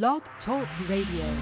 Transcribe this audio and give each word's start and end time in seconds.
Blog 0.00 0.22
Talk 0.46 0.66
Radio. 0.88 1.36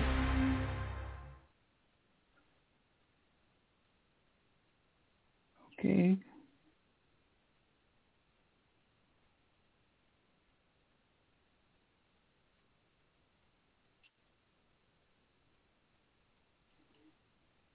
Okay. 5.79 6.19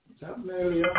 What's 0.10 0.22
happening 0.22 0.56
earlier? 0.60 0.92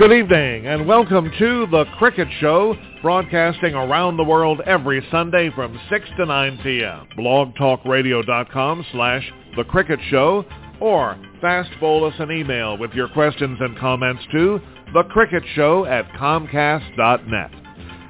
Good 0.00 0.12
evening 0.12 0.66
and 0.66 0.86
welcome 0.86 1.30
to 1.38 1.66
The 1.70 1.84
Cricket 1.98 2.26
Show, 2.40 2.74
broadcasting 3.02 3.74
around 3.74 4.16
the 4.16 4.24
world 4.24 4.62
every 4.64 5.06
Sunday 5.10 5.50
from 5.54 5.78
6 5.90 6.08
to 6.16 6.24
9 6.24 6.58
p.m. 6.62 7.06
blogtalkradio.com 7.18 8.86
slash 8.92 9.30
The 9.58 9.64
Cricket 9.64 10.00
Show 10.08 10.46
or 10.80 11.18
fast 11.42 11.68
bowl 11.80 12.06
us 12.06 12.14
an 12.18 12.32
email 12.32 12.78
with 12.78 12.92
your 12.92 13.08
questions 13.08 13.58
and 13.60 13.78
comments 13.78 14.22
to 14.32 14.58
The 14.94 15.02
Cricket 15.10 15.42
Show 15.54 15.84
at 15.84 16.08
comcast.net. 16.12 17.50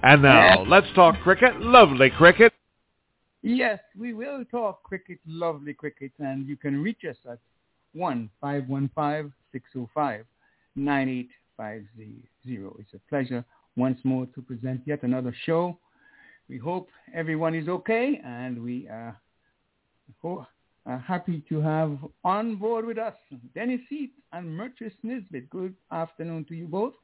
And 0.04 0.23
now, 0.23 0.62
let's 0.68 0.87
talk 0.95 1.20
cricket. 1.24 1.60
Lovely 1.60 2.10
cricket. 2.10 2.52
Yes, 3.43 3.80
we 3.98 4.15
will 4.15 4.45
talk 4.45 4.84
cricket, 4.84 5.18
lovely 5.27 5.74
cricket, 5.74 6.12
and 6.20 6.46
you 6.46 6.57
can 6.57 6.80
reach 6.80 7.02
us 7.04 7.16
at 7.29 7.41
oh 10.77 11.40
1-515-605-9850. 11.60 12.80
It's 12.80 12.95
a 12.95 12.98
pleasure 13.09 13.45
once 13.77 13.98
more 14.05 14.27
to 14.34 14.42
present 14.42 14.80
yet 14.87 15.02
another 15.02 15.34
show. 15.45 15.78
We 16.48 16.59
hope 16.59 16.88
everyone 17.14 17.55
is 17.55 17.68
okay, 17.68 18.20
and 18.24 18.62
we 18.62 18.88
are 18.88 19.16
ho- 20.20 20.46
are 20.87 20.98
happy 20.98 21.45
to 21.48 21.60
have 21.60 21.98
on 22.24 22.57
board 22.57 22.85
with 22.87 22.98
us 22.98 23.15
Dennis 23.54 23.80
Heath 23.88 24.10
and 24.32 24.48
Merchis 24.59 24.93
Nisbet. 25.02 25.48
Good 25.51 25.74
afternoon 25.93 26.45
to 26.46 26.54
you 26.54 26.66
both. 26.66 26.95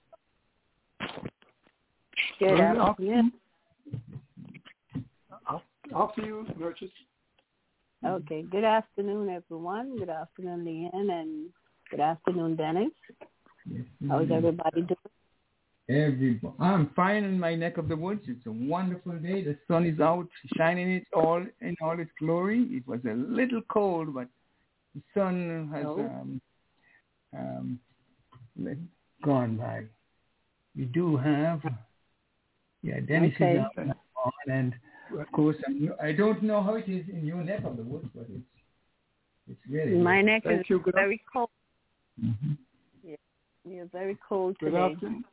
Good 2.38 2.60
afternoon. 2.60 3.32
After 5.94 6.22
you, 6.22 6.46
Merchant. 6.58 6.90
Okay. 8.04 8.42
Good 8.42 8.64
afternoon, 8.64 9.28
everyone. 9.30 9.96
Good 9.98 10.08
afternoon, 10.10 10.64
Leon, 10.64 11.10
and 11.10 11.50
good 11.90 12.00
afternoon, 12.00 12.56
Dennis. 12.56 12.90
How's 14.08 14.30
everybody 14.30 14.82
doing? 14.82 14.96
Every, 15.88 16.40
I'm 16.58 16.90
fine 16.96 17.22
in 17.22 17.38
my 17.38 17.54
neck 17.54 17.78
of 17.78 17.88
the 17.88 17.96
woods. 17.96 18.22
It's 18.26 18.44
a 18.46 18.50
wonderful 18.50 19.12
day. 19.18 19.44
The 19.44 19.56
sun 19.68 19.86
is 19.86 20.00
out, 20.00 20.26
shining 20.56 20.90
it 20.90 21.06
all 21.14 21.44
in 21.60 21.76
all 21.80 21.98
its 22.00 22.10
glory. 22.18 22.66
It 22.70 22.86
was 22.88 23.00
a 23.08 23.14
little 23.14 23.62
cold, 23.68 24.12
but 24.14 24.26
the 24.96 25.02
sun 25.14 25.70
has 25.72 25.84
Oh. 25.86 26.00
um, 26.00 26.40
um, 27.36 27.80
gone 29.22 29.56
by. 29.56 29.84
We 30.76 30.86
do 30.86 31.16
have, 31.16 31.62
yeah, 32.82 32.98
Dennis 33.00 33.32
Okay. 33.36 33.52
is 33.54 33.60
out 33.60 33.76
now, 33.86 34.32
and 34.48 34.74
of 35.18 35.30
course, 35.32 35.56
I'm, 35.68 35.92
I 36.02 36.12
don't 36.12 36.42
know 36.42 36.62
how 36.62 36.74
it 36.74 36.88
is 36.88 37.08
in 37.08 37.24
your 37.24 37.42
neck 37.44 37.62
of 37.64 37.76
the 37.76 37.84
woods, 37.84 38.08
but 38.14 38.26
it's 38.28 38.42
it's 39.48 39.60
really 39.70 39.94
My 39.96 40.20
neck 40.20 40.42
is 40.46 40.68
you. 40.68 40.82
Very 40.92 41.22
cold. 41.32 41.48
hmm 42.20 42.54
We 43.66 43.80
are 43.80 43.86
very 43.86 44.16
cold 44.26 44.56
good 44.58 44.66
today. 44.66 44.78
afternoon. 44.78 45.24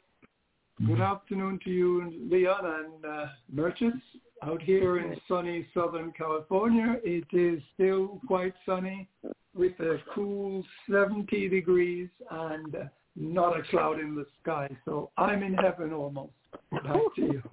Good 0.87 1.01
afternoon 1.01 1.59
to 1.65 1.69
you, 1.69 2.11
Leon 2.31 2.65
and 2.65 3.05
uh, 3.05 3.25
Merchants. 3.51 4.03
Out 4.41 4.61
here 4.61 4.97
in 4.97 5.15
sunny 5.27 5.67
Southern 5.73 6.11
California, 6.17 6.97
it 7.03 7.25
is 7.31 7.61
still 7.75 8.19
quite 8.27 8.53
sunny 8.65 9.07
with 9.55 9.79
a 9.79 9.99
cool 10.15 10.65
70 10.89 11.47
degrees 11.47 12.09
and 12.31 12.75
uh, 12.75 12.79
not 13.15 13.57
a 13.57 13.61
cloud 13.63 13.99
in 13.99 14.15
the 14.15 14.25
sky. 14.41 14.67
So 14.83 15.11
I'm 15.15 15.43
in 15.43 15.53
heaven 15.53 15.93
almost. 15.93 16.33
Back 16.71 16.83
to 17.15 17.21
you. 17.21 17.43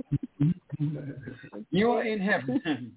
You 1.71 1.91
are 1.91 2.05
in 2.05 2.21
heaven. 2.21 2.93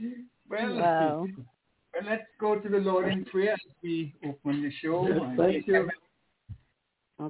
well, 0.48 0.74
Wow. 0.74 1.26
well, 1.36 2.10
let's 2.10 2.22
go 2.40 2.58
to 2.58 2.68
the 2.68 2.78
Lord 2.78 3.12
in 3.12 3.26
prayer 3.26 3.52
as 3.52 3.58
we 3.82 4.14
open 4.24 4.62
the 4.62 4.72
show. 4.80 5.06
Yes, 5.06 5.36
thank 5.36 5.66
you. 5.66 5.90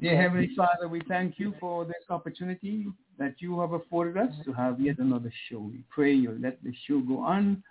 Dear 0.00 0.20
Heavenly 0.20 0.50
Father, 0.56 0.88
we 0.88 1.00
thank 1.08 1.38
you 1.38 1.54
for 1.60 1.84
this 1.84 2.02
opportunity 2.10 2.86
that 3.18 3.36
you 3.38 3.60
have 3.60 3.72
afforded 3.72 4.16
us 4.16 4.34
to 4.44 4.52
have 4.52 4.80
yet 4.80 4.98
another 4.98 5.32
show. 5.48 5.60
We 5.60 5.84
pray 5.90 6.12
you'll 6.12 6.40
let 6.40 6.62
the 6.64 6.72
show 6.88 6.98
go 7.00 7.20
on 7.20 7.62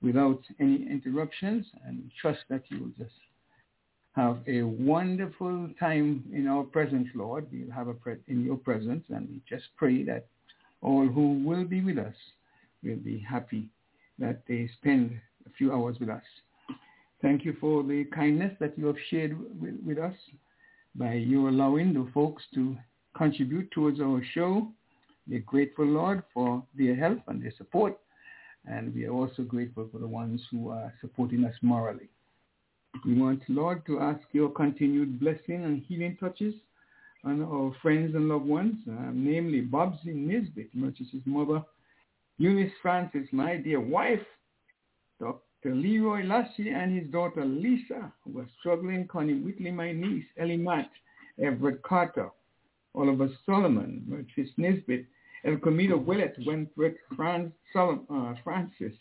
without 0.00 0.40
any 0.60 0.86
interruptions 0.88 1.66
and 1.84 1.98
we 1.98 2.12
trust 2.20 2.40
that 2.50 2.62
you 2.68 2.78
will 2.78 3.04
just 3.04 3.16
have 4.14 4.38
a 4.46 4.62
wonderful 4.62 5.68
time 5.78 6.24
in 6.32 6.46
our 6.46 6.62
presence, 6.62 7.08
Lord. 7.16 7.48
We'll 7.52 7.74
have 7.74 7.88
a 7.88 7.94
pre- 7.94 8.22
in 8.28 8.44
your 8.44 8.56
presence 8.56 9.04
and 9.08 9.28
we 9.28 9.40
just 9.48 9.64
pray 9.76 10.04
that 10.04 10.26
all 10.82 11.06
who 11.08 11.42
will 11.44 11.64
be 11.64 11.82
with 11.82 11.98
us 11.98 12.14
will 12.84 12.96
be 12.96 13.18
happy 13.18 13.68
that 14.20 14.42
they 14.46 14.70
spend 14.78 15.20
a 15.46 15.50
few 15.58 15.72
hours 15.72 15.96
with 15.98 16.10
us. 16.10 16.22
Thank 17.20 17.44
you 17.44 17.56
for 17.60 17.82
the 17.82 18.04
kindness 18.14 18.56
that 18.60 18.78
you 18.78 18.86
have 18.86 18.96
shared 19.10 19.36
with, 19.60 19.74
with 19.84 19.98
us 19.98 20.14
by 20.94 21.14
you 21.14 21.48
allowing 21.48 21.92
the 21.92 22.08
folks 22.12 22.42
to 22.54 22.76
contribute 23.16 23.70
towards 23.70 24.00
our 24.00 24.22
show. 24.34 24.68
We're 25.28 25.40
grateful, 25.40 25.86
Lord, 25.86 26.22
for 26.34 26.62
their 26.76 26.96
help 26.96 27.20
and 27.28 27.42
their 27.42 27.52
support. 27.56 27.98
And 28.66 28.94
we 28.94 29.06
are 29.06 29.12
also 29.12 29.42
grateful 29.42 29.88
for 29.90 29.98
the 29.98 30.06
ones 30.06 30.40
who 30.50 30.70
are 30.70 30.92
supporting 31.00 31.44
us 31.44 31.54
morally. 31.62 32.08
We 33.06 33.14
want, 33.14 33.42
Lord, 33.48 33.86
to 33.86 34.00
ask 34.00 34.20
your 34.32 34.50
continued 34.50 35.20
blessing 35.20 35.64
and 35.64 35.82
healing 35.86 36.16
touches 36.18 36.54
on 37.24 37.42
our 37.42 37.72
friends 37.82 38.14
and 38.14 38.28
loved 38.28 38.46
ones, 38.46 38.76
uh, 38.88 39.10
namely 39.12 39.62
Bobsy 39.62 40.14
Nisbet, 40.14 40.68
Merchant's 40.74 41.14
mother, 41.24 41.62
Eunice 42.38 42.72
Francis, 42.80 43.28
my 43.32 43.56
dear 43.56 43.80
wife, 43.80 44.24
Dr. 45.20 45.40
Leroy 45.68 46.24
Lassie 46.24 46.70
and 46.70 46.98
his 46.98 47.10
daughter 47.10 47.44
Lisa, 47.44 48.10
who 48.24 48.40
are 48.40 48.48
struggling, 48.58 49.06
Connie 49.06 49.34
Whitley, 49.34 49.70
my 49.70 49.92
niece, 49.92 50.24
Ellie 50.38 50.56
Matt, 50.56 50.90
Everett 51.38 51.82
Carter, 51.82 52.30
Oliver 52.94 53.28
Solomon, 53.44 54.02
Merchis 54.08 54.50
Nisbet, 54.56 55.04
El 55.44 55.58
Camino 55.58 55.96
Willett, 55.96 56.36
Wentworth 56.46 56.96
Franz 57.16 57.52
Sol- 57.72 58.04
uh, 58.10 58.34
Francis, 58.42 58.92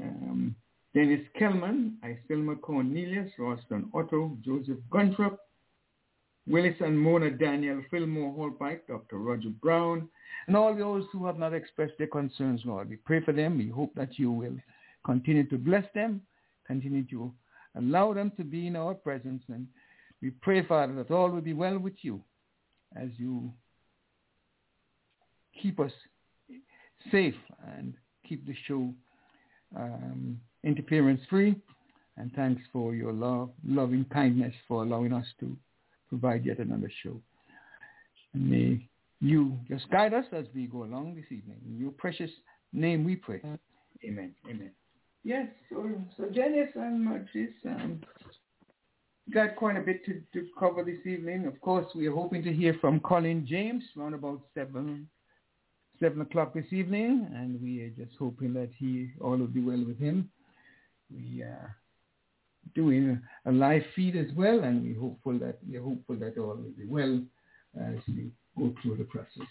um, 0.00 0.54
Dennis 0.94 1.26
Kellman, 1.38 1.94
Isilma 2.04 2.60
Cornelius, 2.60 3.30
Roston 3.38 3.88
Otto, 3.94 4.36
Joseph 4.44 4.78
Gunthrop, 4.90 5.38
Willis 6.46 6.76
and 6.80 6.98
Mona 6.98 7.30
Daniel, 7.30 7.82
Fillmore 7.90 8.32
Holpike, 8.32 8.86
Dr. 8.88 9.18
Roger 9.18 9.50
Brown, 9.62 10.08
and 10.46 10.56
all 10.56 10.74
those 10.74 11.04
who 11.12 11.26
have 11.26 11.38
not 11.38 11.54
expressed 11.54 11.92
their 11.98 12.06
concerns, 12.08 12.62
Lord. 12.64 12.88
We 12.88 12.96
pray 12.96 13.20
for 13.22 13.32
them. 13.32 13.58
We 13.58 13.68
hope 13.68 13.94
that 13.94 14.18
you 14.18 14.32
will 14.32 14.56
continue 15.04 15.48
to 15.48 15.58
bless 15.58 15.84
them, 15.94 16.20
continue 16.66 17.04
to 17.04 17.32
allow 17.76 18.12
them 18.12 18.32
to 18.36 18.44
be 18.44 18.66
in 18.66 18.76
our 18.76 18.94
presence. 18.94 19.42
And 19.48 19.66
we 20.22 20.30
pray, 20.30 20.64
Father, 20.66 20.94
that 20.94 21.10
all 21.10 21.30
will 21.30 21.40
be 21.40 21.54
well 21.54 21.78
with 21.78 21.94
you 22.02 22.20
as 22.96 23.08
you 23.16 23.52
keep 25.60 25.78
us 25.80 25.92
safe 27.10 27.34
and 27.76 27.94
keep 28.28 28.46
the 28.46 28.54
show 28.66 28.92
um, 29.76 30.40
interference 30.64 31.20
free. 31.28 31.56
And 32.16 32.32
thanks 32.34 32.62
for 32.72 32.94
your 32.94 33.12
love, 33.12 33.50
loving 33.66 34.04
kindness 34.12 34.54
for 34.68 34.82
allowing 34.82 35.12
us 35.12 35.26
to 35.40 35.56
provide 36.08 36.44
yet 36.44 36.58
another 36.58 36.90
show. 37.02 37.20
And 38.34 38.50
may 38.50 38.88
you 39.20 39.58
just 39.68 39.88
guide 39.90 40.12
us 40.12 40.26
as 40.32 40.44
we 40.54 40.66
go 40.66 40.84
along 40.84 41.14
this 41.14 41.24
evening. 41.30 41.58
In 41.66 41.78
your 41.78 41.92
precious 41.92 42.30
name 42.72 43.04
we 43.04 43.16
pray. 43.16 43.40
Amen. 44.04 44.34
Amen. 44.48 44.70
Yes, 45.22 45.48
so, 45.68 45.90
so 46.16 46.24
Dennis 46.26 46.70
and 46.74 47.04
Martis, 47.04 47.50
um, 47.66 48.00
got 49.32 49.54
quite 49.56 49.76
a 49.76 49.80
bit 49.80 50.04
to, 50.06 50.22
to 50.32 50.46
cover 50.58 50.82
this 50.82 51.06
evening. 51.06 51.46
Of 51.46 51.60
course, 51.60 51.86
we 51.94 52.06
are 52.06 52.14
hoping 52.14 52.42
to 52.44 52.52
hear 52.52 52.76
from 52.80 53.00
Colin 53.00 53.46
James 53.46 53.84
around 53.96 54.14
about 54.14 54.40
7, 54.54 55.06
7 56.00 56.20
o'clock 56.22 56.54
this 56.54 56.72
evening, 56.72 57.28
and 57.34 57.60
we 57.60 57.82
are 57.82 57.90
just 57.90 58.16
hoping 58.18 58.54
that 58.54 58.70
he 58.76 59.10
all 59.20 59.36
will 59.36 59.46
be 59.46 59.62
well 59.62 59.84
with 59.86 59.98
him. 59.98 60.30
We 61.10 61.42
are 61.42 61.76
doing 62.74 63.20
a 63.46 63.52
live 63.52 63.82
feed 63.94 64.16
as 64.16 64.34
well, 64.36 64.60
and 64.64 64.82
we're 64.82 65.00
hopeful 65.00 65.38
that 65.40 65.58
we're 65.68 65.82
hopeful 65.82 66.16
that 66.16 66.38
all 66.38 66.56
will 66.56 66.74
be 66.76 66.86
well 66.86 67.20
as 67.80 67.98
we 68.08 68.30
go 68.58 68.74
through 68.82 68.96
the 68.96 69.04
process. 69.04 69.48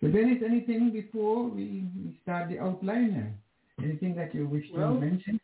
So 0.00 0.08
Dennis, 0.08 0.42
anything 0.44 0.90
before 0.92 1.48
we 1.48 1.84
start 2.22 2.50
the 2.50 2.58
outline? 2.58 3.38
Anything 3.82 4.14
that 4.16 4.34
you 4.34 4.46
wish 4.46 4.70
to 4.72 4.94
mention? 4.94 5.40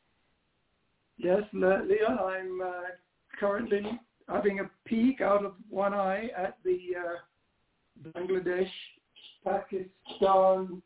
Yes, 1.19 1.43
Le- 1.53 1.85
Leon, 1.87 2.19
I'm 2.19 2.61
uh, 2.61 2.83
currently 3.39 3.83
having 4.29 4.61
a 4.61 4.71
peek 4.87 5.21
out 5.21 5.45
of 5.45 5.55
one 5.69 5.93
eye 5.93 6.31
at 6.37 6.59
the 6.65 6.79
uh, 6.99 8.11
Bangladesh, 8.19 8.71
Pakistan, 9.45 10.81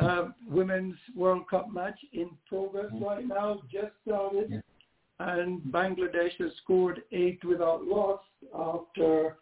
uh, 0.00 0.24
Women's 0.48 0.96
World 1.14 1.48
Cup 1.48 1.72
match 1.72 1.98
in 2.12 2.30
progress 2.48 2.86
right 3.00 3.26
now, 3.26 3.62
just 3.70 3.92
started. 4.06 4.50
Yeah. 4.50 4.60
And 5.20 5.60
Bangladesh 5.62 6.32
has 6.40 6.50
scored 6.62 7.02
eight 7.12 7.44
without 7.44 7.84
loss 7.84 8.20
after, 8.52 9.36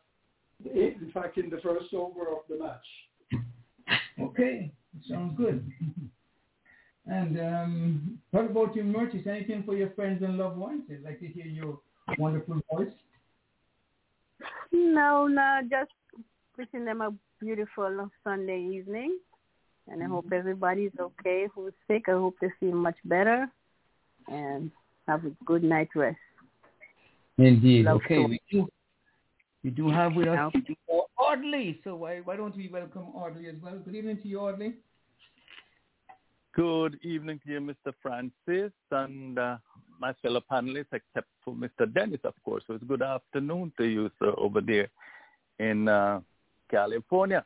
eight, 0.66 0.98
in 1.00 1.10
fact, 1.14 1.38
in 1.38 1.48
the 1.48 1.60
first 1.62 1.94
over 1.94 2.22
of 2.28 2.42
the 2.50 2.58
match. 2.58 3.98
Okay, 4.20 4.70
sounds 5.08 5.36
good. 5.38 5.70
and 7.06 7.38
um, 7.40 8.18
what 8.30 8.44
about 8.46 8.76
your 8.76 8.84
merch? 8.84 9.14
anything 9.26 9.62
for 9.64 9.74
your 9.74 9.90
friends 9.90 10.22
and 10.22 10.38
loved 10.38 10.56
ones? 10.56 10.82
I'd 10.90 11.02
like 11.02 11.20
to 11.20 11.26
hear 11.26 11.46
your 11.46 11.78
wonderful 12.18 12.60
voice. 12.72 12.92
No, 14.72 15.26
no, 15.26 15.60
just 15.70 15.90
wishing 16.56 16.84
them 16.84 17.00
a 17.00 17.12
beautiful 17.40 18.10
Sunday 18.24 18.60
evening. 18.60 19.18
And 19.88 20.02
I 20.02 20.06
hope 20.06 20.26
mm-hmm. 20.26 20.34
everybody's 20.34 20.92
okay 20.98 21.48
who's 21.52 21.72
sick. 21.88 22.04
I 22.08 22.12
hope 22.12 22.36
they 22.40 22.50
feel 22.60 22.74
much 22.74 22.96
better 23.04 23.48
and 24.28 24.70
have 25.08 25.24
a 25.24 25.30
good 25.44 25.64
night 25.64 25.88
rest. 25.96 26.16
Indeed. 27.38 27.86
Love 27.86 27.96
okay, 28.04 28.18
we 28.18 28.40
do, 28.50 28.68
we 29.64 29.70
do 29.70 29.90
have 29.90 30.14
with 30.14 30.28
us 30.28 30.52
Audley. 31.18 31.80
So 31.84 31.96
why, 31.96 32.20
why 32.20 32.36
don't 32.36 32.56
we 32.56 32.68
welcome 32.68 33.06
Audley 33.14 33.48
as 33.48 33.56
well? 33.62 33.78
Good 33.84 33.94
evening 33.94 34.18
to 34.22 34.28
you, 34.28 34.40
Audley. 34.40 34.74
Good 36.54 36.98
evening 37.02 37.40
to 37.46 37.52
you, 37.52 37.60
Mr. 37.60 37.94
Francis, 38.02 38.72
and 38.90 39.38
uh, 39.38 39.56
my 39.98 40.12
fellow 40.20 40.42
panelists, 40.52 40.92
except 40.92 41.28
for 41.42 41.54
Mr. 41.54 41.90
Dennis, 41.90 42.20
of 42.24 42.34
course. 42.44 42.62
So 42.66 42.74
it's 42.74 42.84
good 42.84 43.00
afternoon 43.00 43.72
to 43.78 43.84
you, 43.84 44.10
sir, 44.18 44.34
over 44.36 44.60
there 44.60 44.88
in 45.58 45.88
uh, 45.88 46.20
California. 46.70 47.42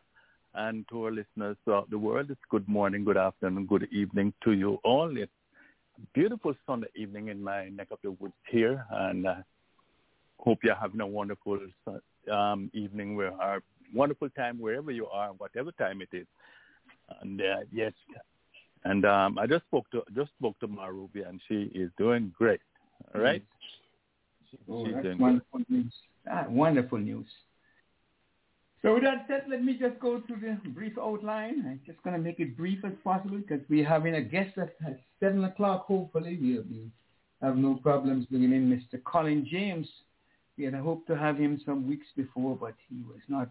And 0.55 0.89
to 0.89 1.05
our 1.05 1.13
listeners 1.13 1.57
throughout 1.65 1.89
the 1.89 1.99
world, 1.99 2.33
it's 2.33 2.41
good 2.51 2.69
morning, 2.69 3.05
good 3.05 3.17
afternoon, 3.17 3.67
good 3.67 3.87
evening 3.93 4.35
to 4.43 4.53
you 4.53 4.81
all. 4.83 5.17
It's 5.17 5.31
a 5.99 6.01
beautiful 6.13 6.55
Sunday 6.67 6.89
evening 6.97 7.29
in 7.29 7.41
my 7.41 7.69
neck 7.69 7.89
of 7.93 7.99
the 8.03 8.11
woods 8.11 8.35
here, 8.51 8.85
and 8.91 9.25
uh, 9.25 9.35
hope 10.41 10.59
you're 10.65 10.75
having 10.75 11.01
a 11.01 11.07
wonderful 11.07 11.61
um, 12.33 12.73
evening, 12.75 13.15
where 13.15 13.63
wonderful 13.95 14.31
time 14.31 14.59
wherever 14.59 14.91
you 14.91 15.07
are, 15.07 15.29
whatever 15.35 15.71
time 15.71 16.03
it 16.03 16.09
is. 16.13 16.27
And 17.21 17.41
uh, 17.41 17.61
yes, 17.71 17.93
and 18.85 19.05
um, 19.05 19.39
I 19.39 19.47
just 19.47 19.65
spoke 19.65 19.91
to 19.91 20.03
just 20.15 20.31
spoke 20.39 20.59
to 20.61 20.69
Marubi, 20.69 21.29
and 21.29 21.41
she 21.49 21.71
is 21.75 21.91
doing 21.99 22.33
great. 22.37 22.61
All 23.15 23.21
right. 23.21 23.43
Oh, 24.71 24.87
that's 24.91 25.07
wonderful 25.19 25.45
great. 25.53 25.71
news. 25.71 25.93
Ah, 26.31 26.47
wonderful 26.49 26.99
news. 26.99 27.27
So 28.83 28.95
with 28.95 29.03
that 29.03 29.25
said, 29.27 29.47
let 29.49 29.65
me 29.65 29.77
just 29.79 29.99
go 29.99 30.23
through 30.27 30.41
the 30.63 30.69
brief 30.71 30.93
outline. 30.97 31.65
I'm 31.67 31.81
just 31.85 32.01
going 32.05 32.15
to 32.15 32.23
make 32.23 32.39
it 32.39 32.57
brief 32.57 32.85
as 32.85 32.93
possible 33.03 33.39
because 33.39 33.61
we're 33.69 33.89
having 33.89 34.15
a 34.15 34.23
guest 34.23 34.57
at 34.59 34.77
7 35.19 35.43
o'clock. 35.45 35.87
Hopefully 35.87 36.39
we'll 36.41 36.63
be, 36.63 36.91
have 37.43 37.57
no 37.57 37.75
problems 37.83 38.27
bringing 38.27 38.53
in 38.53 38.71
Mr. 38.71 39.03
Colin 39.03 39.45
James. 39.51 39.89
We 40.57 40.65
had 40.65 40.75
hoped 40.75 41.09
to 41.09 41.17
have 41.17 41.37
him 41.37 41.61
some 41.67 41.89
weeks 41.89 42.07
before, 42.17 42.55
but 42.55 42.75
he 42.89 43.03
was 43.03 43.21
not, 43.29 43.49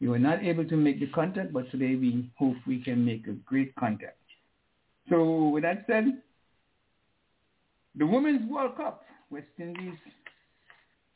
we 0.00 0.08
were 0.08 0.18
not 0.18 0.42
able 0.42 0.64
to 0.64 0.76
make 0.76 1.00
the 1.00 1.08
contact, 1.08 1.52
but 1.52 1.70
today 1.70 1.94
we 1.94 2.30
hope 2.36 2.56
we 2.66 2.82
can 2.82 3.04
make 3.04 3.26
a 3.26 3.32
great 3.32 3.74
contact. 3.76 4.16
So 5.08 5.48
with 5.48 5.62
that 5.64 5.84
said, 5.86 6.22
the 7.94 8.06
Women's 8.06 8.50
World 8.50 8.76
Cup, 8.76 9.04
West 9.30 9.46
Indies 9.58 9.98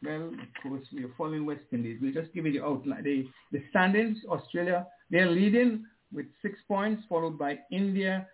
well, 0.02 0.28
of 0.28 0.62
course, 0.62 0.86
we 0.92 1.04
are 1.04 1.10
following 1.16 1.46
West 1.46 1.64
Indies. 1.72 1.98
We'll 2.00 2.12
just 2.12 2.32
give 2.34 2.46
you 2.46 2.52
the 2.52 2.64
outline. 2.64 3.02
The, 3.02 3.26
the 3.50 3.62
standings, 3.70 4.18
Australia, 4.28 4.86
they're 5.10 5.30
leading 5.30 5.86
with 6.12 6.26
six 6.42 6.58
points, 6.68 7.02
followed 7.08 7.38
by 7.38 7.58
India, 7.72 8.26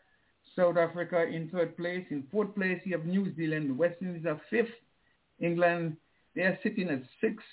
South 0.56 0.76
Africa 0.76 1.24
in 1.24 1.48
third 1.50 1.76
place. 1.76 2.04
In 2.10 2.24
fourth 2.32 2.54
place, 2.54 2.80
you 2.84 2.96
have 2.96 3.06
New 3.06 3.34
Zealand. 3.36 3.76
West 3.78 3.96
Indies 4.02 4.26
are 4.26 4.40
fifth. 4.50 4.74
England, 5.40 5.96
they 6.34 6.42
are 6.42 6.58
sitting 6.62 6.90
at 6.90 7.02
sixth. 7.20 7.46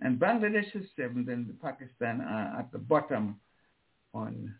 And 0.00 0.18
Bangladesh 0.18 0.74
is 0.74 0.86
seventh. 0.96 1.28
And 1.28 1.60
Pakistan 1.60 2.22
are 2.22 2.58
at 2.58 2.72
the 2.72 2.78
bottom 2.78 3.36
on 4.14 4.54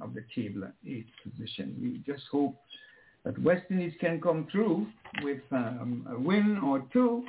of 0.00 0.14
the 0.14 0.24
table, 0.34 0.64
at 0.64 0.74
eighth 0.86 1.06
position. 1.22 1.76
We 1.80 2.12
just 2.12 2.26
hope 2.30 2.56
that 3.24 3.40
West 3.42 3.64
Indies 3.70 3.94
can 4.00 4.20
come 4.20 4.46
through 4.52 4.86
with 5.22 5.40
um, 5.50 6.06
a 6.10 6.18
win 6.18 6.58
or 6.58 6.84
two 6.92 7.24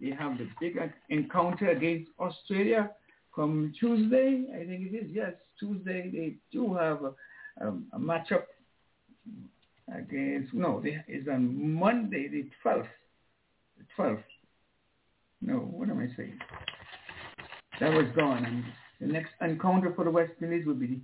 they 0.00 0.10
have 0.10 0.38
the 0.38 0.48
big 0.60 0.78
encounter 1.10 1.68
against 1.70 2.10
Australia 2.18 2.90
come 3.34 3.72
Tuesday. 3.78 4.46
I 4.54 4.64
think 4.64 4.92
it 4.92 4.96
is. 4.96 5.10
Yes, 5.12 5.34
Tuesday. 5.58 6.10
They 6.10 6.36
do 6.50 6.74
have 6.74 7.02
a, 7.04 7.12
a, 7.64 7.68
a 7.92 7.98
matchup 7.98 8.44
against. 9.94 10.54
No, 10.54 10.82
it's 10.84 11.28
on 11.28 11.74
Monday, 11.74 12.28
the 12.28 12.48
12th. 12.64 12.86
The 13.78 13.84
12th. 14.02 14.22
No, 15.42 15.56
what 15.56 15.90
am 15.90 15.98
I 15.98 16.16
saying? 16.16 16.38
That 17.80 17.92
was 17.92 18.06
gone. 18.16 18.44
And 18.44 18.64
the 19.00 19.06
next 19.06 19.32
encounter 19.40 19.92
for 19.94 20.04
the 20.04 20.10
West 20.10 20.32
Indies 20.40 20.66
will 20.66 20.74
be 20.74 21.00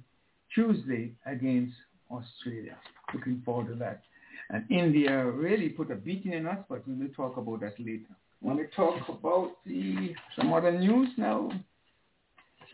Tuesday 0.54 1.12
against 1.26 1.74
Australia. 2.10 2.76
Looking 3.14 3.42
forward 3.44 3.68
to 3.68 3.74
that. 3.76 4.02
And 4.50 4.64
India 4.70 5.24
really 5.26 5.68
put 5.68 5.90
a 5.90 5.96
beating 5.96 6.32
in 6.32 6.46
us, 6.46 6.58
but 6.68 6.86
we 6.86 6.94
will 6.94 7.12
talk 7.14 7.36
about 7.36 7.60
that 7.60 7.78
later 7.78 8.14
want 8.40 8.58
to 8.58 8.76
talk 8.76 9.08
about 9.08 9.52
the 9.64 10.14
some 10.36 10.52
other 10.52 10.72
news 10.72 11.08
now. 11.16 11.50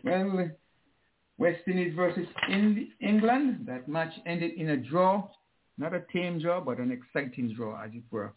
Well, 0.03 0.49
West 1.37 1.61
Indies 1.67 1.93
versus 1.95 2.27
England. 3.01 3.65
That 3.65 3.87
match 3.87 4.13
ended 4.25 4.53
in 4.57 4.69
a 4.69 4.77
draw, 4.77 5.27
not 5.77 5.93
a 5.93 6.03
tame 6.13 6.39
draw, 6.39 6.61
but 6.61 6.79
an 6.79 6.91
exciting 6.91 7.53
draw, 7.55 7.81
as 7.81 7.91
it 7.93 8.03
were. 8.11 8.33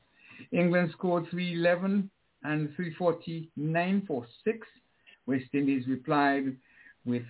England 0.52 0.90
scored 0.92 1.26
311 1.30 2.10
and 2.44 2.74
349 2.76 4.04
for 4.06 4.26
six. 4.44 4.66
West 5.26 5.46
Indies 5.52 5.84
replied 5.88 6.56
with 7.04 7.24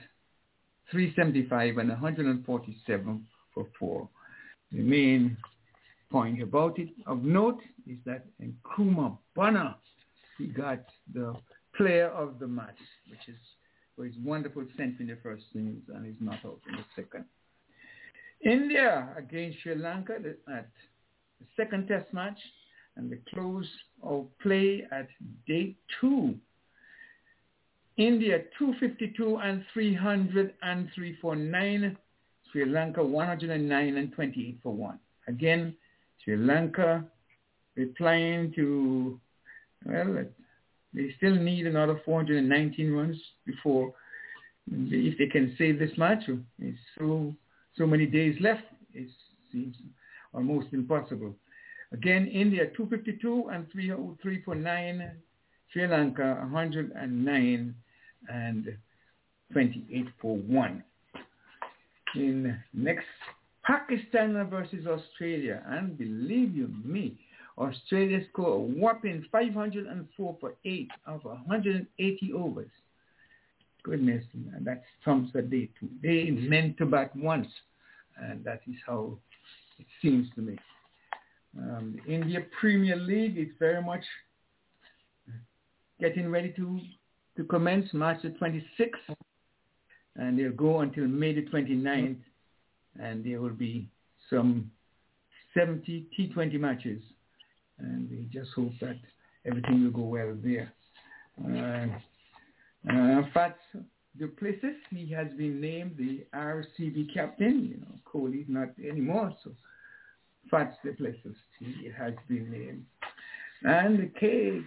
375 0.90 1.78
and 1.78 1.88
147 1.90 3.26
for 3.52 3.66
four. 3.78 4.08
The 4.72 4.82
main 4.82 5.36
point 6.10 6.42
about 6.42 6.78
it 6.78 6.88
of 7.06 7.22
note 7.22 7.60
is 7.88 7.98
that 8.04 8.26
Nkrumah 8.40 9.18
Bonner 9.34 9.74
he 10.38 10.46
got 10.46 10.84
the 11.12 11.34
player 11.76 12.08
of 12.08 12.38
the 12.38 12.46
match, 12.46 12.78
which 13.10 13.28
is 13.28 13.40
for 13.94 14.04
his 14.04 14.14
wonderful 14.22 14.64
century 14.76 14.96
in 15.00 15.06
the 15.08 15.18
first 15.22 15.44
innings 15.54 15.82
and 15.94 16.04
he's 16.04 16.14
not 16.20 16.38
out 16.44 16.60
in 16.68 16.76
the 16.76 16.84
second. 16.94 17.24
India 18.44 19.08
against 19.16 19.62
Sri 19.62 19.74
Lanka 19.74 20.14
at 20.14 20.22
the 20.22 21.46
second 21.56 21.88
test 21.88 22.12
match 22.12 22.38
and 22.96 23.10
the 23.10 23.18
close 23.32 23.68
of 24.02 24.26
play 24.42 24.86
at 24.92 25.08
day 25.46 25.74
two. 26.00 26.34
India 27.96 28.40
252 28.58 29.38
and 29.38 29.64
303 29.72 31.18
for 31.20 31.36
9. 31.36 31.98
Sri 32.52 32.64
Lanka 32.64 33.02
109 33.02 33.96
and 33.96 34.12
28 34.12 34.58
for 34.62 34.72
1. 34.72 34.98
Again, 35.28 35.74
Sri 36.22 36.36
Lanka 36.36 37.04
replying 37.74 38.52
to 38.54 39.18
well, 39.84 40.24
they 40.94 41.14
still 41.16 41.34
need 41.34 41.66
another 41.66 42.00
419 42.04 42.92
runs 42.92 43.16
before, 43.44 43.92
if 44.70 45.18
they 45.18 45.26
can 45.26 45.54
save 45.58 45.78
this 45.78 45.96
match. 45.96 46.22
It's 46.58 46.78
so 46.98 47.34
so 47.76 47.86
many 47.86 48.06
days 48.06 48.36
left. 48.40 48.64
It 48.94 49.08
seems 49.52 49.76
almost 50.32 50.68
impossible. 50.72 51.34
Again, 51.92 52.26
India 52.26 52.66
252 52.76 53.50
and 53.52 53.70
303 53.70 54.42
for 54.42 54.54
nine. 54.54 55.10
Sri 55.72 55.86
Lanka 55.86 56.38
109 56.50 57.74
and 58.32 58.76
28 59.52 60.06
for 60.20 60.36
one. 60.36 60.82
In 62.14 62.56
next, 62.72 63.06
Pakistan 63.64 64.48
versus 64.48 64.86
Australia, 64.86 65.62
and 65.68 65.98
believe 65.98 66.54
you 66.54 66.68
me, 66.84 67.18
Australia 67.58 68.20
scored 68.30 68.60
a 68.60 68.80
whopping 68.80 69.24
504 69.32 70.36
for 70.40 70.54
8 70.64 70.88
of 71.06 71.24
180 71.24 72.32
overs. 72.32 72.70
Goodness, 73.82 74.24
that's 74.60 74.84
trumps 75.04 75.34
a 75.34 75.42
day 75.42 75.68
too. 75.78 75.88
They 76.02 76.30
meant 76.30 76.76
to 76.78 76.86
bat 76.86 77.14
once, 77.16 77.48
and 78.20 78.44
that 78.44 78.60
is 78.68 78.76
how 78.86 79.18
it 79.78 79.86
seems 80.02 80.28
to 80.34 80.42
me. 80.42 80.56
Um, 81.58 81.98
the 82.04 82.12
India 82.12 82.40
Premier 82.60 82.96
League 82.96 83.38
is 83.38 83.48
very 83.58 83.82
much 83.82 84.02
getting 86.00 86.30
ready 86.30 86.52
to, 86.56 86.78
to 87.36 87.44
commence 87.44 87.88
March 87.92 88.22
the 88.22 88.30
26th, 88.30 89.16
and 90.16 90.38
they'll 90.38 90.52
go 90.52 90.80
until 90.80 91.06
May 91.06 91.34
the 91.34 91.42
29th, 91.42 92.18
and 93.00 93.24
there 93.24 93.40
will 93.40 93.50
be 93.50 93.88
some 94.30 94.70
70 95.54 96.06
T20 96.18 96.58
matches 96.58 97.02
and 97.78 98.10
we 98.10 98.28
just 98.32 98.50
hope 98.54 98.72
that 98.80 98.98
everything 99.44 99.84
will 99.84 99.90
go 99.90 100.02
well 100.02 100.34
there. 100.42 100.72
Uh, 101.44 101.88
uh, 102.90 103.22
Faf 103.34 103.54
du 104.18 104.28
Plessis, 104.28 104.76
he 104.90 105.10
has 105.12 105.28
been 105.36 105.60
named 105.60 105.96
the 105.98 106.24
RCB 106.34 107.12
captain. 107.12 107.68
You 107.68 107.80
know, 107.80 107.98
Kohli's 108.06 108.48
not 108.48 108.68
anymore, 108.78 109.34
so 109.44 109.50
Faf 110.52 110.72
du 110.82 110.92
Plessis, 110.94 111.36
he 111.58 111.90
has 111.96 112.14
been 112.28 112.50
named. 112.50 112.84
And 113.62 113.98
the 113.98 114.64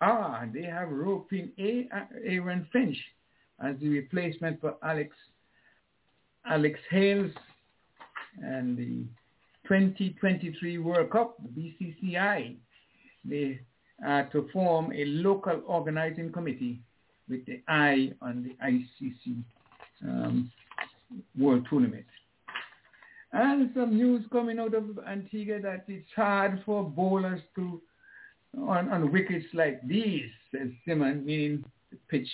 KKR, 0.00 0.52
they 0.52 0.62
have 0.62 0.90
roped 0.90 1.32
in 1.32 1.50
A, 1.58 1.88
Aaron 2.24 2.66
Finch 2.72 2.96
as 3.62 3.76
the 3.80 3.88
replacement 3.88 4.60
for 4.60 4.76
Alex 4.82 5.14
Alex 6.44 6.78
Hales 6.90 7.30
and 8.42 8.76
the 8.76 9.04
2023 9.68 10.78
World 10.78 11.10
Cup, 11.10 11.36
the 11.42 11.48
BCCI, 11.80 12.56
they 13.24 13.60
are 14.04 14.24
to 14.30 14.48
form 14.52 14.92
a 14.92 15.04
local 15.04 15.62
organizing 15.66 16.32
committee 16.32 16.80
with 17.28 17.44
the 17.46 17.60
eye 17.68 18.12
on 18.20 18.42
the 18.42 18.56
ICC 18.66 19.42
um, 20.02 20.50
World 21.38 21.66
Tournament. 21.70 22.06
And 23.32 23.70
some 23.74 23.96
news 23.96 24.24
coming 24.30 24.58
out 24.58 24.74
of 24.74 24.98
Antigua 25.08 25.60
that 25.60 25.84
it's 25.88 26.08
hard 26.14 26.62
for 26.66 26.84
bowlers 26.84 27.40
to, 27.54 27.80
on, 28.58 28.88
on 28.90 29.12
wickets 29.12 29.46
like 29.54 29.86
these, 29.86 30.28
says 30.50 30.68
Simon, 30.86 31.24
meaning 31.24 31.64
the 31.90 31.98
pitch 32.08 32.28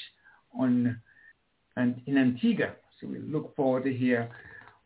on 0.59 1.01
and 1.77 2.01
in 2.07 2.19
Antigua. 2.19 2.73
So 3.01 3.07
we 3.07 3.19
look 3.21 3.55
forward 3.55 3.85
to 3.85 3.95
hear 3.95 4.29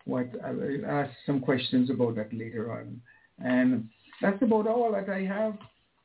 what 0.04 0.28
I 0.44 0.50
will 0.50 0.84
ask 0.86 1.10
some 1.24 1.40
questions 1.40 1.90
about 1.90 2.16
that 2.16 2.32
later 2.32 2.72
on. 2.72 3.00
And 3.42 3.88
that's 4.20 4.42
about 4.42 4.66
all 4.66 4.92
that 4.92 5.08
I 5.08 5.22
have. 5.22 5.56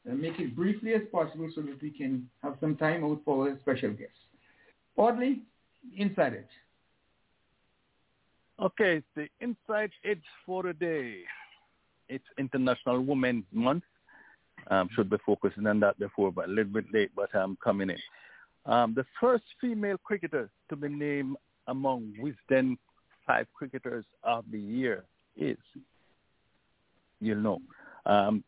I'll 0.09 0.15
make 0.15 0.39
it 0.39 0.55
briefly 0.55 0.93
as 0.93 1.01
possible 1.11 1.49
so 1.53 1.61
that 1.61 1.81
we 1.81 1.91
can 1.91 2.29
have 2.41 2.55
some 2.61 2.77
time 2.77 3.03
out 3.03 3.19
for 3.25 3.49
a 3.49 3.59
special 3.59 3.89
guest. 3.91 4.11
Audley, 4.95 5.41
Inside 5.97 6.33
Edge. 6.33 6.45
Okay, 8.61 9.03
the 9.15 9.27
Inside 9.41 9.91
Edge 10.05 10.23
for 10.45 10.63
the 10.63 10.73
day. 10.73 11.17
It's 12.07 12.25
International 12.37 13.01
Women's 13.01 13.43
Month. 13.51 13.83
Um, 14.69 14.89
should 14.93 15.09
be 15.09 15.17
focusing 15.25 15.65
on 15.65 15.79
that 15.79 15.97
before, 15.97 16.31
but 16.31 16.45
a 16.45 16.51
little 16.51 16.73
bit 16.73 16.85
late, 16.93 17.11
but 17.15 17.33
I'm 17.33 17.57
coming 17.63 17.89
in. 17.89 17.97
Um, 18.65 18.93
the 18.93 19.05
first 19.19 19.45
female 19.61 19.97
cricketer 19.97 20.49
to 20.69 20.75
be 20.75 20.89
named 20.89 21.37
among 21.67 22.13
Wisden 22.21 22.77
five 23.25 23.47
cricketers 23.53 24.05
of 24.23 24.43
the 24.51 24.59
year 24.59 25.05
is, 25.37 25.57
you 27.21 27.35
know, 27.35 27.61
um, 28.05 28.43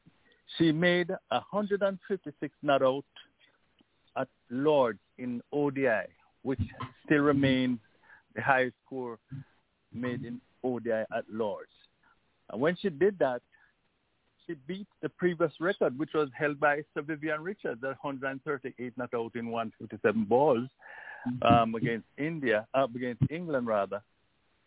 she 0.57 0.71
made 0.71 1.09
156 1.29 2.53
not 2.63 2.81
out 2.81 3.05
at 4.17 4.27
Lords 4.49 4.99
in 5.17 5.41
ODI, 5.53 6.07
which 6.41 6.59
still 7.05 7.19
remains 7.19 7.79
the 8.35 8.41
highest 8.41 8.75
score 8.85 9.19
made 9.93 10.23
in 10.25 10.41
ODI 10.63 11.03
at 11.15 11.23
Lords. 11.31 11.71
And 12.51 12.59
when 12.59 12.75
she 12.75 12.89
did 12.89 13.19
that, 13.19 13.41
she 14.49 14.55
beat 14.67 14.87
the 15.01 15.09
previous 15.09 15.51
record, 15.59 15.97
which 15.99 16.13
was 16.13 16.29
held 16.37 16.59
by 16.59 16.81
Sir 16.93 17.03
Vivian 17.03 17.41
Richards 17.41 17.83
at 17.83 17.97
138 18.01 18.93
not 18.97 19.13
out 19.13 19.31
in 19.35 19.51
157 19.51 20.23
balls 20.23 20.67
um, 21.43 21.75
against 21.75 22.07
India, 22.17 22.65
up 22.73 22.95
against 22.95 23.21
England 23.29 23.67
rather. 23.67 24.01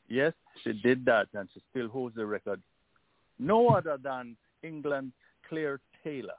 Yes, 0.08 0.34
she 0.62 0.72
did 0.72 1.04
that, 1.06 1.28
and 1.34 1.48
she 1.52 1.60
still 1.70 1.88
holds 1.88 2.14
the 2.14 2.24
record. 2.24 2.60
No 3.38 3.70
other 3.70 3.98
than 4.02 4.36
England's 4.62 5.14
Claire 5.48 5.80
Taylor. 6.04 6.34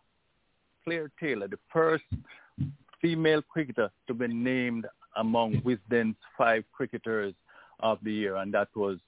Claire 0.83 1.12
Taylor, 1.19 1.47
the 1.47 1.59
first 1.71 2.03
female 3.01 3.41
cricketer 3.41 3.89
to 4.07 4.13
be 4.13 4.27
named 4.27 4.85
among 5.17 5.62
Wisden's 5.63 6.15
five 6.38 6.63
cricketers 6.71 7.33
of 7.79 8.00
the 8.03 8.12
year, 8.12 8.38
and 8.38 8.53
that 8.53 8.69
was 8.75 9.00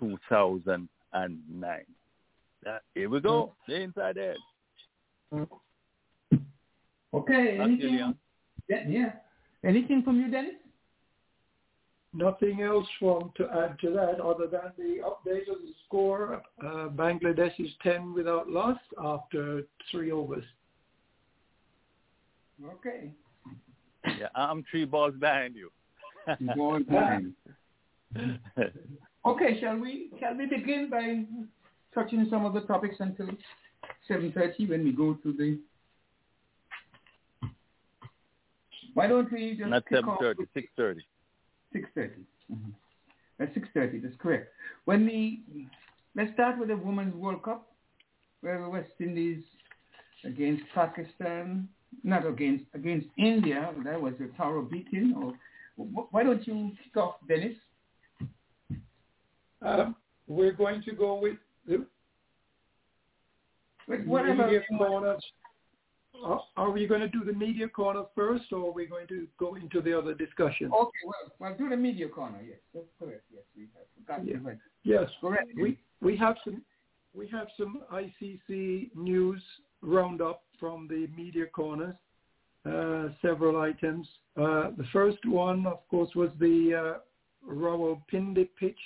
2009. 0.00 1.84
Uh, 2.66 2.78
here 2.94 3.10
we 3.10 3.20
go, 3.20 3.54
the 3.68 3.80
inside 3.80 4.16
edge. 4.18 4.36
Okay, 7.12 7.58
anything? 7.60 8.14
Yeah, 8.68 8.84
yeah. 8.88 9.12
Anything 9.64 10.02
from 10.02 10.20
you, 10.20 10.30
Dennis? 10.30 10.54
Nothing 12.12 12.62
else 12.62 12.86
from 13.00 13.32
to 13.36 13.48
add 13.50 13.78
to 13.80 13.90
that 13.90 14.20
other 14.20 14.46
than 14.46 14.72
the 14.78 15.02
update 15.02 15.48
of 15.50 15.60
the 15.62 15.72
score. 15.84 16.42
Uh, 16.62 16.88
Bangladesh 16.88 17.58
is 17.58 17.70
10 17.82 18.14
without 18.14 18.48
loss 18.48 18.78
after 19.02 19.62
three 19.90 20.12
overs. 20.12 20.44
Okay. 22.64 23.10
Yeah, 24.06 24.28
I'm 24.34 24.64
three 24.70 24.84
balls 24.84 25.14
behind 25.18 25.56
you. 25.56 25.70
balls 26.56 26.84
behind. 26.88 27.32
okay, 29.26 29.60
shall 29.60 29.76
we 29.76 30.10
shall 30.20 30.36
we 30.36 30.46
begin 30.46 30.88
by 30.88 31.24
touching 31.94 32.26
some 32.30 32.44
of 32.44 32.52
the 32.52 32.60
topics 32.62 32.96
until 32.98 33.28
7.30 34.10 34.68
when 34.68 34.84
we 34.84 34.92
go 34.92 35.14
to 35.14 35.32
the... 35.32 35.58
Why 38.94 39.06
don't 39.06 39.30
we 39.32 39.56
just... 39.56 39.70
Not 39.70 39.84
7.30, 39.86 40.34
6.30. 40.56 40.96
6.30. 41.74 42.10
Mm-hmm. 42.52 43.42
At 43.42 43.54
6.30, 43.54 44.02
that's 44.02 44.14
correct. 44.18 44.52
When 44.84 45.06
we... 45.06 45.68
Let's 46.16 46.32
start 46.34 46.58
with 46.58 46.68
the 46.68 46.76
Women's 46.76 47.14
World 47.14 47.42
Cup, 47.42 47.66
where 48.40 48.60
the 48.62 48.68
West 48.68 48.90
Indies 49.00 49.42
against 50.24 50.62
Pakistan, 50.72 51.68
not 52.04 52.24
against 52.26 52.64
against 52.72 53.08
India, 53.18 53.72
that 53.84 54.00
was 54.00 54.14
a 54.20 54.36
thorough 54.36 54.62
beating. 54.62 55.14
Or 55.20 55.32
why 56.10 56.22
don't 56.22 56.46
you 56.46 56.70
kick 56.84 56.96
off, 56.96 57.16
Dennis? 57.26 57.56
Um, 59.60 59.96
we're 60.26 60.52
going 60.52 60.82
to 60.82 60.92
go 60.92 61.14
with 61.20 61.36
whatever. 64.06 64.46
Media 64.46 64.60
corner. 64.78 65.16
Are 66.56 66.70
we 66.70 66.86
going 66.86 67.00
to 67.00 67.08
do 67.08 67.24
the 67.24 67.32
media 67.32 67.68
corner 67.68 68.04
first, 68.14 68.44
or 68.52 68.68
are 68.68 68.72
we 68.72 68.86
going 68.86 69.06
to 69.08 69.26
go 69.38 69.56
into 69.56 69.80
the 69.80 69.96
other 69.96 70.14
discussion? 70.14 70.66
Okay, 70.72 70.98
well, 71.04 71.32
well, 71.38 71.54
do 71.58 71.68
the 71.68 71.76
media 71.76 72.08
corner. 72.08 72.38
Yes, 72.46 72.58
that's 72.72 72.86
correct. 72.98 73.24
Yes, 73.32 73.42
we 73.56 73.66
have 73.74 74.22
forgotten. 74.24 74.60
Yeah. 74.84 75.00
Yes, 75.00 75.10
correct. 75.20 75.50
We 75.60 75.78
we 76.00 76.16
have 76.16 76.36
some 76.44 76.62
we 77.14 77.26
have 77.28 77.48
some 77.58 77.82
ICC 77.92 78.94
news 78.94 79.42
roundup 79.82 80.42
from 80.58 80.88
the 80.88 81.08
media 81.16 81.46
corners. 81.46 81.96
Uh, 82.64 83.08
several 83.20 83.60
items. 83.60 84.08
Uh, 84.38 84.70
the 84.78 84.86
first 84.90 85.18
one, 85.26 85.66
of 85.66 85.86
course, 85.90 86.08
was 86.14 86.30
the 86.40 86.96
uh, 86.96 87.52
Rawalpindi 87.52 88.48
pitch, 88.58 88.78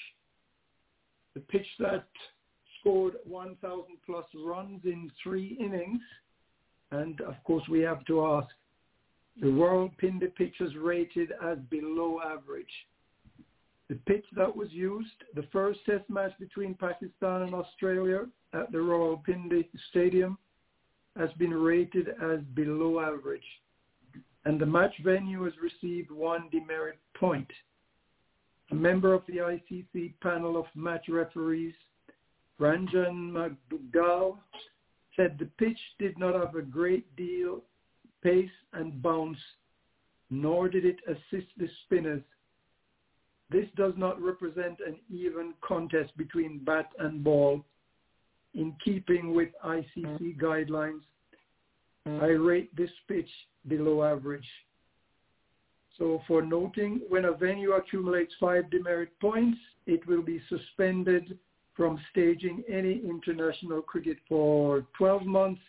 the 1.34 1.40
pitch 1.40 1.66
that 1.78 2.08
scored 2.80 3.14
1,000 3.24 3.84
plus 4.06 4.24
runs 4.34 4.80
in 4.84 5.10
three 5.22 5.56
innings. 5.60 6.00
And 6.90 7.20
of 7.22 7.34
course, 7.44 7.64
we 7.68 7.80
have 7.80 8.04
to 8.06 8.24
ask, 8.24 8.48
the 9.40 9.46
Rawalpindi 9.46 10.34
pitch 10.34 10.56
is 10.60 10.74
rated 10.76 11.30
as 11.44 11.58
below 11.70 12.20
average. 12.24 12.66
The 13.88 13.94
pitch 14.06 14.24
that 14.36 14.54
was 14.54 14.68
used, 14.70 15.24
the 15.34 15.46
first 15.52 15.80
test 15.86 16.08
match 16.10 16.32
between 16.40 16.74
Pakistan 16.74 17.42
and 17.42 17.54
Australia 17.54 18.26
at 18.52 18.72
the 18.72 18.78
Rawalpindi 18.78 19.66
Stadium, 19.90 20.36
has 21.16 21.30
been 21.38 21.54
rated 21.54 22.08
as 22.08 22.40
below 22.54 23.00
average. 23.00 23.42
And 24.44 24.60
the 24.60 24.66
match 24.66 24.94
venue 25.04 25.44
has 25.44 25.54
received 25.62 26.10
one 26.10 26.48
demerit 26.50 26.98
point. 27.14 27.48
A 28.70 28.74
member 28.74 29.14
of 29.14 29.22
the 29.26 29.38
ICC 29.38 30.14
panel 30.20 30.58
of 30.58 30.66
match 30.74 31.06
referees 31.08 31.74
Ranjan 32.60 33.32
Madugalle 33.32 34.38
said 35.16 35.36
the 35.38 35.46
pitch 35.58 35.78
did 35.98 36.18
not 36.18 36.34
have 36.34 36.54
a 36.54 36.62
great 36.62 37.14
deal 37.16 37.62
pace 38.22 38.50
and 38.72 39.00
bounce, 39.02 39.38
nor 40.30 40.68
did 40.68 40.84
it 40.84 40.98
assist 41.06 41.46
the 41.56 41.68
spinners. 41.84 42.22
This 43.50 43.66
does 43.76 43.94
not 43.96 44.20
represent 44.20 44.78
an 44.86 44.96
even 45.08 45.54
contest 45.60 46.16
between 46.16 46.58
bat 46.64 46.90
and 46.98 47.22
ball. 47.22 47.64
In 48.54 48.74
keeping 48.84 49.34
with 49.34 49.50
ICC 49.64 50.40
guidelines, 50.40 51.02
I 52.06 52.26
rate 52.26 52.74
this 52.76 52.90
pitch 53.06 53.28
below 53.68 54.02
average. 54.02 54.46
So 55.96 56.22
for 56.26 56.42
noting, 56.42 57.02
when 57.08 57.26
a 57.26 57.32
venue 57.32 57.72
accumulates 57.72 58.32
five 58.40 58.70
demerit 58.70 59.18
points, 59.20 59.58
it 59.86 60.06
will 60.06 60.22
be 60.22 60.40
suspended 60.48 61.38
from 61.78 61.98
staging 62.10 62.64
any 62.68 63.00
international 63.08 63.80
cricket 63.80 64.18
for 64.28 64.84
12 64.98 65.22
months. 65.24 65.60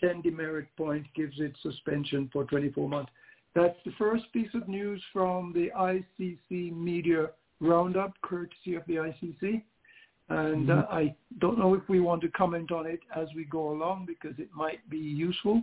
10 0.00 0.22
demerit 0.22 0.68
point 0.76 1.04
gives 1.14 1.34
it 1.38 1.52
suspension 1.62 2.30
for 2.32 2.44
24 2.44 2.88
months. 2.88 3.12
That's 3.54 3.76
the 3.84 3.92
first 3.98 4.24
piece 4.32 4.48
of 4.54 4.68
news 4.68 5.02
from 5.12 5.52
the 5.52 5.70
ICC 5.76 6.74
media 6.74 7.30
roundup, 7.60 8.14
courtesy 8.22 8.74
of 8.74 8.82
the 8.86 8.94
ICC. 8.94 9.62
And 10.30 10.70
uh, 10.70 10.86
I 10.90 11.14
don't 11.40 11.58
know 11.58 11.74
if 11.74 11.86
we 11.88 12.00
want 12.00 12.22
to 12.22 12.28
comment 12.28 12.70
on 12.70 12.86
it 12.86 13.00
as 13.14 13.28
we 13.34 13.44
go 13.44 13.70
along 13.70 14.06
because 14.06 14.38
it 14.38 14.48
might 14.54 14.88
be 14.88 14.98
useful. 14.98 15.62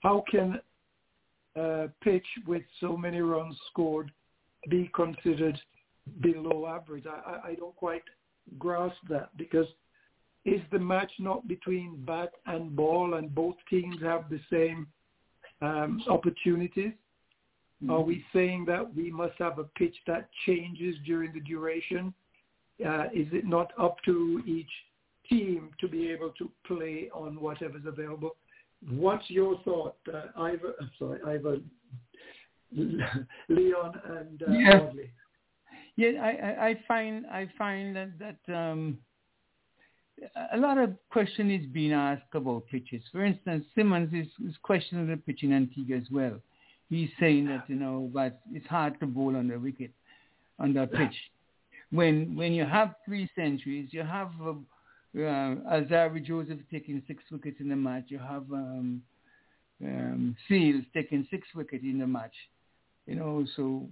How 0.00 0.24
can 0.30 0.58
a 1.54 1.88
pitch 2.02 2.26
with 2.46 2.62
so 2.80 2.96
many 2.96 3.20
runs 3.20 3.56
scored 3.70 4.10
be 4.68 4.90
considered 4.94 5.60
below 6.22 6.66
average? 6.66 7.04
I, 7.06 7.30
I, 7.30 7.48
I 7.50 7.54
don't 7.56 7.76
quite 7.76 8.02
grasp 8.58 8.96
that 9.08 9.36
because 9.36 9.66
is 10.44 10.60
the 10.72 10.78
match 10.78 11.12
not 11.18 11.46
between 11.46 12.02
bat 12.04 12.32
and 12.46 12.74
ball 12.74 13.14
and 13.14 13.34
both 13.34 13.56
teams 13.68 13.96
have 14.02 14.24
the 14.30 14.40
same 14.50 14.86
um, 15.60 16.02
opportunities? 16.08 16.92
Mm-hmm. 17.82 17.90
Are 17.90 18.00
we 18.00 18.24
saying 18.32 18.64
that 18.66 18.94
we 18.94 19.10
must 19.10 19.34
have 19.38 19.58
a 19.58 19.64
pitch 19.64 19.96
that 20.06 20.28
changes 20.46 20.96
during 21.04 21.32
the 21.32 21.40
duration? 21.40 22.12
Uh, 22.86 23.04
is 23.14 23.26
it 23.32 23.46
not 23.46 23.72
up 23.78 23.96
to 24.06 24.42
each 24.46 24.70
team 25.28 25.70
to 25.80 25.88
be 25.88 26.10
able 26.10 26.30
to 26.38 26.50
play 26.66 27.10
on 27.14 27.40
whatever's 27.40 27.84
available? 27.86 28.36
What's 28.88 29.28
your 29.28 29.60
thought, 29.62 29.96
uh, 30.12 30.40
Ivor? 30.40 30.74
I'm 30.80 30.90
sorry, 30.98 31.20
Ivor, 31.26 31.58
Leon, 33.48 34.00
and 34.06 34.42
uh, 34.42 34.52
yeah. 34.52 34.80
Audley? 34.80 35.10
Yeah, 35.96 36.10
I, 36.22 36.68
I 36.68 36.80
find 36.86 37.26
I 37.26 37.48
find 37.58 37.96
that 37.96 38.10
that 38.18 38.54
um, 38.54 38.98
a 40.52 40.56
lot 40.56 40.78
of 40.78 40.94
question 41.10 41.50
is 41.50 41.66
being 41.66 41.92
asked 41.92 42.34
about 42.34 42.66
pitches. 42.70 43.02
For 43.12 43.24
instance, 43.24 43.64
Simmons 43.74 44.12
is, 44.12 44.26
is 44.46 44.54
questioning 44.62 45.08
the 45.08 45.16
pitching 45.16 45.52
Antigua 45.52 45.96
as 45.96 46.10
well. 46.10 46.40
He's 46.88 47.08
saying 47.20 47.46
that 47.46 47.64
you 47.68 47.76
know, 47.76 48.10
but 48.12 48.40
it's 48.52 48.66
hard 48.66 48.98
to 49.00 49.06
bowl 49.06 49.36
on 49.36 49.48
the 49.48 49.58
wicket, 49.58 49.92
on 50.58 50.72
that 50.74 50.92
pitch. 50.92 51.14
When 51.90 52.34
when 52.36 52.52
you 52.52 52.64
have 52.64 52.94
three 53.04 53.28
centuries, 53.34 53.88
you 53.92 54.02
have 54.02 54.30
uh, 54.40 54.50
uh, 54.50 55.54
Alzarri 55.72 56.24
Joseph 56.24 56.58
taking 56.70 57.02
six 57.06 57.22
wickets 57.30 57.56
in 57.60 57.68
the 57.68 57.76
match. 57.76 58.04
You 58.08 58.18
have 58.18 58.44
um, 58.52 59.02
um, 59.84 60.36
Seales 60.48 60.86
taking 60.92 61.26
six 61.30 61.46
wickets 61.54 61.84
in 61.84 61.98
the 61.98 62.06
match. 62.06 62.34
You 63.06 63.16
know, 63.16 63.44
so 63.56 63.88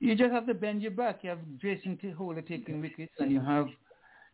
you 0.00 0.16
just 0.16 0.32
have 0.32 0.46
to 0.46 0.54
bend 0.54 0.82
your 0.82 0.90
back. 0.90 1.20
You 1.22 1.30
have 1.30 1.38
Jason 1.60 1.98
Holder 2.16 2.42
taking 2.42 2.80
wickets, 2.80 3.12
and 3.18 3.30
you 3.30 3.40
have 3.40 3.68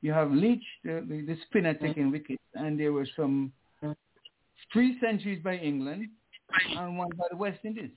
you 0.00 0.12
have 0.12 0.30
Leach, 0.30 0.62
the, 0.84 1.04
the, 1.08 1.22
the 1.22 1.36
spinner, 1.48 1.74
taking 1.74 2.10
wickets, 2.10 2.42
and 2.54 2.78
there 2.78 2.92
were 2.92 3.06
some 3.16 3.52
three 4.72 4.98
centuries 5.00 5.42
by 5.42 5.56
England 5.56 6.08
and 6.76 6.96
one 6.96 7.10
by 7.16 7.24
the 7.30 7.36
West 7.36 7.58
Indies. 7.64 7.90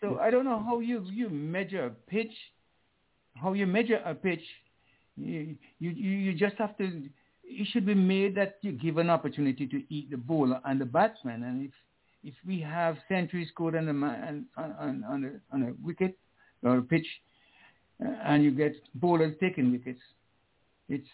So 0.00 0.18
I 0.18 0.30
don't 0.30 0.44
know 0.44 0.62
how 0.62 0.80
you 0.80 1.04
you 1.10 1.28
measure 1.30 1.86
a 1.86 1.90
pitch, 1.90 2.32
how 3.34 3.54
you 3.54 3.66
measure 3.66 4.00
a 4.04 4.14
pitch. 4.14 4.42
You 5.16 5.56
you 5.78 5.90
you 5.90 6.34
just 6.34 6.56
have 6.56 6.76
to. 6.78 7.08
It 7.42 7.66
should 7.72 7.84
be 7.84 7.94
made 7.94 8.36
that 8.36 8.58
you 8.62 8.72
give 8.72 8.98
an 8.98 9.10
opportunity 9.10 9.66
to 9.66 9.82
eat 9.92 10.10
the 10.10 10.16
bowler 10.16 10.60
and 10.64 10.80
the 10.80 10.84
batsman. 10.84 11.42
And 11.42 11.66
if 11.66 11.72
if 12.22 12.34
we 12.46 12.60
have 12.60 12.96
centuries 13.08 13.48
scored 13.48 13.76
on 13.76 13.86
the 13.86 13.92
on 13.92 14.46
on 14.56 15.04
on 15.04 15.24
a, 15.24 15.54
on 15.54 15.62
a 15.62 15.72
wicket 15.84 16.16
or 16.62 16.78
a 16.78 16.82
pitch, 16.82 17.06
uh, 18.04 18.08
and 18.24 18.44
you 18.44 18.50
get 18.50 18.74
bowlers 18.94 19.34
taking 19.40 19.72
wickets, 19.72 20.00
it's 20.88 21.08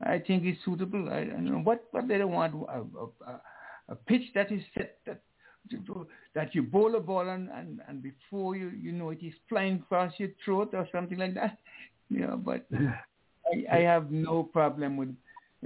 I 0.00 0.18
think 0.18 0.44
it's 0.44 0.64
suitable. 0.64 1.08
I, 1.10 1.20
I 1.20 1.24
don't 1.24 1.44
know 1.44 1.58
what 1.58 1.84
what 1.90 2.08
they 2.08 2.18
don't 2.18 2.32
want 2.32 2.54
a, 2.54 3.30
a, 3.30 3.40
a 3.88 3.94
pitch 3.94 4.22
that 4.34 4.52
is 4.52 4.62
set 4.74 4.98
that 5.06 5.22
that 6.34 6.54
you 6.54 6.62
bowl 6.62 6.94
a 6.96 7.00
ball 7.00 7.28
and, 7.28 7.48
and, 7.50 7.80
and 7.88 8.02
before 8.02 8.56
you, 8.56 8.70
you 8.70 8.92
know 8.92 9.10
it 9.10 9.18
is 9.22 9.34
flying 9.48 9.76
across 9.76 10.12
your 10.18 10.30
throat 10.44 10.70
or 10.72 10.88
something 10.92 11.18
like 11.18 11.34
that. 11.34 11.58
Know, 12.10 12.40
but 12.42 12.66
I, 12.72 13.76
I 13.76 13.80
have 13.80 14.10
no 14.10 14.42
problem 14.42 14.96
with 14.96 15.14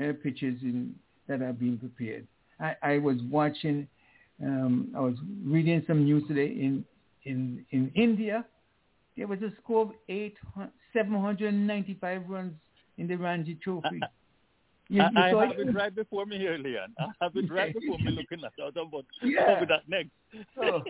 uh, 0.03 0.13
pitches 0.25 0.61
in, 0.63 0.93
that 1.29 1.41
are 1.41 1.53
being 1.53 1.79
prepared. 1.79 2.27
I, 2.59 2.75
I 2.83 2.99
was 2.99 3.19
watching, 3.31 3.87
um, 4.43 4.89
I 4.97 4.99
was 4.99 5.15
reading 5.45 5.85
some 5.87 6.03
news 6.05 6.25
today 6.27 6.47
in, 6.49 6.85
in, 7.23 7.65
in 7.71 7.93
India. 7.95 8.45
There 9.17 9.27
was 9.27 9.41
a 9.43 9.53
score 9.63 9.83
of 9.83 9.91
eight, 10.09 10.37
795 10.93 12.23
runs 12.29 12.55
in 12.99 13.07
the 13.07 13.17
Ranji 13.17 13.59
Trophy. 13.63 14.01
You, 14.89 15.01
you 15.01 15.21
I, 15.21 15.33
I 15.33 15.47
have 15.47 15.59
it? 15.59 15.69
it 15.69 15.75
right 15.75 15.95
before 15.95 16.27
me 16.27 16.37
here, 16.39 16.59
Leon. 16.59 16.93
I 16.99 17.07
have 17.23 17.35
it 17.35 17.51
right 17.51 17.73
before 17.73 17.97
me 17.99 18.11
looking 18.11 18.45
at 18.45 18.53
it. 18.59 18.77
About 18.77 19.07
yeah. 19.23 19.57
over 19.57 19.65
that 19.67 19.89
next. 19.89 20.11
so, 20.55 20.83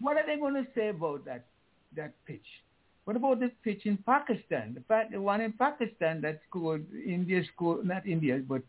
what 0.00 0.16
are 0.16 0.26
they 0.26 0.36
going 0.36 0.54
to 0.54 0.66
say 0.74 0.88
about 0.88 1.26
that 1.26 1.44
that 1.94 2.14
pitch? 2.24 2.46
What 3.04 3.16
about 3.16 3.40
the 3.40 3.50
pitch 3.62 3.84
in 3.84 3.98
Pakistan? 3.98 4.72
The, 4.74 4.80
fact, 4.88 5.12
the 5.12 5.20
one 5.20 5.42
in 5.42 5.52
Pakistan 5.52 6.22
that 6.22 6.40
scored 6.48 6.86
India 7.04 7.42
scored 7.54 7.84
not 7.84 8.06
India 8.06 8.40
but 8.48 8.62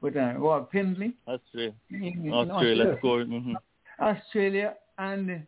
but 0.00 0.16
uh, 0.16 0.34
well, 0.38 0.68
Findlay. 0.72 1.12
Australia. 1.28 1.74
In, 1.90 2.30
Australia, 2.32 2.52
Australia 2.54 2.96
scored. 2.98 3.28
Mm-hmm. 3.28 3.54
Australia 4.00 4.74
and 4.98 5.46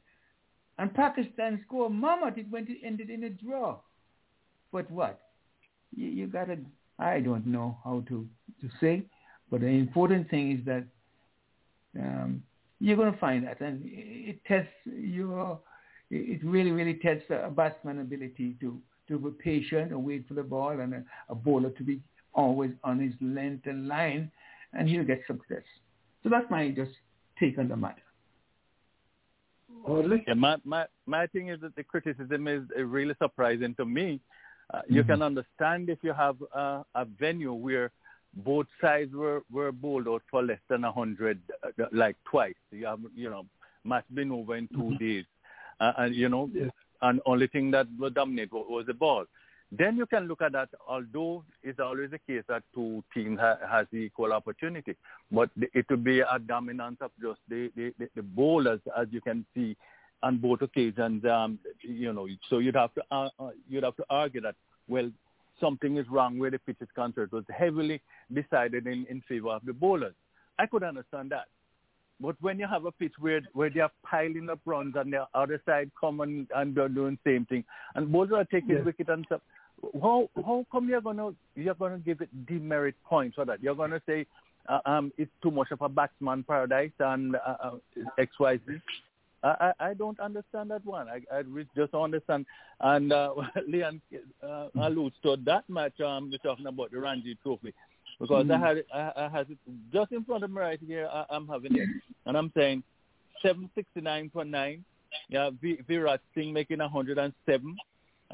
and 0.79 0.93
Pakistan 0.95 1.63
scored. 1.67 1.93
Mama, 1.93 2.33
it 2.37 2.51
went 2.51 2.69
it 2.69 2.79
ended 2.85 3.11
in 3.11 3.25
a 3.25 3.31
draw. 3.31 3.79
But 4.73 4.91
what? 4.91 5.21
You, 5.95 6.09
you 6.09 6.27
got 6.27 6.47
to 6.47 6.59
I 6.99 7.21
don't 7.21 7.47
know 7.47 7.77
how 7.83 8.05
to, 8.09 8.27
to 8.61 8.69
say, 8.81 9.03
but 9.51 9.61
the 9.61 9.67
important 9.67 10.31
thing 10.31 10.53
is 10.53 10.65
that 10.65 10.85
um, 11.99 12.43
you're 12.79 12.97
going 12.97 13.13
to 13.13 13.19
find 13.19 13.47
that, 13.47 13.61
and 13.61 13.83
it 13.85 14.39
tests 14.47 14.71
your, 14.85 15.59
it 16.11 16.45
really, 16.45 16.71
really 16.71 16.95
tests 16.95 17.25
a 17.31 17.51
batsman 17.51 18.01
ability 18.01 18.57
to, 18.61 18.81
to 19.09 19.19
be 19.19 19.31
patient 19.43 19.91
and 19.91 20.05
wait 20.05 20.27
for 20.29 20.35
the 20.35 20.43
ball, 20.43 20.71
and 20.71 20.95
a, 20.95 21.05
a 21.29 21.35
bowler 21.35 21.71
to 21.71 21.83
be 21.83 22.01
always 22.33 22.71
on 22.85 23.01
his 23.01 23.15
length 23.21 23.67
and 23.67 23.89
line, 23.89 24.31
and 24.73 24.89
he'll 24.89 25.05
get 25.05 25.23
success. 25.27 25.65
So 26.23 26.29
that's 26.29 26.49
my 26.49 26.71
just 26.71 26.93
take 27.41 27.59
on 27.59 27.69
the 27.69 27.77
matter. 27.77 28.03
Yeah, 30.27 30.35
my, 30.35 30.57
my, 30.65 30.87
my 31.07 31.27
thing 31.29 31.49
is 31.49 31.61
that 31.61 31.77
the 31.77 31.85
criticism 31.85 32.49
is 32.49 32.63
really 32.77 33.15
surprising 33.21 33.75
to 33.77 33.85
me 33.85 34.21
uh, 34.73 34.81
you 34.89 35.03
mm-hmm. 35.03 35.13
can 35.13 35.23
understand 35.23 35.91
if 35.91 35.99
you 36.03 36.13
have 36.13 36.37
a, 36.55 36.85
a 36.95 37.05
venue 37.05 37.53
where 37.53 37.91
both 38.37 38.67
sides 38.81 39.13
were, 39.13 39.43
were 39.53 39.73
bowled 39.73 40.09
out 40.09 40.23
for 40.31 40.43
less 40.43 40.59
than 40.69 40.85
a 40.85 40.93
hundred, 40.93 41.41
uh, 41.63 41.85
like 41.93 42.17
twice. 42.25 42.55
You 42.71 42.87
have, 42.87 43.01
you 43.15 43.31
know, 43.31 43.47
match 43.85 44.05
been 44.15 44.33
over 44.33 44.57
in 44.57 44.69
2 44.69 44.75
mm-hmm. 44.75 44.97
days, 44.97 45.25
uh, 45.81 45.93
and 45.99 46.15
you 46.15 46.29
know, 46.29 46.51
yes. 46.53 46.71
and 47.03 47.21
only 47.27 47.47
thing 47.47 47.71
that 47.73 47.87
was 47.99 48.13
dominate 48.15 48.53
was, 48.53 48.67
was 48.69 48.87
the 48.87 48.95
ball. 48.95 49.27
Then 49.73 49.97
you 49.97 50.07
can 50.07 50.29
look 50.29 50.43
at 50.43 50.53
that. 50.53 50.69
Although 50.89 51.45
it's 51.63 51.81
always 51.81 52.11
the 52.11 52.19
case 52.19 52.45
that 52.49 52.63
two 52.75 53.03
teams 53.13 53.41
ha- 53.41 53.59
has 53.69 53.87
equal 53.93 54.33
opportunity, 54.33 54.95
but 55.33 55.51
it 55.57 55.87
would 55.91 56.05
be 56.05 56.21
a 56.21 56.39
dominance 56.39 56.99
of 57.01 57.11
just 57.21 57.41
the, 57.49 57.71
the, 57.77 57.93
the, 57.99 58.09
the 58.17 58.23
bowlers, 58.23 58.81
as 58.97 59.09
you 59.11 59.21
can 59.21 59.45
see 59.55 59.77
on 60.23 60.39
both 60.39 60.63
occasions. 60.63 61.25
Um, 61.25 61.59
you 61.83 62.13
know, 62.13 62.29
so 62.49 62.59
you'd 62.59 62.77
have 62.77 62.95
to 62.95 63.03
uh, 63.11 63.29
uh, 63.39 63.51
you'd 63.69 63.85
have 63.85 63.97
to 63.97 64.05
argue 64.11 64.41
that 64.43 64.55
well, 64.89 65.11
something 65.61 65.97
is 65.97 66.09
wrong 66.09 66.39
where 66.39 66.51
the 66.51 66.59
pitch 66.59 66.77
is 66.81 66.89
concerned. 66.95 67.31
It 67.33 67.37
was 67.37 67.45
heavily 67.57 68.01
decided 68.33 68.87
in, 68.87 69.07
in 69.09 69.23
favor 69.29 69.51
of 69.51 69.63
the 69.65 69.73
bowlers. 69.73 70.15
I 70.59 70.67
could 70.67 70.83
understand 70.83 71.31
that. 71.31 71.47
But 72.21 72.37
when 72.41 72.59
you 72.59 72.67
have 72.67 72.85
a 72.85 72.93
pitch 72.93 73.13
where 73.19 73.41
where 73.55 73.71
they 73.71 73.81
are 73.81 73.91
piling 74.09 74.49
up 74.49 74.61
runs 74.65 74.95
and 74.97 75.13
the 75.13 75.27
other 75.35 75.61
side 75.67 75.91
come 76.01 76.21
and, 76.21 76.47
and 76.55 76.75
they're 76.75 76.89
doing 76.89 77.19
the 77.25 77.31
same 77.33 77.45
thing, 77.47 77.65
and 77.95 78.11
bowlers 78.11 78.33
are 78.33 78.45
taking 78.45 78.77
yes. 78.77 78.85
wicket 78.85 79.09
and 79.09 79.25
stuff, 79.27 79.41
how 80.01 80.29
how 80.37 80.67
come 80.71 80.89
you're 80.89 81.01
gonna 81.01 81.31
you're 81.55 81.75
gonna 81.75 81.99
give 81.99 82.21
it 82.21 82.47
demerit 82.47 82.95
points 83.05 83.37
for 83.37 83.45
that? 83.45 83.63
You're 83.63 83.75
gonna 83.75 84.01
say 84.07 84.27
uh, 84.69 84.81
um 84.87 85.13
it's 85.19 85.31
too 85.43 85.51
much 85.51 85.71
of 85.71 85.83
a 85.83 85.89
batsman 85.89 86.43
paradise 86.45 86.93
and 86.99 87.37
uh, 87.37 87.57
uh, 87.63 87.71
X 88.19 88.33
Y 88.39 88.59
Z. 88.67 88.81
I, 89.45 89.73
I 89.79 89.95
don't 89.95 90.19
understand 90.21 90.71
that 90.71 90.85
one. 90.87 91.07
I, 91.09 91.21
I 91.31 91.43
just 91.77 91.93
don't 91.93 92.05
understand. 92.05 92.47
And 92.81 93.13
uh, 93.13 93.35
Leon 93.69 94.01
uh, 94.43 94.69
alludes 94.81 95.17
to 95.23 95.37
that 95.45 95.69
match 95.69 96.01
um, 96.01 96.31
we're 96.31 96.39
talking 96.39 96.67
about, 96.67 96.91
the 96.93 96.99
Ranji 96.99 97.37
Trophy. 97.43 97.75
Because 98.19 98.47
mm-hmm. 98.47 98.65
I 98.65 98.67
had 98.67 98.77
it, 98.79 98.87
I, 98.93 99.13
I 99.17 99.29
had 99.29 99.51
it 99.51 99.59
just 99.93 100.13
in 100.13 100.25
front 100.25 100.45
of 100.45 100.51
me 100.51 100.61
right 100.61 100.81
here. 100.87 101.09
I, 101.13 101.27
I'm 101.29 101.47
having 101.47 101.77
it. 101.77 101.89
And 102.27 102.39
I'm 102.39 102.53
saying 102.57 102.83
769.9. 103.45 104.81
Yeah, 105.29 105.51
v, 105.61 105.79
Virat 105.87 106.21
Singh 106.35 106.53
making 106.53 106.79
107. 106.79 107.77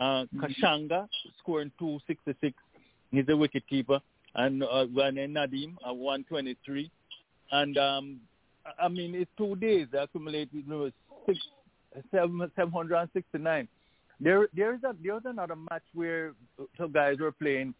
Uh, 0.00 0.24
mm-hmm. 0.24 0.40
Kushagra 0.40 1.06
scoring 1.38 1.70
266. 1.78 2.56
He's 3.10 3.24
a 3.28 3.36
wicket 3.36 3.64
keeper. 3.68 4.00
And 4.34 4.62
uh, 4.62 4.86
Nadeem 4.86 5.74
at 5.86 5.94
123. 5.94 6.90
And 7.52 7.76
um, 7.76 8.20
I 8.80 8.88
mean, 8.88 9.14
it's 9.14 9.30
two 9.36 9.56
days. 9.56 9.88
They 9.92 9.98
accumulated 9.98 10.48
you 10.52 10.62
know, 10.66 10.90
six, 11.26 11.38
seven, 12.10 12.50
769. 12.56 13.68
There, 14.20 14.48
there 14.54 14.74
is 14.74 14.80
a, 14.84 14.94
there 15.02 15.14
was 15.14 15.22
another 15.26 15.56
match 15.56 15.82
where 15.94 16.32
some 16.78 16.92
guys 16.92 17.18
were 17.18 17.32
playing 17.32 17.74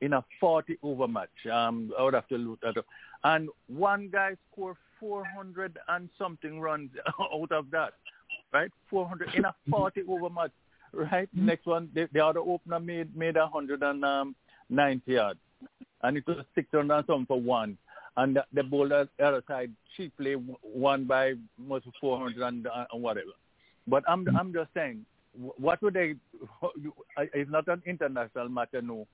in 0.00 0.12
a 0.12 0.24
40 0.40 0.78
over 0.82 1.06
match. 1.06 1.28
Um, 1.52 1.92
I 1.98 2.02
would 2.02 2.14
have 2.14 2.28
to 2.28 2.36
look 2.36 2.60
at 2.66 2.76
it. 2.76 2.84
And 3.24 3.48
one 3.68 4.08
guy 4.10 4.36
scored 4.52 4.76
400 4.98 5.78
and 5.88 6.08
something 6.18 6.60
runs 6.60 6.90
out 7.20 7.52
of 7.52 7.70
that, 7.70 7.94
right? 8.52 8.70
400 8.88 9.34
in 9.34 9.44
a 9.44 9.54
40 9.70 10.02
over 10.08 10.30
match, 10.30 10.52
right? 10.92 11.28
Mm-hmm. 11.34 11.46
Next 11.46 11.66
one, 11.66 11.88
the, 11.94 12.08
the 12.12 12.24
other 12.24 12.40
opener 12.40 12.80
made 12.80 13.16
made 13.16 13.36
190 13.36 14.04
um, 14.04 15.02
yards, 15.06 15.38
and 16.02 16.16
it 16.16 16.26
was 16.26 16.44
600 16.54 16.94
and 16.94 17.06
something 17.06 17.26
for 17.26 17.40
one 17.40 17.76
and 18.16 18.36
the, 18.36 18.44
the 18.52 18.62
bowler 18.62 19.08
other 19.22 19.42
side 19.46 19.70
cheaply 19.96 20.36
won 20.62 21.04
by 21.04 21.34
most 21.58 21.86
400 22.00 22.42
and, 22.46 22.66
uh, 22.66 22.84
whatever. 22.92 23.30
But 23.86 24.04
I'm 24.08 24.26
I'm 24.36 24.52
just 24.52 24.70
saying 24.74 25.04
what 25.34 25.80
would 25.82 25.94
they? 25.94 26.14
It's 27.18 27.50
not 27.50 27.68
an 27.68 27.82
international 27.86 28.48
matter, 28.48 28.82
no. 28.82 29.06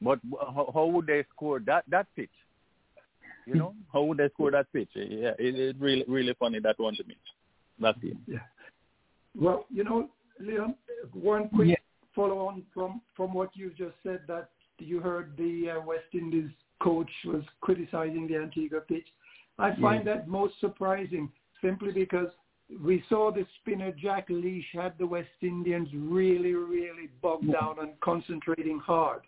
But 0.00 0.18
how, 0.40 0.70
how 0.72 0.86
would 0.86 1.06
they 1.06 1.24
score 1.34 1.60
that 1.60 1.84
that 1.88 2.06
pitch? 2.16 2.30
You 3.46 3.54
know, 3.54 3.74
how 3.92 4.02
would 4.02 4.18
they 4.18 4.28
score 4.30 4.50
that 4.50 4.72
pitch? 4.72 4.88
Yeah, 4.94 5.32
it, 5.38 5.54
it's 5.58 5.78
really 5.78 6.04
really 6.08 6.34
funny 6.38 6.60
that 6.60 6.78
one 6.78 6.94
to 6.96 7.04
me. 7.04 7.16
That's 7.78 7.98
it. 8.02 8.16
Yeah. 8.26 8.38
Well, 9.38 9.66
you 9.70 9.84
know, 9.84 10.08
Leon, 10.40 10.74
one 11.12 11.48
quick 11.48 11.68
yeah. 11.68 11.74
follow 12.14 12.46
on 12.46 12.62
from 12.72 13.00
from 13.16 13.32
what 13.34 13.50
you 13.54 13.70
just 13.76 13.94
said 14.02 14.20
that 14.28 14.50
you 14.78 15.00
heard 15.00 15.36
the 15.36 15.70
uh, 15.70 15.80
West 15.80 16.06
Indies 16.12 16.50
coach 16.82 17.10
was 17.26 17.42
criticizing 17.60 18.26
the 18.26 18.36
Antigua 18.36 18.80
pitch. 18.80 19.06
I 19.58 19.76
find 19.80 20.06
yeah. 20.06 20.16
that 20.16 20.28
most 20.28 20.54
surprising 20.60 21.30
simply 21.62 21.92
because 21.92 22.28
we 22.82 23.02
saw 23.08 23.30
the 23.30 23.46
spinner 23.60 23.92
Jack 23.92 24.26
Leach 24.28 24.64
had 24.72 24.94
the 24.98 25.06
West 25.06 25.28
Indians 25.42 25.88
really, 25.94 26.54
really 26.54 27.08
bogged 27.20 27.44
yeah. 27.46 27.60
down 27.60 27.76
and 27.80 27.98
concentrating 28.00 28.78
hard. 28.78 29.22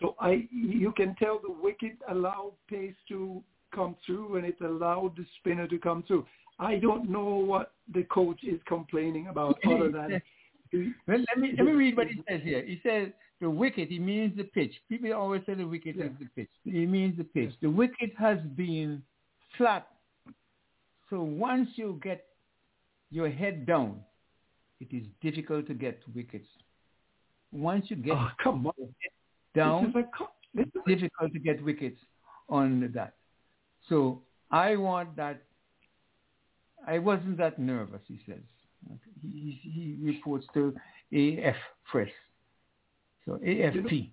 So 0.00 0.16
I, 0.18 0.48
you 0.50 0.92
can 0.96 1.14
tell 1.16 1.40
the 1.42 1.52
wicket 1.52 1.96
allowed 2.08 2.52
pace 2.68 2.94
to 3.08 3.42
come 3.74 3.96
through 4.04 4.36
and 4.36 4.46
it 4.46 4.60
allowed 4.60 5.16
the 5.16 5.24
spinner 5.38 5.66
to 5.68 5.78
come 5.78 6.02
through. 6.06 6.26
I 6.58 6.76
don't 6.76 7.08
know 7.08 7.36
what 7.36 7.72
the 7.94 8.02
coach 8.04 8.40
is 8.42 8.60
complaining 8.66 9.28
about 9.28 9.58
other 9.66 9.90
than. 9.90 10.20
Mm-hmm. 10.74 10.90
well, 11.06 11.18
let 11.28 11.38
me 11.38 11.52
let 11.56 11.66
me 11.66 11.72
read 11.72 11.96
what 11.96 12.06
he 12.06 12.22
says 12.28 12.40
here. 12.42 12.64
He 12.64 12.80
says 12.82 13.08
the 13.40 13.50
wicket. 13.50 13.88
He 13.88 13.98
means 13.98 14.36
the 14.36 14.44
pitch. 14.44 14.72
People 14.88 15.12
always 15.12 15.42
say 15.46 15.54
the 15.54 15.66
wicket 15.66 15.96
yeah. 15.96 16.06
is 16.06 16.12
the 16.18 16.26
pitch. 16.36 16.50
He 16.64 16.86
means 16.86 17.16
the 17.16 17.24
pitch. 17.24 17.52
The 17.60 17.70
wicket 17.70 18.10
has 18.18 18.38
been 18.56 19.02
flat. 19.56 19.88
So 21.08 21.22
once 21.22 21.68
you 21.74 21.98
get 22.02 22.26
your 23.10 23.30
head 23.30 23.66
down, 23.66 24.00
it 24.78 24.94
is 24.94 25.04
difficult 25.20 25.66
to 25.66 25.74
get 25.74 26.00
wickets. 26.14 26.46
Once 27.52 27.86
you 27.88 27.96
get 27.96 28.12
oh, 28.12 28.28
come 28.42 28.66
on. 28.66 28.94
down, 29.56 29.92
it's 30.54 30.70
difficult 30.86 31.32
to 31.32 31.38
get 31.40 31.62
wickets 31.64 31.98
on 32.48 32.90
that. 32.94 33.14
So 33.88 34.22
I 34.52 34.76
want 34.76 35.16
that 35.16 35.42
I 36.86 36.98
wasn't 36.98 37.38
that 37.38 37.58
nervous, 37.58 38.00
he 38.06 38.20
says. 38.26 38.38
He, 39.22 39.60
he 39.62 39.96
reports 40.02 40.46
to 40.54 40.74
AF 41.12 41.56
Press. 41.90 42.08
So 43.24 43.32
AFP. 43.44 44.10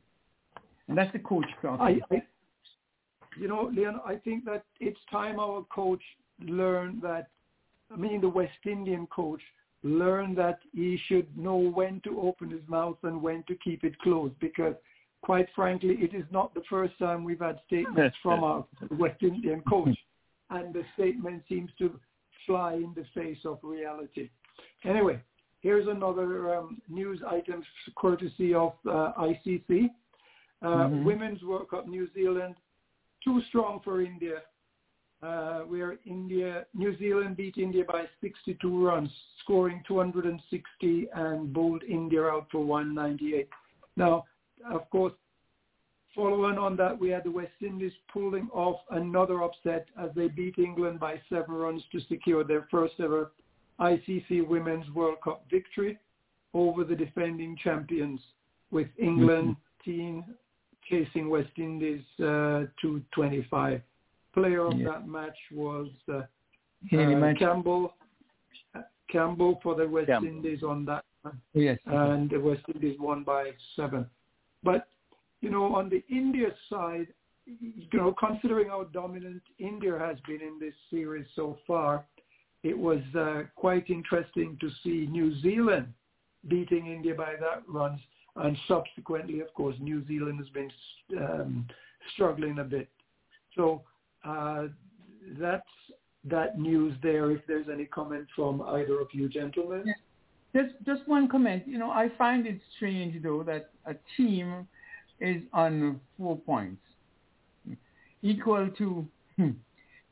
And 0.88 0.98
that's 0.98 1.12
the 1.12 1.20
coach 1.20 1.46
I, 1.64 2.00
I, 2.12 2.22
you 3.40 3.48
know, 3.48 3.70
Leon, 3.74 4.00
I 4.06 4.16
think 4.16 4.46
that 4.46 4.64
it's 4.80 5.00
time 5.12 5.40
our 5.40 5.64
coach 5.74 6.02
learned 6.40 7.02
that, 7.02 7.28
I 7.92 7.98
mean, 7.98 8.22
the 8.22 8.30
West 8.30 8.58
Indian 8.66 9.08
coach 9.08 9.42
learned 9.84 10.38
that 10.38 10.60
he 10.74 11.00
should 11.08 11.28
know 11.38 11.56
when 11.56 12.02
to 12.02 12.22
open 12.22 12.50
his 12.50 12.62
mouth 12.68 12.98
and 13.04 13.22
when 13.22 13.44
to 13.48 13.56
keep 13.56 13.84
it 13.84 13.98
closed 14.00 14.38
because 14.40 14.76
quite 15.22 15.48
frankly, 15.56 15.98
it 16.00 16.14
is 16.14 16.26
not 16.32 16.54
the 16.54 16.64
first 16.70 16.98
time 17.00 17.24
we've 17.24 17.40
had 17.40 17.60
statements 17.68 18.16
from 18.24 18.44
our 18.44 18.66
West 18.92 19.22
Indian 19.22 19.62
coach 19.68 19.98
and 20.50 20.74
the 20.74 20.84
statement 20.94 21.44
seems 21.50 21.70
to 21.80 22.00
fly 22.46 22.74
in 22.74 22.94
the 22.96 23.06
face 23.14 23.40
of 23.46 23.60
reality. 23.62 24.30
Anyway, 24.84 25.20
here's 25.62 25.88
another 25.88 26.56
um, 26.56 26.82
news 26.90 27.20
item 27.28 27.64
courtesy 27.96 28.54
of 28.54 28.74
uh, 28.88 29.12
ICC. 29.20 29.90
Uh, 30.62 30.68
mm-hmm. 30.68 31.06
Women's 31.06 31.42
World 31.44 31.70
Cup 31.70 31.88
New 31.88 32.08
Zealand, 32.14 32.56
too 33.24 33.42
strong 33.50 33.80
for 33.84 34.02
India. 34.02 34.42
Uh, 35.24 35.62
where 35.62 35.98
India, 36.06 36.68
New 36.76 36.96
Zealand 37.00 37.36
beat 37.36 37.58
India 37.58 37.84
by 37.84 38.04
62 38.22 38.86
runs, 38.86 39.10
scoring 39.44 39.82
260 39.88 41.08
and 41.16 41.52
bowled 41.52 41.82
India 41.90 42.22
out 42.22 42.46
for 42.52 42.64
198. 42.64 43.50
Now, 43.96 44.26
of 44.72 44.88
course, 44.92 45.14
Following 46.18 46.58
on 46.58 46.76
that, 46.78 46.98
we 46.98 47.10
had 47.10 47.24
the 47.26 47.30
West 47.30 47.54
Indies 47.62 47.92
pulling 48.12 48.50
off 48.52 48.80
another 48.90 49.44
upset 49.44 49.88
as 50.02 50.10
they 50.16 50.28
beat 50.28 50.58
England 50.58 51.00
by 51.00 51.22
seven 51.30 51.54
runs 51.54 51.84
to 51.92 52.00
secure 52.10 52.44
their 52.44 52.68
first 52.72 52.96
ever 53.00 53.34
ICC 53.80 54.48
Women's 54.48 54.90
World 54.94 55.18
Cup 55.24 55.46
victory 55.52 55.98
over 56.54 56.84
the 56.84 56.96
defending 56.96 57.58
champions, 57.64 58.20
with 58.72 58.88
England 58.98 59.56
mm-hmm. 59.56 59.92
team 59.92 60.26
chasing 60.90 61.30
West 61.30 61.52
Indies 61.58 62.02
uh, 62.20 62.64
to 62.82 63.02
25. 63.14 63.82
Player 64.34 64.66
of 64.66 64.78
yeah. 64.78 64.90
that 64.90 65.08
match 65.08 65.38
was 65.54 65.88
uh, 66.10 66.18
uh, 66.18 67.34
Campbell. 67.38 67.94
Campbell 69.12 69.60
for 69.64 69.76
the 69.76 69.88
West 69.88 70.08
Campbell. 70.08 70.30
Indies 70.30 70.64
on 70.64 70.86
that, 70.86 71.06
yes, 71.54 71.78
and 71.86 72.30
the 72.30 72.40
West 72.40 72.64
Indies 72.74 72.98
won 73.00 73.24
by 73.24 73.52
seven. 73.76 74.06
But 74.64 74.88
you 75.42 75.50
know, 75.50 75.76
on 75.76 75.90
the 75.90 76.04
India 76.10 76.48
side, 76.70 77.08
you 77.46 77.88
know, 77.94 78.14
considering 78.20 78.70
how 78.70 78.84
dominant 78.86 79.42
India 79.60 79.98
has 79.98 80.18
been 80.28 80.42
in 80.42 80.60
this 80.60 80.74
series 80.90 81.26
so 81.36 81.58
far, 81.66 82.06
it 82.64 82.78
was 82.78 83.02
uh, 83.18 83.44
quite 83.56 83.90
interesting 83.90 84.58
to 84.60 84.70
see 84.84 85.08
New 85.10 85.40
Zealand 85.42 85.88
beating 86.48 86.88
India 86.88 87.14
by 87.14 87.34
that 87.40 87.64
runs, 87.68 88.00
and 88.36 88.58
subsequently, 88.68 89.40
of 89.40 89.54
course, 89.54 89.76
New 89.80 90.06
Zealand 90.08 90.40
has 90.40 90.50
been 90.50 90.72
um, 91.18 91.68
struggling 92.14 92.60
a 92.60 92.64
bit. 92.64 92.90
So 93.56 93.82
uh, 94.24 94.68
that's 95.40 95.64
that 96.26 96.60
news 96.60 96.96
there. 97.02 97.32
If 97.32 97.42
there's 97.48 97.68
any 97.72 97.86
comment 97.86 98.28
from 98.36 98.62
either 98.62 99.00
of 99.00 99.08
you 99.12 99.30
gentlemen. 99.30 99.94
Just 100.56 100.74
just 100.86 101.08
one 101.08 101.28
comment. 101.28 101.64
You 101.68 101.78
know, 101.78 101.92
I 101.92 102.10
find 102.18 102.48
it 102.48 102.60
strange 102.76 103.22
though 103.22 103.44
that 103.44 103.70
a 103.86 103.96
team 104.16 104.68
is 105.20 105.42
on 105.54 106.00
four 106.18 106.38
points, 106.38 106.82
equal 108.22 108.70
to 108.78 109.08
hmm, 109.36 109.50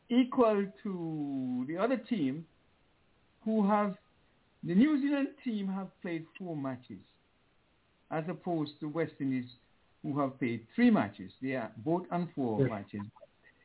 equal 0.10 0.65
to 0.84 1.65
the 1.68 1.78
other 1.78 1.98
team 1.98 2.46
who 3.44 3.68
have 3.68 3.96
the 4.63 4.74
New 4.74 5.02
Zealand 5.02 5.30
team 5.44 5.68
have 5.68 5.88
played 6.02 6.26
four 6.38 6.56
matches, 6.56 6.98
as 8.12 8.24
opposed 8.28 8.72
to 8.80 8.88
West 8.88 9.13
Indies 9.20 9.46
who 10.02 10.20
have 10.20 10.38
played 10.39 10.65
three 10.76 10.89
matches. 10.89 11.32
They 11.41 11.54
are 11.54 11.72
both 11.78 12.04
on 12.12 12.30
four 12.36 12.62
yes. 12.62 12.70
matches. 12.70 13.02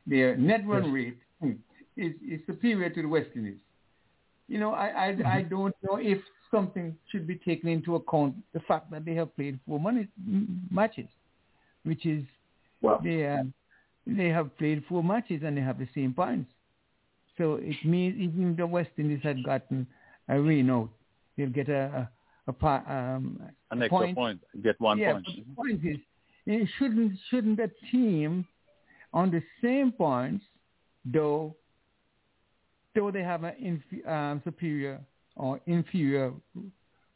Their 0.05 0.35
net 0.35 0.67
run 0.67 0.85
yes. 0.85 0.93
rate 1.41 1.57
is, 1.97 2.13
is 2.27 2.39
superior 2.45 2.89
to 2.89 3.01
the 3.01 3.07
West 3.07 3.29
Indies. 3.35 3.57
You 4.47 4.59
know, 4.59 4.73
I 4.73 5.07
I, 5.07 5.11
mm-hmm. 5.13 5.27
I 5.27 5.41
don't 5.43 5.75
know 5.83 5.97
if 5.97 6.19
something 6.51 6.95
should 7.11 7.25
be 7.25 7.35
taken 7.35 7.69
into 7.69 7.95
account 7.95 8.35
the 8.53 8.59
fact 8.61 8.91
that 8.91 9.05
they 9.05 9.13
have 9.15 9.33
played 9.35 9.59
four 9.65 9.79
money, 9.79 10.07
matches 10.69 11.07
which 11.83 12.05
is 12.05 12.23
well, 12.81 12.99
they 13.03 13.23
they 14.05 14.29
have 14.29 14.55
played 14.57 14.83
four 14.87 15.03
matches 15.03 15.41
and 15.45 15.57
they 15.57 15.61
have 15.61 15.79
the 15.79 15.87
same 15.93 16.13
points. 16.13 16.51
So 17.37 17.55
it 17.55 17.75
means 17.83 18.19
even 18.19 18.55
the 18.55 18.67
West 18.67 18.91
Indies 18.97 19.21
had 19.23 19.43
gotten 19.43 19.87
a 20.29 20.41
win 20.41 20.69
out, 20.69 20.89
they'll 21.37 21.49
get 21.49 21.69
a 21.69 22.09
a, 22.47 22.65
a, 22.65 22.67
um, 22.67 23.41
an 23.69 23.81
extra 23.83 23.99
point. 23.99 24.15
point. 24.15 24.41
get 24.63 24.79
one 24.79 24.97
yeah, 24.97 25.13
point. 25.13 25.25
the 25.25 25.55
point 25.55 25.85
is, 25.85 25.97
it 26.45 26.67
shouldn't 26.77 27.13
shouldn't 27.29 27.59
a 27.59 27.69
team 27.91 28.45
on 29.13 29.31
the 29.31 29.41
same 29.61 29.91
points, 29.91 30.43
though 31.05 31.55
though 32.95 33.11
they 33.11 33.23
have 33.23 33.43
an 33.43 33.53
inf- 33.59 34.07
um, 34.07 34.41
superior 34.43 34.99
or 35.35 35.59
inferior 35.65 36.33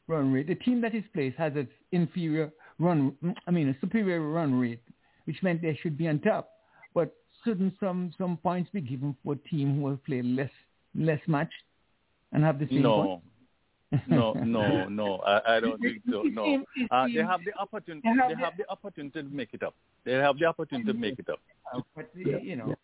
run 0.07 0.31
rate, 0.31 0.47
the 0.47 0.55
team 0.55 0.81
that 0.81 0.95
is 0.95 1.03
placed 1.13 1.37
has 1.37 1.53
an 1.55 1.67
inferior 1.91 2.51
run, 2.79 3.15
I 3.47 3.51
mean, 3.51 3.69
a 3.69 3.79
superior 3.79 4.21
run 4.21 4.59
rate, 4.59 4.81
which 5.25 5.41
meant 5.41 5.61
they 5.61 5.77
should 5.81 5.97
be 5.97 6.07
on 6.07 6.19
top. 6.19 6.49
But 7.45 7.51
shouldn't 7.51 7.73
some 7.79 8.13
some 8.17 8.37
points 8.37 8.69
be 8.71 8.81
given 8.81 9.15
for 9.23 9.33
a 9.33 9.49
team 9.49 9.79
who 9.79 9.89
have 9.89 10.03
played 10.03 10.25
less 10.25 10.49
less 10.95 11.19
match 11.27 11.51
and 12.31 12.43
have 12.43 12.59
the 12.59 12.67
same 12.67 12.81
no. 12.81 13.21
no, 14.07 14.33
no, 14.43 14.87
no. 14.89 15.17
I, 15.19 15.57
I 15.57 15.59
don't 15.59 15.79
think 15.79 16.01
so. 16.09 16.23
No, 16.23 16.63
uh, 16.91 17.07
they 17.07 17.21
have 17.21 17.41
the 17.45 17.57
opportunity. 17.59 18.01
They 18.03 18.41
have 18.41 18.57
the 18.57 18.69
opportunity 18.69 19.21
to 19.21 19.29
make 19.29 19.49
it 19.53 19.63
up. 19.63 19.75
They 20.03 20.13
have 20.13 20.37
the 20.37 20.45
opportunity 20.45 20.91
to 20.91 20.97
make 20.97 21.19
it 21.19 21.29
up. 21.29 21.39
But 21.95 22.09
you 22.15 22.55
know, 22.55 22.75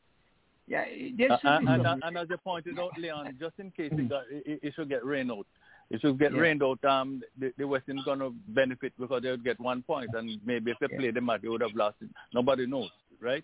yeah. 0.68 0.86
Uh, 1.30 1.38
and, 1.44 1.68
and, 1.68 2.04
and, 2.04 2.18
as 2.18 2.28
you 2.30 2.38
pointed 2.38 2.80
out, 2.80 2.92
Leon, 2.98 3.36
just 3.40 3.56
in 3.60 3.72
case 3.72 3.92
it, 3.92 4.10
got, 4.10 4.24
it, 4.30 4.60
it 4.64 4.74
should 4.76 4.90
get 4.90 5.04
rained 5.04 5.32
out, 5.32 5.46
it 5.90 6.00
should 6.00 6.18
get 6.18 6.34
yeah. 6.34 6.40
rained 6.40 6.64
out, 6.64 6.84
um, 6.86 7.22
the, 7.38 7.52
the 7.58 7.68
West 7.68 7.90
Indies 7.90 8.06
going 8.06 8.20
to 8.20 8.34
benefit 8.50 8.94
because 8.98 9.22
they 9.22 9.32
would 9.32 9.44
get 9.44 9.60
one 9.60 9.82
point, 9.82 10.12
and 10.14 10.40
maybe 10.46 10.72
if 10.72 10.78
they 10.80 10.88
yeah. 10.90 10.98
played 10.98 11.16
the 11.16 11.22
match, 11.22 11.42
they 11.42 11.50
would 11.50 11.62
have 11.62 11.76
lost 11.76 11.98
it. 12.02 12.10
Nobody 12.34 12.68
knows, 12.68 12.90
right? 13.20 13.44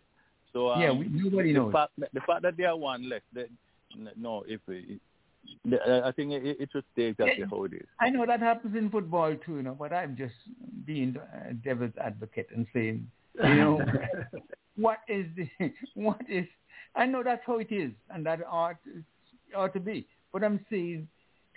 So 0.54 0.72
um, 0.72 0.82
yeah, 0.82 0.92
we, 0.92 1.08
nobody 1.10 1.54
the 1.54 1.60
knows. 1.60 1.74
Fact, 1.74 1.92
the 2.14 2.22
fact 2.22 2.42
that 2.44 2.58
they 2.58 2.64
are 2.64 2.78
one 2.78 3.10
less, 3.10 3.22
they, 3.34 3.46
no, 4.16 4.44
if 4.48 4.62
it, 4.68 5.00
I 6.06 6.12
think 6.12 6.32
it, 6.32 6.58
it 6.60 6.70
should 6.72 6.84
stay 6.94 7.04
exactly 7.04 7.46
how 7.50 7.64
it 7.66 7.74
is. 7.74 7.88
I 8.00 8.10
know 8.10 8.26
that 8.26 8.40
happens 8.40 8.76
in 8.76 8.90
football 8.90 9.36
too, 9.46 9.58
you 9.58 9.64
know, 9.64 9.76
but 9.78 9.94
I'm 9.94 10.16
just 10.16 10.36
being 10.86 11.16
a 11.50 11.54
devil's 11.54 11.94
advocate 12.02 12.48
and 12.56 12.66
saying, 12.74 13.10
you 13.44 13.56
know, 13.56 13.82
what 14.76 15.00
is 15.08 15.26
the, 15.36 15.50
what 15.94 16.22
is, 16.30 16.46
I 16.96 17.06
know 17.06 17.24
that's 17.24 17.44
how 17.46 17.58
it 17.58 17.72
is, 17.72 17.92
and 18.10 18.26
that 18.26 18.40
ought 18.50 18.78
ought 19.56 19.74
to 19.74 19.80
be, 19.80 20.08
but 20.34 20.44
I'm 20.44 20.66
saying 20.70 21.08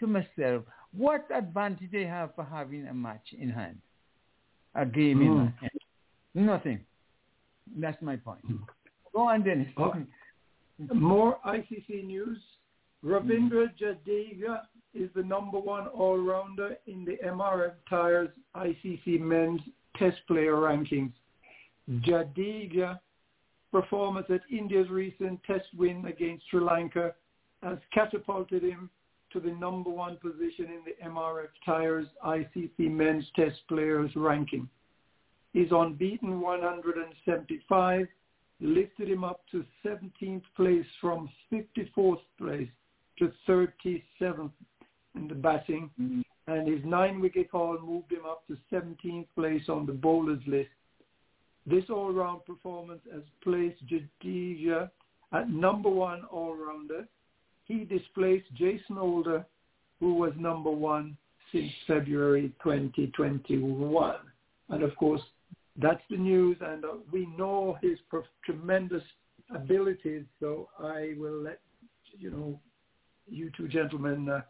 to 0.01 0.07
myself, 0.07 0.65
What 0.93 1.27
advantage 1.33 1.91
they 1.93 2.05
have 2.05 2.35
for 2.35 2.45
having 2.45 2.87
a 2.87 2.95
match 2.95 3.35
in 3.39 3.51
hand, 3.51 3.79
a 4.75 4.85
game 4.85 5.19
mm. 5.19 5.23
in 5.23 5.29
hmm. 5.29 5.47
hand? 5.61 5.71
Nothing. 6.35 6.81
That's 7.77 8.01
my 8.03 8.17
point. 8.17 8.45
Go 9.13 9.29
on, 9.29 9.43
Dennis. 9.43 9.69
Uh, 9.77 9.83
okay. 9.85 10.01
More 10.95 11.39
ICC 11.47 12.05
news. 12.05 12.39
Ravindra 13.05 13.69
Jadeja 13.81 14.61
is 14.95 15.11
the 15.15 15.23
number 15.23 15.59
one 15.59 15.87
all-rounder 15.89 16.77
in 16.87 17.05
the 17.05 17.17
MRF 17.27 17.73
Tires 17.89 18.29
ICC 18.57 19.21
Men's 19.21 19.61
Test 19.97 20.19
Player 20.27 20.55
Rankings. 20.55 21.13
Jadeja 22.01 22.99
performance 23.73 24.27
at 24.31 24.41
India's 24.51 24.89
recent 24.91 25.43
test 25.45 25.67
win 25.77 26.05
against 26.07 26.45
Sri 26.51 26.61
Lanka 26.61 27.15
has 27.63 27.79
catapulted 27.93 28.63
him 28.63 28.91
to 29.33 29.41
the 29.41 29.51
number 29.51 29.91
one 29.91 30.17
position 30.17 30.67
in 30.67 30.81
the 30.85 31.09
MRF 31.09 31.49
Tires 31.65 32.07
ICC 32.25 32.91
Men's 32.91 33.25
Test 33.37 33.61
Players 33.69 34.11
ranking. 34.17 34.69
He's 35.53 35.69
unbeaten 35.71 36.41
175, 36.41 38.07
lifted 38.61 39.09
him 39.09 39.25
up 39.25 39.41
to 39.51 39.65
17th 39.85 40.43
place 40.57 40.87
from 41.01 41.29
54th 41.53 42.21
place 42.39 42.69
to 43.19 43.33
37th 43.49 44.51
in 45.15 45.29
the 45.29 45.35
batting. 45.35 45.91
Mm-hmm. 46.01 46.21
And 46.47 46.67
his 46.67 46.85
nine-wicket 46.85 47.49
haul 47.53 47.79
moved 47.81 48.11
him 48.11 48.25
up 48.27 48.45
to 48.49 48.57
17th 48.73 49.27
place 49.37 49.63
on 49.69 49.87
the 49.87 49.93
bowlers 49.93 50.43
list 50.47 50.71
this 51.67 51.85
all-round 51.91 52.45
performance 52.45 53.03
has 53.13 53.23
placed 53.43 53.79
Jadeja 53.87 54.91
at 55.33 55.51
number 55.51 55.91
one 55.91 56.25
all-rounder. 56.25 57.07
He 57.65 57.85
displaced 57.85 58.53
Jason 58.55 58.97
Holder, 58.97 59.47
who 60.01 60.15
was 60.15 60.33
number 60.37 60.71
one 60.71 61.17
since 61.53 61.71
February 61.87 62.53
2021. 62.63 64.15
And 64.71 64.83
of 64.83 64.97
course, 64.97 65.21
that's 65.81 66.03
the 66.11 66.17
news, 66.17 66.57
and 66.61 66.85
uh, 66.85 66.95
we 67.13 67.27
know 67.37 67.79
his 67.83 67.99
tremendous 68.45 69.03
abilities. 69.55 70.25
So 70.41 70.69
I 70.79 71.15
will 71.17 71.41
let 71.43 71.61
you 72.19 72.31
know, 72.31 72.61
you 73.29 73.51
two 73.57 73.69
gentlemen, 73.69 74.29
uh, 74.29 74.41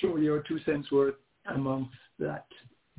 throw 0.00 0.16
your 0.16 0.42
two 0.42 0.58
cents 0.64 0.90
worth 0.90 1.16
amongst 1.46 1.96
that 2.18 2.46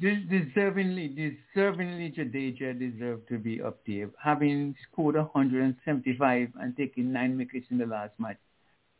deservingly, 0.02 1.36
deservingly 1.56 2.15
Jadeja 2.15 2.78
deserved 2.78 3.28
to 3.30 3.38
be 3.38 3.62
up 3.62 3.80
there, 3.86 4.10
having 4.22 4.76
scored 4.91 5.15
175 5.15 6.50
and 6.60 6.78
taking 6.78 7.12
nine 7.12 7.38
wickets 7.38 7.67
in 7.70 7.78
the 7.78 7.86
last 7.86 8.13
match. 8.17 8.38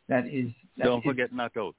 That 0.08 0.26
is. 0.26 0.50
That 0.76 0.84
Don't 0.84 0.98
is, 0.98 1.04
forget 1.04 1.32
not 1.32 1.56
out. 1.56 1.74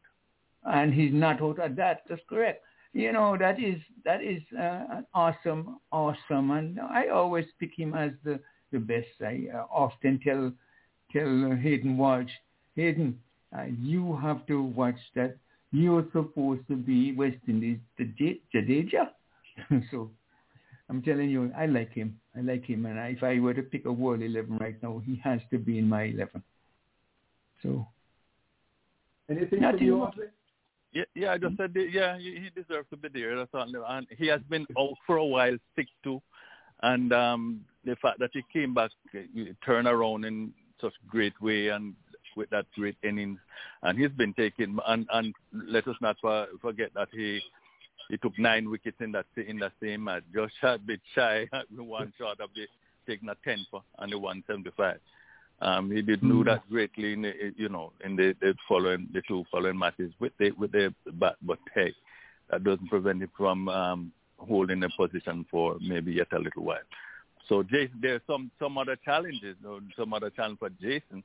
And 0.66 0.94
he's 0.94 1.14
not 1.14 1.42
out 1.42 1.60
at 1.60 1.76
that. 1.78 2.04
That's 2.10 2.22
correct. 2.30 2.64
You 2.94 3.12
know 3.12 3.36
that 3.38 3.60
is 3.60 3.82
that 4.06 4.24
is 4.24 4.42
uh, 4.58 5.02
awesome, 5.14 5.80
awesome, 5.92 6.52
and 6.52 6.80
I 6.80 7.08
always 7.08 7.46
pick 7.60 7.72
him 7.76 7.96
as 7.96 8.12
the 8.24 8.40
the 8.72 8.80
best. 8.80 9.08
I 9.22 9.48
uh, 9.54 9.66
often 9.72 10.20
tell 10.24 10.52
tell 11.12 11.56
Hayden 11.62 11.98
Walsh, 11.98 12.32
Hayden, 12.76 13.20
uh, 13.58 13.66
you 13.80 14.16
have 14.18 14.46
to 14.48 14.62
watch 14.62 15.00
that 15.16 15.38
you're 15.72 16.06
supposed 16.14 16.68
to 16.68 16.76
be 16.76 17.14
West 17.14 17.38
Indies 17.48 17.80
Jadeja. 18.00 19.10
so 19.92 20.12
I'm 20.90 21.02
telling 21.02 21.30
you, 21.30 21.52
I 21.58 21.66
like 21.66 21.92
him. 21.94 22.20
I 22.38 22.42
like 22.42 22.66
him. 22.66 22.86
And 22.86 23.00
if 23.16 23.24
I 23.24 23.40
were 23.40 23.56
to 23.56 23.64
pick 23.64 23.86
a 23.86 23.92
world 23.92 24.22
11 24.22 24.58
right 24.60 24.82
now, 24.84 25.02
he 25.04 25.20
has 25.24 25.40
to 25.52 25.58
be 25.58 25.80
in 25.80 25.90
my 25.90 26.04
11. 26.04 26.44
So. 27.64 27.88
Anything 29.30 29.62
from 29.62 29.78
you, 29.80 30.08
yeah, 30.94 31.04
yeah, 31.16 31.32
I 31.32 31.38
just 31.38 31.58
said, 31.58 31.76
yeah, 31.76 32.18
he 32.18 32.50
deserves 32.56 32.88
to 32.92 32.98
be 32.98 33.10
there. 33.10 33.36
That's 33.36 33.50
all. 33.54 33.68
And 33.88 34.08
he 34.18 34.28
has 34.28 34.42
been 34.50 34.66
out 34.78 34.94
for 35.08 35.18
a 35.18 35.26
while, 35.26 35.58
sick 35.76 35.88
too. 36.04 36.22
And 36.84 37.12
um, 37.14 37.66
the 37.86 37.96
fact 37.96 38.20
that 38.20 38.32
he 38.34 38.44
came 38.52 38.74
back, 38.74 38.92
turned 39.66 39.88
around 39.88 40.26
in 40.26 40.54
such 40.80 40.94
great 41.08 41.40
way 41.42 41.70
and 41.70 41.96
with 42.36 42.50
that 42.50 42.66
great 42.76 42.98
innings, 43.04 43.40
and 43.84 43.98
he's 43.98 44.12
been 44.12 44.34
taking 44.34 44.78
and 44.88 45.08
and 45.14 45.34
let 45.54 45.88
us 45.88 45.96
not 46.02 46.18
forget 46.62 46.92
that 46.96 47.08
he 47.12 47.40
he 48.10 48.18
took 48.18 48.38
nine 48.38 48.70
wickets 48.70 48.98
in 49.00 49.12
that 49.12 49.26
in 49.36 49.60
that 49.60 49.72
same 49.82 50.04
match. 50.04 50.24
Just 50.34 50.54
a 50.64 50.78
bit 50.78 51.00
shy, 51.16 51.48
one 51.76 52.12
shot 52.18 52.40
of 52.40 52.50
the 52.56 52.68
taking 53.08 53.30
a 53.30 53.36
ten 53.44 53.66
for 53.70 53.84
on 54.00 54.10
the 54.10 54.18
175. 54.18 54.98
Um, 55.64 55.90
he 55.90 56.02
did 56.02 56.20
do 56.22 56.44
that 56.44 56.70
greatly 56.70 57.14
in 57.14 57.22
the, 57.22 57.32
you 57.56 57.70
know 57.70 57.94
in 58.04 58.18
the, 58.18 58.36
the 58.42 58.54
following 58.68 59.08
the 59.14 59.22
two 59.26 59.46
following 59.50 59.80
matches 59.80 60.12
with 60.20 60.34
the 60.38 60.52
with 60.52 60.74
the 60.74 60.94
bat, 61.14 61.38
but 61.42 61.58
hey, 61.74 61.94
that 62.52 62.66
doesn't 62.66 62.90
prevent 62.90 63.24
him 63.24 63.32
from 63.38 63.70
um, 63.70 64.12
holding 64.38 64.84
a 64.84 64.90
position 64.90 65.46
for 65.50 65.78
maybe 65.82 66.12
yet 66.12 66.28
a 66.34 66.38
little 66.38 66.66
while. 66.66 66.80
So 67.48 67.64
Jason, 67.64 68.00
there's 68.02 68.22
some 68.28 68.52
some 68.60 68.78
other 68.78 68.98
challenges, 69.06 69.56
you 69.62 69.68
know, 69.68 69.80
some 69.98 70.14
other 70.14 70.30
challenge 70.32 70.60
for 70.60 70.70
Jason 70.82 71.24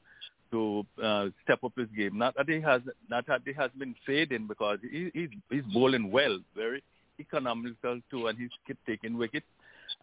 to 0.53 0.87
uh, 1.03 1.27
step 1.43 1.65
up 1.65 1.73
his 1.77 1.89
game. 1.97 2.17
Not 2.17 2.37
that 2.37 2.49
he 2.49 2.61
has 2.61 2.83
not 3.11 3.27
that 3.27 3.43
he 3.45 3.53
has 3.55 3.73
been 3.77 3.97
fading 4.07 4.47
because 4.47 4.79
he, 4.89 5.11
he's 5.15 5.31
he's 5.51 5.65
bowling 5.75 6.13
well, 6.13 6.39
very 6.55 6.85
economical 7.19 8.01
too, 8.09 8.29
and 8.29 8.39
he's 8.39 8.51
kept 8.69 8.87
taking 8.87 9.19
wickets, 9.19 9.47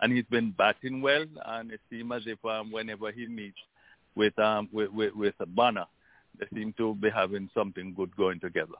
and 0.01 0.11
he's 0.11 0.25
been 0.29 0.51
batting 0.51 1.01
well, 1.01 1.25
and 1.45 1.71
it 1.71 1.79
seems 1.89 2.11
as 2.13 2.23
if 2.25 2.43
um, 2.43 2.73
whenever 2.73 3.13
he 3.13 3.27
meets 3.27 3.55
with 4.15 4.37
um 4.39 4.69
with 4.71 4.91
with, 4.91 5.13
with 5.15 5.35
Bonner, 5.47 5.85
they 6.39 6.47
seem 6.53 6.73
to 6.77 6.95
be 6.95 7.09
having 7.09 7.49
something 7.53 7.93
good 7.93 8.15
going 8.15 8.39
together. 8.39 8.75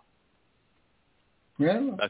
Well, 1.58 1.98
uh, 2.02 2.08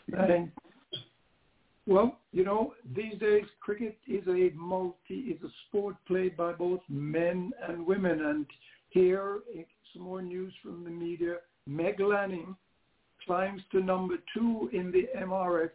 well, 1.87 2.17
you 2.31 2.43
know, 2.43 2.73
these 2.95 3.17
days 3.19 3.45
cricket 3.59 3.97
is 4.07 4.27
a 4.27 4.51
multi 4.55 5.13
is 5.13 5.41
a 5.43 5.49
sport 5.67 5.95
played 6.07 6.35
by 6.35 6.53
both 6.53 6.81
men 6.89 7.51
and 7.67 7.85
women, 7.85 8.25
and 8.25 8.45
here, 8.89 9.39
some 9.93 10.03
more 10.03 10.21
news 10.21 10.53
from 10.63 10.83
the 10.83 10.89
media. 10.89 11.35
Meg 11.67 11.99
Lanning 11.99 12.55
climbs 13.25 13.61
to 13.71 13.81
number 13.81 14.15
two 14.33 14.69
in 14.73 14.91
the 14.91 15.07
MRF 15.19 15.71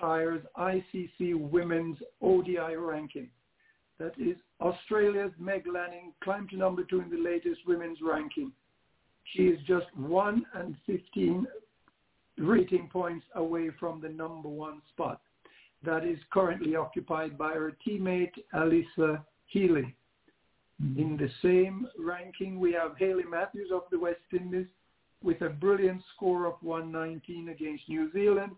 Tires 0.00 0.42
ICC 0.58 1.38
Women's 1.38 1.98
ODI 2.20 2.76
ranking. 2.76 3.28
That 3.98 4.12
is 4.18 4.36
Australia's 4.60 5.32
Meg 5.38 5.66
Lanning 5.66 6.12
climbed 6.22 6.50
to 6.50 6.56
number 6.56 6.84
two 6.84 7.00
in 7.00 7.10
the 7.10 7.16
latest 7.16 7.60
women's 7.66 7.98
ranking. 8.02 8.52
She 9.32 9.44
is 9.44 9.58
just 9.66 9.86
1 9.96 10.44
and 10.54 10.76
15 10.86 11.46
rating 12.38 12.88
points 12.92 13.24
away 13.34 13.70
from 13.80 14.00
the 14.00 14.08
number 14.08 14.48
one 14.48 14.82
spot. 14.92 15.20
That 15.82 16.04
is 16.04 16.18
currently 16.30 16.76
occupied 16.76 17.38
by 17.38 17.52
her 17.52 17.72
teammate 17.86 18.32
Alyssa 18.54 19.24
Healy. 19.46 19.94
In 20.80 21.16
the 21.16 21.30
same 21.42 21.88
ranking, 21.98 22.60
we 22.60 22.72
have 22.72 22.98
Hayley 22.98 23.24
Matthews 23.24 23.70
of 23.72 23.82
the 23.90 23.98
West 23.98 24.20
Indies 24.32 24.66
with 25.22 25.40
a 25.40 25.48
brilliant 25.48 26.02
score 26.14 26.44
of 26.44 26.54
119 26.60 27.48
against 27.48 27.88
New 27.88 28.12
Zealand, 28.12 28.52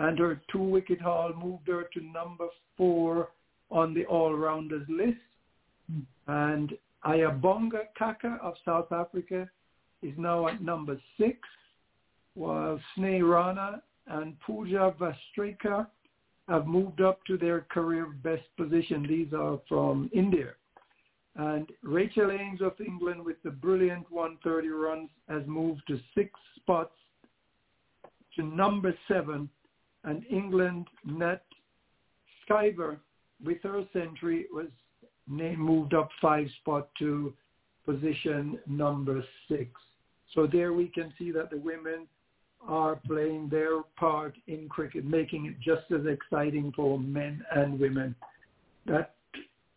and 0.00 0.18
her 0.18 0.40
two-wicket 0.50 1.00
haul 1.00 1.32
moved 1.32 1.68
her 1.68 1.84
to 1.94 2.00
number 2.00 2.46
four 2.76 3.28
on 3.70 3.94
the 3.94 4.04
all-rounders 4.06 4.86
list. 4.88 5.18
Mm-hmm. 5.90 6.32
And 6.32 6.72
Ayabonga 7.04 7.84
Khaka 7.98 8.38
of 8.42 8.54
South 8.64 8.92
Africa 8.92 9.48
is 10.02 10.14
now 10.16 10.48
at 10.48 10.62
number 10.62 11.00
six, 11.18 11.38
while 12.34 12.80
Sneh 12.96 13.28
Rana 13.28 13.82
and 14.06 14.38
Pooja 14.40 14.94
Vastrakar 14.98 15.86
have 16.48 16.66
moved 16.66 17.00
up 17.00 17.24
to 17.26 17.36
their 17.36 17.62
career 17.70 18.06
best 18.22 18.44
position. 18.56 19.06
These 19.08 19.32
are 19.32 19.58
from 19.68 20.10
India. 20.12 20.52
And 21.36 21.70
Rachel 21.82 22.32
Ames 22.32 22.60
of 22.60 22.72
England 22.84 23.24
with 23.24 23.36
the 23.44 23.50
brilliant 23.50 24.10
130 24.10 24.68
runs 24.68 25.10
has 25.28 25.42
moved 25.46 25.82
to 25.86 25.98
six 26.14 26.30
spots 26.56 26.94
to 28.36 28.42
number 28.42 28.94
seven. 29.06 29.48
And 30.04 30.24
England 30.30 30.88
Nat 31.04 31.42
Sciver 32.48 32.96
with 33.44 33.62
her 33.62 33.84
century 33.92 34.46
was 34.52 34.66
moved 35.28 35.94
up 35.94 36.08
five 36.20 36.48
spot 36.60 36.88
to 36.98 37.32
position 37.86 38.58
number 38.66 39.24
six. 39.48 39.70
So 40.34 40.46
there 40.46 40.72
we 40.72 40.88
can 40.88 41.12
see 41.18 41.30
that 41.32 41.50
the 41.50 41.58
women 41.58 42.06
are 42.66 42.96
playing 43.06 43.48
their 43.48 43.82
part 43.96 44.34
in 44.46 44.68
cricket, 44.68 45.04
making 45.04 45.46
it 45.46 45.60
just 45.60 45.90
as 45.92 46.06
exciting 46.06 46.72
for 46.76 46.98
men 46.98 47.44
and 47.54 47.80
women. 47.80 48.14
That 48.86 49.14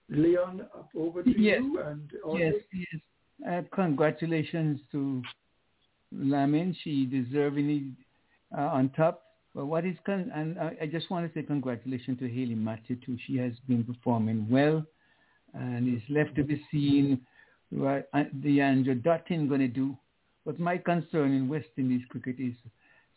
Leon, 0.09 0.65
over 0.95 1.23
to 1.23 1.29
yes. 1.29 1.61
you. 1.61 1.79
And 1.79 2.11
yes, 2.37 2.53
yes. 2.73 3.01
Uh, 3.49 3.61
congratulations 3.73 4.79
to 4.91 5.21
Lanning. 6.11 6.75
She 6.83 7.07
deservingly 7.07 7.91
uh, 8.55 8.61
on 8.61 8.89
top. 8.89 9.23
But 9.55 9.67
what 9.67 9.85
is 9.85 9.95
con- 10.05 10.31
and 10.33 10.59
I 10.59 10.87
just 10.91 11.11
want 11.11 11.31
to 11.31 11.39
say 11.39 11.45
congratulations 11.45 12.19
to 12.19 12.27
Hayley 12.27 12.55
Matthew 12.55 12.95
too. 13.05 13.17
She 13.27 13.37
has 13.37 13.53
been 13.67 13.83
performing 13.83 14.47
well, 14.49 14.83
and 15.53 15.87
it's 15.87 16.09
left 16.09 16.35
to 16.37 16.43
be 16.43 16.63
seen 16.71 17.21
what 17.69 18.09
uh, 18.13 18.23
the 18.41 18.61
Andrew 18.61 18.95
Dutton 18.95 19.47
going 19.47 19.61
to 19.61 19.67
do. 19.67 19.95
But 20.45 20.59
my 20.59 20.77
concern 20.77 21.33
in 21.33 21.47
West 21.47 21.67
Indies 21.77 22.01
cricket 22.09 22.37
is 22.39 22.53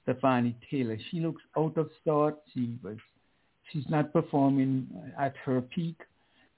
Stafanie 0.06 0.54
Taylor. 0.70 0.98
She 1.10 1.20
looks 1.20 1.42
out 1.56 1.76
of 1.76 1.90
sorts. 2.04 2.38
She 2.52 2.76
was, 2.82 2.96
she's 3.72 3.88
not 3.88 4.12
performing 4.12 4.86
at 5.18 5.34
her 5.44 5.60
peak. 5.62 5.96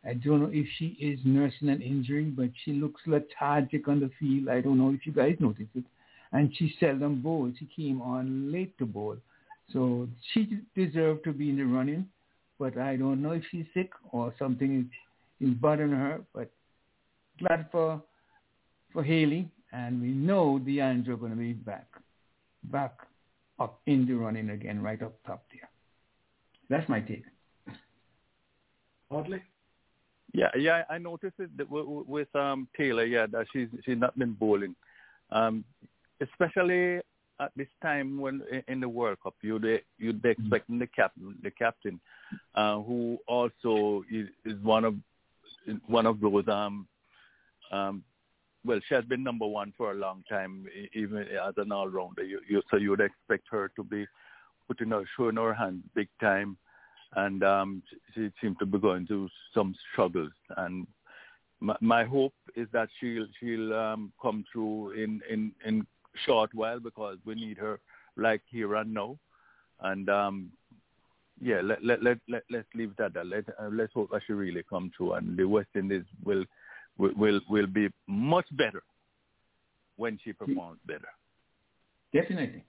I 0.04 0.14
don't 0.14 0.42
know 0.42 0.50
if 0.52 0.66
she 0.78 0.96
is 1.00 1.18
nursing 1.24 1.68
an 1.68 1.82
injury, 1.82 2.24
but 2.24 2.50
she 2.64 2.72
looks 2.72 3.00
lethargic 3.06 3.88
on 3.88 4.00
the 4.00 4.10
field. 4.18 4.48
I 4.48 4.60
don't 4.60 4.78
know 4.78 4.90
if 4.90 5.06
you 5.06 5.12
guys 5.12 5.36
noticed 5.40 5.70
it. 5.74 5.84
And 6.32 6.54
she 6.56 6.74
seldom 6.78 7.22
bowls. 7.22 7.54
She 7.58 7.68
came 7.74 8.02
on 8.02 8.52
late 8.52 8.76
to 8.78 8.86
bowl. 8.86 9.16
So 9.72 10.09
she 10.33 10.61
deserved 10.74 11.24
to 11.24 11.33
be 11.33 11.50
in 11.50 11.57
the 11.57 11.64
running, 11.64 12.09
but 12.59 12.78
I 12.78 12.96
don't 12.96 13.22
know 13.22 13.33
if 13.33 13.42
she's 13.50 13.66
sick 13.74 13.90
or 14.12 14.35
something 14.38 14.88
is, 15.40 15.48
is 15.48 15.54
bothering 15.54 15.90
her. 15.90 16.20
But 16.35 16.50
glad 17.38 17.68
for 17.70 18.02
for 18.92 19.02
Hayley, 19.04 19.50
and 19.72 20.00
we 20.00 20.09
know 20.09 20.59
Deandra 20.59 21.11
are 21.11 21.16
going 21.16 21.33
to 21.33 21.37
be 21.37 21.52
back, 21.52 21.87
back 22.64 22.94
up 23.61 23.81
in 23.87 24.07
the 24.07 24.14
running 24.14 24.50
again, 24.50 24.83
right 24.83 25.02
up 25.02 25.14
top 25.26 25.44
there. 25.52 25.68
That's 26.70 26.88
my 26.88 27.00
take. 27.00 27.24
Audley? 29.11 29.42
Yeah, 30.33 30.50
yeah, 30.57 30.83
I 30.90 30.98
noticed 30.98 31.37
it 31.38 31.50
with 31.70 32.35
um, 32.35 32.68
Taylor. 32.76 33.04
Yeah, 33.04 33.26
that 33.33 33.46
she's 33.52 33.68
she's 33.85 33.98
not 33.98 34.18
been 34.18 34.33
bowling, 34.33 34.74
um, 35.31 35.64
especially 36.20 37.00
at 37.40 37.53
this 37.57 37.68
time 37.83 38.20
when 38.20 38.42
in 38.66 38.81
the 38.81 38.88
World 38.88 39.18
Cup, 39.22 39.35
you'd 39.42 39.83
you'd 39.98 40.22
be 40.22 40.31
expecting 40.31 40.79
the 40.79 40.87
captain, 40.87 41.37
the 41.42 41.51
captain, 41.51 42.01
uh, 42.55 42.81
who 42.81 43.18
also 43.27 44.05
is, 44.11 44.29
is 44.44 44.59
one 44.62 44.85
of 44.85 44.94
one 45.87 46.07
of 46.07 46.20
those 46.20 46.48
um, 46.48 46.87
um, 47.70 48.03
well, 48.64 48.81
she 48.88 48.94
has 48.94 49.05
been 49.05 49.22
number 49.22 49.46
one 49.46 49.72
for 49.77 49.92
a 49.92 49.94
long 49.94 50.24
time, 50.29 50.66
even 50.92 51.18
as 51.18 51.55
an 51.57 51.72
all-rounder. 51.72 52.24
You, 52.24 52.40
you, 52.48 52.62
so 52.70 52.77
you 52.77 52.90
would 52.90 53.01
expect 53.01 53.44
her 53.51 53.70
to 53.77 53.85
be 53.85 54.07
putting 54.66 54.90
her, 54.90 55.05
showing 55.16 55.37
her 55.37 55.55
hand 55.55 55.83
big 55.94 56.09
time, 56.20 56.57
and 57.16 57.42
um, 57.44 57.83
she 58.14 58.31
seemed 58.40 58.59
to 58.59 58.66
be 58.66 58.79
going 58.79 59.07
through 59.07 59.29
some 59.55 59.74
struggles. 59.92 60.33
And 60.57 60.87
my, 61.61 61.77
my 61.81 62.05
hope 62.05 62.35
is 62.57 62.68
that 62.72 62.88
she'll 63.01 63.27
she'll 63.40 63.72
um, 63.74 64.12
come 64.20 64.44
through 64.53 64.92
in 64.92 65.20
in 65.31 65.53
in 65.64 65.87
short 66.26 66.50
while 66.54 66.81
because 66.81 67.18
we 67.24 67.35
need 67.35 67.59
her 67.59 67.81
like 68.16 68.42
here 68.50 68.74
and 68.76 68.92
now. 68.92 69.18
And 69.81 70.09
um, 70.09 70.50
yeah, 71.40 71.61
let 71.62 71.85
let 71.85 72.02
let 72.02 72.18
let 72.28 72.42
let's 72.50 72.68
leave 72.74 72.94
that. 72.96 73.12
Let 73.14 73.44
uh, 73.61 73.68
let's 73.72 73.92
hope 73.92 74.11
that 74.11 74.22
she 74.26 74.33
really 74.33 74.64
come 74.68 74.90
through, 74.96 75.14
and 75.14 75.37
the 75.37 75.44
West 75.44 75.68
Indies 75.74 76.04
will 76.24 76.44
will 76.96 77.12
will, 77.16 77.40
will 77.48 77.66
be 77.66 77.88
much 78.07 78.46
better 78.52 78.83
when 79.96 80.18
she 80.24 80.33
performs 80.33 80.78
better. 80.87 81.09
Definitely. 82.12 82.64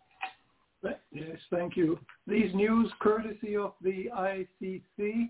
Yes, 1.12 1.38
thank 1.50 1.76
you. 1.76 2.00
These 2.28 2.54
news 2.54 2.92
courtesy 3.00 3.56
of 3.56 3.74
the 3.82 4.10
ICC, 4.16 5.30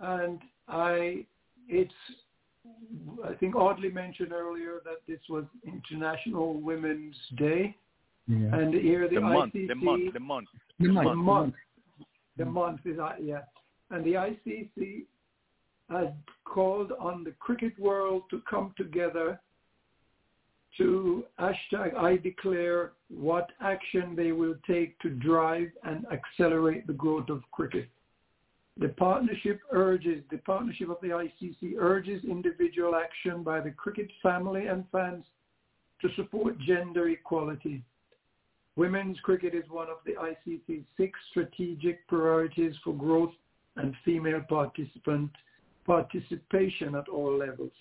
and 0.00 0.38
I, 0.68 1.24
it's, 1.68 1.92
I 3.24 3.34
think 3.34 3.56
Audley 3.56 3.90
mentioned 3.90 4.32
earlier 4.32 4.80
that 4.84 5.02
this 5.06 5.20
was 5.28 5.44
International 5.66 6.60
Women's 6.60 7.16
Day, 7.36 7.76
yeah. 8.26 8.54
and 8.54 8.74
here 8.74 9.08
the, 9.08 9.16
the 9.16 9.20
ICC, 9.20 9.32
month, 9.32 9.52
the 9.52 9.74
month, 9.74 10.12
the 10.12 10.20
month, 10.20 10.48
the 10.78 10.88
month, 10.88 11.08
the 11.08 11.14
month, 11.14 11.54
the 12.38 12.44
month 12.44 12.80
is 12.84 12.98
uh, 12.98 13.12
yeah, 13.20 13.42
and 13.90 14.04
the 14.04 14.14
ICC 14.14 15.04
has 15.90 16.08
called 16.44 16.92
on 16.98 17.24
the 17.24 17.32
cricket 17.32 17.78
world 17.78 18.22
to 18.30 18.40
come 18.48 18.72
together 18.76 19.38
to 20.78 21.24
hashtag 21.38 21.94
I 21.96 22.16
declare 22.16 22.92
what 23.08 23.50
action 23.60 24.14
they 24.16 24.32
will 24.32 24.56
take 24.66 24.98
to 25.00 25.10
drive 25.10 25.68
and 25.84 26.04
accelerate 26.10 26.86
the 26.86 26.94
growth 26.94 27.28
of 27.28 27.42
cricket. 27.52 27.88
The 28.78 28.88
partnership 28.88 29.60
urges, 29.70 30.24
the 30.30 30.38
partnership 30.38 30.90
of 30.90 30.96
the 31.00 31.08
ICC 31.08 31.76
urges 31.78 32.24
individual 32.24 32.96
action 32.96 33.42
by 33.42 33.60
the 33.60 33.70
cricket 33.70 34.10
family 34.22 34.66
and 34.66 34.84
fans 34.90 35.24
to 36.02 36.08
support 36.16 36.58
gender 36.58 37.08
equality. 37.08 37.82
Women's 38.76 39.20
cricket 39.20 39.54
is 39.54 39.64
one 39.70 39.88
of 39.88 39.98
the 40.04 40.14
ICC's 40.14 40.84
six 40.96 41.18
strategic 41.30 42.06
priorities 42.08 42.74
for 42.82 42.92
growth 42.94 43.32
and 43.76 43.94
female 44.04 44.40
participant 44.48 45.30
participation 45.86 46.96
at 46.96 47.08
all 47.08 47.36
levels. 47.36 47.72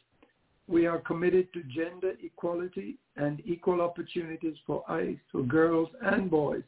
We 0.67 0.85
are 0.85 0.99
committed 0.99 1.51
to 1.53 1.63
gender 1.63 2.13
equality 2.21 2.97
and 3.17 3.41
equal 3.45 3.81
opportunities 3.81 4.55
for 4.65 4.83
for 5.31 5.41
girls 5.41 5.89
and 6.03 6.29
boys. 6.29 6.63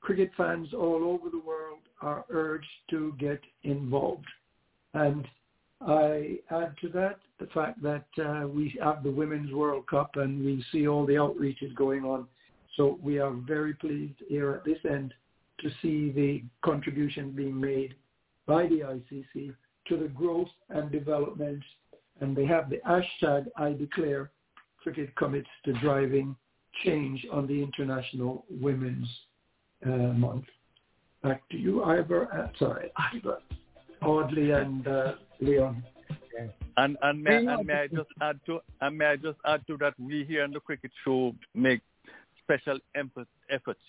Cricket 0.00 0.30
fans 0.36 0.72
all 0.74 1.02
over 1.04 1.30
the 1.30 1.42
world 1.44 1.80
are 2.00 2.24
urged 2.30 2.66
to 2.90 3.14
get 3.18 3.40
involved. 3.62 4.26
And 4.92 5.26
I 5.80 6.38
add 6.50 6.74
to 6.82 6.88
that 6.90 7.18
the 7.38 7.46
fact 7.46 7.82
that 7.82 8.06
uh, 8.18 8.46
we 8.46 8.78
have 8.82 9.02
the 9.02 9.10
Women's 9.10 9.52
World 9.52 9.86
Cup 9.86 10.16
and 10.16 10.44
we 10.44 10.64
see 10.72 10.86
all 10.86 11.04
the 11.04 11.14
outreaches 11.14 11.74
going 11.74 12.04
on. 12.04 12.26
So 12.76 12.98
we 13.02 13.18
are 13.18 13.32
very 13.32 13.74
pleased 13.74 14.22
here 14.28 14.52
at 14.52 14.64
this 14.64 14.78
end 14.88 15.12
to 15.60 15.70
see 15.82 16.10
the 16.10 16.42
contribution 16.64 17.30
being 17.30 17.60
made 17.60 17.94
by 18.46 18.64
the 18.66 18.80
ICC 18.80 19.54
to 19.88 19.96
the 19.96 20.08
growth 20.08 20.48
and 20.70 20.90
development. 20.90 21.62
And 22.20 22.36
they 22.36 22.46
have 22.46 22.70
the 22.70 22.80
hashtag 22.86 23.46
I 23.56 23.72
declare 23.72 24.30
cricket 24.82 25.14
commits 25.16 25.48
to 25.64 25.72
driving 25.80 26.36
change 26.84 27.26
on 27.32 27.46
the 27.46 27.62
International 27.62 28.44
Women's 28.50 29.08
Month. 29.88 30.44
Back 31.22 31.42
to 31.50 31.56
you, 31.56 31.82
Ivor. 31.84 32.28
Uh, 32.32 32.58
sorry, 32.58 32.90
Ivor, 32.96 33.38
Audley, 34.02 34.50
and 34.50 34.86
uh, 34.86 35.14
Leon. 35.40 35.82
And 36.76 36.96
and 37.02 37.22
may, 37.22 37.36
and 37.36 37.66
may 37.66 37.74
I 37.74 37.86
just 37.86 38.10
add 38.20 38.40
to 38.46 38.60
and 38.80 38.98
may 38.98 39.06
I 39.06 39.16
just 39.16 39.38
add 39.46 39.64
to 39.68 39.76
that 39.78 39.94
we 39.98 40.24
here 40.24 40.42
on 40.42 40.50
the 40.50 40.60
cricket 40.60 40.90
show 41.04 41.34
make 41.54 41.80
special 42.42 42.78
efforts 42.94 43.80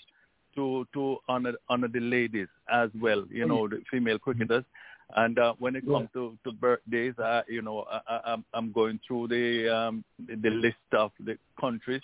to 0.56 0.88
to 0.94 1.18
honor 1.28 1.54
honor 1.68 1.88
the 1.88 2.00
ladies 2.00 2.48
as 2.72 2.90
well. 3.02 3.26
You 3.30 3.48
know 3.48 3.68
the 3.68 3.82
female 3.90 4.20
cricketers, 4.20 4.64
and 5.16 5.38
uh, 5.38 5.54
when 5.60 5.76
it 5.76 5.86
comes 5.86 6.10
yeah. 6.16 6.22
to, 6.22 6.38
to 6.44 6.52
birthdays, 6.52 7.18
uh, 7.20 7.42
you 7.48 7.62
know, 7.62 7.86
I, 7.90 8.20
I'm, 8.26 8.46
I'm 8.54 8.72
going 8.72 9.00
through 9.08 9.28
the 9.28 9.74
um, 9.74 10.04
the 10.20 10.50
list 10.50 10.76
of 10.94 11.12
the 11.20 11.38
countries, 11.60 12.02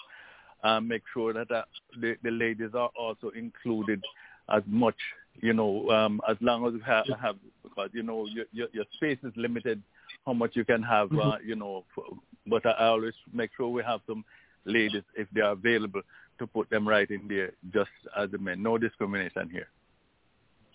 uh, 0.64 0.80
make 0.80 1.04
sure 1.14 1.34
that 1.34 1.52
uh, 1.52 1.64
the, 2.00 2.16
the 2.24 2.32
ladies 2.32 2.72
are 2.74 2.90
also 2.98 3.30
included 3.30 4.02
as 4.50 4.64
much, 4.68 4.96
you 5.42 5.54
know, 5.54 5.90
um, 5.90 6.22
as 6.30 6.38
long 6.42 6.66
as 6.68 6.74
we 6.74 6.82
have, 6.82 7.06
have 7.22 7.36
because 7.64 7.90
you 7.94 8.04
know 8.04 8.26
your, 8.26 8.46
your, 8.52 8.68
your 8.74 8.86
space 8.96 9.18
is 9.24 9.34
limited, 9.36 9.82
how 10.26 10.34
much 10.34 10.52
you 10.56 10.66
can 10.66 10.84
have, 10.84 11.12
uh, 11.12 11.16
mm-hmm. 11.16 11.50
you 11.50 11.56
know. 11.56 11.84
For, 11.96 12.06
but 12.48 12.66
I 12.66 12.88
always 12.88 13.14
make 13.34 13.52
sure 13.56 13.70
we 13.70 13.84
have 13.84 14.02
some 14.08 14.26
ladies 14.66 15.04
if 15.16 15.28
they 15.34 15.42
are 15.42 15.52
available 15.52 16.02
to 16.40 16.48
put 16.48 16.70
them 16.70 16.88
right 16.88 17.10
in 17.10 17.28
there, 17.28 17.52
just 17.74 17.90
as 18.18 18.32
the 18.32 18.38
men. 18.38 18.62
No 18.62 18.78
discrimination 18.78 19.50
here. 19.52 19.68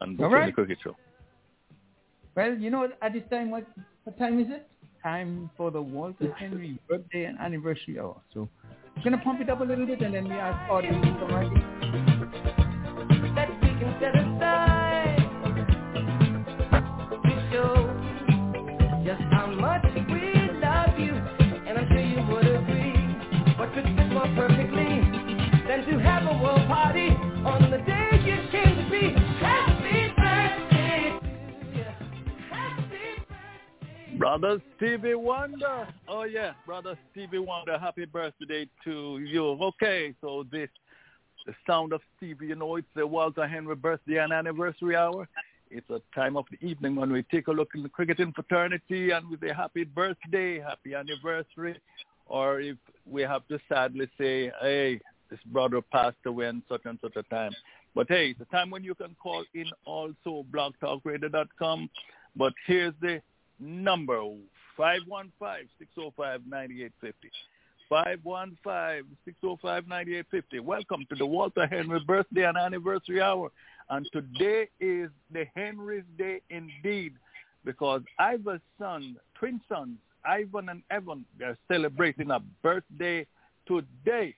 And 0.00 0.20
All 0.20 0.30
right. 0.30 0.46
the 0.46 0.52
cricket 0.52 0.78
show. 0.82 0.96
Well, 2.34 2.54
you 2.54 2.70
know, 2.70 2.88
at 3.00 3.12
this 3.12 3.22
time, 3.30 3.50
what, 3.50 3.66
what 4.04 4.18
time 4.18 4.38
is 4.38 4.46
it? 4.50 4.68
Time 5.06 5.50
for 5.56 5.70
the 5.70 5.80
Walter 5.80 6.34
Henry 6.36 6.80
birthday 6.88 7.26
and 7.26 7.38
anniversary 7.38 7.96
hour. 7.96 8.20
So 8.34 8.48
I'm 8.96 9.04
going 9.04 9.16
to 9.16 9.22
pump 9.22 9.40
it 9.40 9.48
up 9.48 9.60
a 9.60 9.62
little 9.62 9.86
bit 9.86 10.00
and 10.00 10.12
then 10.12 10.24
we 10.24 10.32
ask 10.34 10.68
audience 10.68 10.96
to 11.06 11.12
come 11.12 11.30
right 11.30 11.46
in. 11.46 11.62
Let's 13.36 13.52
take 13.62 13.82
and 13.86 13.94
set 14.00 14.16
aside 14.16 15.22
to 17.22 17.32
show 17.52 17.86
just 19.06 19.22
how 19.30 19.46
much 19.46 19.84
we 20.10 20.50
love 20.58 20.98
you. 20.98 21.14
And 21.14 21.78
I'm 21.78 21.86
sure 21.86 22.00
you 22.00 22.26
would 22.26 22.48
agree. 22.48 23.54
What 23.58 23.72
could 23.74 23.84
fit 23.84 24.10
more 24.10 24.26
perfectly 24.34 24.55
Brother 34.26 34.60
Stevie 34.76 35.14
Wonder. 35.14 35.86
Oh 36.08 36.24
yeah, 36.24 36.54
Brother 36.66 36.98
Stevie 37.12 37.38
Wonder. 37.38 37.78
Happy 37.78 38.06
birthday 38.06 38.68
to 38.82 39.20
you. 39.20 39.50
Okay, 39.50 40.16
so 40.20 40.44
this 40.50 40.68
the 41.46 41.54
sound 41.64 41.92
of 41.92 42.00
Stevie, 42.16 42.48
you 42.48 42.56
know, 42.56 42.74
it's 42.74 42.88
the 42.96 43.06
Walter 43.06 43.46
Henry 43.46 43.76
birthday 43.76 44.16
and 44.16 44.32
anniversary 44.32 44.96
hour. 44.96 45.28
It's 45.70 45.88
a 45.90 46.00
time 46.12 46.36
of 46.36 46.44
the 46.50 46.66
evening 46.66 46.96
when 46.96 47.12
we 47.12 47.22
take 47.22 47.46
a 47.46 47.52
look 47.52 47.68
in 47.76 47.84
the 47.84 47.88
cricketing 47.88 48.32
fraternity 48.32 49.12
and 49.12 49.30
we 49.30 49.36
say 49.36 49.54
happy 49.54 49.84
birthday, 49.84 50.58
happy 50.58 50.94
anniversary, 50.94 51.80
or 52.26 52.60
if 52.60 52.78
we 53.08 53.22
have 53.22 53.46
to 53.46 53.60
sadly 53.68 54.10
say, 54.18 54.50
hey, 54.60 54.98
this 55.30 55.38
brother 55.52 55.80
passed 55.80 56.16
away 56.26 56.48
in 56.48 56.64
such 56.68 56.82
and 56.84 56.98
such 57.00 57.14
a 57.14 57.22
time. 57.32 57.52
But 57.94 58.08
hey, 58.08 58.30
it's 58.30 58.40
a 58.40 58.46
time 58.46 58.70
when 58.70 58.82
you 58.82 58.96
can 58.96 59.14
call 59.22 59.44
in 59.54 59.66
also 59.84 60.44
blogtalkradio.com. 60.50 61.90
But 62.34 62.54
here's 62.66 62.92
the 63.00 63.22
number 63.58 64.22
515-605-9850. 64.78 66.90
515-605-9850. 67.90 70.60
Welcome 70.62 71.06
to 71.08 71.14
the 71.14 71.26
Walter 71.26 71.66
Henry 71.66 72.00
birthday 72.06 72.44
and 72.44 72.58
anniversary 72.58 73.22
hour. 73.22 73.50
And 73.88 74.06
today 74.12 74.68
is 74.80 75.10
the 75.32 75.46
Henry's 75.54 76.02
Day 76.18 76.42
indeed 76.50 77.14
because 77.64 78.02
Ivan's 78.20 78.60
son, 78.78 79.16
twin 79.38 79.60
sons, 79.68 79.96
Ivan 80.24 80.68
and 80.68 80.82
Evan, 80.90 81.24
they're 81.38 81.56
celebrating 81.68 82.32
a 82.32 82.40
birthday 82.62 83.24
today. 83.68 84.34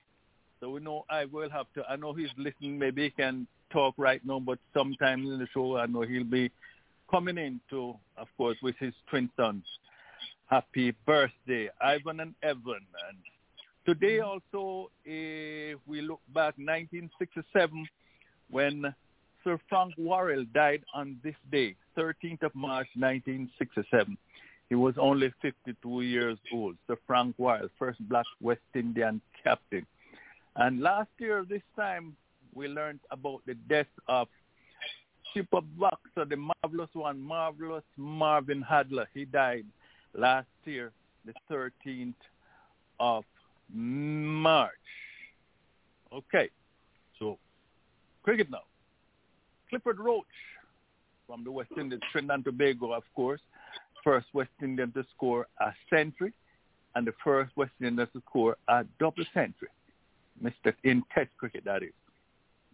So 0.59 0.69
we 0.69 0.81
know 0.81 1.05
I 1.09 1.25
will 1.25 1.49
have 1.49 1.65
to, 1.75 1.83
I 1.89 1.95
know 1.95 2.13
he's 2.13 2.29
listening, 2.37 2.77
maybe 2.77 3.05
he 3.05 3.09
can 3.09 3.47
talk 3.71 3.95
right 3.97 4.21
now, 4.25 4.39
but 4.39 4.59
sometime 4.73 5.25
in 5.25 5.39
the 5.39 5.47
show 5.53 5.77
I 5.77 5.87
know 5.87 6.01
he'll 6.01 6.23
be 6.23 6.51
coming 7.09 7.37
in 7.37 7.59
to, 7.69 7.95
of 8.17 8.27
course, 8.37 8.57
with 8.61 8.75
his 8.79 8.93
twin 9.09 9.29
sons. 9.35 9.63
Happy 10.47 10.93
birthday, 11.05 11.69
Ivan 11.81 12.19
and 12.19 12.33
Evan. 12.43 12.85
And 13.07 13.17
today 13.85 14.17
mm-hmm. 14.17 14.39
also, 14.55 14.91
if 15.05 15.79
we 15.87 16.01
look 16.01 16.21
back 16.33 16.57
1967, 16.57 17.87
when 18.49 18.93
Sir 19.43 19.59
Frank 19.69 19.93
Worrell 19.97 20.45
died 20.53 20.83
on 20.93 21.17
this 21.23 21.35
day, 21.51 21.75
13th 21.97 22.43
of 22.43 22.55
March 22.55 22.87
1967. 22.95 24.17
He 24.69 24.75
was 24.75 24.93
only 24.99 25.33
52 25.41 26.01
years 26.01 26.37
old. 26.53 26.75
Sir 26.87 26.97
Frank 27.07 27.35
Worrell, 27.37 27.69
first 27.79 27.99
black 28.07 28.25
West 28.41 28.61
Indian 28.75 29.21
captain. 29.43 29.85
And 30.55 30.81
last 30.81 31.09
year, 31.17 31.45
this 31.47 31.61
time, 31.75 32.15
we 32.53 32.67
learned 32.67 32.99
about 33.11 33.41
the 33.45 33.55
death 33.55 33.87
of 34.07 34.27
super 35.33 35.61
boxer, 35.61 36.25
the 36.25 36.37
marvelous 36.37 36.89
one, 36.93 37.19
marvelous 37.19 37.83
Marvin 37.97 38.63
Hagler. 38.63 39.05
He 39.13 39.25
died 39.25 39.65
last 40.13 40.47
year, 40.65 40.91
the 41.25 41.33
13th 41.51 42.13
of 42.99 43.23
March. 43.73 44.71
Okay, 46.11 46.49
so 47.19 47.37
cricket 48.23 48.49
now. 48.49 48.63
Clifford 49.69 49.99
Roach 49.99 50.25
from 51.27 51.43
the 51.43 51.51
West 51.51 51.71
Indies, 51.79 51.99
Trinidad 52.11 52.37
and 52.37 52.45
Tobago, 52.45 52.91
of 52.91 53.03
course, 53.15 53.41
first 54.03 54.27
West 54.33 54.49
Indian 54.63 54.91
to 54.93 55.05
score 55.15 55.45
a 55.59 55.71
century 55.89 56.33
and 56.95 57.05
the 57.05 57.13
first 57.23 57.55
West 57.55 57.71
Indian 57.79 58.07
to 58.13 58.21
score 58.27 58.57
a 58.67 58.83
double 58.99 59.23
century. 59.33 59.69
Mr. 60.43 60.73
in 60.83 61.03
Test 61.13 61.29
cricket, 61.37 61.63
that 61.65 61.83
is. 61.83 61.91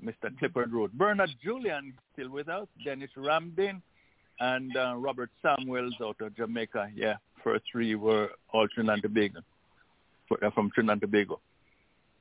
Mr. 0.03 0.37
Clifford 0.37 0.73
Roach. 0.73 0.91
Bernard 0.93 1.31
Julien 1.43 1.93
still 2.13 2.29
with 2.29 2.49
us. 2.49 2.67
Dennis 2.83 3.09
Ramdin 3.17 3.81
and 4.39 4.75
uh, 4.75 4.95
Robert 4.97 5.29
Samuels 5.41 5.95
out 6.01 6.17
of 6.21 6.35
Jamaica. 6.35 6.89
Yeah, 6.95 7.15
first 7.43 7.63
three 7.71 7.95
were 7.95 8.29
all 8.51 8.67
Trinidad 8.67 8.95
and 8.95 9.03
Tobago, 9.03 9.39
from 10.53 10.71
Trinidad 10.71 10.93
and 10.93 11.01
Tobago. 11.01 11.39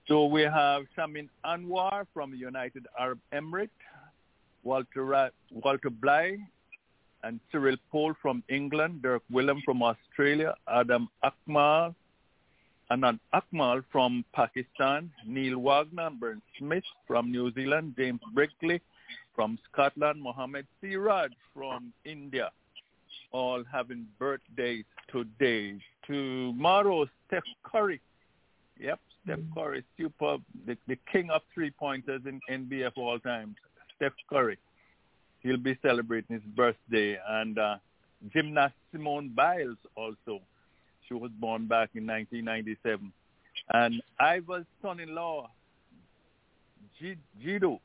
So 0.07 0.27
we 0.27 0.43
have 0.43 0.83
Shaiman 0.95 1.31
Anwar 1.45 2.07
from 2.13 2.35
United 2.35 2.87
Arab 2.99 3.19
Emirates, 3.33 3.71
Walter, 4.63 5.31
Walter 5.51 5.91
Bly 5.91 6.39
and 7.23 7.41
Cyril 7.51 7.77
Pohl 7.91 8.15
from 8.21 8.43
England, 8.49 9.01
Dirk 9.03 9.23
Wellham 9.33 9.63
from 9.65 9.83
Australia, 9.83 10.55
Adam 10.69 11.09
Akmal, 11.25 11.95
Adnan 12.91 13.19
Akmal 13.33 13.83
from 13.91 14.25
Pakistan, 14.35 15.11
Neil 15.27 15.59
Wagner, 15.59 16.11
Bern 16.11 16.43
Smith 16.59 16.85
from 17.07 17.31
New 17.31 17.53
Zealand, 17.53 17.95
James 17.97 18.21
Brickley 18.35 18.81
from 19.35 19.59
Scotland, 19.71 20.21
Mohammed 20.21 20.67
Siraj 20.81 21.31
from 21.55 21.93
India, 22.05 22.51
all 23.33 23.65
having 23.71 24.07
birthdays 24.19 24.85
today. 25.11 25.79
Tomorrow, 26.07 27.07
Steph 27.27 27.43
Curry. 27.65 28.01
Yep, 28.79 29.01
Steph 29.25 29.39
mm-hmm. 29.39 29.59
Curry, 29.59 29.85
super, 29.99 30.37
the, 30.67 30.77
the 30.87 30.99
king 31.11 31.31
of 31.31 31.41
three-pointers 31.53 32.23
in 32.27 32.41
NBA 32.51 32.87
of 32.89 32.93
all 32.97 33.19
time. 33.19 33.57
Steph 33.97 34.13
Curry. 34.29 34.59
He'll 35.41 35.57
be 35.57 35.79
celebrating 35.83 36.37
his 36.37 36.45
birthday. 36.55 37.19
And 37.29 37.59
uh, 37.59 37.77
gymnast 38.33 38.75
Simone 38.93 39.31
Biles 39.31 39.79
also. 39.97 40.41
She 41.09 41.15
was 41.15 41.31
born 41.39 41.67
back 41.67 41.91
in 41.95 42.07
1997. 42.07 43.13
And 43.73 44.03
Ivor's 44.21 44.67
son-in-law, 44.83 45.51
G- 46.99 47.17
Jido, 47.43 47.79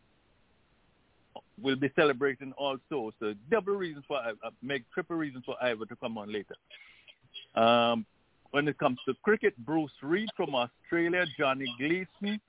will 1.61 1.76
be 1.76 1.91
celebrating 1.95 2.53
also. 2.53 3.13
So 3.20 3.34
double 3.49 3.74
reasons 3.74 4.05
for 4.07 4.17
uh, 4.17 4.34
make 4.61 4.84
triple 4.93 5.15
reasons 5.15 5.43
for 5.45 5.55
Ivor 5.61 5.86
to 5.86 5.95
come 5.95 6.17
on 6.17 6.32
later. 6.32 6.55
Um, 7.55 8.05
when 8.51 8.67
it 8.67 8.78
comes 8.80 8.97
to 9.05 9.13
cricket, 9.24 9.53
Bruce 9.65 9.91
Reid 10.01 10.30
from 10.36 10.55
Australia, 10.55 11.26
Johnny 11.38 11.65
Gleeson, 11.78 12.41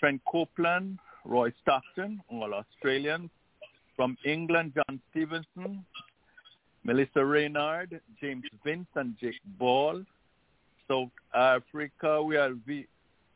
Trent 0.00 0.20
Copeland, 0.26 0.98
Roy 1.24 1.52
Stockton, 1.62 2.20
all 2.28 2.52
Australians. 2.52 3.30
From 3.96 4.16
England, 4.24 4.72
John 4.74 5.00
Stevenson, 5.10 5.84
Melissa 6.84 7.24
Reynard, 7.24 8.00
James 8.20 8.44
Vince, 8.62 8.86
and 8.94 9.14
Jake 9.20 9.40
Ball. 9.58 10.04
South 10.86 11.08
Africa, 11.34 12.22
we 12.22 12.34
have 12.36 12.56
v- 12.66 12.86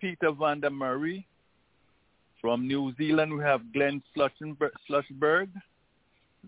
Peter 0.01 0.33
van 0.33 0.61
der. 0.61 0.71
From 2.41 2.69
New 2.69 2.95
Zealand, 2.97 3.37
we 3.37 3.43
have 3.43 3.73
Glenn 3.73 4.03
Schlusberg, 4.15 5.49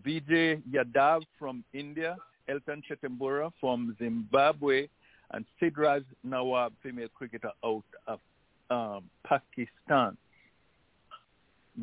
Vijay 0.03 0.63
Yadav 0.71 1.23
from 1.39 1.65
India, 1.73 2.17
Elton 2.49 2.83
Chigumbura 2.89 3.51
from 3.61 3.97
Zimbabwe, 3.99 4.89
and 5.33 5.45
Sidra 5.61 6.05
Nawaz, 6.27 6.71
female 6.83 7.09
cricketer 7.15 7.51
out 7.65 7.83
of 8.07 8.21
um, 8.71 9.05
Pakistan. 9.25 10.17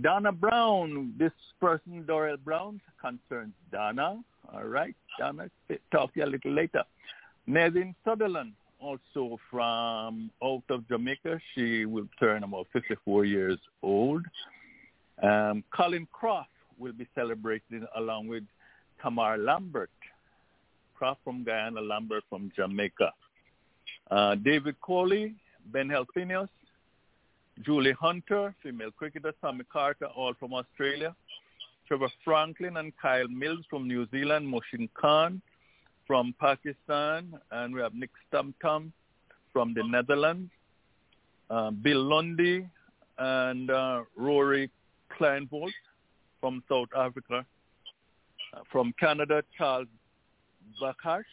Donna 0.02 0.32
Brown, 0.32 1.14
this 1.18 1.32
person, 1.60 2.04
Dorel 2.08 2.38
Brown, 2.44 2.80
concerns 3.02 3.54
Donna. 3.72 4.22
All 4.54 4.64
right, 4.64 4.96
Donna, 5.20 5.50
talk 5.92 6.14
to 6.14 6.20
you 6.20 6.26
a 6.26 6.28
little 6.28 6.52
later. 6.52 6.84
Nadine 7.48 7.96
Sutherland, 8.04 8.54
also 8.80 9.40
from 9.50 10.32
out 10.44 10.64
of 10.70 10.88
Jamaica. 10.88 11.40
She 11.54 11.86
will 11.86 12.08
turn 12.20 12.44
about 12.44 12.68
54 12.74 13.26
years 13.26 13.60
old. 13.82 14.26
Um, 15.22 15.64
Colin 15.76 16.08
Croft 16.12 16.50
will 16.78 16.94
be 16.94 17.08
celebrating 17.16 17.86
along 17.96 18.28
with 18.28 18.44
Tamar 19.02 19.38
Lambert. 19.38 19.90
Croft 20.96 21.22
from 21.24 21.44
Guyana, 21.44 21.82
Lambert 21.82 22.24
from 22.30 22.52
Jamaica. 22.56 23.12
Uh, 24.10 24.36
David 24.36 24.76
Coley, 24.82 25.36
Ben 25.72 25.90
Hilfenhaus, 25.90 26.50
Julie 27.66 27.94
Hunter, 27.94 28.54
female 28.62 28.92
cricketer, 28.92 29.34
Sammy 29.42 29.64
Carter, 29.72 30.06
all 30.08 30.34
from 30.40 30.54
Australia. 30.54 31.16
Trevor 31.88 32.10
Franklin 32.24 32.78
and 32.78 32.92
Kyle 32.98 33.28
Mills 33.28 33.66
from 33.70 33.88
New 33.88 34.08
Zealand, 34.12 34.48
Moshin 34.54 34.90
Khan 34.94 35.42
from 36.06 36.34
Pakistan, 36.40 37.34
and 37.52 37.74
we 37.74 37.82
have 37.82 37.94
Nick 37.94 38.12
Stumtum 38.32 38.92
from 39.54 39.74
the 39.74 39.84
Netherlands, 39.84 40.52
uh, 41.50 41.72
Bill 41.72 42.04
Lundy 42.04 42.68
and 43.18 43.70
uh, 43.70 44.04
Rory 44.16 44.70
Kleinveldt 45.18 45.72
from 46.40 46.64
South 46.70 46.90
Africa. 46.96 47.46
Uh, 48.54 48.60
from 48.72 48.94
Canada, 49.00 49.44
Charles 49.58 49.88
Bakash. 50.82 51.24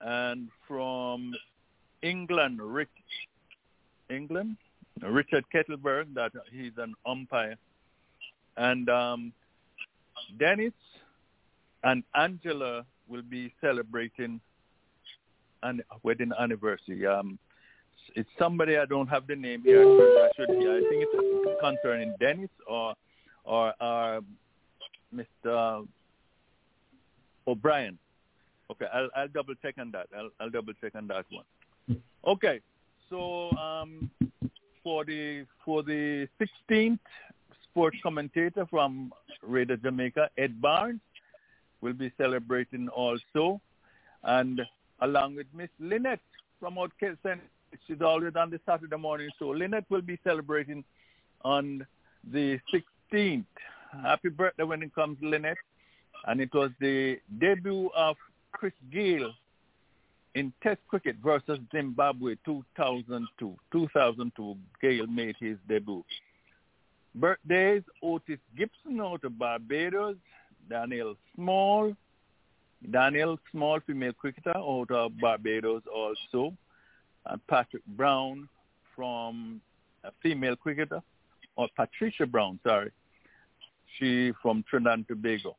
And 0.00 0.48
from 0.66 1.34
England, 2.02 2.60
Rick 2.62 2.88
England, 4.08 4.56
Richard 5.02 5.44
Kettleborough, 5.54 6.14
that 6.14 6.32
he's 6.50 6.72
an 6.78 6.94
umpire, 7.06 7.56
and 8.60 8.88
um, 8.90 9.32
Dennis 10.38 10.74
and 11.82 12.04
Angela 12.14 12.84
will 13.08 13.22
be 13.22 13.52
celebrating 13.60 14.40
an 15.62 15.82
wedding 16.02 16.30
anniversary. 16.38 17.06
Um, 17.06 17.38
it's 18.14 18.28
somebody 18.38 18.76
I 18.76 18.84
don't 18.84 19.08
have 19.08 19.26
the 19.26 19.36
name 19.36 19.62
here. 19.62 19.82
I 19.82 20.30
should 20.36 20.48
be. 20.48 20.58
I 20.58 20.82
think 20.88 21.06
it's 21.08 21.60
concerning 21.60 22.14
Dennis 22.20 22.50
or 22.66 22.94
or 23.44 23.72
uh, 23.80 24.20
Mr. 25.14 25.86
O'Brien. 27.46 27.98
Okay, 28.70 28.86
I'll, 28.92 29.08
I'll 29.16 29.28
double 29.28 29.54
check 29.62 29.76
on 29.78 29.90
that. 29.92 30.06
I'll, 30.16 30.30
I'll 30.38 30.50
double 30.50 30.74
check 30.80 30.94
on 30.94 31.06
that 31.08 31.24
one. 31.30 32.00
Okay, 32.26 32.60
so 33.08 33.50
um, 33.52 34.10
for 34.84 35.04
the 35.04 35.46
for 35.64 35.82
the 35.82 36.28
16th 36.40 36.98
sports 37.70 37.96
commentator 38.02 38.66
from 38.66 39.12
Radio 39.42 39.76
Jamaica, 39.76 40.30
Ed 40.36 40.60
Barnes, 40.60 41.00
will 41.80 41.92
be 41.92 42.12
celebrating 42.18 42.88
also, 42.88 43.60
and 44.24 44.60
along 45.00 45.36
with 45.36 45.46
Miss 45.54 45.70
Lynette 45.78 46.20
from 46.58 46.78
Old 46.78 46.92
Kelsen, 47.00 47.40
she's 47.86 48.02
always 48.02 48.34
on 48.36 48.50
the 48.50 48.60
Saturday 48.66 48.96
morning 48.96 49.30
So 49.38 49.48
Lynette 49.48 49.86
will 49.88 50.02
be 50.02 50.18
celebrating 50.24 50.84
on 51.42 51.86
the 52.30 52.58
16th. 53.12 53.44
Happy 54.02 54.28
birthday 54.28 54.64
when 54.64 54.82
it 54.82 54.94
comes, 54.94 55.16
Lynette. 55.22 55.56
And 56.26 56.40
it 56.40 56.52
was 56.52 56.70
the 56.80 57.18
debut 57.38 57.90
of 57.96 58.16
Chris 58.52 58.74
Gayle 58.92 59.32
in 60.34 60.52
Test 60.62 60.80
cricket 60.88 61.16
versus 61.24 61.58
Zimbabwe 61.72 62.36
2002. 62.44 63.56
2002, 63.72 64.56
Gayle 64.82 65.06
made 65.06 65.36
his 65.40 65.56
debut. 65.66 66.04
Birthdays, 67.14 67.82
Otis 68.02 68.38
Gibson 68.56 69.00
out 69.00 69.24
of 69.24 69.38
Barbados, 69.38 70.16
Danielle 70.68 71.16
Small, 71.34 71.94
Danielle 72.90 73.38
Small, 73.50 73.80
female 73.86 74.12
cricketer 74.12 74.56
out 74.56 74.90
of 74.90 75.18
Barbados 75.20 75.82
also, 75.92 76.54
and 77.26 77.46
Patrick 77.48 77.84
Brown 77.86 78.48
from 78.94 79.60
a 80.04 80.10
female 80.22 80.56
cricketer, 80.56 81.02
or 81.56 81.68
Patricia 81.76 82.26
Brown, 82.26 82.58
sorry, 82.62 82.90
she 83.98 84.32
from 84.40 84.64
Trinidad 84.68 84.98
and 84.98 85.08
Tobago. 85.08 85.56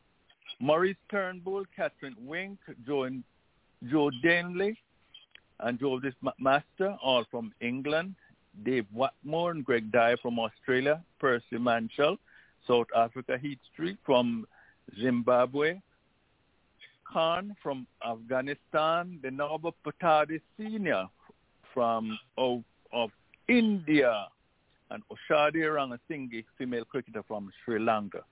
Maurice 0.59 0.95
Turnbull, 1.09 1.65
Catherine 1.75 2.15
Wink, 2.19 2.59
Joe, 2.85 3.09
Joe 3.89 4.11
Denly, 4.23 4.77
and 5.59 5.79
Joe 5.79 5.99
Master, 6.39 6.97
all 7.03 7.25
from 7.29 7.53
England. 7.61 8.15
Dave 8.63 8.85
Whatmore 8.93 9.51
and 9.51 9.65
Greg 9.65 9.91
Dyer 9.91 10.17
from 10.17 10.39
Australia. 10.39 11.01
Percy 11.19 11.57
Mansell, 11.57 12.17
South 12.67 12.87
Africa. 12.95 13.37
Heath 13.41 13.59
Streak 13.73 13.97
from 14.05 14.45
Zimbabwe. 14.99 15.79
Khan 17.11 17.55
from 17.61 17.87
Afghanistan. 18.05 19.19
The 19.21 19.31
Nawab 19.31 19.73
Pataudi 19.85 20.41
Sr. 20.57 21.07
from 21.73 22.17
of, 22.37 22.63
of 22.91 23.11
India. 23.47 24.27
And 24.89 25.03
Oshadi 25.09 25.63
Ranasinghe, 25.63 26.43
female 26.57 26.83
cricketer 26.85 27.23
from 27.27 27.49
Sri 27.63 27.79
Lanka. 27.79 28.23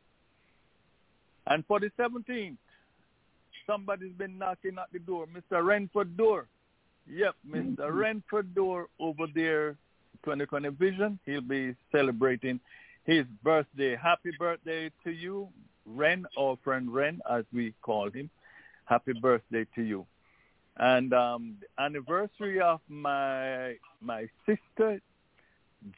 And 1.47 1.65
for 1.65 1.79
the 1.79 1.89
17th, 1.97 2.57
somebody's 3.65 4.13
been 4.13 4.37
knocking 4.37 4.77
at 4.77 4.91
the 4.91 4.99
door. 4.99 5.25
Mr. 5.27 5.65
Renford 5.65 6.17
Door. 6.17 6.47
Yep, 7.07 7.35
mister 7.43 7.83
mm-hmm. 7.83 7.97
Renford 7.97 8.53
Door 8.53 8.87
over 8.99 9.25
there, 9.33 9.75
2020 10.23 10.69
Vision. 10.69 11.19
He'll 11.25 11.41
be 11.41 11.75
celebrating 11.91 12.59
his 13.05 13.25
birthday. 13.43 13.95
Happy 13.95 14.31
birthday 14.37 14.91
to 15.03 15.11
you, 15.11 15.49
Ren, 15.85 16.25
or 16.35 16.57
friend 16.63 16.93
Ren, 16.93 17.21
as 17.29 17.45
we 17.53 17.73
call 17.81 18.09
him. 18.09 18.29
Happy 18.85 19.13
birthday 19.13 19.65
to 19.75 19.81
you. 19.81 20.05
And 20.77 21.13
um, 21.13 21.55
the 21.59 21.83
anniversary 21.83 22.61
of 22.61 22.79
my 22.87 23.75
my 24.01 24.27
sister, 24.45 25.01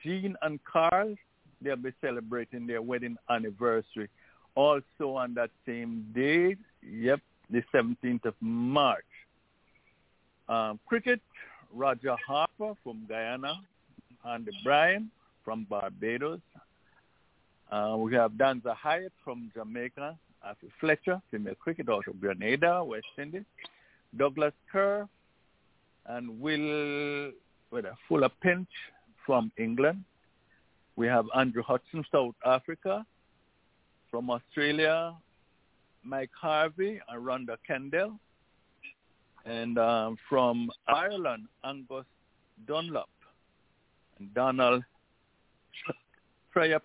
Jean 0.04 0.36
and 0.42 0.60
Carl, 0.64 1.16
they'll 1.62 1.76
be 1.76 1.94
celebrating 2.02 2.66
their 2.68 2.82
wedding 2.82 3.18
anniversary 3.30 4.10
also 4.56 5.16
on 5.16 5.34
that 5.36 5.50
same 5.66 6.06
day, 6.14 6.56
yep, 6.82 7.20
the 7.50 7.64
17th 7.74 8.26
of 8.26 8.36
March. 8.42 9.06
Um, 10.50 10.80
cricket, 10.86 11.22
Roger 11.74 12.16
Harper 12.26 12.74
from 12.84 13.06
Guyana, 13.08 13.62
Andy 14.28 14.52
Bryan 14.64 15.10
from 15.44 15.66
Barbados. 15.70 16.40
Uh, 17.72 17.96
we 17.98 18.14
have 18.14 18.38
Danza 18.38 18.74
Hyatt 18.74 19.14
from 19.24 19.52
Jamaica, 19.54 20.18
Afi 20.46 20.70
Fletcher, 20.80 21.22
female 21.32 21.56
cricket 21.56 21.90
out 21.90 22.08
of 22.08 22.20
Grenada, 22.20 22.84
West 22.84 23.06
Indies, 23.18 23.46
Douglas 24.18 24.54
Kerr, 24.72 25.08
and 26.08 26.40
Will 26.42 27.32
with 27.72 27.86
a 27.86 27.96
Fuller 28.08 28.30
Pilch 28.42 28.68
from 29.26 29.52
England. 29.58 30.04
We 30.96 31.08
have 31.08 31.26
Andrew 31.36 31.64
Hudson, 31.64 32.04
South 32.12 32.36
Africa, 32.46 33.06
from 34.10 34.30
Australia, 34.30 35.16
Mike 36.04 36.32
Harvey 36.40 37.00
and 37.08 37.26
Rhonda 37.26 37.58
Kendall. 37.66 38.20
And 39.46 39.80
um, 39.80 40.18
from 40.30 40.70
Ireland, 40.88 41.48
Angus 41.64 42.06
Dunlop 42.68 43.10
Donald 44.34 44.84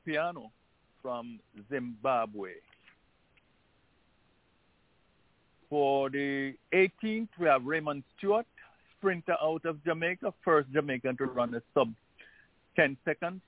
Piano 0.04 0.50
from 1.02 1.40
Zimbabwe. 1.70 2.50
For 5.68 6.10
the 6.10 6.54
18th, 6.72 7.28
we 7.38 7.46
have 7.46 7.64
Raymond 7.64 8.04
Stewart, 8.16 8.46
sprinter 8.96 9.36
out 9.42 9.64
of 9.64 9.82
Jamaica, 9.84 10.32
first 10.44 10.70
Jamaican 10.72 11.16
to 11.16 11.26
run 11.26 11.54
a 11.54 11.62
sub 11.74 11.92
10 12.76 12.96
seconds 13.04 13.40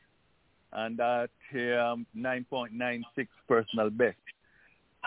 and 0.73 1.01
at 1.01 1.31
um, 1.55 2.07
9.96 2.17 3.05
personal 3.49 3.91
best. 3.91 4.17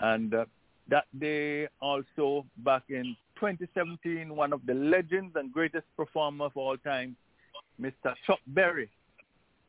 And 0.01 0.33
uh, 0.33 0.45
that 0.89 1.05
day 1.19 1.67
also 1.81 2.45
back 2.57 2.83
in 2.89 3.15
2017, 3.35 4.33
one 4.35 4.53
of 4.53 4.65
the 4.65 4.73
legends 4.73 5.35
and 5.35 5.51
greatest 5.51 5.85
performer 5.97 6.45
of 6.45 6.55
all 6.55 6.77
time, 6.77 7.15
Mr. 7.81 8.13
Chuck 8.25 8.39
Berry, 8.47 8.89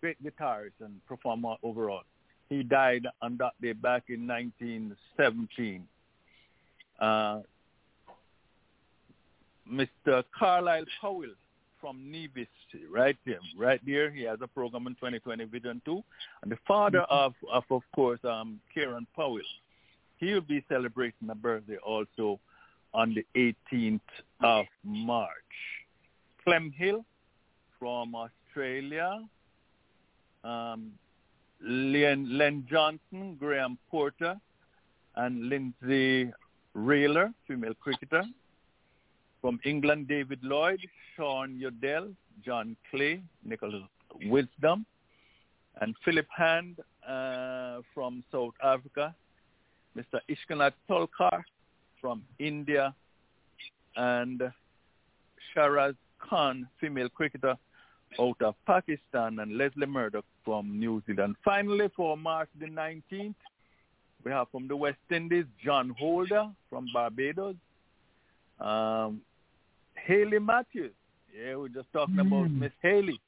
great 0.01 0.23
guitarist 0.23 0.73
and 0.81 1.05
performer 1.07 1.55
overall. 1.63 2.03
He 2.49 2.63
died 2.63 3.07
on 3.23 3.39
that 3.39 3.53
day 3.63 3.73
back 3.73 4.05
in 4.09 4.27
1917. 4.27 5.85
Uh, 7.01 7.41
Mr. 9.71 10.23
Carlisle 10.39 10.85
Powell, 11.01 11.33
from 11.81 12.11
Nevis, 12.11 12.47
right 12.91 13.17
there, 13.27 13.41
right 13.59 13.81
there. 13.87 14.11
He 14.11 14.23
has 14.23 14.39
a 14.41 14.47
program 14.47 14.87
in 14.87 14.95
2020 14.95 15.45
Vision 15.47 15.83
2. 15.85 16.03
And 16.43 16.53
the 16.53 16.59
father 16.67 17.01
mm-hmm. 17.01 17.15
of, 17.15 17.35
of, 17.51 17.65
of 17.71 17.83
course, 17.95 18.21
um, 18.25 18.61
Kieran 18.73 19.07
Powell. 19.17 19.41
He 20.19 20.33
will 20.33 20.43
be 20.43 20.65
celebrating 20.69 21.29
a 21.31 21.35
birthday 21.35 21.79
also 21.79 22.39
on 22.95 23.15
the 23.15 23.27
18th 23.73 24.01
of 24.43 24.67
March. 24.85 25.29
Clem 26.45 26.73
Hill 26.77 27.05
from 27.83 28.15
Australia. 28.15 29.19
Um, 30.45 30.93
Len, 31.61 32.39
Len 32.39 32.65
Johnson, 32.71 33.37
Graham 33.41 33.77
Porter, 33.91 34.37
and 35.17 35.49
Lindsay 35.49 36.33
Reeler, 36.75 37.33
female 37.49 37.75
cricketer. 37.81 38.23
From 39.41 39.59
England, 39.65 40.07
David 40.07 40.39
Lloyd, 40.45 40.79
Shaun 41.17 41.59
Udal, 41.61 42.15
John 42.47 42.77
Clay, 42.89 43.21
Nicholas 43.45 43.83
Wisdom, 44.27 44.87
and 45.81 45.97
Philip 46.05 46.29
Hand 46.37 46.77
uh, 47.09 47.81
from 47.93 48.23
South 48.31 48.55
Africa, 48.63 49.13
Mr. 49.97 50.21
Ishkanat 50.31 50.75
Tolkar 50.89 51.43
from 52.01 52.23
India, 52.39 52.95
and 53.97 54.41
Sharaz 55.53 55.97
Khan, 56.21 56.69
female 56.81 57.09
cricketer 57.09 57.57
out 58.21 58.41
of 58.43 58.55
Pakistan, 58.67 59.39
and 59.39 59.57
Leslie 59.57 59.87
Murdoch 59.87 60.25
from 60.45 60.79
New 60.79 61.03
Zealand. 61.07 61.37
Finally, 61.45 61.89
for 61.97 62.17
March 62.17 62.49
the 62.59 62.67
19th, 62.67 63.35
we 64.25 64.31
have 64.31 64.49
from 64.51 64.69
the 64.69 64.77
West 64.77 64.99
Indies, 65.11 65.47
John 65.65 65.95
Holder 65.99 66.51
from 66.71 66.87
Barbados, 66.93 67.57
um, 68.61 69.21
Hayley 69.95 70.39
Matthews. 70.39 70.93
Yeah, 71.37 71.57
we're 71.57 71.69
just 71.69 71.93
talking 71.93 72.17
mm. 72.17 72.27
about 72.27 72.51
Miss 72.51 72.73
Hayley. 72.83 73.21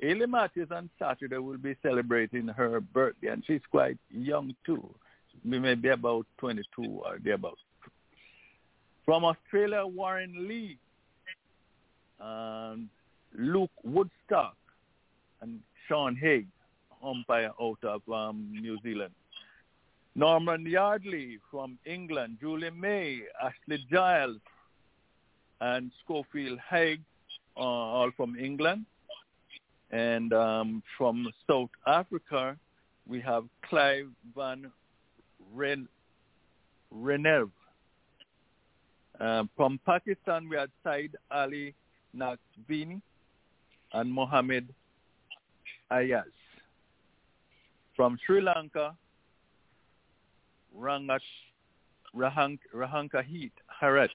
Hayley 0.00 0.26
Matthews 0.26 0.68
on 0.70 0.88
Saturday 0.98 1.38
will 1.38 1.58
be 1.58 1.76
celebrating 1.82 2.46
her 2.48 2.80
birthday, 2.80 3.28
and 3.28 3.42
she's 3.46 3.60
quite 3.70 3.98
young 4.10 4.54
too. 4.64 4.88
She 5.32 5.58
may 5.58 5.74
be 5.74 5.88
about 5.88 6.26
22 6.38 6.82
or 6.82 7.18
thereabouts. 7.22 7.60
From 9.04 9.24
Australia, 9.24 9.86
Warren 9.86 10.46
Lee, 10.46 10.78
um, 12.20 12.88
Luke 13.38 13.70
Woodstock, 13.84 14.56
and 15.40 15.60
Sean 15.86 16.16
Haig, 16.16 16.46
umpire 17.02 17.52
out 17.60 17.78
of 17.84 18.02
um, 18.12 18.48
New 18.52 18.78
Zealand. 18.82 19.14
Norman 20.16 20.66
Yardley 20.66 21.38
from 21.48 21.78
England, 21.86 22.38
Julie 22.40 22.70
May, 22.70 23.20
Ashley 23.40 23.84
Giles 23.90 24.40
and 25.60 25.92
Schofield 26.04 26.58
Haigh, 26.68 26.98
uh, 27.56 27.60
all 27.60 28.10
from 28.16 28.36
England. 28.36 28.84
And 29.92 30.32
um, 30.32 30.82
from 30.96 31.28
South 31.48 31.70
Africa, 31.86 32.56
we 33.06 33.20
have 33.20 33.44
Clive 33.62 34.08
van 34.36 34.70
Ren- 35.54 35.88
Renev. 36.94 37.50
Uh, 39.20 39.44
from 39.56 39.80
Pakistan, 39.86 40.48
we 40.48 40.56
had 40.56 40.70
Said 40.82 41.16
Ali 41.30 41.74
Naqvini 42.16 43.00
and 43.92 44.12
Mohammed 44.12 44.68
Ayaz. 45.90 46.24
From 47.96 48.18
Sri 48.24 48.40
Lanka, 48.40 48.94
Rangat 50.78 51.20
Rahank, 52.14 52.58
Rahanka 52.74 53.24
Heat 53.24 53.52
Haret 53.82 54.08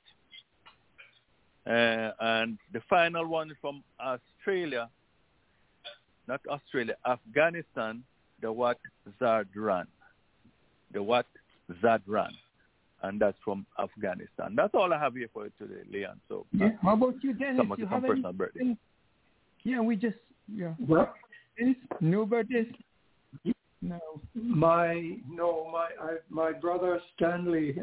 uh, 1.65 2.11
and 2.19 2.57
the 2.73 2.81
final 2.89 3.27
one 3.27 3.51
from 3.61 3.83
Australia, 3.99 4.89
not 6.27 6.41
Australia, 6.49 6.95
Afghanistan, 7.05 8.03
Dawlat 8.41 8.75
Zadran. 9.21 9.85
Dawlat 10.93 11.25
Zadran. 11.81 12.31
and 13.03 13.19
that's 13.19 13.37
from 13.43 13.65
Afghanistan. 13.79 14.55
That's 14.55 14.73
all 14.73 14.93
I 14.93 14.99
have 14.99 15.15
here 15.15 15.27
for 15.33 15.45
you 15.45 15.51
today, 15.59 15.81
Leon. 15.91 16.19
So 16.29 16.45
yeah. 16.51 16.69
How 16.81 16.93
about 16.93 17.15
you, 17.21 17.33
Dennis? 17.33 17.57
Some, 17.57 17.75
you 17.77 17.85
have 17.85 18.01
personal 18.01 18.29
any, 18.29 18.37
birthday. 18.37 18.77
Yeah, 19.63 19.81
we 19.81 19.95
just 19.95 20.17
yeah. 20.53 20.73
Well, 20.87 21.13
Dennis, 21.57 21.75
no 22.01 22.25
birthdays. 22.25 22.67
No. 23.81 23.99
My 24.33 25.17
no, 25.29 25.67
my 25.71 25.89
I, 26.01 26.15
my 26.29 26.51
brother 26.51 26.99
Stanley 27.15 27.77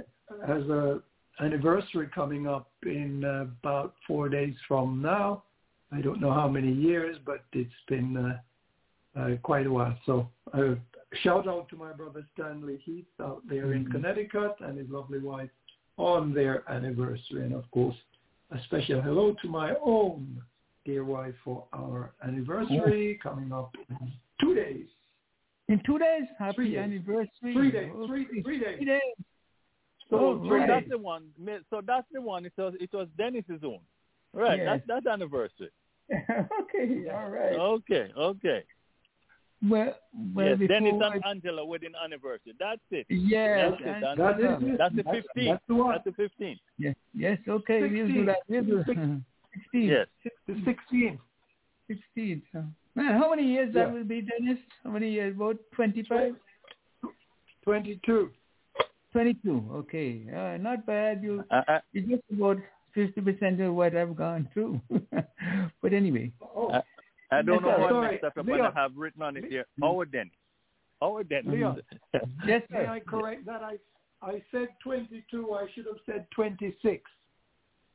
has 0.46 0.62
a 0.68 1.00
anniversary 1.40 2.08
coming 2.14 2.46
up 2.46 2.70
in 2.84 3.24
about 3.24 3.94
four 4.06 4.28
days 4.28 4.54
from 4.66 5.02
now. 5.02 5.44
I 5.92 6.00
don't 6.00 6.20
know 6.20 6.32
how 6.32 6.48
many 6.48 6.72
years, 6.72 7.16
but 7.24 7.44
it's 7.52 7.70
been 7.88 8.16
uh, 8.16 9.20
uh, 9.20 9.36
quite 9.42 9.66
a 9.66 9.72
while. 9.72 9.98
So 10.06 10.28
uh, 10.54 10.74
shout 11.22 11.48
out 11.48 11.68
to 11.70 11.76
my 11.76 11.92
brother 11.92 12.24
Stanley 12.34 12.80
Heath 12.84 13.06
out 13.20 13.42
there 13.48 13.72
in 13.72 13.86
Mhm. 13.86 13.92
Connecticut 13.92 14.54
and 14.60 14.78
his 14.78 14.88
lovely 14.88 15.18
wife 15.18 15.50
on 15.96 16.32
their 16.32 16.70
anniversary, 16.70 17.44
and 17.44 17.54
of 17.54 17.70
course 17.70 17.96
a 18.52 18.60
special 18.64 19.00
hello 19.02 19.34
to 19.42 19.48
my 19.48 19.74
own 19.84 20.40
dear 20.90 21.34
for 21.44 21.64
our 21.72 22.12
oh. 22.22 22.28
anniversary 22.28 23.18
coming 23.22 23.52
up 23.52 23.74
in 23.88 24.12
two 24.40 24.54
days. 24.54 24.86
In 25.68 25.80
two 25.86 25.98
days, 25.98 26.24
happy 26.38 26.54
Three 26.56 26.70
days. 26.70 26.78
anniversary. 26.78 27.52
Three 27.54 27.70
days. 27.70 27.90
Oh, 27.94 28.06
Three, 28.06 28.26
three 28.42 28.58
days. 28.58 28.76
Three 28.78 28.86
days. 28.86 29.00
So, 30.08 30.16
Oh, 30.16 30.42
So 30.42 30.50
right. 30.50 30.66
that's 30.66 30.88
the 30.88 30.98
one. 30.98 31.28
So 31.70 31.80
that's 31.86 32.06
the 32.12 32.20
one. 32.20 32.44
It 32.44 32.52
was 32.58 32.74
it 32.80 32.90
was 32.92 33.06
Dennis's 33.16 33.62
own. 33.64 33.78
Right. 34.32 34.58
Yes. 34.58 34.66
That's 34.66 35.04
that's 35.04 35.06
anniversary. 35.06 35.70
okay, 36.12 37.08
all 37.14 37.30
right. 37.30 37.52
Okay. 37.54 38.08
Okay. 38.18 38.64
Well, 39.68 39.94
well, 40.34 40.58
yes. 40.58 40.68
Dennis 40.68 40.94
I- 41.00 41.14
and 41.14 41.24
Angela 41.24 41.64
wedding 41.64 41.92
anniversary. 42.02 42.54
That's 42.58 42.80
it. 42.90 43.06
Yes, 43.08 43.72
That's 43.84 43.98
it. 43.98 44.00
That's, 44.00 44.18
That 44.18 44.40
is 44.40 44.68
it. 44.70 44.78
that's 44.78 44.96
the 44.96 45.02
15th. 45.02 45.48
that's 45.50 45.64
the 45.68 45.74
one. 45.74 45.98
That's 46.04 46.16
the 46.16 46.44
15th. 46.44 46.58
yes, 46.78 46.94
yes, 47.14 47.38
okay, 47.46 47.80
we'll 47.82 48.08
do 48.08 48.24
that. 48.24 48.38
We'll 48.48 48.64
do 48.64 49.22
16. 49.54 49.82
Yes. 49.82 50.06
The 50.46 50.54
16th. 50.54 51.18
16. 51.88 52.42
So. 52.52 52.64
Man, 52.94 53.18
how 53.18 53.30
many 53.30 53.44
years 53.44 53.72
that 53.74 53.92
will 53.92 54.04
be, 54.04 54.20
Dennis? 54.22 54.58
How 54.84 54.90
many 54.90 55.10
years? 55.10 55.34
About 55.34 55.56
25? 55.74 56.34
22. 57.64 58.30
22. 59.12 59.64
Okay. 59.72 60.22
Uh, 60.34 60.56
not 60.58 60.86
bad. 60.86 61.22
You, 61.22 61.44
I, 61.50 61.62
I, 61.68 61.80
it's 61.92 62.08
just 62.08 62.22
about 62.32 62.58
50% 62.96 63.66
of 63.66 63.74
what 63.74 63.96
I've 63.96 64.16
gone 64.16 64.48
through. 64.52 64.80
but 65.82 65.92
anyway. 65.92 66.32
Oh, 66.42 66.70
I- 66.72 66.82
I 67.32 67.42
don't 67.42 67.62
know 67.62 67.68
what 67.78 67.90
sorry. 67.90 68.12
messed 68.14 68.24
up, 68.24 68.32
but 68.34 68.44
Leon. 68.46 68.72
I 68.76 68.80
have 68.80 68.96
written 68.96 69.22
on 69.22 69.36
it 69.36 69.44
here. 69.44 69.64
Our 69.84 70.04
Dennis. 70.04 70.32
Our 71.00 71.22
Dennis. 71.22 71.46
Leon. 71.52 71.80
Yes, 72.44 72.62
may 72.70 72.78
sir. 72.78 72.86
I 72.88 72.98
correct 72.98 73.46
that? 73.46 73.62
I 73.62 73.76
I 74.20 74.42
said 74.50 74.66
22. 74.82 75.54
I 75.54 75.66
should 75.72 75.86
have 75.86 75.98
said 76.06 76.26
26. 76.34 77.08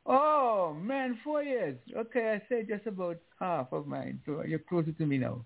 Oh, 0.05 0.75
man, 0.79 1.17
four 1.23 1.41
years. 1.41 1.77
Okay, 1.95 2.33
I 2.33 2.41
said 2.47 2.67
just 2.67 2.85
about 2.85 3.17
half 3.39 3.71
of 3.71 3.87
mine. 3.87 4.19
So 4.25 4.43
you're 4.47 4.59
closer 4.59 4.91
to 4.91 5.05
me 5.05 5.17
now. 5.17 5.43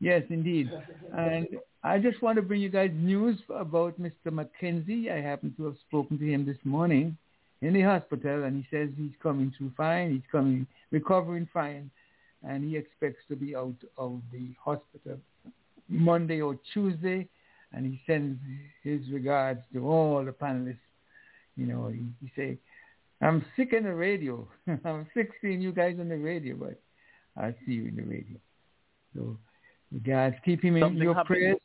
Yes, 0.00 0.22
indeed. 0.30 0.70
And 1.16 1.46
I 1.82 1.98
just 1.98 2.20
want 2.22 2.36
to 2.36 2.42
bring 2.42 2.60
you 2.60 2.68
guys 2.68 2.90
news 2.94 3.38
about 3.48 4.00
Mr. 4.00 4.26
McKenzie. 4.26 5.10
I 5.10 5.20
happen 5.20 5.54
to 5.56 5.64
have 5.64 5.76
spoken 5.88 6.18
to 6.18 6.24
him 6.24 6.44
this 6.44 6.58
morning 6.64 7.16
in 7.62 7.72
the 7.72 7.82
hospital, 7.82 8.44
and 8.44 8.62
he 8.62 8.76
says 8.76 8.90
he's 8.96 9.16
coming 9.22 9.52
through 9.56 9.72
fine. 9.76 10.12
He's 10.12 10.30
coming, 10.30 10.66
recovering 10.90 11.48
fine, 11.52 11.90
and 12.46 12.62
he 12.62 12.76
expects 12.76 13.22
to 13.28 13.36
be 13.36 13.56
out 13.56 13.74
of 13.96 14.20
the 14.32 14.50
hospital 14.62 15.18
Monday 15.88 16.40
or 16.40 16.58
Tuesday. 16.72 17.26
And 17.72 17.84
he 17.84 18.00
sends 18.06 18.38
his 18.82 19.00
regards 19.10 19.60
to 19.72 19.86
all 19.86 20.24
the 20.24 20.32
panelists. 20.32 20.76
You 21.56 21.66
know, 21.66 21.88
he, 21.88 22.00
he 22.20 22.30
I'm 23.20 23.44
sick 23.56 23.72
in 23.72 23.84
the 23.84 23.94
radio. 23.94 24.46
I'm 24.84 25.06
sick 25.14 25.30
seeing 25.40 25.60
you 25.60 25.72
guys 25.72 25.96
on 25.98 26.08
the 26.08 26.16
radio, 26.16 26.54
but 26.56 26.80
I'll 27.36 27.54
see 27.66 27.72
you 27.72 27.86
in 27.86 27.96
the 27.96 28.02
radio. 28.02 28.36
So, 29.14 29.36
guys 30.06 30.34
keep 30.44 30.62
him 30.62 30.76
in 30.76 30.82
Something 30.82 31.02
your 31.02 31.14
happened. 31.14 31.26
prayers. 31.26 31.56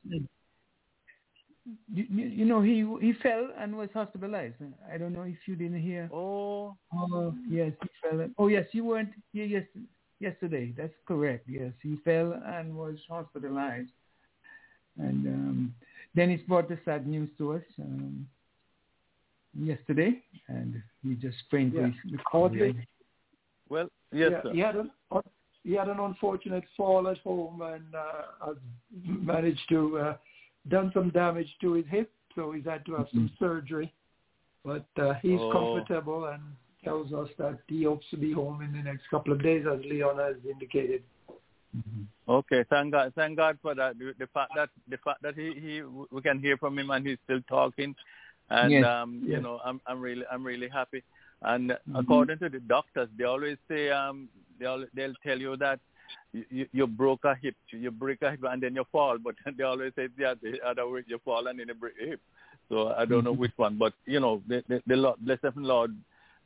You, 1.93 2.05
you, 2.09 2.25
you 2.25 2.45
know, 2.45 2.61
he 2.61 2.85
he 2.99 3.13
fell 3.21 3.47
and 3.57 3.77
was 3.77 3.89
hospitalized. 3.93 4.55
I 4.91 4.97
don't 4.97 5.13
know 5.13 5.21
if 5.21 5.37
you 5.45 5.55
didn't 5.55 5.81
hear. 5.81 6.09
Oh, 6.13 6.75
Oh, 6.93 7.33
yes, 7.49 7.71
he 7.81 7.89
fell. 8.01 8.27
Oh, 8.37 8.47
yes, 8.47 8.65
you 8.73 8.83
weren't 8.83 9.11
here 9.31 9.45
yes, 9.45 9.63
yesterday. 10.19 10.73
That's 10.75 10.93
correct. 11.07 11.47
Yes, 11.47 11.71
he 11.81 11.97
fell 12.03 12.33
and 12.45 12.75
was 12.75 12.97
hospitalized. 13.07 13.89
And 14.97 15.25
um, 15.27 15.75
Dennis 16.15 16.41
brought 16.47 16.67
the 16.69 16.77
sad 16.85 17.07
news 17.07 17.29
to 17.37 17.53
us 17.53 17.63
um, 17.79 18.27
yesterday, 19.57 20.21
and 20.47 20.81
we 21.03 21.15
just 21.15 21.37
praying 21.49 21.71
for 21.71 21.81
Yeah. 21.81 21.87
his 22.03 22.11
recovery. 22.13 22.87
well, 23.69 23.89
yes, 24.11 24.31
yeah, 24.31 24.41
sir. 24.43 24.53
he 24.53 24.59
had 24.59 24.75
an 24.75 24.91
he 25.63 25.71
had 25.73 25.87
an 25.87 25.97
unfortunate 25.99 26.65
fall 26.75 27.07
at 27.07 27.17
home 27.19 27.61
and 27.61 27.95
uh, 27.95 28.45
has 28.47 28.57
managed 29.05 29.61
to 29.69 29.97
uh, 29.97 30.17
done 30.67 30.91
some 30.93 31.09
damage 31.11 31.47
to 31.61 31.71
his 31.73 31.85
hip, 31.87 32.11
so 32.35 32.51
he's 32.51 32.65
had 32.65 32.85
to 32.85 32.95
have 32.95 33.07
some 33.13 33.31
surgery. 33.39 33.93
But 34.65 34.85
uh, 34.97 35.13
he's 35.21 35.39
Oh. 35.39 35.51
comfortable 35.51 36.25
and 36.25 36.41
tells 36.83 37.13
us 37.13 37.29
that 37.37 37.59
he 37.67 37.83
hopes 37.83 38.05
to 38.09 38.17
be 38.17 38.33
home 38.33 38.61
in 38.61 38.73
the 38.73 38.79
next 38.83 39.07
couple 39.09 39.31
of 39.31 39.41
days, 39.41 39.65
as 39.65 39.79
Leon 39.85 40.17
has 40.17 40.35
indicated. 40.49 41.01
Okay, 42.27 42.63
thank 42.69 42.91
God, 42.91 43.13
thank 43.15 43.37
God 43.37 43.57
for 43.61 43.73
that. 43.73 43.97
The, 43.97 44.13
the 44.19 44.27
fact 44.27 44.51
that 44.55 44.69
the 44.89 44.97
fact 44.97 45.21
that 45.23 45.35
he, 45.35 45.53
he 45.59 45.81
we 45.81 46.21
can 46.21 46.39
hear 46.39 46.57
from 46.57 46.77
him 46.77 46.89
and 46.91 47.07
he's 47.07 47.17
still 47.23 47.41
talking, 47.47 47.95
and 48.61 48.71
Yes. 48.71 48.85
um, 48.85 49.21
you 49.25 49.39
know, 49.41 49.59
I'm 49.65 49.81
I'm 49.87 50.01
really 50.01 50.25
I'm 50.31 50.43
really 50.45 50.69
happy. 50.69 51.03
And 51.41 51.71
Mhm. 51.89 51.99
according 52.01 52.39
to 52.39 52.49
the 52.49 52.59
doctors, 52.61 53.09
they 53.17 53.25
always 53.25 53.57
say 53.69 53.89
um 53.91 54.29
they 54.59 54.67
will 54.67 54.85
they'll 54.95 55.15
tell 55.25 55.39
you 55.39 55.57
that 55.57 55.79
you, 56.33 56.67
you, 56.71 56.87
broke 56.87 57.23
a 57.25 57.35
hip, 57.35 57.55
you 57.71 57.91
break 57.91 58.21
a 58.23 58.31
hip 58.31 58.43
and 58.43 58.61
then 58.63 58.75
you 58.75 58.85
fall, 58.91 59.17
but 59.17 59.35
they 59.57 59.63
always 59.63 59.93
say 59.95 60.07
the 60.17 60.25
other, 60.65 60.87
way 60.89 61.03
you 61.07 61.19
fall 61.23 61.47
and 61.47 61.59
then 61.59 61.67
you 61.67 61.75
break 61.75 61.93
your 61.99 62.09
hip. 62.11 62.21
So 62.69 62.89
I 62.97 63.05
don't 63.05 63.23
know 63.23 63.33
Mhm. 63.33 63.37
which 63.43 63.51
one, 63.57 63.77
but 63.77 63.93
you 64.05 64.19
know, 64.19 64.41
the 64.47 64.63
the, 64.69 64.81
the 64.87 64.95
Lord, 64.95 65.19
blessed 65.19 65.55
Lord 65.57 65.95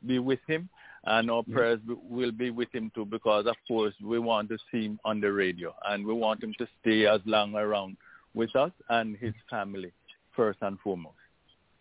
be 0.06 0.18
with 0.18 0.40
him, 0.46 0.68
and 1.04 1.30
our 1.30 1.42
Yes. 1.46 1.54
prayers 1.56 1.80
will 2.16 2.32
be 2.32 2.50
with 2.50 2.72
him 2.74 2.90
too, 2.94 3.04
because 3.04 3.46
of 3.46 3.56
course 3.66 3.94
we 4.02 4.18
want 4.18 4.48
to 4.50 4.58
see 4.70 4.84
him 4.86 4.98
on 5.04 5.20
the 5.20 5.32
radio, 5.32 5.74
and 5.88 6.06
we 6.06 6.14
want 6.14 6.42
him 6.42 6.54
to 6.58 6.66
stay 6.80 7.06
as 7.06 7.20
long 7.24 7.54
around 7.54 7.96
with 8.34 8.54
us 8.56 8.72
and 8.90 9.16
his 9.16 9.34
family 9.50 9.92
first 10.36 10.58
and 10.62 10.78
foremost. 10.80 11.17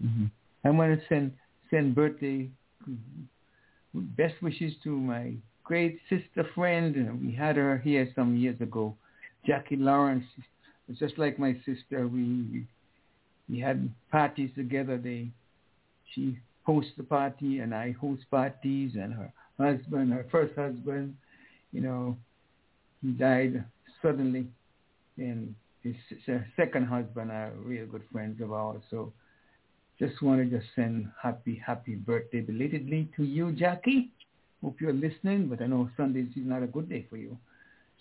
Hmm 0.02 0.26
I 0.66 0.70
want 0.72 1.00
to 1.00 1.08
send 1.08 1.32
send 1.70 1.96
birthday 1.96 2.50
best 3.94 4.36
wishes 4.42 4.74
to 4.84 4.90
my 4.92 5.34
great 5.64 6.00
sister 6.10 6.48
friend. 6.56 7.22
We 7.22 7.34
had 7.34 7.56
her 7.58 7.78
here 7.78 8.10
some 8.16 8.36
years 8.38 8.60
ago, 8.62 8.96
Jackie 9.46 9.76
Lawrence. 9.76 10.26
It's 10.88 11.00
just 11.00 11.18
like 11.18 11.40
my 11.40 11.54
sister. 11.66 12.08
We 12.08 12.66
we 13.50 13.60
had 13.60 13.90
parties 14.12 14.52
together. 14.56 14.98
They 14.98 15.30
she 16.14 16.38
hosts 16.64 16.92
the 16.98 17.04
party 17.04 17.60
and 17.60 17.74
I 17.74 17.92
host 17.94 18.24
parties. 18.30 18.94
And 18.96 19.14
her 19.14 19.32
husband, 19.60 20.14
her 20.14 20.26
first 20.32 20.56
husband, 20.56 21.16
you 21.72 21.82
know, 21.82 22.18
he 23.02 23.12
died 23.12 23.64
suddenly. 24.02 24.48
And 25.18 25.56
his 25.84 25.96
second 26.56 26.88
husband 26.88 27.32
are 27.32 27.52
real 27.64 27.86
good 27.88 28.04
friends 28.12 28.42
of 28.42 28.52
ours. 28.54 28.82
So 28.90 29.14
just 30.00 30.22
want 30.22 30.50
to 30.52 30.62
send 30.76 31.10
happy, 31.22 31.62
happy 31.66 31.96
birthday 31.96 32.42
belatedly 32.42 33.10
to 33.16 33.24
you, 33.24 33.52
Jackie. 33.52 34.12
Hope 34.64 34.80
you're 34.80 34.94
listening, 34.94 35.48
but 35.48 35.62
I 35.62 35.68
know 35.68 35.90
Sundays 35.98 36.30
is 36.36 36.46
not 36.46 36.64
a 36.64 36.68
good 36.68 36.90
day 36.90 37.08
for 37.10 37.18
you. 37.18 37.38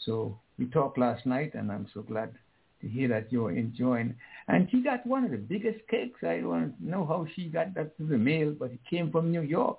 So 0.05 0.39
we 0.59 0.67
talked 0.67 0.99
last 0.99 1.25
night, 1.25 1.55
and 1.55 1.73
I'm 1.73 1.87
so 1.95 2.03
glad 2.03 2.35
to 2.83 2.89
hear 2.89 3.09
that 3.09 3.33
you're 3.33 3.53
enjoying. 3.53 4.15
And 4.49 4.69
she 4.71 4.83
got 4.83 5.07
one 5.07 5.25
of 5.25 5.31
the 5.31 5.39
biggest 5.39 5.87
cakes. 5.89 6.23
I 6.23 6.41
don't 6.41 6.75
know 6.81 7.07
how 7.07 7.27
she 7.35 7.47
got 7.47 7.75
that 7.75 7.97
through 7.97 8.09
the 8.09 8.19
mail, 8.19 8.55
but 8.59 8.73
it 8.73 8.81
came 8.89 9.11
from 9.11 9.33
New 9.33 9.43
York. 9.43 9.79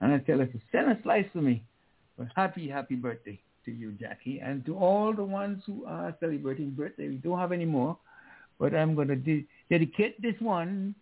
And 0.00 0.12
I 0.12 0.18
tell 0.18 0.38
her 0.38 0.46
to 0.46 0.60
send 0.72 0.90
a 0.90 0.98
slice 1.02 1.26
for 1.32 1.42
me. 1.42 1.62
But 2.18 2.28
happy, 2.34 2.68
happy 2.68 2.96
birthday 2.96 3.40
to 3.64 3.70
you, 3.70 3.92
Jackie, 3.92 4.40
and 4.40 4.64
to 4.66 4.76
all 4.76 5.12
the 5.12 5.24
ones 5.24 5.62
who 5.66 5.84
are 5.86 6.16
celebrating 6.18 6.70
birthday. 6.70 7.08
We 7.08 7.16
don't 7.16 7.38
have 7.38 7.52
any 7.52 7.64
more, 7.64 7.96
but 8.58 8.74
I'm 8.74 8.94
going 8.94 9.08
to 9.08 9.16
de- 9.16 9.46
dedicate 9.70 10.20
this 10.20 10.34
one 10.40 10.94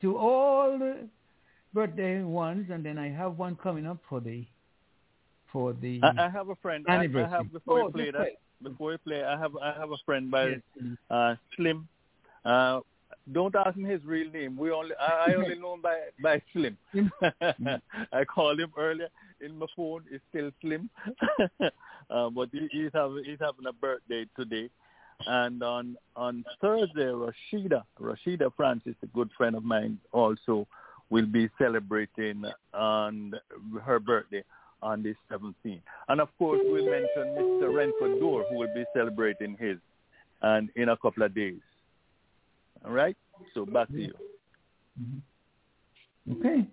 to 0.00 0.16
all 0.16 0.78
the 0.78 1.08
birthday 1.74 2.22
ones, 2.22 2.70
and 2.70 2.84
then 2.84 2.98
I 2.98 3.08
have 3.10 3.38
one 3.38 3.56
coming 3.56 3.86
up 3.86 3.98
for 4.08 4.20
the 4.20 4.46
for 5.52 5.72
the 5.72 6.00
I, 6.02 6.26
I 6.26 6.28
have 6.30 6.48
a 6.50 6.56
friend. 6.56 6.84
I, 6.88 6.96
I 6.96 7.28
have 7.28 7.52
before 7.52 7.80
Oh, 7.80 7.86
you 7.86 7.92
play 7.92 8.10
that. 8.10 8.18
right. 8.18 8.32
Before 8.62 8.92
you 8.92 8.98
play, 8.98 9.22
I 9.24 9.38
have 9.38 9.56
I 9.56 9.72
have 9.78 9.90
a 9.92 9.96
friend 10.04 10.30
by 10.30 10.48
Yes, 10.48 10.60
uh, 11.10 11.34
Slim. 11.56 11.88
Uh, 12.44 12.80
don't 13.32 13.54
ask 13.54 13.76
me 13.76 13.88
his 13.90 14.04
real 14.04 14.30
name. 14.32 14.56
We 14.56 14.70
only 14.70 14.94
I, 15.00 15.30
I 15.30 15.34
only 15.34 15.54
know 15.60 15.74
him 15.74 15.82
by 15.82 15.96
by 16.22 16.42
Slim. 16.52 16.76
Slim? 16.92 17.10
I 18.12 18.24
called 18.24 18.60
him 18.60 18.72
earlier 18.76 19.08
in 19.40 19.58
my 19.58 19.66
phone. 19.76 20.04
It's 20.10 20.24
still 20.30 20.50
Slim, 20.60 20.90
uh, 22.10 22.30
but 22.30 22.48
he, 22.52 22.68
he's 22.72 22.90
having 22.92 23.24
he's 23.24 23.38
having 23.40 23.66
a 23.68 23.72
birthday 23.72 24.26
today. 24.36 24.70
And 25.26 25.62
on 25.62 25.96
on 26.16 26.44
Thursday, 26.60 27.06
Rashida 27.06 27.82
Rashida 28.00 28.52
Francis, 28.56 28.94
a 29.02 29.06
good 29.06 29.30
friend 29.36 29.56
of 29.56 29.64
mine, 29.64 29.98
also 30.12 30.66
will 31.10 31.26
be 31.26 31.48
celebrating 31.58 32.44
on 32.74 33.32
her 33.82 33.98
birthday 33.98 34.44
on 34.82 35.02
the 35.02 35.14
17th. 35.30 35.80
And 36.08 36.20
of 36.20 36.28
course, 36.38 36.60
we'll 36.62 36.84
mention 36.84 37.34
Mr. 37.34 37.74
Renford 37.74 38.20
Door, 38.20 38.44
who 38.50 38.58
will 38.58 38.74
be 38.74 38.84
celebrating 38.94 39.56
his 39.58 39.78
and 40.42 40.70
in 40.76 40.90
a 40.90 40.96
couple 40.96 41.24
of 41.24 41.34
days. 41.34 41.60
All 42.84 42.92
right? 42.92 43.16
So 43.54 43.66
back 43.66 43.88
to 43.88 44.00
you. 44.00 44.14
Mm-hmm. 45.00 46.46
Okay. 46.46 46.66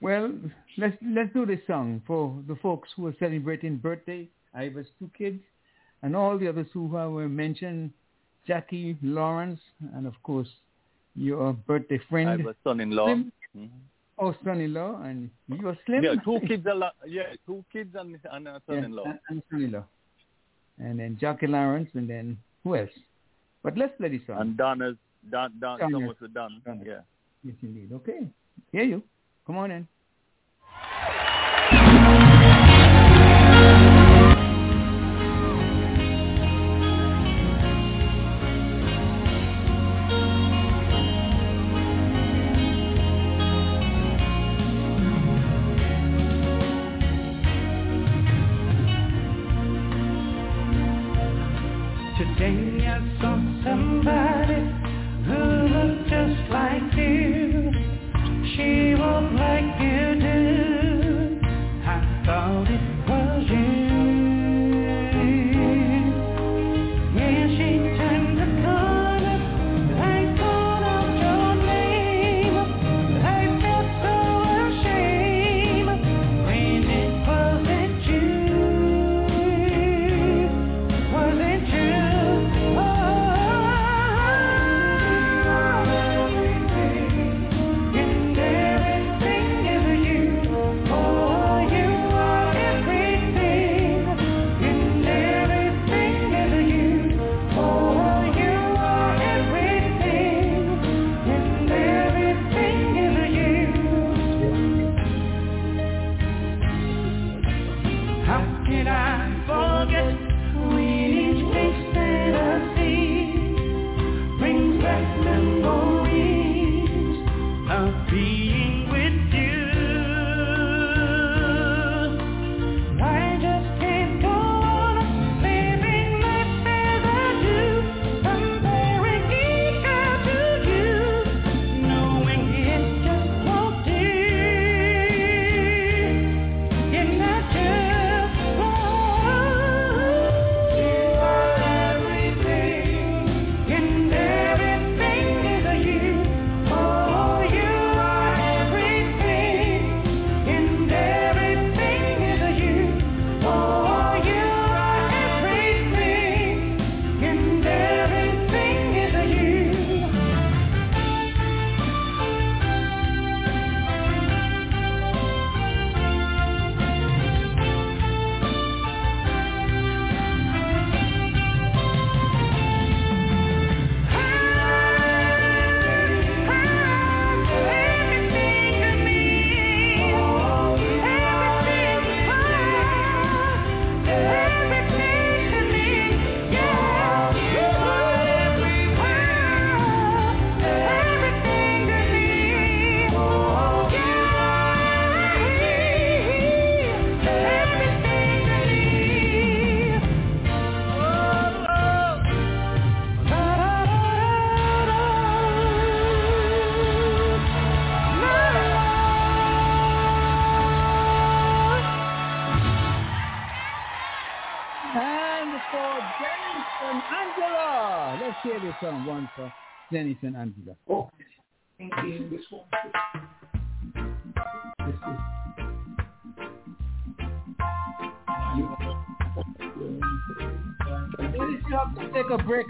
Well, 0.00 0.32
let's 0.76 0.96
let's 1.02 1.32
do 1.32 1.46
this 1.46 1.60
song 1.66 2.02
for 2.06 2.36
the 2.46 2.56
folks 2.56 2.88
who 2.94 3.06
are 3.06 3.14
celebrating 3.18 3.76
birthday. 3.78 4.28
I 4.54 4.64
have 4.64 4.74
two 4.98 5.10
kids, 5.16 5.40
and 6.04 6.14
all 6.14 6.38
the 6.38 6.46
others 6.46 6.66
who 6.72 6.86
were 6.86 7.28
mentioned, 7.28 7.90
Jackie, 8.46 8.96
Lawrence, 9.02 9.60
and 9.94 10.06
of 10.06 10.14
course 10.22 10.48
your 11.16 11.54
birthday 11.54 11.98
friend. 12.10 12.28
I 12.28 12.36
have 12.36 12.46
a 12.46 12.54
son-in-law. 12.62 13.08
Mm-hmm. 13.08 13.64
Oh, 14.18 14.34
son-in-law, 14.44 15.02
and 15.02 15.30
you're 15.48 15.76
Slim. 15.86 16.04
Yeah, 16.04 16.14
two 16.22 16.40
kids. 16.46 16.66
yeah, 17.06 17.22
two 17.46 17.64
kids 17.72 17.94
and, 17.98 18.18
and 18.30 18.48
a 18.48 18.60
son-in-law. 18.66 19.04
Yeah, 19.06 19.12
and 19.30 19.42
son-in-law. 19.50 19.84
And 20.78 20.98
then 20.98 21.16
Jackie 21.18 21.46
Lawrence, 21.46 21.88
and 21.94 22.08
then 22.08 22.36
who 22.64 22.76
else? 22.76 22.90
But 23.62 23.78
let's 23.78 23.96
play 23.96 24.10
this 24.10 24.20
song. 24.26 24.40
And 24.40 24.56
Donna's 24.58 24.96
Don, 25.30 25.52
Don, 25.58 25.78
Don 25.78 25.90
someone's 25.90 26.18
a 26.22 26.28
Don. 26.28 26.60
Don. 26.66 26.82
Yeah. 26.84 27.00
Yes, 27.42 27.54
indeed. 27.62 27.90
Okay. 27.92 28.28
Hear 28.72 28.82
you. 28.82 29.02
Come 29.46 29.56
on 29.56 29.70
in. 29.70 29.88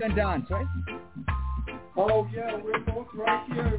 And 0.04 0.14
dance, 0.14 0.46
right? 0.50 0.66
Oh 1.96 2.28
yeah, 2.34 2.56
we're 2.62 2.78
both 2.80 3.06
right 3.14 3.46
here. 3.50 3.73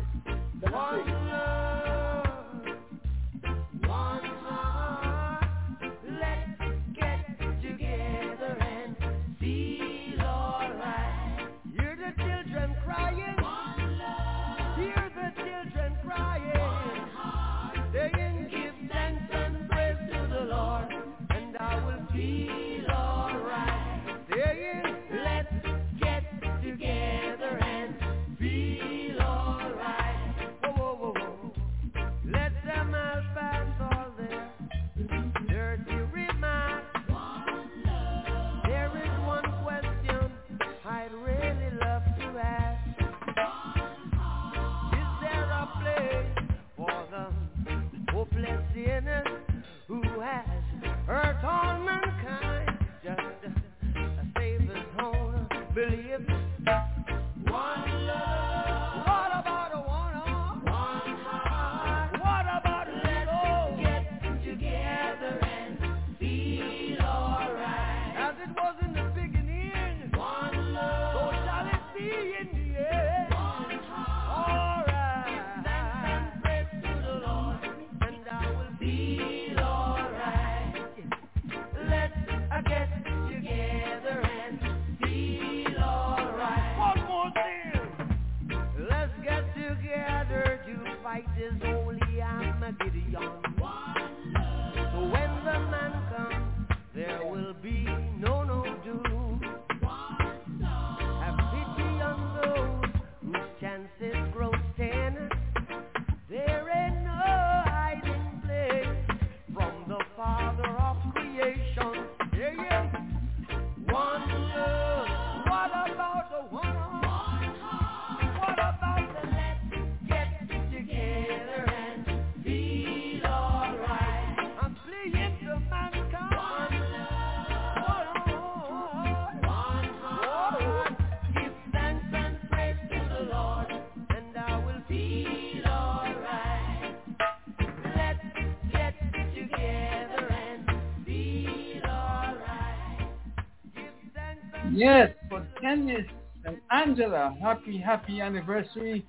Angela, 146.85 147.35
happy, 147.41 147.79
happy 147.79 148.21
anniversary. 148.21 149.03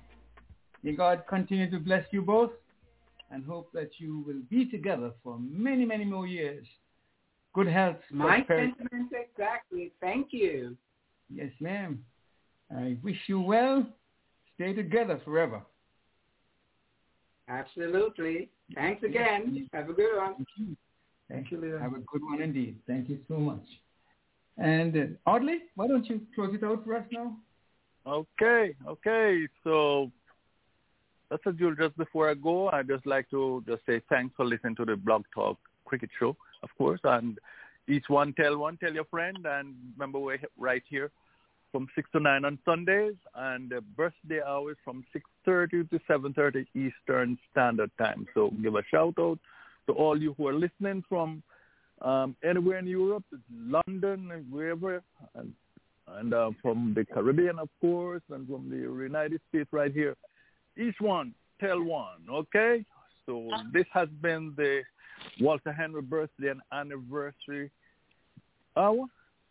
May 0.81 0.93
God 0.93 1.23
continue 1.29 1.69
to 1.69 1.77
bless 1.77 2.03
you 2.09 2.23
both 2.23 2.49
and 3.29 3.45
hope 3.45 3.71
that 3.71 3.91
you 3.99 4.23
will 4.25 4.41
be 4.49 4.65
together 4.65 5.11
for 5.23 5.37
many, 5.39 5.85
many 5.85 6.03
more 6.03 6.25
years. 6.25 6.65
Good 7.53 7.67
health. 7.67 7.97
My 8.09 8.43
sentiments 8.47 9.13
exactly. 9.13 9.91
Thank 10.01 10.29
you. 10.31 10.75
Yes, 11.29 11.51
ma'am. 11.59 12.03
I 12.75 12.97
wish 13.03 13.17
you 13.27 13.39
well. 13.41 13.85
Stay 14.55 14.73
together 14.73 15.21
forever. 15.23 15.61
Absolutely. 17.47 18.49
Thanks 18.73 19.03
again. 19.03 19.69
Have 19.71 19.89
a 19.89 19.93
good 19.93 20.17
one. 20.17 20.33
Thank 20.33 20.47
you. 20.57 20.77
Thank 21.29 21.51
you, 21.51 21.61
Leon. 21.61 21.79
Have 21.79 21.93
a 21.93 21.99
good 21.99 22.23
one 22.23 22.41
indeed. 22.41 22.79
Thank 22.87 23.07
you 23.07 23.19
so 23.27 23.35
much. 23.35 23.65
And 24.57 24.97
uh, 24.97 25.29
Audley, 25.29 25.59
why 25.75 25.87
don't 25.87 26.09
you 26.09 26.21
close 26.33 26.55
it 26.55 26.63
out 26.63 26.83
for 26.83 26.95
us 26.95 27.05
now? 27.11 27.37
Okay, 28.07 28.73
okay. 28.87 29.47
So 29.63 30.11
that's 31.29 31.43
a 31.45 31.51
Jules. 31.51 31.77
Just 31.77 31.97
before 31.97 32.29
I 32.29 32.35
go, 32.35 32.69
I 32.69 32.83
just 32.83 33.05
like 33.05 33.29
to 33.31 33.63
just 33.67 33.81
say 33.85 34.01
thanks 34.09 34.33
for 34.37 34.45
listening 34.45 34.75
to 34.77 34.85
the 34.85 34.95
Blog 34.95 35.23
Talk 35.35 35.57
Cricket 35.83 36.09
Show, 36.17 36.37
of 36.63 36.69
course, 36.77 37.01
and 37.03 37.37
each 37.89 38.05
one 38.07 38.33
tell 38.33 38.57
one, 38.57 38.77
tell 38.77 38.93
your 38.93 39.05
friend, 39.05 39.37
and 39.45 39.75
remember 39.97 40.19
we're 40.19 40.39
right 40.57 40.83
here 40.89 41.11
from 41.71 41.87
six 41.95 42.09
to 42.13 42.19
nine 42.21 42.45
on 42.45 42.57
Sundays, 42.63 43.15
and 43.35 43.69
the 43.69 43.81
birthday 43.81 44.41
hours 44.45 44.77
from 44.85 45.03
six 45.11 45.25
thirty 45.43 45.83
to 45.83 45.99
seven 46.07 46.33
thirty 46.33 46.65
Eastern 46.75 47.37
Standard 47.51 47.91
Time. 47.97 48.25
So 48.33 48.53
give 48.63 48.75
a 48.75 48.83
shout 48.89 49.15
out 49.19 49.39
to 49.87 49.93
all 49.93 50.21
you 50.21 50.33
who 50.37 50.47
are 50.47 50.53
listening 50.53 51.03
from 51.09 51.43
um, 52.01 52.37
anywhere 52.41 52.79
in 52.79 52.87
Europe, 52.87 53.25
London, 53.53 54.45
wherever, 54.49 55.01
and 55.35 55.53
and 56.15 56.33
uh, 56.33 56.51
from 56.61 56.93
the 56.95 57.05
Caribbean, 57.05 57.59
of 57.59 57.69
course, 57.81 58.21
and 58.29 58.47
from 58.47 58.69
the 58.69 58.77
United 58.77 59.41
States 59.49 59.67
right 59.71 59.91
here. 59.91 60.15
Each 60.77 60.95
one 60.99 61.33
tell 61.59 61.81
one, 61.81 62.21
okay? 62.29 62.85
So 63.25 63.49
this 63.73 63.85
has 63.93 64.07
been 64.21 64.53
the 64.55 64.81
Walter 65.39 65.73
Henry 65.73 66.01
birthday 66.01 66.49
and 66.49 66.61
anniversary 66.71 67.71
hour. 68.75 69.05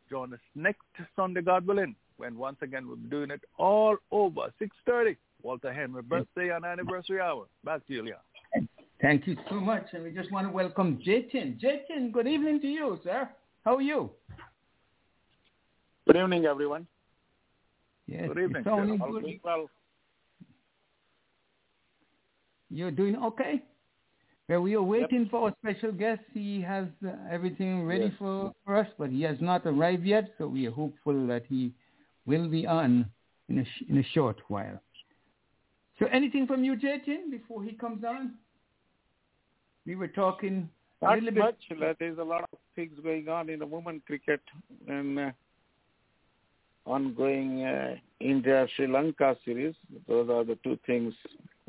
Join 0.08 0.32
us 0.32 0.40
next 0.54 0.82
Sunday, 1.16 1.42
God 1.42 1.66
willing, 1.66 1.96
when 2.16 2.36
once 2.36 2.58
again 2.62 2.86
we'll 2.86 2.96
be 2.96 3.08
doing 3.08 3.30
it 3.30 3.42
all 3.58 3.96
over 4.10 4.52
6.30. 4.60 5.16
Walter 5.42 5.72
Henry 5.72 6.02
birthday 6.02 6.50
and 6.50 6.64
anniversary 6.64 7.20
hour. 7.20 7.46
Back 7.64 7.86
to 7.86 7.92
you, 7.92 8.02
Leon. 8.02 8.68
Thank 9.00 9.26
you 9.26 9.36
so 9.50 9.56
much. 9.56 9.86
And 9.92 10.02
we 10.02 10.10
just 10.10 10.32
want 10.32 10.46
to 10.46 10.52
welcome 10.52 10.98
Jatin. 11.06 11.60
Jatin, 11.60 12.10
good 12.10 12.26
evening 12.26 12.60
to 12.62 12.66
you, 12.66 12.98
sir. 13.04 13.28
How 13.64 13.76
are 13.76 13.82
you? 13.82 14.10
Good 16.06 16.16
evening, 16.16 16.44
everyone. 16.44 16.86
Yes, 18.06 18.28
Good 18.28 18.38
evening, 18.38 18.62
you're 18.64 18.76
sounding 18.76 18.98
sir. 18.98 19.04
All 19.04 19.12
good. 19.12 19.22
going 19.22 19.40
well. 19.42 19.70
You're 22.70 22.90
doing 22.92 23.16
okay? 23.16 23.62
Well, 24.48 24.60
we 24.60 24.74
are 24.76 24.82
waiting 24.82 25.26
for 25.28 25.48
our 25.48 25.54
special 25.60 25.90
guest. 25.90 26.20
He 26.32 26.60
has 26.60 26.86
uh, 27.04 27.10
everything 27.30 27.84
ready 27.84 28.04
Yes. 28.04 28.12
for, 28.18 28.52
for 28.64 28.76
us, 28.76 28.86
but 28.98 29.10
he 29.10 29.22
has 29.22 29.36
not 29.40 29.66
arrived 29.66 30.04
yet, 30.04 30.30
so 30.38 30.46
we 30.46 30.66
are 30.66 30.70
hopeful 30.70 31.26
that 31.26 31.44
he 31.48 31.72
will 32.26 32.48
be 32.48 32.64
on 32.66 33.06
in 33.48 33.58
a, 33.58 33.64
sh- 33.64 33.82
in 33.88 33.98
a 33.98 34.04
short 34.14 34.36
while. 34.46 34.80
So 35.98 36.06
anything 36.06 36.46
from 36.46 36.62
you, 36.62 36.76
Jatin, 36.76 37.30
before 37.30 37.64
he 37.64 37.72
comes 37.72 38.04
on? 38.04 38.34
We 39.84 39.96
were 39.96 40.08
talking 40.08 40.68
a 41.02 41.06
Not 41.06 41.22
little 41.22 41.42
much. 41.44 41.56
Uh, 41.72 41.94
There's 41.98 42.18
a 42.18 42.22
lot 42.24 42.42
of 42.52 42.58
things 42.76 42.92
going 43.02 43.28
on 43.28 43.48
in 43.50 43.58
the 43.58 43.66
women 43.66 44.00
cricket 44.06 44.40
and 44.86 45.18
uh, 45.18 45.30
ongoing 46.86 47.64
uh, 47.64 47.96
India-Sri 48.20 48.86
Lanka 48.86 49.36
series. 49.44 49.74
Those 50.08 50.30
are 50.30 50.44
the 50.44 50.58
two 50.62 50.78
things 50.86 51.12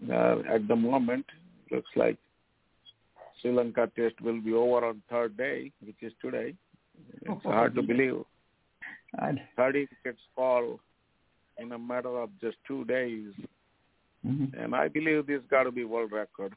uh, 0.09 0.37
at 0.49 0.67
the 0.67 0.75
moment. 0.75 1.25
Looks 1.71 1.89
like 1.95 2.17
Sri 3.41 3.51
Lanka 3.51 3.91
test 3.95 4.19
will 4.21 4.41
be 4.41 4.53
over 4.53 4.85
on 4.85 5.01
third 5.09 5.35
day, 5.37 5.71
which 5.85 5.97
is 6.01 6.13
today. 6.21 6.53
It's 7.21 7.43
hard 7.43 7.75
to 7.75 7.81
believe. 7.81 8.23
And, 9.19 9.39
30 9.55 9.87
wickets 10.03 10.21
fall 10.35 10.79
in 11.57 11.71
a 11.71 11.77
matter 11.77 12.19
of 12.19 12.29
just 12.39 12.57
two 12.67 12.85
days. 12.85 13.33
Mhm. 14.25 14.53
And 14.61 14.75
I 14.75 14.87
believe 14.87 15.25
this 15.27 15.41
got 15.49 15.63
to 15.63 15.71
be 15.71 15.83
world 15.83 16.11
record. 16.11 16.53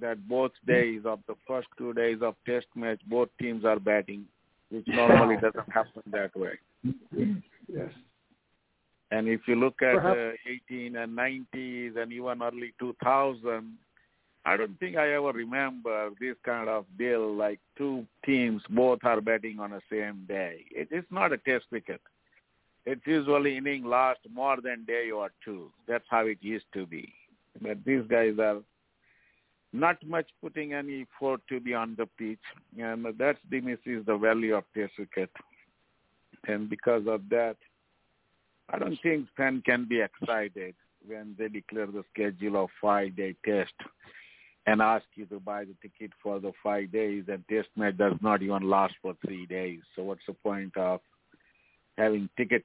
That 0.00 0.28
both 0.28 0.52
days 0.66 1.02
of 1.06 1.20
the 1.26 1.34
first 1.46 1.68
two 1.78 1.92
days 1.94 2.20
of 2.20 2.34
test 2.44 2.66
match, 2.74 3.00
both 3.06 3.30
teams 3.40 3.64
are 3.64 3.78
batting, 3.78 4.26
which 4.70 4.86
normally 5.32 5.36
doesn't 5.36 5.72
happen 5.72 6.02
that 6.10 6.36
way. 6.36 6.58
Yes. 7.68 7.90
And 9.10 9.28
if 9.28 9.42
you 9.46 9.56
look 9.56 9.80
at 9.82 10.02
the 10.02 10.32
uh, 10.34 10.50
18 10.70 10.96
and 10.96 11.16
90s 11.16 11.96
and 11.96 12.12
even 12.12 12.42
early 12.42 12.74
2000, 12.78 13.78
I 14.44 14.56
don't 14.56 14.78
think 14.78 14.96
I 14.96 15.12
ever 15.14 15.32
remember 15.32 16.10
this 16.20 16.36
kind 16.44 16.68
of 16.68 16.86
deal 16.98 17.34
like 17.34 17.60
two 17.76 18.06
teams 18.24 18.62
both 18.70 19.00
are 19.04 19.20
betting 19.20 19.60
on 19.60 19.70
the 19.70 19.82
same 19.90 20.24
day. 20.28 20.64
It 20.70 20.88
is 20.90 21.04
not 21.10 21.32
a 21.32 21.38
test 21.38 21.66
cricket. 21.68 22.00
It's 22.86 23.06
usually 23.06 23.56
inning 23.58 23.84
last 23.84 24.20
more 24.32 24.58
than 24.62 24.84
day 24.84 25.10
or 25.10 25.30
two. 25.44 25.70
That's 25.86 26.06
how 26.08 26.26
it 26.26 26.38
used 26.40 26.66
to 26.74 26.86
be. 26.86 27.12
But 27.60 27.84
these 27.84 28.02
guys 28.08 28.38
are 28.38 28.60
not 29.72 30.04
much 30.06 30.28
putting 30.40 30.72
any 30.72 31.06
effort 31.20 31.42
to 31.48 31.60
be 31.60 31.74
on 31.74 31.94
the 31.98 32.06
pitch, 32.18 32.38
and 32.78 33.04
that 33.18 33.36
diminishes 33.50 34.06
the 34.06 34.16
value 34.16 34.54
of 34.54 34.64
test 34.74 34.94
cricket. 34.94 35.30
And 36.46 36.68
because 36.68 37.02
of 37.06 37.22
that, 37.30 37.56
I 38.70 38.78
don't 38.78 38.98
think 39.02 39.26
fans 39.36 39.62
can 39.64 39.86
be 39.88 40.00
excited 40.00 40.74
when 41.06 41.34
they 41.38 41.48
declare 41.48 41.86
the 41.86 42.04
schedule 42.12 42.64
of 42.64 42.70
five-day 42.80 43.36
test 43.44 43.72
and 44.66 44.82
ask 44.82 45.06
you 45.14 45.24
to 45.26 45.40
buy 45.40 45.64
the 45.64 45.74
ticket 45.80 46.12
for 46.22 46.38
the 46.40 46.52
five 46.62 46.92
days, 46.92 47.24
and 47.28 47.42
test 47.48 47.68
match 47.76 47.96
does 47.96 48.12
not 48.20 48.42
even 48.42 48.68
last 48.68 48.94
for 49.00 49.14
three 49.24 49.46
days. 49.46 49.80
So 49.96 50.02
what's 50.02 50.26
the 50.26 50.34
point 50.34 50.76
of 50.76 51.00
having 51.96 52.28
ticket 52.36 52.64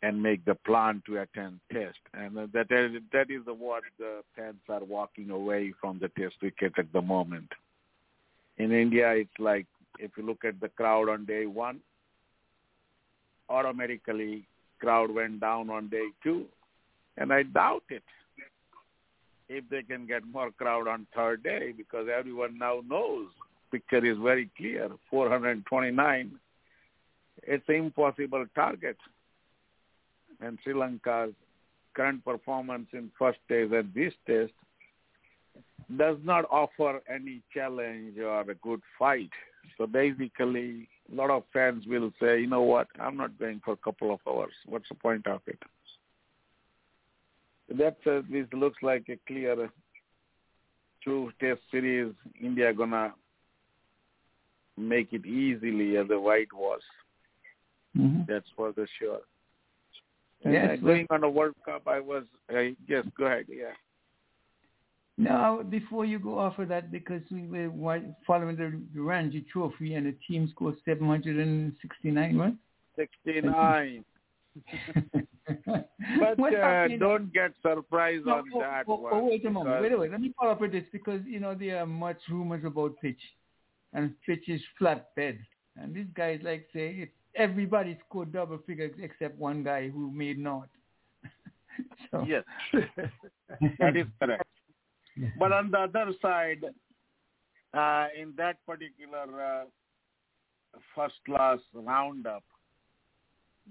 and 0.00 0.22
make 0.22 0.44
the 0.44 0.54
plan 0.54 1.02
to 1.06 1.20
attend 1.20 1.58
test? 1.72 1.98
And 2.14 2.36
that 2.36 2.70
is, 2.70 3.02
that 3.12 3.30
is 3.30 3.44
the 3.44 3.54
what 3.54 3.82
the 3.98 4.20
fans 4.36 4.60
are 4.68 4.84
walking 4.84 5.30
away 5.30 5.74
from 5.80 5.98
the 5.98 6.08
test 6.10 6.38
cricket 6.38 6.74
at 6.78 6.92
the 6.92 7.02
moment. 7.02 7.50
In 8.58 8.70
India, 8.70 9.10
it's 9.12 9.38
like 9.40 9.66
if 9.98 10.12
you 10.16 10.24
look 10.24 10.44
at 10.44 10.60
the 10.60 10.68
crowd 10.68 11.08
on 11.08 11.24
day 11.24 11.46
one, 11.46 11.80
automatically 13.48 14.44
crowd 14.80 15.10
went 15.10 15.40
down 15.40 15.70
on 15.70 15.88
day 15.88 16.08
two, 16.22 16.46
and 17.16 17.32
I 17.32 17.42
doubt 17.42 17.84
it 17.88 18.02
if 19.48 19.64
they 19.70 19.82
can 19.82 20.06
get 20.06 20.22
more 20.26 20.50
crowd 20.50 20.86
on 20.86 21.06
third 21.14 21.42
day 21.42 21.72
because 21.76 22.06
everyone 22.08 22.58
now 22.58 22.80
knows 22.86 23.26
picture 23.70 24.04
is 24.04 24.18
very 24.18 24.50
clear 24.56 24.90
429 25.10 26.38
it's 27.48 27.64
an 27.68 27.74
impossible 27.76 28.44
target. 28.54 28.96
And 30.40 30.58
Sri 30.62 30.74
Lanka's 30.74 31.34
current 31.94 32.24
performance 32.24 32.88
in 32.92 33.10
first 33.18 33.38
test 33.48 33.72
and 33.72 33.92
this 33.94 34.12
test 34.26 34.52
does 35.96 36.18
not 36.22 36.44
offer 36.50 37.00
any 37.12 37.42
challenge 37.52 38.18
or 38.18 38.42
a 38.42 38.54
good 38.54 38.82
fight. 38.98 39.30
So 39.76 39.86
basically 39.86 40.88
a 41.10 41.14
lot 41.14 41.30
of 41.30 41.42
fans 41.52 41.84
will 41.86 42.12
say 42.20 42.40
you 42.40 42.46
know 42.46 42.62
what 42.62 42.88
I'm 43.00 43.16
not 43.16 43.38
going 43.38 43.60
for 43.64 43.72
a 43.72 43.76
couple 43.76 44.12
of 44.12 44.20
hours 44.28 44.52
what's 44.66 44.88
the 44.88 44.94
point 44.94 45.26
of 45.26 45.40
it 45.46 45.58
that 47.76 47.96
uh, 48.06 48.22
this 48.30 48.46
looks 48.52 48.78
like 48.82 49.08
a 49.08 49.18
clear 49.26 49.70
two 51.04 51.30
test 51.40 51.60
series. 51.70 52.12
India 52.40 52.72
gonna 52.72 53.14
make 54.76 55.12
it 55.12 55.26
easily 55.26 55.96
as 55.96 56.08
the 56.08 56.18
white 56.18 56.52
was. 56.52 56.80
Mm-hmm. 57.96 58.22
That's 58.28 58.46
for 58.56 58.72
the 58.72 58.86
sure. 58.98 59.20
And 60.44 60.54
Yes, 60.54 60.78
uh, 60.78 60.86
going 60.86 61.06
on 61.10 61.24
a 61.24 61.30
World 61.30 61.54
Cup, 61.64 61.82
I 61.86 62.00
was 62.00 62.24
uh, 62.54 62.60
yes. 62.86 63.04
Go 63.16 63.26
ahead. 63.26 63.46
Yeah. 63.48 63.72
Now, 65.20 65.62
before 65.62 66.04
you 66.04 66.20
go 66.20 66.38
off 66.38 66.60
of 66.60 66.68
that, 66.68 66.92
because 66.92 67.22
we 67.30 67.48
were 67.48 68.00
following 68.24 68.54
the, 68.56 68.80
Ranji 69.00 69.44
Trophy 69.52 69.94
and 69.94 70.06
the 70.06 70.14
team 70.26 70.48
scored 70.52 70.76
769, 70.84 72.36
right? 72.38 72.54
Sixty-nine. 72.96 74.04
But 76.38 76.54
uh, 76.54 76.88
don't 76.98 77.32
get 77.32 77.52
surprised 77.62 78.26
No, 78.26 78.34
on 78.34 78.44
oh, 78.54 78.60
that 78.60 78.84
oh, 78.86 78.94
one. 78.96 79.12
oh, 79.14 79.24
wait 79.24 79.46
a 79.46 79.50
moment. 79.50 79.80
Wait 79.80 79.92
a 79.92 79.96
minute. 79.96 80.12
Let 80.12 80.20
me 80.20 80.34
follow 80.38 80.52
up 80.52 80.60
with 80.60 80.72
this 80.72 80.84
because, 80.92 81.20
you 81.26 81.40
know, 81.40 81.54
there 81.54 81.80
are 81.80 81.86
much 81.86 82.18
rumors 82.28 82.64
about 82.66 82.94
pitch. 83.00 83.20
And 83.94 84.14
pitch 84.26 84.48
is 84.48 84.60
flat 84.78 85.14
bed. 85.16 85.38
And 85.80 85.94
these 85.94 86.06
guys 86.14 86.40
like 86.42 86.68
say 86.74 86.88
it, 86.90 87.10
everybody 87.34 87.98
scored 88.06 88.32
double 88.32 88.58
figures 88.66 88.92
except 89.00 89.38
one 89.38 89.62
guy 89.64 89.88
who 89.88 90.10
made 90.10 90.38
not. 90.38 90.68
so, 92.10 92.26
Yes, 92.28 92.44
that 93.78 93.96
is 93.96 94.06
correct. 94.20 94.44
But 95.38 95.52
on 95.52 95.70
the 95.70 95.78
other 95.78 96.12
side, 96.22 96.64
uh, 97.74 98.06
in 98.20 98.32
that 98.36 98.56
particular 98.66 99.26
uh, 99.42 99.64
first 100.94 101.14
class 101.26 101.58
roundup, 101.74 102.42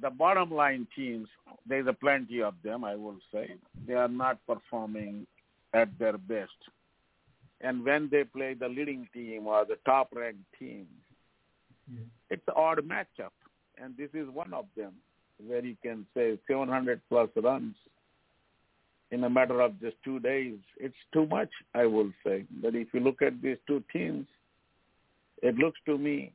the 0.01 0.09
bottom 0.09 0.51
line 0.51 0.87
teams, 0.95 1.27
there's 1.67 1.87
a 1.87 1.93
plenty 1.93 2.41
of 2.41 2.53
them, 2.63 2.83
I 2.83 2.95
will 2.95 3.17
say, 3.33 3.55
they 3.87 3.93
are 3.93 4.07
not 4.07 4.37
performing 4.45 5.25
at 5.73 5.89
their 5.97 6.17
best. 6.17 6.51
And 7.61 7.83
when 7.83 8.07
they 8.11 8.23
play 8.23 8.53
the 8.53 8.67
leading 8.67 9.07
team 9.13 9.47
or 9.47 9.65
the 9.65 9.77
top 9.85 10.09
ranked 10.13 10.45
team, 10.59 10.87
Yeah. 11.91 12.03
it's 12.29 12.47
an 12.47 12.53
odd 12.55 12.77
matchup. 12.79 13.31
And 13.77 13.95
this 13.97 14.09
is 14.13 14.27
one 14.29 14.53
of 14.53 14.65
them 14.75 14.93
where 15.45 15.63
you 15.65 15.75
can 15.81 16.05
say 16.13 16.37
700 16.47 17.01
plus 17.09 17.29
runs 17.35 17.75
in 19.11 19.23
a 19.23 19.29
matter 19.29 19.61
of 19.61 19.79
just 19.79 19.95
two 20.03 20.19
days. 20.19 20.55
It's 20.77 20.95
too 21.13 21.25
much, 21.27 21.49
I 21.73 21.85
will 21.85 22.11
say. 22.25 22.45
But 22.61 22.75
if 22.75 22.87
you 22.93 22.99
look 22.99 23.21
at 23.21 23.41
these 23.41 23.57
two 23.67 23.83
teams, 23.91 24.27
it 25.41 25.55
looks 25.55 25.79
to 25.85 25.97
me 25.97 26.33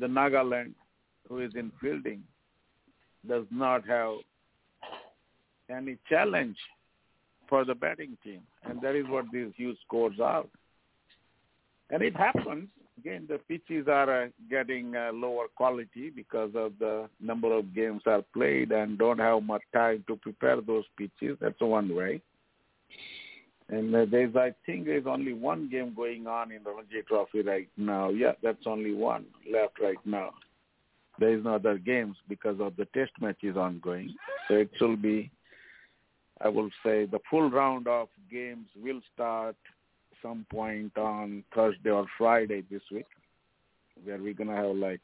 the 0.00 0.06
Nagaland, 0.06 0.74
who 1.28 1.40
is 1.40 1.52
in 1.54 1.70
fielding, 1.80 2.22
does 3.26 3.44
not 3.50 3.86
have 3.86 4.14
any 5.70 5.96
challenge 6.08 6.56
for 7.48 7.64
the 7.64 7.74
batting 7.74 8.16
team. 8.22 8.40
And 8.64 8.80
that 8.82 8.94
is 8.94 9.06
what 9.08 9.26
these 9.32 9.48
huge 9.56 9.76
scores 9.86 10.18
are. 10.22 10.44
And 11.90 12.02
it 12.02 12.16
happens. 12.16 12.68
Again, 12.98 13.26
the 13.28 13.38
pitches 13.38 13.86
are 13.86 14.24
uh, 14.24 14.28
getting 14.50 14.96
uh, 14.96 15.10
lower 15.12 15.46
quality 15.54 16.10
because 16.10 16.50
of 16.56 16.72
the 16.80 17.08
number 17.20 17.56
of 17.56 17.74
games 17.74 18.02
are 18.06 18.22
played 18.34 18.72
and 18.72 18.98
don't 18.98 19.18
have 19.18 19.42
much 19.42 19.62
time 19.72 20.04
to 20.08 20.16
prepare 20.16 20.60
those 20.60 20.84
pitches. 20.96 21.36
That's 21.40 21.60
one 21.60 21.94
way. 21.94 22.20
And 23.68 23.94
uh, 23.94 24.06
there's, 24.10 24.34
I 24.34 24.52
think, 24.66 24.86
there's 24.86 25.06
only 25.06 25.32
one 25.32 25.68
game 25.70 25.92
going 25.94 26.26
on 26.26 26.50
in 26.50 26.64
the 26.64 26.70
Ranji 26.70 27.02
Trophy 27.06 27.42
right 27.42 27.68
now. 27.76 28.08
Yeah, 28.08 28.32
that's 28.42 28.66
only 28.66 28.94
one 28.94 29.26
left 29.52 29.78
right 29.80 29.98
now. 30.04 30.30
There 31.20 31.36
is 31.36 31.44
no 31.44 31.56
other 31.56 31.78
games 31.78 32.16
because 32.28 32.56
of 32.60 32.74
the 32.76 32.86
test 32.86 33.12
matches 33.20 33.56
ongoing. 33.56 34.14
So 34.48 34.54
it 34.54 34.70
will 34.80 34.96
be, 34.96 35.30
I 36.40 36.48
will 36.48 36.70
say, 36.84 37.04
the 37.04 37.20
full 37.30 37.50
round 37.50 37.86
of 37.86 38.08
games 38.30 38.66
will 38.76 39.00
start 39.14 39.56
some 40.22 40.46
point 40.50 40.96
on 40.96 41.44
Thursday 41.54 41.90
or 41.90 42.06
Friday 42.16 42.62
this 42.70 42.82
week, 42.90 43.06
where 44.04 44.18
we're 44.18 44.34
gonna 44.34 44.56
have 44.56 44.76
like 44.76 45.00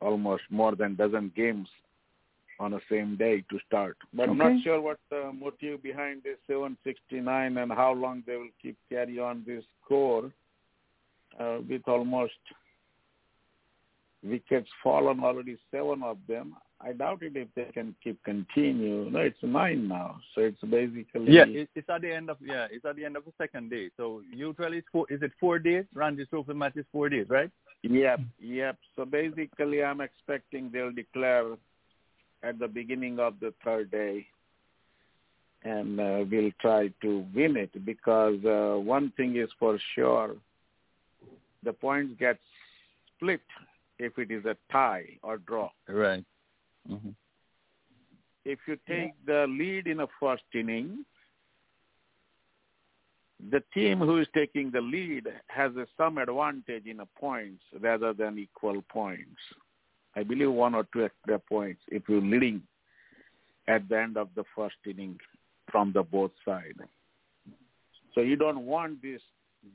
almost 0.00 0.42
more 0.50 0.74
than 0.74 0.94
dozen 0.94 1.32
games 1.34 1.68
on 2.58 2.70
the 2.70 2.80
same 2.90 3.16
day 3.16 3.44
to 3.50 3.58
start. 3.66 3.96
But 4.14 4.28
I'm 4.28 4.40
Okay. 4.40 4.54
not 4.54 4.62
sure 4.62 4.80
what 4.80 4.98
the 5.10 5.32
motive 5.32 5.82
behind 5.82 6.22
this 6.22 6.38
769 6.46 7.58
and 7.58 7.72
how 7.72 7.92
long 7.92 8.22
they 8.26 8.36
will 8.36 8.50
keep 8.60 8.76
carry 8.88 9.18
on 9.18 9.44
this 9.46 9.64
score 9.84 10.32
uh, 11.38 11.58
with 11.68 11.82
almost 11.86 12.32
wickets 14.22 14.70
fallen 14.82 15.20
already 15.20 15.58
seven 15.70 16.02
of 16.02 16.18
them. 16.26 16.56
I 16.86 16.92
doubt 16.92 17.22
it 17.22 17.32
if 17.34 17.48
they 17.56 17.64
can 17.74 17.96
keep 18.02 18.22
continue. 18.22 19.10
No, 19.10 19.18
it's 19.18 19.36
nine 19.42 19.88
now, 19.88 20.20
so 20.34 20.42
it's 20.42 20.60
basically 20.60 21.32
Yeah, 21.32 21.44
it's 21.48 21.88
at 21.88 22.02
the 22.02 22.14
end 22.14 22.30
of 22.30 22.36
yeah, 22.40 22.68
it's 22.70 22.84
at 22.84 22.94
the 22.94 23.04
end 23.04 23.16
of 23.16 23.24
the 23.24 23.32
second 23.38 23.70
day. 23.70 23.90
So 23.96 24.22
usually 24.32 24.78
it's 24.78 24.86
four. 24.92 25.06
Is 25.10 25.20
it 25.22 25.32
four 25.40 25.58
days? 25.58 25.84
Ranji 25.94 26.26
Trophy 26.26 26.54
match 26.54 26.76
is 26.76 26.84
four 26.92 27.08
days, 27.08 27.26
right? 27.28 27.50
Yep, 27.82 28.20
yep. 28.40 28.78
So 28.94 29.04
basically, 29.04 29.82
I'm 29.82 30.00
expecting 30.00 30.70
they'll 30.72 30.92
declare 30.92 31.54
at 32.44 32.58
the 32.60 32.68
beginning 32.68 33.18
of 33.18 33.34
the 33.40 33.52
third 33.64 33.90
day, 33.90 34.26
and 35.64 35.98
uh, 35.98 36.24
we'll 36.30 36.52
try 36.60 36.88
to 37.02 37.26
win 37.34 37.56
it 37.56 37.84
because 37.84 38.38
uh, 38.44 38.78
one 38.78 39.12
thing 39.16 39.36
is 39.36 39.48
for 39.58 39.76
sure, 39.96 40.36
the 41.64 41.72
points 41.72 42.14
get 42.20 42.38
split 43.16 43.40
if 43.98 44.16
it 44.18 44.30
is 44.30 44.44
a 44.44 44.56
tie 44.70 45.18
or 45.24 45.38
draw. 45.38 45.68
Right. 45.88 46.24
Hmm 46.86 47.10
If 48.44 48.60
you 48.68 48.78
take 48.88 49.12
the 49.26 49.46
lead 49.48 49.86
in 49.86 50.00
a 50.00 50.06
first 50.20 50.44
inning, 50.54 51.04
the 53.50 53.62
team 53.74 53.98
who 53.98 54.18
is 54.18 54.28
taking 54.34 54.70
the 54.70 54.80
lead 54.80 55.26
has 55.48 55.74
a 55.76 55.86
some 55.96 56.18
advantage 56.18 56.86
in 56.86 57.00
a 57.00 57.06
points 57.18 57.62
rather 57.80 58.12
than 58.12 58.38
equal 58.38 58.82
points. 58.88 59.40
I 60.14 60.22
believe 60.22 60.50
one 60.50 60.74
or 60.74 60.86
two 60.92 61.04
extra 61.04 61.38
points 61.38 61.82
if 61.88 62.04
you're 62.08 62.22
leading 62.22 62.62
at 63.68 63.88
the 63.88 64.00
end 64.00 64.16
of 64.16 64.28
the 64.34 64.44
first 64.54 64.76
inning 64.86 65.18
from 65.70 65.92
the 65.92 66.02
both 66.02 66.30
sides. 66.44 66.78
So 68.14 68.22
you 68.22 68.36
don't 68.36 68.64
want 68.64 69.02
this 69.02 69.20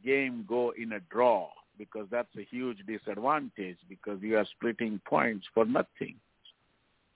game 0.03 0.45
go 0.47 0.73
in 0.75 0.93
a 0.93 0.99
draw 1.11 1.49
because 1.77 2.07
that's 2.09 2.35
a 2.37 2.43
huge 2.43 2.77
disadvantage 2.87 3.77
because 3.87 4.19
you 4.21 4.37
are 4.37 4.45
splitting 4.55 4.99
points 5.07 5.45
for 5.53 5.65
nothing. 5.65 6.15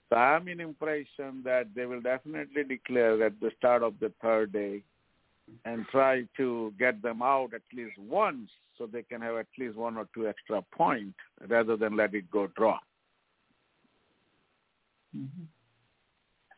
So 0.10 0.16
I'm 0.16 0.48
in 0.48 0.60
impression 0.60 1.42
that 1.44 1.68
they 1.76 1.86
will 1.86 2.02
definitely 2.02 2.64
declare 2.64 3.24
at 3.24 3.40
the 3.40 3.52
start 3.58 3.82
of 3.82 3.96
the 4.00 4.12
third 4.22 4.54
day 4.54 4.84
and 5.66 5.86
try 5.88 6.24
to 6.38 6.74
get 6.78 7.02
them 7.02 7.22
out 7.22 7.54
at 7.54 7.62
least 7.76 7.98
once 7.98 8.50
so 8.78 8.86
they 8.86 9.04
can 9.04 9.22
have 9.22 9.36
at 9.36 9.48
least 9.58 9.76
one 9.76 9.98
or 9.98 10.08
two 10.14 10.28
extra 10.28 10.62
points 10.76 11.18
rather 11.48 11.78
than 11.78 11.96
let 11.96 12.14
it 12.14 12.30
go 12.30 12.48
draw. 12.56 12.78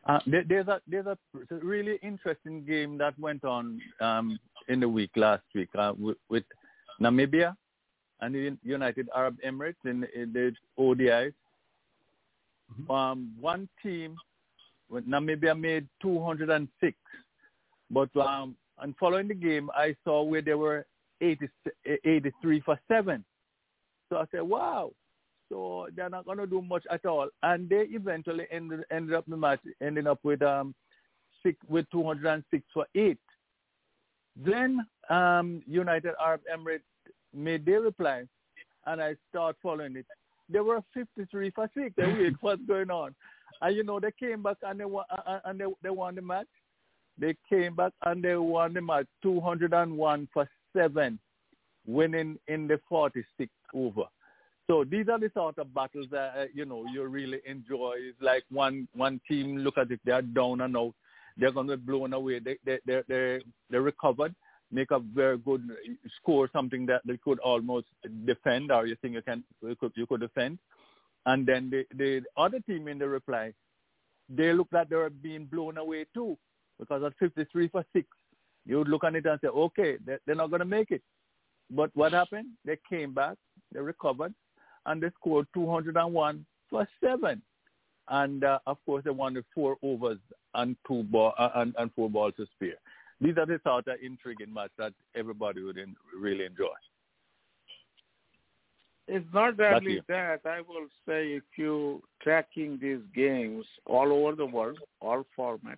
Uh, 0.06 0.18
there, 0.26 0.44
there's 0.48 0.68
a 0.68 0.80
there's 0.88 1.06
a 1.06 1.18
really 1.62 1.98
interesting 2.02 2.64
game 2.64 2.98
that 2.98 3.18
went 3.18 3.44
on 3.44 3.80
um, 4.00 4.38
in 4.68 4.80
the 4.80 4.88
week 4.88 5.10
last 5.16 5.42
week 5.54 5.68
uh, 5.78 5.92
with, 5.98 6.16
with 6.28 6.44
Namibia 7.00 7.54
and 8.20 8.34
the 8.34 8.56
United 8.64 9.08
Arab 9.14 9.36
Emirates 9.46 9.76
in, 9.84 10.06
in 10.14 10.32
the 10.32 10.52
ODIs. 10.78 11.34
Um, 12.90 13.32
one 13.40 13.68
team, 13.82 14.16
Namibia 14.92 15.58
made 15.58 15.86
206, 16.02 16.96
but 17.90 18.14
um, 18.16 18.56
and 18.80 18.94
following 18.96 19.28
the 19.28 19.34
game, 19.34 19.70
I 19.74 19.94
saw 20.04 20.22
where 20.22 20.42
they 20.42 20.54
were 20.54 20.86
80, 21.20 21.48
83 22.04 22.60
for 22.60 22.78
seven. 22.88 23.24
So 24.08 24.16
I 24.16 24.24
said, 24.30 24.42
wow. 24.42 24.92
So 25.48 25.88
they're 25.96 26.10
not 26.10 26.26
going 26.26 26.38
to 26.38 26.46
do 26.46 26.60
much 26.60 26.84
at 26.90 27.06
all, 27.06 27.28
and 27.42 27.68
they 27.68 27.86
eventually 27.90 28.46
ended 28.50 28.84
ended 28.90 29.14
up 29.14 29.24
the 29.26 29.36
match 29.36 29.60
ending 29.80 30.06
up 30.06 30.18
with 30.22 30.42
um 30.42 30.74
six 31.42 31.56
with 31.68 31.86
206 31.90 32.62
for 32.74 32.86
eight. 32.94 33.18
Then 34.36 34.86
um 35.08 35.62
United 35.66 36.12
Arab 36.22 36.42
Emirates 36.54 36.82
made 37.34 37.64
their 37.64 37.80
reply, 37.80 38.24
and 38.86 39.00
I 39.00 39.16
start 39.30 39.56
following 39.62 39.96
it. 39.96 40.06
They 40.50 40.60
were 40.60 40.80
53 40.94 41.50
for 41.50 41.70
six. 41.76 41.94
And 41.98 42.18
wait, 42.18 42.34
what's 42.40 42.62
going 42.66 42.90
on? 42.90 43.14
And 43.60 43.76
you 43.76 43.82
know 43.84 44.00
they 44.00 44.12
came 44.18 44.42
back 44.42 44.56
and 44.62 44.80
they 44.80 44.84
won 44.84 45.04
and- 45.26 45.40
and 45.44 45.60
they 45.60 45.66
they 45.82 45.90
won 45.90 46.14
the 46.14 46.22
match. 46.22 46.46
They 47.18 47.34
came 47.48 47.74
back 47.74 47.92
and 48.04 48.22
they 48.22 48.36
won 48.36 48.74
the 48.74 48.80
match 48.80 49.06
201 49.22 50.28
for 50.32 50.48
seven, 50.72 51.18
winning 51.86 52.38
in 52.48 52.68
the 52.68 52.80
46th 52.90 53.48
over. 53.74 54.04
So 54.68 54.84
these 54.84 55.08
are 55.08 55.18
the 55.18 55.30
sort 55.34 55.58
of 55.58 55.72
battles 55.74 56.06
that 56.10 56.34
uh, 56.36 56.44
you 56.54 56.64
know 56.66 56.84
you 56.92 57.02
really 57.04 57.40
enjoy. 57.46 57.94
It's 57.98 58.20
like 58.22 58.44
one 58.50 58.86
one 58.94 59.20
team 59.28 59.56
look 59.58 59.78
as 59.78 59.88
if 59.90 59.98
they're 60.04 60.22
down 60.22 60.60
and 60.60 60.76
out, 60.76 60.94
they're 61.36 61.50
going 61.52 61.68
to 61.68 61.76
be 61.76 61.84
blown 61.86 62.12
away. 62.12 62.38
They 62.38 62.56
they 62.64 62.78
they 62.86 63.02
they 63.08 63.40
they 63.70 63.78
recovered, 63.78 64.34
make 64.70 64.90
a 64.90 64.98
very 64.98 65.38
good 65.38 65.62
score, 66.16 66.48
something 66.52 66.86
that 66.86 67.02
they 67.04 67.16
could 67.18 67.38
almost 67.40 67.86
defend, 68.26 68.70
or 68.70 68.86
you 68.86 68.96
think 69.00 69.14
you 69.14 69.22
can 69.22 69.44
you 69.62 69.76
could 69.76 69.92
you 69.96 70.06
could 70.06 70.20
defend, 70.20 70.58
and 71.26 71.46
then 71.46 71.70
the 71.70 71.84
the 71.96 72.22
other 72.36 72.60
team 72.60 72.88
in 72.88 72.98
the 72.98 73.08
reply, 73.08 73.52
they 74.28 74.52
look 74.52 74.68
like 74.72 74.88
they 74.88 74.96
were 74.96 75.10
being 75.10 75.46
blown 75.46 75.78
away 75.78 76.04
too, 76.14 76.36
because 76.78 77.02
at 77.02 77.12
53 77.18 77.68
for 77.68 77.84
six, 77.94 78.06
you 78.66 78.78
would 78.78 78.88
look 78.88 79.04
at 79.04 79.14
it 79.14 79.24
and 79.26 79.40
say, 79.40 79.48
okay, 79.48 79.96
they- 80.04 80.18
they're 80.26 80.34
not 80.36 80.50
going 80.50 80.60
to 80.60 80.66
make 80.66 80.90
it. 80.90 81.02
But 81.70 81.90
what 81.94 82.12
happened? 82.12 82.48
They 82.64 82.78
came 82.88 83.12
back, 83.14 83.36
they 83.72 83.80
recovered, 83.80 84.34
and 84.86 85.02
they 85.02 85.10
scored 85.20 85.46
201 85.54 86.46
for 86.70 86.86
seven. 87.02 87.42
And 88.10 88.42
uh, 88.44 88.58
of 88.66 88.78
course, 88.86 89.04
they 89.04 89.10
won 89.10 89.34
with 89.34 89.44
four 89.54 89.76
overs 89.82 90.18
and 90.54 90.76
two 90.86 91.02
ball 91.04 91.34
uh, 91.38 91.50
and, 91.56 91.74
and 91.78 91.90
four 91.94 92.08
balls 92.08 92.34
to 92.38 92.46
spare. 92.54 92.76
These 93.20 93.36
are 93.36 93.46
the 93.46 93.60
sort 93.64 93.88
of 93.88 93.96
intriguing 94.02 94.52
match 94.52 94.70
that 94.78 94.92
everybody 95.16 95.62
would 95.62 95.76
in, 95.76 95.96
really 96.18 96.44
enjoy. 96.44 96.66
It's 99.08 99.26
not 99.32 99.58
only 99.58 100.02
that. 100.08 100.40
I 100.44 100.60
will 100.60 100.86
say 101.06 101.32
if 101.32 101.42
you 101.56 102.02
tracking 102.22 102.78
these 102.80 103.00
games 103.14 103.64
all 103.86 104.12
over 104.12 104.36
the 104.36 104.46
world, 104.46 104.78
all 105.00 105.24
formats, 105.36 105.76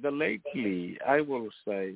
the 0.00 0.10
lately, 0.10 0.98
I 1.06 1.20
will 1.20 1.50
say, 1.68 1.94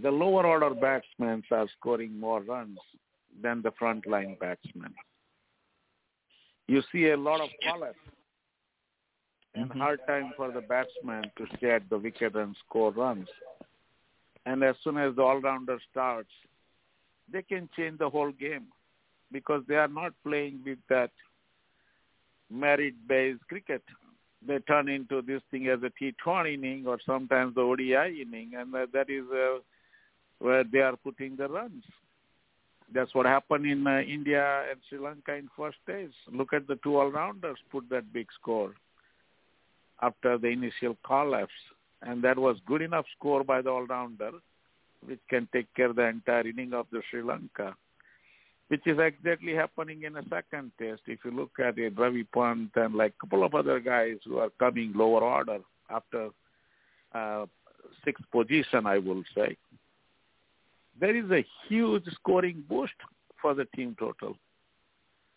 the 0.00 0.10
lower 0.10 0.46
order 0.46 0.70
batsmen 0.74 1.42
are 1.50 1.66
scoring 1.78 2.18
more 2.18 2.42
runs 2.42 2.78
than 3.42 3.60
the 3.60 3.72
front 3.72 4.06
line 4.06 4.36
batsmen. 4.40 4.94
You 6.68 6.82
see 6.92 7.10
a 7.10 7.16
lot 7.16 7.40
of 7.40 7.48
call-ups 7.64 7.96
and 9.56 9.70
Mhm. 9.70 9.78
hard 9.78 10.06
time 10.06 10.32
for 10.36 10.50
the 10.50 10.60
batsman 10.60 11.30
to 11.36 11.46
stay 11.56 11.70
at 11.70 11.88
the 11.88 11.98
wicket 11.98 12.36
and 12.36 12.56
score 12.56 12.92
runs. 12.92 13.28
And 14.44 14.62
as 14.62 14.78
soon 14.80 14.96
as 14.98 15.16
the 15.16 15.22
all-rounder 15.22 15.80
starts, 15.90 16.32
they 17.28 17.42
can 17.42 17.68
change 17.76 17.98
the 17.98 18.08
whole 18.08 18.32
game 18.32 18.72
because 19.32 19.64
they 19.66 19.76
are 19.76 19.88
not 19.88 20.12
playing 20.22 20.62
with 20.64 20.78
that 20.88 21.10
merit-based 22.50 23.46
cricket. 23.48 23.82
They 24.46 24.58
turn 24.60 24.88
into 24.88 25.22
this 25.22 25.42
thing 25.50 25.66
as 25.68 25.82
a 25.82 25.90
T20 25.90 26.54
inning 26.54 26.86
or 26.86 27.00
sometimes 27.00 27.54
the 27.54 27.62
ODI 27.62 28.10
inning, 28.10 28.54
and 28.54 28.72
that, 28.74 28.92
that 28.92 29.10
is 29.10 29.24
uh, 29.30 29.58
where 30.38 30.62
they 30.62 30.80
are 30.80 30.96
putting 30.96 31.34
the 31.36 31.48
runs. 31.48 31.84
That's 32.92 33.12
what 33.14 33.26
happened 33.26 33.66
in 33.66 33.84
uh, 33.86 34.00
India 34.00 34.64
and 34.70 34.80
Sri 34.88 34.98
Lanka 34.98 35.34
in 35.34 35.48
first 35.56 35.78
days. 35.86 36.12
Look 36.30 36.52
at 36.52 36.68
the 36.68 36.76
two 36.76 36.96
all-rounders 36.98 37.58
put 37.72 37.88
that 37.88 38.12
big 38.12 38.28
score 38.40 38.74
after 40.02 40.38
the 40.38 40.48
initial 40.48 40.96
call-ups, 41.02 41.52
and 42.02 42.22
that 42.22 42.38
was 42.38 42.56
good 42.66 42.82
enough 42.82 43.06
score 43.16 43.44
by 43.44 43.62
the 43.62 43.70
all-rounder 43.70 44.32
which 45.04 45.20
can 45.28 45.48
take 45.52 45.72
care 45.74 45.90
of 45.90 45.96
the 45.96 46.06
entire 46.06 46.46
inning 46.46 46.72
of 46.72 46.86
the 46.90 47.02
Sri 47.10 47.22
Lanka, 47.22 47.76
which 48.68 48.86
is 48.86 48.98
exactly 48.98 49.54
happening 49.54 50.02
in 50.02 50.16
a 50.16 50.22
second 50.28 50.72
test. 50.78 51.02
If 51.06 51.20
you 51.24 51.30
look 51.30 51.52
at 51.64 51.78
it, 51.78 51.98
Ravi 51.98 52.24
Pant 52.24 52.70
and 52.74 52.94
like 52.94 53.14
a 53.16 53.20
couple 53.20 53.44
of 53.44 53.54
other 53.54 53.78
guys 53.78 54.16
who 54.24 54.38
are 54.38 54.50
coming 54.58 54.92
lower 54.94 55.22
order 55.22 55.58
after 55.90 56.30
uh, 57.14 57.46
sixth 58.04 58.24
position, 58.32 58.86
I 58.86 58.98
will 58.98 59.22
say, 59.34 59.56
there 60.98 61.14
is 61.14 61.30
a 61.30 61.44
huge 61.68 62.04
scoring 62.14 62.64
boost 62.68 62.94
for 63.40 63.54
the 63.54 63.66
team 63.76 63.94
total. 63.98 64.36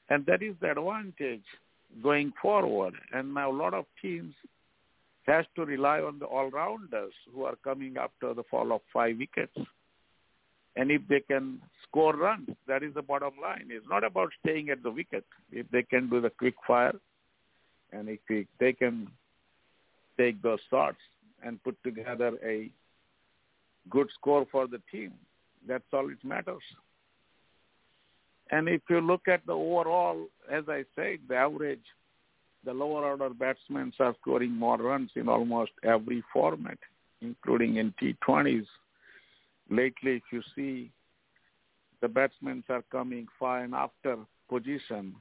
And 0.09 0.25
that 0.25 0.41
is 0.41 0.55
the 0.59 0.71
advantage 0.71 1.43
going 2.03 2.33
forward. 2.41 2.93
And 3.11 3.33
now 3.33 3.51
a 3.51 3.53
lot 3.53 3.73
of 3.73 3.85
teams 4.01 4.33
has 5.25 5.45
to 5.55 5.65
rely 5.65 6.01
on 6.01 6.19
the 6.19 6.25
all-rounders 6.25 7.13
who 7.33 7.43
are 7.43 7.55
coming 7.55 7.97
after 7.97 8.33
the 8.33 8.43
fall 8.43 8.71
of 8.71 8.81
five 8.93 9.17
wickets. 9.17 9.57
And 10.75 10.91
if 10.91 11.01
they 11.07 11.19
can 11.19 11.61
score 11.83 12.15
runs, 12.15 12.49
that 12.67 12.83
is 12.83 12.93
the 12.93 13.01
bottom 13.01 13.33
line. 13.41 13.67
It's 13.69 13.87
not 13.89 14.03
about 14.03 14.31
staying 14.39 14.69
at 14.69 14.83
the 14.83 14.91
wicket. 14.91 15.25
If 15.51 15.69
they 15.71 15.83
can 15.83 16.09
do 16.09 16.21
the 16.21 16.29
quick 16.29 16.55
fire, 16.67 16.95
and 17.91 18.09
if 18.09 18.47
they- 18.59 18.73
can 18.73 19.11
take 20.17 20.41
those 20.41 20.61
shots 20.69 20.99
and 21.41 21.63
put 21.63 21.83
together 21.83 22.37
a 22.43 22.69
good 23.89 24.09
score 24.11 24.45
for 24.45 24.67
the 24.67 24.81
team, 24.91 25.13
that's 25.67 25.93
all 25.93 26.09
it 26.09 26.23
matters. 26.23 26.63
And 28.51 28.67
if 28.67 28.81
you 28.89 28.99
look 28.99 29.27
at 29.27 29.45
the 29.45 29.53
overall, 29.53 30.27
as 30.51 30.63
I 30.67 30.83
said, 30.95 31.19
the 31.27 31.35
average 31.35 31.85
the 32.65 32.73
lower 32.73 33.05
order 33.05 33.29
batsmen 33.29 33.93
are 33.99 34.15
scoring 34.21 34.51
more 34.51 34.77
runs 34.77 35.11
in 35.15 35.29
almost 35.29 35.71
every 35.83 36.23
format, 36.33 36.77
including 37.21 37.77
in 37.77 37.93
T20s. 38.01 38.65
Lately, 39.69 40.17
if 40.17 40.23
you 40.31 40.41
see, 40.55 40.91
the 42.01 42.07
batsmen 42.07 42.63
are 42.69 42.83
coming 42.91 43.27
far 43.39 43.63
and 43.63 43.73
after 43.73 44.17
position 44.49 45.15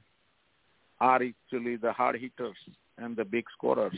are 0.99 1.21
actually 1.21 1.77
the 1.77 1.93
hard 1.93 2.19
hitters 2.19 2.57
and 2.97 3.15
the 3.15 3.23
big 3.23 3.45
scorers 3.57 3.95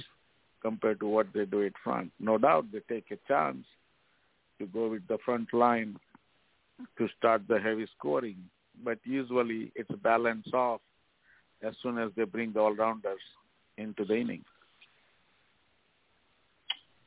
compared 0.61 0.99
to 0.99 1.07
what 1.07 1.27
they 1.34 1.45
do 1.45 1.65
at 1.65 1.73
front. 1.84 2.11
No 2.19 2.38
doubt 2.38 2.65
they 2.71 2.82
take 2.88 3.09
a 3.11 3.17
chance 3.27 3.65
to 4.59 4.67
go 4.67 4.88
with 4.89 5.07
the 5.07 5.17
front 5.25 5.51
line 5.53 5.97
to 6.97 7.07
start 7.17 7.41
the 7.47 7.59
heavy 7.59 7.88
scoring, 7.97 8.38
but 8.84 8.99
usually 9.03 9.71
it's 9.75 9.89
a 9.91 9.97
balance 9.97 10.47
off 10.53 10.82
as 11.63 11.73
soon 11.82 11.97
as 11.97 12.11
they 12.15 12.23
bring 12.23 12.53
the 12.53 12.59
all-rounders 12.59 13.21
into 13.77 14.05
the 14.05 14.15
inning. 14.15 14.43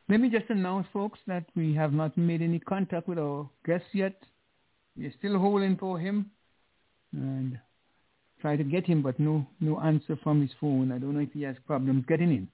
Let 0.08 0.20
me 0.20 0.28
just 0.28 0.50
announce, 0.50 0.86
folks, 0.92 1.18
that 1.26 1.46
we 1.56 1.74
have 1.74 1.92
not 1.92 2.16
made 2.18 2.42
any 2.42 2.58
contact 2.58 3.08
with 3.08 3.18
our 3.18 3.48
guest 3.64 3.84
yet. 3.92 4.14
We're 4.96 5.14
still 5.18 5.38
holding 5.38 5.76
for 5.76 5.98
him 5.98 6.30
and 7.12 7.58
try 8.40 8.56
to 8.56 8.64
get 8.64 8.86
him, 8.86 9.00
but 9.02 9.18
no 9.18 9.46
no 9.60 9.80
answer 9.80 10.18
from 10.22 10.42
his 10.42 10.50
phone. 10.60 10.92
I 10.92 10.98
don't 10.98 11.14
know 11.14 11.20
if 11.20 11.32
he 11.32 11.42
has 11.42 11.56
problems 11.66 12.04
getting 12.06 12.30
in. 12.30 12.48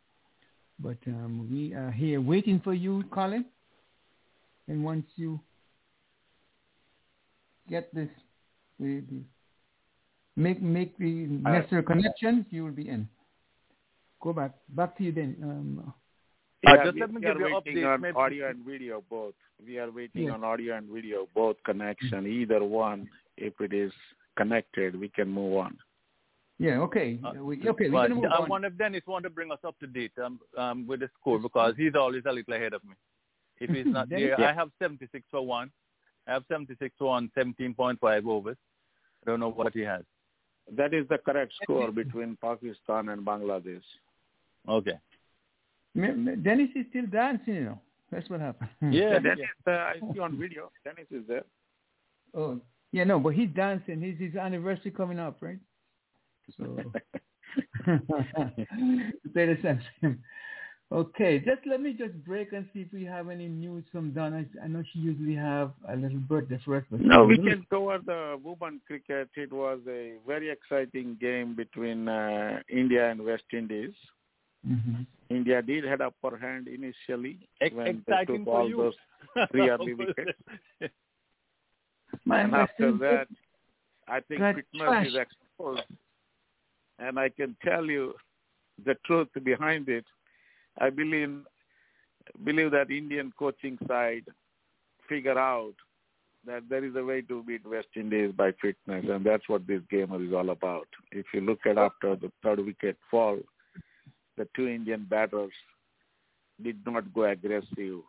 But 0.78 0.98
um, 1.08 1.48
we 1.50 1.74
are 1.74 1.90
here 1.90 2.20
waiting 2.20 2.60
for 2.62 2.72
you, 2.72 3.04
Colin. 3.10 3.44
And 4.68 4.84
once 4.84 5.04
you 5.16 5.40
get 7.68 7.92
this, 7.94 8.08
the, 8.80 9.00
the 9.10 9.20
make 10.36 10.60
make 10.62 10.96
the 10.98 11.12
Uh, 11.44 11.50
necessary 11.52 11.82
connections, 11.84 12.46
you 12.50 12.64
will 12.64 12.72
be 12.82 12.88
in. 12.88 13.08
Go 14.22 14.32
back 14.32 14.52
back 14.70 14.96
to 14.98 15.04
you 15.04 15.12
then. 15.12 15.36
Um, 15.42 15.78
Uh, 15.86 15.92
Yeah, 16.62 16.84
just 16.84 16.94
we, 16.94 17.00
let 17.00 17.10
me 17.10 17.16
we 17.16 17.20
give 17.22 17.36
are 17.36 17.48
you 17.48 17.54
waiting 17.54 17.76
update, 17.76 17.94
on 17.94 18.00
maybe- 18.02 18.16
audio 18.16 18.50
and 18.50 18.64
video 18.64 19.02
both. 19.08 19.34
We 19.66 19.78
are 19.78 19.90
waiting 19.90 20.24
Yeah. 20.26 20.34
on 20.34 20.44
audio 20.44 20.76
and 20.76 20.88
video 20.96 21.26
both 21.34 21.56
connection. 21.64 22.26
Either 22.26 22.62
one, 22.64 23.08
if 23.38 23.54
it 23.60 23.72
is 23.72 23.92
connected, 24.36 24.98
we 25.04 25.08
can 25.08 25.28
move 25.40 25.56
on. 25.56 25.78
yeah, 26.58 26.76
okay. 26.86 27.18
Uh, 27.24 27.32
we, 27.48 27.54
okay, 27.72 27.88
we're 27.88 28.08
move 28.10 28.24
I 28.26 28.42
on. 28.42 28.48
wonder 28.50 28.68
if 28.68 28.76
Dennis 28.76 29.06
want 29.06 29.24
to 29.24 29.30
bring 29.30 29.50
us 29.50 29.62
up 29.64 29.78
to 29.80 29.86
date 29.86 30.12
um, 30.24 30.38
um, 30.58 30.86
with 30.86 31.00
the 31.00 31.08
score 31.18 31.38
because 31.38 31.72
he's 31.82 31.94
always 31.94 32.24
a 32.26 32.32
little 32.38 32.52
ahead 32.58 32.74
of 32.74 32.84
me. 32.84 32.94
If 33.58 33.70
he's 33.70 33.86
not 33.86 34.10
Dennis? 34.10 34.34
there, 34.36 34.48
I 34.50 34.52
have 34.52 34.70
76 34.78 35.24
for 35.30 35.40
one. 35.46 35.70
I 36.26 36.32
have 36.34 36.44
76 36.48 36.94
for 36.98 37.08
one, 37.16 37.30
17.5 37.34 38.26
overs. 38.26 38.58
I 39.22 39.30
don't 39.30 39.40
know 39.40 39.50
what 39.50 39.74
he 39.74 39.80
has. 39.80 40.02
That 40.76 40.94
is 40.94 41.06
the 41.08 41.18
correct 41.18 41.52
score 41.62 41.90
between 41.90 42.36
Pakistan 42.40 43.08
and 43.08 43.26
Bangladesh. 43.26 43.82
Okay. 44.68 44.98
M- 45.96 46.28
M- 46.28 46.42
Dennis 46.42 46.70
is 46.76 46.86
still 46.90 47.06
dancing, 47.06 47.54
you 47.54 47.64
know. 47.64 47.80
That's 48.10 48.28
what 48.28 48.40
happened. 48.40 48.70
Yeah. 48.94 49.18
Dennis, 49.18 49.46
uh, 49.66 49.70
I 49.70 50.00
see 50.12 50.20
on 50.20 50.38
video. 50.38 50.70
Dennis 50.84 51.06
is 51.10 51.26
there. 51.26 51.44
Oh, 52.34 52.60
yeah, 52.92 53.04
no, 53.04 53.18
but 53.18 53.34
he's 53.34 53.50
dancing. 53.50 54.00
His 54.00 54.18
his 54.18 54.36
anniversary 54.36 54.90
coming 54.90 55.18
up, 55.18 55.38
right? 55.40 55.58
So 56.56 56.92
pay 59.34 59.46
the 59.46 59.58
sense. 59.62 59.82
Okay, 60.92 61.38
just 61.38 61.60
let 61.66 61.80
me 61.80 61.92
just 61.92 62.14
break 62.24 62.52
and 62.52 62.66
see 62.72 62.80
if 62.80 62.92
we 62.92 63.04
have 63.04 63.28
any 63.28 63.46
news 63.46 63.84
from 63.92 64.10
Donna. 64.10 64.44
I 64.62 64.66
know 64.66 64.82
she 64.92 64.98
usually 64.98 65.36
have 65.36 65.70
a 65.88 65.94
little 65.94 66.18
birthday 66.18 66.58
for 66.64 66.76
us. 66.78 66.84
But 66.90 67.00
No, 67.00 67.24
we 67.24 67.36
can 67.36 67.64
cover 67.70 67.98
the 68.04 68.40
women 68.42 68.80
cricket. 68.88 69.28
It 69.36 69.52
was 69.52 69.78
a 69.88 70.14
very 70.26 70.50
exciting 70.50 71.16
game 71.20 71.54
between 71.54 72.08
uh, 72.08 72.60
India 72.68 73.08
and 73.08 73.24
West 73.24 73.44
Indies. 73.52 73.94
hmm 74.66 75.02
India 75.28 75.62
did 75.62 75.84
had 75.84 76.00
upper 76.00 76.36
hand 76.36 76.66
initially 76.66 77.38
Ex- 77.60 77.72
when 77.72 78.02
they 78.08 78.12
exciting 78.14 78.38
took 78.38 78.44
for 78.46 78.60
all 78.62 78.68
you. 78.68 78.76
those 78.76 78.94
three 79.52 79.68
early 79.68 79.94
wickets. 79.94 80.32
My 82.24 82.40
and 82.40 82.52
after 82.52 82.90
that, 82.98 83.28
I 84.08 84.18
think 84.26 84.40
Got 84.40 84.56
fitness 84.56 85.06
is 85.06 85.14
exposed. 85.14 85.82
And 86.98 87.16
I 87.16 87.28
can 87.28 87.56
tell 87.64 87.84
you, 87.84 88.14
the 88.84 88.96
truth 89.06 89.28
behind 89.44 89.88
it, 89.88 90.04
I 90.78 90.90
believe 90.90 91.44
believe 92.44 92.70
that 92.70 92.90
Indian 92.90 93.32
coaching 93.38 93.78
side 93.88 94.24
figure 95.08 95.38
out 95.38 95.74
that 96.46 96.62
there 96.68 96.84
is 96.84 96.94
a 96.96 97.04
way 97.04 97.20
to 97.22 97.42
beat 97.42 97.66
West 97.66 97.88
Indies 97.96 98.32
by 98.32 98.52
fitness, 98.62 99.04
and 99.08 99.24
that's 99.24 99.48
what 99.48 99.66
this 99.66 99.82
game 99.90 100.12
is 100.26 100.32
all 100.32 100.50
about. 100.50 100.88
If 101.12 101.26
you 101.34 101.40
look 101.42 101.60
at 101.66 101.76
after 101.76 102.16
the 102.16 102.32
third 102.42 102.64
wicket 102.64 102.96
fall, 103.10 103.38
the 104.36 104.48
two 104.56 104.68
Indian 104.68 105.06
batters 105.08 105.52
did 106.62 106.78
not 106.86 107.12
go 107.12 107.24
aggressive, 107.24 108.00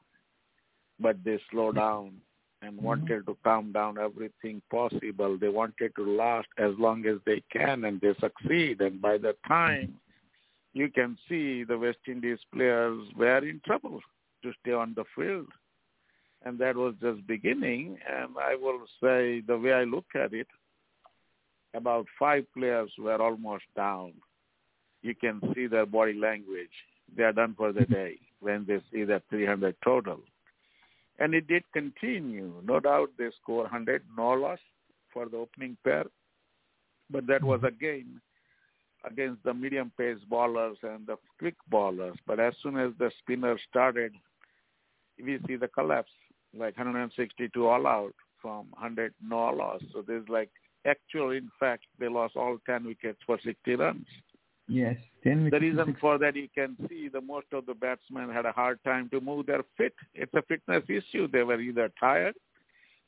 but 1.00 1.18
they 1.26 1.40
slowed 1.52 1.76
down 1.76 2.14
and 2.62 2.76
mm-hmm. 2.76 2.86
wanted 2.86 3.26
to 3.26 3.38
calm 3.44 3.72
down 3.72 3.98
everything 3.98 4.62
possible. 4.72 5.38
They 5.38 5.50
wanted 5.50 5.94
to 5.96 6.06
last 6.06 6.48
as 6.58 6.72
long 6.78 7.06
as 7.06 7.18
they 7.26 7.44
can, 7.52 7.84
and 7.86 8.00
they 8.00 8.14
succeed. 8.20 8.82
And 8.82 9.02
by 9.02 9.18
the 9.18 9.36
time 9.48 9.96
you 10.73 10.89
can 10.89 11.18
see 11.27 11.64
the 11.64 11.77
West 11.77 11.99
Indies 12.07 12.39
players 12.53 13.02
were 13.18 13.39
in 13.39 13.61
trouble 13.65 13.99
to 14.43 14.52
stay 14.61 14.72
on 14.72 14.93
the 14.95 15.03
field. 15.15 15.48
And 16.43 16.57
that 16.60 16.76
was 16.76 16.95
just 17.02 17.26
beginning. 17.27 17.98
And 18.10 18.35
I 18.39 18.56
will 18.56 18.81
say 19.02 19.41
the 19.41 19.57
way 19.57 19.73
I 19.73 19.84
look 19.84 20.06
at 20.15 20.34
it, 20.34 20.48
about 21.73 22.06
five 22.18 22.45
players 22.57 22.91
were 22.98 23.22
almost 23.22 23.65
down. 23.76 24.14
You 25.02 25.15
can 25.15 25.41
see 25.53 25.68
their 25.68 25.85
body 25.85 26.14
language. 26.14 26.69
They 27.15 27.23
are 27.23 27.34
done 27.34 27.56
for 27.57 27.72
the 27.73 27.81
mm-hmm. 27.81 27.93
day 27.93 28.19
when 28.39 28.65
they 28.68 28.80
see 28.91 29.03
that 29.03 29.23
300 29.30 29.76
total. 29.84 30.19
And 31.19 31.34
it 31.34 31.48
did 31.48 31.64
continue. 31.73 32.53
No 32.64 32.80
doubt 32.80 33.10
they 33.18 33.30
score 33.41 33.64
100, 33.64 34.03
no 34.18 34.31
loss 34.31 34.60
for 35.14 35.27
the 35.27 35.38
opening 35.38 35.77
pair. 35.84 36.06
But 37.10 37.27
that 37.27 37.43
was 37.43 37.60
mm-hmm. 37.60 37.68
again 37.68 38.22
against 39.10 39.44
the 39.44 39.53
medium 39.53 39.91
pace 39.98 40.18
bowlers 40.30 40.78
and 40.84 41.07
the 41.07 41.18
quick 41.40 41.56
bowlers. 41.69 42.18
But 42.28 42.40
as 42.40 42.53
soon 42.61 42.78
as 42.78 42.91
the 42.99 43.11
spinners 43.19 43.60
started, 43.69 44.14
we 45.23 45.40
see 45.48 45.56
the 45.56 45.68
collapse, 45.68 46.11
like 46.53 46.78
162 46.78 47.68
all 47.68 47.88
out 47.88 48.14
from 48.41 48.68
100 48.72 49.14
no 49.22 49.49
loss. 49.49 49.82
So 49.94 50.03
there's 50.06 50.28
like 50.30 50.49
actual, 50.86 51.32
in 51.32 51.49
fact, 51.60 51.86
they 51.99 52.07
lost 52.07 52.36
all 52.36 52.57
10 52.65 52.86
wickets 52.86 53.19
for 53.26 53.40
60 53.44 53.76
runs. 53.76 54.06
Yes, 54.68 54.95
10 55.23 55.49
The 55.52 55.60
reason 55.60 55.98
for 55.99 56.18
that 56.18 56.36
you 56.36 56.48
can 56.53 56.78
see 56.88 57.10
the 57.10 57.22
most 57.22 57.48
of 57.52 57.65
the 57.65 57.73
batsmen 57.73 58.30
had 58.30 58.45
a 58.45 58.52
hard 58.52 58.80
time 58.84 59.10
to 59.10 59.19
move 59.19 59.45
their 59.45 59.64
feet. 59.78 59.94
It's 60.14 60.34
a 60.34 60.41
fitness 60.44 60.84
issue. 60.88 61.28
They 61.28 61.44
were 61.44 61.60
either 61.60 61.91
tired, 61.99 62.36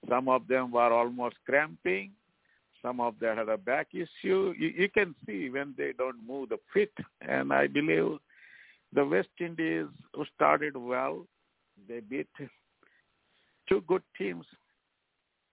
some 0.10 0.28
of 0.28 0.48
them 0.48 0.72
were 0.72 0.92
almost 0.92 1.36
cramping, 1.46 2.12
some 2.84 3.00
of 3.00 3.18
them 3.20 3.38
had 3.38 3.50
a 3.50 3.58
back 3.58 3.88
issue. 3.94 4.54
You, 4.58 4.68
you 4.78 4.90
can 4.90 5.16
see 5.26 5.50
when 5.50 5.74
they 5.78 5.94
don't 5.98 6.28
move 6.28 6.50
the 6.50 6.58
feet. 6.74 6.92
And 7.22 7.52
I 7.52 7.66
believe 7.66 8.20
the 8.94 9.06
West 9.06 9.30
Indies 9.40 9.88
started 10.36 10.78
well, 10.78 11.26
they 11.88 12.02
beat 12.02 12.28
two 13.68 13.82
good 13.88 14.04
teams 14.18 14.46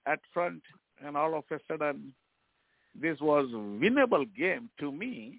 at 0.06 0.20
front, 0.34 0.62
and 1.02 1.16
all 1.16 1.34
of 1.34 1.44
a 1.50 1.58
sudden, 1.68 2.12
this 3.00 3.18
was 3.20 3.46
winnable 3.52 4.26
game 4.36 4.68
to 4.80 4.90
me 4.90 5.38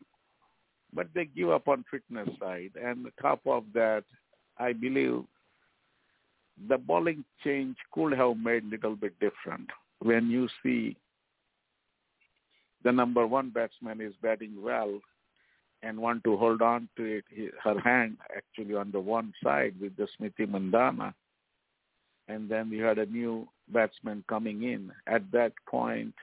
but 0.94 1.08
they 1.14 1.26
give 1.26 1.50
up 1.50 1.68
on 1.68 1.86
fitness 1.90 2.30
side. 2.40 2.72
And 2.82 3.08
top 3.22 3.42
of 3.46 3.64
that, 3.74 4.04
I 4.58 4.74
believe 4.74 5.24
the 6.70 6.78
bowling 6.78 7.24
change 7.44 7.78
could 7.94 8.14
have 8.14 8.38
made 8.38 8.64
a 8.64 8.68
little 8.68 8.96
bit 8.96 9.14
different. 9.20 9.70
When 10.02 10.30
you 10.30 10.48
see 10.64 10.98
the 12.84 12.92
number 12.92 13.26
one 13.28 13.50
batsman 13.50 14.02
is 14.02 14.14
batting 14.22 14.62
well 14.62 15.00
and 15.84 16.00
want 16.00 16.24
to 16.24 16.38
hold 16.38 16.62
on 16.62 16.88
to 16.96 17.04
it, 17.04 17.26
her 17.64 17.80
hand 17.80 18.18
actually 18.36 18.76
on 18.76 18.92
the 18.92 19.00
one 19.00 19.34
side 19.44 19.74
with 19.80 19.96
the 19.98 20.08
Smriti 20.20 20.48
Mandhana. 20.48 21.14
And 22.28 22.50
then 22.50 22.70
we 22.70 22.78
had 22.78 22.98
a 22.98 23.06
new 23.06 23.48
batsman 23.68 24.24
coming 24.30 24.64
in. 24.64 24.92
At 25.08 25.32
that 25.32 25.54
point, 25.68 26.14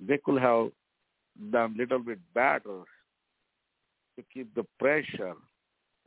they 0.00 0.18
could 0.18 0.40
have 0.40 0.70
done 1.50 1.76
little 1.76 1.98
bit 1.98 2.18
better 2.34 2.82
to 4.16 4.24
keep 4.32 4.54
the 4.54 4.64
pressure 4.78 5.34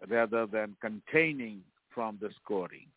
rather 0.10 0.48
than 0.48 0.76
containing 0.82 1.62
from 1.94 2.18
the 2.20 2.30
scoring. 2.44 2.88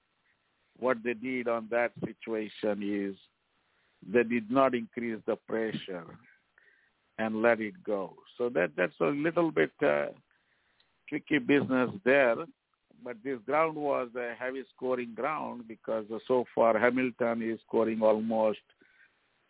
What 0.78 0.98
they 1.04 1.14
did 1.14 1.48
on 1.48 1.68
that 1.70 1.92
situation 2.04 2.82
is 2.82 3.16
they 4.10 4.22
did 4.22 4.50
not 4.50 4.74
increase 4.74 5.20
the 5.26 5.36
pressure 5.36 6.06
and 7.18 7.42
let 7.42 7.60
it 7.60 7.74
go. 7.84 8.14
So 8.38 8.48
that 8.50 8.70
that's 8.76 8.98
a 9.00 9.06
little 9.06 9.50
bit 9.50 9.72
uh, 9.84 10.06
tricky 11.08 11.38
business 11.38 11.90
there. 12.04 12.36
But 13.04 13.16
this 13.24 13.38
ground 13.46 13.76
was 13.76 14.08
a 14.16 14.34
heavy 14.38 14.62
scoring 14.74 15.14
ground 15.14 15.64
because 15.66 16.04
so 16.28 16.44
far 16.54 16.78
Hamilton 16.78 17.42
is 17.42 17.58
scoring 17.66 18.00
almost 18.00 18.60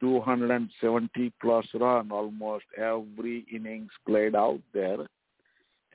270 0.01 1.33
plus 1.41 1.67
run 1.75 2.11
almost 2.11 2.65
every 2.77 3.47
innings 3.53 3.91
played 4.07 4.35
out 4.35 4.61
there. 4.73 5.07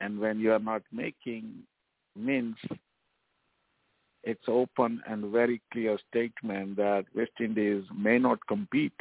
And 0.00 0.18
when 0.18 0.38
you 0.38 0.52
are 0.52 0.60
not 0.60 0.82
making 0.92 1.64
means 2.16 2.56
it's 4.22 4.48
open 4.48 5.02
and 5.06 5.30
very 5.30 5.60
clear 5.72 5.98
statement 6.08 6.76
that 6.76 7.04
West 7.14 7.32
Indies 7.40 7.84
may 7.96 8.18
not 8.18 8.38
compete 8.46 8.98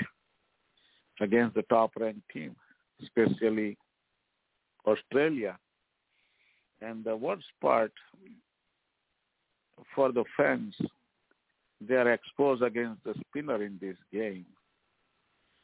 against 1.22 1.56
the 1.56 1.64
top 1.64 1.92
ranked 2.00 2.28
team, 2.32 2.56
especially 3.02 3.78
Australia. 4.86 5.58
And 6.82 7.04
the 7.04 7.16
worst 7.16 7.46
part 7.62 7.92
for 9.96 10.12
the 10.12 10.24
fans, 10.36 10.76
they 11.82 11.96
are 11.96 12.12
exposed 12.12 12.62
against 12.62 13.04
the 13.04 13.14
spinner 13.28 13.64
in 13.64 13.78
this 13.82 13.98
game. 14.12 14.46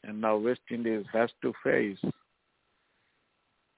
And 0.02 0.20
now 0.20 0.36
West 0.36 0.60
Indies 0.70 1.06
has 1.12 1.30
to 1.42 1.52
face 1.62 1.98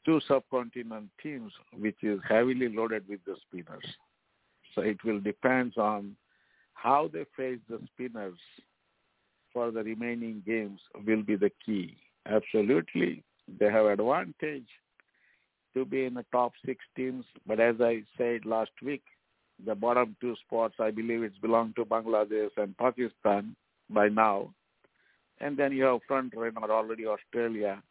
two 0.04 0.20
subcontinent 0.26 1.10
teams 1.22 1.52
which 1.78 1.96
is 2.02 2.20
heavily 2.28 2.68
loaded 2.68 3.04
with 3.08 3.20
the 3.26 3.36
spinners. 3.46 3.84
So 4.74 4.82
it 4.82 5.02
will 5.04 5.20
depend 5.20 5.76
on 5.76 6.16
how 6.74 7.10
they 7.12 7.24
face 7.36 7.58
the 7.68 7.80
spinners 7.92 8.38
for 9.56 9.70
the 9.70 9.82
remaining 9.82 10.42
games 10.46 10.80
will 11.06 11.22
be 11.22 11.34
the 11.34 11.50
key. 11.64 11.96
Absolutely, 12.26 13.22
they 13.58 13.70
have 13.72 13.86
advantage 13.86 14.68
to 15.72 15.86
be 15.86 16.04
in 16.04 16.12
the 16.12 16.26
top 16.30 16.52
six 16.66 16.84
teams, 16.94 17.24
but 17.46 17.58
as 17.58 17.76
I 17.80 18.02
said 18.18 18.44
last 18.44 18.72
week, 18.82 19.02
the 19.64 19.74
bottom 19.74 20.14
two 20.20 20.36
spots 20.44 20.74
I 20.78 20.90
believe 20.90 21.22
it's 21.22 21.38
belong 21.38 21.72
to 21.76 21.86
Bangladesh 21.86 22.50
and 22.58 22.76
Pakistan 22.76 23.56
by 23.88 24.08
now. 24.10 24.52
And 25.40 25.56
then 25.56 25.72
you 25.72 25.84
have 25.84 26.00
front 26.06 26.34
runner 26.36 26.70
already 26.70 27.06
Australia. 27.06 27.82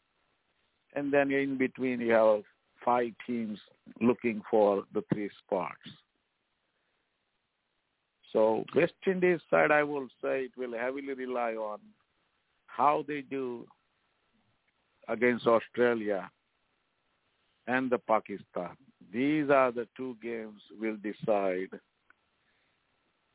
And 0.94 1.12
then 1.12 1.32
in 1.32 1.58
between 1.58 2.00
you 2.00 2.12
have 2.12 2.44
five 2.84 3.14
teams 3.26 3.58
looking 4.00 4.44
for 4.52 4.84
the 4.94 5.04
three 5.12 5.32
spots. 5.44 5.90
So 8.36 8.66
West 8.76 8.96
Indies 9.08 9.40
side, 9.50 9.72
I 9.72 9.84
will 9.84 10.10
say 10.22 10.42
it 10.42 10.52
will 10.58 10.78
heavily 10.78 11.14
rely 11.14 11.54
on 11.54 11.80
how 12.68 13.06
they 13.08 13.22
do 13.22 13.66
against 15.08 15.48
Australia 15.48 16.30
and 17.68 17.90
the 17.90 17.98
Pakistan. 17.98 18.76
These 19.14 19.50
are 19.50 19.72
the 19.72 19.88
two 19.96 20.18
games 20.22 20.60
will 20.82 20.98
decide 21.02 21.70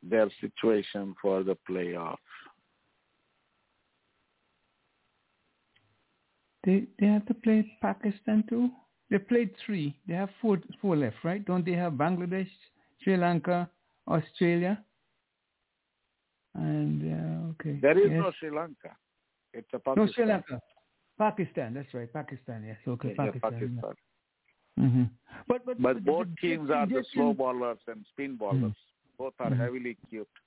their 0.02 0.28
situation 0.38 1.14
for 1.22 1.44
the 1.44 1.56
playoff. 1.66 2.18
They 6.62 6.84
they 6.98 7.06
have 7.06 7.24
to 7.24 7.32
play 7.32 7.72
Pakistan 7.80 8.44
too. 8.50 8.68
They 9.08 9.16
played 9.16 9.52
three. 9.64 9.96
They 10.06 10.12
have 10.12 10.28
four 10.42 10.58
four 10.82 10.94
left, 10.94 11.24
right? 11.24 11.42
Don't 11.42 11.64
they 11.64 11.72
have 11.84 11.94
Bangladesh, 11.94 12.50
Sri 13.02 13.16
Lanka, 13.16 13.66
Australia? 14.06 14.84
And 16.54 17.00
uh, 17.02 17.50
okay. 17.52 17.78
There 17.80 17.98
is 17.98 18.10
yes. 18.10 18.20
no 18.20 18.32
Sri 18.38 18.50
Lanka. 18.50 18.96
It's 19.52 19.68
a 19.72 19.94
no 19.96 20.06
Sri 20.08 20.26
Lanka. 20.26 20.60
Pakistan. 21.18 21.74
That's 21.74 21.92
right. 21.94 22.12
Pakistan. 22.12 22.64
Yes. 22.66 22.78
Okay. 22.86 23.14
Yeah, 23.18 23.26
Pakistan. 23.26 23.80
Pakistan. 23.82 23.94
hmm 24.78 25.02
But 25.46 25.64
but 25.66 25.80
But 25.80 26.04
both 26.04 26.28
the- 26.28 26.48
teams 26.48 26.70
are 26.70 26.86
the 26.86 27.04
slow 27.12 27.34
bowlers 27.34 27.78
and 27.86 28.04
spin 28.12 28.36
bowlers. 28.36 28.74
Both 29.18 29.34
are 29.38 29.50
Mhm. 29.50 29.56
heavily 29.58 29.90
equipped. 29.90 30.38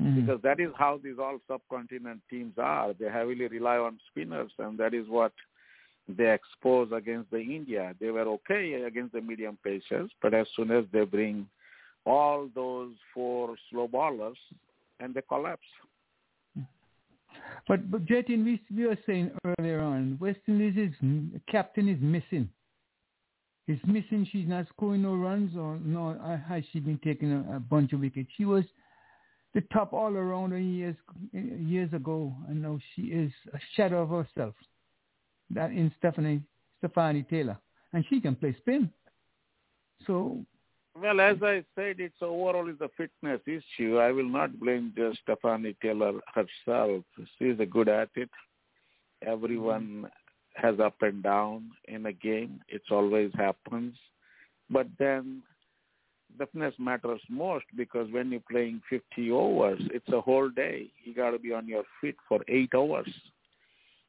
Mhm. 0.00 0.14
because 0.14 0.40
that 0.42 0.60
is 0.60 0.70
how 0.76 0.96
these 0.98 1.18
all 1.18 1.40
subcontinent 1.48 2.20
teams 2.30 2.56
are. 2.56 2.92
They 2.92 3.06
heavily 3.06 3.48
rely 3.48 3.78
on 3.78 3.98
spinners, 4.10 4.52
and 4.58 4.78
that 4.78 4.94
is 4.94 5.08
what 5.08 5.32
they 6.08 6.32
expose 6.32 6.92
against 6.92 7.30
the 7.30 7.40
India. 7.40 7.94
They 7.98 8.10
were 8.10 8.28
okay 8.38 8.74
against 8.84 9.12
the 9.12 9.20
medium 9.20 9.58
pacers, 9.64 10.10
but 10.22 10.34
as 10.34 10.46
soon 10.54 10.70
as 10.70 10.84
they 10.92 11.04
bring 11.04 11.48
all 12.06 12.46
those 12.54 12.94
four 13.12 13.56
slow 13.68 13.88
bowlers, 13.88 14.38
and 15.00 15.14
they 15.14 15.22
collapse. 15.28 15.66
But 17.66 17.90
but 17.90 18.04
Jatin, 18.06 18.44
we 18.44 18.60
we 18.74 18.86
were 18.86 18.98
saying 19.06 19.30
earlier 19.58 19.80
on, 19.80 20.18
West 20.20 20.40
Indies 20.46 20.94
captain 21.50 21.88
is 21.88 21.98
missing. 22.00 22.48
is 23.66 23.78
missing. 23.86 24.26
She's 24.32 24.48
not 24.48 24.66
scoring 24.68 25.02
no 25.02 25.14
runs, 25.14 25.56
or 25.56 25.78
no, 25.84 26.10
uh, 26.10 26.38
has 26.48 26.64
she 26.72 26.80
been 26.80 26.98
taking 27.04 27.32
a, 27.32 27.56
a 27.56 27.60
bunch 27.60 27.92
of 27.92 28.00
wickets? 28.00 28.30
She 28.36 28.44
was 28.44 28.64
the 29.54 29.60
top 29.72 29.92
all 29.92 30.12
arounder 30.12 30.58
years 30.58 30.96
years 31.32 31.92
ago, 31.92 32.34
and 32.48 32.62
now 32.62 32.78
she 32.94 33.02
is 33.02 33.32
a 33.52 33.58
shadow 33.76 34.02
of 34.02 34.10
herself. 34.10 34.54
That 35.50 35.70
in 35.70 35.92
Stafanie 36.02 36.42
Stafanie 36.82 37.28
Taylor, 37.28 37.58
and 37.92 38.04
she 38.08 38.20
can 38.20 38.34
play 38.34 38.56
spin. 38.60 38.90
So 40.06 40.44
Well, 41.00 41.20
as 41.20 41.36
I 41.42 41.62
said, 41.74 42.00
it's 42.00 42.20
overall 42.20 42.68
is 42.68 42.80
a 42.80 42.88
fitness 42.96 43.40
issue. 43.46 43.98
I 43.98 44.10
will 44.10 44.28
not 44.28 44.58
blame 44.58 44.92
just 44.96 45.20
Stafanie 45.26 45.76
Taylor 45.80 46.14
herself. 46.34 47.04
She's 47.38 47.60
a 47.60 47.66
good 47.66 47.88
at 47.88 48.08
it. 48.16 48.30
Everyone 49.24 50.10
has 50.54 50.80
up 50.80 50.96
and 51.02 51.22
down 51.22 51.70
in 51.86 52.06
a 52.06 52.12
game. 52.12 52.60
It 52.68 52.82
always 52.90 53.30
happens. 53.34 53.96
But 54.70 54.88
then 54.98 55.42
the 56.36 56.46
fitness 56.46 56.74
matters 56.78 57.20
most 57.28 57.66
because 57.76 58.10
when 58.10 58.32
you're 58.32 58.42
playing 58.50 58.82
50 58.90 59.30
overs, 59.30 59.80
it's 59.94 60.08
a 60.08 60.20
whole 60.20 60.48
day. 60.48 60.90
You 61.04 61.14
got 61.14 61.30
to 61.30 61.38
be 61.38 61.52
on 61.52 61.68
your 61.68 61.84
feet 62.00 62.16
for 62.28 62.40
eight 62.48 62.70
hours. 62.74 63.12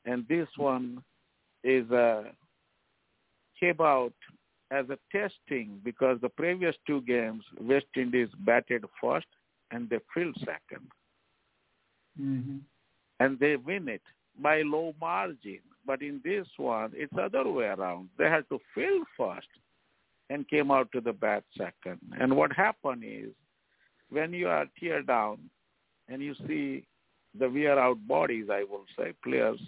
And 0.06 0.26
this 0.28 0.48
one 0.58 1.04
is 1.64 1.90
uh, 1.92 2.24
came 3.60 3.80
out 3.80 4.14
as 4.72 4.86
a 4.90 4.98
testing 5.12 5.80
because 5.84 6.20
the 6.22 6.30
previous 6.30 6.76
two 6.86 7.02
games, 7.02 7.44
West 7.60 7.88
Indies 7.96 8.30
batted 8.40 8.86
first 9.02 9.28
and 9.72 9.90
they 9.90 10.00
filled 10.14 10.38
second. 10.40 10.88
hmm 12.18 12.58
And 13.20 13.40
they 13.40 13.56
win 13.56 13.90
it 13.90 14.02
by 14.42 14.62
low 14.62 14.94
margin. 15.00 15.60
But 15.86 16.02
in 16.02 16.22
this 16.24 16.48
one, 16.58 16.92
it's 16.94 17.14
other 17.20 17.50
way 17.50 17.66
around. 17.66 18.10
They 18.18 18.30
had 18.30 18.48
to 18.50 18.60
field 18.76 19.08
first 19.18 19.48
and 20.30 20.48
came 20.48 20.70
out 20.70 20.92
to 20.92 21.02
the 21.02 21.14
bat 21.14 21.44
second. 21.58 22.00
And 22.20 22.36
what 22.36 22.54
happened 22.54 23.04
is 23.06 23.32
when 24.10 24.34
you 24.34 24.48
are 24.48 24.66
tear 24.80 25.02
down 25.02 25.40
and 26.08 26.22
you 26.22 26.36
see 26.48 26.86
the 27.38 27.50
wear 27.50 27.80
out 27.80 28.08
bodies, 28.08 28.48
I 28.52 28.64
will 28.64 28.86
say, 28.98 29.14
players, 29.24 29.60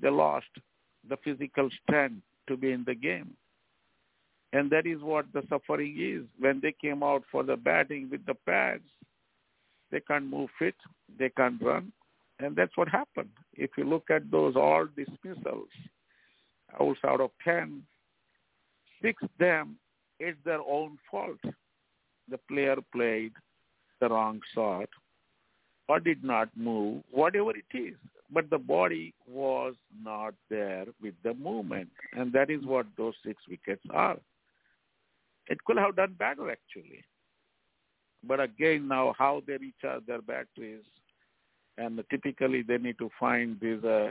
they 0.00 0.10
lost 0.10 0.46
the 1.08 1.16
physical 1.24 1.68
strength 1.82 2.22
to 2.48 2.56
be 2.56 2.72
in 2.72 2.84
the 2.84 2.94
game. 2.94 3.36
And 4.52 4.70
that 4.70 4.86
is 4.86 5.00
what 5.02 5.26
the 5.32 5.42
suffering 5.48 5.96
is. 5.98 6.26
When 6.38 6.60
they 6.60 6.72
came 6.72 7.02
out 7.02 7.22
for 7.30 7.42
the 7.42 7.56
batting 7.56 8.08
with 8.10 8.24
the 8.26 8.34
pads, 8.34 8.88
they 9.90 10.00
can't 10.00 10.26
move 10.26 10.50
fit, 10.58 10.74
they 11.18 11.30
can't 11.30 11.60
run, 11.62 11.92
and 12.40 12.54
that's 12.54 12.76
what 12.76 12.88
happened. 12.88 13.30
If 13.54 13.70
you 13.76 13.84
look 13.84 14.10
at 14.10 14.30
those 14.30 14.54
all 14.56 14.86
dismissals, 14.96 15.68
hours 16.78 16.98
out 17.04 17.20
of 17.20 17.30
10, 17.44 17.82
six 19.02 19.22
of 19.22 19.30
them, 19.38 19.76
it's 20.20 20.38
their 20.44 20.60
own 20.60 20.98
fault. 21.10 21.38
The 22.30 22.38
player 22.50 22.76
played 22.92 23.32
the 24.00 24.08
wrong 24.08 24.40
shot 24.54 24.88
or 25.88 26.00
did 26.00 26.22
not 26.22 26.48
move, 26.56 27.02
whatever 27.10 27.50
it 27.50 27.76
is. 27.76 27.96
But 28.30 28.50
the 28.50 28.58
body 28.58 29.14
was 29.26 29.74
not 30.02 30.34
there 30.50 30.84
with 31.02 31.14
the 31.22 31.32
movement, 31.32 31.88
and 32.12 32.30
that 32.34 32.50
is 32.50 32.62
what 32.64 32.84
those 32.98 33.14
six 33.24 33.42
wickets 33.48 33.82
are. 33.90 34.18
It 35.48 35.64
could 35.64 35.78
have 35.78 35.96
done 35.96 36.14
better, 36.18 36.50
actually. 36.50 37.04
But 38.22 38.40
again, 38.40 38.88
now 38.88 39.14
how 39.18 39.42
they 39.46 39.54
recharge 39.54 40.04
their 40.06 40.20
batteries, 40.20 40.84
and 41.78 42.02
typically 42.10 42.62
they 42.62 42.78
need 42.78 42.98
to 42.98 43.10
find 43.18 43.58
this 43.60 43.82
uh, 43.84 44.10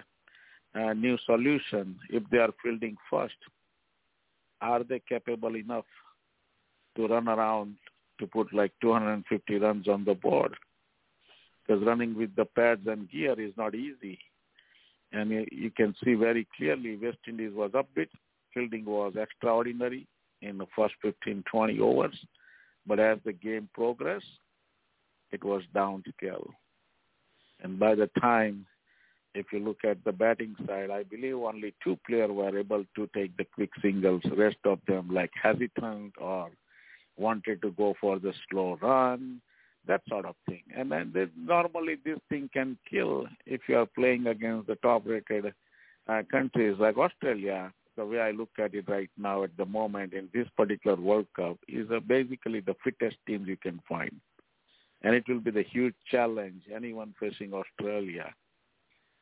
uh, 0.76 0.94
new 0.94 1.18
solution 1.26 1.98
if 2.10 2.24
they 2.32 2.38
are 2.38 2.54
fielding 2.64 2.98
first. 3.10 3.36
Are 4.62 4.84
they 4.84 5.02
capable 5.08 5.56
enough 5.56 5.86
to 6.96 7.08
run 7.08 7.28
around 7.28 7.76
to 8.20 8.26
put 8.26 8.52
like 8.54 8.72
250 8.82 9.60
runs 9.60 9.88
on 9.88 10.04
the 10.06 10.16
board? 10.16 10.56
Because 11.68 11.84
running 11.86 12.18
with 12.18 12.36
the 12.36 12.46
pads 12.46 12.88
and 12.88 13.12
gear 13.12 13.40
is 13.40 13.54
not 13.58 13.76
easy. 13.76 14.18
And 15.12 15.30
you, 15.52 15.72
can 15.76 15.96
see 16.04 16.16
very 16.16 16.48
clearly 16.58 16.98
West 16.98 17.20
Indies 17.28 17.54
was 17.54 17.72
upbeat. 17.72 18.10
Fielding 18.54 18.86
was 18.86 19.14
extraordinary 19.16 20.08
in 20.42 20.58
the 20.58 20.68
first 20.76 20.96
15, 21.02 21.44
20 21.52 21.80
overs. 21.80 22.18
But 22.86 23.00
as 23.00 23.20
the 23.26 23.34
game 23.34 23.70
progressed, 23.74 24.26
it 25.32 25.44
was 25.44 25.62
downscale. 25.76 26.50
And 27.62 27.80
by 27.80 27.96
the 27.96 28.10
time, 28.22 28.66
if 29.34 29.48
you 29.52 29.60
look 29.60 29.80
at 29.84 30.04
the 30.04 30.12
batting 30.12 30.56
side, 30.66 30.90
I 30.90 31.04
believe 31.04 31.36
only 31.36 31.74
two 31.84 31.98
players 32.08 32.32
were 32.32 32.58
able 32.58 32.86
to 32.96 33.10
take 33.14 33.36
the 33.38 33.46
quick 33.46 33.70
singles. 33.82 34.22
Rest 34.36 34.58
of 34.66 34.80
them 34.88 35.10
like 35.12 35.32
hesitant 35.42 36.14
or 36.20 36.50
wanted 37.18 37.62
to 37.62 37.72
go 37.72 37.96
for 38.00 38.20
the 38.20 38.34
slow 38.50 38.78
run, 38.82 39.42
that 39.88 40.02
sort 40.08 40.26
of 40.26 40.36
thing. 40.48 40.64
And 40.76 40.92
then 40.92 41.12
this, 41.14 41.30
normally 41.38 41.98
this 42.04 42.20
thing 42.30 42.50
can 42.54 42.78
kill 42.90 43.26
if 43.46 43.62
you 43.68 43.78
are 43.78 43.86
playing 43.86 44.28
against 44.28 44.68
the 44.68 44.76
top-rated 44.76 45.54
uh, 46.08 46.22
countries 46.32 46.76
like 46.80 46.98
Australia. 46.98 47.72
The 47.98 48.06
way 48.06 48.20
I 48.20 48.32
look 48.32 48.52
at 48.60 48.76
it 48.76 48.88
right 48.88 49.10
now 49.18 49.44
at 49.44 49.58
the 49.58 49.66
moment 49.66 50.14
in 50.14 50.30
this 50.34 50.48
particular 50.56 50.96
World 50.96 51.26
Cup 51.36 51.58
is 51.68 51.90
uh, 51.92 52.00
basically 52.00 52.60
the 52.60 52.76
fittest 52.84 53.18
teams 53.26 53.48
you 53.48 53.58
can 53.58 53.82
find. 53.90 54.12
And 55.02 55.16
it 55.16 55.24
will 55.28 55.40
be 55.40 55.52
the 55.52 55.64
huge 55.64 55.96
challenge 56.10 56.62
anyone 56.74 57.16
facing 57.20 57.54
Australia. 57.54 58.34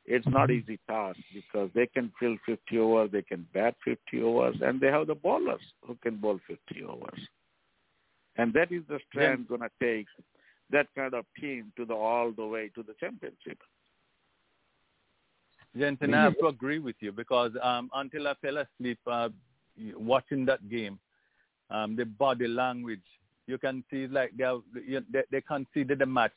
It's 0.05 0.27
not 0.27 0.51
easy 0.51 0.79
task 0.87 1.19
because 1.33 1.69
they 1.73 1.87
can 1.87 2.11
fill 2.19 2.35
50 2.45 2.77
overs, 2.77 3.09
they 3.11 3.23
can 3.23 3.47
bat 3.53 3.75
50 3.83 4.21
overs, 4.21 4.55
and 4.61 4.79
they 4.79 4.87
have 4.87 5.07
the 5.07 5.15
bowlers 5.15 5.61
who 5.87 5.97
can 6.03 6.17
bowl 6.17 6.39
50 6.45 6.83
overs. 6.83 7.19
And 8.37 8.53
that 8.53 8.71
is 8.71 8.83
the 8.87 8.99
strength 9.09 9.47
going 9.47 9.61
to 9.61 9.69
take 9.81 10.07
that 10.71 10.87
kind 10.95 11.13
of 11.13 11.25
team 11.39 11.71
to 11.77 11.85
the 11.85 11.93
all 11.93 12.31
the 12.31 12.45
way 12.45 12.69
to 12.75 12.83
the 12.83 12.93
championship. 12.99 13.57
Jensen, 15.77 16.13
I 16.13 16.23
have 16.23 16.37
to 16.39 16.47
agree 16.47 16.79
with 16.79 16.95
you 16.99 17.11
because 17.11 17.51
um, 17.61 17.89
until 17.93 18.27
I 18.27 18.33
fell 18.35 18.57
asleep 18.57 18.99
uh, 19.07 19.29
watching 19.97 20.45
that 20.45 20.69
game, 20.69 20.99
um, 21.69 21.95
the 21.95 22.05
body 22.05 22.47
language, 22.47 23.01
you 23.47 23.57
can 23.57 23.83
see 23.91 24.07
like 24.07 24.31
they 24.37 24.43
have, 24.43 24.61
they, 24.73 25.21
they 25.31 25.41
conceded 25.41 25.99
the 25.99 26.05
match 26.05 26.31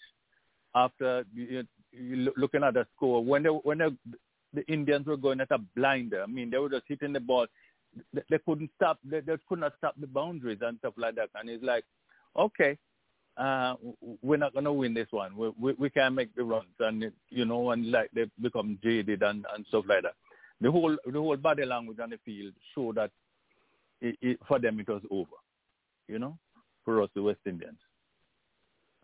after 0.75 1.25
you, 1.35 1.65
you 1.93 2.33
looking 2.37 2.65
at 2.65 2.75
the 2.75 2.87
score. 2.97 3.25
When 3.25 3.43
they, 3.45 3.49
when 3.49 3.79
they, 3.79 3.89
the 4.55 4.67
Indians 4.73 5.07
were 5.07 5.17
going 5.17 5.41
at 5.41 5.51
a 5.51 5.59
blinder, 5.77 6.23
I 6.23 6.27
mean, 6.27 6.51
they 6.51 6.59
were 6.59 6.71
just 6.71 6.85
hitting 6.89 7.13
the 7.13 7.21
ball. 7.21 7.47
They, 8.13 8.23
they 8.31 8.39
couldn't 8.45 8.71
stop. 8.77 8.99
They, 9.05 9.21
they 9.21 9.37
could 9.49 9.61
not 9.61 9.75
stop 9.79 9.95
the 9.99 10.07
boundaries 10.07 10.59
and 10.63 10.79
stuff 10.79 10.95
like 10.97 11.15
that. 11.15 11.31
And 11.35 11.49
it's 11.49 11.63
like, 11.63 11.85
okay, 12.37 12.77
uh, 13.39 13.75
we're 14.23 14.37
not 14.37 14.53
going 14.53 14.65
to 14.65 14.73
win 14.73 14.95
this 14.95 15.07
one. 15.11 15.37
We, 15.37 15.53
we, 15.59 15.73
we 15.75 15.91
can 15.91 16.15
make 16.15 16.35
the 16.35 16.45
runs, 16.45 16.67
and 16.81 17.05
it, 17.05 17.15
you 17.31 17.45
know, 17.45 17.71
and 17.71 17.91
like 17.91 18.11
they 18.13 18.27
become 18.43 18.79
jaded 18.83 19.23
and, 19.23 19.47
and 19.55 19.65
stuff 19.69 19.85
like 19.89 20.03
that. 20.03 20.15
The 20.61 20.71
whole 20.71 20.97
the 21.07 21.19
whole 21.19 21.37
body 21.37 21.65
language 21.65 21.99
on 22.03 22.11
the 22.11 22.19
field 22.25 22.53
show 22.75 22.93
that 22.95 23.13
it, 24.01 24.17
it, 24.21 24.39
for 24.49 24.59
them 24.59 24.81
it 24.81 24.89
was 24.89 25.03
over. 25.11 25.31
You 26.09 26.19
know, 26.19 26.37
for 26.85 27.03
us 27.03 27.11
the 27.15 27.23
West 27.23 27.41
Indians. 27.47 27.79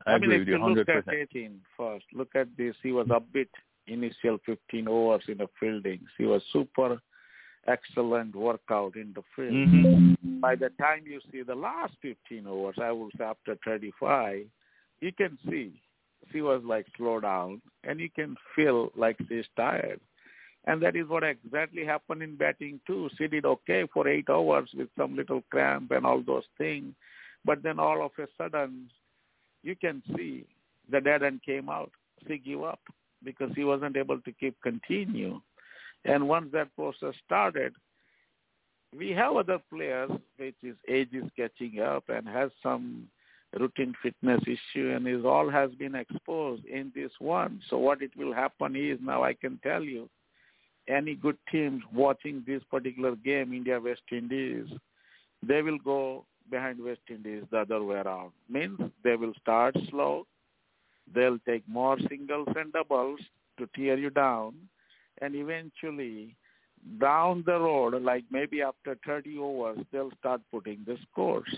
I, 0.07 0.13
I 0.15 0.19
mean, 0.19 0.33
if 0.33 0.49
you 0.49 0.59
you 0.59 0.75
look 0.75 0.89
100%. 0.89 1.09
at 1.09 1.15
18 1.15 1.61
first, 1.77 2.05
look 2.13 2.35
at 2.35 2.49
this. 2.59 2.75
He 2.83 2.91
was 2.91 3.07
upbeat 3.07 3.49
initial 3.87 4.39
15 4.47 4.89
overs 4.89 5.23
in 5.29 5.39
the 5.39 5.47
fielding. 5.61 6.01
He 6.19 6.25
was 6.25 6.43
super 6.53 6.99
excellent 7.67 8.35
workout 8.35 8.97
in 8.97 9.13
the 9.15 9.23
field. 9.35 9.53
Mhm. 9.53 10.41
By 10.41 10.55
the 10.55 10.71
time 10.71 11.07
you 11.07 11.21
see 11.31 11.43
the 11.43 11.55
last 11.55 11.95
15 12.01 12.47
overs, 12.47 12.79
I 12.79 12.93
would 12.93 13.13
say 13.17 13.25
after 13.25 13.55
35, 13.57 14.47
you 15.01 15.13
can 15.13 15.39
see 15.49 15.81
she 16.33 16.41
was 16.41 16.63
like 16.65 16.87
slow 16.97 17.21
down 17.21 17.61
and 17.85 18.01
you 18.01 18.11
can 18.11 18.37
feel 18.55 18.93
like 18.95 19.17
she's 19.29 19.49
tired. 19.57 20.01
And 20.67 20.81
that 20.83 20.97
is 20.97 21.09
what 21.09 21.23
exactly 21.23 21.85
happened 21.85 22.23
in 22.23 22.37
batting 22.37 22.81
too. 22.87 23.11
She 23.19 23.29
did 23.29 23.45
okay 23.45 23.87
for 23.87 24.09
eight 24.09 24.31
hours 24.31 24.73
with 24.75 24.89
some 24.97 25.15
little 25.15 25.43
cramp 25.51 25.91
and 25.91 26.07
all 26.07 26.23
those 26.23 26.47
things. 26.57 26.95
But 27.45 27.63
then 27.63 27.79
all 27.79 28.03
of 28.03 28.13
a 28.19 28.27
sudden, 28.39 28.91
you 29.63 29.77
can 29.77 30.03
see 30.17 30.47
the 30.91 31.01
dead 31.01 31.23
end 31.23 31.43
came 31.43 31.69
out. 31.69 31.93
She 32.27 32.39
gave 32.39 32.63
up 32.63 32.81
because 33.23 33.51
he 33.55 33.65
wasn't 33.65 33.97
able 33.97 34.21
to 34.21 34.33
keep 34.33 34.61
continue. 34.63 35.41
And 36.05 36.29
once 36.29 36.49
that 36.53 36.75
process 36.77 37.15
started, 37.25 37.75
we 38.97 39.11
have 39.11 39.37
other 39.37 39.59
players 39.73 40.11
which 40.37 40.55
is 40.63 40.77
age 40.89 41.09
is 41.13 41.25
catching 41.37 41.81
up 41.81 42.05
and 42.09 42.29
has 42.29 42.51
some 42.63 43.09
routine 43.59 43.95
fitness 44.03 44.41
issue 44.43 44.91
and 44.95 45.07
is 45.07 45.25
all 45.25 45.49
has 45.49 45.71
been 45.73 45.95
exposed 45.95 46.65
in 46.67 46.93
this 46.95 47.11
one. 47.19 47.61
So 47.71 47.79
what 47.79 48.03
it 48.03 48.11
will 48.17 48.33
happen 48.33 48.77
is 48.77 48.99
now 49.03 49.23
I 49.23 49.35
can 49.35 49.59
tell 49.63 49.83
you, 49.83 50.09
any 50.87 51.15
good 51.15 51.39
teams 51.51 51.83
watching 51.95 52.45
this 52.47 52.63
particular 52.71 53.17
game, 53.17 53.55
India 53.55 53.81
West 53.81 54.03
Indies, 54.13 54.67
they 55.43 55.63
will 55.63 55.79
go 55.79 56.27
behind 56.51 56.83
West 56.83 57.01
Indies 57.09 57.45
the 57.51 57.61
other 57.61 57.83
way 57.83 57.97
around. 57.97 58.33
Means 58.51 58.79
they 59.03 59.17
will 59.17 59.33
start 59.41 59.75
slow, 59.89 60.27
they'll 61.15 61.39
take 61.47 61.67
more 61.67 61.97
singles 62.09 62.49
and 62.55 62.73
doubles 62.73 63.21
to 63.59 63.69
tear 63.75 63.97
you 63.97 64.11
down, 64.11 64.55
and 65.25 65.35
eventually 65.35 66.37
down 67.01 67.43
the 67.47 67.59
road, 67.59 68.01
like 68.03 68.25
maybe 68.31 68.63
after 68.63 68.97
30 69.07 69.39
overs, 69.39 69.79
they'll 69.91 70.13
start 70.19 70.41
putting 70.53 70.81
the 70.87 70.97
scores. 71.11 71.49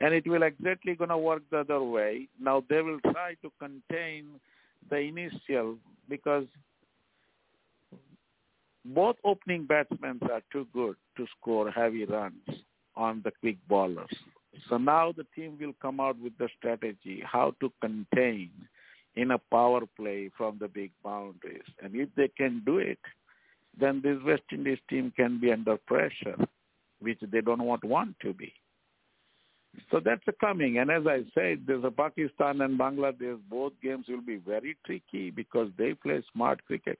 And 0.00 0.12
it 0.12 0.26
will 0.26 0.42
exactly 0.42 0.94
going 0.94 1.10
to 1.10 1.16
work 1.16 1.42
the 1.50 1.60
other 1.60 1.82
way. 1.82 2.28
Now 2.38 2.62
they 2.68 2.82
will 2.82 3.00
try 3.00 3.34
to 3.42 3.50
contain 3.58 4.26
the 4.90 4.98
initial 4.98 5.78
because 6.08 6.44
both 8.84 9.16
opening 9.24 9.64
batsmen 9.64 10.20
are 10.30 10.42
too 10.52 10.66
good 10.74 10.96
to 11.16 11.26
score 11.40 11.70
heavy 11.70 12.04
runs 12.04 12.46
on 12.94 13.22
the 13.24 13.32
quick 13.40 13.56
bowlers. 13.68 14.14
So 14.68 14.76
now 14.76 15.12
the 15.12 15.26
team 15.34 15.56
will 15.58 15.74
come 15.80 16.00
out 16.00 16.20
with 16.20 16.36
the 16.38 16.48
strategy 16.58 17.22
how 17.24 17.54
to 17.60 17.72
contain 17.80 18.50
in 19.16 19.30
a 19.32 19.38
power 19.50 19.80
play 19.96 20.30
from 20.36 20.58
the 20.60 20.68
big 20.68 20.90
boundaries. 21.02 21.62
And 21.82 21.94
if 21.94 22.08
they 22.16 22.28
can 22.28 22.62
do 22.64 22.78
it, 22.78 22.98
then 23.78 24.00
this 24.02 24.18
West 24.24 24.42
Indies 24.52 24.78
team 24.88 25.12
can 25.16 25.40
be 25.40 25.52
under 25.52 25.76
pressure, 25.76 26.36
which 27.00 27.18
they 27.30 27.40
don't 27.40 27.62
want, 27.62 27.84
want 27.84 28.18
to 28.20 28.32
be. 28.32 28.52
So 29.90 30.00
that's 30.02 30.22
coming. 30.40 30.78
And 30.78 30.90
as 30.90 31.06
I 31.06 31.24
said, 31.34 31.64
there's 31.66 31.84
a 31.84 31.90
Pakistan 31.90 32.62
and 32.62 32.78
Bangladesh. 32.78 33.38
Both 33.50 33.74
games 33.82 34.06
will 34.08 34.22
be 34.22 34.36
very 34.36 34.76
tricky 34.86 35.30
because 35.30 35.68
they 35.76 35.94
play 35.94 36.22
smart 36.32 36.64
cricket. 36.64 36.98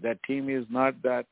That 0.00 0.22
team 0.22 0.48
is 0.48 0.64
not 0.70 1.00
that 1.02 1.26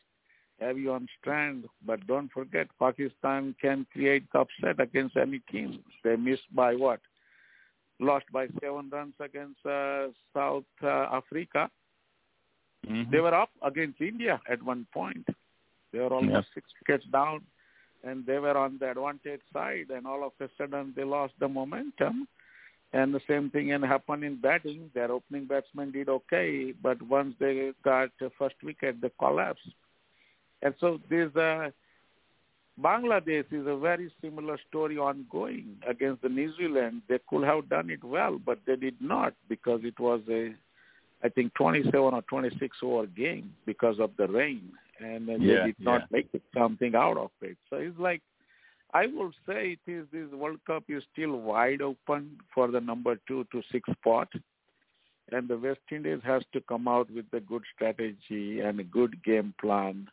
heavy 0.60 0.88
on 0.88 1.06
strand, 1.20 1.66
but 1.84 2.04
don't 2.06 2.32
forget 2.32 2.66
Pakistan 2.80 3.54
can 3.60 3.86
create 3.92 4.24
upset 4.34 4.80
against 4.80 5.16
any 5.16 5.40
team. 5.50 5.84
They 6.02 6.16
missed 6.16 6.54
by 6.54 6.74
what? 6.74 7.00
Lost 7.98 8.26
by 8.32 8.46
seven 8.60 8.90
runs 8.90 9.14
against 9.20 9.64
uh, 9.64 10.08
South 10.34 10.64
uh, 10.82 11.08
Africa. 11.20 11.70
Mhm. 12.86 13.10
They 13.10 13.20
were 13.20 13.34
up 13.34 13.50
against 13.62 14.00
India 14.00 14.40
at 14.48 14.62
one 14.62 14.86
point. 14.92 15.26
They 15.92 15.98
were 15.98 16.12
almost 16.12 16.48
six 16.54 16.70
wickets 16.80 17.06
down, 17.10 17.40
and 18.04 18.24
they 18.26 18.38
were 18.38 18.56
on 18.56 18.78
the 18.78 18.90
advantage 18.90 19.40
side. 19.52 19.90
And 19.90 20.06
all 20.06 20.24
of 20.24 20.32
a 20.40 20.48
sudden, 20.58 20.92
they 20.94 21.04
lost 21.04 21.34
the 21.38 21.48
momentum. 21.48 22.28
And 22.92 23.12
the 23.12 23.20
same 23.26 23.50
thing 23.50 23.68
can 23.68 23.82
happen 23.82 24.22
in 24.22 24.36
batting. 24.40 24.90
Their 24.94 25.10
opening 25.10 25.46
batsmen 25.46 25.90
did 25.90 26.08
okay, 26.08 26.72
but 26.72 27.00
once 27.02 27.34
they 27.40 27.72
got 27.82 28.10
the 28.20 28.30
first 28.38 28.56
wicket, 28.62 29.00
they 29.00 29.10
collapsed. 29.18 29.68
And 30.62 30.74
so 30.80 31.00
this 31.08 31.34
uh, 31.36 31.70
Bangladesh 32.80 33.50
is 33.52 33.66
a 33.66 33.76
very 33.76 34.12
similar 34.20 34.58
story 34.68 34.98
ongoing 34.98 35.76
against 35.88 36.22
the 36.22 36.28
New 36.28 36.54
Zealand. 36.56 37.02
They 37.08 37.18
could 37.28 37.44
have 37.44 37.68
done 37.70 37.90
it 37.90 38.04
well, 38.04 38.38
but 38.38 38.58
they 38.66 38.76
did 38.76 38.96
not 39.00 39.34
because 39.48 39.80
it 39.84 39.98
was 39.98 40.20
a, 40.28 40.54
I 41.24 41.28
think, 41.30 41.54
27 41.54 41.94
or 41.98 42.22
26 42.22 42.76
over 42.82 43.06
game 43.06 43.54
because 43.64 43.98
of 43.98 44.10
the 44.18 44.28
rain, 44.28 44.72
and 45.00 45.26
Yeah, 45.26 45.36
they 45.60 45.66
did 45.66 45.76
not 45.80 46.02
yeah. 46.02 46.06
make 46.10 46.28
something 46.54 46.94
out 46.94 47.16
of 47.16 47.30
it. 47.40 47.56
So 47.70 47.76
it's 47.76 47.98
like, 47.98 48.20
I 48.92 49.06
would 49.06 49.32
say 49.46 49.78
it 49.86 49.90
is 49.90 50.06
this 50.12 50.30
World 50.32 50.60
Cup 50.66 50.84
is 50.88 51.02
still 51.12 51.36
wide 51.40 51.80
open 51.80 52.38
for 52.54 52.68
the 52.70 52.80
number 52.80 53.16
two 53.26 53.46
to 53.52 53.62
six 53.72 53.90
spot, 53.92 54.28
and 55.32 55.48
the 55.48 55.56
West 55.56 55.80
Indies 55.90 56.20
has 56.24 56.42
to 56.52 56.60
come 56.60 56.86
out 56.88 57.10
with 57.10 57.26
a 57.32 57.40
good 57.40 57.62
strategy 57.74 58.60
and 58.60 58.78
a 58.80 58.84
good 58.84 59.22
game 59.24 59.54
plan 59.60 60.08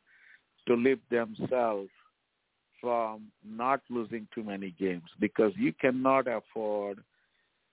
to 0.67 0.75
lift 0.75 1.07
themselves 1.09 1.89
from 2.83 3.31
not 3.47 3.79
losing 3.89 4.27
too 4.35 4.43
many 4.43 4.75
games 4.77 5.09
because 5.21 5.53
you 5.55 5.71
cannot 5.71 6.27
afford 6.27 6.99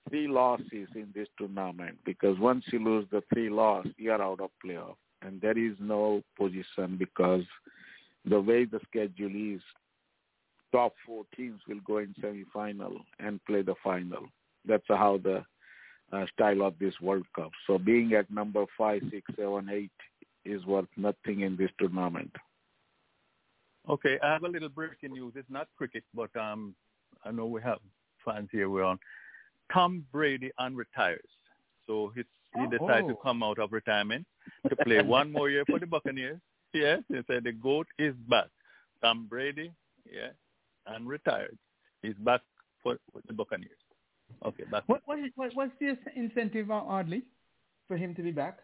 three 0.08 0.28
losses 0.28 0.88
in 0.94 1.08
this 1.16 1.26
tournament 1.36 1.98
because 2.04 2.38
once 2.38 2.64
you 2.72 2.78
lose 2.78 3.04
the 3.10 3.20
three 3.34 3.50
loss, 3.50 3.84
you 3.98 4.12
are 4.12 4.22
out 4.22 4.40
of 4.40 4.50
playoff 4.64 4.94
and 5.22 5.40
there 5.40 5.58
is 5.58 5.74
no 5.80 6.22
position 6.38 6.96
because 6.96 7.42
the 8.24 8.40
way 8.40 8.64
the 8.64 8.78
schedule 8.88 9.54
is, 9.54 9.60
top 10.70 10.94
four 11.04 11.24
teams 11.36 11.60
will 11.68 11.80
go 11.84 11.98
in 11.98 12.14
semi-final 12.20 13.00
and 13.18 13.44
play 13.46 13.62
the 13.62 13.74
final. 13.82 14.26
That's 14.64 14.84
how 14.86 15.18
the 15.22 15.44
uh, 16.12 16.26
style 16.34 16.62
of 16.62 16.74
this 16.78 16.94
World 17.00 17.26
Cup. 17.34 17.50
So 17.66 17.78
being 17.78 18.12
at 18.12 18.30
number 18.30 18.64
five, 18.78 19.02
six, 19.10 19.28
seven, 19.36 19.68
eight 19.72 19.90
is 20.44 20.64
worth 20.66 20.88
nothing 20.96 21.40
in 21.40 21.56
this 21.56 21.70
tournament. 21.80 22.30
Okay, 23.88 24.18
I 24.22 24.32
have 24.32 24.44
a 24.44 24.48
little 24.48 24.68
breaking 24.68 25.12
news. 25.12 25.32
It's 25.36 25.50
not 25.50 25.68
cricket, 25.76 26.04
but 26.14 26.34
um, 26.36 26.74
I 27.24 27.30
know 27.30 27.46
we 27.46 27.62
have 27.62 27.78
fans 28.24 28.48
here. 28.52 28.68
We're 28.68 28.84
on. 28.84 28.98
Tom 29.72 30.04
Brady 30.12 30.50
unretires, 30.60 31.18
so 31.86 32.12
he's, 32.14 32.24
he 32.56 32.66
decided 32.66 33.08
to 33.08 33.14
Oh. 33.14 33.20
come 33.22 33.42
out 33.42 33.58
of 33.58 33.72
retirement 33.72 34.26
to 34.68 34.76
play 34.76 35.00
one 35.02 35.30
more 35.32 35.48
year 35.48 35.64
for 35.64 35.78
the 35.78 35.86
Buccaneers. 35.86 36.40
Yes, 36.72 37.02
he 37.08 37.20
said 37.26 37.44
the 37.44 37.52
goat 37.52 37.86
is 37.98 38.14
back. 38.28 38.48
Tom 39.02 39.26
Brady, 39.28 39.72
yeah, 40.12 40.30
unretired. 40.92 41.56
He's 42.02 42.14
back 42.18 42.42
for, 42.82 42.96
for 43.12 43.22
the 43.26 43.32
Buccaneers. 43.32 43.70
Okay, 44.44 44.64
back. 44.64 44.84
What, 44.86 45.02
what, 45.06 45.18
what, 45.36 45.54
what's 45.54 45.72
the 45.80 45.96
incentive, 46.14 46.70
uh, 46.70 46.74
Audley, 46.74 47.22
for 47.88 47.96
him 47.96 48.14
to 48.14 48.22
be 48.22 48.30
back? 48.30 48.58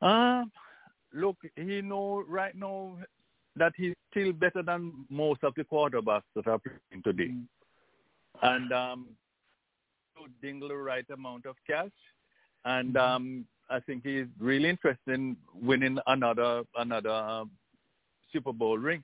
Um, 0.00 0.50
look, 1.14 1.36
he 1.56 1.80
know 1.80 2.22
right 2.28 2.54
now 2.54 2.98
that 3.56 3.72
he's 3.76 3.94
still 4.10 4.32
better 4.32 4.62
than 4.62 5.06
most 5.10 5.42
of 5.42 5.54
the 5.56 5.64
quarterbacks 5.64 6.22
that 6.34 6.46
are 6.46 6.58
playing 6.58 7.02
today, 7.04 7.34
and 8.42 8.72
um, 8.72 9.06
to 10.16 10.24
dingle 10.46 10.68
the 10.68 10.76
right 10.76 11.08
amount 11.10 11.46
of 11.46 11.56
cash, 11.66 11.90
and 12.64 12.96
um, 12.96 13.44
I 13.70 13.80
think 13.80 14.04
he's 14.04 14.26
really 14.38 14.68
interested 14.68 15.14
in 15.14 15.36
winning 15.54 15.98
another 16.06 16.62
another 16.76 17.10
um, 17.10 17.50
Super 18.32 18.52
Bowl 18.52 18.78
ring. 18.78 19.02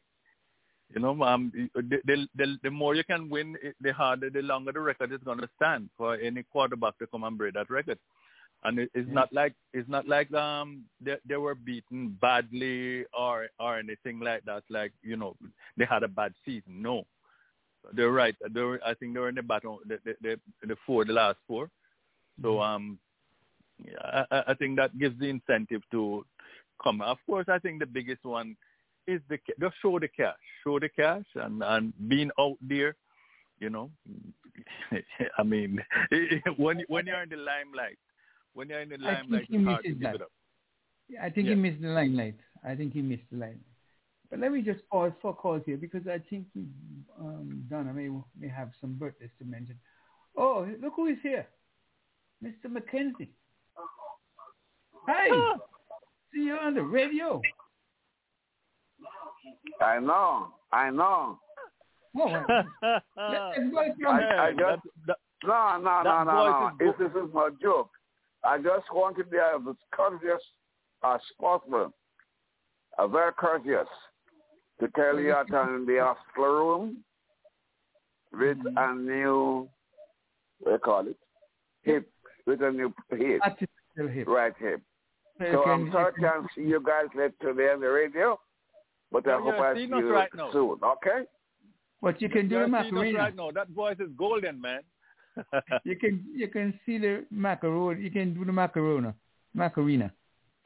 You 0.94 1.02
know, 1.02 1.22
um, 1.22 1.52
the, 1.74 1.98
the, 2.06 2.26
the, 2.34 2.56
the 2.62 2.70
more 2.70 2.94
you 2.94 3.04
can 3.04 3.28
win, 3.28 3.56
the 3.80 3.92
harder, 3.92 4.30
the 4.30 4.40
longer 4.40 4.72
the 4.72 4.80
record 4.80 5.12
is 5.12 5.20
going 5.22 5.38
to 5.38 5.48
stand 5.56 5.90
for 5.98 6.16
any 6.16 6.44
quarterback 6.44 6.98
to 6.98 7.06
come 7.06 7.24
and 7.24 7.36
break 7.36 7.52
that 7.54 7.68
record. 7.68 7.98
And 8.64 8.78
it, 8.80 8.90
it's 8.94 9.08
not 9.10 9.32
like 9.32 9.54
it's 9.72 9.88
not 9.88 10.08
like 10.08 10.32
um 10.34 10.84
they 11.00 11.16
they 11.28 11.36
were 11.36 11.54
beaten 11.54 12.16
badly 12.20 13.04
or 13.16 13.48
or 13.60 13.78
anything 13.78 14.20
like 14.20 14.44
that. 14.46 14.64
Like 14.68 14.92
you 15.02 15.16
know 15.16 15.36
they 15.76 15.84
had 15.84 16.02
a 16.02 16.08
bad 16.08 16.34
season. 16.44 16.82
No, 16.82 17.04
they're 17.92 18.10
right. 18.10 18.34
They 18.50 18.60
were, 18.60 18.80
I 18.84 18.94
think 18.94 19.14
they 19.14 19.20
were 19.20 19.28
in 19.28 19.36
the 19.36 19.42
battle 19.42 19.78
the 19.86 19.98
the 20.04 20.14
the, 20.22 20.40
the 20.66 20.76
four 20.86 21.04
the 21.04 21.12
last 21.12 21.38
four. 21.46 21.70
So 22.42 22.60
um 22.60 22.98
yeah, 23.84 24.24
I, 24.30 24.42
I- 24.48 24.54
think 24.54 24.76
that 24.76 24.98
gives 24.98 25.18
the 25.20 25.28
incentive 25.30 25.82
to 25.92 26.24
come. 26.82 27.00
Of 27.00 27.18
course, 27.26 27.46
I 27.48 27.58
think 27.58 27.78
the 27.78 27.86
biggest 27.86 28.24
one 28.24 28.56
is 29.06 29.20
the 29.28 29.38
just 29.60 29.76
show 29.80 29.98
the 29.98 30.08
cash, 30.08 30.34
show 30.64 30.78
the 30.80 30.88
cash, 30.88 31.24
and 31.36 31.62
and 31.62 31.92
being 32.08 32.30
out 32.40 32.56
there. 32.60 32.96
You 33.60 33.70
know, 33.70 33.90
I 35.38 35.42
mean, 35.42 35.80
when 36.56 36.82
when 36.88 37.06
you're 37.06 37.22
in 37.22 37.28
the 37.28 37.36
limelight, 37.36 37.98
when 38.58 38.68
you're 38.68 38.80
in 38.80 38.88
the 38.88 38.96
I 38.96 39.20
think 39.20 39.30
limelight, 39.30 39.46
he 39.48 39.56
it's 39.56 39.64
hard 39.66 39.82
to 39.84 39.88
misses 39.88 39.98
give 40.00 40.02
that. 40.02 40.14
it 40.16 40.22
up. 40.22 40.32
Yeah, 41.08 41.24
I 41.24 41.30
think 41.30 41.46
Yeah. 41.46 41.54
he 41.54 41.60
missed 41.60 41.80
the 41.80 41.88
limelight. 41.88 42.38
I 42.64 42.74
think 42.74 42.92
he 42.92 43.02
missed 43.02 43.22
the 43.30 43.38
limelight. 43.38 43.60
But 44.30 44.40
let 44.40 44.50
me 44.52 44.62
just 44.62 44.80
pause 44.90 45.12
for 45.22 45.32
calls 45.34 45.62
here 45.64 45.76
because 45.76 46.06
I 46.06 46.18
think 46.28 46.46
um, 47.18 47.64
Donna 47.70 47.92
may 47.94 48.08
may 48.38 48.48
have 48.48 48.70
some 48.80 48.94
birthdays 48.94 49.30
to 49.38 49.44
mention. 49.44 49.78
Oh, 50.36 50.68
look 50.82 50.94
who 50.96 51.06
is 51.06 51.18
here, 51.22 51.46
Mr. 52.44 52.66
McKenzie. 52.66 53.28
Hi, 55.06 55.56
see 56.34 56.42
you 56.42 56.56
on 56.56 56.74
the 56.74 56.82
radio. 56.82 57.40
I 59.80 59.98
know. 60.00 60.48
I 60.72 60.90
know. 60.90 61.38
Oh, 62.16 62.26
well, 62.32 62.44
let- 62.48 63.02
let's 63.16 63.72
welcome. 63.72 64.06
I, 64.06 64.48
I 64.48 64.50
just 64.52 64.82
that, 65.06 65.16
no, 65.44 65.78
no, 65.78 66.02
no, 66.02 66.04
that 66.04 66.24
no, 66.26 66.32
voice 66.32 66.72
no. 66.80 66.90
is 66.90 66.94
This, 66.98 67.08
this 67.14 67.22
is 67.24 67.30
no 67.34 67.50
joke. 67.62 67.90
I 68.44 68.58
just 68.58 68.86
want 68.92 69.16
to 69.18 69.24
be 69.24 69.36
a 69.36 69.58
courteous 69.92 70.40
uh, 71.02 71.18
sportsman, 71.32 71.92
a 72.98 73.08
very 73.08 73.32
courteous, 73.32 73.88
to 74.80 74.88
tell 74.96 75.18
you 75.18 75.32
that 75.32 75.54
I'm 75.54 75.76
in 75.76 75.86
the 75.86 75.98
hospital 76.00 76.52
room 76.54 76.96
with 78.32 78.58
a 78.76 78.94
new, 78.94 79.68
what 80.60 80.70
do 80.70 80.72
you 80.72 80.78
call 80.78 81.06
it, 81.08 81.16
hip, 81.82 82.08
with 82.46 82.62
a 82.62 82.70
new 82.70 82.92
hip, 83.10 83.40
Artificial 83.42 84.08
hip. 84.12 84.26
right 84.28 84.52
hip. 84.58 84.80
So 85.38 85.44
you 85.46 85.52
So 85.52 85.62
can- 85.64 85.72
I'm 85.72 85.92
sorry 85.92 86.12
you 86.18 86.26
I 86.26 86.30
can- 86.30 86.40
can't 86.42 86.52
see 86.54 86.62
you 86.62 86.80
guys 86.80 87.06
later 87.14 87.34
today 87.40 87.70
on 87.72 87.80
the 87.80 87.88
radio, 87.90 88.38
but 89.10 89.26
I 89.26 89.32
Oh, 89.34 89.42
hope 89.42 89.54
you're 89.54 89.66
I 89.66 89.74
see 89.74 89.80
seeing 89.80 89.92
us 89.94 90.00
you 90.00 90.12
right 90.12 90.34
now. 90.34 90.50
soon, 90.52 90.78
okay? 90.82 91.26
But 92.00 92.22
you 92.22 92.28
can 92.28 92.48
do 92.48 92.56
you're 92.56 92.68
the 92.68 92.82
seeing 92.82 92.96
us 92.96 93.14
right 93.14 93.34
now. 93.34 93.50
That 93.50 93.68
voice 93.68 93.96
is 93.98 94.10
golden, 94.16 94.60
man. 94.60 94.82
You 95.84 95.96
can 95.96 96.24
you 96.34 96.48
can 96.48 96.78
see 96.84 96.98
the 96.98 97.24
macaroni. 97.30 98.02
You 98.02 98.10
can 98.10 98.34
do 98.34 98.44
the 98.44 98.52
macarona, 98.52 99.14
macarena, 99.54 100.12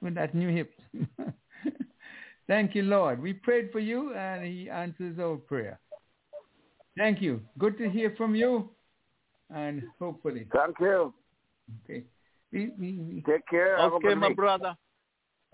with 0.00 0.14
that 0.14 0.34
new 0.34 0.48
hip. 0.48 0.72
Thank 2.48 2.74
you, 2.74 2.82
Lord. 2.82 3.22
We 3.22 3.32
prayed 3.32 3.70
for 3.72 3.78
you, 3.78 4.14
and 4.14 4.44
He 4.44 4.68
answers 4.68 5.18
our 5.18 5.36
prayer. 5.36 5.78
Thank 6.98 7.22
you. 7.22 7.40
Good 7.58 7.78
to 7.78 7.88
hear 7.88 8.14
from 8.18 8.34
you, 8.34 8.68
and 9.54 9.82
hopefully, 9.98 10.46
Thank 10.52 10.78
you. 10.80 11.14
okay. 11.84 12.04
We, 12.52 12.70
we, 12.78 12.98
we, 12.98 13.22
Take 13.26 13.46
care. 13.48 13.78
Okay, 13.78 14.14
my 14.14 14.28
week. 14.28 14.36
brother. 14.36 14.74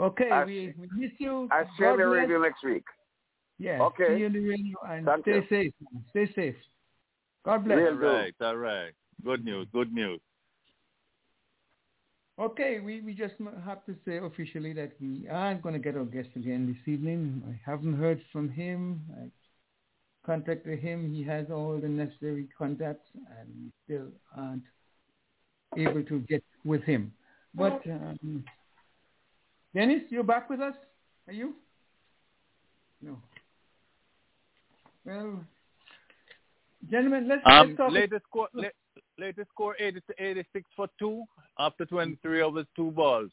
Okay, 0.00 0.30
I- 0.30 0.44
we, 0.44 0.74
we 0.78 0.88
miss 0.94 1.12
you. 1.18 1.48
I 1.52 1.62
God 1.62 1.70
share 1.78 1.96
the 1.96 2.06
radio 2.08 2.40
next 2.40 2.64
week. 2.64 2.84
Yeah. 3.58 3.80
Okay. 3.82 4.14
See 4.14 4.20
you 4.20 4.26
on 4.26 4.32
the 4.32 4.40
radio 4.40 4.76
and 4.88 5.04
Thank 5.06 5.22
stay 5.24 5.32
you. 5.32 5.44
safe. 5.50 5.72
Stay 6.10 6.32
safe. 6.34 6.54
God 7.44 7.64
bless. 7.64 7.78
Real 7.78 7.88
All 7.92 7.96
good. 7.98 8.14
right, 8.14 8.34
all 8.40 8.56
right. 8.56 8.92
Good 9.24 9.44
news, 9.44 9.66
good 9.72 9.92
news. 9.92 10.20
Okay, 12.38 12.78
we, 12.78 13.00
we 13.00 13.14
just 13.14 13.34
have 13.64 13.84
to 13.86 13.96
say 14.06 14.18
officially 14.18 14.72
that 14.74 14.92
we 15.00 15.26
are 15.28 15.54
going 15.56 15.72
to 15.72 15.80
get 15.80 15.96
our 15.96 16.04
guest 16.04 16.28
again 16.36 16.66
this 16.68 16.92
evening. 16.92 17.42
I 17.48 17.58
haven't 17.68 17.96
heard 17.96 18.20
from 18.32 18.48
him. 18.48 19.02
I 19.20 19.28
contacted 20.24 20.78
him. 20.78 21.12
He 21.12 21.24
has 21.24 21.46
all 21.50 21.78
the 21.80 21.88
necessary 21.88 22.46
contacts, 22.56 23.08
and 23.40 23.48
we 23.64 23.72
still 23.84 24.06
aren't 24.36 24.62
able 25.76 26.04
to 26.04 26.20
get 26.28 26.44
with 26.64 26.84
him. 26.84 27.12
But 27.54 27.82
um, 27.86 28.44
Dennis, 29.74 30.02
you're 30.10 30.22
back 30.22 30.48
with 30.48 30.60
us? 30.60 30.74
Are 31.26 31.32
you? 31.32 31.56
No. 33.02 33.16
Well, 35.04 35.40
gentlemen, 36.88 37.26
let's, 37.26 37.42
Um, 37.46 37.68
let's 37.68 37.76
talk. 37.78 37.92
latest 37.92 38.24
score, 38.28 38.48
la- 38.52 38.68
latest 39.18 39.48
score 39.50 39.76
80 39.78 40.00
to 40.00 40.14
86 40.18 40.70
for 40.76 40.88
two 40.98 41.24
after 41.58 41.84
23 41.84 42.42
overs, 42.42 42.66
two 42.76 42.90
balls. 42.90 43.30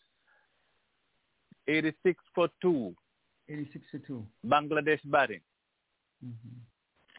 86 1.67 2.23
for 2.33 2.49
two. 2.61 2.95
86 3.49 3.85
to 3.91 3.99
2. 3.99 4.25
Bangladesh 4.45 4.99
batting. 5.05 5.41
Mhm. 6.23 6.59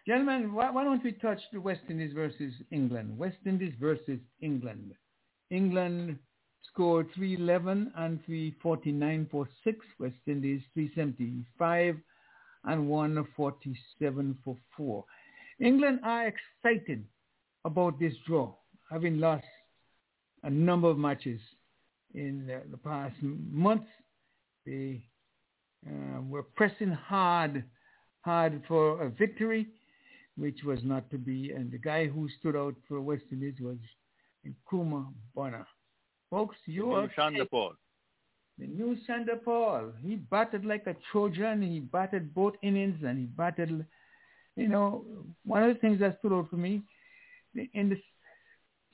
Gentlemen, 0.06 0.52
why, 0.52 0.70
why 0.70 0.84
don't 0.84 1.02
we 1.02 1.12
touch 1.12 1.40
the 1.52 1.60
West 1.60 1.82
Indies 1.88 2.12
versus 2.12 2.52
England? 2.70 3.18
West 3.18 3.38
Indies 3.44 3.74
versus 3.80 4.20
England. 4.40 4.94
England 5.50 6.18
scored 6.68 7.08
311 7.14 7.92
and 7.96 8.24
349 8.24 9.26
for 9.30 9.48
6. 9.64 9.84
West 9.98 10.16
Indies 10.26 10.62
375 10.74 11.96
and 12.64 12.88
147 12.88 14.38
for 14.44 14.56
4. 14.76 15.04
England 15.60 16.00
are 16.04 16.26
excited 16.28 17.04
about 17.66 17.98
this 17.98 18.14
draw, 18.26 18.54
having 18.90 19.18
lost 19.18 19.44
a 20.44 20.50
number 20.50 20.88
of 20.88 20.96
matches 20.96 21.40
in 22.14 22.46
the, 22.46 22.62
the 22.70 22.76
past 22.76 23.16
months. 23.22 23.88
They 24.64 25.02
uh, 25.86 26.22
were 26.22 26.44
pressing 26.44 26.92
hard, 26.92 27.64
hard 28.20 28.62
for 28.68 29.02
a 29.02 29.10
victory, 29.10 29.66
which 30.36 30.60
was 30.64 30.78
not 30.84 31.10
to 31.10 31.18
be. 31.18 31.50
And 31.50 31.70
the 31.70 31.78
guy 31.78 32.06
who 32.06 32.28
stood 32.38 32.56
out 32.56 32.76
for 32.88 33.00
West 33.00 33.24
Indies 33.32 33.56
was 33.60 33.78
Nkrumah 34.46 35.06
Bonner. 35.34 35.66
Folks, 36.30 36.56
you 36.66 36.92
are 36.92 37.08
Chanderpaul. 37.18 37.72
the 38.58 38.66
new 38.66 38.96
Chanderpaul. 39.08 39.92
He 40.02 40.16
batted 40.16 40.64
like 40.64 40.86
a 40.86 40.94
Trojan. 41.10 41.62
He 41.62 41.80
batted 41.80 42.32
both 42.32 42.54
innings 42.62 42.98
and 43.04 43.18
he 43.18 43.26
batted, 43.26 43.84
you 44.54 44.68
know, 44.68 45.04
one 45.44 45.64
of 45.64 45.74
the 45.74 45.80
things 45.80 45.98
that 46.00 46.18
stood 46.20 46.32
out 46.32 46.48
for 46.48 46.56
me 46.56 46.82
in 47.74 47.88
the 47.88 48.00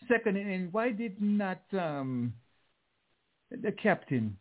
second 0.09 0.37
inning, 0.37 0.69
why 0.73 0.91
did 0.91 1.21
not 1.21 1.63
um, 1.73 2.33
the 3.51 3.73
captain 3.73 4.37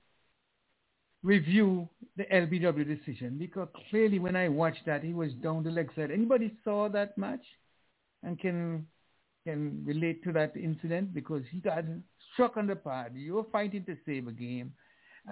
review 1.24 1.88
the 2.18 2.24
LBW 2.26 2.86
decision? 2.86 3.38
Because 3.38 3.68
clearly 3.90 4.20
when 4.20 4.36
I 4.36 4.50
watched 4.50 4.86
that, 4.86 5.04
he 5.04 5.14
was 5.14 5.32
down 5.44 5.64
the 5.64 5.72
leg 5.72 5.90
side. 5.96 6.12
Anybody 6.12 6.56
saw 6.64 6.90
that 6.90 7.18
match 7.18 7.44
and 8.24 8.40
can 8.40 8.88
can 9.44 9.84
relate 9.86 10.24
to 10.24 10.32
that 10.32 10.56
incident 10.56 11.14
because 11.16 11.42
he 11.50 11.58
got 11.58 11.84
struck 12.34 12.58
on 12.58 12.68
the 12.68 12.76
pad. 12.76 13.14
You're 13.16 13.46
fighting 13.52 13.84
to 13.86 13.98
save 14.06 14.28
a 14.28 14.32
game 14.32 14.72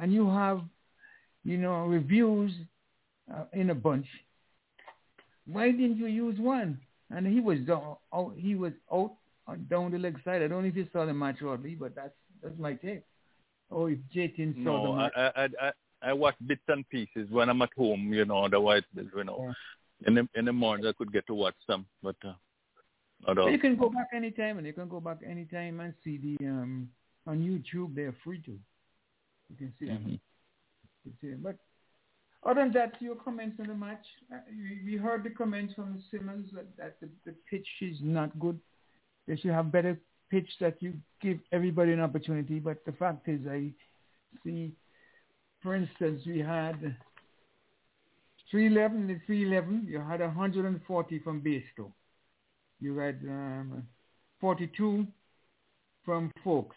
and 0.02 0.12
you 0.12 0.28
have, 0.30 0.62
you 1.44 1.58
know, 1.58 1.86
reviews 1.86 2.52
uh, 3.32 3.44
in 3.54 3.70
a 3.70 3.76
bunch. 3.76 4.08
Why 5.46 5.72
didn't 5.72 5.98
you 5.98 6.08
use 6.08 6.40
one? 6.40 6.80
And 7.12 7.26
he 7.26 7.40
was 7.40 7.58
out, 7.70 8.34
he 8.38 8.56
was 8.56 8.74
out 8.94 9.14
on 9.48 9.66
down 9.70 9.92
the 9.92 9.98
leg 9.98 10.20
side. 10.24 10.42
I 10.42 10.48
don't 10.48 10.64
know 10.64 10.70
if 10.70 10.76
you 10.76 10.88
saw 10.94 11.06
the 11.06 11.14
match, 11.14 11.42
Audley, 11.42 11.76
but 11.76 11.96
that's 11.96 12.14
that's 12.42 12.58
my 12.60 12.74
take. 12.74 13.04
Or 13.70 13.90
if 13.90 14.00
Jatin 14.16 14.64
saw 14.64 14.84
the 14.84 14.98
match. 14.98 15.12
I, 15.16 15.22
I, 15.44 15.68
I, 15.68 15.72
I 16.02 16.14
watch 16.14 16.36
bits 16.46 16.62
and 16.68 16.88
pieces 16.90 17.30
when 17.30 17.50
I'm 17.50 17.62
at 17.62 17.70
home, 17.76 18.14
you 18.14 18.26
know, 18.26 18.46
otherwise, 18.46 18.84
you 18.96 19.24
know, 19.24 19.54
in 20.06 20.16
the, 20.16 20.28
in 20.36 20.46
the 20.46 20.54
morning 20.54 20.86
I 20.88 20.94
could 20.94 21.12
get 21.12 21.28
to 21.28 21.34
watch 21.34 21.56
some, 21.68 21.86
but 22.02 22.16
uh, 22.26 22.34
not 23.28 23.38
all. 23.38 23.52
you 23.52 23.60
can 23.60 23.76
go 23.76 23.90
back 23.90 24.08
anytime, 24.14 24.58
and 24.58 24.66
you 24.66 24.74
can 24.74 24.88
go 24.88 25.00
back 25.00 25.18
anytime 25.28 25.80
and 25.82 25.94
see 26.04 26.18
the 26.18 26.46
um 26.48 26.90
on 27.28 27.40
YouTube. 27.40 27.96
They're 27.96 28.16
free 28.24 28.42
to. 28.44 28.52
You 28.52 29.56
can 29.58 29.74
see 29.80 29.88
them. 29.88 29.98
Mhm. 29.98 30.12
You 30.12 30.20
can 31.04 31.14
see 31.22 31.30
them. 31.32 31.42
But 31.44 31.58
other 32.44 32.62
than 32.62 32.72
that, 32.74 33.02
your 33.02 33.16
comments 33.16 33.58
on 33.60 33.68
the 33.68 33.76
match. 33.76 34.06
Uh, 34.34 34.38
we, 34.86 34.96
heard 34.96 35.24
the 35.24 35.30
comments 35.30 35.74
from 35.74 36.02
Simmons 36.10 36.50
that, 36.54 36.66
that 36.78 36.96
the, 37.02 37.10
the 37.26 37.36
pitch 37.50 37.68
is 37.82 37.98
not 38.02 38.38
good. 38.40 38.58
They 39.28 39.36
should 39.36 39.52
have 39.52 39.72
better 39.72 40.00
pitch 40.32 40.50
that 40.62 40.82
you 40.82 40.94
give 41.22 41.40
everybody 41.52 41.92
an 41.92 42.00
opportunity. 42.00 42.60
But 42.60 42.84
the 42.86 42.94
fact 42.94 43.28
is, 43.28 43.42
I 43.50 43.72
see, 44.44 44.72
for 45.62 45.76
instance, 45.76 46.22
we 46.26 46.40
had 46.40 46.96
311 48.52 49.10
and 49.10 49.22
311. 49.26 49.88
You 49.90 50.00
had 50.00 50.22
140 50.22 51.20
from 51.20 51.42
Bairstow. 51.42 51.92
You 52.80 52.98
had 52.98 53.20
um, 53.28 53.84
42 54.40 55.06
from 56.06 56.32
Foakes. 56.44 56.76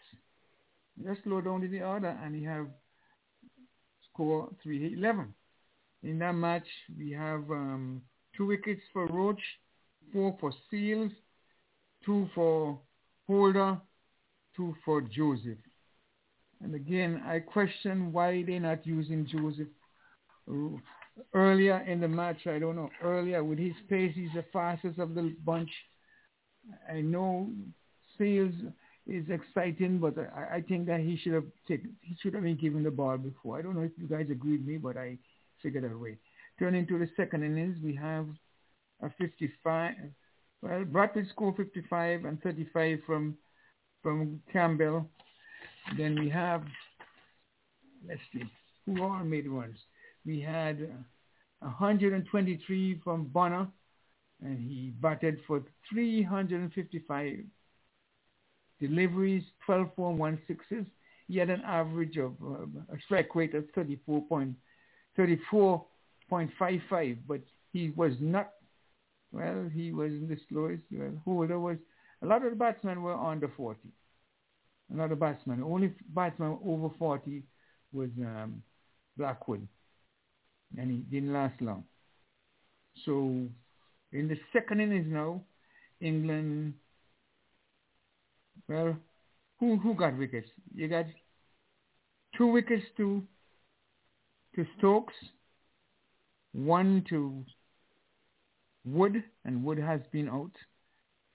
Just 1.03 1.23
slow 1.23 1.41
down 1.41 1.61
to 1.61 1.67
the 1.67 1.81
order 1.81 2.15
and 2.23 2.39
you 2.39 2.47
have 2.47 2.67
score 4.11 4.49
311. 4.61 5.33
In 6.03 6.19
that 6.19 6.33
match, 6.33 6.67
we 6.97 7.11
have 7.11 7.49
um, 7.49 8.01
two 8.35 8.45
wickets 8.47 8.81
for 8.91 9.07
Roach, 9.07 9.41
four 10.11 10.35
for 10.39 10.51
Seals, 10.69 11.11
two 12.05 12.27
for 12.35 12.79
Holder, 13.25 13.79
two 14.55 14.75
for 14.83 15.01
Joseph. 15.01 15.57
And 16.61 16.75
again, 16.75 17.21
I 17.25 17.39
question 17.39 18.11
why 18.11 18.43
they're 18.43 18.59
not 18.59 18.85
using 18.85 19.25
Joseph 19.25 19.67
earlier 21.33 21.79
in 21.87 22.01
the 22.01 22.07
match. 22.07 22.47
I 22.47 22.59
don't 22.59 22.75
know. 22.75 22.89
Earlier 23.01 23.43
with 23.43 23.59
his 23.59 23.73
pace, 23.89 24.13
he's 24.15 24.33
the 24.35 24.45
fastest 24.51 24.99
of 24.99 25.15
the 25.15 25.35
bunch. 25.45 25.71
I 26.89 27.01
know 27.01 27.49
Seals 28.17 28.53
is 29.07 29.25
exciting, 29.29 29.99
but 29.99 30.15
I, 30.17 30.57
I 30.57 30.61
think 30.61 30.87
that 30.87 31.01
he 31.01 31.17
should 31.17 31.33
have 31.33 31.45
taken, 31.67 31.95
he 32.01 32.15
should 32.21 32.33
have 32.33 32.43
been 32.43 32.57
given 32.57 32.83
the 32.83 32.91
ball 32.91 33.17
before. 33.17 33.57
I 33.57 33.61
don't 33.61 33.75
know 33.75 33.81
if 33.81 33.91
you 33.97 34.07
guys 34.07 34.27
agree 34.29 34.57
with 34.57 34.65
me, 34.65 34.77
but 34.77 34.97
I 34.97 35.17
figured 35.63 35.85
that 35.85 35.99
way. 35.99 36.17
Turning 36.59 36.85
to 36.87 36.99
the 36.99 37.09
second 37.17 37.43
innings, 37.43 37.77
we 37.83 37.95
have 37.95 38.27
a 39.01 39.09
55. 39.19 39.95
Well, 40.61 40.83
Brathwaite 40.85 41.29
scored 41.29 41.57
55 41.57 42.25
and 42.25 42.41
35 42.41 42.99
from 43.05 43.35
from 44.03 44.41
Campbell. 44.51 45.09
Then 45.97 46.19
we 46.19 46.29
have, 46.29 46.63
let's 48.07 48.21
see, 48.31 48.43
who 48.85 49.01
all 49.01 49.23
made 49.23 49.47
runs. 49.47 49.77
We 50.25 50.41
had 50.41 50.81
uh, 51.61 51.67
123 51.67 53.01
from 53.03 53.25
Bonner, 53.25 53.67
and 54.41 54.59
he 54.59 54.93
batted 55.01 55.39
for 55.47 55.63
355 55.91 57.39
deliveries, 58.79 59.43
12 59.65 59.87
4 59.95 60.13
1 60.13 60.39
sixes. 60.47 60.85
He 61.27 61.37
had 61.37 61.49
an 61.49 61.61
average 61.65 62.17
of 62.17 62.33
uh, 62.43 62.65
a 62.93 62.99
strike 63.05 63.33
rate 63.35 63.55
of 63.55 63.65
34 63.73 64.21
point, 64.27 64.55
34.55, 65.17 67.17
but 67.27 67.41
he 67.71 67.91
was 67.95 68.13
not, 68.19 68.51
well, 69.31 69.69
he 69.73 69.91
was 69.91 70.11
in 70.11 70.27
the 70.27 70.37
slowest. 70.49 70.83
Well, 70.91 71.11
Holder 71.25 71.59
was, 71.59 71.77
a 72.21 72.25
lot 72.25 72.45
of 72.45 72.51
the 72.51 72.57
batsmen 72.57 73.01
were 73.01 73.15
under 73.15 73.49
40. 73.55 73.79
A 74.93 74.97
lot 74.97 75.11
of 75.11 75.19
batsmen. 75.19 75.59
The 75.59 75.65
only 75.65 75.93
batsman 76.09 76.57
over 76.65 76.89
40 76.99 77.43
was 77.93 78.09
um, 78.19 78.61
Blackwood, 79.17 79.67
and 80.77 80.91
he 80.91 80.97
didn't 80.97 81.33
last 81.33 81.59
long. 81.61 81.83
So 83.05 83.47
in 84.11 84.27
the 84.27 84.37
second 84.51 84.81
innings 84.81 85.07
now, 85.09 85.41
England, 85.99 86.73
well, 88.67 88.95
who 89.59 89.77
who 89.77 89.95
got 89.95 90.17
wickets? 90.17 90.49
You 90.75 90.87
got 90.87 91.05
two 92.37 92.47
wickets 92.47 92.83
to 92.97 93.23
to 94.55 94.65
Stokes, 94.77 95.13
one 96.53 97.03
to 97.09 97.43
Wood, 98.85 99.23
and 99.45 99.63
Wood 99.63 99.77
has 99.79 100.01
been 100.11 100.29
out, 100.29 100.51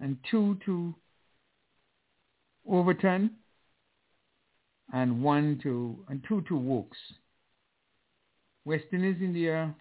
and 0.00 0.16
two 0.30 0.58
to 0.66 0.94
Overton, 2.68 3.30
and 4.92 5.22
one 5.22 5.58
to 5.62 6.04
and 6.08 6.22
two 6.28 6.42
to 6.42 6.56
Woakes. 6.56 6.98
West 8.64 8.84
Indies 8.92 9.16
India. 9.20 9.74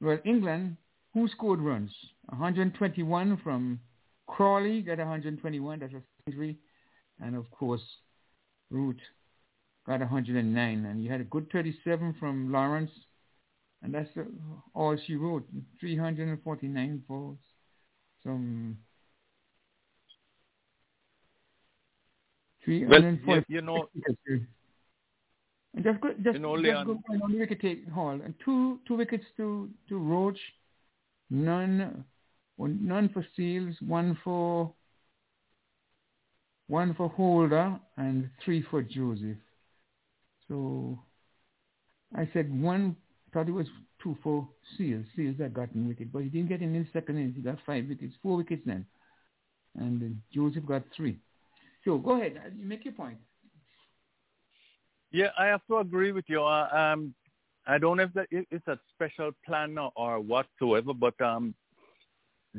Well, 0.00 0.18
England, 0.24 0.76
who 1.14 1.28
scored 1.28 1.60
runs? 1.60 1.90
121 2.28 3.40
from 3.44 3.78
Crawley, 4.26 4.82
got 4.82 4.98
121. 4.98 5.78
That's 5.78 5.92
a 5.92 6.02
century, 6.24 6.56
and 7.20 7.36
of 7.36 7.50
course, 7.50 7.82
Root 8.70 8.98
got 9.86 10.00
109, 10.00 10.84
and 10.84 11.02
you 11.02 11.10
had 11.10 11.20
a 11.20 11.24
good 11.24 11.50
37 11.52 12.14
from 12.18 12.52
Lawrence, 12.52 12.90
and 13.82 13.94
that's 13.94 14.10
all 14.74 14.96
she 15.06 15.16
wrote. 15.16 15.48
349 15.80 17.02
votes. 17.08 17.42
Some 18.22 18.76
Well, 23.26 23.36
you, 23.48 23.56
you 23.56 23.60
know, 23.62 23.88
and 25.74 25.84
just 25.84 26.00
go, 26.00 26.08
just, 26.22 26.34
You 26.34 26.38
know, 26.40 26.56
just 26.56 26.64
Leon- 26.64 26.86
go 26.86 27.00
on 27.08 27.18
one 27.20 27.38
wicket 27.38 27.60
take 27.60 27.88
Hall 27.88 28.10
and 28.10 28.34
two 28.44 28.80
two 28.86 28.96
wickets 28.96 29.24
to 29.36 29.70
to 29.88 29.98
Roach, 29.98 30.38
none 31.30 32.04
one, 32.56 32.86
none 32.86 33.08
for 33.10 33.24
Seals, 33.36 33.76
one 33.80 34.18
for 34.24 34.72
one 36.66 36.94
for 36.94 37.08
Holder 37.08 37.78
and 37.96 38.30
three 38.44 38.62
for 38.62 38.82
Joseph. 38.82 39.38
So 40.50 40.98
I 42.14 42.28
said 42.32 42.52
one 42.52 42.96
thought 43.32 43.48
it 43.48 43.52
was 43.52 43.68
two 44.02 44.16
for 44.22 44.48
Seales. 44.76 45.06
Seales 45.16 45.38
had 45.40 45.54
gotten 45.54 45.86
wicket, 45.86 46.12
but 46.12 46.24
he 46.24 46.28
didn't 46.28 46.48
get 46.48 46.60
any 46.60 46.88
second 46.92 47.16
innings. 47.18 47.36
He 47.36 47.42
got 47.42 47.58
five 47.64 47.86
wickets, 47.88 48.14
four 48.20 48.36
wickets 48.36 48.62
then, 48.66 48.84
and 49.78 50.20
Joseph 50.34 50.66
got 50.66 50.82
three. 50.96 51.20
So 51.84 51.98
go 51.98 52.16
ahead, 52.16 52.40
uh, 52.44 52.50
you 52.54 52.66
make 52.66 52.84
your 52.84 52.94
point. 52.94 53.18
Yeah, 55.12 55.28
I 55.38 55.46
have 55.46 55.64
to 55.68 55.78
agree 55.78 56.12
with 56.12 56.24
you. 56.28 56.42
Uh, 56.42 56.68
um, 56.72 57.14
I 57.66 57.78
don't 57.78 57.96
know 57.98 58.04
if 58.04 58.12
that 58.14 58.26
it- 58.32 58.48
it's 58.50 58.66
a 58.66 58.78
special 58.94 59.30
plan 59.46 59.78
or, 59.78 59.92
or 59.94 60.20
whatsoever, 60.20 60.92
but 60.92 61.20
um, 61.20 61.54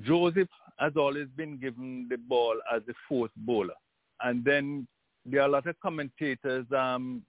Joseph 0.01 0.49
has 0.79 0.95
always 0.95 1.27
been 1.35 1.57
given 1.57 2.07
the 2.09 2.17
ball 2.17 2.55
as 2.73 2.81
the 2.87 2.93
fourth 3.09 3.31
bowler, 3.35 3.75
and 4.21 4.43
then 4.45 4.87
there 5.25 5.41
are 5.41 5.47
a 5.47 5.51
lot 5.51 5.67
of 5.67 5.79
commentators, 5.81 6.65
um, 6.71 7.23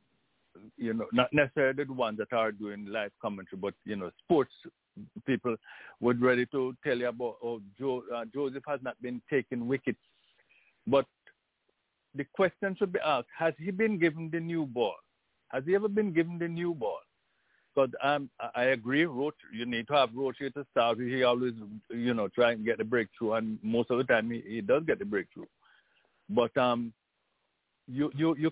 you 0.76 0.94
know, 0.94 1.06
not 1.12 1.32
necessarily 1.32 1.84
the 1.84 1.92
ones 1.92 2.18
that 2.18 2.32
are 2.32 2.52
doing 2.52 2.86
live 2.86 3.12
commentary, 3.20 3.58
but 3.60 3.74
you 3.84 3.96
know, 3.96 4.10
sports 4.24 4.52
people 5.26 5.56
would 6.00 6.20
ready 6.20 6.46
to 6.46 6.76
tell 6.84 6.98
you 6.98 7.08
about 7.08 7.36
oh, 7.42 7.60
jo- 7.78 8.04
uh, 8.14 8.24
Joseph 8.32 8.62
has 8.66 8.80
not 8.82 9.00
been 9.00 9.22
taking 9.30 9.66
wickets, 9.66 10.00
but 10.86 11.06
the 12.14 12.24
question 12.34 12.76
should 12.78 12.92
be 12.92 13.00
asked: 13.04 13.28
Has 13.36 13.54
he 13.58 13.70
been 13.70 13.98
given 13.98 14.30
the 14.30 14.40
new 14.40 14.66
ball? 14.66 14.96
Has 15.48 15.64
he 15.66 15.74
ever 15.74 15.88
been 15.88 16.12
given 16.12 16.38
the 16.38 16.48
new 16.48 16.74
ball? 16.74 16.98
Because 17.74 17.90
um, 18.02 18.28
I 18.54 18.64
agree, 18.64 19.06
Roach, 19.06 19.34
you 19.52 19.64
need 19.64 19.86
to 19.88 19.94
have 19.94 20.10
Roach 20.14 20.36
here 20.38 20.50
to 20.50 20.66
start. 20.70 20.98
He 20.98 21.22
always, 21.22 21.54
you 21.90 22.12
know, 22.12 22.28
try 22.28 22.52
and 22.52 22.64
get 22.64 22.76
the 22.76 22.84
breakthrough, 22.84 23.32
and 23.34 23.58
most 23.62 23.90
of 23.90 23.96
the 23.96 24.04
time 24.04 24.30
he, 24.30 24.42
he 24.46 24.60
does 24.60 24.82
get 24.86 24.98
the 24.98 25.06
breakthrough. 25.06 25.46
But 26.28 26.54
um, 26.58 26.92
you 27.88 28.10
you 28.14 28.36
you, 28.36 28.50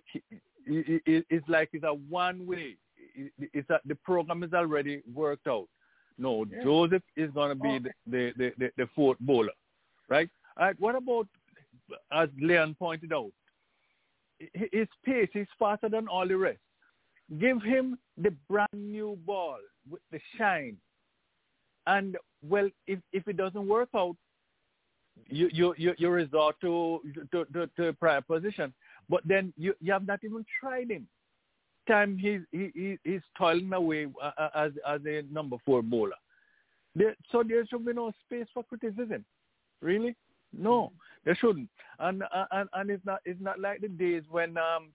it, 0.66 1.02
it, 1.06 1.26
it's 1.30 1.48
like 1.48 1.70
it's 1.72 1.84
a 1.84 1.94
one 1.94 2.46
way. 2.46 2.76
It, 3.14 3.32
it's 3.52 3.70
a, 3.70 3.80
the 3.84 3.94
program 3.96 4.42
is 4.42 4.52
already 4.52 5.02
worked 5.12 5.46
out. 5.46 5.68
No, 6.18 6.44
Yeah. 6.44 6.62
Joseph 6.62 7.02
is 7.16 7.30
going 7.32 7.48
to 7.48 7.54
be 7.54 7.78
the, 7.78 7.90
the, 8.06 8.32
the, 8.36 8.52
the, 8.58 8.70
the 8.76 8.88
fourth 8.94 9.18
bowler, 9.20 9.52
right? 10.08 10.28
All 10.58 10.66
right. 10.66 10.76
What 10.78 10.94
about, 10.94 11.26
as 12.12 12.28
Leon 12.38 12.76
pointed 12.78 13.12
out, 13.12 13.32
his 14.54 14.88
pace 15.04 15.28
is 15.34 15.46
faster 15.58 15.88
than 15.88 16.08
all 16.08 16.26
the 16.26 16.36
rest. 16.36 16.58
Give 17.38 17.62
him 17.62 17.98
the 18.16 18.34
brand 18.48 18.68
new 18.74 19.18
ball 19.26 19.58
with 19.88 20.00
the 20.10 20.20
shine. 20.36 20.76
And 21.86 22.16
well, 22.42 22.68
if 22.86 22.98
if 23.12 23.26
it 23.28 23.36
doesn't 23.36 23.66
work 23.66 23.88
out, 23.94 24.16
you 25.28 25.48
you 25.52 25.74
you, 25.76 25.94
you 25.98 26.08
resort 26.10 26.56
to 26.60 27.00
to, 27.32 27.44
to 27.52 27.66
to 27.76 27.92
prior 27.94 28.20
position. 28.20 28.72
But 29.10 29.22
then 29.26 29.52
you 29.58 29.74
you 29.80 29.92
have 29.92 30.06
not 30.06 30.20
even 30.24 30.46
tried 30.60 30.90
him. 30.90 31.06
Time 31.88 32.16
he's 32.16 32.42
he, 32.52 32.70
he 32.74 32.98
he's 33.02 33.22
toiling 33.36 33.72
away 33.72 34.06
uh, 34.22 34.30
uh, 34.38 34.50
as 34.54 34.72
as 34.88 35.00
a 35.06 35.22
number 35.30 35.56
four 35.66 35.82
bowler. 35.82 36.16
There, 36.94 37.16
so 37.30 37.42
there 37.46 37.66
should 37.66 37.84
be 37.84 37.92
no 37.92 38.12
space 38.24 38.46
for 38.54 38.62
criticism. 38.62 39.24
Really? 39.82 40.14
No, 40.56 40.92
there 41.24 41.34
shouldn't. 41.34 41.68
And 41.98 42.22
uh, 42.22 42.46
and 42.52 42.68
and 42.72 42.90
it's 42.90 43.04
not 43.04 43.20
it's 43.24 43.40
not 43.40 43.58
like 43.58 43.80
the 43.80 43.88
days 43.88 44.22
when 44.30 44.56
um 44.56 44.92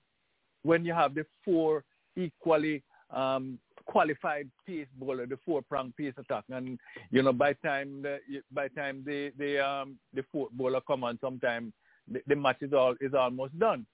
when 0.64 0.86
you 0.86 0.94
have 0.94 1.14
the 1.14 1.26
four 1.44 1.84
equally 2.16 2.82
um 3.12 3.60
qualified 3.86 4.50
pace 4.66 4.88
bowler, 4.98 5.26
the 5.26 5.38
four 5.46 5.62
prong 5.62 5.94
pace 5.98 6.14
attack, 6.18 6.46
and 6.50 6.80
you 7.12 7.22
know 7.22 7.34
by 7.34 7.54
time 7.54 8.02
the 8.02 8.20
by 8.54 8.70
time 8.70 9.04
the 9.06 9.32
the 9.38 9.64
um 9.66 9.98
the 10.14 10.24
fourth 10.32 10.52
bowler 10.54 10.82
come 10.88 11.04
on, 11.04 11.20
sometime 11.20 11.74
the, 12.10 12.22
the 12.28 12.36
match 12.36 12.62
is 12.62 12.74
all 12.74 12.96
is 13.02 13.14
almost 13.14 13.58
done. 13.60 13.86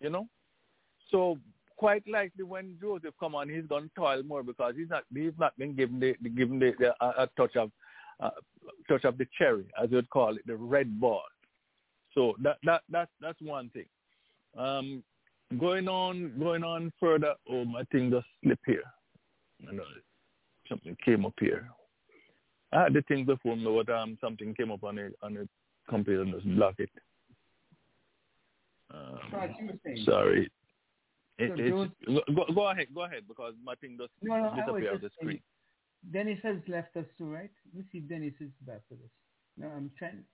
You 0.00 0.10
know, 0.10 0.28
so 1.10 1.38
quite 1.76 2.06
likely 2.06 2.44
when 2.44 2.76
Joseph 2.80 3.14
come 3.18 3.34
on, 3.34 3.48
he's 3.48 3.66
going 3.68 3.84
to 3.84 3.90
toil 3.96 4.22
more 4.22 4.42
because 4.42 4.74
he's 4.76 4.90
not 4.90 5.04
he's 5.14 5.32
not 5.38 5.56
been 5.58 5.74
given 5.74 5.98
the, 6.00 6.14
the 6.22 6.28
given 6.28 6.58
the, 6.58 6.72
the 6.78 6.94
a, 7.04 7.24
a 7.24 7.28
touch 7.36 7.56
of 7.56 7.70
uh, 8.20 8.30
touch 8.88 9.04
of 9.04 9.16
the 9.16 9.26
cherry, 9.36 9.66
as 9.82 9.90
you'd 9.90 10.10
call 10.10 10.36
it, 10.36 10.46
the 10.46 10.56
red 10.56 11.00
ball. 11.00 11.22
So 12.14 12.34
that 12.42 12.58
that 12.64 12.82
that 12.90 13.08
that's 13.20 13.40
one 13.40 13.70
thing. 13.70 13.86
Um, 14.56 15.02
going 15.58 15.88
on 15.88 16.32
going 16.38 16.64
on 16.64 16.92
further. 17.00 17.34
Oh, 17.50 17.64
my 17.64 17.84
thing 17.84 18.10
just 18.10 18.26
slipped 18.42 18.66
here. 18.66 18.82
I 19.68 19.72
know 19.72 19.84
something 20.68 20.96
came 21.04 21.24
up 21.24 21.34
here. 21.40 21.68
I 22.72 22.84
had 22.84 22.92
the 22.92 23.02
thing 23.02 23.24
before 23.24 23.56
me, 23.56 23.64
but 23.64 23.92
um, 23.92 24.18
something 24.20 24.54
came 24.54 24.70
up 24.70 24.84
on 24.84 24.96
the 24.96 25.12
on 25.22 25.34
the 25.34 25.48
computer 25.88 26.22
and 26.22 26.34
just 26.34 26.56
block 26.56 26.74
it. 26.78 26.90
Um, 28.92 29.18
Right, 29.32 29.50
you 29.60 29.66
were 29.66 29.78
saying. 29.84 30.04
sorry. 30.04 30.50
It, 31.38 31.52
So 31.76 31.82
it's, 31.82 32.26
go, 32.34 32.44
go 32.54 32.68
ahead, 32.70 32.88
go 32.94 33.04
ahead, 33.04 33.22
because 33.28 33.54
my 33.62 33.74
thing 33.76 33.96
just 33.98 34.10
No, 34.22 34.36
no, 34.36 34.48
I 34.48 34.48
was 34.48 34.54
disappeared 34.66 34.94
off 34.96 35.00
the 35.02 35.10
screen. 35.20 35.40
Dennis 36.12 36.38
has 36.42 36.56
left 36.68 36.96
us 36.96 37.04
too, 37.16 37.30
right? 37.30 37.50
Let 37.66 37.74
me 37.84 37.88
see 37.92 37.98
if 37.98 38.08
Dennis 38.08 38.34
is 38.40 38.50
back 38.66 38.80
with 38.90 39.00
us. 39.00 39.10
No, 39.56 39.66
I'm 39.68 39.90
trying. 39.98 40.24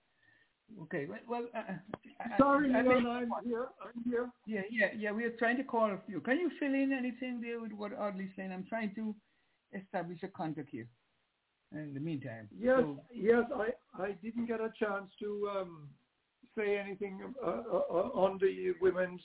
Okay, 0.83 1.07
well, 1.07 1.19
well 1.29 1.47
uh, 1.55 1.75
Sorry, 2.39 2.73
I, 2.75 2.79
I 2.79 2.83
Leon, 2.83 2.95
think- 3.03 3.09
I'm 3.09 3.45
here. 3.45 3.69
I'm 3.83 4.03
here. 4.11 4.31
yeah, 4.47 4.63
yeah, 4.71 4.89
yeah. 4.97 5.13
We 5.13 5.25
are 5.25 5.37
trying 5.39 5.57
to 5.59 5.65
call 5.65 5.91
a 5.91 5.99
few. 6.07 6.21
Can 6.21 6.39
you 6.39 6.51
fill 6.59 6.73
in 6.75 6.93
anything 6.93 7.41
there 7.41 7.61
with 7.61 7.73
what 7.73 7.93
Audley's 7.99 8.31
saying? 8.37 8.53
I'm 8.53 8.65
trying 8.67 8.95
to 8.95 9.15
establish 9.75 10.23
a 10.23 10.29
contact 10.29 10.71
here. 10.71 10.87
In 11.73 11.93
the 11.93 11.99
meantime, 12.01 12.49
Yes, 12.57 12.77
So, 12.79 13.01
yes, 13.13 13.43
I, 13.53 13.71
I 14.01 14.13
didn't 14.23 14.47
get 14.47 14.61
a 14.61 14.71
chance 14.79 15.11
to 15.21 15.51
um, 15.59 15.89
say 16.57 16.79
anything 16.79 17.21
uh, 17.45 17.49
uh, 17.49 18.11
on 18.15 18.39
the 18.41 18.73
women's 18.81 19.21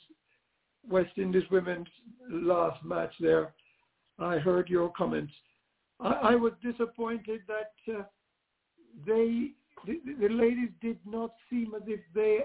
West 0.90 1.18
Indies 1.18 1.44
women's 1.52 1.88
last 2.30 2.84
match 2.84 3.14
there. 3.20 3.54
I 4.18 4.38
heard 4.38 4.70
your 4.70 4.90
comments. 4.90 5.34
I, 6.00 6.10
I 6.12 6.36
was 6.36 6.54
disappointed 6.64 7.42
that 7.48 7.94
uh, 7.94 8.04
they 9.06 9.52
the, 9.86 10.00
the 10.20 10.30
ladies 10.30 10.70
did 10.82 10.98
not 11.06 11.34
seem 11.50 11.74
as 11.76 11.84
if 11.88 12.02
they 12.14 12.40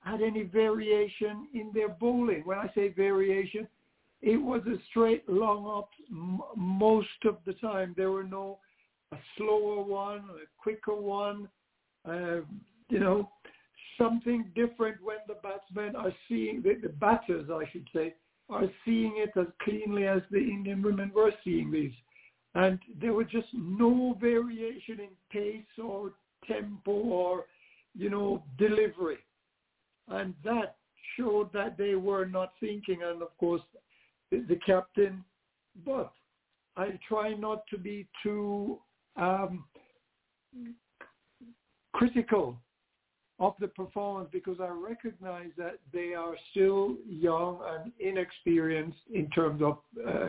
had 0.00 0.22
any 0.22 0.42
variation 0.42 1.48
in 1.54 1.70
their 1.74 1.88
bowling. 1.88 2.42
When 2.44 2.58
I 2.58 2.70
say 2.74 2.88
variation, 2.88 3.66
it 4.22 4.36
was 4.36 4.62
a 4.66 4.76
straight 4.90 5.28
long 5.28 5.66
up 5.66 5.90
m- 6.10 6.40
most 6.56 7.08
of 7.26 7.36
the 7.46 7.54
time. 7.54 7.94
There 7.96 8.10
were 8.10 8.24
no 8.24 8.58
a 9.12 9.16
slower 9.36 9.82
one, 9.82 10.20
a 10.20 10.46
quicker 10.58 10.94
one, 10.94 11.48
uh, 12.08 12.40
you 12.88 12.98
know, 12.98 13.30
something 13.98 14.50
different 14.54 15.02
when 15.02 15.18
the 15.26 15.36
batsmen 15.42 15.96
are 15.96 16.12
seeing, 16.28 16.62
the, 16.62 16.74
the 16.82 16.88
batters, 16.88 17.48
I 17.50 17.64
should 17.72 17.88
say, 17.94 18.14
are 18.48 18.68
seeing 18.84 19.14
it 19.16 19.38
as 19.38 19.46
cleanly 19.62 20.06
as 20.06 20.20
the 20.30 20.38
Indian 20.38 20.82
women 20.82 21.10
were 21.14 21.32
seeing 21.42 21.70
these. 21.70 21.92
And 22.54 22.78
there 23.00 23.12
was 23.12 23.26
just 23.30 23.48
no 23.52 24.16
variation 24.20 25.00
in 25.00 25.08
pace 25.30 25.64
or 25.82 26.12
tempo 26.46 26.92
or, 26.92 27.46
you 27.96 28.10
know, 28.10 28.44
delivery. 28.58 29.18
And 30.08 30.34
that 30.44 30.76
showed 31.16 31.52
that 31.52 31.78
they 31.78 31.94
were 31.94 32.26
not 32.26 32.52
thinking. 32.60 33.00
And 33.02 33.22
of 33.22 33.36
course, 33.38 33.62
the, 34.30 34.58
captain, 34.64 35.24
but 35.84 36.12
I 36.76 36.98
try 37.08 37.34
not 37.34 37.66
to 37.70 37.78
be 37.78 38.06
too 38.22 38.78
um, 39.16 39.64
critical 41.92 42.58
of 43.40 43.54
the 43.58 43.68
performance 43.68 44.28
because 44.32 44.58
I 44.60 44.68
recognize 44.68 45.50
that 45.58 45.78
they 45.92 46.14
are 46.14 46.34
still 46.50 46.96
young 47.08 47.60
and 47.66 47.92
inexperienced 47.98 48.98
in 49.12 49.28
terms 49.30 49.60
of 49.62 49.78
uh, 50.06 50.26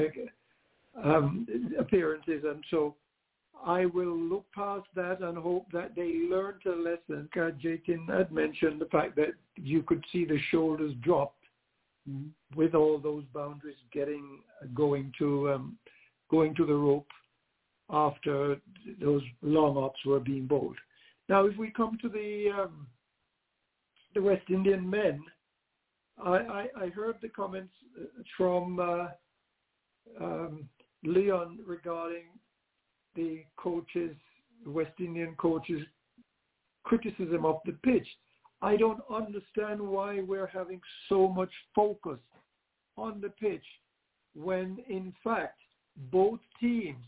um, 1.03 1.48
appearances, 1.77 2.44
and 2.45 2.64
so 2.72 2.95
I 3.64 3.86
will 3.86 4.18
look 4.18 4.45
past 4.53 4.88
that 4.95 5.22
and 5.22 5.38
hope 5.38 5.68
that 5.72 5.95
they 5.95 6.27
learn 6.30 6.56
a 6.65 6.69
lesson. 6.69 7.30
Jatin 7.36 8.07
had 8.10 8.32
mentioned 8.32 8.82
the 8.82 8.86
fact 8.86 9.15
that 9.18 9.34
you 9.56 9.84
could 9.84 10.03
see 10.11 10.26
the 10.26 10.40
shoulders 10.52 10.94
dropped 11.02 11.44
mhm. 12.10 12.30
with 12.56 12.73
all 12.73 12.98
those 12.98 13.23
boundaries 13.34 13.77
getting 13.91 14.40
going 14.73 15.11
to 15.19 15.52
um, 15.52 15.77
going 16.32 16.56
to 16.56 16.65
the 16.65 16.73
rope 16.73 17.07
after 17.90 18.57
those 18.99 19.22
long 19.41 19.77
ops 19.77 19.99
were 20.06 20.19
being 20.19 20.48
bowled. 20.48 20.77
Now, 21.30 21.45
if 21.45 21.57
we 21.57 21.69
come 21.69 21.98
to 22.02 22.10
the 22.10 22.49
um, 22.64 22.88
the 24.16 24.22
West 24.22 24.50
Indian 24.50 24.90
men, 24.90 25.22
I, 26.18 26.30
I, 26.30 26.68
I 26.84 26.88
heard 26.88 27.18
the 27.22 27.28
comments 27.28 27.74
uh, 28.00 28.06
from 28.38 28.80
uh, 28.80 29.08
um, 30.24 30.70
Leon 31.04 31.60
regarding 31.68 32.24
the 33.16 33.44
coaches, 33.58 34.16
West 34.66 34.94
Indian 35.00 35.36
coaches, 35.38 35.82
criticism 36.84 37.46
of 37.46 37.58
the 37.66 37.74
pitch. 37.84 38.08
I 38.62 38.78
don't 38.78 39.02
understand 39.14 39.82
why 39.82 40.22
we're 40.22 40.48
having 40.48 40.80
so 41.10 41.28
much 41.28 41.52
focus 41.76 42.20
on 42.98 43.20
the 43.22 43.30
pitch 43.30 43.66
when 44.34 44.78
in 44.90 45.14
fact 45.24 45.60
both 46.12 46.40
teams 46.60 47.04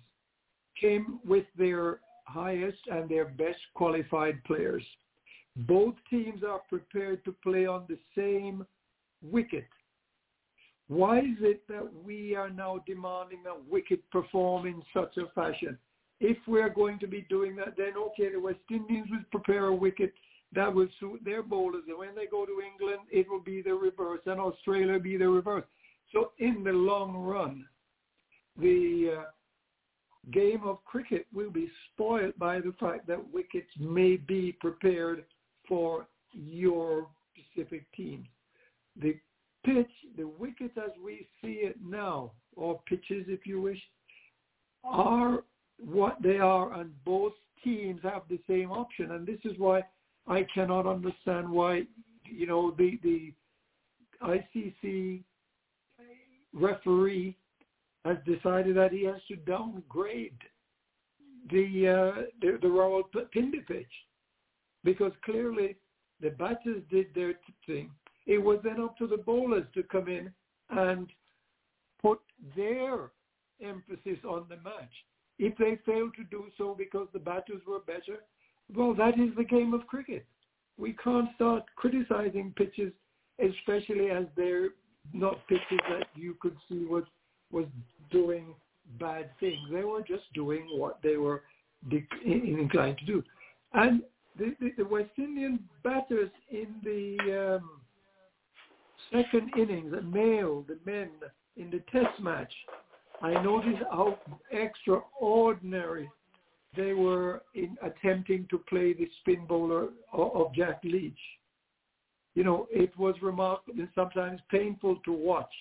came 0.79 1.19
with 1.25 1.45
their 1.57 1.99
highest 2.25 2.79
and 2.91 3.09
their 3.09 3.25
best 3.25 3.59
qualified 3.73 4.43
players. 4.43 4.84
Both 5.57 5.95
teams 6.09 6.43
are 6.43 6.61
prepared 6.69 7.25
to 7.25 7.31
play 7.43 7.65
on 7.65 7.85
the 7.89 7.97
same 8.15 8.65
wicket. 9.23 9.67
Why 10.88 11.19
is 11.19 11.38
it 11.41 11.67
that 11.67 11.88
we 12.05 12.35
are 12.35 12.49
now 12.49 12.84
demanding 12.85 13.43
that 13.43 13.67
wicket 13.69 14.09
perform 14.11 14.67
in 14.67 14.81
such 14.93 15.17
a 15.17 15.27
fashion? 15.34 15.77
If 16.19 16.38
we're 16.47 16.69
going 16.69 16.99
to 16.99 17.07
be 17.07 17.25
doing 17.29 17.55
that, 17.57 17.75
then 17.75 17.93
okay, 17.97 18.31
the 18.31 18.39
West 18.39 18.59
Indians 18.71 19.07
will 19.09 19.25
prepare 19.31 19.65
a 19.65 19.75
wicket 19.75 20.13
that 20.53 20.73
will 20.73 20.88
suit 20.99 21.21
their 21.25 21.43
bowlers. 21.43 21.84
And 21.88 21.97
when 21.97 22.15
they 22.15 22.25
go 22.25 22.45
to 22.45 22.61
England, 22.61 23.01
it 23.11 23.27
will 23.29 23.41
be 23.41 23.61
the 23.61 23.73
reverse, 23.73 24.21
and 24.25 24.39
Australia 24.39 24.93
will 24.93 24.99
be 24.99 25.17
the 25.17 25.27
reverse. 25.27 25.65
So 26.13 26.31
in 26.39 26.63
the 26.63 26.71
long 26.71 27.17
run, 27.17 27.65
the 28.57 29.17
uh, 29.19 29.23
game 30.31 30.61
of 30.63 30.84
cricket 30.85 31.27
will 31.34 31.51
be 31.51 31.69
spoiled 31.91 32.38
by 32.39 32.59
the 32.59 32.73
fact 32.79 33.07
that 33.07 33.34
wickets 33.34 33.69
may 33.77 34.15
be 34.15 34.53
prepared 34.61 35.25
for 35.68 36.07
your 36.31 37.07
specific 37.34 37.85
team. 37.95 38.27
The 39.02 39.15
pitch, 39.65 39.89
the 40.18 40.27
wickets 40.27 40.77
as 40.77 40.91
we 41.03 41.27
see 41.41 41.60
it 41.64 41.77
now, 41.84 42.31
or 42.56 42.80
pitches 42.88 43.26
if 43.27 43.45
you 43.45 43.61
wish, 43.61 43.81
are 44.84 45.44
what 45.80 46.18
they 46.22 46.38
are 46.38 46.73
and 46.80 46.91
both 47.06 47.34
teams 47.64 48.02
have 48.03 48.23
the 48.30 48.39
same 48.48 48.72
option. 48.72 49.11
And 49.11 49.27
this 49.27 49.39
is 49.44 49.57
why 49.57 49.81
I 50.27 50.45
cannot 50.53 50.88
understand 50.88 51.49
why, 51.49 51.84
you 52.26 52.48
know, 52.48 52.73
the, 52.77 52.99
the 53.03 53.34
ICC 54.23 55.23
referee 56.53 57.38
has 58.06 58.18
decided 58.26 58.76
that 58.77 58.91
he 58.91 59.03
has 59.03 59.22
to 59.27 59.35
downgrade 59.35 60.38
the 61.52 61.88
uh, 61.88 62.22
the, 62.41 62.57
the 62.61 62.68
Rawal 62.68 63.03
Pindi 63.31 63.60
pitch 63.60 63.85
because 64.88 65.11
clearly 65.26 65.76
the 66.22 66.30
batters 66.30 66.81
did 66.89 67.07
their 67.14 67.34
thing. 67.65 67.91
It 68.26 68.38
was 68.38 68.59
then 68.64 68.80
up 68.80 68.97
to 68.99 69.05
the 69.07 69.18
bowlers 69.18 69.65
to 69.73 69.84
come 69.84 70.07
in 70.07 70.31
and 70.69 71.07
put 72.01 72.22
their 72.55 73.11
emphasis 73.61 74.23
on 74.23 74.45
the 74.47 74.55
match. 74.55 74.95
If 75.39 75.57
they 75.57 75.77
failed 75.85 76.14
to 76.15 76.23
do 76.31 76.45
so 76.57 76.73
because 76.73 77.09
the 77.11 77.19
batters 77.19 77.61
were 77.68 77.81
better, 77.81 78.19
well, 78.73 78.93
that 78.93 79.19
is 79.19 79.35
the 79.35 79.43
game 79.43 79.73
of 79.73 79.85
cricket. 79.88 80.26
We 80.77 80.93
can't 81.03 81.27
start 81.35 81.64
criticizing 81.76 82.53
pitches, 82.55 82.93
especially 83.43 84.09
as 84.09 84.23
they're 84.38 84.69
not 85.11 85.45
pitches 85.49 85.81
that 85.89 86.07
you 86.15 86.38
could 86.39 86.55
see 86.69 86.85
was 86.85 87.03
was 87.51 87.65
doing 88.09 88.55
bad 89.01 89.31
things. 89.41 89.59
They 89.69 89.84
were 89.84 90.01
just 90.01 90.31
doing 90.34 90.65
what 90.77 90.99
they 91.03 91.18
were 91.18 91.43
inclined 92.23 92.97
to 92.99 93.05
do. 93.05 93.23
And 93.73 94.01
the, 94.38 94.55
the, 94.59 94.72
the 94.77 94.85
West 94.85 95.11
Indian 95.18 95.59
batters 95.84 96.30
in 96.49 96.68
the 96.84 97.57
um, 97.57 97.69
second 99.11 99.51
innings, 99.57 99.91
the 99.91 100.01
male, 100.01 100.65
the 100.68 100.77
men 100.85 101.09
in 101.55 101.69
the 101.69 101.81
test 101.91 102.19
match, 102.22 102.51
I 103.22 103.41
noticed 103.43 103.84
how 103.89 104.19
extraordinary 104.51 106.09
they 106.76 106.93
were 106.93 107.41
in 107.55 107.77
attempting 107.81 108.45
to 108.51 108.59
play 108.69 108.93
the 108.93 109.09
spin 109.22 109.45
bowler 109.47 109.89
of, 110.14 110.35
of 110.35 110.53
Jack 110.53 110.80
Leach. 110.84 111.18
You 112.35 112.43
know, 112.43 112.68
it 112.69 112.95
was 112.97 113.15
remarkable 113.22 113.80
and 113.80 113.89
sometimes 113.95 114.39
painful 114.51 114.97
to 115.05 115.11
watch 115.11 115.51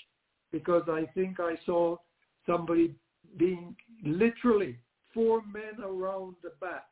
because 0.53 0.83
I 0.89 1.07
think 1.15 1.41
I 1.41 1.55
saw 1.65 1.97
somebody 2.45 2.95
being 3.39 3.75
literally 4.05 4.79
four 5.15 5.43
men 5.47 5.83
around 5.83 6.37
the 6.43 6.53
bat 6.61 6.85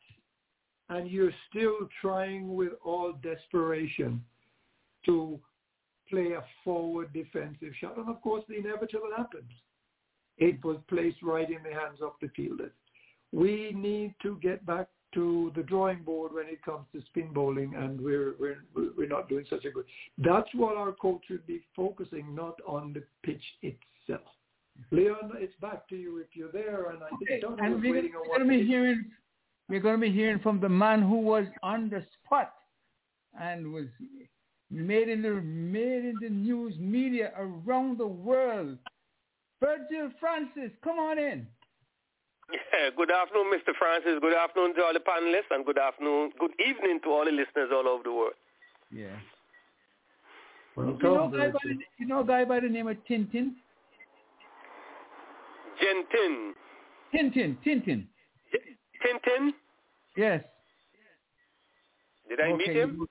and 0.94 1.10
you're 1.10 1.32
still 1.50 1.88
trying 2.00 2.54
with 2.54 2.72
all 2.84 3.14
desperation 3.22 4.22
to 5.04 5.38
play 6.08 6.32
a 6.32 6.44
forward 6.62 7.12
defensive 7.12 7.72
shot. 7.80 7.96
And 7.96 8.08
of 8.08 8.20
course, 8.22 8.44
the 8.48 8.56
inevitable 8.58 9.10
happens. 9.16 9.50
It 10.38 10.64
was 10.64 10.78
placed 10.88 11.22
right 11.22 11.48
in 11.48 11.62
the 11.62 11.74
hands 11.74 11.98
of 12.02 12.12
the 12.20 12.28
fielders. 12.36 12.72
We 13.32 13.72
need 13.74 14.14
to 14.22 14.38
get 14.40 14.64
back 14.66 14.88
to 15.14 15.52
the 15.54 15.62
drawing 15.62 16.02
board 16.02 16.32
when 16.32 16.46
it 16.46 16.62
comes 16.64 16.86
to 16.92 17.00
spin 17.06 17.32
bowling, 17.32 17.74
and 17.76 18.00
we're 18.00 18.34
we're 18.38 18.58
we're 18.96 19.08
not 19.08 19.28
doing 19.28 19.44
such 19.48 19.64
a 19.64 19.70
good. 19.70 19.84
That's 20.18 20.48
what 20.54 20.76
our 20.76 20.92
coach 20.92 21.22
should 21.28 21.46
be 21.46 21.60
focusing, 21.74 22.34
not 22.34 22.58
on 22.66 22.92
the 22.92 23.02
pitch 23.22 23.42
itself. 23.62 24.28
Mm-hmm. 24.80 24.96
Leon, 24.96 25.32
it's 25.36 25.54
back 25.60 25.88
to 25.88 25.96
you 25.96 26.18
if 26.18 26.26
you're 26.34 26.52
there, 26.52 26.90
and 26.90 27.02
I 27.02 27.08
think 27.10 27.30
Okay, 27.30 27.40
Tony 27.40 27.74
was 27.74 27.82
waiting 27.82 28.12
on 28.14 28.22
we're 28.22 28.28
what 28.28 28.38
going 28.38 28.50
to 28.50 28.58
be 28.58 28.66
hearing 28.66 29.04
we're 29.68 29.80
going 29.80 29.94
to 29.94 30.00
be 30.00 30.12
hearing 30.12 30.38
from 30.40 30.60
the 30.60 30.68
man 30.68 31.02
who 31.02 31.18
was 31.20 31.46
on 31.62 31.88
the 31.88 32.04
spot 32.24 32.52
and 33.40 33.72
was 33.72 33.86
made 34.70 35.08
in 35.08 35.22
the 35.22 35.30
made 35.30 36.04
in 36.04 36.16
the 36.20 36.28
news 36.28 36.74
media 36.78 37.32
around 37.36 37.98
the 37.98 38.06
world. 38.06 38.76
Virgil 39.60 40.10
Francis, 40.20 40.70
come 40.82 40.98
on 40.98 41.18
in. 41.18 41.46
Yeah, 42.52 42.90
good 42.94 43.10
afternoon, 43.10 43.52
Mr. 43.54 43.72
Francis. 43.78 44.18
Good 44.20 44.34
afternoon 44.34 44.74
to 44.74 44.84
all 44.84 44.92
the 44.92 45.00
panelists, 45.00 45.50
and 45.50 45.64
good 45.64 45.78
afternoon, 45.78 46.30
good 46.38 46.52
evening 46.60 47.00
to 47.04 47.08
all 47.10 47.24
the 47.24 47.30
listeners 47.30 47.70
all 47.72 47.88
over 47.88 48.02
the 48.02 48.12
world. 48.12 48.34
Yeah. 48.92 49.16
Welcome, 50.76 50.98
You 51.02 51.08
know, 51.08 51.24
a 51.26 51.30
guy 51.30 51.48
by 51.50 51.58
the, 51.62 51.76
you 51.98 52.06
know 52.06 52.20
a 52.20 52.26
guy 52.26 52.44
by 52.44 52.60
the 52.60 52.68
name 52.68 52.88
of 52.88 52.96
Tintin? 53.08 53.54
Gentin. 55.80 56.52
Tintin, 57.14 57.56
Tintin. 57.64 58.06
Tintin? 59.04 59.50
Yes. 60.16 60.42
Did 62.28 62.40
I 62.40 62.52
meet 62.54 62.68
him? 62.68 63.06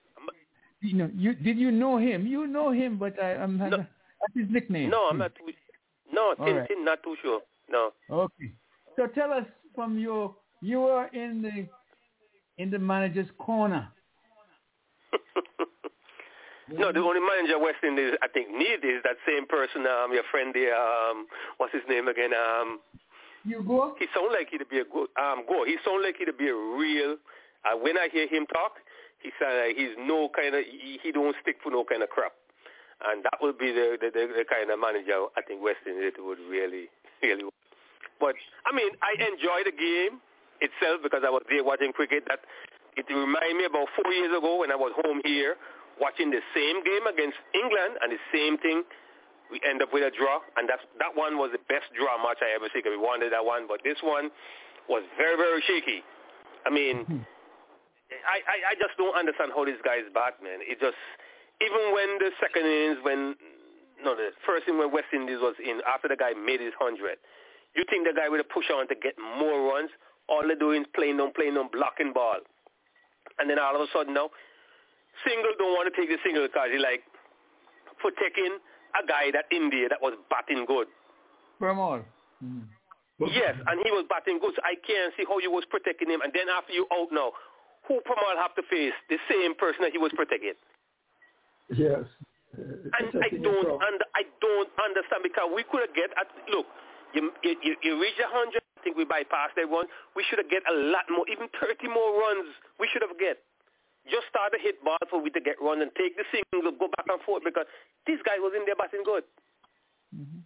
You 0.82 0.94
know, 0.98 1.10
you 1.15 1.34
did 1.34 1.57
you 1.57 1.72
know 1.72 1.98
him? 1.98 2.26
You 2.28 2.48
know 2.48 2.72
him, 2.72 2.98
but 2.98 3.22
I, 3.22 3.36
I'm 3.36 3.57
No. 3.57 3.70
that's 3.70 3.88
his 4.36 4.48
nickname. 4.49 4.90
No, 4.90 5.07
I'm 5.10 5.18
not 5.18 5.34
too... 5.36 5.53
No, 6.11 6.34
All 6.38 6.45
Tintin, 6.45 6.57
right. 6.60 6.70
not 6.82 7.03
too 7.03 7.15
sure. 7.22 7.41
No. 7.70 7.91
Okay. 8.10 8.52
So 8.95 9.07
tell 9.07 9.32
us 9.32 9.45
from 9.76 9.98
your 9.98 10.36
you 10.61 10.80
were 10.82 11.07
in 11.07 11.41
the 11.41 11.68
in 12.61 12.70
the 12.70 12.80
manager's 12.80 13.30
corner. 13.40 13.88
no, 16.72 16.91
the 16.91 16.99
only 16.99 17.20
manager 17.20 17.60
West 17.60 17.84
Indies 17.86 18.14
I 18.22 18.28
think 18.28 18.49
need 18.52 18.84
is 18.84 19.02
that 19.03 19.18
same 19.28 19.45
person, 19.48 19.86
um, 19.88 20.14
your 20.14 20.24
friend 20.32 20.53
there, 20.53 20.76
um, 20.76 21.28
what's 21.57 21.74
his 21.74 21.82
name 21.90 22.07
again? 22.07 22.32
Um, 22.34 22.80
You 23.44 23.64
go? 23.64 23.95
he 23.99 24.07
sound 24.15 24.32
like 24.32 24.48
he'd 24.49 24.68
be 24.70 24.80
a 24.80 24.88
good 24.88 25.11
um 25.20 25.44
go. 25.48 25.65
He 25.65 25.76
sound 25.84 26.03
like 26.03 26.15
he'd 26.18 26.32
be 26.38 26.48
a 26.48 26.56
real. 26.56 27.18
Uh, 27.64 27.78
when 27.80 27.98
I 27.98 28.07
hear 28.11 28.28
him 28.28 28.45
talk, 28.52 28.80
he 29.20 29.32
sound 29.40 29.56
like 29.60 29.76
he's 29.76 29.95
no 29.99 30.30
kind 30.36 30.56
of 30.56 30.64
he, 30.64 30.99
he 31.03 31.11
don't 31.11 31.36
stick 31.41 31.57
for 31.64 31.72
no 31.72 31.84
kind 31.84 32.03
of 32.03 32.10
crap, 32.10 32.32
and 33.07 33.24
that 33.24 33.40
would 33.41 33.57
be 33.57 33.72
the 33.72 33.98
the, 33.99 34.11
the, 34.11 34.24
the 34.44 34.45
kind 34.48 34.72
of 34.72 34.80
manager 34.80 35.28
I 35.36 35.41
think 35.44 35.64
West 35.64 35.84
Indies 35.88 36.15
would 36.20 36.40
really 36.49 36.88
really. 37.24 37.44
want. 37.44 37.56
But 38.20 38.36
I 38.65 38.72
mean, 38.72 38.91
I 39.03 39.20
enjoy 39.20 39.68
the 39.68 39.76
game 39.76 40.24
itself 40.64 41.03
because 41.03 41.24
I 41.28 41.30
was 41.30 41.44
there 41.52 41.64
watching 41.64 41.91
cricket. 41.91 42.24
That 42.32 42.40
it 42.95 43.07
reminded 43.11 43.57
me 43.60 43.65
about 43.65 43.91
four 43.95 44.11
years 44.11 44.32
ago 44.32 44.60
when 44.64 44.72
I 44.72 44.80
was 44.80 44.95
home 45.03 45.20
here 45.26 45.56
watching 45.99 46.32
the 46.32 46.41
same 46.56 46.84
game 46.84 47.06
against 47.06 47.38
England 47.53 47.99
and 48.02 48.11
the 48.11 48.22
same 48.32 48.57
thing 48.57 48.84
we 49.54 49.62
end 49.62 49.86
up 49.86 49.94
with 49.94 50.02
a 50.02 50.10
draw, 50.10 50.42
and 50.58 50.66
that's, 50.66 50.82
that 50.98 51.14
one 51.14 51.38
was 51.38 51.54
the 51.54 51.62
best 51.70 51.86
draw 51.94 52.18
match 52.18 52.42
I 52.42 52.58
ever 52.58 52.66
seen. 52.74 52.82
We 52.90 52.98
wanted 52.98 53.30
that 53.32 53.46
one, 53.46 53.70
but 53.70 53.86
this 53.86 54.02
one 54.02 54.34
was 54.90 55.06
very, 55.16 55.38
very 55.38 55.62
shaky. 55.70 56.02
I 56.66 56.74
mean, 56.74 57.06
hmm. 57.06 57.22
I, 58.26 58.42
I, 58.42 58.58
I 58.72 58.74
just 58.82 58.98
don't 58.98 59.14
understand 59.14 59.54
how 59.54 59.62
this 59.66 59.78
guy 59.86 60.02
is 60.02 60.10
back, 60.14 60.42
man. 60.42 60.66
It 60.66 60.82
just, 60.82 60.98
even 61.62 61.94
when 61.94 62.18
the 62.18 62.34
second 62.42 62.66
innings, 62.66 63.00
when, 63.06 63.38
no, 64.02 64.18
the 64.18 64.34
first 64.42 64.66
inning 64.66 64.82
when 64.82 64.90
West 64.90 65.14
Indies 65.14 65.38
was 65.38 65.54
in, 65.62 65.86
after 65.86 66.10
the 66.10 66.18
guy 66.18 66.34
made 66.34 66.60
his 66.62 66.74
100, 66.82 66.98
you 67.78 67.86
think 67.90 68.10
the 68.10 68.14
guy 68.14 68.30
would 68.30 68.42
have 68.42 68.50
pushed 68.50 68.74
on 68.74 68.90
to 68.90 68.98
get 68.98 69.14
more 69.18 69.70
runs? 69.70 69.94
All 70.30 70.42
they're 70.42 70.58
doing 70.58 70.86
is 70.86 70.92
playing 70.98 71.22
on, 71.22 71.34
playing 71.34 71.58
on, 71.58 71.70
blocking 71.70 72.14
ball. 72.14 72.42
And 73.38 73.50
then 73.50 73.58
all 73.58 73.74
of 73.74 73.82
a 73.82 73.90
sudden 73.94 74.14
now, 74.14 74.30
single 75.26 75.54
don't 75.58 75.74
want 75.74 75.90
to 75.90 75.94
take 75.94 76.10
the 76.10 76.22
single 76.22 76.46
because 76.46 76.70
he 76.70 76.78
like, 76.78 77.02
for 78.02 78.12
taking 78.18 78.62
a 78.95 79.06
guy 79.06 79.32
that 79.34 79.45
India 79.52 79.90
that 79.90 80.02
was 80.02 80.14
batting 80.30 80.65
good. 80.65 80.88
From. 81.60 81.78
Mm. 82.44 82.68
Yes, 83.32 83.56
and 83.56 83.80
he 83.86 83.91
was 83.91 84.06
batting 84.10 84.40
good. 84.40 84.52
So 84.56 84.61
I 84.65 84.76
can't 84.76 85.14
see 85.15 85.24
how 85.28 85.40
you 85.40 85.52
was 85.52 85.64
protecting 85.70 86.10
him. 86.10 86.22
And 86.22 86.34
then 86.34 86.49
after 86.49 86.74
you 86.74 86.88
out 86.91 87.07
now, 87.11 87.32
who 87.88 88.02
Permaul 88.03 88.36
have 88.36 88.56
to 88.56 88.64
face? 88.68 88.95
The 89.10 89.20
same 89.30 89.56
person 89.56 89.84
that 89.84 89.91
he 89.91 89.98
was 89.98 90.11
protecting. 90.15 90.57
Yes. 91.72 92.03
And 92.53 93.10
I 93.18 93.30
don't 93.34 93.70
under, 93.82 94.06
I 94.14 94.30
don't 94.38 94.70
understand 94.78 95.26
because 95.26 95.49
we 95.56 95.64
could 95.65 95.90
have 95.90 95.95
get 95.95 96.14
at 96.20 96.30
look, 96.53 96.68
you 97.14 97.32
you, 97.41 97.56
you, 97.64 97.74
you 97.82 97.91
reach 98.02 98.20
a 98.22 98.30
hundred. 98.30 98.61
I 98.78 98.80
think 98.84 98.98
we 98.98 99.06
bypassed 99.06 99.56
everyone. 99.57 99.88
We 100.15 100.26
should 100.28 100.38
have 100.38 100.52
get 100.52 100.61
a 100.68 100.76
lot 100.91 101.07
more, 101.10 101.26
even 101.32 101.48
thirty 101.57 101.88
more 101.88 102.20
runs. 102.20 102.52
We 102.80 102.90
should 102.91 103.02
have 103.02 103.18
get. 103.18 103.40
Just 104.10 104.28
start 104.30 104.54
a 104.54 104.60
hit 104.62 104.84
ball 104.84 104.98
for 105.10 105.22
we 105.22 105.30
to 105.32 105.40
get 105.42 105.56
run 105.62 105.82
and 105.82 105.92
take 105.96 106.16
the 106.18 106.24
single, 106.32 106.72
go 106.72 106.88
back 106.98 107.06
and 107.08 107.22
forth 107.22 107.44
because 107.46 107.66
this 108.06 108.20
guy 108.26 108.38
was 108.40 108.52
in 108.56 108.66
there 108.66 108.76
batting 108.76 109.04
good. 109.04 109.24
Mhm. 110.14 110.44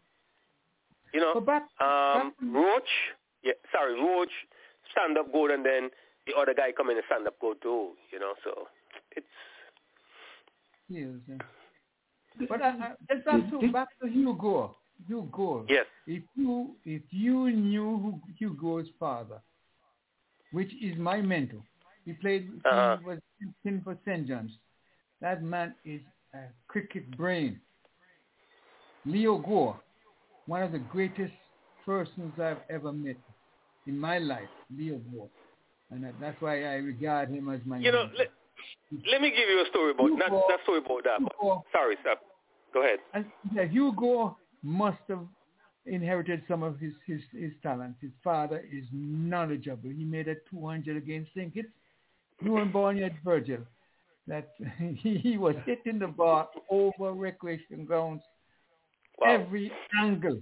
You 1.14 1.22
know, 1.22 1.34
But 1.36 1.46
back, 1.46 1.64
um, 1.82 2.30
back- 2.30 2.34
Roach, 2.42 2.90
yeah, 3.42 3.54
sorry, 3.72 3.96
Roach, 4.00 4.32
stand 4.92 5.18
up 5.18 5.32
good, 5.32 5.52
and 5.52 5.66
then 5.66 5.90
the 6.28 6.36
other 6.38 6.54
guy 6.54 6.72
come 6.72 6.90
in 6.92 6.98
and 6.98 7.06
stand 7.08 7.26
up 7.28 7.40
good 7.40 7.60
too. 7.62 7.98
You 8.12 8.20
know, 8.20 8.34
so 8.44 8.68
it's 9.16 9.26
yes, 10.90 11.10
yeah. 11.28 11.38
But 12.48 12.62
I, 12.62 12.70
I, 12.70 12.92
let's 13.10 13.26
back 13.26 13.50
to 13.50 13.72
back 13.72 13.88
to 14.02 14.08
Hugo. 14.08 14.76
Hugo. 15.08 15.66
yes, 15.70 15.86
If 16.06 16.24
you 16.36 16.76
if 16.86 17.02
you 17.12 17.50
knew 17.52 17.98
who 17.98 18.22
Hugo's 18.38 18.88
father, 19.00 19.42
which 20.52 20.72
is 20.82 20.98
my 20.98 21.22
mentor, 21.22 21.62
he 22.08 22.14
played. 22.14 22.50
Uh-huh. 22.66 22.98
He 23.00 23.06
was 23.06 23.20
in 23.66 23.82
for 23.84 23.98
St. 24.06 24.28
John's. 24.28 24.52
That 25.22 25.44
man 25.44 25.76
is 25.84 26.02
a 26.34 26.40
cricket 26.68 27.16
brain. 27.18 27.60
Leo 29.06 29.38
Gore, 29.38 29.80
one 30.48 30.64
of 30.64 30.72
the 30.72 30.80
greatest 30.80 31.34
persons 31.86 32.34
I've 32.42 32.64
ever 32.70 32.92
met 32.92 33.18
in 33.86 34.00
my 34.00 34.20
life. 34.20 34.50
Leo 34.76 35.00
Gore, 35.14 35.30
and 35.92 36.06
that's 36.22 36.42
why 36.42 36.64
I 36.64 36.76
regard 36.76 37.30
him 37.30 37.50
as 37.50 37.60
my. 37.66 37.78
you 37.78 37.92
know. 37.92 38.10
Let, 38.18 38.30
let 39.12 39.22
me 39.22 39.30
give 39.30 39.50
you 39.50 39.64
a 39.66 39.70
story 39.70 39.92
about 39.92 40.10
not 40.12 40.32
not 40.32 40.60
story 40.64 40.80
about 40.80 41.04
that. 41.04 41.20
But, 41.22 41.62
sorry, 41.74 41.98
stop. 42.02 42.22
Go 42.74 42.84
ahead. 42.84 43.00
and 43.14 43.26
yeah, 43.54 43.64
Hugo 43.64 44.38
must 44.64 45.00
have 45.10 45.26
inherited 45.86 46.44
some 46.48 46.64
of 46.64 46.80
his, 46.80 46.94
his, 47.06 47.22
his 47.32 47.52
talents. 47.64 47.98
His 48.02 48.12
father 48.24 48.64
is 48.72 48.84
knowledgeable. 48.92 49.90
He 49.90 50.04
made 50.04 50.28
a 50.28 50.36
200 50.50 50.98
against 50.98 51.32
St. 51.34 51.54
Kitts. 51.54 51.70
You 51.70 51.74
and 52.42 52.72
born 52.72 52.98
yet, 52.98 53.14
Virgil, 53.24 53.60
that 54.28 54.50
he, 54.96 55.38
was 55.38 55.56
hitting 55.66 56.00
the 56.00 56.08
ball 56.08 56.48
over 56.70 57.14
recreation 57.14 57.86
grounds, 57.86 58.22
Wow. 59.18 59.28
every 59.36 59.72
angle, 60.02 60.42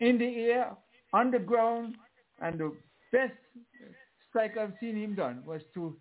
in 0.00 0.18
the 0.18 0.36
air, 0.50 0.76
on 1.12 1.30
the 1.30 1.38
ground, 1.38 1.96
and 2.40 2.58
the 2.58 2.72
best 3.12 3.32
strike 4.28 4.56
I've 4.56 4.74
seen 4.80 4.96
him 4.96 5.14
done 5.14 5.42
was 5.44 5.62
to 5.74 5.96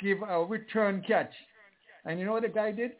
give 0.00 0.22
a 0.22 0.44
return 0.44 1.02
catch. 1.06 1.32
And 2.04 2.18
you 2.18 2.24
know 2.24 2.32
what 2.32 2.42
the 2.42 2.48
guy 2.48 2.72
did? 2.72 2.92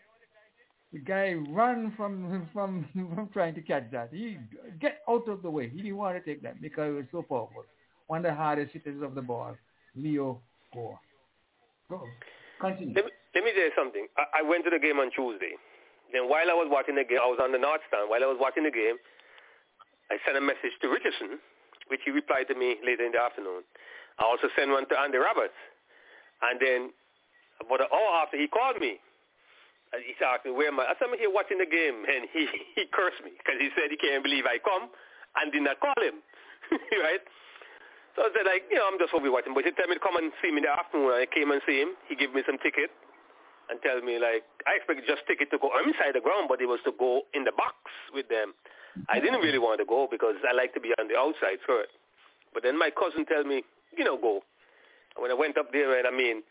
The 0.93 0.99
guy 1.01 1.33
ran 1.33 1.93
from 1.97 2.49
from 2.53 2.87
from 3.15 3.29
trying 3.33 3.55
to 3.55 3.63
catch 3.63 3.91
that. 3.93 4.13
He 4.13 4.39
get 4.81 4.99
out 5.09 5.29
of 5.29 5.43
the 5.43 5.51
way. 5.51 5.69
He 5.69 5.83
didn't 5.83 5.97
want 5.97 6.17
to 6.17 6.23
take 6.23 6.43
that 6.43 6.61
because 6.61 6.91
it 6.91 6.95
was 6.97 7.07
so 7.11 7.23
powerful. 7.23 7.65
One 8.07 8.19
of 8.19 8.25
the 8.25 8.35
hardest 8.35 8.73
hitters 8.73 9.03
of 9.03 9.15
the 9.15 9.23
ball, 9.23 9.57
Leo 9.97 10.41
Gore. 10.73 10.99
Go. 11.91 12.05
Continue. 12.61 12.95
Let 12.95 13.05
me, 13.07 13.13
let 13.35 13.45
me 13.45 13.51
tell 13.55 13.65
you 13.65 13.77
something. 13.77 14.07
I, 14.17 14.41
I 14.41 14.43
went 14.43 14.65
to 14.65 14.71
the 14.71 14.79
game 14.79 14.99
on 14.99 15.11
Tuesday. 15.15 15.57
Then 16.13 16.29
while 16.29 16.49
I 16.49 16.57
was 16.57 16.69
watching 16.71 16.97
the 16.97 17.05
game, 17.05 17.21
I 17.23 17.29
was 17.29 17.41
on 17.41 17.53
the 17.53 17.61
North 17.61 17.85
Stand. 17.89 18.09
While 18.09 18.25
I 18.25 18.29
was 18.29 18.41
watching 18.41 18.65
the 18.65 18.73
game, 18.73 18.97
I 20.09 20.17
sent 20.25 20.37
a 20.37 20.45
message 20.45 20.73
to 20.81 20.89
Richardson, 20.89 21.37
which 21.93 22.01
he 22.05 22.11
replied 22.11 22.49
to 22.49 22.57
me 22.57 22.81
later 22.81 23.05
in 23.05 23.13
the 23.13 23.21
afternoon. 23.21 23.65
I 24.19 24.25
also 24.25 24.49
sent 24.57 24.73
one 24.73 24.89
to 24.89 24.97
Andy 24.99 25.21
Roberts. 25.21 25.57
And 26.43 26.57
then 26.61 26.81
about 27.61 27.85
an 27.85 27.93
hour 27.93 28.25
after, 28.25 28.41
he 28.41 28.49
called 28.49 28.81
me. 28.81 28.97
And 29.93 30.05
he 30.05 30.13
asked 30.21 30.45
me, 30.45 30.53
where 30.53 30.69
am 30.69 30.81
I? 30.81 30.93
I 30.93 30.95
said, 30.97 31.09
I'm 31.09 31.17
here 31.17 31.33
watching 31.33 31.61
the 31.61 31.69
game. 31.69 32.05
And 32.05 32.29
he, 32.33 32.49
he 32.77 32.85
cursed 32.93 33.21
me 33.25 33.37
because 33.37 33.61
he 33.61 33.69
said 33.77 33.93
he 33.93 34.01
can't 34.01 34.25
believe 34.25 34.45
I 34.49 34.61
come 34.61 34.89
and 35.37 35.53
did 35.53 35.65
not 35.65 35.81
call 35.81 35.97
him. 36.01 36.21
right? 37.05 37.23
So 38.19 38.27
I 38.27 38.35
said, 38.35 38.51
like, 38.51 38.67
you 38.67 38.75
know, 38.75 38.91
I'm 38.91 38.99
just 38.99 39.15
hoping 39.15 39.31
watching. 39.31 39.55
But 39.55 39.63
he 39.63 39.71
told 39.71 39.87
me 39.87 39.95
to 39.95 40.03
come 40.03 40.19
and 40.19 40.35
see 40.43 40.51
me 40.51 40.59
in 40.59 40.67
the 40.67 40.75
afternoon. 40.75 41.15
I 41.15 41.31
came 41.31 41.55
and 41.55 41.63
see 41.63 41.79
him. 41.79 41.95
He 42.11 42.19
gave 42.19 42.35
me 42.35 42.43
some 42.43 42.59
ticket 42.59 42.91
and 43.71 43.79
tell 43.79 44.03
me, 44.03 44.19
like, 44.19 44.43
I 44.67 44.75
expected 44.75 45.07
just 45.07 45.23
ticket 45.31 45.55
to 45.55 45.59
go 45.63 45.71
inside 45.87 46.19
the 46.19 46.25
ground, 46.25 46.51
but 46.51 46.59
it 46.59 46.67
was 46.67 46.83
to 46.83 46.91
go 46.99 47.31
in 47.31 47.47
the 47.47 47.55
box 47.55 47.79
with 48.11 48.27
them. 48.27 48.59
I 49.07 49.23
hmm. 49.23 49.31
didn't 49.31 49.47
really 49.47 49.63
want 49.63 49.79
to 49.79 49.87
go 49.87 50.11
because 50.11 50.35
I 50.43 50.51
like 50.51 50.75
to 50.75 50.83
be 50.83 50.91
on 50.99 51.07
the 51.07 51.15
outside 51.15 51.63
skirt. 51.63 51.87
But 52.51 52.67
then 52.67 52.75
my 52.75 52.91
cousin 52.91 53.23
tell 53.23 53.47
me, 53.47 53.63
you 53.95 54.03
know, 54.03 54.19
go. 54.19 54.43
And 55.15 55.23
when 55.23 55.31
I 55.31 55.39
went 55.39 55.55
up 55.55 55.71
there, 55.71 55.95
and 55.95 56.03
I 56.03 56.11
mean, 56.11 56.43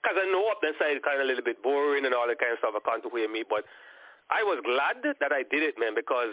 because 0.00 0.16
I 0.16 0.24
know 0.32 0.48
up 0.48 0.64
that 0.64 0.80
side 0.80 0.96
kind 1.04 1.20
of 1.20 1.26
a 1.26 1.28
little 1.28 1.44
bit 1.44 1.60
boring 1.60 2.08
and 2.08 2.16
all 2.16 2.24
that 2.32 2.40
kind 2.40 2.56
of 2.56 2.64
stuff. 2.64 2.72
I 2.72 2.80
can't 2.80 3.04
hear 3.04 3.28
me, 3.28 3.44
but 3.44 3.68
I 4.32 4.40
was 4.40 4.64
glad 4.64 5.04
that 5.04 5.32
I 5.36 5.44
did 5.52 5.60
it, 5.60 5.76
man, 5.76 5.92
because 5.92 6.32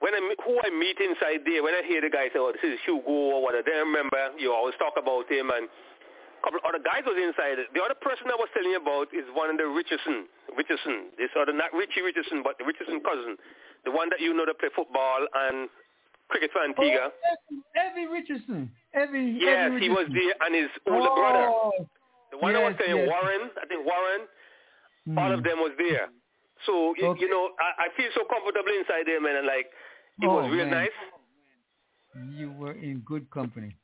when 0.00 0.12
I 0.16 0.20
who 0.44 0.56
I 0.64 0.70
meet 0.72 0.96
inside 1.00 1.44
there, 1.44 1.62
when 1.62 1.76
I 1.76 1.84
hear 1.84 2.00
the 2.00 2.10
guy 2.10 2.28
say, 2.32 2.40
"Oh, 2.40 2.52
this 2.52 2.64
is 2.64 2.80
Hugo," 2.84 3.36
or 3.36 3.42
what, 3.44 3.54
I 3.54 3.62
remember. 3.84 4.32
You 4.40 4.52
always 4.52 4.74
talk 4.80 4.96
about 4.96 5.28
him, 5.30 5.52
and 5.52 5.68
a 5.68 6.40
couple 6.42 6.60
other 6.64 6.80
guys 6.80 7.04
was 7.04 7.20
inside. 7.20 7.60
The 7.72 7.82
other 7.84 7.96
person 8.00 8.32
I 8.32 8.36
was 8.40 8.48
telling 8.56 8.72
you 8.72 8.80
about 8.80 9.12
is 9.12 9.28
one 9.36 9.52
of 9.52 9.56
the 9.60 9.68
Richardson. 9.68 10.24
Richardson, 10.56 11.12
this 11.20 11.28
other 11.36 11.52
not 11.52 11.72
Richie 11.76 12.00
Richardson, 12.00 12.40
but 12.42 12.56
the 12.56 12.64
Richardson 12.64 13.04
cousin, 13.04 13.36
the 13.84 13.92
one 13.92 14.08
that 14.08 14.20
you 14.24 14.32
know 14.32 14.48
that 14.48 14.56
play 14.58 14.72
football 14.74 15.20
and 15.48 15.68
cricket 16.32 16.50
for 16.52 16.64
Antigua. 16.64 17.12
Oh, 17.12 17.60
Evie 17.76 18.08
Richardson. 18.08 18.72
Evie. 18.96 19.36
yes, 19.36 19.68
Evie 19.76 19.84
he 19.84 19.88
was 19.92 20.08
there, 20.08 20.34
and 20.48 20.50
his 20.56 20.70
older 20.88 21.12
brother, 21.12 21.44
Oh, 21.52 21.72
the 22.32 22.38
one 22.38 22.56
I 22.56 22.64
was 22.64 22.74
yes, 22.78 22.88
saying, 22.88 22.98
yes. 23.04 23.08
Warren. 23.10 23.42
I 23.60 23.64
think 23.68 23.80
Warren. 23.84 24.22
all 25.18 25.32
of 25.32 25.40
hmm. 25.40 25.48
them 25.48 25.58
was 25.60 25.72
there. 25.76 26.08
So 26.66 26.94
you, 26.96 27.06
Okay. 27.12 27.20
you 27.24 27.28
know, 27.28 27.50
I, 27.58 27.84
I 27.84 27.96
feel 27.96 28.08
so 28.14 28.24
comfortable 28.28 28.72
inside 28.72 29.04
there, 29.06 29.20
man, 29.20 29.36
and 29.36 29.46
like 29.46 29.68
it 30.22 30.26
Oh, 30.26 30.42
was 30.42 30.52
real 30.52 30.66
man. 30.66 30.70
nice. 30.84 30.98
You 32.36 32.52
were 32.52 32.72
in 32.72 33.00
good 33.06 33.30
company. 33.30 33.76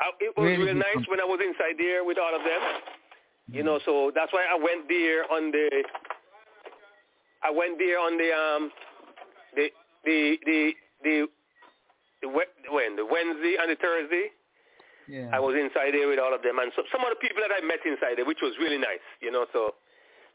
I, 0.00 0.10
it 0.20 0.32
was 0.36 0.44
Really 0.46 0.64
real 0.64 0.74
nice 0.74 0.94
company. 0.94 1.10
when 1.10 1.20
I 1.20 1.24
was 1.24 1.40
inside 1.44 1.76
there 1.78 2.04
with 2.04 2.18
all 2.18 2.34
of 2.34 2.42
them. 2.42 2.62
You 3.50 3.62
know, 3.62 3.80
so 3.84 4.12
that's 4.14 4.32
why 4.32 4.44
I 4.44 4.54
went 4.56 4.88
there 4.88 5.24
on 5.32 5.50
the. 5.50 5.82
I 7.42 7.50
went 7.50 7.78
there 7.78 7.98
on 7.98 8.18
the 8.18 8.30
um, 8.34 8.70
the 9.56 9.70
the 10.04 10.36
the 10.44 10.72
the, 11.02 11.26
the 12.22 12.28
when 12.28 12.96
the 12.96 13.06
Wednesday 13.06 13.56
and 13.60 13.70
the 13.70 13.76
Thursday. 13.76 14.28
Yeah. 15.08 15.30
I 15.32 15.40
was 15.40 15.56
inside 15.56 15.94
there 15.96 16.06
with 16.08 16.18
all 16.18 16.34
of 16.34 16.42
them, 16.42 16.58
and 16.60 16.70
so, 16.76 16.82
some 16.92 17.00
of 17.00 17.08
the 17.08 17.16
people 17.16 17.40
that 17.40 17.48
I 17.48 17.64
met 17.64 17.80
inside 17.88 18.20
there, 18.20 18.26
which 18.28 18.42
was 18.44 18.52
really 18.60 18.76
nice. 18.76 19.00
You 19.24 19.32
know, 19.32 19.46
so 19.54 19.74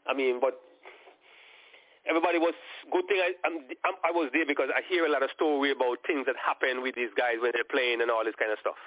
I 0.08 0.12
mean, 0.14 0.40
but 0.40 0.58
everybody 2.08 2.38
was 2.38 2.54
good 2.92 3.06
thing. 3.08 3.20
I 3.20 3.32
I'm, 3.44 3.64
I 4.04 4.10
was 4.10 4.30
there 4.32 4.46
because 4.46 4.68
I 4.74 4.82
hear 4.88 5.06
a 5.06 5.12
lot 5.12 5.22
of 5.22 5.30
story 5.34 5.70
about 5.70 5.98
things 6.06 6.26
that 6.26 6.36
happen 6.36 6.82
with 6.82 6.94
these 6.94 7.12
guys 7.16 7.40
when 7.40 7.52
they're 7.52 7.68
playing 7.68 8.00
and 8.00 8.10
all 8.10 8.24
this 8.24 8.36
kind 8.38 8.52
of 8.52 8.58
stuff. 8.60 8.78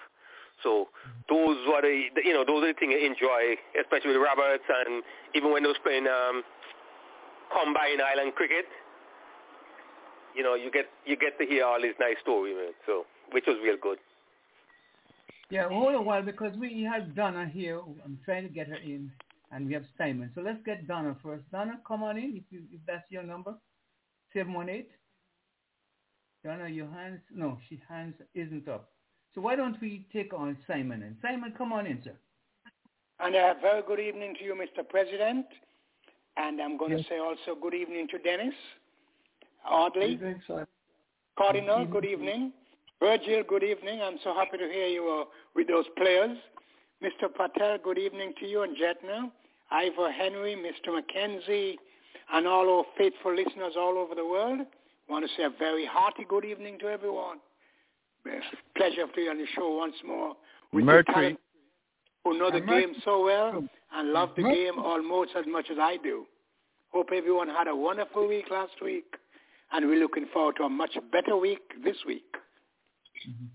So 0.64 0.90
those 1.30 1.58
were 1.70 1.82
the, 1.82 2.10
the 2.18 2.22
you 2.26 2.34
know 2.34 2.46
those 2.46 2.64
are 2.66 2.74
the 2.74 2.80
things 2.80 2.94
I 2.98 3.06
enjoy, 3.06 3.58
especially 3.78 4.18
with 4.18 4.24
Roberts 4.26 4.66
and 4.66 5.04
even 5.36 5.52
when 5.54 5.64
they 5.64 5.70
was 5.70 5.82
playing 5.84 6.08
um, 6.08 6.42
combine 7.54 8.02
island 8.02 8.34
cricket. 8.36 8.66
You 10.36 10.44
know, 10.44 10.54
you 10.54 10.70
get 10.70 10.90
you 11.06 11.18
get 11.18 11.38
to 11.40 11.46
hear 11.46 11.66
all 11.66 11.82
these 11.82 11.98
nice 12.00 12.18
stories, 12.22 12.56
man. 12.58 12.74
So 12.86 13.06
which 13.32 13.46
was 13.46 13.58
real 13.64 13.78
good. 13.82 13.98
Yeah, 15.50 15.70
hold 15.70 15.96
a 15.96 16.02
while 16.02 16.24
because 16.24 16.58
we 16.58 16.84
have 16.84 17.16
Donna 17.16 17.48
here. 17.48 17.80
I'm 18.04 18.20
trying 18.26 18.44
to 18.44 18.50
get 18.50 18.68
her 18.68 18.76
in, 18.76 19.12
and 19.52 19.68
we 19.68 19.74
have 19.74 19.84
Simon. 19.98 20.32
So 20.36 20.42
let's 20.42 20.60
get 20.66 20.88
Donna 20.88 21.16
first. 21.24 21.44
Donna, 21.52 21.80
come 21.88 22.04
on 22.04 22.18
in 22.18 22.36
if 22.36 22.44
you, 22.50 22.62
if 22.72 22.82
that's 22.86 23.10
your 23.10 23.24
number. 23.24 23.54
Seven 24.34 24.54
one 24.54 24.70
eight. 24.70 24.90
Donna, 26.44 26.68
your 26.70 26.90
hands 26.90 27.20
no, 27.34 27.58
she 27.68 27.82
hands 27.90 28.16
isn't 28.36 28.68
up. 28.68 28.90
So 29.34 29.42
why 29.42 29.56
don't 29.56 29.80
we 29.82 30.06
take 30.12 30.34
on 30.34 30.58
Simon 30.68 31.04
and 31.04 31.16
Simon, 31.22 31.54
come 31.58 31.74
on 31.74 31.86
in, 31.88 32.02
sir. 32.04 32.14
And 33.20 33.36
a 33.36 33.56
very 33.62 33.82
good 33.88 34.00
evening 34.00 34.36
to 34.40 34.44
you, 34.44 34.54
Mr. 34.56 34.88
President. 34.88 35.46
And 36.38 36.62
I'm 36.62 36.78
going 36.78 36.92
Yes. 36.92 37.02
to 37.02 37.08
say 37.10 37.18
also 37.18 37.60
good 37.60 37.74
evening 37.74 38.08
to 38.10 38.20
Dennis, 38.20 38.54
Audley, 39.68 40.14
Evening, 40.14 40.42
sir. 40.48 40.68
Cardinal, 41.38 41.86
good 41.86 42.06
evening. 42.06 42.54
Virgil, 43.00 43.44
good 43.48 43.64
evening. 43.64 44.02
I'm 44.02 44.18
so 44.24 44.34
happy 44.34 44.58
to 44.58 44.68
hear 44.68 44.88
you 44.88 45.08
uh, 45.10 45.26
with 45.56 45.68
those 45.68 45.86
players. 45.98 46.38
Mr. 47.04 47.32
Patel, 47.34 47.78
good 47.84 47.98
evening 47.98 48.34
to 48.40 48.46
you 48.48 48.64
and 48.64 48.76
Jetna. 48.76 49.30
Ivor 49.72 50.12
Henry, 50.12 50.56
Mr. 50.56 50.94
Mackenzie, 50.96 51.78
and 52.34 52.48
all 52.48 52.78
our 52.80 52.86
faithful 52.98 53.36
listeners 53.36 53.74
all 53.78 53.98
over 53.98 54.16
the 54.16 54.26
world. 54.26 54.62
want 55.10 55.26
to 55.26 55.32
say 55.38 55.44
a 55.44 55.50
very 55.50 55.86
hearty 55.86 56.26
good 56.28 56.44
evening 56.46 56.78
to 56.80 56.88
everyone. 56.88 57.38
It's 58.26 58.46
a 58.54 58.78
pleasure 58.80 59.08
to 59.08 59.14
be 59.16 59.30
on 59.30 59.38
the 59.38 59.46
show 59.56 59.78
once 59.78 59.96
more. 60.06 60.36
With 60.74 60.84
Mercury. 60.84 61.38
who 62.26 62.38
know 62.38 62.52
the 62.52 62.60
Mercury- 62.60 62.82
game 62.88 62.96
so 63.06 63.24
well 63.24 63.64
and 63.94 64.12
love 64.12 64.36
the 64.36 64.42
Mercury- 64.42 64.66
game 64.66 64.80
almost 64.80 65.32
as 65.36 65.46
much 65.46 65.70
as 65.70 65.78
I 65.80 65.96
do. 65.98 66.28
Hope 66.92 67.12
everyone 67.14 67.48
had 67.48 67.68
a 67.68 67.76
wonderful 67.76 68.28
week 68.28 68.50
last 68.50 68.82
week, 68.82 69.16
and 69.72 69.88
we're 69.88 70.00
looking 70.00 70.26
forward 70.34 70.56
to 70.58 70.64
a 70.64 70.70
much 70.70 70.98
better 71.12 71.38
week 71.38 71.82
this 71.84 72.04
week. 72.06 72.36
Mm-hmm. 73.30 73.46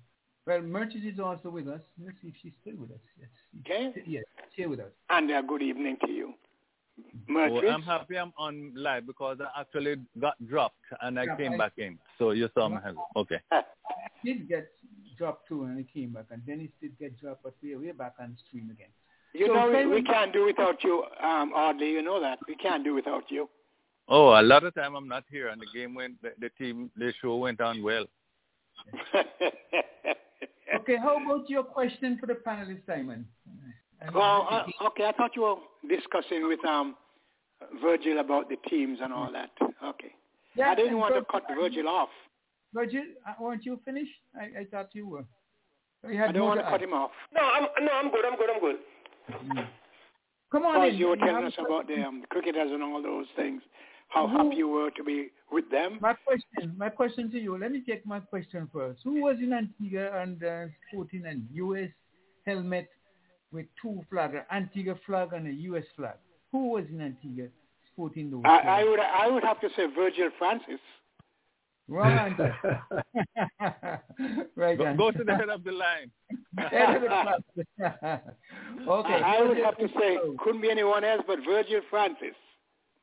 Well, 0.47 0.60
Merchant 0.62 1.05
is 1.05 1.20
also 1.20 1.51
with 1.51 1.69
us. 1.69 1.81
Let's 2.05 2.16
see 2.20 2.28
if 2.28 2.35
she's 2.43 2.52
still 2.62 2.74
with 2.81 2.90
us. 2.90 2.98
Yes. 3.19 3.28
Okay? 3.60 4.02
Yes, 4.06 4.24
she's 4.51 4.56
here 4.56 4.69
with 4.69 4.81
us. 4.81 4.90
And 5.10 5.31
a 5.31 5.43
good 5.43 5.62
evening 5.62 5.97
to 6.05 6.10
you. 6.10 6.35
Mertris. 7.31 7.62
Oh, 7.64 7.69
I'm 7.70 7.82
happy 7.82 8.19
I'm 8.19 8.32
on 8.36 8.73
live 8.77 9.06
because 9.06 9.39
I 9.40 9.60
actually 9.60 9.97
got 10.20 10.35
dropped 10.47 10.77
and 11.01 11.19
I 11.19 11.24
Yeah, 11.24 11.36
came 11.36 11.52
I- 11.52 11.59
back 11.59 11.73
in. 11.78 11.98
So 12.19 12.32
you 12.32 12.48
saw 12.55 12.69
my 12.69 12.81
hand. 12.81 12.97
Okay. 13.16 13.39
did 14.24 14.48
get 14.48 14.69
dropped 15.16 15.47
too 15.48 15.62
and 15.64 15.78
he 15.78 15.85
came 16.01 16.10
back, 16.12 16.27
and 16.31 16.44
Dennis 16.47 16.69
did 16.81 16.98
get 16.98 17.19
dropped, 17.20 17.43
but 17.44 17.55
we're, 17.62 17.78
we're 17.78 17.94
back 17.94 18.14
on 18.20 18.36
stream 18.48 18.70
again. 18.70 18.89
You 19.35 19.47
So 19.47 19.55
know, 19.55 19.70
we, 19.70 19.86
we 19.86 20.02
can't 20.02 20.32
do 20.32 20.44
without 20.44 20.82
you, 20.85 21.05
um, 21.23 21.52
Audley. 21.55 21.90
You 21.93 22.02
know 22.02 22.20
that. 22.20 22.39
We 22.48 22.55
can't 22.56 22.85
do 22.85 22.94
without 22.94 23.24
you. 23.31 23.48
Oh, 24.09 24.39
a 24.39 24.43
lot 24.43 24.64
of 24.64 24.74
time 24.74 24.94
I'm 24.94 25.09
not 25.09 25.24
here 25.31 25.48
and 25.48 25.60
the 25.60 25.66
game 25.73 25.94
went, 25.94 26.20
the, 26.20 26.32
the 26.40 26.51
team, 26.59 26.90
the 26.97 27.14
show 27.23 27.36
went 27.36 27.60
on 27.60 27.82
well. 27.82 28.05
Okay, 30.74 30.97
how 30.97 31.23
about 31.23 31.49
your 31.51 31.62
question 31.65 32.16
for 32.19 32.27
the 32.27 32.35
panelists, 32.47 32.86
Simon? 32.86 33.27
And- 34.01 34.15
well, 34.15 34.47
uh, 34.51 34.86
okay, 34.89 35.05
I 35.07 35.12
thought 35.12 35.32
you 35.36 35.43
were 35.43 35.57
discussing 35.89 36.49
with 36.49 36.65
um, 36.65 36.97
Virgil 37.82 38.19
about 38.20 38.49
the 38.49 38.57
teams 38.69 38.99
and 39.03 39.12
all 39.12 39.31
that. 39.32 39.51
Okay. 39.85 40.12
Yeah, 40.55 40.70
I 40.70 40.74
didn't 40.74 40.90
and 40.93 40.99
want 40.99 41.15
to 41.15 41.23
cut 41.31 41.44
Virgil 41.59 41.89
off. 41.89 42.09
Virgil, 42.74 43.03
uh, 43.28 43.32
weren't 43.40 43.65
you 43.65 43.78
finished? 43.85 44.11
I, 44.35 44.61
I 44.61 44.65
thought 44.70 44.89
you 44.93 45.09
were. 45.09 45.24
You 46.11 46.19
had 46.19 46.31
I 46.31 46.32
don't 46.32 46.47
want 46.49 46.61
to 46.61 46.66
add. 46.66 46.70
cut 46.73 46.82
him 46.82 46.93
off. 46.94 47.11
No, 47.35 47.40
I'm 47.43 47.62
no, 47.85 47.93
I'm 47.93 48.11
good. 48.11 48.24
I'm 48.24 48.36
good. 48.39 48.51
I'm 48.51 48.61
good. 48.61 49.69
Come 50.51 50.65
on 50.65 50.74
Because 50.81 50.94
in. 50.94 50.99
you 50.99 51.07
were 51.09 51.16
telling 51.16 51.44
us 51.44 51.53
about 51.65 51.86
the 51.86 52.03
um, 52.03 52.24
cricketers 52.31 52.70
and 52.73 52.82
all 52.82 53.01
those 53.03 53.27
things, 53.36 53.62
how 54.12 54.26
Who- 54.26 54.36
happy 54.36 54.56
you 54.56 54.68
were 54.68 54.90
to 54.90 55.05
be 55.05 55.28
with 55.51 55.70
them. 55.70 55.98
My 56.01 56.14
question, 56.14 56.74
my 56.76 56.89
question 56.89 57.30
to 57.30 57.39
you. 57.39 57.59
Let 57.59 57.72
me 57.72 57.82
take 57.86 58.06
my 58.06 58.20
question 58.20 58.68
first. 58.72 59.01
Who 59.05 59.22
was 59.22 59.36
in 59.40 59.52
Antigua 59.52 60.22
and 60.22 60.43
uh, 60.43 60.64
sporting 60.89 61.24
a 61.26 61.34
U.S. 61.55 61.90
helmet 62.47 62.89
with 63.52 63.66
two 63.80 64.02
flags, 64.10 64.34
an 64.34 64.44
Antigua 64.51 64.94
flag 65.06 65.32
and 65.32 65.47
a 65.47 65.52
U.S. 65.70 65.84
flag? 65.97 66.14
Who 66.52 66.70
was 66.70 66.84
in 66.90 67.01
Antigua 67.01 67.48
sporting 67.93 68.30
those? 68.30 68.43
I, 68.44 68.80
I 68.80 68.84
would 68.84 69.01
I 69.01 69.28
would 69.28 69.44
have 69.44 69.60
to 69.60 69.68
say 69.76 69.86
Virgil 69.94 70.30
Francis. 70.39 70.80
Wrong 71.89 72.12
answer. 72.12 72.55
right 74.56 74.78
Go, 74.78 74.94
go 74.97 75.10
to 75.10 75.24
the 75.24 75.34
head 75.34 75.48
of 75.51 75.64
the 75.64 75.72
line. 75.72 76.10
Head 76.56 76.97
of 76.97 77.02
the 77.02 77.09
class. 77.09 77.40
okay. 78.89 79.14
I, 79.14 79.36
I 79.39 79.43
would 79.43 79.59
have 79.59 79.76
to 79.78 79.89
say 79.98 80.16
couldn't 80.39 80.62
be 80.62 80.70
anyone 80.70 81.05
else 81.05 81.22
but 81.26 81.40
Virgil 81.44 81.80
Francis. 81.90 82.36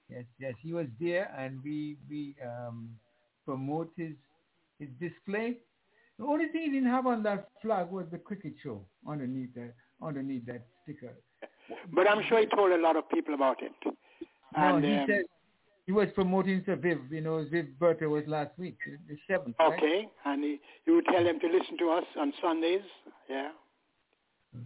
Yes, 0.09 0.23
yes, 0.39 0.53
he 0.61 0.73
was 0.73 0.87
there, 0.99 1.31
and 1.37 1.59
we 1.63 1.97
we 2.09 2.35
um, 2.43 2.89
promote 3.45 3.91
his 3.95 4.13
his 4.79 4.89
display. 4.99 5.57
The 6.17 6.25
only 6.25 6.47
thing 6.47 6.63
he 6.63 6.69
didn't 6.71 6.89
have 6.89 7.05
on 7.07 7.23
that 7.23 7.49
flag 7.61 7.89
was 7.91 8.05
the 8.11 8.17
cricket 8.17 8.53
show 8.63 8.81
underneath 9.07 9.53
that 9.55 9.73
underneath 10.01 10.45
that 10.47 10.65
sticker. 10.83 11.13
But 11.93 12.09
I'm 12.09 12.23
sure 12.27 12.39
he 12.39 12.47
told 12.47 12.71
a 12.71 12.77
lot 12.77 12.95
of 12.95 13.07
people 13.09 13.33
about 13.35 13.61
it. 13.61 13.71
No, 13.85 13.93
And, 14.55 14.83
he 14.83 14.93
um, 14.95 15.05
said 15.07 15.21
he 15.85 15.91
was 15.91 16.07
promoting 16.15 16.63
Sir 16.65 16.75
Viv. 16.75 16.99
You 17.11 17.21
know, 17.21 17.45
Viv's 17.49 17.73
birthday 17.79 18.07
was 18.07 18.23
last 18.27 18.51
week, 18.57 18.77
the 19.07 19.17
seventh. 19.27 19.55
right? 19.59 19.77
Okay, 19.77 20.07
and 20.25 20.43
he, 20.43 20.59
he 20.85 20.91
would 20.91 21.05
tell 21.05 21.23
them 21.23 21.39
to 21.39 21.47
listen 21.47 21.77
to 21.77 21.91
us 21.91 22.05
on 22.19 22.33
Sundays. 22.41 22.81
Yeah. 23.29 23.49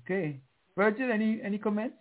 Okay. 0.03 0.39
Virgil, 0.77 1.11
any 1.11 1.41
any 1.43 1.57
comments? 1.57 1.95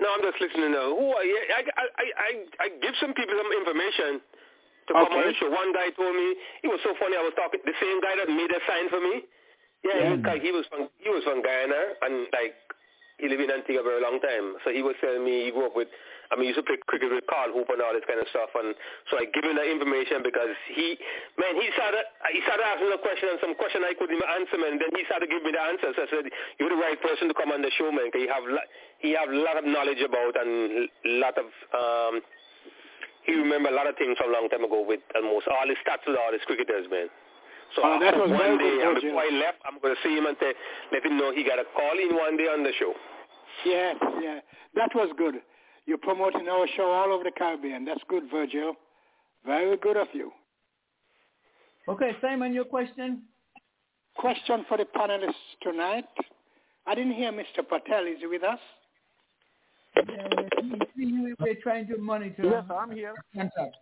No, 0.00 0.08
I'm 0.12 0.24
just 0.24 0.40
listening 0.40 0.72
now. 0.72 0.88
Who 0.94 1.12
are 1.12 1.26
you? 1.26 1.36
I, 1.52 1.60
I, 1.76 1.84
I, 1.84 2.30
I, 2.64 2.66
give 2.80 2.96
some 2.96 3.12
people 3.12 3.36
some 3.36 3.52
information 3.52 4.24
to 4.88 4.90
come 4.96 5.12
on 5.12 5.24
the 5.28 5.34
show. 5.36 5.52
One 5.52 5.72
guy 5.76 5.92
told 5.92 6.16
me 6.16 6.32
it 6.64 6.70
was 6.70 6.80
so 6.82 6.96
funny. 6.96 7.14
I 7.14 7.22
was 7.22 7.36
talking 7.36 7.60
the 7.62 7.76
same 7.76 8.00
guy 8.00 8.16
that 8.16 8.28
made 8.32 8.50
a 8.50 8.60
sign 8.64 8.88
for 8.88 9.00
me. 9.00 9.28
Yeah, 9.84 10.14
he, 10.14 10.22
was, 10.22 10.38
he 10.42 10.50
was 10.54 10.64
from 10.70 10.82
he 11.02 11.10
was 11.10 11.22
from 11.26 11.42
Guyana 11.42 11.98
and 12.06 12.30
like 12.30 12.54
he 13.18 13.26
lived 13.28 13.42
in 13.42 13.50
Antigua 13.50 13.82
for 13.82 13.98
a 13.98 14.02
long 14.02 14.22
time. 14.22 14.58
So 14.64 14.70
he 14.70 14.82
was 14.82 14.94
telling 15.02 15.24
me 15.24 15.46
he 15.46 15.50
grew 15.50 15.66
up 15.66 15.76
with. 15.76 15.88
I 16.32 16.40
mean, 16.40 16.48
he 16.48 16.56
used 16.56 16.64
to 16.64 16.64
play 16.64 16.80
cricket 16.88 17.12
with 17.12 17.28
Carl 17.28 17.52
Hooper 17.52 17.76
and 17.76 17.84
all 17.84 17.92
this 17.92 18.08
kind 18.08 18.16
of 18.16 18.24
stuff. 18.32 18.48
And 18.56 18.72
so 19.12 19.20
I 19.20 19.28
give 19.28 19.44
him 19.44 19.52
that 19.60 19.68
information 19.68 20.24
because 20.24 20.56
he, 20.72 20.96
man, 21.36 21.60
he 21.60 21.68
started 21.76 22.08
he 22.32 22.40
started 22.48 22.64
asking 22.64 22.88
a 22.88 23.00
question 23.04 23.36
and 23.36 23.38
some 23.44 23.52
question 23.60 23.84
I 23.84 23.92
couldn't 23.92 24.16
even 24.16 24.24
answer, 24.24 24.56
man. 24.56 24.80
Then 24.80 24.88
he 24.96 25.04
started 25.04 25.28
giving 25.28 25.44
me 25.44 25.52
the 25.52 25.60
answers. 25.60 25.92
I 26.00 26.08
said, 26.08 26.24
"You're 26.56 26.72
the 26.72 26.80
right 26.80 26.96
person 27.04 27.28
to 27.28 27.36
come 27.36 27.52
on 27.52 27.60
the 27.60 27.68
show, 27.76 27.92
man. 27.92 28.08
Because 28.08 28.24
you 28.24 28.32
have 28.32 28.48
he 29.04 29.12
have 29.12 29.28
a 29.28 29.36
lot 29.36 29.60
of 29.60 29.68
knowledge 29.68 30.00
about 30.00 30.32
and 30.40 30.88
a 30.88 31.12
lot 31.20 31.36
of 31.36 31.48
um." 31.76 32.24
He 33.22 33.38
remember 33.38 33.70
a 33.70 33.76
lot 33.76 33.86
of 33.86 33.94
things 33.94 34.18
from 34.18 34.30
a 34.30 34.34
long 34.34 34.50
time 34.50 34.64
ago 34.66 34.82
with 34.82 34.98
almost 35.14 35.46
all 35.46 35.68
his 35.68 35.78
stats 35.86 36.02
with 36.08 36.18
all 36.18 36.32
his 36.34 36.42
cricketers, 36.42 36.90
man. 36.90 37.06
So 37.76 37.82
Oh, 37.84 38.00
that 38.00 38.16
was 38.18 38.28
one 38.28 38.58
day, 38.58 38.82
and 38.82 38.98
before 39.00 39.22
I 39.22 39.30
left, 39.30 39.62
I'm 39.64 39.78
going 39.80 39.94
to 39.94 40.00
see 40.02 40.12
him 40.12 40.26
and 40.26 40.36
say, 40.40 40.52
let 40.92 41.06
him 41.06 41.16
know 41.16 41.32
he 41.32 41.44
got 41.44 41.58
a 41.58 41.64
call 41.72 41.96
in 41.96 42.16
one 42.16 42.36
day 42.36 42.50
on 42.50 42.62
the 42.62 42.72
show. 42.78 42.92
Yeah, 43.64 43.94
yeah. 44.20 44.40
That 44.74 44.90
was 44.94 45.08
good. 45.16 45.40
You're 45.86 45.98
promoting 45.98 46.48
our 46.48 46.66
show 46.76 46.90
all 46.90 47.12
over 47.12 47.24
the 47.24 47.30
Caribbean. 47.32 47.84
That's 47.84 48.00
good, 48.08 48.24
Virgil. 48.30 48.74
Very 49.44 49.76
good 49.78 49.96
of 49.96 50.08
you. 50.12 50.30
Okay, 51.88 52.12
Simon, 52.20 52.52
your 52.54 52.64
question. 52.64 53.22
Question 54.16 54.64
for 54.68 54.76
the 54.78 54.84
panelists 54.84 55.32
tonight. 55.62 56.04
I 56.86 56.94
didn't 56.94 57.14
hear 57.14 57.32
Mr. 57.32 57.66
Patel. 57.68 58.04
Is 58.06 58.18
he 58.20 58.26
with 58.26 58.44
us? 58.44 58.58
Uh, 59.96 60.02
we- 60.96 61.34
we're 61.40 61.54
trying 61.56 61.86
to 61.88 61.98
monitor. 61.98 62.42
Yes, 62.44 62.64
I'm 62.70 62.90
here. 62.92 63.14
Contact. 63.34 63.76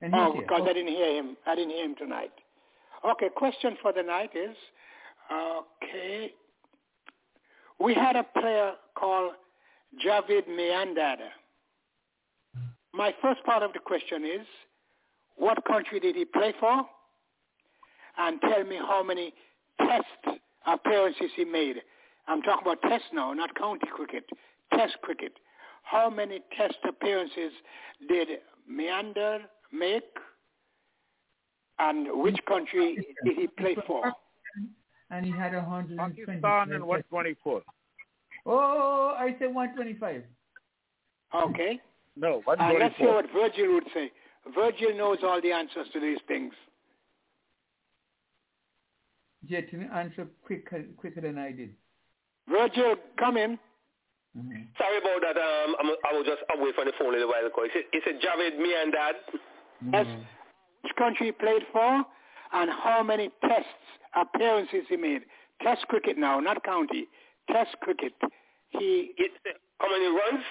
And 0.00 0.14
he's 0.14 0.22
Oh, 0.22 0.32
here. 0.32 0.42
because 0.42 0.62
I 0.68 0.72
didn't 0.72 0.88
hear 0.92 1.14
him. 1.14 1.36
I 1.46 1.54
didn't 1.54 1.70
hear 1.70 1.84
him 1.84 1.94
tonight. 1.94 2.32
Okay, 3.04 3.28
question 3.30 3.76
for 3.76 3.92
the 3.92 4.02
night 4.02 4.34
is, 4.34 4.56
okay, 5.30 6.34
we 7.78 7.94
had 7.94 8.16
a 8.16 8.24
player 8.24 8.74
called 8.94 9.34
Javed 10.04 10.48
Miandad. 10.48 11.18
My 12.92 13.14
first 13.22 13.42
part 13.44 13.62
of 13.62 13.72
the 13.72 13.78
question 13.78 14.24
is, 14.24 14.46
what 15.36 15.64
country 15.66 16.00
did 16.00 16.16
he 16.16 16.24
play 16.24 16.54
for? 16.58 16.84
And 18.18 18.40
tell 18.40 18.64
me 18.64 18.76
how 18.76 19.02
many 19.02 19.34
test 19.78 20.38
appearances 20.66 21.30
he 21.36 21.44
made. 21.44 21.76
I'm 22.26 22.42
talking 22.42 22.66
about 22.66 22.80
test 22.82 23.04
now, 23.12 23.32
not 23.34 23.54
county 23.54 23.86
cricket. 23.94 24.24
Test 24.72 24.96
cricket. 25.02 25.32
How 25.82 26.10
many 26.10 26.40
test 26.56 26.78
appearances 26.88 27.52
did 28.08 28.28
Miandad 28.70 29.40
make? 29.72 30.02
And 31.78 32.08
which 32.22 32.38
country 32.48 32.96
did 33.24 33.36
he 33.36 33.46
play 33.46 33.76
for? 33.86 34.12
And 35.10 35.24
he 35.24 35.30
had 35.30 35.54
a 35.54 35.62
hundred 35.62 35.98
and 35.98 36.16
twenty. 36.16 36.40
Pakistan 36.40 36.72
and 36.72 36.84
124. 36.84 37.62
Oh, 38.46 39.14
I 39.18 39.34
said 39.38 39.52
one 39.54 39.74
twenty-five. 39.74 40.22
Okay. 41.34 41.80
No, 42.16 42.42
And 42.46 42.60
uh, 42.60 42.72
let's 42.78 42.96
hear 42.96 43.12
124. 43.12 43.14
what 43.14 43.26
Virgil 43.32 43.74
would 43.74 43.84
say. 43.92 44.10
Virgil 44.54 44.96
knows 44.96 45.18
all 45.22 45.40
the 45.42 45.52
answers 45.52 45.86
to 45.92 46.00
these 46.00 46.18
things. 46.26 46.54
Jet 49.48 49.66
answer 49.94 50.26
quicker 50.44 50.84
quicker 50.96 51.20
than 51.20 51.36
I 51.38 51.52
did. 51.52 51.74
Virgil, 52.48 52.94
come 53.18 53.36
in. 53.36 53.58
Mm-hmm. 54.36 54.62
Sorry 54.78 54.98
about 54.98 55.20
that. 55.22 55.36
Um, 55.36 55.74
I'm, 55.80 55.86
I 56.08 56.12
was 56.16 56.26
just 56.26 56.42
away 56.56 56.70
from 56.74 56.86
the 56.86 56.92
phone 56.98 57.08
a 57.08 57.12
little 57.18 57.28
while 57.28 57.44
ago. 57.44 57.62
He 57.64 57.70
said, 57.72 57.82
he 57.92 58.00
said 58.04 58.20
Javid, 58.20 58.58
me 58.58 58.74
and 58.80 58.92
Dad. 58.92 59.14
Mm-hmm. 59.32 59.94
Yes. 59.94 60.06
Which 60.82 60.92
country 60.96 61.26
he 61.26 61.32
played 61.32 61.62
for 61.72 62.04
and 62.52 62.70
how 62.70 63.02
many 63.02 63.30
tests, 63.42 63.66
appearances 64.14 64.84
he 64.88 64.96
made. 64.96 65.22
Test 65.62 65.86
cricket 65.88 66.16
now, 66.18 66.38
not 66.38 66.62
county. 66.64 67.06
Test 67.50 67.76
cricket. 67.80 68.12
He, 68.70 69.12
He 69.16 69.26
said, 69.44 69.54
how 69.80 69.90
many 69.90 70.06
runs? 70.06 70.44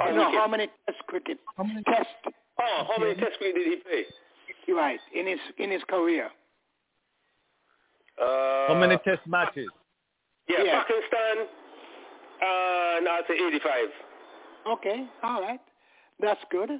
oh, 0.00 0.14
no, 0.14 0.32
how 0.32 0.48
many 0.48 0.68
test 0.86 0.98
cricket? 1.06 1.38
How 1.56 1.64
many 1.64 1.82
Test, 1.84 2.08
Oh, 2.62 2.84
how 2.88 2.98
many 3.02 3.14
test 3.14 3.38
cricket 3.38 3.54
did 3.56 3.66
he 3.68 3.76
play? 3.76 4.04
right, 4.74 5.00
in 5.14 5.26
his, 5.26 5.38
in 5.58 5.70
his 5.70 5.82
career. 5.88 6.28
Uh, 8.20 8.68
How 8.68 8.76
many 8.78 8.96
test 9.04 9.20
matches? 9.26 9.68
Yeah, 10.48 10.62
Yeah. 10.62 10.82
Pakistan, 10.82 11.46
uh, 12.42 13.00
no, 13.02 13.10
I'd 13.18 13.24
say 13.28 13.34
85. 13.34 13.74
Okay, 14.78 15.06
all 15.22 15.40
right. 15.40 15.60
That's 16.20 16.40
good. 16.50 16.70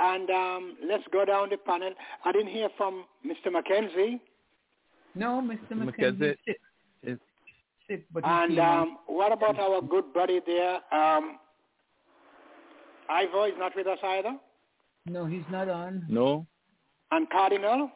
And 0.00 0.30
um, 0.30 0.76
let's 0.88 1.04
go 1.12 1.24
down 1.24 1.50
the 1.50 1.58
panel. 1.58 1.92
I 2.24 2.32
didn't 2.32 2.48
hear 2.48 2.68
from 2.76 3.04
Mr. 3.24 3.52
Mackenzie. 3.52 4.20
No, 5.14 5.40
Mr. 5.44 5.76
Mackenzie 5.76 6.24
McKenzie 6.24 6.36
is 6.46 6.56
sick. 7.88 8.04
but 8.12 8.24
he 8.24 8.30
And 8.30 8.50
came 8.52 8.60
um, 8.60 8.98
what 9.06 9.32
about 9.32 9.58
our 9.58 9.80
good 9.82 10.12
buddy 10.12 10.40
there? 10.46 10.76
Um, 10.92 11.38
Ivor 13.08 13.48
is 13.48 13.54
not 13.58 13.72
with 13.76 13.86
us 13.86 13.98
either. 14.02 14.36
no, 15.06 15.26
he's 15.26 15.44
not 15.50 15.68
on. 15.68 16.06
No, 16.08 16.46
And 17.10 17.28
Cardinal? 17.30 17.90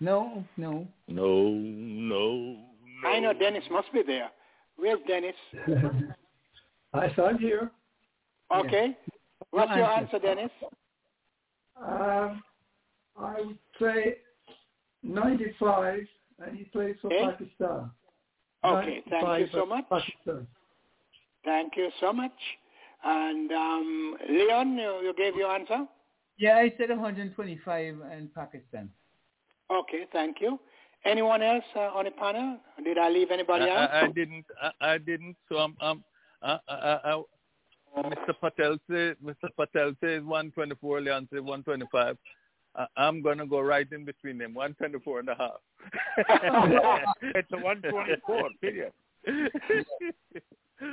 No, 0.00 0.44
no. 0.56 0.86
no, 1.08 1.48
no, 1.48 2.56
no. 3.02 3.08
I 3.08 3.20
know 3.20 3.32
Dennis 3.32 3.64
must 3.70 3.92
be 3.92 4.02
there. 4.02 4.30
Where's 4.76 4.98
Dennis? 5.06 5.34
I 6.94 7.06
I'm 7.20 7.38
here. 7.38 7.70
Okay. 8.54 8.96
What's 9.50 9.74
your 9.74 9.84
answer, 9.90 10.18
Dennis? 10.18 10.50
Um, 11.80 12.42
I 13.18 13.40
would 13.40 13.58
say 13.80 14.18
95, 15.02 16.00
and 16.44 16.56
he 16.56 16.64
plays 16.64 16.96
for 17.00 17.08
Okay. 17.12 17.24
Pakistan. 17.24 17.90
Okay, 18.64 19.02
thank 19.10 19.40
you 19.40 19.48
so 19.52 19.66
much. 19.66 19.84
Pakistan. 19.88 20.46
Thank 21.44 21.76
you 21.76 21.90
so 22.00 22.12
much. 22.12 22.32
And 23.04 23.52
um, 23.52 24.16
Leon, 24.30 24.78
you, 24.78 25.00
you 25.02 25.14
gave 25.16 25.36
your 25.36 25.50
answer? 25.50 25.86
Yeah, 26.38 26.56
I 26.56 26.72
said 26.78 26.88
125 26.88 27.94
in 28.16 28.30
Pakistan. 28.34 28.88
Okay, 29.70 30.06
thank 30.12 30.40
you. 30.40 30.58
Anyone 31.04 31.42
else 31.42 31.64
uh, 31.76 31.80
on 31.80 32.06
the 32.06 32.10
panel? 32.10 32.58
Did 32.82 32.96
I 32.96 33.10
leave 33.10 33.30
anybody 33.30 33.66
I, 33.66 33.84
out? 33.84 33.90
I, 33.90 34.00
I 34.06 34.08
didn't. 34.08 34.46
I, 34.60 34.70
I 34.80 34.98
didn't. 34.98 35.36
So 35.50 35.58
I'm. 35.58 35.76
I'm 35.80 36.02
I, 36.42 36.58
I, 36.68 36.98
I, 37.04 37.22
Mr. 37.98 38.34
Patel 38.40 38.78
says. 38.90 39.16
Mr. 39.22 39.48
Patel 39.56 39.92
says 40.00 40.22
124. 40.22 41.02
Leon 41.02 41.28
says 41.30 41.40
125. 41.42 42.16
I, 42.76 42.86
I'm 42.96 43.22
gonna 43.22 43.46
go 43.46 43.60
right 43.60 43.90
in 43.92 44.04
between 44.04 44.38
them. 44.38 44.54
124 44.54 45.20
and 45.20 45.28
a 45.28 45.34
half. 45.34 45.60
it's 47.34 47.52
a 47.52 47.56
124, 47.56 48.50
period. 48.60 48.92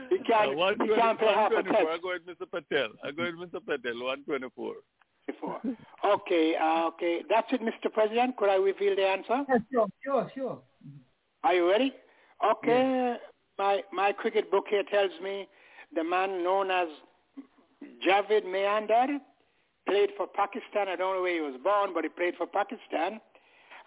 He 0.09 0.17
can't, 0.19 0.57
Uh, 0.59 0.73
he 0.79 0.95
can't 0.95 1.19
pay 1.19 1.33
half 1.33 1.51
a 1.51 1.55
124. 1.55 1.91
I 1.91 1.97
go 1.97 2.13
with 2.13 2.25
Mr. 2.27 2.49
Patel. 2.49 2.89
I 3.03 3.11
go 3.11 3.23
with 3.23 3.51
Mr. 3.51 3.65
Patel. 3.65 3.99
124. 3.99 4.75
Before. 5.27 5.61
Okay, 6.05 6.55
uh, 6.55 6.87
okay. 6.87 7.23
That's 7.29 7.51
it, 7.51 7.61
Mr. 7.61 7.91
President. 7.91 8.37
Could 8.37 8.49
I 8.49 8.55
reveal 8.55 8.95
the 8.95 9.07
answer? 9.07 9.43
Yeah, 9.49 9.57
sure, 9.71 9.87
sure, 10.03 10.31
sure. 10.35 10.59
Are 11.43 11.53
you 11.53 11.69
ready? 11.69 11.93
Okay. 12.43 13.17
My 13.57 13.83
my 13.93 14.11
cricket 14.11 14.49
book 14.49 14.65
here 14.69 14.83
tells 14.83 15.11
me 15.21 15.47
the 15.93 16.03
man 16.03 16.43
known 16.43 16.71
as 16.71 16.87
Javed 18.05 18.45
Miandad 18.45 19.19
played 19.87 20.09
for 20.17 20.27
Pakistan. 20.27 20.87
I 20.89 20.95
don't 20.95 21.15
know 21.15 21.21
where 21.21 21.33
he 21.33 21.41
was 21.41 21.55
born, 21.63 21.91
but 21.93 22.03
he 22.03 22.09
played 22.09 22.35
for 22.37 22.47
Pakistan. 22.47 23.19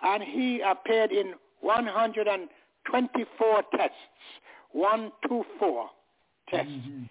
And 0.03 0.23
he 0.23 0.61
appeared 0.61 1.13
in 1.13 1.35
124 1.61 3.63
tests. 3.77 3.97
124 4.73 5.91
tests. 6.49 6.73
Mhm. 6.73 7.09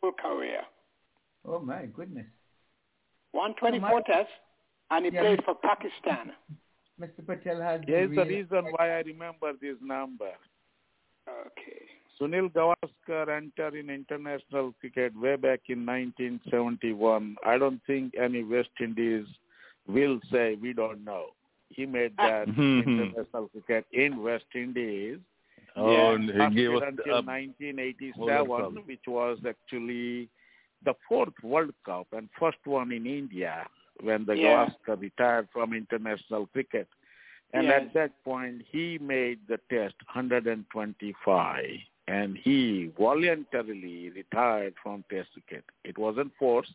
Full 0.00 0.12
career. 0.12 0.64
Oh 1.44 1.58
my 1.60 1.86
goodness. 1.86 2.26
124 3.32 3.90
Oh, 3.90 3.94
my- 3.94 4.00
tests. 4.02 4.32
And 4.90 5.04
he 5.04 5.10
Yeah, 5.12 5.20
played 5.20 5.44
for 5.44 5.54
Pakistan. 5.54 6.34
Mr. 6.98 7.24
Patel 7.26 7.60
has 7.60 7.82
Here's 7.86 8.14
the 8.14 8.24
reason 8.24 8.64
why 8.72 8.90
I 8.92 9.00
remember 9.02 9.52
this 9.54 9.78
number. 9.80 10.34
Okay. 11.28 11.88
Sunil 12.20 12.50
Gavaskar 12.52 13.28
entered 13.28 13.74
in 13.74 13.90
international 13.90 14.74
cricket 14.80 15.18
way 15.18 15.36
back 15.36 15.60
in 15.68 15.86
1971. 15.86 17.36
I 17.46 17.58
don't 17.58 17.80
think 17.86 18.14
any 18.20 18.42
West 18.42 18.70
Indies 18.80 19.26
will 19.86 20.20
say 20.30 20.56
we 20.60 20.72
don't 20.72 21.04
know. 21.04 21.26
He 21.68 21.86
made 21.86 22.12
ah. 22.18 22.26
that 22.26 22.48
hmm, 22.48 22.80
hmm. 22.80 23.00
international 23.00 23.48
cricket 23.48 23.86
in 23.92 24.22
West 24.22 24.46
Indies. 24.54 25.18
Oh, 25.76 26.14
and 26.14 26.24
he 26.28 26.56
gave 26.56 26.74
us 26.74 26.82
until 26.86 27.18
a- 27.18 27.22
1987, 27.22 28.82
which 28.86 29.06
was 29.06 29.38
actually 29.46 30.28
the 30.84 30.94
fourth 31.08 31.34
World 31.42 31.74
Cup 31.84 32.08
and 32.12 32.28
first 32.38 32.58
one 32.64 32.90
in 32.92 33.06
India 33.06 33.66
when 34.00 34.24
the 34.24 34.36
Yeah. 34.36 34.66
Gavaskar 34.66 35.00
retired 35.00 35.48
from 35.52 35.72
international 35.72 36.46
cricket. 36.46 36.88
And 37.52 37.64
Yes. 37.64 37.82
at 37.82 37.92
that 37.94 38.24
point, 38.24 38.62
he 38.70 38.98
made 38.98 39.46
the 39.46 39.58
test 39.70 39.96
125, 40.06 41.80
and 42.08 42.38
he 42.38 42.90
voluntarily 42.98 44.10
retired 44.10 44.74
from 44.82 45.04
test 45.10 45.28
cricket. 45.34 45.64
It 45.84 45.98
wasn't 45.98 46.32
forced. 46.38 46.74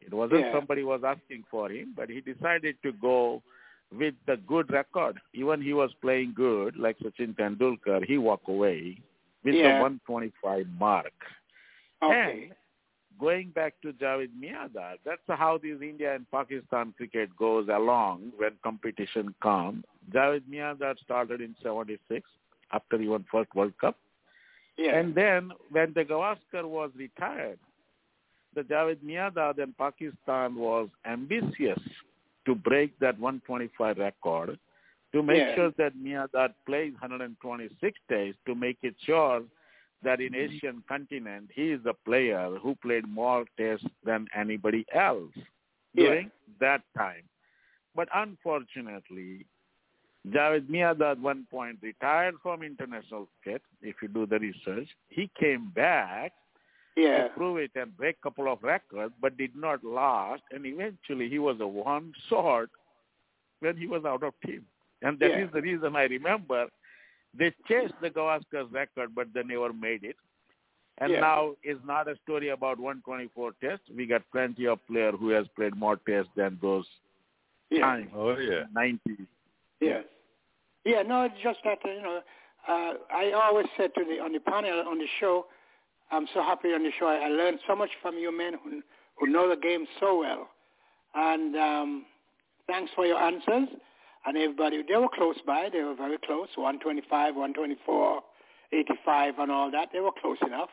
It 0.00 0.12
wasn't 0.12 0.40
Yeah. 0.40 0.52
somebody 0.52 0.82
was 0.82 1.02
asking 1.02 1.44
for 1.44 1.70
him, 1.70 1.94
but 1.96 2.10
he 2.10 2.20
decided 2.20 2.80
to 2.82 2.92
go 2.92 3.42
with 3.90 4.14
the 4.26 4.36
good 4.36 4.70
record. 4.70 5.18
Even 5.32 5.62
he 5.62 5.72
was 5.72 5.92
playing 5.94 6.34
good, 6.34 6.76
like 6.76 6.98
Sachin 6.98 7.34
Tendulkar, 7.34 8.04
he 8.04 8.18
walked 8.18 8.48
away 8.48 8.98
with 9.44 9.54
Yeah. 9.54 9.72
the 9.72 9.80
125 9.80 10.68
mark. 10.78 11.14
Okay. 12.02 12.44
And 12.44 12.54
going 13.18 13.48
back 13.50 13.80
to 13.80 13.92
Javed 13.94 14.32
Miandad, 14.42 14.98
that's 15.04 15.26
how 15.26 15.56
this 15.58 15.80
India 15.80 16.14
and 16.14 16.30
Pakistan 16.30 16.92
cricket 16.92 17.34
goes 17.36 17.68
along 17.68 18.32
when 18.36 18.56
competition 18.62 19.34
comes. 19.40 19.84
Javed 20.10 20.44
Miandad 20.48 20.98
started 20.98 21.40
in 21.40 21.54
76 21.62 22.30
after 22.72 22.98
he 22.98 23.08
won 23.08 23.24
first 23.24 23.54
World 23.54 23.76
Cup. 23.78 23.98
Yeah. 24.80 24.96
And 24.98 25.14
then 25.14 25.52
when 25.70 25.92
the 25.94 26.04
Gavaskar 26.04 26.64
was 26.64 26.90
retired, 26.96 27.58
the 28.54 28.62
Javed 28.62 28.98
Miandad 29.04 29.62
and 29.62 29.76
Pakistan 29.76 30.54
was 30.56 30.88
ambitious 31.04 31.78
to 32.46 32.54
break 32.54 32.98
that 32.98 33.18
125 33.20 33.98
record 33.98 34.58
to 35.12 35.22
make 35.22 35.36
Yeah. 35.42 35.54
sure 35.54 35.70
that 35.76 35.92
Miandad 35.96 36.54
plays 36.66 36.92
126 36.94 38.00
days 38.08 38.34
to 38.46 38.54
make 38.54 38.78
it 38.82 38.94
sure 39.04 39.42
that 40.02 40.20
in 40.20 40.32
Mm-hmm. 40.32 40.54
Asian 40.56 40.82
continent 40.88 41.50
he 41.54 41.72
is 41.72 41.82
the 41.84 41.92
player 42.06 42.56
who 42.62 42.74
played 42.76 43.06
more 43.06 43.44
tests 43.58 43.86
than 44.02 44.26
anybody 44.34 44.86
else 44.94 45.34
during 45.94 46.30
that 46.58 46.82
time. 46.96 47.24
But 47.94 48.08
unfortunately, 48.14 49.44
Javed 50.28 50.68
Miandad 50.68 51.12
at 51.12 51.18
one 51.18 51.46
point 51.50 51.78
retired 51.82 52.34
from 52.42 52.62
international 52.62 53.28
cricket, 53.42 53.62
if 53.80 53.96
you 54.02 54.08
do 54.08 54.26
the 54.26 54.38
research. 54.38 54.88
He 55.08 55.30
came 55.38 55.70
back 55.70 56.32
Yeah. 56.96 57.28
to 57.28 57.30
prove 57.30 57.58
it 57.58 57.70
and 57.74 57.96
break 57.96 58.18
a 58.18 58.22
couple 58.22 58.52
of 58.52 58.62
records, 58.62 59.14
but 59.20 59.36
did 59.36 59.56
not 59.56 59.82
last. 59.82 60.42
And 60.50 60.66
eventually 60.66 61.28
he 61.28 61.38
was 61.38 61.60
a 61.60 61.66
one 61.66 62.12
short 62.28 62.70
when 63.60 63.76
he 63.76 63.86
was 63.86 64.04
out 64.04 64.22
of 64.22 64.34
team. 64.44 64.66
And 65.02 65.18
that 65.20 65.30
is 65.30 65.48
Yeah. 65.48 65.52
the 65.54 65.62
reason 65.62 65.96
I 65.96 66.04
remember 66.04 66.68
they 67.32 67.52
chased 67.68 67.98
the 68.00 68.10
Gavaskar's 68.10 68.70
record, 68.72 69.14
but 69.14 69.32
they 69.32 69.42
never 69.44 69.72
made 69.72 70.04
it. 70.04 70.16
And 70.98 71.12
Yeah. 71.12 71.20
now 71.20 71.56
it's 71.62 71.82
not 71.84 72.08
a 72.08 72.16
story 72.16 72.48
about 72.48 72.78
124 72.78 73.52
tests. 73.52 73.88
We 73.88 74.04
got 74.06 74.28
plenty 74.32 74.66
of 74.66 74.84
player 74.86 75.12
who 75.12 75.28
has 75.30 75.48
played 75.48 75.74
more 75.76 75.96
tests 75.96 76.32
than 76.34 76.58
those 76.60 76.86
Yeah. 77.70 77.80
times. 77.80 78.10
Oh 78.14 78.36
yeah. 78.36 78.66
90. 78.72 79.26
Yes. 79.80 80.04
Yeah, 80.84 81.02
no, 81.02 81.24
it's 81.24 81.34
just 81.42 81.58
that, 81.64 81.78
uh, 81.84 81.90
you 81.90 82.02
know, 82.02 82.20
uh, 82.68 82.92
I 83.12 83.32
always 83.32 83.66
said 83.76 83.90
to 83.96 84.04
the, 84.04 84.22
on 84.22 84.32
the 84.32 84.40
panel, 84.40 84.84
on 84.86 84.98
the 84.98 85.06
show, 85.18 85.46
I'm 86.10 86.26
so 86.34 86.42
happy 86.42 86.68
on 86.68 86.82
the 86.82 86.90
show. 86.98 87.06
I, 87.06 87.26
I 87.26 87.28
learned 87.28 87.60
so 87.66 87.76
much 87.76 87.90
from 88.02 88.16
you 88.16 88.36
men 88.36 88.54
who, 88.62 88.82
who 89.18 89.26
know 89.26 89.48
the 89.48 89.56
game 89.56 89.86
so 89.98 90.18
well. 90.18 90.48
And 91.14 91.56
um, 91.56 92.06
thanks 92.66 92.90
for 92.94 93.06
your 93.06 93.18
answers. 93.18 93.68
And 94.26 94.36
everybody, 94.36 94.82
they 94.86 94.96
were 94.96 95.08
close 95.14 95.36
by. 95.46 95.68
They 95.72 95.82
were 95.82 95.94
very 95.94 96.18
close, 96.18 96.48
125, 96.54 97.34
124, 97.34 98.20
85 98.72 99.38
and 99.38 99.50
all 99.50 99.70
that. 99.70 99.88
They 99.92 100.00
were 100.00 100.10
close 100.20 100.36
enough. 100.46 100.68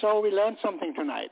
So 0.00 0.20
we 0.20 0.30
learned 0.30 0.58
something 0.62 0.94
tonight. 0.94 1.30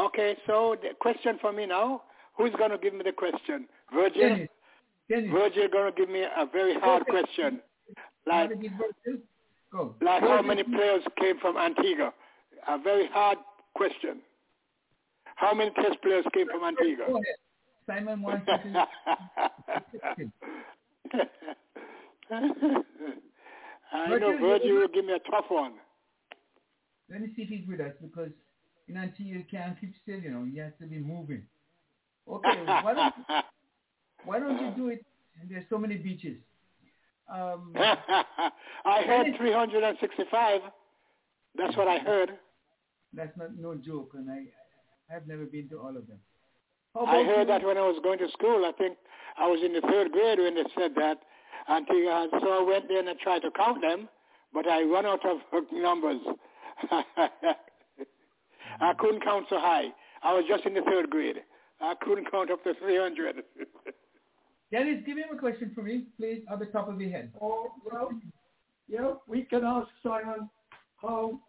Okay, 0.00 0.36
so 0.46 0.76
the 0.80 0.90
question 1.00 1.38
for 1.40 1.52
me 1.52 1.66
now, 1.66 2.02
who's 2.36 2.52
going 2.56 2.70
to 2.70 2.78
give 2.78 2.94
me 2.94 3.02
the 3.04 3.12
question? 3.12 3.66
Virgil? 3.92 4.46
Virgil 5.08 5.68
going 5.72 5.92
to 5.92 5.98
give 5.98 6.08
me 6.10 6.22
a 6.22 6.46
very 6.46 6.74
hard 6.78 7.06
question. 7.06 7.60
Like, 8.26 8.50
how 8.50 8.54
did 8.54 8.64
it 8.64 8.72
work, 8.78 8.92
too? 9.04 9.18
Go. 9.72 9.94
like 10.00 10.22
how 10.22 10.40
many 10.40 10.62
players 10.62 11.02
came 11.20 11.38
from 11.40 11.58
Antigua? 11.58 12.14
A 12.68 12.78
very 12.78 13.06
hard 13.08 13.36
question. 13.74 14.20
How 15.36 15.52
many 15.54 15.70
test 15.72 16.00
players 16.02 16.24
came 16.32 16.46
from 16.48 16.64
Antigua? 16.64 17.06
Simon 17.86 18.22
wants. 18.22 18.48
I 23.90 24.18
know 24.18 24.38
Virgil 24.38 24.76
will 24.76 24.88
give 24.88 25.04
me 25.04 25.12
a 25.12 25.30
tough 25.30 25.46
one. 25.48 25.74
Let 27.10 27.20
me 27.22 27.28
see 27.36 27.42
if 27.42 27.48
he's 27.48 27.66
with 27.66 27.80
us 27.80 27.92
because 28.02 28.30
in 28.88 28.96
Antigua 28.96 29.38
you 29.38 29.44
can't 29.50 29.78
keep 29.80 29.92
still, 30.02 30.20
you 30.20 30.30
know. 30.30 30.44
You 30.44 30.62
have 30.62 30.76
to 30.78 30.86
be 30.86 30.98
moving. 30.98 31.42
Okay, 32.30 32.62
why 32.66 32.94
don't, 32.94 33.14
why 34.24 34.38
don't 34.38 34.60
you 34.60 34.72
do 34.76 34.88
it? 34.88 35.04
And 35.40 35.50
there's 35.50 35.64
so 35.70 35.78
many 35.78 35.96
beaches. 35.96 36.36
Um, 37.32 37.74
I 37.76 39.02
heard 39.06 39.26
365. 39.36 40.60
That's 41.56 41.76
what 41.76 41.88
I 41.88 41.98
heard. 41.98 42.30
that's 43.12 43.36
not 43.36 43.56
no 43.58 43.74
joke, 43.74 44.12
and 44.14 44.30
I 44.30 44.44
I've 45.14 45.26
never 45.26 45.44
been 45.44 45.68
to 45.70 45.78
all 45.78 45.96
of 45.96 46.06
them. 46.06 46.18
I 46.94 47.22
heard 47.24 47.40
you? 47.40 47.46
that 47.46 47.64
when 47.64 47.78
I 47.78 47.82
was 47.82 47.98
going 48.02 48.18
to 48.18 48.28
school. 48.32 48.64
I 48.66 48.72
think 48.76 48.96
I 49.38 49.46
was 49.46 49.60
in 49.64 49.72
the 49.72 49.80
third 49.80 50.12
grade 50.12 50.38
when 50.38 50.54
they 50.54 50.64
said 50.76 50.92
that. 50.96 51.18
Antigua, 51.68 52.28
so 52.40 52.48
I 52.48 52.62
went 52.62 52.88
there 52.88 53.00
and 53.00 53.08
I 53.10 53.14
tried 53.22 53.40
to 53.40 53.50
count 53.50 53.82
them, 53.82 54.08
but 54.54 54.66
I 54.66 54.82
ran 54.82 55.04
out 55.04 55.24
of 55.26 55.38
numbers. 55.72 56.20
I 58.80 58.94
couldn't 58.98 59.22
count 59.22 59.46
so 59.50 59.58
high. 59.58 59.88
I 60.22 60.32
was 60.32 60.44
just 60.48 60.64
in 60.64 60.74
the 60.74 60.80
third 60.82 61.10
grade. 61.10 61.36
I 61.80 61.94
couldn't 62.00 62.30
count 62.30 62.50
up 62.50 62.64
to 62.64 62.74
300. 62.74 63.42
Dennis, 64.70 65.02
give 65.06 65.16
him 65.16 65.28
a 65.32 65.38
question 65.38 65.72
for 65.74 65.82
me, 65.82 66.04
please, 66.18 66.42
at 66.50 66.58
the 66.58 66.66
top 66.66 66.88
of 66.88 67.00
your 67.00 67.10
head. 67.10 67.32
Oh, 67.40 67.68
well, 67.90 68.10
yeah, 68.88 69.12
we 69.26 69.42
can 69.42 69.64
ask 69.64 69.88
Simon 70.02 70.48
how 71.00 71.40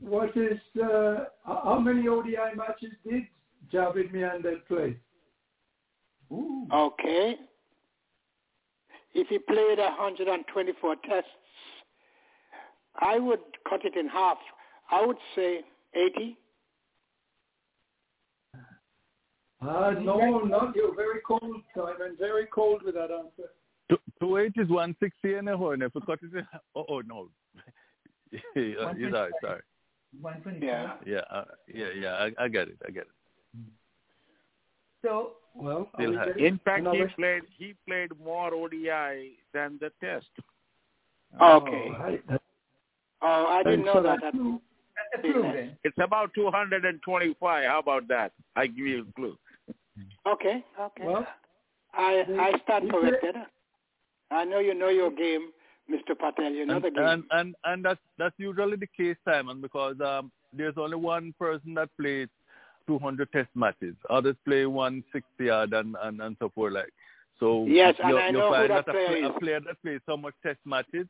what 0.00 0.36
is 0.36 0.58
uh, 0.82 1.24
how 1.44 1.78
many 1.78 2.08
ODI 2.08 2.56
matches 2.56 2.92
did 3.06 3.24
Javed 3.72 4.12
Miandad 4.12 4.66
play? 4.66 4.96
Ooh. 6.32 6.66
Okay. 6.72 7.36
If 9.14 9.28
he 9.28 9.38
played 9.38 9.78
124 9.78 10.96
tests, 11.08 11.28
I 13.00 13.18
would 13.18 13.40
cut 13.68 13.84
it 13.84 13.96
in 13.96 14.08
half. 14.08 14.38
I 14.90 15.04
would 15.04 15.18
say 15.34 15.60
80. 15.94 16.36
Uh, 19.62 19.90
no, 20.00 20.38
not 20.40 20.74
you. 20.74 20.92
Very 20.96 21.20
cold, 21.26 21.62
Simon. 21.74 22.16
Very 22.18 22.46
cold 22.46 22.82
with 22.82 22.94
that 22.94 23.10
answer. 23.10 23.50
Two, 23.90 23.98
two 24.20 24.36
eight 24.38 24.52
is 24.56 24.68
one 24.68 24.96
sixty 25.00 25.34
and 25.34 25.48
a 25.48 25.56
horn. 25.56 25.82
If 25.82 25.92
you 25.94 26.00
cut 26.02 26.18
it, 26.22 26.44
oh, 26.74 26.84
oh 26.88 27.00
no. 27.00 27.28
yeah, 28.32 28.92
you're 28.96 29.10
right, 29.10 29.32
sorry. 29.42 29.60
One 30.20 30.40
twenty. 30.40 30.66
Yeah. 30.66 30.94
Yeah, 31.04 31.20
uh, 31.30 31.44
yeah, 31.72 31.88
yeah. 31.98 32.12
I, 32.38 32.44
I 32.44 32.48
get 32.48 32.68
it. 32.68 32.78
I 32.86 32.90
get 32.90 33.02
it. 33.02 33.08
So 35.02 35.32
Well, 35.54 35.88
Still 35.94 36.16
high. 36.16 36.30
In 36.38 36.58
fact, 36.64 36.86
he 36.92 37.04
played 37.16 37.42
he 37.58 37.74
played 37.86 38.10
more 38.22 38.54
ODI 38.54 39.32
than 39.52 39.78
the 39.80 39.90
Test. 40.00 40.28
Okay. 41.40 41.90
Right. 41.98 42.22
Oh, 43.22 43.46
I 43.48 43.62
didn't 43.62 43.84
know 43.84 43.94
so 43.94 44.02
that. 44.02 44.20
that's- 44.22 44.60
that's 45.12 45.24
a 45.24 45.32
clue. 45.32 45.70
It's 45.84 45.96
about 46.02 46.32
225. 46.34 47.64
How 47.66 47.78
about 47.78 48.06
that? 48.08 48.32
I 48.56 48.66
give 48.66 48.86
you 48.86 49.06
a 49.08 49.12
clue. 49.14 49.36
Okay, 50.26 50.64
okay. 50.80 51.04
Well, 51.04 51.26
I 51.94 52.24
I 52.38 52.52
stand 52.64 52.84
we 52.84 52.90
corrected. 52.90 53.36
I 54.30 54.44
know 54.44 54.58
you 54.60 54.74
know 54.74 54.88
your 54.88 55.10
game, 55.10 55.50
Mr. 55.90 56.16
Patel. 56.18 56.52
You 56.52 56.66
know 56.66 56.76
and, 56.76 56.84
the 56.84 56.90
game. 56.90 57.04
and 57.04 57.24
and 57.32 57.54
and 57.64 57.84
that's 57.84 58.00
that's 58.18 58.34
usually 58.38 58.76
the 58.76 58.86
case, 58.96 59.16
Simon, 59.24 59.60
because 59.60 59.96
um, 60.00 60.30
there's 60.52 60.74
only 60.76 60.96
one 60.96 61.34
person 61.38 61.74
that 61.74 61.88
plays 61.98 62.28
200 62.86 63.30
test 63.32 63.48
matches. 63.54 63.94
Others 64.08 64.36
play 64.46 64.66
160 64.66 65.50
odd 65.50 65.72
and, 65.72 65.96
and 66.02 66.20
and 66.20 66.36
so 66.38 66.48
forth. 66.54 66.74
Like 66.74 66.92
so, 67.38 67.64
Yes, 67.66 67.94
and 68.02 68.10
you, 68.10 68.18
I 68.18 68.26
you 68.26 68.32
know 68.34 68.48
who 68.48 68.54
find 68.54 68.70
that 68.70 68.86
that, 68.86 68.88
a, 68.88 68.92
player 68.92 69.06
play- 69.08 69.22
a 69.22 69.28
is. 69.30 69.36
player 69.40 69.60
that 69.60 69.82
plays 69.82 70.00
so 70.06 70.16
much 70.16 70.34
test 70.42 70.58
matches 70.64 71.06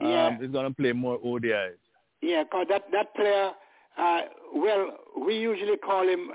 um, 0.00 0.08
Yeah. 0.08 0.38
is 0.40 0.50
going 0.50 0.68
to 0.68 0.74
play 0.74 0.92
more 0.92 1.18
ODIs. 1.18 1.76
Yeah, 2.22 2.44
'cause 2.44 2.66
that 2.70 2.84
that 2.92 3.14
player. 3.14 3.50
Uh, 3.98 4.20
well, 4.54 4.90
we 5.26 5.34
usually 5.38 5.76
call 5.78 6.06
him 6.06 6.30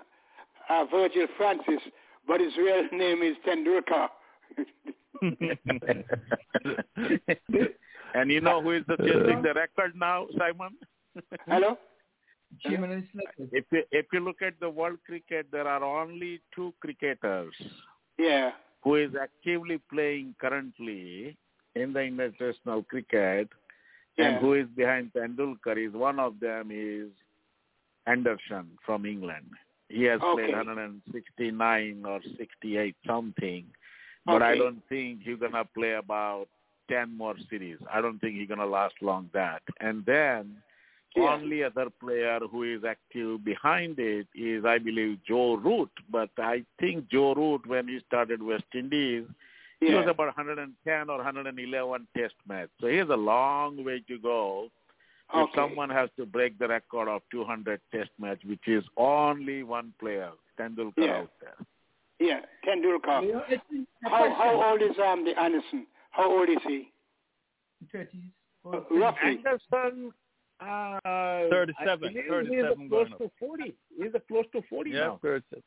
uh, 0.72 0.86
Virgil 0.86 1.28
Francis, 1.38 1.82
but 2.28 2.40
his 2.40 2.56
real 2.58 2.88
name 2.94 3.22
is 3.24 3.36
Tendulkar. 3.46 4.10
and 8.16 8.32
you 8.32 8.42
know 8.42 8.62
who 8.62 8.72
is 8.72 8.84
the 8.88 8.98
chasing 8.98 9.42
the 9.42 9.54
record 9.56 9.94
now, 9.96 10.28
Simon? 10.38 10.76
Hello. 11.48 11.78
Chairman 12.62 12.92
and 12.92 13.08
selected. 13.12 13.50
If 13.54 13.66
you, 13.72 13.84
if 13.92 14.06
you 14.12 14.20
look 14.20 14.42
at 14.42 14.60
the 14.60 14.70
world 14.70 14.98
cricket, 15.06 15.48
there 15.52 15.68
are 15.68 15.84
only 15.84 16.42
two 16.54 16.74
cricketers 16.82 17.54
Yeah. 18.18 18.52
who 18.84 18.96
is 18.96 19.12
actively 19.22 19.80
playing 19.92 20.36
currently 20.40 21.38
in 21.76 21.94
the 21.94 22.02
international 22.02 22.84
cricket, 22.84 23.48
Yeah. 24.18 24.26
and 24.26 24.38
who 24.42 24.54
is 24.56 24.68
behind 24.76 25.14
Tendulkar 25.14 25.78
is 25.88 25.94
one 25.94 26.20
of 26.20 26.40
them 26.42 26.72
is 26.72 27.08
Anderson 28.06 28.78
from 28.86 29.06
England. 29.06 29.48
He 29.92 30.04
has 30.06 30.22
Okay. 30.22 30.44
played 30.44 30.56
169 30.56 32.06
or 32.06 32.22
68 32.38 32.96
something, 33.06 33.66
but 34.26 34.42
I 34.42 34.56
don't 34.56 34.82
think 34.88 35.22
he's 35.24 35.38
gonna 35.38 35.66
play 35.66 35.94
about 35.94 36.48
10 36.88 37.16
more 37.18 37.36
series. 37.50 37.78
I 37.92 38.02
don't 38.02 38.20
think 38.20 38.36
he's 38.38 38.48
gonna 38.48 38.66
last 38.66 39.02
long 39.02 39.30
that. 39.34 39.64
And 39.80 40.06
then 40.06 40.62
Yeah. 41.16 41.34
only 41.34 41.64
other 41.64 41.90
player 41.90 42.40
who 42.40 42.64
is 42.64 42.86
active 42.86 43.44
behind 43.44 44.00
it 44.00 44.28
is, 44.34 44.64
I 44.64 44.78
believe, 44.78 45.22
Joe 45.24 45.56
Root. 45.56 45.92
But 46.10 46.30
I 46.38 46.64
think 46.80 47.10
Joe 47.10 47.34
Root, 47.34 47.66
when 47.68 47.88
he 47.90 48.00
started 48.00 48.42
West 48.42 48.74
Indies, 48.74 49.26
he 49.82 49.94
was 49.94 50.08
about 50.08 50.28
110 50.28 51.10
or 51.10 51.18
111 51.18 52.08
test 52.16 52.36
match. 52.48 52.70
So 52.80 52.88
he 52.88 52.98
has 52.98 53.10
a 53.10 53.18
long 53.18 53.84
way 53.84 54.00
to 54.08 54.18
go. 54.20 54.72
If 55.34 55.50
someone 55.56 55.90
has 55.90 56.10
to 56.18 56.26
break 56.26 56.58
the 56.60 56.68
record 56.68 57.08
of 57.08 57.22
200 57.32 57.80
test 57.94 58.10
match, 58.20 58.40
which 58.46 58.68
is 58.68 58.84
only 58.98 59.64
one 59.64 59.94
player, 60.00 60.32
Tendulkar 60.60 60.94
Yeah. 60.98 61.18
out 61.22 61.32
there. 61.40 61.56
Yeah, 62.20 62.42
Tendulkar. 62.66 63.24
Yeah. 63.50 63.58
How 64.04 64.30
how 64.34 64.64
old 64.72 64.82
is 64.82 64.98
um 65.00 65.24
the 65.26 65.38
Anderson? 65.40 65.88
How 66.12 66.30
old 66.30 66.50
is 66.50 66.58
he? 66.68 66.92
Thirties. 67.92 68.22
Uh, 68.66 68.82
roughly. 68.92 69.38
Anderson, 69.40 70.14
uh, 70.60 71.00
37, 71.50 72.10
I 72.10 72.28
37 72.30 72.80
he's 72.80 72.90
close 72.90 73.08
to 73.18 73.32
40. 73.40 73.74
He's 73.98 74.12
close 74.28 74.46
to 74.52 74.62
40 74.70 74.92
Yeah, 74.92 75.00
now. 75.00 75.16
person. 75.16 75.64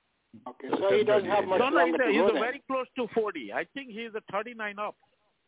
Okay, 0.49 0.69
so 0.71 0.93
he 0.97 1.03
doesn't 1.05 1.29
have 1.29 1.45
much 1.47 1.59
No, 1.59 1.69
no, 1.71 1.87
he's, 1.87 1.97
to 1.97 2.07
he's 2.07 2.21
go 2.21 2.29
a 2.29 2.33
then. 2.33 2.43
very 2.43 2.63
close 2.69 2.87
to 2.97 3.09
40. 3.15 3.53
I 3.53 3.65
think 3.75 3.91
he's 3.91 4.11
a 4.15 4.21
39 4.33 4.79
up. 4.79 4.95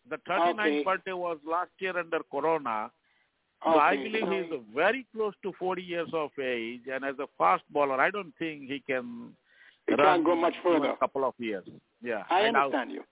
The 0.08 0.18
39 0.26 0.58
Okay. 0.58 0.82
birthday 0.84 1.12
was 1.12 1.38
last 1.44 1.70
year 1.78 1.96
under 1.96 2.20
Corona. 2.30 2.90
So 3.74 3.78
I 3.80 3.96
believe 3.96 4.22
so 4.24 4.30
he's 4.30 4.60
very 4.74 5.06
close 5.14 5.34
to 5.42 5.52
40 5.58 5.82
years 5.82 6.08
of 6.12 6.30
age, 6.42 6.82
and 6.92 7.04
as 7.04 7.16
a 7.18 7.26
fast 7.36 7.64
bowler, 7.70 8.00
I 8.00 8.10
don't 8.10 8.32
think 8.38 8.62
he 8.70 8.80
can 8.86 9.32
He 9.88 9.94
run 9.94 10.06
can't 10.06 10.24
go 10.24 10.36
much 10.36 10.54
further. 10.62 10.90
A 10.90 10.96
couple 10.96 11.24
of 11.24 11.34
years. 11.38 11.64
Yeah. 12.02 12.22
I 12.30 12.42
and 12.42 12.56
I'll- 12.56 12.66
understand 12.66 12.92
you. 12.92 13.02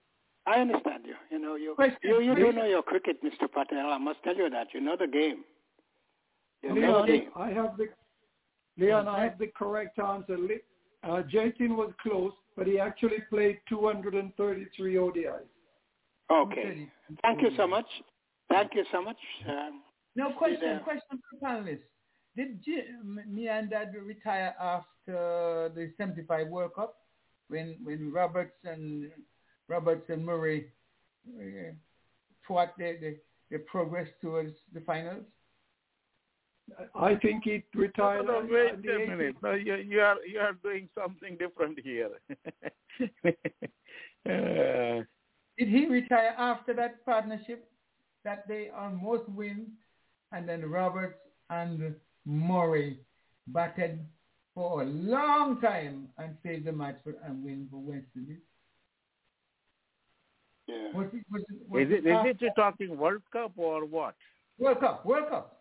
I 0.47 0.59
understand 0.61 1.03
you. 1.07 1.15
You 1.31 1.39
know, 1.39 1.55
you 1.55 1.73
Question, 1.75 1.97
you, 2.03 2.21
you 2.21 2.35
do 2.35 2.51
know 2.51 2.65
your 2.65 2.83
cricket, 2.83 3.17
Mr. 3.23 3.51
Patel. 3.51 3.89
I 3.91 3.97
must 3.97 4.21
tell 4.23 4.35
you 4.35 4.47
that. 4.51 4.67
You 4.75 4.79
know 4.79 4.95
the 4.95 5.07
game. 5.07 5.43
You 6.61 6.69
know 6.69 6.75
the 6.75 6.81
Leon, 6.81 7.07
game. 7.07 7.29
I 7.35 7.49
have 7.49 7.77
the 7.77 7.87
Leon, 8.77 9.07
I 9.07 9.23
have 9.23 9.37
the 9.39 9.47
correct 9.47 9.97
answer. 9.99 10.37
Li- 10.37 10.61
Uh, 11.03 11.21
Jatin 11.33 11.75
was 11.75 11.91
close, 12.01 12.33
but 12.55 12.65
he 12.67 12.79
actually 12.79 13.19
played 13.29 13.57
233 13.69 14.95
ODIs. 14.97 15.49
Okay. 16.31 16.87
Thank 17.23 17.41
you 17.41 17.51
so 17.57 17.67
much. 17.67 17.85
Thank 18.49 18.73
you 18.75 18.83
so 18.91 19.01
much. 19.03 19.17
Um, 19.47 19.81
No 20.15 20.31
question. 20.33 20.61
there. 20.61 20.79
Question 20.79 21.19
for 21.19 21.39
the 21.39 21.45
panelists. 21.45 21.83
Did 22.35 22.63
J- 22.63 22.87
m- 22.99 23.21
me 23.27 23.47
and 23.47 23.69
Dad 23.69 23.93
retire 23.95 24.53
after 24.59 25.71
the 25.75 25.91
'75 25.97 26.47
World 26.47 26.73
Cup 26.75 26.97
when 27.49 27.77
when 27.83 28.11
Roberts 28.11 28.55
and 28.63 29.11
Roberts 29.67 30.09
and 30.09 30.25
Murray 30.25 30.67
uh, 31.39 31.71
fought 32.47 32.77
their, 32.77 32.99
their 32.99 33.15
their 33.49 33.59
progress 33.59 34.07
towards 34.21 34.53
the 34.73 34.81
finals? 34.81 35.23
I 36.95 37.15
think 37.15 37.43
he 37.43 37.63
retired. 37.75 38.25
No, 38.25 38.37
on- 38.37 38.47
no, 38.47 38.53
wait 38.53 38.81
the 38.83 38.95
a 38.95 39.07
minute. 39.07 39.35
No, 39.43 39.51
you, 39.53 39.75
you 39.75 39.99
are 40.01 40.17
you 40.25 40.39
are 40.39 40.53
doing 40.63 40.89
something 40.97 41.37
different 41.37 41.79
here. 41.79 42.09
Uh, 44.27 45.03
Did 45.59 45.67
he 45.69 45.85
retire 45.85 46.33
after 46.37 46.73
that 46.73 47.05
partnership 47.05 47.69
that 48.23 48.47
they 48.47 48.69
almost 48.75 49.29
win, 49.29 49.67
and 50.35 50.47
then 50.47 50.69
Roberts 50.69 51.17
and 51.49 51.95
Murray 52.25 52.99
batted 53.47 53.99
for 54.53 54.81
a 54.81 54.85
long 54.85 55.61
time 55.61 56.09
and 56.17 56.35
saved 56.43 56.65
the 56.65 56.71
match 56.71 56.97
for, 57.03 57.13
and 57.25 57.43
win 57.43 57.67
for 57.71 57.77
West 57.77 58.05
Indies? 58.15 58.37
yeah. 60.67 60.75
Was 60.93 61.07
it, 61.13 61.23
was 61.31 61.43
it, 61.49 61.69
was 61.69 61.81
is 61.83 61.91
it 61.91 62.07
is 62.07 62.25
it 62.25 62.37
you 62.41 62.51
talking 62.55 62.97
World 62.97 63.21
Cup 63.31 63.51
or 63.55 63.85
what? 63.85 64.15
World 64.57 64.79
Cup? 64.79 65.05
World 65.05 65.29
Cup. 65.29 65.59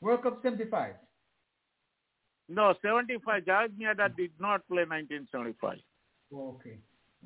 World 0.00 0.22
Cup 0.22 0.40
75. 0.42 0.94
No, 2.48 2.74
75. 2.82 3.44
Javed 3.44 3.70
Miandad 3.80 4.16
did 4.16 4.30
not 4.40 4.66
play 4.68 4.84
1975. 4.84 5.78
Oh, 6.34 6.56
okay. 6.56 6.78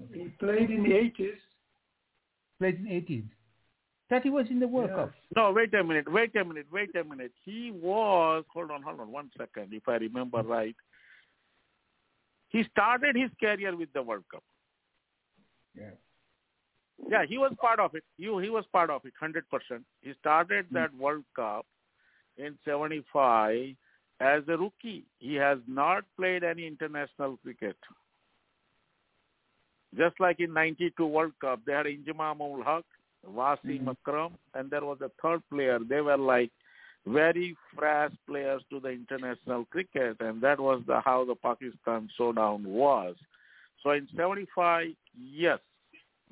okay. 0.02 0.18
He 0.24 0.28
played 0.28 0.70
in 0.70 0.82
the 0.82 0.90
80s. 0.90 1.38
Played 2.58 2.76
in 2.76 2.84
the 2.84 2.90
80s. 2.90 3.24
That 4.08 4.22
he 4.22 4.30
was 4.30 4.46
in 4.50 4.60
the 4.60 4.68
World 4.68 4.90
Yeah. 4.90 4.96
Cup. 4.96 5.12
No, 5.34 5.52
wait 5.52 5.74
a 5.74 5.82
minute, 5.82 6.10
wait 6.10 6.34
a 6.36 6.44
minute, 6.44 6.66
wait 6.72 6.94
a 6.94 7.02
minute. 7.02 7.32
He 7.44 7.72
was, 7.72 8.44
hold 8.52 8.70
on, 8.70 8.82
hold 8.82 9.00
on, 9.00 9.10
one 9.10 9.30
second, 9.36 9.72
if 9.72 9.88
I 9.88 9.96
remember 9.96 10.38
mm-hmm. 10.38 10.50
right. 10.50 10.76
He 12.50 12.62
started 12.70 13.16
his 13.16 13.30
career 13.40 13.76
with 13.76 13.92
the 13.92 14.02
World 14.02 14.24
Cup. 14.30 14.44
Yeah. 15.74 15.90
Yeah, 17.08 17.24
he 17.28 17.36
was 17.36 17.52
part 17.60 17.80
of 17.80 17.94
it. 17.94 18.04
You, 18.16 18.38
he 18.38 18.48
was 18.48 18.64
part 18.72 18.90
of 18.90 19.02
it, 19.04 19.12
100%. 19.22 19.42
He 20.02 20.12
started 20.20 20.66
mm-hmm. 20.66 20.74
that 20.76 20.94
World 20.94 21.24
Cup 21.34 21.66
in 22.38 22.56
75 22.64 23.74
as 24.20 24.42
a 24.48 24.56
rookie. 24.56 25.04
He 25.18 25.34
has 25.34 25.58
not 25.66 26.04
played 26.16 26.44
any 26.44 26.66
international 26.66 27.38
cricket. 27.42 27.76
Just 29.96 30.18
like 30.20 30.40
in 30.40 30.52
92 30.52 31.06
World 31.06 31.32
Cup, 31.40 31.60
they 31.66 31.72
had 31.72 31.86
Inzamam 31.86 32.40
ul 32.40 32.62
Haq, 32.64 32.84
Wasim 33.28 33.88
Akram, 33.88 34.34
and 34.54 34.70
there 34.70 34.84
was 34.84 34.98
a 35.00 35.10
third 35.22 35.42
player. 35.50 35.78
They 35.78 36.00
were 36.00 36.16
like 36.16 36.50
very 37.06 37.56
fresh 37.74 38.12
players 38.26 38.62
to 38.70 38.80
the 38.80 38.90
international 38.90 39.64
cricket, 39.66 40.16
and 40.20 40.40
that 40.42 40.58
was 40.58 40.82
the 40.86 41.00
how 41.00 41.24
the 41.24 41.34
Pakistan 41.34 42.08
showdown 42.16 42.64
was. 42.64 43.16
So 43.82 43.90
in 43.90 44.08
75, 44.16 44.88
yes, 45.16 45.60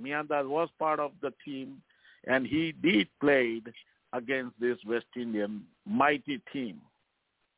Miandad 0.00 0.48
was 0.48 0.68
part 0.78 0.98
of 0.98 1.12
the 1.22 1.32
team, 1.44 1.80
and 2.26 2.46
he 2.46 2.72
did 2.72 3.08
played 3.20 3.72
against 4.12 4.58
this 4.60 4.78
West 4.86 5.06
Indian 5.16 5.64
mighty 5.86 6.40
team. 6.52 6.80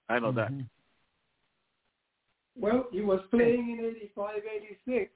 I 0.09 0.19
know 0.19 0.33
that. 0.33 0.51
Mhm. 0.53 0.67
Well, 2.59 2.89
he 2.91 3.03
was 3.03 3.21
playing 3.31 3.79
in 3.79 3.85
85, 3.85 4.43
86 4.47 5.13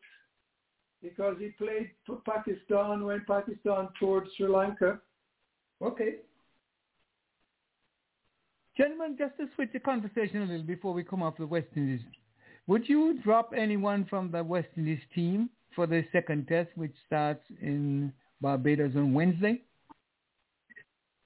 because 1.03 1.37
he 1.39 1.49
played 1.51 1.91
for 2.07 2.21
Pakistan 2.27 3.05
when 3.05 3.25
Pakistan 3.27 3.89
toured 3.99 4.27
Sri 4.37 4.49
Lanka. 4.49 5.01
Okay. 5.83 6.17
Gentlemen, 8.77 9.17
just 9.19 9.37
to 9.37 9.47
switch 9.55 9.71
the 9.73 9.81
conversation 9.81 10.43
a 10.43 10.47
little 10.47 10.63
before 10.63 10.95
we 10.95 11.03
come 11.03 11.23
off 11.23 11.37
the 11.39 11.47
West 11.47 11.69
Indies. 11.77 12.01
Would 12.67 12.89
you 12.89 13.19
drop 13.23 13.53
anyone 13.57 14.07
from 14.09 14.31
the 14.31 14.43
West 14.43 14.69
Indies 14.77 15.01
team 15.15 15.51
for 15.75 15.87
the 15.87 16.05
second 16.13 16.49
test, 16.49 16.71
which 16.77 16.95
starts 17.07 17.43
in 17.61 18.13
Barbados 18.41 18.93
on 18.97 19.13
Wednesday? 19.13 19.63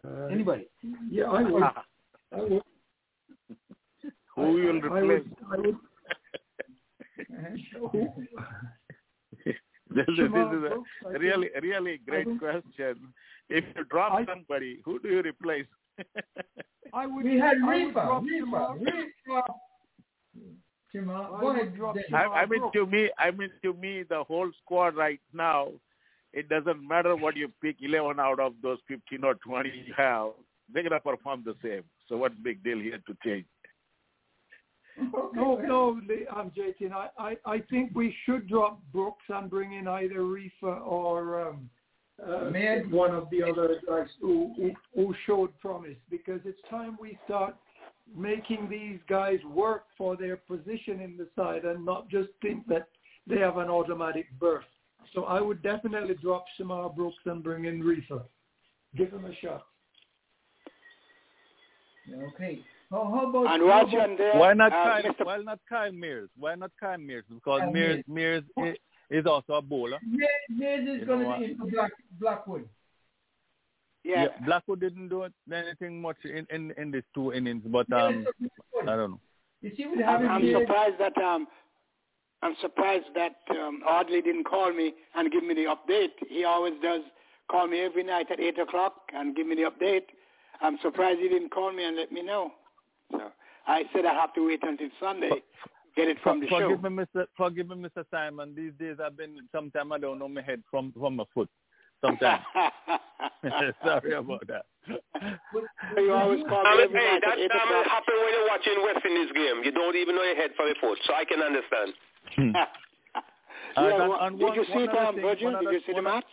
Uh, 0.06 0.26
Anybody? 0.26 0.66
Yeah, 1.10 1.24
I 1.24 1.42
would. 1.42 1.62
I 1.62 2.40
would. 2.40 2.62
Who 4.36 4.42
will 4.42 4.92
I 4.92 4.98
replace? 4.98 5.28
would, 5.50 5.52
I 5.52 5.56
would 5.60 5.76
who, 7.92 8.08
this, 9.90 10.02
is- 10.08 10.16
this 10.16 10.16
Jamal 10.16 10.54
is 10.54 10.60
Brooks, 10.60 10.90
I 11.04 11.06
a 11.06 11.08
oh, 11.08 11.12
think- 11.12 11.22
really, 11.22 11.50
really 11.62 11.98
great 12.06 12.26
think- 12.26 12.40
question. 12.40 13.12
If 13.48 13.64
you 13.76 13.84
drop 13.84 14.12
I- 14.12 14.24
somebody, 14.26 14.80
who 14.84 14.98
do 15.00 15.08
you 15.08 15.20
replace? 15.22 15.66
I 16.94 17.06
would. 17.06 17.24
We 17.24 17.38
had 17.38 17.58
I 17.62 17.66
would 17.66 17.70
Reifer. 17.72 17.92
drop 17.92 18.22
Reifer. 18.22 18.44
Jamal- 18.44 18.74
Reifer. 18.78 19.42
I 21.36 21.40
go 21.40 21.50
ahead. 21.50 21.76
drop 21.76 21.94
Dennis. 21.96 22.10
I, 22.12 22.24
I 22.24 22.46
mean, 22.46 22.62
to 22.72 22.86
me, 22.86 23.10
I 23.18 23.30
mean, 23.30 23.50
to 23.62 23.72
me, 23.74 24.04
the 24.08 24.22
whole 24.24 24.50
squad 24.62 24.94
right 24.96 25.20
now, 25.32 25.68
it 26.32 26.48
doesn't 26.48 26.86
matter 26.86 27.16
what 27.16 27.36
you 27.36 27.50
pick, 27.62 27.76
11 27.80 28.18
out 28.20 28.38
of 28.40 28.54
those 28.62 28.78
15 28.88 29.24
or 29.24 29.34
20 29.34 29.68
you 29.70 29.92
have, 29.96 30.30
they're 30.72 30.82
going 30.82 30.92
to 30.92 31.00
perform 31.00 31.42
the 31.44 31.54
same. 31.62 31.82
So 32.08 32.16
what's 32.16 32.34
big 32.42 32.62
deal 32.62 32.78
here 32.78 32.98
to 33.06 33.16
change? 33.24 33.44
No, 34.96 35.56
no, 35.56 36.00
I'm 36.34 36.50
JT, 36.50 36.92
I, 36.92 37.08
I, 37.18 37.36
I 37.46 37.58
think 37.70 37.90
we 37.94 38.14
should 38.24 38.48
drop 38.48 38.80
Brooks 38.92 39.24
and 39.28 39.50
bring 39.50 39.72
in 39.72 39.88
either 39.88 40.20
Reifer 40.20 40.80
or 40.86 41.48
um, 41.48 41.70
uh, 42.22 42.50
Man. 42.50 42.90
one 42.90 43.12
of 43.12 43.28
the 43.30 43.42
other 43.42 43.80
guys 43.88 44.06
who, 44.20 44.52
who, 44.56 44.70
who 44.94 45.14
showed 45.26 45.58
promise 45.58 45.96
because 46.10 46.40
it's 46.44 46.60
time 46.70 46.96
we 47.00 47.18
start 47.24 47.56
making 48.16 48.68
these 48.70 49.00
guys 49.08 49.38
work 49.52 49.84
for 49.98 50.16
their 50.16 50.36
position 50.36 51.00
in 51.00 51.16
the 51.16 51.26
side 51.34 51.64
and 51.64 51.84
not 51.84 52.08
just 52.08 52.28
think 52.40 52.66
that 52.68 52.88
they 53.26 53.38
have 53.38 53.56
an 53.56 53.68
automatic 53.68 54.26
berth. 54.38 54.64
So 55.12 55.24
I 55.24 55.40
would 55.40 55.62
definitely 55.62 56.14
drop 56.22 56.44
Shamar 56.58 56.94
Brooks 56.94 57.16
and 57.24 57.42
bring 57.42 57.64
in 57.64 57.82
Reifer. 57.82 58.22
Give 58.96 59.10
him 59.10 59.24
a 59.24 59.34
shot. 59.36 59.66
Okay. 62.12 62.60
How, 62.90 63.04
how 63.04 63.28
about 63.30 63.52
And 63.54 63.62
how 63.62 63.68
while 63.68 63.80
about- 63.82 63.90
you're 63.92 64.16
there, 64.16 64.34
Why 64.36 64.52
not 64.52 64.72
uh, 64.72 64.84
Kyle? 64.84 65.02
Mr. 65.02 65.26
Why 65.26 65.38
not 65.38 65.58
Kyle 65.68 65.92
Mayers? 65.92 66.28
Why 66.38 66.54
not 66.54 66.70
Kyle 66.78 66.98
Mayers? 66.98 67.22
Because 67.28 67.60
Kyle 67.60 67.72
Mayers, 67.72 68.04
Mayers 68.08 68.44
is, 68.58 68.76
is 69.10 69.26
also 69.26 69.54
a 69.54 69.62
bowler. 69.62 69.98
Mays 70.06 70.28
Mays 70.50 70.80
is 70.88 71.00
You 71.00 71.06
going 71.06 71.24
to 71.24 71.38
be 71.38 71.44
in 71.52 71.58
for 71.58 71.66
Black, 71.66 71.92
Blackwood. 72.20 72.68
Yeah, 74.04 74.26
Blackwood 74.44 74.80
didn't 74.80 75.08
do 75.08 75.26
anything 75.50 76.02
much 76.02 76.18
in, 76.24 76.46
in, 76.50 76.72
in 76.76 76.90
these 76.90 77.02
two 77.14 77.32
innings, 77.32 77.62
but 77.66 77.90
um. 77.92 78.26
I 78.82 78.96
don't 78.96 79.12
know. 79.12 79.20
You 79.62 79.70
see, 79.76 79.86
we 79.86 80.02
have 80.02 80.20
I'm, 80.20 80.28
I'm 80.30 80.52
surprised 80.52 80.96
that 80.98 81.16
um, 81.16 81.46
I'm 82.42 82.54
surprised 82.60 83.06
that 83.14 83.36
um, 83.50 83.80
Audley 83.88 84.20
didn't 84.20 84.44
call 84.44 84.70
me 84.74 84.92
and 85.14 85.32
give 85.32 85.42
me 85.42 85.54
the 85.54 85.74
update. 85.74 86.10
He 86.28 86.44
always 86.44 86.74
does 86.82 87.00
call 87.50 87.66
me 87.66 87.80
every 87.80 88.02
night 88.04 88.30
at 88.30 88.40
eight 88.40 88.58
o'clock 88.58 88.92
and 89.14 89.34
give 89.34 89.46
me 89.46 89.54
the 89.54 89.70
update. 89.70 90.04
I'm 90.60 90.76
surprised 90.82 91.20
he 91.20 91.30
didn't 91.30 91.48
call 91.50 91.72
me 91.72 91.84
and 91.84 91.96
let 91.96 92.12
me 92.12 92.20
know. 92.22 92.52
So 93.12 93.20
I 93.66 93.84
said 93.94 94.04
I 94.04 94.14
have 94.14 94.34
to 94.34 94.46
wait 94.46 94.60
until 94.62 94.88
Sunday 95.00 95.28
to 95.30 95.36
get 95.96 96.08
it 96.08 96.18
from 96.22 96.40
the 96.40 96.48
show. 96.48 96.60
forgive 96.76 96.82
me, 96.82 97.04
Mr. 97.04 97.26
Forgive 97.36 97.68
me, 97.68 97.76
Mr. 97.76 98.04
Simon. 98.10 98.54
These 98.54 98.72
days 98.78 98.96
I've 99.04 99.16
been. 99.16 99.36
Sometime 99.52 99.92
I 99.92 99.98
don't 99.98 100.18
know 100.18 100.28
my 100.28 100.42
head 100.42 100.62
from 100.70 100.92
from 100.92 101.16
my 101.16 101.24
foot. 101.32 101.48
Sometimes. 102.04 102.42
Sorry 103.84 104.12
about 104.16 104.46
that. 104.48 104.66
you 105.96 106.12
always 106.12 106.44
call 106.48 106.62
me 106.64 106.70
hey, 106.70 106.92
night 106.92 107.20
that, 107.24 107.32
at 107.32 107.38
eight 107.38 107.50
that 107.52 107.68
will 107.68 107.84
happen 107.84 108.14
when 108.22 108.32
you're 108.34 108.48
watching 108.48 108.76
West 108.84 109.04
Indies 109.06 109.32
game. 109.34 109.64
You 109.64 109.72
don't 109.72 109.96
even 109.96 110.14
know 110.16 110.22
your 110.22 110.36
head 110.36 110.50
from 110.56 110.66
your 110.66 110.76
foot, 110.80 110.98
so 111.06 111.14
I 111.14 111.24
can 111.24 111.40
understand. 111.40 111.92
Hmm. 112.36 112.50
yeah, 113.76 114.00
and- 114.02 114.08
wha- 114.10 114.26
and 114.26 114.38
did 114.38 114.44
one- 114.44 114.54
you 114.56 114.64
see 114.66 114.72
one 114.72 114.82
it, 114.82 114.90
other 114.90 115.12
thing, 115.12 115.22
Virgil? 115.22 115.52
one 115.52 115.64
Did 115.64 115.72
you 115.72 115.80
see 115.86 115.92
the 115.94 116.02
match? 116.02 116.24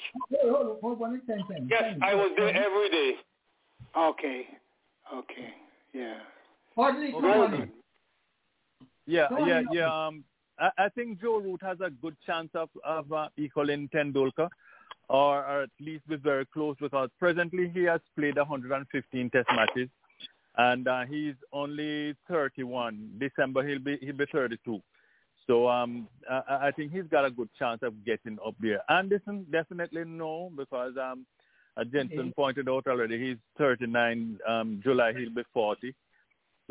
Hold 0.44 0.56
on, 0.68 0.78
hold 0.82 1.02
on, 1.02 1.22
ten, 1.28 1.40
ten, 1.50 1.68
Yes. 1.70 1.96
I 2.02 2.16
was 2.16 2.32
there 2.36 2.50
every 2.50 2.90
day. 2.90 3.12
Okay, 3.98 4.48
okay, 5.14 5.50
yeah. 5.94 6.16
Hardly 6.76 7.12
come 7.12 7.26
Okay. 7.26 7.40
on 7.40 7.54
in. 7.54 7.72
Yeah, 9.06 9.28
yeah, 9.46 9.62
yeah. 9.72 10.08
Um, 10.08 10.24
I, 10.60 10.70
I 10.78 10.90
think 10.90 11.20
Joe 11.22 11.40
Root 11.40 11.62
has 11.64 11.78
a 11.82 11.90
good 11.90 12.16
chance 12.26 12.50
of 12.54 12.70
of 12.86 13.12
uh, 13.12 13.30
equaling 13.38 13.90
Tendulkar, 13.94 14.50
or, 15.10 15.46
or 15.46 15.64
at 15.64 15.70
least 15.80 16.08
be 16.08 16.16
very 16.16 16.46
close 16.46 16.76
because 16.80 17.10
presently 17.20 17.70
he 17.74 17.84
has 17.84 18.00
played 18.18 18.38
115 18.38 19.30
Test 19.32 19.48
matches, 19.54 19.90
and 20.58 20.88
uh, 20.88 21.06
he's 21.06 21.36
only 21.52 22.16
31. 22.30 23.12
December 23.20 23.68
he'll 23.68 23.80
be 23.80 23.98
he'll 24.02 24.16
be 24.16 24.26
32. 24.32 24.82
So 25.48 25.68
um, 25.68 26.08
I, 26.30 26.68
I 26.68 26.72
think 26.72 26.94
he's 26.94 27.08
got 27.12 27.26
a 27.26 27.32
good 27.32 27.50
chance 27.58 27.82
of 27.82 28.06
getting 28.06 28.38
up 28.46 28.56
there. 28.62 28.80
Anderson 28.90 29.46
definitely 29.52 30.06
no 30.06 30.52
because 30.56 30.94
um, 31.02 31.26
as 31.78 31.88
Jensen 31.88 32.34
pointed 32.36 32.70
out 32.70 32.86
already, 32.88 33.18
he's 33.20 33.38
39. 33.58 34.40
Um, 34.48 34.82
July 34.84 35.14
he'll 35.14 35.34
be 35.34 35.44
40. 35.54 35.96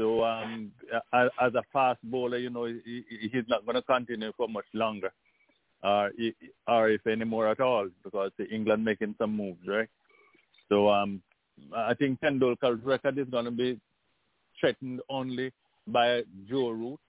So 0.00 0.24
um, 0.24 0.72
as 1.12 1.54
a 1.54 1.62
fast 1.74 1.98
bowler, 2.04 2.38
you 2.38 2.48
know, 2.48 2.64
he, 2.64 2.80
he- 3.10 3.28
he's 3.28 3.44
not 3.48 3.66
going 3.66 3.74
to 3.76 3.82
continue 3.82 4.32
for 4.34 4.48
much 4.48 4.64
longer, 4.72 5.12
or 5.84 6.10
or 6.66 6.88
if 6.88 7.06
any 7.06 7.26
more 7.26 7.48
at 7.48 7.60
all, 7.60 7.86
because 8.02 8.30
England 8.50 8.82
making 8.82 9.14
some 9.18 9.36
moves, 9.36 9.60
right? 9.68 9.90
So 10.70 10.88
um, 10.88 11.20
I 11.76 11.92
think 11.92 12.18
Tendulkar's 12.20 12.82
record 12.82 13.18
is 13.18 13.28
going 13.28 13.44
to 13.44 13.50
be 13.50 13.78
threatened 14.58 15.02
only 15.10 15.52
by 15.86 16.22
Joe 16.48 16.70
Root. 16.70 17.00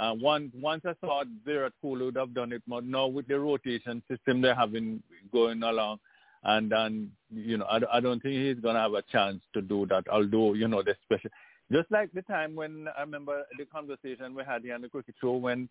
Uh, 0.00 0.14
one, 0.14 0.50
once 0.60 0.82
I 0.84 0.94
thought 0.94 1.28
Virat 1.46 1.74
Kohli 1.84 2.06
would 2.06 2.16
have 2.16 2.34
done 2.34 2.52
it, 2.52 2.62
but 2.66 2.84
now 2.84 3.06
with 3.06 3.28
the 3.28 3.38
rotation 3.38 4.02
system 4.10 4.40
they're 4.40 4.56
having 4.56 5.00
going 5.32 5.62
along, 5.62 6.00
and 6.42 6.72
and 6.72 7.08
you 7.32 7.56
know, 7.58 7.66
I, 7.66 7.78
I 7.98 8.00
don't 8.00 8.20
think 8.20 8.34
he's 8.34 8.60
going 8.60 8.74
to 8.74 8.80
have 8.80 8.94
a 8.94 9.02
chance 9.12 9.40
to 9.54 9.62
do 9.62 9.86
that. 9.90 10.08
Although 10.08 10.54
you 10.54 10.66
know, 10.66 10.82
the 10.82 10.96
special, 11.04 11.30
just 11.72 11.90
like 11.90 12.12
the 12.12 12.22
time 12.22 12.54
when 12.54 12.86
I 12.96 13.00
remember 13.00 13.42
the 13.58 13.64
conversation 13.64 14.34
we 14.34 14.44
had 14.44 14.62
here 14.62 14.74
on 14.74 14.82
the 14.82 14.88
cricket 14.88 15.14
show 15.20 15.32
when 15.32 15.68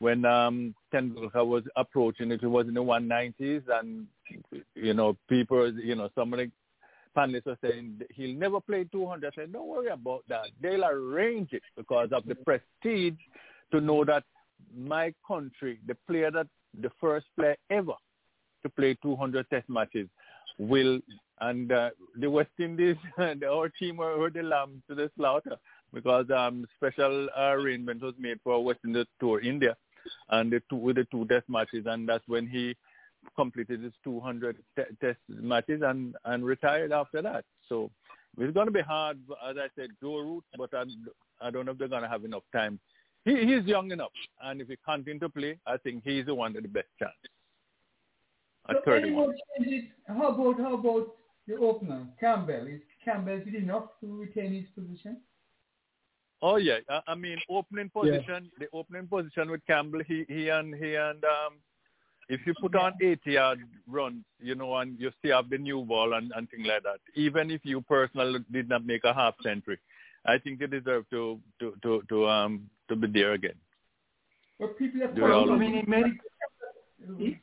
when 0.00 0.24
um 0.24 0.74
Tendulkar 0.92 1.46
was 1.46 1.62
approaching 1.76 2.32
it, 2.32 2.42
it 2.42 2.46
was 2.46 2.66
in 2.66 2.74
the 2.74 2.82
190s, 2.82 3.62
and 3.68 4.06
you 4.74 4.94
know, 4.94 5.16
people, 5.28 5.72
you 5.72 5.94
know, 5.94 6.08
some 6.14 6.32
of 6.32 6.40
the 6.40 6.50
panelists 7.16 7.46
were 7.46 7.58
saying 7.62 8.00
he'll 8.14 8.36
never 8.36 8.60
play 8.60 8.84
200. 8.90 9.32
I 9.32 9.34
said, 9.34 9.52
don't 9.52 9.68
worry 9.68 9.88
about 9.88 10.24
that. 10.28 10.46
They'll 10.60 10.84
arrange 10.84 11.52
it 11.52 11.62
because 11.76 12.08
of 12.12 12.26
the 12.26 12.34
prestige 12.34 13.18
to 13.72 13.80
know 13.80 14.04
that 14.04 14.24
my 14.76 15.14
country, 15.26 15.78
the 15.86 15.96
player 16.08 16.30
that 16.30 16.48
the 16.80 16.90
first 17.00 17.26
player 17.36 17.56
ever 17.70 17.94
to 18.64 18.68
play 18.70 18.96
200 19.02 19.48
Test 19.48 19.68
matches, 19.68 20.08
will 20.58 20.98
and 21.40 21.72
uh, 21.72 21.90
the 22.18 22.30
West 22.30 22.50
Indies, 22.58 22.96
the, 23.16 23.46
our 23.50 23.68
team 23.68 23.96
were, 23.96 24.18
were 24.18 24.30
the 24.30 24.42
lamb 24.42 24.82
to 24.88 24.94
the 24.94 25.10
slaughter 25.16 25.56
because 25.92 26.26
um, 26.30 26.66
special 26.76 27.28
arrangement 27.36 28.02
was 28.02 28.14
made 28.18 28.38
for 28.42 28.62
West 28.62 28.80
Indies 28.84 29.06
tour 29.20 29.40
India, 29.40 29.76
and 30.30 30.52
the 30.52 30.60
two 30.68 30.76
with 30.76 30.96
the 30.96 31.06
two 31.10 31.26
Test 31.26 31.48
matches, 31.48 31.84
and 31.86 32.08
that's 32.08 32.26
when 32.26 32.46
he 32.46 32.76
completed 33.36 33.82
his 33.82 33.92
200 34.04 34.56
te- 34.76 34.82
Test 35.00 35.18
matches 35.28 35.82
and 35.84 36.14
and 36.24 36.44
retired 36.44 36.92
after 36.92 37.22
that. 37.22 37.44
So 37.68 37.90
it's 38.38 38.52
going 38.52 38.66
to 38.66 38.72
be 38.72 38.80
hard, 38.80 39.18
as 39.48 39.56
I 39.56 39.68
said, 39.76 39.90
Joe 40.02 40.18
Root, 40.18 40.44
but 40.58 40.70
I, 40.74 40.84
I 41.40 41.50
don't 41.50 41.66
know 41.66 41.72
if 41.72 41.78
they're 41.78 41.88
going 41.88 42.02
to 42.02 42.08
have 42.08 42.24
enough 42.24 42.42
time. 42.52 42.80
He, 43.24 43.36
he's 43.46 43.64
young 43.64 43.90
enough, 43.90 44.12
and 44.42 44.60
if 44.60 44.68
he 44.68 44.76
continue 44.84 45.20
to 45.20 45.28
play, 45.28 45.58
I 45.66 45.78
think 45.78 46.02
he's 46.04 46.26
the 46.26 46.34
one 46.34 46.52
with 46.54 46.64
the 46.64 46.68
best 46.68 46.88
chance. 46.98 47.12
At 48.68 48.76
So 48.84 48.92
any 48.92 49.02
31. 49.02 49.34
changes? 49.58 49.90
How 50.08 50.28
about 50.28 50.60
how 50.60 50.74
about 50.74 51.14
the 51.46 51.56
opener 51.56 52.06
Campbell? 52.18 52.66
Is 52.66 52.80
Campbell 53.04 53.40
good 53.44 53.54
enough 53.54 53.84
to 54.00 54.20
retain 54.20 54.54
his 54.54 54.66
position? 54.74 55.18
Oh 56.42 56.56
yeah, 56.56 56.78
I, 56.88 57.00
I 57.08 57.14
mean 57.14 57.38
opening 57.48 57.90
position, 57.90 58.50
the 58.58 58.66
opening 58.72 59.06
position 59.06 59.50
with 59.50 59.64
Campbell, 59.66 60.00
he 60.06 60.24
he 60.28 60.48
and 60.48 60.74
he 60.74 60.94
and 60.94 61.24
um, 61.24 61.54
if 62.28 62.40
you 62.46 62.54
put 62.60 62.74
on 62.74 62.94
80 63.02 63.30
yard 63.30 63.60
runs, 63.86 64.24
you 64.40 64.54
know, 64.54 64.76
and 64.76 64.98
you 64.98 65.10
still 65.18 65.36
have 65.36 65.50
the 65.50 65.58
new 65.58 65.82
ball 65.82 66.14
and 66.14 66.32
and 66.36 66.50
things 66.50 66.66
like 66.66 66.82
that, 66.82 67.00
even 67.14 67.50
if 67.50 67.60
you 67.64 67.80
personally 67.82 68.40
did 68.52 68.68
not 68.68 68.84
make 68.84 69.04
a 69.04 69.14
half 69.14 69.34
century, 69.42 69.78
I 70.26 70.38
think 70.38 70.58
they 70.58 70.66
deserve 70.66 71.08
to 71.10 71.40
to 71.60 71.74
to 71.82 72.02
to 72.08 72.28
um 72.28 72.68
to 72.88 72.96
be 72.96 73.06
there 73.08 73.32
again. 73.32 73.56
But 74.58 74.78
people 74.78 75.02
are 75.02 75.12
Do 75.12 75.24
I 75.24 75.58
mean, 75.58 75.74
he 75.74 75.90
made 75.90 76.04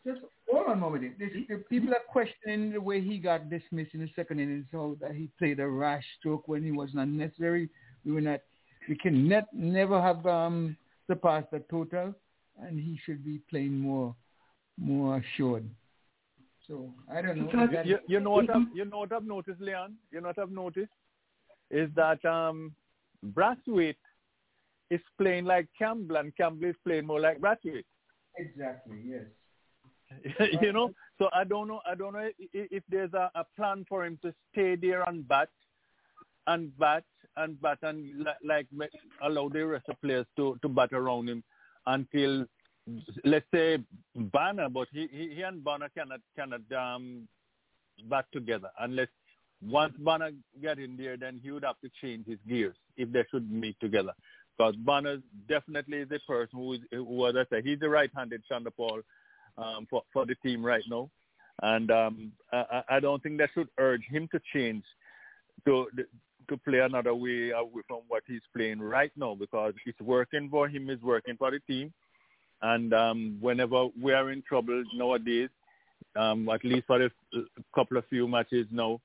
just 0.05 0.21
hold 0.51 0.67
on 0.67 0.73
a 0.73 0.75
moment. 0.79 1.17
This, 1.19 1.29
the 1.49 1.57
people 1.69 1.91
are 1.91 2.05
questioning 2.07 2.71
the 2.71 2.81
way 2.81 3.01
he 3.01 3.17
got 3.17 3.49
dismissed 3.49 3.93
in 3.93 4.01
the 4.01 4.09
second 4.15 4.39
innings, 4.39 4.65
so 4.71 4.97
that 5.01 5.13
he 5.15 5.29
played 5.39 5.59
a 5.59 5.67
rash 5.67 6.03
stroke 6.19 6.47
when 6.47 6.63
he 6.63 6.71
was 6.71 6.89
not 6.93 7.07
necessary. 7.07 7.69
We 8.05 8.11
were 8.11 8.21
not. 8.21 8.39
We 8.89 8.95
can 8.95 9.27
net, 9.27 9.45
never 9.53 10.01
have 10.01 10.25
um, 10.25 10.75
surpassed 11.07 11.51
the 11.51 11.59
total, 11.69 12.13
and 12.59 12.79
he 12.79 12.99
should 13.05 13.23
be 13.23 13.39
playing 13.49 13.77
more, 13.77 14.15
more 14.79 15.17
assured. 15.17 15.69
So 16.67 16.93
I 17.11 17.21
don't 17.21 17.37
know. 17.37 17.67
That- 17.71 17.85
You, 17.85 17.99
you 18.07 18.19
know 18.19 18.31
what 18.31 18.49
I've, 18.49 18.67
you 18.73 18.85
know 18.85 18.99
what 18.99 19.11
I've 19.11 19.25
noticed, 19.25 19.61
Leon? 19.61 19.95
You 20.11 20.21
know 20.21 20.29
what 20.29 20.39
I've 20.39 20.51
noticed 20.51 20.91
is 21.69 21.89
that 21.95 22.23
um, 22.25 22.73
Brathwaite 23.33 23.95
is 24.89 24.99
playing 25.17 25.45
like 25.45 25.67
Campbell, 25.77 26.17
and 26.17 26.35
Campbell 26.35 26.67
is 26.69 26.75
playing 26.85 27.05
more 27.05 27.19
like 27.19 27.39
Brathwaite. 27.39 27.85
Exactly. 28.37 28.97
Yes. 29.05 29.23
you 30.61 30.73
know, 30.73 30.91
so 31.17 31.29
I 31.33 31.43
don't 31.43 31.67
know. 31.67 31.81
I 31.85 31.95
don't 31.95 32.13
know 32.13 32.19
if, 32.19 32.33
if 32.53 32.83
there's 32.89 33.13
a, 33.13 33.31
a 33.35 33.45
plan 33.55 33.85
for 33.87 34.05
him 34.05 34.19
to 34.23 34.33
stay 34.51 34.75
there 34.75 35.03
and 35.03 35.27
bat, 35.27 35.49
and 36.47 36.77
bat 36.77 37.03
and 37.37 37.61
bat 37.61 37.79
and 37.81 38.03
li- 38.17 38.41
like 38.43 38.67
allow 39.23 39.49
the 39.49 39.65
rest 39.65 39.85
of 39.89 40.01
players 40.01 40.25
to 40.35 40.57
to 40.61 40.69
bat 40.69 40.91
around 40.93 41.29
him 41.29 41.43
until 41.85 42.45
let's 43.23 43.45
say 43.53 43.77
Bonner, 44.15 44.69
but 44.69 44.87
he 44.91 45.07
he, 45.11 45.35
he 45.35 45.41
and 45.41 45.63
Bonner 45.63 45.89
cannot 45.95 46.19
cannot 46.35 46.61
um 46.71 47.27
bat 48.09 48.25
together 48.31 48.69
unless 48.79 49.07
once 49.61 49.93
Bonner 49.99 50.31
get 50.61 50.79
in 50.79 50.97
there, 50.97 51.17
then 51.17 51.39
he 51.43 51.51
would 51.51 51.63
have 51.63 51.79
to 51.81 51.91
change 52.01 52.25
his 52.25 52.39
gears 52.49 52.75
if 52.97 53.11
they 53.11 53.23
should 53.29 53.51
meet 53.51 53.79
together. 53.79 54.13
Because 54.57 54.75
Bonner 54.77 55.17
definitely 55.47 55.99
is 55.99 56.09
the 56.09 56.19
person 56.27 56.59
who 56.59 56.73
is 56.73 56.79
who 56.91 57.27
as 57.27 57.35
I 57.35 57.45
say, 57.49 57.61
he's 57.63 57.79
the 57.79 57.89
right-handed 57.89 58.43
Chanderpaul 58.51 59.01
um, 59.57 59.87
for 59.89 60.03
for 60.13 60.25
the 60.25 60.35
team 60.35 60.65
right 60.65 60.83
now, 60.89 61.09
and 61.61 61.91
um, 61.91 62.31
I, 62.51 62.83
I 62.89 62.99
don't 62.99 63.21
think 63.21 63.37
that 63.39 63.49
should 63.53 63.69
urge 63.77 64.03
him 64.09 64.27
to 64.31 64.39
change 64.53 64.83
to 65.65 65.87
to 66.49 66.57
play 66.57 66.79
another 66.79 67.13
way 67.13 67.51
away 67.51 67.81
from 67.87 68.01
what 68.07 68.23
he's 68.27 68.41
playing 68.55 68.79
right 68.79 69.11
now 69.15 69.35
because 69.35 69.73
it's 69.85 70.01
working 70.01 70.49
for 70.49 70.67
him, 70.67 70.89
it's 70.89 71.03
working 71.03 71.37
for 71.37 71.51
the 71.51 71.59
team, 71.61 71.93
and 72.61 72.93
um, 72.93 73.37
whenever 73.39 73.87
we 73.99 74.13
are 74.13 74.31
in 74.31 74.41
trouble 74.41 74.83
nowadays, 74.93 75.49
um, 76.15 76.49
at 76.49 76.63
least 76.63 76.87
for 76.87 77.01
a 77.01 77.09
couple 77.73 77.97
of 77.97 78.05
few 78.07 78.27
matches 78.27 78.67
now, 78.71 78.99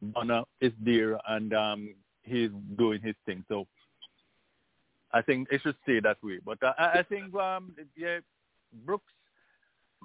Bonner 0.00 0.42
is 0.60 0.72
there 0.80 1.18
and 1.28 1.54
um, 1.54 1.94
he's 2.22 2.50
doing 2.76 3.00
his 3.00 3.14
thing. 3.24 3.44
So 3.48 3.66
I 5.12 5.22
think 5.22 5.48
it 5.50 5.60
should 5.62 5.76
stay 5.82 6.00
that 6.00 6.16
way. 6.22 6.40
But 6.44 6.58
I, 6.62 6.98
I 6.98 7.02
think 7.08 7.34
um, 7.34 7.74
yeah, 7.96 8.18
Brooks 8.84 9.12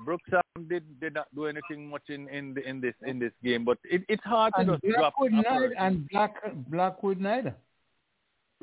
Brooks 0.05 0.29
um, 0.33 0.67
did 0.67 0.83
did 0.99 1.13
not 1.15 1.27
do 1.35 1.45
anything 1.45 1.89
much 1.89 2.03
in 2.09 2.27
in 2.29 2.53
the, 2.53 2.67
in 2.67 2.79
this 2.81 2.93
in 3.05 3.19
this 3.19 3.31
game. 3.43 3.65
But 3.65 3.77
it, 3.83 4.03
it's 4.09 4.23
hard 4.23 4.53
to 4.55 4.61
And 4.61 4.69
just 4.69 4.83
drop 4.83 5.13
Blackwood 5.17 5.31
a 5.33 5.35
neither, 5.41 5.73
and 5.79 6.09
Black 6.09 6.33
Blackwood 6.69 7.19
neither. 7.19 7.55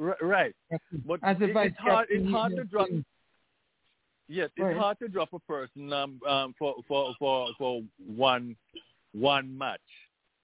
R- 0.00 0.16
right. 0.22 0.54
But 1.06 1.20
As 1.22 1.36
it, 1.40 1.50
it's 1.56 1.78
hard. 1.78 2.08
It's 2.10 2.30
hard 2.30 2.56
to 2.56 2.64
drop. 2.64 2.88
Yes, 4.28 4.48
it's 4.56 4.64
ahead. 4.64 4.76
hard 4.76 4.98
to 5.00 5.08
drop 5.08 5.32
a 5.34 5.38
person 5.40 5.92
um, 5.92 6.18
um, 6.26 6.54
for 6.58 6.76
for 6.88 7.14
for 7.18 7.48
for 7.58 7.82
one 8.06 8.56
one 9.12 9.56
match. 9.56 9.80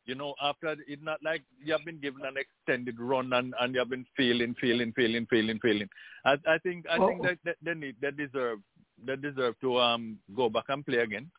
You 0.06 0.14
know, 0.16 0.34
after 0.42 0.74
it's 0.88 1.02
not 1.02 1.20
like 1.22 1.42
you 1.64 1.72
have 1.72 1.84
been 1.84 2.00
given 2.00 2.22
an 2.24 2.34
extended 2.36 2.98
run 2.98 3.32
and, 3.32 3.54
and 3.60 3.74
you 3.74 3.78
have 3.78 3.90
been 3.90 4.06
failing, 4.16 4.54
failing, 4.60 4.92
failing, 4.96 5.26
failing, 5.30 5.58
failing. 5.60 5.88
I, 6.24 6.32
I 6.48 6.58
think 6.58 6.86
I 6.90 6.96
think 6.98 7.20
Oh. 7.20 7.26
that, 7.26 7.38
that 7.44 7.56
they 7.62 7.74
need 7.74 7.96
they 8.00 8.10
deserve 8.10 8.58
they 9.06 9.16
deserve 9.16 9.58
to 9.60 9.78
um 9.78 10.18
go 10.36 10.48
back 10.48 10.64
and 10.68 10.84
play 10.84 10.98
again. 10.98 11.30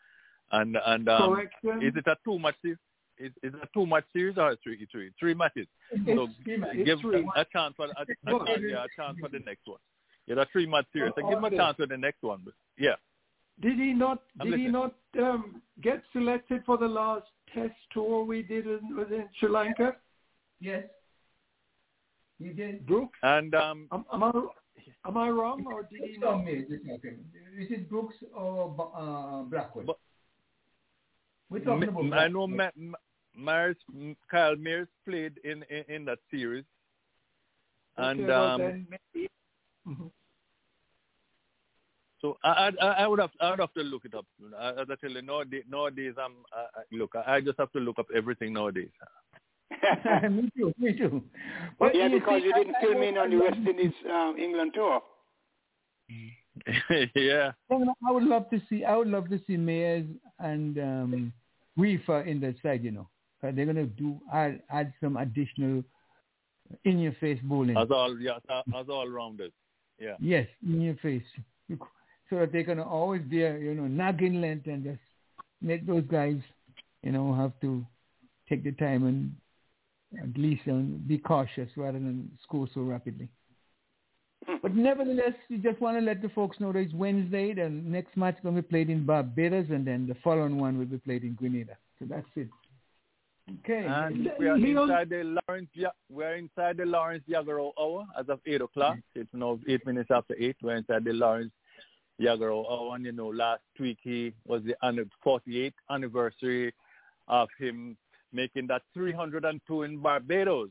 And 0.52 0.78
and 0.86 1.08
um, 1.08 1.34
Correction. 1.34 1.82
is 1.82 1.94
it 1.96 2.08
a 2.08 2.16
two 2.26 2.38
match 2.40 2.56
series? 2.62 2.78
Is, 3.18 3.32
is 3.44 3.54
it 3.54 3.60
a 3.64 3.68
two 3.74 3.86
match 3.86 4.06
series 4.14 4.38
or 4.38 4.52
a 4.52 4.58
three 4.64 4.88
three 4.92 5.12
three 5.20 5.34
matches? 5.34 5.68
so 6.06 6.28
It's 6.46 6.86
give 6.86 7.00
three. 7.02 7.26
a, 7.36 7.42
a 7.42 7.46
chance 7.46 7.74
for 7.78 7.86
a, 7.86 7.90
a, 7.90 8.06
Well, 8.34 8.46
chance, 8.46 8.62
yeah, 8.68 8.84
a 8.84 8.88
chance 9.02 9.18
for 9.20 9.30
the 9.30 9.40
next 9.46 9.66
one. 9.66 9.80
Yeah, 10.28 10.42
a 10.42 10.46
three 10.52 10.66
match 10.66 10.86
series. 10.94 11.14
So 11.16 11.22
give 11.28 11.38
him 11.38 11.44
a 11.46 11.52
chance 11.52 11.78
for 11.78 11.86
the 11.88 11.98
next 11.98 12.22
one. 12.24 12.42
But 12.44 12.54
yeah. 12.78 12.96
Did 13.62 13.78
he 13.78 13.94
not? 13.94 14.24
I'm 14.40 14.50
Did 14.50 14.60
he 14.60 14.68
not 14.68 14.96
um, 15.20 15.62
get 15.82 16.02
selected 16.14 16.64
for 16.66 16.78
the 16.78 16.88
last 16.88 17.28
test 17.54 17.76
tour 17.94 18.24
we 18.24 18.42
did 18.42 18.66
in, 18.66 18.96
was 18.96 19.08
in 19.12 19.28
Sri 19.40 19.50
Lanka? 19.50 19.96
Yes. 20.60 20.86
He 22.40 22.50
did. 22.50 22.88
Brooks. 22.88 23.20
And 23.24 23.54
um, 23.54 23.88
Am, 23.92 24.04
am 24.12 24.24
I 24.24 24.32
am 25.06 25.18
I 25.18 25.30
wrong 25.30 25.64
or 25.65 25.84
did 25.84 25.99
he 25.99 26.06
It's 26.11 26.19
not? 26.19 26.34
on 26.35 26.45
me, 26.45 26.65
this 26.69 26.80
okay. 26.95 27.15
Is 27.60 27.72
it 27.72 27.89
Brooks 27.89 28.15
or 28.35 28.76
uh, 28.95 29.43
Blackwood? 29.43 29.88
But- 29.88 29.99
We're 31.49 31.60
talking 31.60 31.89
M- 31.89 31.98
about 31.98 32.19
I 32.19 32.27
know 32.27 32.48
Blackwood. 32.48 32.72
Ma- 32.76 32.91
Ma- 32.91 33.43
Myers, 33.45 33.77
Kyle 34.30 34.56
Mayers 34.56 34.88
played 35.07 35.34
in, 35.43 35.64
in 35.69 35.84
in 35.95 36.06
that 36.06 36.19
series, 36.30 36.65
and 37.98 38.19
Okay, 38.19 38.27
well 38.30 38.43
um, 38.56 38.61
then 38.61 38.88
maybe- 38.89 39.27
Mhm. 39.88 40.11
so 42.22 42.38
I, 42.43 42.72
I 42.81 42.88
I 43.03 43.07
would 43.07 43.19
have 43.19 43.31
I 43.39 43.49
would 43.52 43.60
have 43.60 43.73
to 43.73 43.84
look 43.84 44.03
it 44.06 44.14
up. 44.14 44.26
I- 44.57 44.73
As 44.81 44.88
I 44.91 44.95
tell 44.95 45.10
you, 45.11 45.22
nowadays, 45.22 45.64
nowadays 45.68 46.15
I'm 46.18 46.35
I, 46.53 46.61
I- 46.80 46.89
look. 46.91 47.15
I 47.15 47.35
I 47.35 47.41
just 47.41 47.57
have 47.57 47.72
to 47.72 47.80
look 47.80 47.99
up 47.99 48.07
everything 48.14 48.53
nowadays. 48.53 48.91
me 50.30 50.49
too. 50.57 50.73
Me 50.77 50.93
too. 50.98 51.23
yeah, 51.93 52.07
you 52.07 52.19
because 52.19 52.41
see, 52.41 52.48
you 52.48 52.53
didn't 52.53 52.76
I 52.76 52.81
fill 52.81 52.99
me 52.99 53.07
in 53.10 53.18
on 53.18 53.30
the 53.30 53.38
West 53.38 53.57
Indies 53.57 53.93
um, 54.11 54.35
England 54.38 54.72
tour. 54.73 55.02
yeah. 57.15 57.52
I 57.72 58.11
would 58.11 58.23
love 58.23 58.49
to 58.49 58.61
see. 58.69 58.84
I 58.84 58.95
would 58.95 59.07
love 59.07 59.30
to 59.30 59.39
see 59.48 59.56
Mayers 59.57 60.07
and 60.39 60.77
um, 60.77 61.34
Reifer 61.77 62.26
in 62.27 62.39
that 62.41 62.56
side. 62.61 62.84
You 62.84 62.91
know, 62.91 63.07
'Cause 63.39 63.53
they're 63.56 63.65
gonna 63.65 63.85
do 63.85 64.19
add, 64.34 64.61
add 64.69 64.93
some 65.02 65.18
additional 65.18 65.84
in 66.85 66.99
your 66.99 67.14
face 67.14 67.39
bowling. 67.43 67.77
As 67.77 67.89
all 67.91 68.19
yeah, 68.19 68.38
as 68.49 68.89
all 68.89 69.07
rounders. 69.07 69.52
Yeah. 69.99 70.15
Yes, 70.19 70.48
in 70.65 70.81
your 70.81 70.95
face, 70.95 71.23
so 72.30 72.39
that 72.39 72.52
they're 72.52 72.64
gonna 72.64 72.88
always 72.88 73.22
be, 73.23 73.43
a, 73.43 73.57
you 73.57 73.73
know, 73.76 73.88
nagging 73.88 74.41
length 74.41 74.68
and 74.68 74.84
just 74.84 74.99
make 75.61 75.85
those 75.85 76.03
guys, 76.10 76.38
you 77.03 77.11
know, 77.11 77.34
have 77.35 77.53
to 77.61 77.85
take 78.49 78.64
the 78.64 78.72
time 78.73 79.06
and 79.06 79.31
at 80.20 80.38
least 80.38 80.64
um, 80.68 81.04
be 81.08 81.18
cautious 81.18 81.70
rather 81.76 82.00
than 82.00 82.30
score 82.44 82.68
so 82.74 82.82
rapidly. 82.82 83.30
But 84.62 84.76
nevertheless, 84.76 85.34
you 85.50 85.60
just 85.60 85.80
want 85.80 86.00
to 86.00 86.04
let 86.04 86.22
the 86.22 86.30
folks 86.30 86.60
know 86.60 86.72
that 86.72 86.80
it's 86.80 86.94
Wednesday. 86.94 87.54
The 87.54 87.70
next 87.70 88.18
match 88.18 88.36
is 88.36 88.44
going 88.44 88.56
to 88.56 88.62
be 88.62 88.68
played 88.68 88.90
in 88.90 89.06
Barbados, 89.06 89.68
and 89.70 89.86
then 89.86 90.08
the 90.08 90.16
following 90.24 90.58
one 90.58 90.80
will 90.80 90.86
be 90.86 90.98
played 90.98 91.24
in 91.24 91.36
Grenada. 91.36 91.78
So 92.00 92.06
that's 92.10 92.28
it. 92.36 92.48
Okay. 93.60 93.86
And 93.88 94.32
we 94.40 94.48
are 94.48 94.56
inside 94.56 95.10
the 95.10 95.38
Lawrence. 95.48 95.70
We 96.10 96.24
are 96.24 96.36
inside 96.36 96.78
the 96.78 96.86
Lawrence 96.86 97.24
Yagga 97.28 97.54
Rowe 97.54 97.74
hour 97.80 98.06
as 98.20 98.30
of 98.30 98.40
eight 98.46 98.62
o'clock. 98.62 98.98
It's 99.14 99.30
now 99.34 99.60
eight 99.68 99.86
minutes 99.86 100.10
after 100.12 100.36
eight. 100.40 100.56
We're 100.62 100.78
inside 100.78 101.04
the 101.04 101.14
Lawrence 101.14 101.52
Yagga 102.20 102.48
Rowe 102.48 102.66
hour, 102.66 102.96
and 102.96 103.06
you 103.06 103.12
know, 103.12 103.28
last 103.28 103.62
week 103.80 103.98
he 104.02 104.34
was 104.46 104.64
the 104.64 104.76
48th 105.26 105.74
anniversary 105.90 106.74
of 107.28 107.50
him 107.60 107.98
making 108.34 108.68
that 108.68 108.84
302 108.94 109.84
in 109.84 109.98
Barbados. 109.98 110.70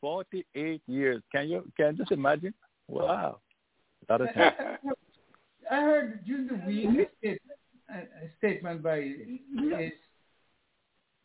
48 0.00 0.82
years. 0.86 1.22
Can 1.32 1.48
you 1.48 1.70
can 1.76 1.92
you 1.92 1.98
just 1.98 2.12
imagine? 2.12 2.54
Wow. 2.88 3.40
That 4.08 4.22
is 4.22 4.28
I 5.70 5.80
heard 5.80 6.24
during 6.24 6.48
the 6.48 6.54
week 6.66 6.88
a, 6.88 7.18
state, 7.18 7.42
a, 7.88 7.98
a 7.98 8.30
statement 8.38 8.82
by 8.82 8.96
his, 8.96 9.92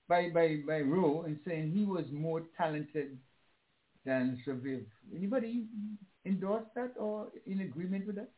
by 0.08 0.30
by 0.30 0.58
by 0.68 0.82
Rowe 0.82 1.24
and 1.26 1.40
saying 1.48 1.72
he 1.72 1.86
was 1.86 2.06
more 2.12 2.44
talented 2.58 3.18
than 4.06 4.40
Sir 4.46 4.54
Viv. 4.54 4.86
Anybody 5.16 5.66
endorse 6.26 6.66
that 6.76 6.94
or 7.00 7.28
in 7.48 7.62
agreement 7.62 8.06
with 8.06 8.18
that? 8.18 8.30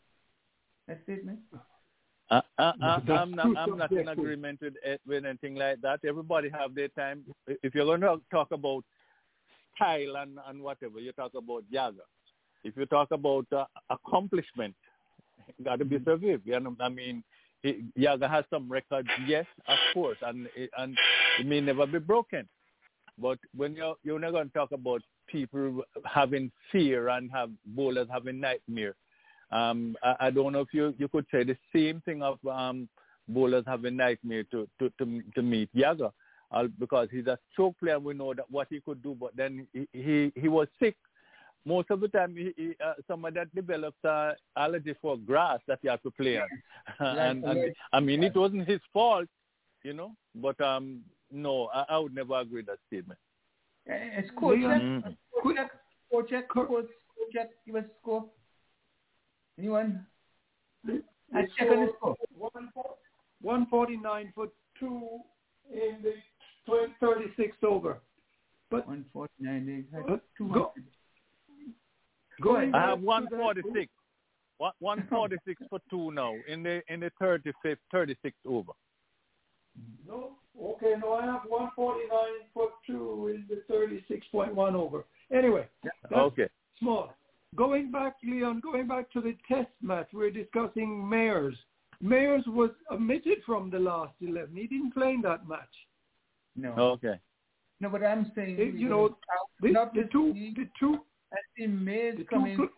That 0.87 1.01
statement? 1.03 1.39
I, 2.29 2.41
I, 2.57 2.63
I, 2.63 2.73
That's 2.79 3.09
uh, 3.09 3.13
I'm 3.13 3.31
not, 3.31 3.57
I'm 3.57 3.77
not 3.77 3.91
in 3.91 4.07
agreement 4.09 4.59
with, 4.61 4.73
it- 4.83 5.01
with 5.07 5.25
anything 5.25 5.55
like 5.55 5.81
that. 5.81 5.99
Everybody 6.05 6.49
have 6.49 6.75
their 6.75 6.89
time. 6.89 7.23
If 7.47 7.73
you're 7.73 7.85
going 7.85 8.01
to 8.01 8.19
talk 8.31 8.51
about 8.51 8.83
style 9.75 10.17
and, 10.17 10.37
and 10.47 10.61
whatever, 10.61 10.99
you 10.99 11.11
talk 11.13 11.31
about 11.35 11.63
Yagga. 11.71 12.01
If 12.63 12.75
you 12.75 12.85
talk 12.87 13.11
about 13.11 13.45
uh, 13.55 13.65
accomplishment, 13.89 14.75
got 15.63 15.79
to 15.79 15.85
be 15.85 15.99
Sir 16.03 16.17
Viv. 16.17 16.41
You 16.45 16.59
know, 16.59 16.75
I 16.81 16.89
mean, 16.89 17.23
Yagga 17.95 18.27
has 18.29 18.43
some 18.49 18.69
records, 18.69 19.07
yes, 19.25 19.45
of 19.67 19.77
course, 19.93 20.17
and 20.21 20.47
it- 20.55 20.69
and 20.77 20.97
it 21.39 21.45
may 21.45 21.61
never 21.61 21.85
be 21.85 21.99
broken. 21.99 22.47
But 23.19 23.39
when 23.55 23.75
you're 23.75 23.95
you're 24.03 24.19
not 24.19 24.31
going 24.31 24.47
to 24.47 24.53
talk 24.53 24.71
about 24.71 25.01
people 25.27 25.81
having 26.05 26.51
fear 26.71 27.09
and 27.09 27.31
have 27.31 27.49
bowlers 27.65 28.07
having 28.11 28.39
nightmare, 28.39 28.95
um, 29.51 29.95
I, 30.03 30.15
I 30.19 30.29
don't 30.29 30.53
know 30.53 30.61
if 30.61 30.73
you, 30.73 30.93
you 30.97 31.07
could 31.07 31.25
say 31.31 31.43
the 31.43 31.57
same 31.73 32.01
thing 32.01 32.21
of 32.21 32.37
um, 32.47 32.89
bowlers 33.27 33.63
having 33.67 33.97
nightmare 33.97 34.43
to 34.51 34.67
to 34.79 34.89
to, 34.97 35.21
to 35.35 35.41
meet 35.41 35.69
Yagga, 35.73 36.11
uh, 36.51 36.63
because 36.79 37.07
he's 37.11 37.27
a 37.27 37.37
stroke 37.51 37.79
player. 37.79 37.99
We 37.99 38.13
know 38.13 38.33
that 38.33 38.49
what 38.49 38.67
he 38.69 38.79
could 38.81 39.01
do, 39.01 39.15
but 39.19 39.35
then 39.35 39.67
he 39.73 39.87
he, 39.93 40.31
he 40.35 40.47
was 40.47 40.67
sick. 40.79 40.95
Most 41.65 41.91
of 41.91 41.99
the 41.99 42.07
time, 42.07 42.33
he, 42.33 42.53
he, 42.55 42.75
uh, 42.81 42.93
somebody 43.09 43.35
that 43.35 43.53
develops 43.53 44.03
uh, 44.05 44.33
allergy 44.55 44.95
for 45.01 45.17
grass 45.17 45.59
that 45.67 45.79
he 45.81 45.89
had 45.89 46.01
to 46.03 46.11
play 46.11 46.37
on, 46.37 46.47
and, 46.99 47.43
and 47.43 47.73
I 47.91 47.99
mean 47.99 48.23
it 48.23 48.35
wasn't 48.35 48.67
his 48.67 48.79
fault, 48.93 49.27
you 49.83 49.93
know. 49.93 50.13
But 50.35 50.59
um, 50.61 51.01
no, 51.31 51.69
I, 51.73 51.85
I 51.89 51.97
would 51.97 52.15
never 52.15 52.39
agree 52.39 52.59
with 52.59 52.67
that 52.67 52.79
statement. 52.87 53.19
Uh, 53.89 54.21
score 54.33 54.55
check. 54.55 54.81
Mm. 54.81 55.15
Score 55.39 55.53
check. 55.53 55.71
Score 56.07 56.23
check. 56.23 56.45
Score, 56.49 56.65
score 56.67 57.27
check. 57.33 57.49
Give 57.65 57.75
us 57.75 57.83
score. 58.01 58.25
Anyone? 59.57 60.05
I 60.87 61.41
check 61.57 61.69
on 61.69 61.85
the 61.85 61.91
score. 61.97 62.15
149 63.41 64.31
for 64.35 64.47
two 64.79 65.19
in 65.71 65.97
the 66.03 66.13
12, 66.65 66.89
36 66.99 67.57
over. 67.63 67.99
But 68.69 68.87
149. 68.87 69.65
They 69.91 69.97
had 69.97 70.09
Uh, 70.09 70.17
200. 70.37 70.59
go- 70.59 70.73
Going 72.41 72.69
I 72.69 72.79
back 72.79 72.89
have 72.89 72.99
to 72.99 73.05
one 73.05 73.23
that- 73.25 73.39
forty 73.39 73.61
six. 73.73 73.91
One 74.79 75.07
forty 75.07 75.37
six 75.45 75.61
for 75.69 75.79
two 75.89 76.11
now 76.11 76.33
in 76.47 76.63
the 76.63 76.83
in 76.91 76.99
the 76.99 77.09
thirty 77.19 77.51
fifth 77.63 77.79
thirty 77.91 78.15
sixth 78.23 78.43
over. 78.45 78.73
No, 80.05 80.37
okay, 80.59 80.95
no, 80.99 81.13
I 81.13 81.25
have 81.25 81.45
149 81.45 82.49
for 82.53 82.73
two 82.85 83.27
in 83.27 83.45
the 83.47 83.61
36.1 83.71 84.75
over. 84.75 85.05
Anyway, 85.31 85.67
that's 85.83 86.13
Okay. 86.13 86.49
small. 86.79 87.13
Going 87.55 87.91
back, 87.91 88.15
Leon, 88.23 88.59
going 88.61 88.87
back 88.87 89.11
to 89.13 89.21
the 89.21 89.35
test 89.47 89.69
match, 89.81 90.07
we're 90.13 90.31
discussing 90.31 91.01
Mayers. 91.11 91.55
Mayers 92.03 92.45
was 92.47 92.71
omitted 92.91 93.39
from 93.45 93.69
the 93.69 93.79
last 93.79 94.13
11. 94.21 94.55
He 94.55 94.67
didn't 94.67 94.93
play 94.93 95.11
in 95.11 95.21
that 95.21 95.47
match. 95.47 95.61
No. 96.55 96.71
Okay. 96.73 97.19
No, 97.79 97.89
but 97.89 98.03
I'm 98.03 98.31
saying, 98.35 98.57
It- 98.59 98.75
you 98.75 98.89
know, 98.89 99.17
the, 99.61 99.71
not 99.71 99.93
the 99.93 100.07
two, 100.11 100.33
see- 100.33 100.53
the 100.55 100.67
two, 100.79 100.99
I 101.31 101.37
see 101.57 101.67
Mays 101.67 102.17
the 102.17 102.23
come 102.25 102.45
two 102.55 102.69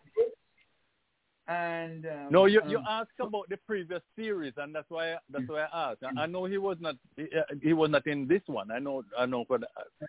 and 1.48 2.06
um, 2.06 2.28
No, 2.30 2.44
you 2.46 2.60
um, 2.60 2.68
you 2.68 2.80
asked 2.88 3.18
about 3.18 3.48
the 3.48 3.56
previous 3.66 4.00
series, 4.14 4.52
and 4.56 4.72
that's 4.74 4.88
why 4.88 5.16
that's 5.32 5.48
why 5.48 5.62
I 5.72 5.90
asked. 5.90 6.02
I, 6.04 6.22
I 6.22 6.26
know 6.26 6.44
he 6.44 6.58
was 6.58 6.76
not 6.80 6.94
he, 7.16 7.24
uh, 7.24 7.42
he 7.62 7.72
was 7.72 7.90
not 7.90 8.06
in 8.06 8.28
this 8.28 8.42
one. 8.46 8.70
I 8.70 8.78
know 8.78 9.02
I 9.18 9.26
know 9.26 9.44
for 9.46 9.58
the, 9.58 9.66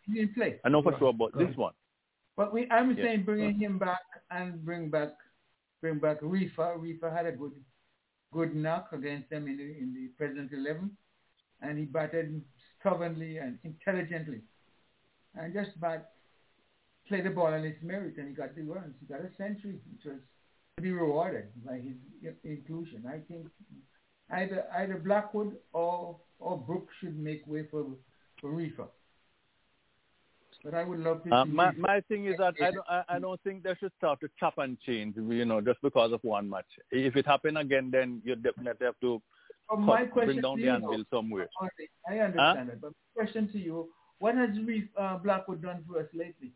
he 0.08 0.14
didn't 0.22 0.36
play. 0.36 0.60
I 0.64 0.70
know 0.70 0.84
for 0.84 0.92
Right, 0.92 1.00
sure 1.00 1.10
about 1.10 1.36
right. 1.36 1.48
this 1.48 1.58
one. 1.58 1.74
But 2.38 2.54
we, 2.54 2.70
I'm 2.72 2.96
Yeah. 2.98 3.04
saying 3.04 3.24
bringing 3.24 3.60
him 3.60 3.78
back 3.78 4.02
and 4.30 4.64
bring 4.64 4.90
back, 4.90 5.14
bring 5.82 6.00
back 6.00 6.22
Reifer. 6.22 6.78
Reifer 6.78 7.12
had 7.16 7.26
a 7.26 7.32
good, 7.32 7.54
good 8.32 8.56
knock 8.56 8.94
against 8.94 9.30
them 9.30 9.48
in 9.48 9.58
the 9.58 9.78
in 9.78 9.94
the 9.94 10.08
present 10.18 10.52
eleven, 10.54 10.98
and 11.62 11.78
he 11.78 11.86
batted 11.86 12.42
stubbornly 12.80 13.38
and 13.38 13.60
intelligently, 13.64 14.42
and 15.36 15.54
just 15.54 15.76
about 15.76 16.06
played 17.08 17.26
the 17.26 17.30
ball 17.30 17.48
on 17.54 17.64
his 17.64 17.76
merit, 17.82 18.18
and 18.18 18.30
he 18.30 18.34
got 18.34 18.56
the 18.56 18.62
runs. 18.62 18.96
He 19.00 19.06
got 19.06 19.22
a 19.22 19.30
century, 19.38 19.80
which 19.92 20.06
was 20.06 20.22
to 20.78 20.82
be 20.82 20.92
rewarded 20.92 21.52
by 21.66 21.80
his 21.80 21.98
inclusion. 22.44 23.04
I 23.08 23.20
think 23.28 23.48
either 24.32 24.66
either 24.78 24.98
Blackwood 24.98 25.58
or 25.74 26.20
or 26.40 26.58
Brooks 26.58 26.94
should 27.00 27.20
make 27.20 27.46
way 27.46 27.68
for 27.70 27.86
for 28.40 28.52
Reifer. 28.52 28.88
But 30.64 30.74
I 30.76 30.84
would 30.84 31.00
love 31.00 31.24
to 31.24 31.34
Uh, 31.34 31.46
my 31.46 31.72
my 31.72 32.02
thing 32.02 32.26
is 32.26 32.36
that 32.38 32.54
I 32.62 32.72
don't 32.72 32.86
I, 32.90 33.04
I 33.10 33.20
don't 33.20 33.42
think 33.44 33.64
they 33.64 33.76
should 33.80 33.92
start 33.98 34.20
to 34.22 34.30
chop 34.40 34.58
and 34.58 34.80
change. 34.82 35.16
You 35.18 35.46
know, 35.46 35.62
just 35.62 35.82
because 35.82 36.12
of 36.14 36.24
one 36.24 36.50
match. 36.50 36.66
If 36.92 37.16
it 37.16 37.26
happen 37.26 37.58
again, 37.58 37.90
then 37.92 38.22
you 38.24 38.36
definitely 38.36 38.86
have 38.86 39.00
to 39.02 39.22
But 39.70 39.76
cut- 39.78 39.86
my 39.86 40.06
question 40.06 40.26
bring 40.28 40.42
down 40.42 40.58
to 40.58 40.62
the 40.62 40.68
you, 40.68 40.74
anvil 40.74 41.04
somewhere. 41.10 41.48
Honestly, 41.60 41.90
I 42.08 42.20
understand 42.20 42.70
it, 42.70 42.82
but 42.82 42.92
my 42.92 43.24
question 43.24 43.52
to 43.54 43.58
you: 43.58 43.90
What 44.20 44.36
has 44.36 44.50
Reef 44.66 44.86
uh, 44.98 45.18
Blackwood 45.18 45.62
done 45.62 45.84
for 45.88 46.00
us 46.00 46.08
lately? 46.14 46.52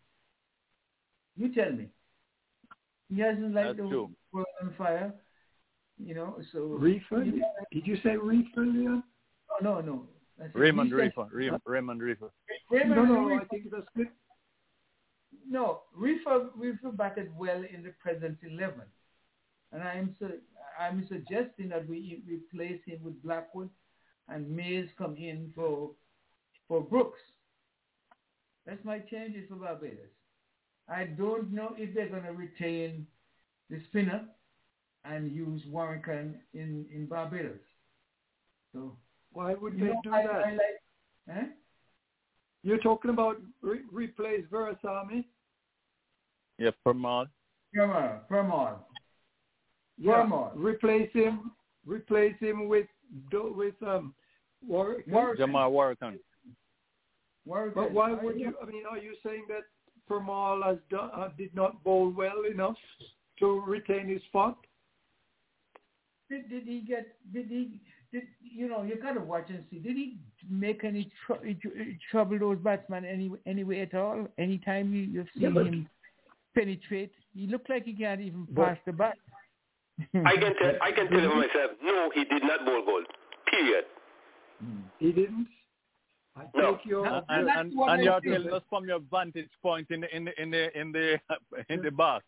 You 1.35 1.53
tell 1.53 1.71
me. 1.71 1.89
He 3.13 3.21
hasn't 3.21 3.53
lighted 3.53 3.77
That's 3.77 3.89
the 3.89 3.89
true. 3.89 4.09
world 4.33 4.47
on 4.61 4.73
fire, 4.77 5.13
you 5.97 6.15
know. 6.15 6.37
So 6.51 6.59
Reifer? 6.81 7.23
Did 7.71 7.85
you 7.87 7.97
say 7.97 8.15
Reifer, 8.15 8.65
Leon? 8.65 9.03
Oh, 9.51 9.63
no, 9.63 9.81
no. 9.81 10.07
I 10.39 10.43
said 10.43 10.55
Raymond 10.55 10.89
he 10.91 10.97
said- 10.97 11.13
Reifer, 11.15 11.29
Raymond, 11.31 11.61
Raymond 11.65 12.01
Reifer. 12.01 12.29
Raymond 12.69 12.95
no, 12.95 13.03
no, 13.05 13.25
Reifer- 13.27 13.41
I 13.41 13.45
think 13.45 13.69
that's 13.71 13.87
good. 13.95 14.07
No, 15.47 15.81
Reifer, 15.97 16.49
Reifer 16.57 16.95
batted 16.95 17.31
well 17.37 17.63
in 17.63 17.83
the 17.83 17.91
present 18.01 18.37
eleven, 18.43 18.85
and 19.71 19.83
I'm 19.83 20.15
su- 20.19 20.41
I'm 20.79 21.07
suggesting 21.07 21.69
that 21.69 21.87
we 21.87 22.21
replace 22.27 22.81
him 22.85 23.03
with 23.03 23.21
Blackwood, 23.23 23.69
and 24.27 24.49
Mays 24.49 24.89
come 24.97 25.15
in 25.15 25.51
for 25.55 25.91
for 26.67 26.81
Brooks. 26.81 27.21
That's 28.65 28.83
my 28.83 28.99
changes 28.99 29.47
for 29.47 29.55
Barbados. 29.55 30.09
I 30.89 31.05
don't 31.05 31.51
know 31.51 31.75
if 31.77 31.93
they're 31.93 32.09
going 32.09 32.23
to 32.23 32.33
retain 32.33 33.05
the 33.69 33.79
spinner 33.89 34.25
and 35.03 35.31
use 35.31 35.61
Warrican 35.69 36.39
in 36.53 36.87
in 36.91 37.05
Barbados. 37.05 37.61
So 38.73 38.97
Why 39.35 39.53
would 39.53 39.77
you 39.77 39.85
they 39.87 39.93
do 40.03 40.13
I, 40.13 40.23
that? 40.23 40.31
I 40.31 40.51
like, 40.51 41.37
eh? 41.37 41.43
You're 42.63 42.79
talking 42.79 43.11
about 43.11 43.35
re- 43.61 43.81
replace 43.91 44.45
Veerasammy? 44.49 45.25
Yeah, 46.57 46.71
Permaul. 46.85 47.27
Permaul, 47.75 48.19
Permaul. 48.31 48.77
Yeah, 49.97 50.23
Vermont. 50.23 50.53
replace 50.55 51.11
him. 51.13 51.51
Replace 51.85 52.35
him 52.39 52.67
with 52.67 52.87
with 53.31 53.75
um 53.85 54.15
Warwick. 54.65 55.07
Jomel 55.07 55.69
Warrican. 55.69 56.17
Warrican. 57.47 57.75
But 57.75 57.91
why 57.91 58.13
would 58.13 58.39
you? 58.39 58.55
I 58.61 58.65
mean, 58.65 58.83
are 58.89 58.97
you 58.97 59.15
saying 59.23 59.45
that 59.49 59.63
Permaul 60.09 60.65
has 60.65 60.77
done, 60.89 61.11
uh, 61.13 61.29
did 61.37 61.53
not 61.53 61.83
bowl 61.83 62.09
well 62.09 62.45
enough 62.49 62.77
to 63.39 63.61
retain 63.67 64.07
his 64.07 64.21
spot? 64.23 64.57
Did, 66.29 66.49
did 66.49 66.63
he 66.63 66.79
get? 66.79 67.17
Did 67.33 67.47
he? 67.47 67.81
Did 68.15 68.27
you 68.59 68.69
know? 68.69 68.83
You 68.83 68.95
gotta 69.01 69.19
watch 69.19 69.49
and 69.49 69.63
see. 69.69 69.79
Did 69.79 69.95
he 69.97 70.17
make 70.49 70.83
any 70.85 71.11
tr- 71.25 71.33
trouble 72.11 72.39
those 72.39 72.57
batsmen 72.59 73.03
any 73.03 73.29
anyway 73.45 73.81
at 73.81 73.93
all? 73.93 74.27
Anytime 74.37 74.93
you, 74.93 75.01
you've 75.01 75.27
seen 75.33 75.43
Yeah, 75.43 75.49
but- 75.49 75.65
him 75.67 75.89
penetrate, 76.55 77.11
he 77.33 77.47
looked 77.47 77.69
like 77.69 77.83
he 77.83 77.93
can't 77.93 78.21
even 78.21 78.47
But- 78.51 78.65
pass 78.65 78.77
the 78.85 78.93
bat. 78.93 79.17
I 80.13 80.35
can 80.37 80.53
tell 80.61 80.75
I 80.81 80.91
can 80.91 81.09
tell 81.09 81.21
you 81.21 81.29
for 81.29 81.35
myself, 81.35 81.71
no, 81.83 82.09
he 82.13 82.23
did 82.25 82.43
not 82.43 82.65
bowl 82.65 82.83
gold. 82.85 83.05
Period. 83.49 83.85
Hmm. 84.61 84.81
He 84.99 85.11
didn't. 85.11 85.47
I 86.37 86.43
No. 86.55 86.75
take 86.75 86.85
your. 86.85 87.05
And, 87.05 87.15
And 87.15 87.25
and, 87.29 87.47
that's 87.47 87.59
and, 87.59 87.75
what 87.77 88.03
you're 88.03 88.21
telling 88.21 88.53
us 88.53 88.63
from 88.69 88.85
your 88.85 88.99
vantage 89.11 89.49
point 89.61 89.87
in 89.91 90.01
the 90.01 90.15
in 90.15 90.25
the 90.25 90.41
in 90.41 90.51
the 90.51 90.79
in 90.79 90.91
the 90.91 91.19
in 91.69 91.81
the 91.81 91.91
box. 91.91 92.23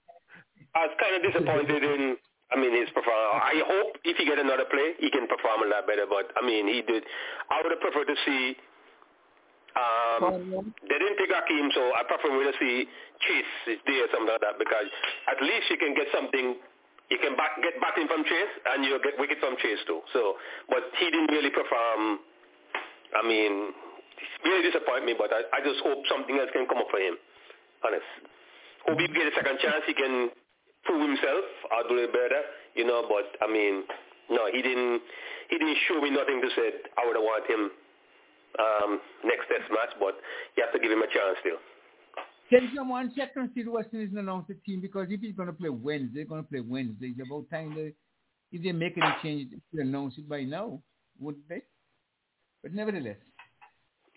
I 0.76 0.85
was 0.88 0.95
kind 0.99 1.14
of 1.15 1.22
disappointed 1.31 1.84
in. 1.84 2.18
I 2.47 2.55
mean, 2.55 2.71
his 2.71 2.87
performance. 2.95 3.43
I 3.43 3.59
hope 3.67 3.99
if 4.07 4.15
he 4.15 4.23
get 4.23 4.39
another 4.39 4.63
play, 4.71 4.95
he 5.03 5.11
can 5.11 5.27
perform 5.27 5.67
a 5.67 5.69
lot 5.69 5.83
better. 5.83 6.07
But 6.07 6.31
I 6.39 6.45
mean, 6.45 6.67
he 6.67 6.79
did. 6.79 7.03
I 7.51 7.59
would 7.59 7.71
have 7.75 7.83
preferred 7.83 8.07
to 8.07 8.17
see. 8.23 8.55
Um, 9.77 10.73
they 10.89 10.97
didn't 10.97 11.21
pick 11.21 11.29
Hakeem, 11.29 11.69
so 11.75 11.93
I 11.93 12.01
prefer 12.07 12.33
to 12.33 12.55
see 12.57 12.89
Chase 13.21 13.77
is 13.77 13.79
there, 13.85 14.09
something 14.09 14.31
like 14.33 14.41
that, 14.41 14.57
because 14.57 14.89
at 15.29 15.37
least 15.37 15.69
you 15.69 15.77
can 15.77 15.93
get 15.93 16.07
something. 16.09 16.57
You 17.13 17.19
can 17.21 17.37
back, 17.37 17.55
get 17.61 17.77
batting 17.79 18.07
from 18.09 18.25
Chase, 18.25 18.53
and 18.73 18.83
you 18.83 18.97
get 19.03 19.19
wicket 19.19 19.37
from 19.39 19.55
Chase 19.61 19.79
too. 19.85 20.01
So, 20.15 20.39
but 20.71 20.87
he 20.97 21.11
didn't 21.11 21.29
really 21.29 21.51
perform. 21.51 22.25
I 23.15 23.21
mean, 23.27 23.75
really 24.43 24.63
disappoint 24.65 25.05
me. 25.05 25.13
But 25.19 25.35
I, 25.35 25.45
I 25.51 25.59
just 25.61 25.83
hope 25.83 25.99
something 26.09 26.35
else 26.39 26.49
can 26.55 26.65
come 26.65 26.79
up 26.79 26.89
for 26.89 26.99
him. 26.99 27.19
Honest. 27.83 28.07
Hope 28.87 28.97
he 28.97 29.07
get 29.11 29.29
a 29.29 29.35
second 29.35 29.59
chance. 29.59 29.83
He 29.85 29.93
can 29.93 30.31
prove 30.88 31.03
himself 31.03 31.45
or 31.72 31.84
do 31.91 31.99
it 32.01 32.11
better, 32.15 32.41
you 32.76 32.88
know. 32.88 33.03
But 33.05 33.27
I 33.43 33.51
mean, 33.51 33.84
no, 34.31 34.47
he 34.51 34.61
didn't. 34.64 35.01
He 35.49 35.57
didn't 35.59 35.77
show 35.88 36.01
me 36.01 36.09
nothing 36.09 36.41
to 36.41 36.49
say 36.55 36.72
I 36.97 37.05
would 37.05 37.15
have 37.15 37.23
want 37.23 37.45
him 37.47 37.72
um, 38.59 38.99
next 39.23 39.47
test 39.47 39.69
match. 39.72 39.93
But 39.99 40.15
you 40.55 40.64
have 40.64 40.73
to 40.73 40.80
give 40.80 40.91
him 40.91 41.03
a 41.03 41.07
chance 41.11 41.38
still. 41.43 41.59
Can 42.49 42.72
someone 42.76 43.11
check 43.15 43.31
and 43.35 43.49
see 43.53 43.64
the 43.64 43.72
West 43.72 43.89
Indies 43.91 44.15
announce 44.15 44.47
the 44.47 44.55
team? 44.65 44.80
Because 44.80 45.07
if 45.11 45.19
he's 45.19 45.35
going 45.35 45.47
to 45.51 45.53
play 45.53 45.69
Wednesday, 45.69 46.23
they're 46.23 46.31
going 46.31 46.43
to 46.43 46.47
play 46.49 46.61
Wednesday. 46.61 47.11
It's 47.11 47.19
about 47.27 47.49
time 47.51 47.76
they, 47.76 47.91
if 48.55 48.64
they 48.64 48.72
make 48.72 48.97
any 48.97 49.11
changes, 49.22 49.59
they 49.73 49.81
announce 49.84 50.15
it 50.18 50.30
by 50.30 50.43
now, 50.43 50.80
wouldn't 51.19 51.43
they? 51.49 51.61
But 52.64 52.72
nevertheless, 52.72 53.18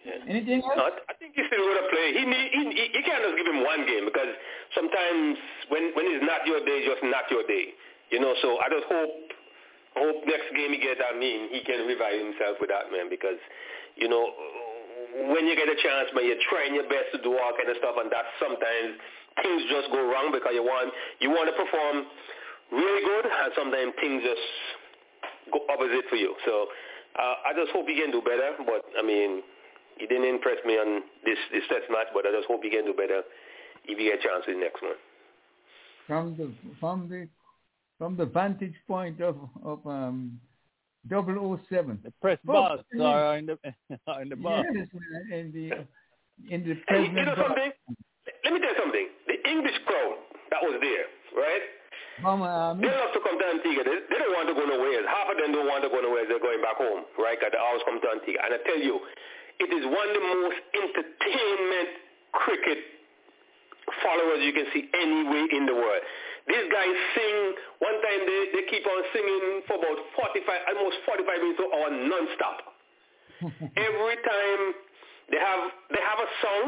Yeah. 0.07 0.23
anything 0.31 0.63
else? 0.63 0.79
No, 0.79 0.85
I 1.11 1.15
think 1.19 1.35
he's 1.35 1.47
still 1.51 1.59
going 1.59 1.83
to 1.83 1.89
play. 1.91 2.07
He, 2.15 2.25
need, 2.25 2.49
he, 2.55 2.63
he 2.71 2.85
he 2.99 3.03
can't 3.03 3.23
just 3.27 3.37
give 3.37 3.47
him 3.51 3.65
one 3.67 3.83
game 3.85 4.05
because 4.07 4.31
sometimes 4.81 5.36
when 5.69 5.93
when 5.93 6.09
it's 6.09 6.24
not 6.24 6.48
your 6.48 6.65
day, 6.65 6.81
just 6.89 7.05
not 7.05 7.28
your 7.28 7.44
day. 7.44 7.77
You 8.09 8.19
know, 8.19 8.32
so 8.40 8.57
I 8.59 8.73
just 8.73 8.89
hope 8.89 9.12
hope 9.94 10.19
next 10.24 10.48
game 10.57 10.73
he 10.73 10.81
gets. 10.81 11.05
I 11.05 11.12
mean, 11.12 11.52
he 11.52 11.61
can 11.61 11.85
revive 11.85 12.16
himself 12.16 12.57
with 12.59 12.73
that 12.73 12.89
man 12.89 13.12
because 13.12 13.39
you 14.01 14.09
know 14.09 14.24
when 15.36 15.44
you 15.44 15.55
get 15.55 15.69
a 15.69 15.77
chance, 15.85 16.09
man, 16.16 16.24
you're 16.24 16.40
trying 16.48 16.73
your 16.73 16.89
best 16.89 17.12
to 17.12 17.20
do 17.20 17.36
all 17.36 17.52
kind 17.52 17.69
of 17.69 17.77
stuff, 17.77 18.01
and 18.01 18.09
that 18.09 18.24
sometimes 18.40 18.97
things 19.44 19.61
just 19.69 19.93
go 19.93 20.01
wrong 20.09 20.32
because 20.32 20.57
you 20.57 20.65
want 20.65 20.89
you 21.20 21.28
want 21.28 21.52
to 21.52 21.57
perform 21.61 22.09
really 22.73 23.05
good, 23.05 23.24
and 23.28 23.52
sometimes 23.52 23.93
things 24.01 24.24
just 24.24 24.47
go 25.52 25.61
opposite 25.69 26.09
for 26.09 26.16
you. 26.16 26.32
So 26.48 26.73
uh, 27.20 27.47
I 27.47 27.52
just 27.52 27.70
hope 27.77 27.85
he 27.85 28.01
can 28.01 28.11
do 28.11 28.24
better. 28.24 28.57
But 28.65 28.86
I 28.97 29.02
mean, 29.05 29.44
he 30.01 30.09
didn't 30.09 30.27
impress 30.27 30.59
me 30.65 30.81
on 30.81 31.05
this 31.23 31.39
this 31.52 31.66
test 31.69 31.86
match, 31.93 32.11
but 32.16 32.24
I 32.24 32.32
just 32.32 32.48
hope 32.48 32.65
he 32.65 32.73
can 32.73 32.89
do 32.89 32.94
better 32.97 33.23
if 33.86 33.98
he 33.98 34.05
get 34.05 34.20
a 34.20 34.23
chance 34.23 34.44
in 34.48 34.55
the 34.55 34.61
next 34.61 34.82
one. 34.82 34.98
from 36.07 36.36
the 36.36 36.52
from 36.81 37.09
the 37.09 37.28
from 37.98 38.16
the 38.16 38.27
vantage 38.27 38.74
point 38.86 39.20
of 39.20 39.36
of 39.65 39.86
um 39.86 40.40
007. 41.09 41.98
The 42.05 42.12
press 42.20 42.39
Folks, 42.44 42.85
box 42.85 43.01
are 43.01 43.39
in 43.39 43.47
the 43.47 43.57
are 44.07 44.23
in 44.23 44.28
the 44.28 44.36
box. 44.36 44.69
Yes, 44.74 44.86
in 45.32 45.52
the 45.52 45.65
in 46.52 46.61
the 46.65 46.74
Hey, 46.89 47.05
you 47.05 47.12
know 47.12 47.35
something? 47.36 47.73
Let 48.44 48.52
me 48.52 48.61
tell 48.61 48.73
you 48.73 48.81
something. 48.81 49.07
The 49.27 49.36
English 49.48 49.78
crowd 49.86 50.16
that 50.51 50.61
was 50.61 50.77
there, 50.81 51.07
right? 51.40 51.65
Mama, 52.20 52.77
They 52.77 52.86
love 52.89 53.16
to 53.16 53.20
come 53.24 53.40
to 53.40 53.47
Antigua. 53.48 53.81
They, 53.81 53.97
they 54.12 54.19
don't 54.20 54.36
want 54.36 54.44
to 54.52 54.57
go 54.57 54.69
nowhere. 54.69 55.01
Half 55.09 55.32
of 55.32 55.36
them 55.40 55.57
don't 55.57 55.65
want 55.65 55.81
to 55.85 55.89
go 55.89 56.05
nowhere. 56.05 56.28
They're 56.28 56.43
going 56.43 56.61
back 56.61 56.77
home, 56.77 57.09
right? 57.16 57.40
Because 57.40 57.57
they 57.57 57.61
always 57.61 57.81
come 57.89 57.97
to 57.97 58.09
Antigua. 58.12 58.44
And 58.44 58.52
I 58.57 58.61
tell 58.69 58.77
you, 58.77 59.01
it 59.57 59.73
is 59.73 59.85
one 59.89 60.05
of 60.05 60.15
the 60.20 60.24
most 60.28 60.59
entertainment 60.85 61.90
cricket 62.36 62.81
followers 64.02 64.40
you 64.43 64.52
can 64.52 64.66
see 64.73 64.89
anywhere 64.94 65.47
in 65.51 65.66
the 65.66 65.74
world. 65.74 66.02
These 66.48 66.66
guys 66.73 66.94
sing. 67.15 67.36
One 67.78 67.97
time 68.02 68.20
they, 68.27 68.40
they 68.57 68.65
keep 68.70 68.85
on 68.86 69.01
singing 69.12 69.62
for 69.69 69.78
about 69.78 69.98
45, 70.19 70.77
almost 70.77 70.97
45 71.07 71.43
minutes 71.43 71.61
or 71.62 71.86
non-stop. 71.90 72.59
Every 73.77 74.16
time 74.20 74.62
they 75.31 75.40
have 75.40 75.62
they 75.94 76.02
have 76.02 76.20
a 76.20 76.31
song 76.43 76.65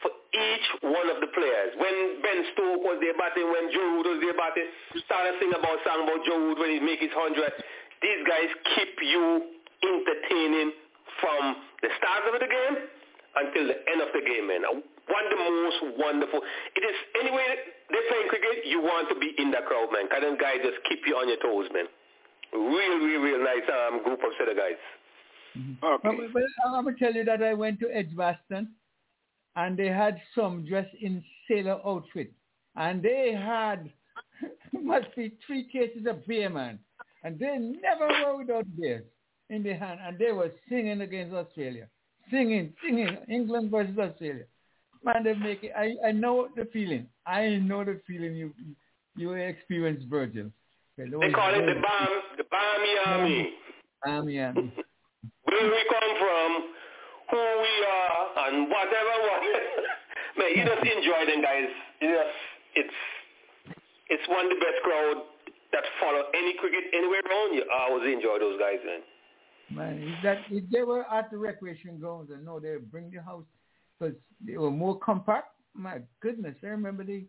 for 0.00 0.10
each 0.32 0.66
one 0.82 1.08
of 1.10 1.18
the 1.20 1.30
players. 1.34 1.70
When 1.78 2.22
Ben 2.22 2.40
Stoke 2.54 2.82
was 2.86 2.98
there 3.02 3.14
batting, 3.18 3.46
when 3.50 3.70
Joe 3.74 3.98
Root 3.98 4.06
was 4.16 4.20
there 4.22 4.34
batting, 4.38 4.68
started 5.06 5.38
singing 5.42 5.58
about 5.58 5.78
song 5.82 6.06
about 6.06 6.22
Joe 6.24 6.38
Root 6.38 6.58
when 6.58 6.70
he 6.72 6.80
make 6.80 7.02
his 7.02 7.14
hundred. 7.14 7.52
These 8.00 8.22
guys 8.26 8.50
keep 8.78 8.94
you 9.02 9.58
entertaining 9.82 10.72
from 11.20 11.42
the 11.82 11.90
start 11.98 12.30
of 12.30 12.38
the 12.38 12.46
game 12.46 12.74
until 13.36 13.64
the 13.66 13.78
end 13.90 14.00
of 14.02 14.10
the 14.14 14.22
game, 14.22 14.46
man. 14.46 14.62
One 15.08 15.24
of 15.24 15.32
the 15.32 15.40
most 15.40 15.98
wonderful. 15.98 16.40
It 16.76 16.84
is 16.84 16.96
anyway 17.20 17.68
they're 17.90 18.08
playing 18.08 18.28
cricket, 18.28 18.66
you 18.66 18.80
want 18.80 19.08
to 19.08 19.16
be 19.16 19.32
in 19.38 19.50
the 19.50 19.64
crowd, 19.66 19.88
man. 19.92 20.08
Cause 20.08 20.20
them 20.20 20.36
guys 20.36 20.60
just 20.62 20.76
keep 20.88 21.00
you 21.06 21.16
on 21.16 21.28
your 21.28 21.40
toes, 21.40 21.68
man. 21.72 21.86
Real, 22.52 22.98
real, 23.00 23.20
real 23.20 23.42
nice 23.42 23.64
um, 23.68 24.02
group 24.04 24.20
of 24.20 24.30
set 24.38 24.48
of 24.48 24.56
guys. 24.56 24.80
But, 26.02 26.16
but 26.32 26.42
I'm 26.66 26.84
going 26.84 26.94
to 26.96 27.00
tell 27.00 27.12
you 27.12 27.24
that 27.24 27.42
I 27.42 27.54
went 27.54 27.80
to 27.80 27.88
Edgbaston 27.94 28.68
and 29.56 29.76
they 29.76 29.88
had 29.88 30.20
some 30.34 30.64
dressed 30.64 30.94
in 31.00 31.24
sailor 31.48 31.80
outfit. 31.84 32.32
And 32.76 33.02
they 33.02 33.34
had, 33.34 33.90
must 34.72 35.14
be 35.16 35.32
three 35.46 35.64
cases 35.64 36.06
of 36.06 36.26
beer, 36.26 36.48
man. 36.48 36.78
And 37.24 37.38
they 37.38 37.58
never 37.58 38.06
were 38.06 38.38
without 38.38 38.66
beer 38.78 39.04
in 39.50 39.62
their 39.62 39.78
hand. 39.78 40.00
And 40.02 40.18
they 40.18 40.32
were 40.32 40.52
singing 40.68 41.00
against 41.00 41.34
Australia. 41.34 41.88
Singing, 42.30 42.72
singing, 42.84 43.16
England 43.28 43.70
versus 43.70 43.98
Australia. 43.98 44.44
Man, 45.04 45.24
they 45.24 45.34
make 45.34 45.62
it, 45.62 45.72
I, 45.76 46.08
I 46.08 46.12
know 46.12 46.48
the 46.56 46.66
feeling. 46.72 47.06
I 47.26 47.56
know 47.56 47.84
the 47.84 48.00
feeling 48.06 48.34
you 48.34 48.52
you 49.16 49.32
experienced, 49.32 50.06
Virgil. 50.08 50.50
They 50.96 51.06
call 51.06 51.54
it 51.54 51.66
the 51.66 51.78
bomb, 51.78 52.14
the 52.36 52.44
Barmy 52.50 52.92
Army. 53.06 53.50
Army, 54.04 54.40
army. 54.40 54.72
Where 55.44 55.64
we 55.66 55.80
come 55.90 56.12
from, 56.18 56.50
who 57.30 57.36
we 57.38 57.74
are, 57.86 58.46
and 58.46 58.66
whatever. 58.70 59.14
What. 59.26 59.42
Man, 60.38 60.50
you 60.54 60.64
just 60.64 60.86
enjoy 60.86 61.26
them, 61.26 61.42
guys. 61.42 61.70
You 62.00 62.08
just, 62.14 62.36
it's 62.74 62.98
it's 64.10 64.28
one 64.28 64.46
of 64.46 64.50
the 64.50 64.60
best 64.62 64.82
crowd 64.82 65.22
that 65.72 65.84
follow 66.00 66.22
any 66.34 66.54
cricket 66.58 66.84
anywhere 66.94 67.22
around. 67.26 67.54
You 67.54 67.64
I 67.70 67.90
always 67.90 68.12
enjoy 68.12 68.38
those 68.38 68.58
guys, 68.58 68.78
man. 68.86 69.02
Man, 69.70 70.02
is 70.02 70.14
that 70.22 70.38
if 70.50 70.64
they 70.70 70.82
were 70.82 71.04
at 71.12 71.30
the 71.30 71.38
recreation 71.38 71.98
grounds, 71.98 72.30
I 72.34 72.42
know 72.42 72.58
they 72.58 72.76
bring 72.78 73.10
the 73.10 73.22
house 73.22 73.44
because 73.98 74.14
they 74.44 74.56
were 74.56 74.70
more 74.70 74.98
compact. 74.98 75.48
My 75.74 75.98
goodness, 76.20 76.56
I 76.62 76.68
remember 76.68 77.04
they 77.04 77.24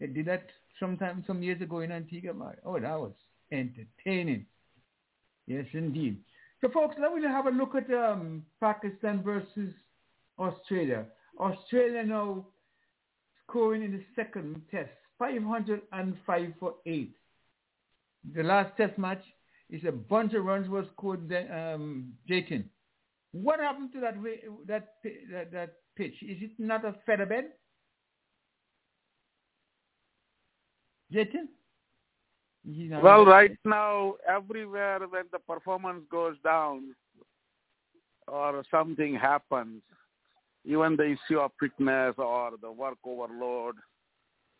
they 0.00 0.06
did 0.06 0.26
that 0.26 0.46
sometime 0.80 1.22
some 1.26 1.42
years 1.42 1.60
ago 1.60 1.80
in 1.80 1.92
Antigua. 1.92 2.34
My, 2.34 2.52
oh, 2.64 2.78
that 2.80 2.98
was 2.98 3.12
entertaining. 3.52 4.46
Yes, 5.46 5.66
indeed. 5.72 6.18
So, 6.60 6.68
folks, 6.70 6.96
let 7.00 7.12
me 7.14 7.22
have 7.22 7.46
a 7.46 7.50
look 7.50 7.74
at 7.74 7.92
um, 7.92 8.44
Pakistan 8.60 9.22
versus 9.22 9.74
Australia. 10.38 11.06
Australia 11.38 12.04
now 12.04 12.46
scoring 13.46 13.82
in 13.82 13.92
the 13.92 14.02
second 14.16 14.62
test, 14.70 14.90
505 15.18 16.52
for 16.58 16.74
8. 16.86 17.14
The 18.34 18.42
last 18.42 18.76
test 18.76 18.96
match 18.98 19.22
is 19.70 19.82
a 19.86 19.92
bunch 19.92 20.34
of 20.34 20.44
runs 20.44 20.68
was 20.68 20.86
scored, 20.96 21.32
um, 21.32 22.12
Jatin. 22.28 22.64
What 23.32 23.60
happened 23.60 23.92
to 23.94 24.00
that, 24.00 24.14
that, 24.66 24.94
that, 25.30 25.52
that 25.52 25.74
pitch? 25.96 26.14
Is 26.22 26.38
it 26.42 26.50
not 26.58 26.84
a 26.84 26.94
feather 27.06 27.26
bed? 27.26 27.44
Jatin? 31.12 31.48
Well, 33.02 33.26
right 33.26 33.56
now, 33.64 34.14
everywhere 34.28 35.00
when 35.00 35.24
the 35.32 35.40
performance 35.40 36.04
goes 36.10 36.36
down 36.44 36.94
or 38.28 38.62
something 38.70 39.16
happens, 39.16 39.82
even 40.64 40.96
the 40.96 41.16
issue 41.16 41.40
of 41.40 41.50
fitness 41.58 42.14
or 42.18 42.52
the 42.60 42.70
work 42.70 42.98
overload, 43.04 43.74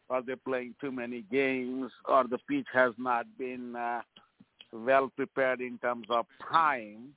or 0.09 0.23
they're 0.23 0.37
playing 0.37 0.75
too 0.81 0.91
many 0.91 1.25
games, 1.31 1.93
or 2.07 2.25
the 2.25 2.39
pitch 2.49 2.67
has 2.73 2.93
not 2.99 3.25
been 3.39 3.77
uh, 3.77 4.01
well 4.73 5.11
prepared 5.15 5.61
in 5.61 5.79
terms 5.79 6.07
of 6.11 6.27
time, 6.51 7.15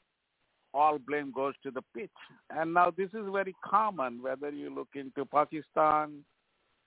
all 0.76 0.98
blame 1.00 1.32
goes 1.32 1.54
to 1.64 1.72
the 1.72 1.82
pitch. 1.96 2.10
And 2.50 2.74
now 2.74 2.92
this 2.96 3.10
is 3.14 3.26
very 3.32 3.56
common, 3.64 4.22
whether 4.22 4.50
you 4.50 4.74
look 4.74 4.90
into 4.96 5.26
Pakistan, 5.26 6.24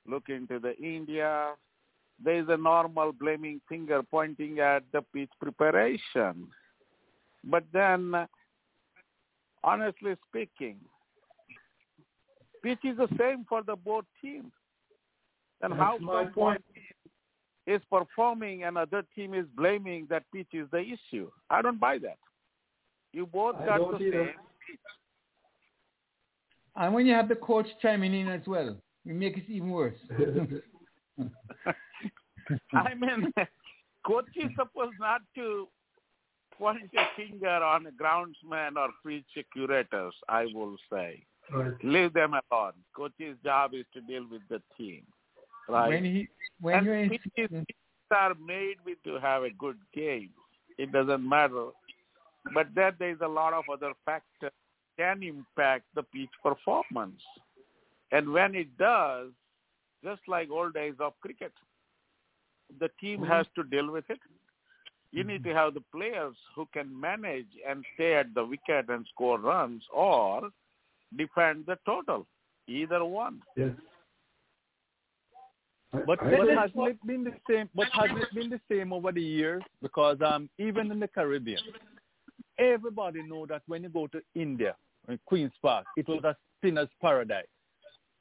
look 0.06 0.28
into 0.28 0.58
the 0.58 0.76
India, 0.76 1.54
there 2.22 2.38
is 2.38 2.46
a 2.48 2.56
normal 2.56 3.12
blaming 3.12 3.60
finger 3.68 4.02
pointing 4.02 4.58
at 4.58 4.82
the 4.92 5.02
pitch 5.14 5.30
preparation. 5.40 6.48
But 7.44 7.64
then, 7.72 8.26
honestly 9.64 10.14
speaking, 10.28 10.76
pitch 12.62 12.80
is 12.84 12.96
the 12.96 13.08
same 13.18 13.46
for 13.48 13.62
the 13.62 13.76
both 13.76 14.04
teams. 14.20 14.52
And 15.62 15.72
That's 15.72 15.82
how 15.82 15.98
my 15.98 16.24
point. 16.24 16.36
one 16.36 16.58
team 16.74 17.74
is 17.74 17.82
performing 17.90 18.64
and 18.64 18.78
other 18.78 19.02
team 19.14 19.34
is 19.34 19.46
blaming 19.56 20.06
that 20.10 20.24
pitch 20.34 20.48
is 20.52 20.68
the 20.72 20.80
issue? 20.80 21.30
I 21.50 21.62
don't 21.62 21.80
buy 21.80 21.98
that. 21.98 22.18
You 23.12 23.26
both 23.26 23.56
I 23.56 23.66
got 23.66 23.78
don't 23.78 23.98
the 23.98 24.06
either. 24.06 24.24
same 24.26 24.34
And 26.76 26.94
when 26.94 27.06
you 27.06 27.14
have 27.14 27.28
the 27.28 27.36
coach 27.36 27.66
chiming 27.82 28.14
in 28.14 28.28
as 28.28 28.46
well, 28.46 28.76
you 29.04 29.14
make 29.14 29.36
it 29.36 29.44
even 29.48 29.70
worse. 29.70 29.96
I 32.72 32.94
mean, 32.94 33.32
coach 34.06 34.26
is 34.36 34.50
supposed 34.56 34.96
not 35.00 35.22
to 35.34 35.68
point 36.56 36.90
a 36.96 37.06
finger 37.16 37.48
on 37.48 37.86
a 37.86 37.90
groundsman 37.90 38.76
or 38.76 38.88
pitch 39.04 39.46
curators, 39.52 40.14
I 40.28 40.46
will 40.52 40.76
say. 40.92 41.24
Right. 41.50 41.72
Leave 41.82 42.12
them 42.12 42.34
alone. 42.50 42.72
Coach's 42.94 43.36
job 43.42 43.72
is 43.74 43.86
to 43.94 44.00
deal 44.02 44.26
with 44.30 44.42
the 44.50 44.60
team, 44.76 45.02
right? 45.68 45.88
When 45.88 46.04
he 46.04 46.28
when 46.60 46.76
and 46.76 46.86
you're 46.86 46.96
in, 46.96 47.08
pitches, 47.08 47.30
pitches 47.36 47.76
are 48.14 48.34
made 48.34 48.76
with 48.84 49.02
to 49.04 49.18
have 49.18 49.44
a 49.44 49.50
good 49.50 49.78
game. 49.94 50.30
It 50.76 50.92
doesn't 50.92 51.26
matter. 51.26 51.68
But 52.54 52.68
then 52.74 52.92
there's 52.98 53.20
a 53.22 53.28
lot 53.28 53.52
of 53.52 53.64
other 53.72 53.92
factors 54.04 54.52
can 54.98 55.22
impact 55.22 55.84
the 55.94 56.02
pitch 56.02 56.30
performance. 56.42 57.22
And 58.10 58.32
when 58.32 58.54
it 58.54 58.76
does, 58.78 59.30
just 60.02 60.22
like 60.26 60.50
old 60.50 60.74
days 60.74 60.94
of 61.00 61.12
cricket, 61.20 61.52
the 62.80 62.88
team 63.00 63.22
has 63.22 63.46
to 63.56 63.62
deal 63.64 63.90
with 63.90 64.04
it. 64.08 64.18
You 65.12 65.24
need 65.24 65.42
to 65.44 65.54
have 65.54 65.74
the 65.74 65.82
players 65.94 66.36
who 66.54 66.66
can 66.72 66.98
manage 66.98 67.46
and 67.66 67.84
stay 67.94 68.14
at 68.14 68.34
the 68.34 68.44
wicket 68.44 68.88
and 68.88 69.06
score 69.12 69.38
runs 69.38 69.82
or 69.92 70.50
defend 71.16 71.64
the 71.66 71.78
total. 71.86 72.26
Either 72.66 73.04
one. 73.04 73.40
Yes. 73.56 73.70
But, 75.92 76.22
I 76.22 76.30
but 76.30 76.46
think- 76.46 76.58
hasn't 76.58 76.88
it 76.88 77.06
been 77.06 77.24
the 77.24 77.32
same? 77.48 77.70
But 77.74 77.88
hasn't 77.92 78.18
it 78.18 78.34
been 78.34 78.50
the 78.50 78.60
same 78.70 78.92
over 78.92 79.10
the 79.10 79.22
years? 79.22 79.62
Because 79.80 80.18
um, 80.24 80.50
even 80.58 80.92
in 80.92 81.00
the 81.00 81.08
Caribbean, 81.08 81.60
everybody 82.58 83.22
know 83.22 83.46
that 83.46 83.62
when 83.66 83.82
you 83.82 83.88
go 83.88 84.06
to 84.08 84.20
India, 84.34 84.74
in 85.08 85.18
Queens 85.26 85.52
Park, 85.62 85.86
it 85.96 86.06
was 86.08 86.22
a 86.24 86.36
spinner's 86.58 86.88
paradise, 87.00 87.46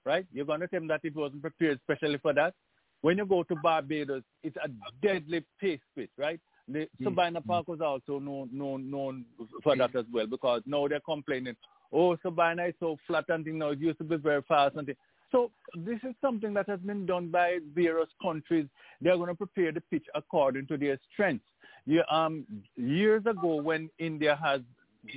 right? 0.06 0.25
You're 0.32 0.45
going 0.45 0.61
to 0.61 0.67
tell 0.67 0.80
me 0.80 0.88
that 0.88 1.01
it 1.03 1.16
wasn't 1.16 1.41
prepared 1.41 1.80
especially 1.80 2.17
for 2.17 2.33
that. 2.33 2.53
When 3.01 3.17
you 3.17 3.25
go 3.25 3.43
to 3.43 3.56
Barbados, 3.56 4.24
it's 4.43 4.57
a 4.57 4.69
deadly 5.06 5.45
pace 5.59 5.80
pitch, 5.95 6.09
right? 6.17 6.40
The 6.67 6.88
hmm. 6.98 7.03
Sabina 7.06 7.41
Park 7.41 7.67
was 7.67 7.82
also 7.82 8.19
known, 8.19 8.49
known, 8.51 8.90
known 8.90 9.25
for 9.64 9.75
that 9.75 9.95
as 9.95 10.06
well 10.11 10.27
because 10.27 10.61
now 10.66 10.88
they're 10.88 10.99
complaining, 10.99 11.56
oh, 11.93 12.17
Sabina 12.22 12.66
is 12.66 12.74
so 12.80 12.98
flat 13.06 13.25
and 13.30 13.45
thing 13.45 13.59
now. 13.59 13.69
It 13.69 13.80
used 13.80 13.99
to 13.99 14.03
be 14.03 14.17
very 14.17 14.41
fast 14.48 14.75
and 14.75 14.85
thing. 14.85 14.95
So 15.32 15.51
this 15.75 15.99
is 16.03 16.16
something 16.22 16.53
that 16.53 16.69
has 16.69 16.80
been 16.80 17.06
done 17.06 17.30
by 17.30 17.59
various 17.74 18.09
countries. 18.22 18.66
They're 19.01 19.17
going 19.17 19.27
to 19.27 19.35
prepare 19.35 19.72
the 19.72 19.82
pitch 19.91 20.06
according 20.16 20.67
to 20.67 20.77
their 20.77 20.98
strengths. 21.11 21.45
Yeah, 21.88 22.01
um, 22.11 22.45
years 22.75 23.25
ago 23.25 23.56
when 23.61 23.90
India 23.98 24.38
has 24.43 24.59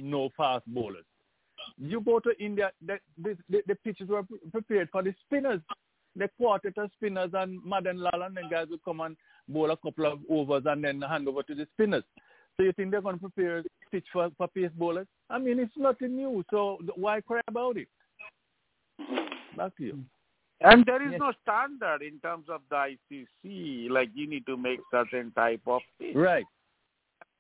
no 0.01 0.31
fast 0.37 0.65
bowlers, 0.69 1.05
you 1.77 2.01
go 2.01 2.21
to 2.21 2.31
India, 2.39 2.71
the, 2.87 2.99
the, 3.21 3.37
the, 3.51 3.63
the 3.67 3.75
pitches 3.75 4.09
were 4.09 4.23
prepared 4.53 4.89
for 4.91 5.03
the 5.03 5.13
spinners. 5.27 5.61
The 6.17 6.29
quartet 6.39 6.75
spinners 6.95 7.31
and 7.35 7.63
Madan 7.65 7.99
Lal 7.99 8.23
and 8.23 8.37
the 8.37 8.43
guys 8.51 8.69
would 8.71 8.85
come 8.85 9.01
and 9.01 9.17
bowl 9.49 9.71
a 9.73 9.77
couple 9.77 10.07
of 10.07 10.21
overs 10.31 10.63
and 10.67 10.83
then 10.83 11.03
hand 11.03 11.27
over 11.29 11.43
to 11.43 11.55
the 11.55 11.67
spinners. 11.75 12.05
So 12.57 12.63
you 12.63 12.73
think 12.73 12.93
they're 12.93 13.01
going 13.03 13.19
to 13.19 13.29
prepare 13.29 13.63
pitch 13.91 14.07
for, 14.13 14.31
for 14.37 14.47
pace 14.49 14.71
bowlers? 14.77 15.07
I 15.29 15.39
mean, 15.39 15.59
it's 15.59 15.73
nothing 15.77 16.17
new. 16.17 16.45
So 16.51 16.79
why 16.95 17.21
cry 17.21 17.41
about 17.49 17.77
it? 17.77 17.89
Back 19.57 19.77
to 19.79 19.85
you. 19.85 19.99
And 20.61 20.85
there 20.85 21.03
is 21.03 21.13
Yes. 21.13 21.21
no 21.21 21.33
standard 21.43 22.03
in 22.03 22.21
terms 22.21 22.49
of 22.49 22.61
the 22.71 22.97
ICC, 23.11 23.89
like 23.91 24.11
you 24.15 24.29
need 24.29 24.45
to 24.47 24.57
make 24.57 24.81
certain 24.91 25.33
type 25.33 25.63
of 25.67 25.81
pitch. 25.99 26.15
Right. 26.15 26.45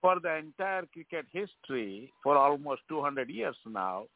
For 0.01 0.19
the 0.20 0.37
entire 0.37 0.87
cricket 0.87 1.27
history, 1.33 2.12
for 2.23 2.37
almost 2.37 2.83
200 2.89 3.29
years 3.29 3.57
now, 3.67 4.07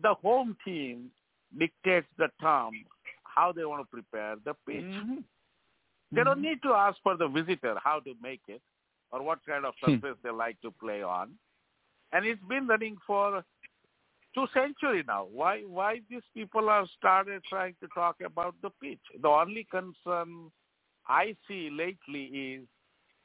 the 0.00 0.14
home 0.14 0.56
team 0.64 1.10
dictates 1.58 2.06
the 2.18 2.28
term 2.40 2.72
how 3.24 3.52
they 3.52 3.64
want 3.64 3.82
to 3.82 3.88
prepare 3.90 4.36
the 4.44 4.54
pitch. 4.66 4.84
Mhm. 4.84 5.24
They 6.12 6.24
don't 6.24 6.42
need 6.42 6.62
to 6.62 6.72
ask 6.74 7.00
for 7.02 7.16
the 7.16 7.28
visitor 7.28 7.76
how 7.82 8.00
to 8.00 8.14
make 8.22 8.42
it 8.48 8.62
or 9.10 9.22
what 9.22 9.44
kind 9.46 9.64
of 9.64 9.74
Hmm. 9.80 9.94
surface 9.94 10.18
they 10.22 10.30
like 10.30 10.60
to 10.62 10.70
play 10.70 11.02
on. 11.02 11.38
And 12.12 12.24
it's 12.26 12.42
been 12.44 12.66
running 12.66 12.96
for 13.06 13.44
two 14.34 14.46
centuries 14.54 15.04
now. 15.06 15.24
Why 15.24 15.62
why 15.62 16.00
these 16.08 16.26
people 16.34 16.68
have 16.68 16.88
started 16.90 17.42
trying 17.44 17.76
to 17.80 17.88
talk 17.88 18.20
about 18.20 18.54
the 18.62 18.70
pitch? 18.82 19.00
The 19.20 19.28
only 19.28 19.64
concern 19.64 20.52
I 21.08 21.36
see 21.46 21.70
lately 21.70 22.24
is 22.24 22.68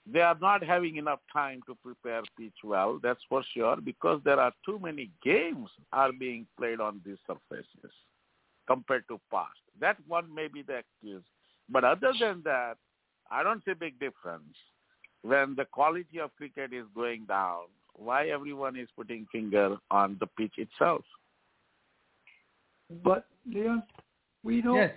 they 0.05 0.21
are 0.21 0.37
not 0.41 0.63
having 0.63 0.97
enough 0.97 1.21
time 1.31 1.61
to 1.67 1.75
prepare 1.75 2.21
pitch 2.37 2.53
well, 2.63 2.99
that's 3.01 3.21
for 3.29 3.43
sure, 3.53 3.77
because 3.77 4.21
there 4.25 4.39
are 4.39 4.51
too 4.65 4.79
many 4.79 5.09
games 5.23 5.69
are 5.93 6.11
being 6.11 6.45
played 6.57 6.81
on 6.81 7.01
these 7.05 7.17
surfaces 7.25 7.91
compared 8.67 9.07
to 9.07 9.19
past. 9.31 9.49
That 9.79 9.97
one 10.07 10.33
may 10.33 10.47
be 10.47 10.61
the 10.61 10.77
excuse. 10.77 11.23
But 11.69 11.83
other 11.85 12.11
than 12.19 12.41
that, 12.43 12.75
I 13.31 13.43
don't 13.43 13.63
see 13.63 13.73
big 13.73 13.99
difference. 13.99 14.57
When 15.21 15.55
the 15.55 15.65
quality 15.65 16.19
of 16.19 16.35
cricket 16.35 16.73
is 16.73 16.85
going 16.93 17.25
down, 17.25 17.67
why 17.95 18.27
everyone 18.27 18.75
is 18.75 18.89
putting 18.97 19.25
finger 19.31 19.77
on 19.89 20.17
the 20.19 20.27
pitch 20.27 20.53
itself? 20.57 21.05
But 23.03 23.25
Leon, 23.45 23.83
we 24.43 24.61
don't. 24.61 24.75
Yes. 24.75 24.91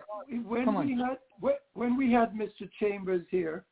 When 0.45 0.65
Come 0.65 0.77
on. 0.79 0.87
we 0.87 1.01
had 1.01 1.19
when- 1.39 1.59
when 1.75 1.97
we 1.97 2.11
had 2.11 2.33
Mr. 2.33 2.69
Chambers 2.81 3.25
here, 3.31 3.65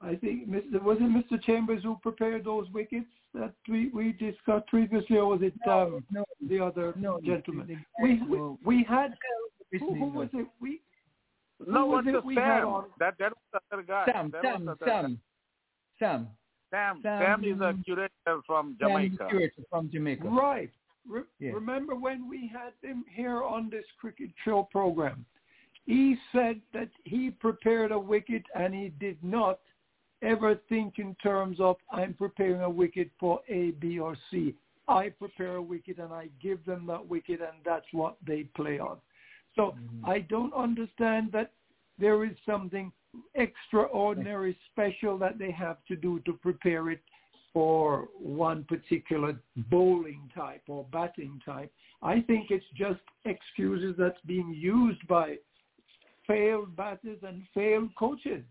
I 0.00 0.14
think 0.16 0.48
Mr. 0.48 0.82
was 0.82 0.98
it 1.00 1.04
Mr. 1.32 1.42
Chambers 1.42 1.82
who 1.82 1.96
prepared 2.02 2.44
those 2.44 2.68
wickets 2.70 3.06
that 3.32 3.54
we 3.68 3.88
we 3.88 4.12
discussed 4.12 4.66
previously, 4.68 5.16
or 5.16 5.26
was 5.26 5.40
it 5.42 5.54
um, 5.68 6.04
no, 6.10 6.24
the 6.48 6.60
other 6.60 6.92
no, 6.96 7.20
gentleman? 7.24 7.66
the- 7.66 8.02
we, 8.02 8.18
the- 8.18 8.24
we 8.64 8.76
we 8.78 8.84
had 8.84 9.14
His 9.70 9.80
who, 9.80 9.94
who 9.94 10.06
was 10.06 10.28
it? 10.34 10.46
We 10.60 10.80
No, 11.66 11.86
who 11.86 11.92
was 11.92 12.04
it 12.06 12.24
we 12.24 12.34
had 12.34 12.60
Sam? 12.60 12.68
on? 12.68 12.84
That 12.98 13.14
that 13.18 13.32
was 13.32 13.62
the 13.70 13.76
other 13.76 13.82
guy. 13.82 14.04
Sam, 14.12 14.30
That 14.30 14.42
Sam, 14.42 14.64
was 14.66 14.76
Sam, 14.84 15.20
Sam. 15.98 16.28
Sam. 16.70 16.98
Sam- 17.02 17.20
Sam 17.22 17.44
is 17.44 17.60
a 17.60 17.74
curator 17.84 18.40
from 18.46 18.76
Jamaica. 18.80 19.16
Sam 19.18 19.28
Stewart 19.28 19.52
from 19.70 19.90
Jamaica. 19.90 20.28
Right. 20.28 20.70
Re- 21.08 21.22
Yeah. 21.38 21.52
Remember 21.52 21.94
when 21.94 22.28
we 22.28 22.48
had 22.52 22.72
him 22.88 23.04
here 23.10 23.42
on 23.42 23.70
this 23.70 23.84
cricket 24.00 24.30
show 24.44 24.64
program? 24.72 25.24
He 25.86 26.16
said 26.32 26.60
that 26.72 26.88
he 27.04 27.30
prepared 27.30 27.92
a 27.92 27.98
wicket 27.98 28.42
and 28.54 28.74
he 28.74 28.88
did 28.88 29.18
not 29.22 29.60
ever 30.24 30.58
think 30.68 30.98
in 30.98 31.14
terms 31.22 31.58
of 31.60 31.76
I'm 31.92 32.14
preparing 32.14 32.62
a 32.62 32.70
wicket 32.70 33.10
for 33.20 33.40
A, 33.48 33.70
B, 33.72 33.98
or 33.98 34.16
C. 34.30 34.54
I 34.88 35.08
prepare 35.10 35.56
a 35.56 35.62
wicket 35.62 35.98
and 35.98 36.12
I 36.12 36.28
give 36.42 36.64
them 36.64 36.86
that 36.86 37.06
wicket 37.06 37.40
and 37.40 37.58
that's 37.64 37.86
what 37.92 38.16
they 38.26 38.44
play 38.56 38.78
on. 38.78 38.98
So 39.56 39.74
mm-hmm. 39.76 40.08
I 40.08 40.20
don't 40.20 40.52
understand 40.52 41.30
that 41.32 41.52
there 41.98 42.24
is 42.24 42.32
something 42.44 42.92
extraordinary 43.34 44.58
special 44.72 45.16
that 45.18 45.38
they 45.38 45.50
have 45.52 45.78
to 45.88 45.96
do 45.96 46.20
to 46.20 46.32
prepare 46.32 46.90
it 46.90 47.00
for 47.52 48.08
one 48.18 48.64
particular 48.64 49.38
bowling 49.70 50.28
type 50.34 50.62
or 50.68 50.84
batting 50.92 51.40
type. 51.46 51.72
I 52.02 52.20
think 52.20 52.50
it's 52.50 52.64
just 52.76 53.00
excuses 53.24 53.94
that's 53.96 54.18
being 54.26 54.52
used 54.52 55.06
by 55.06 55.36
failed 56.26 56.74
batters 56.76 57.18
and 57.22 57.42
failed 57.54 57.94
coaches. 57.96 58.42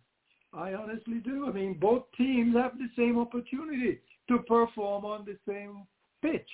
I 0.55 0.73
honestly 0.73 1.19
do. 1.23 1.47
I 1.47 1.51
mean, 1.51 1.77
both 1.79 2.03
teams 2.17 2.55
have 2.55 2.73
the 2.77 2.89
same 2.95 3.17
opportunity 3.17 3.99
to 4.27 4.37
perform 4.39 5.05
on 5.05 5.25
the 5.25 5.37
same 5.47 5.85
pitch. 6.21 6.49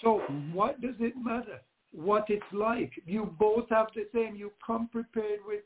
So 0.00 0.22
what 0.52 0.80
does 0.80 0.94
it 0.98 1.14
matter 1.22 1.60
what 1.92 2.26
it's 2.28 2.42
like? 2.52 2.92
You 3.06 3.34
both 3.38 3.68
have 3.70 3.88
the 3.94 4.06
same. 4.14 4.34
You 4.34 4.50
come 4.66 4.88
prepared 4.88 5.40
with, 5.46 5.62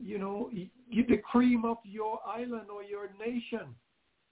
you 0.00 0.18
know, 0.18 0.50
the 0.90 1.16
cream 1.30 1.64
of 1.64 1.78
your 1.84 2.20
island 2.26 2.70
or 2.72 2.82
your 2.82 3.10
nation. 3.18 3.74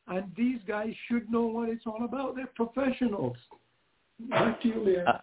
And 0.08 0.32
these 0.36 0.60
guys 0.66 0.94
should 1.08 1.30
know 1.30 1.42
what 1.42 1.68
it's 1.68 1.84
all 1.86 2.04
about. 2.04 2.36
They're 2.36 2.46
professionals. 2.54 3.36
Back 4.30 4.62
to 4.62 4.68
you, 4.68 4.82
Leon. 4.82 5.06
Uh, 5.06 5.18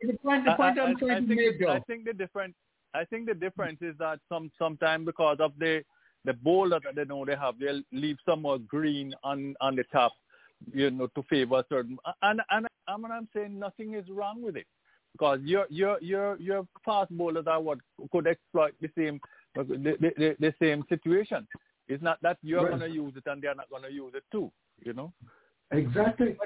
the 0.00 0.12
point, 0.22 0.44
the 0.46 0.52
point 0.54 0.78
I, 0.78 0.82
I'm 0.84 0.96
trying 0.96 1.28
to 1.28 1.36
think 1.36 1.60
make, 1.60 1.68
I 1.68 1.80
think 1.80 2.04
the 2.04 2.14
difference. 2.14 2.54
I 2.94 3.04
think 3.04 3.26
the 3.26 3.34
difference 3.34 3.78
is 3.82 3.94
that 3.98 4.20
some 4.28 4.50
sometimes 4.58 5.04
because 5.04 5.36
of 5.40 5.52
the 5.58 5.84
the 6.28 6.34
bowler 6.34 6.78
that 6.84 6.94
they 6.94 7.04
know 7.04 7.24
they 7.24 7.36
have, 7.36 7.54
they'll 7.58 7.82
leave 7.90 8.18
some 8.28 8.42
more 8.42 8.58
green 8.58 9.14
on 9.24 9.54
on 9.62 9.74
the 9.76 9.84
top, 9.90 10.12
you 10.74 10.90
know, 10.90 11.06
to 11.16 11.22
favor 11.30 11.64
certain. 11.70 11.96
And 12.22 12.40
and 12.50 12.66
I'm 12.86 13.04
I'm 13.06 13.28
saying 13.34 13.58
nothing 13.58 13.94
is 13.94 14.04
wrong 14.10 14.42
with 14.42 14.56
it 14.62 14.66
because 15.12 15.40
your 15.52 15.64
your 15.70 15.96
your 16.02 16.36
your 16.38 16.66
fast 16.84 17.10
bowlers 17.16 17.46
are 17.46 17.62
what 17.62 17.78
could 18.12 18.26
exploit 18.26 18.74
the 18.82 18.90
same 18.96 19.20
the 19.54 19.64
the, 19.64 20.12
the, 20.20 20.36
the 20.38 20.54
same 20.60 20.84
situation. 20.90 21.48
It's 21.88 22.02
not 22.02 22.18
that 22.20 22.36
you're 22.42 22.64
Right. 22.64 22.78
going 22.78 22.90
to 22.90 22.94
use 23.04 23.14
it 23.16 23.24
and 23.30 23.40
they're 23.42 23.54
not 23.54 23.70
going 23.70 23.84
to 23.84 23.92
use 24.02 24.12
it 24.14 24.24
too. 24.30 24.52
You 24.84 24.92
know. 24.92 25.08
Exactly. 25.70 26.36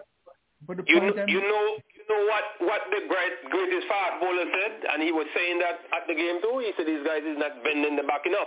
But 0.64 0.76
the 0.76 0.84
You 0.86 1.00
know, 1.00 1.12
point 1.12 1.28
you 1.28 1.40
know, 1.42 1.64
you 1.98 2.04
know 2.08 2.22
what 2.30 2.46
what 2.70 2.82
the 2.94 3.02
great 3.10 3.34
greatest 3.50 3.86
fast 3.90 4.22
bowler 4.22 4.46
said, 4.46 4.74
and 4.94 5.02
he 5.02 5.10
was 5.10 5.26
saying 5.34 5.58
that 5.58 5.76
at 5.90 6.06
the 6.06 6.14
game 6.14 6.38
too. 6.38 6.62
He 6.62 6.70
said 6.76 6.86
these 6.86 7.02
guys 7.02 7.26
is 7.26 7.38
not 7.44 7.64
bending 7.66 7.96
the 7.98 8.06
back 8.06 8.22
enough. 8.30 8.46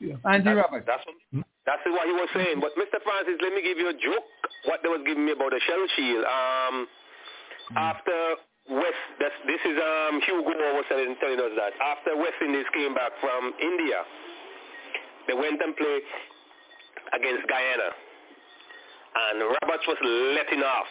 Yeah. 0.00 0.16
Andy 0.24 0.44
That's, 0.48 0.56
Roberts. 0.56 0.86
that's 0.86 1.04
what, 1.06 1.16
that's 1.66 1.84
what 1.86 2.06
he 2.06 2.14
was 2.14 2.30
saying. 2.34 2.60
But 2.60 2.72
Mr. 2.80 2.98
Francis, 3.04 3.36
let 3.42 3.52
me 3.52 3.62
give 3.62 3.78
you 3.78 3.88
a 3.90 3.96
joke. 3.96 4.24
What 4.64 4.80
they 4.82 4.88
was 4.88 5.02
giving 5.06 5.24
me 5.24 5.32
about 5.32 5.50
the 5.52 5.60
shell 5.66 5.84
shield. 5.96 6.24
Um, 6.24 6.76
after 7.76 8.18
West, 8.70 9.02
that's, 9.20 9.34
this 9.46 9.60
is 9.64 9.76
um 9.78 10.20
Hugo 10.26 10.54
was 10.74 10.86
telling, 10.88 11.14
telling 11.20 11.38
us 11.38 11.52
that 11.58 11.72
after 11.82 12.16
West 12.16 12.38
Indies 12.42 12.66
came 12.74 12.94
back 12.94 13.12
from 13.20 13.52
India, 13.60 14.02
they 15.28 15.34
went 15.34 15.60
and 15.60 15.76
played 15.76 16.06
against 17.14 17.46
Guyana, 17.46 17.90
and 19.30 19.36
Roberts 19.62 19.86
was 19.86 19.98
letting 20.34 20.62
off. 20.62 20.90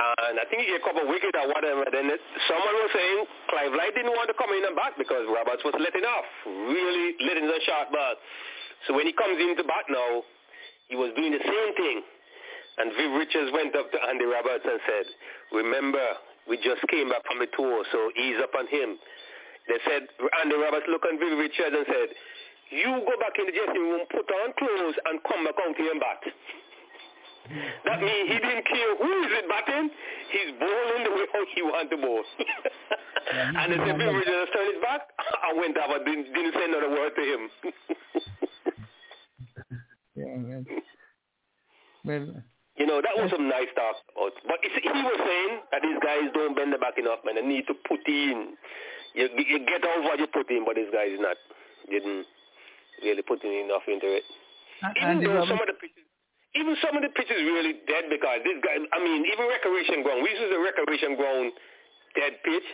And 0.00 0.40
I 0.40 0.48
think 0.48 0.64
he 0.64 0.72
get 0.72 0.80
a 0.80 0.86
couple 0.86 1.04
of 1.04 1.12
wickets 1.12 1.36
or 1.36 1.52
whatever. 1.52 1.84
Then 1.92 2.08
it, 2.08 2.20
someone 2.48 2.76
was 2.80 2.92
saying 2.96 3.18
Clive 3.52 3.72
Lloyd 3.76 3.92
didn't 3.92 4.16
want 4.16 4.32
to 4.32 4.36
come 4.40 4.48
in 4.56 4.64
and 4.64 4.72
bat 4.72 4.96
because 4.96 5.28
Roberts 5.28 5.60
was 5.60 5.76
letting 5.76 6.08
off, 6.08 6.28
really 6.48 7.20
letting 7.20 7.44
the 7.44 7.60
shot 7.68 7.92
ball. 7.92 8.16
So 8.88 8.96
when 8.96 9.04
he 9.04 9.12
comes 9.12 9.36
into 9.36 9.60
bat 9.68 9.84
now, 9.92 10.24
he 10.88 10.96
was 10.96 11.12
doing 11.12 11.36
the 11.36 11.44
same 11.44 11.70
thing. 11.76 11.98
And 12.80 12.96
Viv 12.96 13.12
Richards 13.12 13.52
went 13.52 13.76
up 13.76 13.92
to 13.92 13.98
Andy 14.08 14.24
Roberts 14.24 14.64
and 14.64 14.80
said, 14.88 15.06
remember, 15.52 16.00
we 16.48 16.56
just 16.64 16.80
came 16.88 17.12
back 17.12 17.20
from 17.28 17.36
the 17.36 17.50
tour, 17.52 17.84
so 17.92 17.98
ease 18.16 18.40
up 18.40 18.56
on 18.56 18.64
him. 18.72 18.96
They 19.68 19.76
said, 19.84 20.08
Andy 20.40 20.56
Roberts 20.56 20.88
looked 20.88 21.04
at 21.04 21.20
Viv 21.20 21.36
Richards 21.36 21.76
and 21.76 21.84
said, 21.84 22.08
you 22.72 23.04
go 23.04 23.14
back 23.20 23.36
in 23.36 23.50
the 23.50 23.52
dressing 23.52 23.84
room, 23.84 24.08
put 24.08 24.24
on 24.24 24.56
clothes, 24.56 24.96
and 25.12 25.20
come 25.28 25.44
back 25.44 25.60
out 25.60 25.76
here 25.76 25.92
and 25.92 26.00
bat. 26.00 26.22
That 27.84 27.98
means 28.00 28.28
he 28.30 28.38
didn't 28.38 28.66
care 28.66 28.90
who 28.96 29.10
is 29.24 29.32
it 29.42 29.46
batting. 29.48 29.90
He's 30.30 30.50
bowling 30.60 31.02
the 31.04 31.10
way 31.10 31.26
he 31.54 31.62
want 31.62 31.90
to 31.90 31.96
bowl. 31.96 32.22
and 33.32 33.72
they 33.72 33.78
said, 33.78 33.96
Viv 33.98 34.14
Richards 34.14 34.50
turned 34.54 34.70
his 34.74 34.82
back 34.82 35.02
and 35.48 35.58
went 35.58 35.76
up 35.78 35.90
and 35.90 36.04
didn't, 36.04 36.32
didn't 36.32 36.54
say 36.54 36.64
another 36.68 36.90
word 36.90 37.12
to 37.16 37.22
him. 37.22 37.42
Yeah, 40.16 40.36
well, 40.36 40.64
well, 42.04 42.26
You 42.76 42.84
know, 42.86 43.00
that 43.00 43.16
was 43.16 43.30
some 43.30 43.48
nice 43.48 43.72
talk. 43.72 43.96
But 44.44 44.58
he 44.60 44.68
was 44.84 45.16
saying 45.16 45.60
that 45.72 45.80
these 45.80 45.96
guys 46.04 46.28
don't 46.34 46.54
bend 46.54 46.74
the 46.74 46.78
back 46.78 46.98
enough, 46.98 47.20
man. 47.24 47.36
They 47.36 47.46
need 47.46 47.64
to 47.68 47.74
put 47.88 48.00
in. 48.06 48.58
You, 49.14 49.28
you 49.32 49.58
get 49.64 49.80
out 49.80 50.02
what 50.04 50.18
you 50.18 50.26
put 50.26 50.50
in, 50.50 50.64
but 50.66 50.76
these 50.76 50.92
guys 50.92 51.16
not 51.18 51.36
didn't 51.88 52.26
really 53.02 53.22
put 53.22 53.42
in 53.44 53.64
enough 53.64 53.82
into 53.88 54.12
it. 54.12 54.24
Even 55.00 55.24
though 55.24 55.46
some 55.48 55.60
of 55.60 55.66
the 55.66 55.78
pitches, 55.80 56.04
even 56.54 56.74
some 56.82 56.98
of 56.98 57.02
the 57.06 57.12
pitches 57.14 57.38
really 57.46 57.78
dead 57.86 58.10
because 58.10 58.42
this 58.42 58.58
guy. 58.64 58.74
I 58.78 58.98
mean, 58.98 59.22
even 59.22 59.46
recreation 59.46 60.02
ground. 60.02 60.22
We 60.26 60.34
used 60.34 60.50
a 60.50 60.58
recreation 60.58 61.14
ground 61.14 61.54
dead 62.18 62.42
pitch 62.42 62.68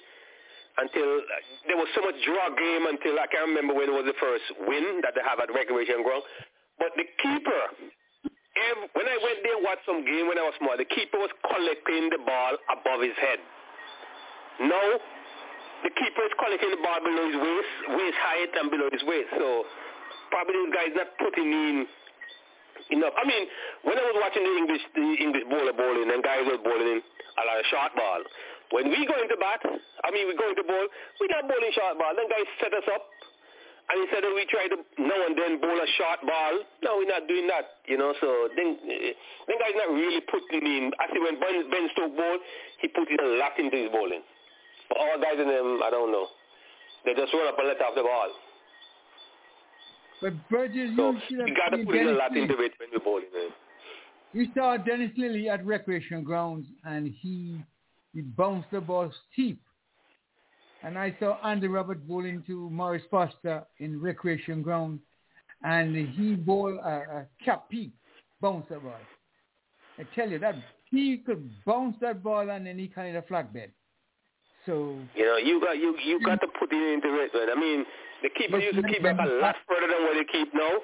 until 0.80 1.08
uh, 1.20 1.40
there 1.68 1.76
was 1.76 1.88
so 1.92 2.00
much 2.04 2.16
draw 2.24 2.52
game 2.56 2.88
until 2.88 3.20
I 3.20 3.28
can't 3.28 3.48
remember 3.52 3.76
when 3.76 3.88
it 3.92 3.96
was 3.96 4.08
the 4.08 4.16
first 4.16 4.44
win 4.64 5.00
that 5.04 5.12
they 5.16 5.24
have 5.24 5.40
at 5.40 5.52
recreation 5.52 6.00
ground. 6.04 6.24
But 6.80 6.92
the 6.96 7.04
keeper, 7.20 7.62
ev- 8.24 8.88
when 8.96 9.08
I 9.08 9.16
went 9.20 9.40
there 9.44 9.56
and 9.60 9.64
watched 9.64 9.84
some 9.88 10.04
game 10.04 10.28
when 10.28 10.40
I 10.40 10.44
was 10.44 10.56
small, 10.60 10.76
the 10.76 10.88
keeper 10.88 11.20
was 11.20 11.32
collecting 11.44 12.12
the 12.12 12.20
ball 12.24 12.56
above 12.72 13.00
his 13.04 13.16
head. 13.20 13.40
Now, 14.60 14.88
the 15.84 15.92
keeper 15.92 16.22
is 16.24 16.32
collecting 16.40 16.72
the 16.72 16.80
ball 16.80 17.00
below 17.04 17.24
his 17.28 17.36
waist, 17.36 17.72
waist 17.92 18.18
height 18.24 18.52
and 18.56 18.72
below 18.72 18.88
his 18.88 19.04
waist. 19.04 19.28
So 19.36 19.68
probably 20.32 20.56
this 20.64 20.72
guy 20.72 20.84
is 20.92 20.96
not 20.96 21.12
putting 21.20 21.48
in 21.52 21.76
enough. 22.90 23.14
I 23.16 23.24
mean, 23.26 23.44
when 23.82 23.96
I 23.98 24.04
was 24.06 24.16
watching 24.20 24.44
the 24.44 24.54
English 24.56 24.84
the 24.94 25.08
English 25.20 25.46
bowler 25.50 25.72
bowling 25.72 26.10
and 26.12 26.22
guys 26.22 26.44
were 26.46 26.58
bowling 26.58 27.00
a 27.02 27.42
lot 27.44 27.60
of 27.60 27.66
short 27.68 27.92
ball, 27.96 28.20
when 28.74 28.90
we 28.90 29.06
go 29.06 29.14
into 29.20 29.36
bat, 29.38 29.62
I 29.62 30.08
mean, 30.10 30.26
we 30.26 30.34
go 30.34 30.50
into 30.50 30.66
bowl, 30.66 30.86
we're 31.20 31.30
not 31.30 31.46
bowling 31.46 31.72
short 31.74 31.98
ball. 31.98 32.12
Then 32.16 32.26
guys 32.26 32.48
set 32.58 32.74
us 32.74 32.86
up. 32.90 33.04
And 33.86 34.02
instead 34.02 34.26
of 34.26 34.34
we 34.34 34.42
try 34.50 34.66
to 34.66 34.82
now 34.98 35.20
and 35.30 35.38
then 35.38 35.62
bowl 35.62 35.78
a 35.78 35.86
short 35.94 36.18
ball, 36.26 36.54
no, 36.82 36.98
we're 36.98 37.06
not 37.06 37.30
doing 37.30 37.46
that, 37.46 37.86
you 37.86 37.94
know. 37.94 38.10
So 38.18 38.50
then, 38.58 38.74
uh, 38.82 39.14
then 39.46 39.56
guys 39.62 39.78
not 39.78 39.94
really 39.94 40.18
putting 40.26 40.66
in. 40.66 40.90
I 40.98 41.06
see 41.14 41.22
when 41.22 41.38
Ben, 41.38 41.70
ben 41.70 41.86
Stoke 41.94 42.18
bowled, 42.18 42.42
he 42.82 42.90
put 42.90 43.06
in 43.06 43.22
a 43.22 43.38
lot 43.38 43.54
into 43.62 43.78
his 43.78 43.94
bowling. 43.94 44.26
But 44.90 44.98
all 44.98 45.22
guys 45.22 45.38
in 45.38 45.46
them, 45.46 45.86
I 45.86 45.90
don't 45.94 46.10
know. 46.10 46.26
They 47.06 47.14
just 47.14 47.30
run 47.30 47.46
up 47.46 47.58
and 47.62 47.70
let 47.70 47.78
off 47.78 47.94
the 47.94 48.02
ball. 48.02 48.30
But 50.20 50.32
Virgil, 50.50 50.92
So 50.96 51.10
you 51.12 51.20
should 51.28 51.40
have 51.40 51.56
got 51.56 51.76
to 51.76 51.84
put 51.84 51.94
in 51.94 52.08
a 52.08 52.12
lot 52.12 52.32
Lillee. 52.32 52.42
into 52.42 52.54
it 52.62 52.72
when 52.78 52.88
we're 52.92 53.00
bowling. 53.00 53.26
We 54.34 54.50
saw 54.54 54.76
Dennis 54.76 55.12
Lillee 55.18 55.48
at 55.48 55.64
recreation 55.64 56.22
grounds, 56.24 56.66
and 56.84 57.14
he 57.20 57.60
he 58.14 58.22
bounced 58.22 58.70
the 58.70 58.80
ball 58.80 59.10
steep. 59.32 59.60
And 60.82 60.98
I 60.98 61.14
saw 61.18 61.38
Andy 61.44 61.68
Robert 61.68 62.06
bowling 62.06 62.42
to 62.46 62.70
Maurice 62.70 63.02
Foster 63.10 63.64
in 63.78 64.00
recreation 64.00 64.62
ground, 64.62 65.00
and 65.62 65.94
he 65.96 66.34
bowled 66.34 66.78
a, 66.78 66.88
a 66.88 67.26
cap 67.44 67.68
peak 67.68 67.90
bounce 68.40 68.66
the 68.68 68.76
ball. 68.78 68.94
I 69.98 70.04
tell 70.14 70.28
you 70.30 70.38
that 70.38 70.54
he 70.90 71.18
could 71.18 71.48
bounce 71.64 71.96
that 72.00 72.22
ball 72.22 72.50
on 72.50 72.66
any 72.66 72.88
kind 72.88 73.16
of 73.16 73.26
flatbed. 73.26 73.70
So 74.66 74.98
You 75.14 75.24
know, 75.24 75.36
you 75.36 75.60
got 75.60 75.78
you 75.78 75.96
you 76.04 76.20
got 76.24 76.40
to 76.40 76.48
put 76.58 76.72
it 76.72 76.92
into 76.94 77.08
it. 77.20 77.30
Man. 77.34 77.48
I 77.56 77.60
mean, 77.60 77.84
the 78.26 78.30
keeper 78.34 78.58
used 78.58 78.74
to 78.74 78.86
keep 78.90 79.06
it 79.06 79.14
a 79.14 79.28
lot 79.38 79.54
further 79.70 79.86
than 79.86 80.02
what 80.02 80.18
they 80.18 80.26
keep 80.26 80.50
now, 80.50 80.74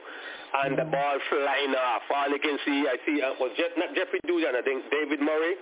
and 0.62 0.78
the 0.78 0.86
ball 0.86 1.18
flying 1.26 1.74
off. 1.74 2.06
All 2.14 2.30
you 2.30 2.38
can 2.38 2.54
see, 2.62 2.86
I 2.86 2.96
see, 3.02 3.18
uh, 3.18 3.34
was 3.42 3.50
Jeff, 3.58 3.74
not 3.74 3.90
Jeffrey 3.98 4.22
Dujon, 4.30 4.54
I 4.54 4.62
think 4.62 4.86
David 4.94 5.18
Murray 5.18 5.58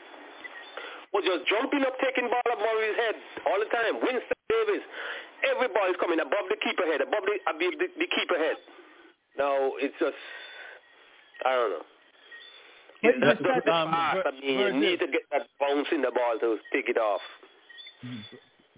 was 1.17 1.25
just 1.25 1.43
jumping 1.49 1.83
up, 1.83 1.97
taking 2.05 2.29
ball 2.29 2.45
up 2.53 2.61
Murray's 2.61 2.97
head 3.01 3.17
all 3.49 3.59
the 3.59 3.67
time. 3.73 3.99
Winston 3.99 4.39
Davis, 4.53 4.85
every 5.49 5.67
ball 5.73 5.89
is 5.91 5.97
coming 5.99 6.21
above 6.21 6.47
the 6.53 6.59
keeper 6.63 6.85
head, 6.87 7.01
above 7.01 7.25
the 7.27 7.35
above 7.49 7.75
the, 7.81 7.89
the 7.99 8.09
keeper 8.15 8.37
head. 8.39 8.59
Now 9.39 9.73
it's 9.81 9.95
just, 9.99 10.21
I 11.47 11.51
don't 11.57 11.71
know. 11.81 11.87
It's 13.03 13.19
But- 13.19 13.41
just 13.43 13.65
the 13.65 13.73
um. 13.75 13.91
Vir- 13.91 14.23
I 14.29 14.33
mean, 14.39 14.59
you 14.61 14.73
need 14.77 15.01
to 15.01 15.09
get 15.09 15.25
that 15.33 15.49
bounce 15.59 15.89
in 15.91 16.03
the 16.03 16.13
ball 16.13 16.37
to 16.45 16.59
take 16.73 16.89
it 16.89 16.99
off. 16.99 17.23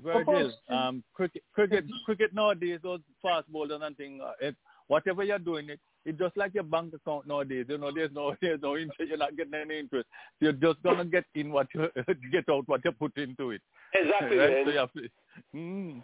Virgil, 0.02 0.52
um, 0.68 1.02
cricket, 1.14 1.42
cricket, 1.54 1.84
cricket 2.04 2.34
nowadays, 2.34 2.80
those 2.82 3.00
fast 3.20 3.50
bowlers 3.52 3.80
and 3.82 3.96
thing, 3.96 4.20
uh, 4.22 4.32
it, 4.40 4.56
whatever 4.88 5.22
you're 5.22 5.38
doing, 5.38 5.70
it, 5.70 5.80
it's 6.04 6.18
just 6.18 6.36
like 6.36 6.54
your 6.54 6.64
bank 6.64 6.92
account 6.94 7.26
nowadays. 7.26 7.66
You 7.68 7.78
know, 7.78 7.90
there's 7.94 8.10
no, 8.12 8.34
there's 8.42 8.60
no 8.60 8.76
interest. 8.76 9.08
You're 9.08 9.18
not 9.18 9.36
getting 9.36 9.54
any 9.54 9.78
interest. 9.78 10.08
You're 10.40 10.52
just 10.52 10.82
gonna 10.82 11.04
get 11.04 11.24
in 11.34 11.52
what 11.52 11.68
you 11.74 11.88
get 12.32 12.44
out 12.50 12.64
what 12.66 12.84
you 12.84 12.92
put 12.92 13.16
into 13.16 13.50
it. 13.50 13.62
Exactly, 13.94 14.36
right? 14.36 14.66
So 14.66 15.00
to, 15.00 15.08
mm. 15.54 16.02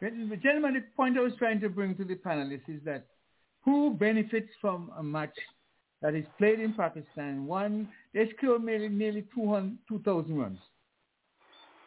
The 0.00 0.36
gentleman, 0.42 0.74
the 0.74 0.82
point 0.96 1.16
I 1.16 1.20
was 1.20 1.32
trying 1.38 1.60
to 1.60 1.68
bring 1.68 1.94
to 1.96 2.04
the 2.04 2.16
panelists 2.16 2.68
is 2.68 2.80
that 2.84 3.06
who 3.64 3.94
benefits 3.94 4.48
from 4.60 4.90
a 4.98 5.02
match 5.02 5.34
that 6.00 6.14
is 6.14 6.24
played 6.38 6.58
in 6.58 6.74
Pakistan? 6.74 7.46
One, 7.46 7.88
they 8.12 8.28
scored 8.36 8.64
nearly, 8.64 8.88
nearly 8.88 9.24
200 9.32 9.78
2,000 9.88 10.36
runs 10.36 10.58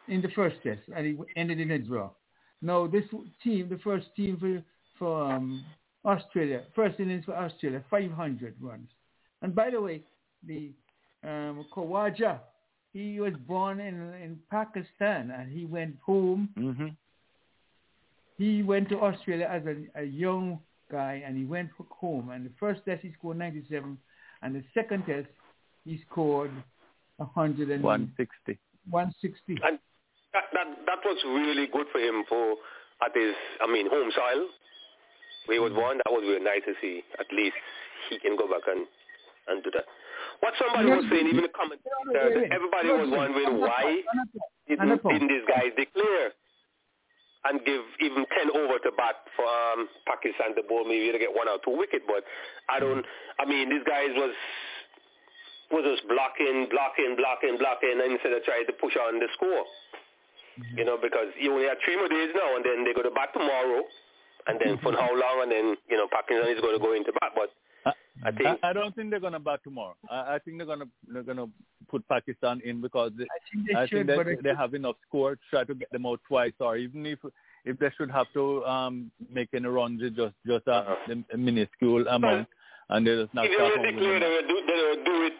in 0.08 0.22
the 0.22 0.28
first 0.28 0.56
test, 0.62 0.80
and 0.94 1.06
it 1.06 1.16
ended 1.36 1.60
in 1.60 1.70
a 1.72 1.78
draw. 1.78 2.10
Now, 2.62 2.86
this 2.86 3.04
team, 3.42 3.68
the 3.68 3.78
first 3.78 4.06
team 4.16 4.38
for, 4.38 4.62
for 4.98 5.32
um, 5.32 5.64
Australia, 6.04 6.62
first 6.74 6.98
innings 7.00 7.24
for 7.24 7.34
Australia, 7.36 7.84
500 7.90 8.54
runs. 8.60 8.88
And 9.42 9.54
by 9.54 9.70
the 9.70 9.80
way, 9.80 10.02
the 10.46 10.70
um, 11.22 11.66
Khawaja, 11.74 12.40
he 12.92 13.20
was 13.20 13.34
born 13.46 13.80
in, 13.80 13.94
in 14.14 14.38
Pakistan, 14.50 15.30
and 15.30 15.52
he 15.52 15.66
went 15.66 15.96
home 16.04 16.48
hmm 16.56 16.88
he 18.38 18.62
went 18.62 18.88
to 18.90 19.00
Australia 19.00 19.48
as 19.50 19.62
a, 19.66 20.00
a 20.00 20.04
young 20.04 20.58
guy 20.90 21.22
and 21.26 21.36
he 21.36 21.44
went 21.44 21.70
home. 21.90 22.30
And 22.30 22.44
the 22.44 22.52
first 22.60 22.84
test 22.84 23.02
he 23.02 23.12
scored 23.18 23.38
97, 23.38 23.96
and 24.42 24.54
the 24.54 24.62
second 24.74 25.04
test 25.06 25.28
he 25.84 26.02
scored 26.10 26.50
100 27.16 27.70
and 27.70 27.82
160. 27.82 28.58
160. 28.90 29.62
And 29.66 29.78
that, 30.36 30.52
that 30.52 30.68
that 30.84 31.00
was 31.04 31.16
really 31.24 31.66
good 31.72 31.88
for 31.88 31.98
him 31.98 32.24
for 32.28 32.60
at 33.00 33.16
his 33.16 33.32
I 33.64 33.66
mean 33.72 33.88
home 33.88 34.12
soil. 34.12 34.44
He 35.48 35.58
was 35.62 35.72
born, 35.72 36.02
that 36.02 36.10
was 36.10 36.26
really 36.26 36.42
nice 36.42 36.66
to 36.66 36.74
see. 36.82 37.06
At 37.22 37.30
least 37.30 37.54
he 38.10 38.18
can 38.18 38.34
go 38.34 38.50
back 38.50 38.66
and, 38.66 38.82
and 39.46 39.62
do 39.62 39.70
that. 39.78 39.86
What 40.42 40.58
somebody 40.58 40.90
was 40.90 41.06
saying, 41.06 41.30
even 41.30 41.46
the 41.46 41.54
comment, 41.54 41.80
uh, 41.86 42.50
everybody 42.50 42.90
was 42.90 43.08
wondering 43.14 43.62
why 43.62 44.02
didn't, 44.66 45.00
didn't 45.06 45.30
these 45.30 45.46
guys 45.46 45.70
declare 45.78 46.34
and 47.46 47.62
give 47.62 47.82
even 48.02 48.26
10 48.26 48.58
over 48.58 48.82
to 48.82 48.90
bat 48.98 49.22
for 49.38 49.46
um, 49.46 49.86
Pakistan 50.02 50.58
to 50.58 50.66
bowl 50.66 50.82
maybe 50.82 51.14
to 51.14 51.18
get 51.22 51.30
one 51.30 51.46
or 51.46 51.62
two 51.62 51.78
wicket. 51.78 52.02
But 52.10 52.26
I 52.66 52.82
don't, 52.82 53.06
I 53.38 53.46
mean, 53.46 53.70
these 53.70 53.86
guys 53.86 54.10
was 54.18 54.34
was 55.70 55.82
just 55.82 56.06
blocking, 56.06 56.70
blocking, 56.70 57.18
blocking, 57.18 57.58
blocking 57.58 57.98
and 57.98 58.14
instead 58.14 58.30
of 58.34 58.42
trying 58.46 58.66
to 58.66 58.74
push 58.78 58.94
on 58.94 59.18
the 59.18 59.26
score. 59.34 59.66
You 60.74 60.84
know, 60.84 60.96
because 61.00 61.28
you 61.40 61.52
only 61.52 61.66
have 61.68 61.78
three 61.84 61.96
more 61.96 62.08
days 62.08 62.30
now, 62.34 62.56
and 62.56 62.64
then 62.64 62.84
they 62.84 62.94
go 62.94 63.02
to 63.02 63.10
bat 63.10 63.28
tomorrow, 63.32 63.82
and 64.46 64.58
then 64.60 64.78
for 64.78 64.92
mm-hmm. 64.92 65.00
how 65.00 65.12
long, 65.12 65.42
and 65.42 65.52
then 65.52 65.76
you 65.90 65.96
know 65.96 66.08
Pakistan 66.10 66.48
is 66.54 66.60
going 66.60 66.78
to 66.78 66.82
go 66.82 66.94
into 66.94 67.12
bat. 67.20 67.32
But 67.34 67.50
uh, 67.84 67.92
I 68.24 68.28
I 68.28 68.32
think 68.32 68.58
I, 68.62 68.70
I 68.70 68.72
don't 68.72 68.94
think 68.96 69.10
they're 69.10 69.20
gonna 69.20 69.40
bat 69.40 69.60
tomorrow. 69.64 69.96
I, 70.10 70.36
I 70.36 70.38
think 70.44 70.58
they're 70.58 70.66
gonna 70.66 70.88
they're 71.12 71.22
gonna 71.22 71.46
put 71.88 72.06
Pakistan 72.08 72.60
in 72.64 72.80
because 72.80 73.12
they, 73.18 73.24
I 73.24 73.38
think 73.52 73.66
they 73.68 73.74
I 73.74 73.86
should, 73.86 74.06
think 74.06 74.24
they, 74.24 74.32
I- 74.32 74.52
they 74.52 74.56
have 74.58 74.74
enough 74.74 74.96
score 75.08 75.36
to 75.36 75.40
try 75.50 75.64
to 75.64 75.74
get 75.74 75.90
them 75.92 76.06
out 76.06 76.20
twice, 76.26 76.52
or 76.60 76.76
even 76.76 77.06
if 77.06 77.18
if 77.64 77.78
they 77.78 77.90
should 77.96 78.10
have 78.10 78.26
to 78.34 78.64
um 78.64 79.10
make 79.32 79.48
any 79.54 79.66
runs, 79.66 80.00
just 80.16 80.34
just 80.46 80.66
a, 80.66 80.96
a 81.32 81.36
minuscule 81.36 82.06
amount, 82.08 82.48
and 82.90 83.06
they 83.06 83.14
just 83.14 83.34
not 83.34 83.46
if 83.46 83.50
they 83.50 83.56
start 83.56 83.76
will 83.76 83.84
declare, 83.84 84.20
they 84.20 84.28
will 84.28 84.48
do, 84.48 84.62
they 84.66 84.74
will 84.74 85.04
do 85.04 85.26
it. 85.26 85.32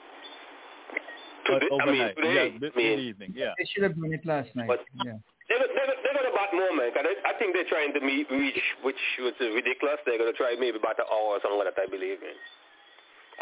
But 1.49 1.61
Today, 1.61 1.77
I 1.81 1.87
mean, 1.91 2.09
today, 2.17 2.35
yeah, 2.53 2.59
this 2.59 2.73
I 2.75 2.79
mean, 2.79 2.99
evening, 2.99 3.33
yeah. 3.37 3.53
They 3.59 3.65
should 3.73 3.83
have 3.85 3.95
done 3.95 4.13
it 4.13 4.25
last 4.27 4.55
night. 4.55 4.69
But- 4.69 4.85
yeah. 5.05 5.19
They're, 5.49 5.59
they're, 5.63 5.95
they're 6.03 6.13
going 6.19 6.27
to 6.27 6.35
bat 6.35 6.51
more, 6.53 6.75
man. 6.75 6.91
'cause 6.91 7.07
I, 7.07 7.31
I 7.31 7.39
think 7.39 7.55
they're 7.55 7.69
trying 7.71 7.95
to 7.95 8.01
meet, 8.01 8.27
reach, 8.33 8.59
which 8.83 8.99
was 9.21 9.33
ridiculous. 9.39 9.99
They're 10.05 10.19
going 10.19 10.33
to 10.33 10.37
try 10.37 10.57
maybe 10.59 10.79
bat 10.83 10.97
an 10.99 11.07
hour 11.07 11.37
or 11.37 11.41
something 11.41 11.59
like 11.59 11.71
that, 11.75 11.83
I 11.83 11.87
believe. 11.87 12.19
Man. 12.21 12.35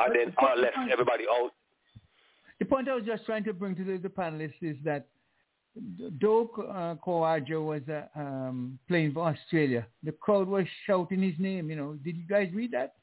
And 0.05 0.15
then 0.15 0.35
But- 0.37 0.45
all 0.51 0.59
left 0.61 0.77
everybody 0.93 1.25
out. 1.33 1.53
The 2.61 2.67
point 2.67 2.89
I 2.89 2.95
was 2.95 3.05
just 3.05 3.25
trying 3.25 3.45
to 3.45 3.53
bring 3.55 3.75
to 3.77 3.85
the, 3.85 3.97
the 3.97 4.09
panelists 4.11 4.61
is 4.63 4.77
that 4.85 5.07
though 6.21 6.51
uh, 6.71 6.95
Khawaja 7.05 7.65
was 7.65 7.83
uh, 7.89 8.07
um, 8.19 8.79
playing 8.87 9.13
for 9.13 9.27
Australia, 9.29 9.87
the 10.03 10.13
crowd 10.13 10.47
was 10.49 10.67
shouting 10.87 11.23
his 11.23 11.35
name. 11.39 11.71
You 11.71 11.77
know, 11.77 11.95
did 12.05 12.17
you 12.17 12.25
guys 12.29 12.49
read 12.55 12.73
that? 12.73 12.95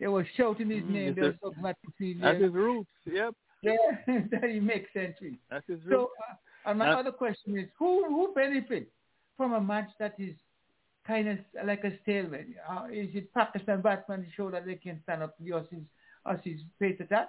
They 0.00 0.06
were 0.06 0.26
shouting 0.36 0.70
his 0.70 0.82
Mm, 0.84 0.90
name. 0.90 1.08
it's 1.08 1.16
They 1.16 1.22
were 1.22 1.28
a- 1.28 1.36
talking 1.38 1.60
about 1.60 1.76
the 1.84 1.90
field. 1.98 2.22
That's 2.22 2.42
his 2.42 2.52
roots. 2.52 2.88
Yep, 3.04 3.34
Yeah, 3.64 3.76
that 4.30 4.44
it 4.44 4.62
makes 4.62 4.92
sense. 4.92 5.16
that's 5.50 5.66
his 5.66 5.80
So, 5.88 6.10
uh, 6.28 6.34
and 6.70 6.78
my 6.78 6.92
Uh, 6.92 7.00
other 7.00 7.12
question 7.12 7.58
is, 7.58 7.68
who 7.78 8.04
who 8.08 8.32
benefit 8.34 8.90
from 9.36 9.52
a 9.54 9.60
match 9.60 9.90
that 9.98 10.14
is 10.18 10.34
kind 11.06 11.28
of 11.28 11.38
like 11.66 11.84
a 11.84 11.92
stalemate? 12.02 12.54
Uh, 12.68 12.84
is 12.90 13.10
it 13.14 13.32
Pakistan 13.34 13.80
batsmen 13.82 14.24
to 14.24 14.30
show 14.36 14.50
that 14.50 14.64
they 14.66 14.76
can 14.76 15.00
stand 15.02 15.22
up 15.22 15.36
to 15.36 15.42
the 15.44 15.50
Aussies, 15.50 15.84
Aussies 16.26 16.60
pace 16.80 16.98
attack? 17.00 17.28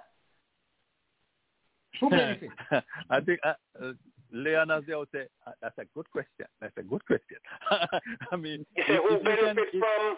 Who 2.00 2.10
benefit? 2.10 2.50
I 3.10 3.20
think 3.20 3.40
uh, 3.44 3.54
uh, 3.82 3.92
Leon, 4.32 4.70
as 4.70 4.84
they 4.86 4.94
would 4.94 5.08
say, 5.12 5.26
uh, 5.46 5.52
that's 5.62 5.78
a 5.78 5.84
good 5.94 6.10
question. 6.10 6.46
That's 6.60 6.76
a 6.76 6.82
good 6.82 7.04
question. 7.06 7.38
I 8.32 8.36
mean, 8.36 8.66
You 8.76 8.84
say 8.86 8.94
if- 8.96 9.02
who 9.02 9.16
if 9.16 9.22
you 9.24 9.36
can- 9.36 9.54
benefits 9.56 9.76
from? 9.78 10.16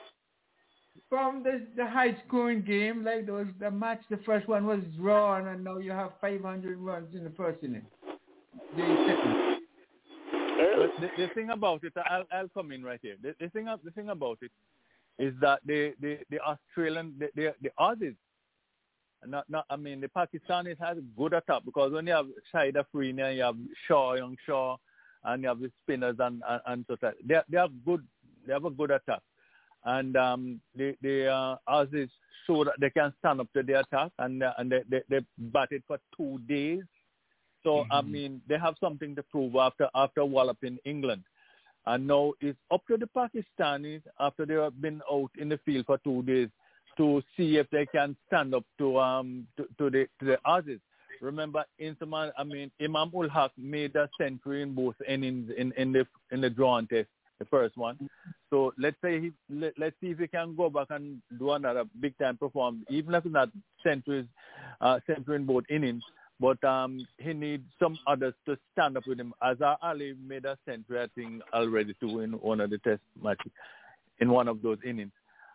From 1.09 1.43
the 1.43 1.67
the 1.77 1.87
high 1.87 2.17
scoring 2.27 2.63
game, 2.63 3.05
like 3.05 3.27
those 3.27 3.47
the 3.61 3.71
match, 3.71 4.01
the 4.11 4.19
first 4.19 4.49
one 4.49 4.67
was 4.67 4.81
drawn, 4.97 5.49
and 5.49 5.65
now 5.65 5.79
you 5.79 5.93
have 5.93 6.13
500 6.21 6.79
runs 6.79 7.15
in 7.15 7.25
the 7.25 7.31
first 7.31 7.63
inning. 7.63 7.87
The 8.77 9.59
the, 11.01 11.09
the 11.17 11.29
thing 11.35 11.51
about 11.51 11.85
it, 11.85 11.93
I'll, 12.11 12.25
I'll 12.33 12.49
come 12.49 12.73
in 12.73 12.83
right 12.83 12.99
here. 13.03 13.17
The, 13.23 13.35
the 13.41 13.49
thing, 13.51 13.67
the 13.85 13.91
thing 13.93 14.09
about 14.09 14.39
it 14.43 14.51
is 15.19 15.35
that 15.41 15.61
the 15.67 15.95
the, 16.01 16.19
the 16.31 16.39
Australian, 16.41 17.15
the, 17.19 17.29
the 17.35 17.55
the 17.63 17.71
Aussies, 17.79 18.17
not 19.27 19.45
not 19.49 19.67
I 19.71 19.77
mean 19.77 20.01
the 20.01 20.09
Pakistanis 20.09 20.79
has 20.81 20.99
good 21.17 21.33
attack 21.33 21.63
because 21.65 21.93
when 21.93 22.07
you 22.07 22.13
have 22.13 22.27
Shahid 22.53 22.77
Afridi, 22.77 23.37
you 23.37 23.43
have 23.43 23.57
Shaw, 23.87 24.15
Young 24.15 24.37
Shaw, 24.47 24.77
and 25.25 25.43
you 25.43 25.49
have 25.49 25.61
the 25.61 25.71
spinners 25.83 26.17
and 26.19 26.43
and, 26.49 26.61
and 26.67 26.85
so 26.89 26.97
that 27.03 27.15
they 27.25 27.39
they 27.49 27.59
have 27.59 27.73
good 27.85 28.05
they 28.47 28.53
have 28.53 28.65
a 28.65 28.71
good 28.71 28.91
attack, 28.91 29.21
and 29.85 30.17
um 30.17 30.61
the 30.77 30.95
the 31.03 31.27
uh, 31.29 31.57
Aussies 31.69 32.11
show 32.47 32.65
that 32.65 32.75
they 32.81 32.91
can 32.91 33.13
stand 33.19 33.41
up 33.41 33.49
to 33.55 33.63
the 33.63 33.81
attack 33.81 34.11
and 34.19 34.43
uh, 34.43 34.53
and 34.59 34.71
they, 34.73 34.83
they 34.91 35.03
they 35.09 35.21
batted 35.39 35.83
for 35.87 35.99
two 36.17 36.39
days. 36.49 36.83
So 37.65 37.85
I 37.91 38.03
mean, 38.03 38.41
they 38.49 38.59
have 38.59 38.75
something 38.81 39.15
to 39.17 39.23
prove 39.25 39.57
after 39.57 39.89
after 39.95 40.25
walloping 40.25 40.79
England, 40.85 41.23
and 41.87 42.07
now 42.07 42.33
it's 42.41 42.59
up 42.71 42.83
to 42.89 42.97
the 42.97 43.07
Pakistanis 43.07 44.03
after 44.21 44.47
they 44.47 44.55
have 44.55 44.81
been 44.81 45.03
out 45.11 45.31
in 45.39 45.49
the 45.49 45.59
field 45.65 45.87
for 45.87 45.99
two 45.99 46.23
days 46.23 46.49
to 46.97 47.23
see 47.37 47.57
if 47.57 47.69
they 47.71 47.87
can 47.87 48.17
stand 48.27 48.55
up 48.55 48.65
to 48.79 48.99
um 48.99 49.47
to, 49.57 49.65
to 49.79 49.91
the 49.91 50.07
to 50.21 50.25
the 50.27 50.39
Aussies. 50.47 50.81
Remember, 51.21 51.65
Inzamam, 51.81 52.31
I 52.39 52.45
mean, 52.45 52.71
Imam 52.81 53.11
ul 53.13 53.29
Haq 53.29 53.51
made 53.59 53.97
a 53.97 54.09
century 54.21 54.63
in 54.63 54.75
both 54.75 54.95
innings 55.09 55.51
in 55.57 55.73
in 55.73 55.93
the 55.93 56.07
in 56.31 56.41
the 56.41 56.51
drawn 56.51 56.87
test, 56.87 57.09
the 57.39 57.45
first 57.47 57.77
one. 57.77 58.09
So 58.51 58.73
let's 58.79 58.97
say 59.03 59.21
he 59.21 59.33
let, 59.51 59.75
let's 59.79 59.97
see 60.01 60.09
if 60.09 60.19
he 60.19 60.27
can 60.27 60.57
go 60.57 60.71
back 60.71 60.89
and 60.91 61.21
do 61.39 61.53
another 61.53 61.85
big 62.01 62.17
time 62.19 62.37
performance, 62.37 62.85
even 62.91 63.15
if 63.15 63.25
it's 63.25 63.33
not 63.33 63.51
centuries, 63.83 64.27
uh, 64.81 65.01
century 65.07 65.37
in 65.37 65.47
both 65.47 65.65
innings. 65.71 66.03
But 66.41 66.63
um, 66.63 67.05
he 67.19 67.33
needs 67.33 67.65
some 67.81 67.99
others 68.07 68.35
to 68.47 68.57
stand 68.73 68.97
up 68.97 69.09
with 69.09 69.19
him. 69.19 69.35
Azhar 69.43 69.77
Ali 69.83 70.15
made 70.25 70.45
a 70.45 70.57
century, 70.65 71.01
I 71.01 71.09
think, 71.17 71.43
already 71.53 71.95
too 71.99 72.21
in 72.21 72.33
one 72.33 72.61
of 72.61 72.71
the 72.71 72.79
test 72.79 73.01
matches, 73.21 73.51
in 74.21 74.31
one 74.31 74.47
of 74.47 74.63
those 74.63 74.79
innings. 74.87 75.11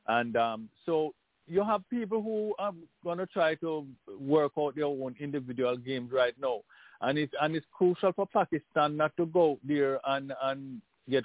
And 0.07 0.35
um, 0.35 0.69
so 0.85 1.13
you 1.47 1.63
have 1.63 1.89
people 1.89 2.21
who 2.21 2.53
are 2.59 2.73
going 3.01 3.17
to 3.17 3.25
try 3.27 3.55
to 3.55 3.85
work 4.19 4.51
out 4.59 4.75
their 4.75 4.85
own 4.85 5.15
individual 5.21 5.77
games 5.77 6.11
right 6.11 6.33
now. 6.41 6.61
And 6.99 7.17
it's, 7.17 7.33
and 7.41 7.55
it's 7.55 7.65
crucial 7.71 8.11
for 8.11 8.27
Pakistan 8.27 8.97
not 8.97 9.15
to 9.17 9.25
go 9.25 9.59
there 9.63 9.99
and, 10.05 10.33
and 10.41 10.81
get 11.09 11.23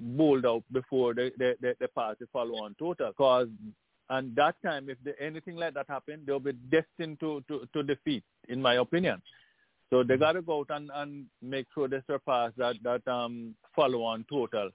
bowled 0.00 0.46
out 0.46 0.64
before 0.72 1.14
they, 1.14 1.30
they 1.38 1.86
pass 1.94 2.16
the 2.18 2.26
follow-on 2.32 2.74
total. 2.78 3.12
Cause, 3.12 3.48
and 4.08 4.34
that 4.34 4.56
time, 4.64 4.88
if 4.88 4.98
the, 5.04 5.14
anything 5.22 5.56
like 5.56 5.74
that 5.74 5.86
happen, 5.88 6.22
they'll 6.26 6.40
be 6.40 6.52
destined 6.52 7.20
to, 7.20 7.44
to, 7.48 7.68
to 7.72 7.82
defeat, 7.82 8.24
in 8.48 8.60
my 8.60 8.74
opinion. 8.74 9.22
So 9.90 10.02
they 10.02 10.16
got 10.16 10.32
to 10.32 10.42
go 10.42 10.60
out 10.60 10.70
and, 10.70 10.90
and 10.94 11.26
make 11.42 11.66
sure 11.74 11.88
they 11.88 12.00
surpass 12.06 12.52
that, 12.56 12.76
that 12.82 13.06
um, 13.06 13.54
follow-on 13.76 14.24
total. 14.28 14.70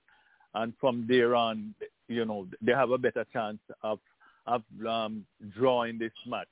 And 0.53 0.73
from 0.79 1.05
there 1.07 1.35
on, 1.35 1.73
you 2.07 2.23
know, 2.25 2.47
they 2.61 2.71
have 2.71 2.91
a 2.91 2.97
better 2.97 3.25
chance 3.33 3.59
of, 3.81 3.99
of 4.45 4.61
um, 4.87 5.25
drawing 5.57 5.97
this 5.97 6.13
match. 6.25 6.47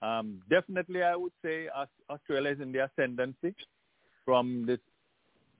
Um, 0.00 0.40
definitely, 0.48 1.02
I 1.02 1.16
would 1.16 1.32
say 1.44 1.68
Australia 2.10 2.50
is 2.50 2.60
in 2.60 2.72
the 2.72 2.84
ascendancy 2.84 3.54
from 4.24 4.64
this 4.66 4.80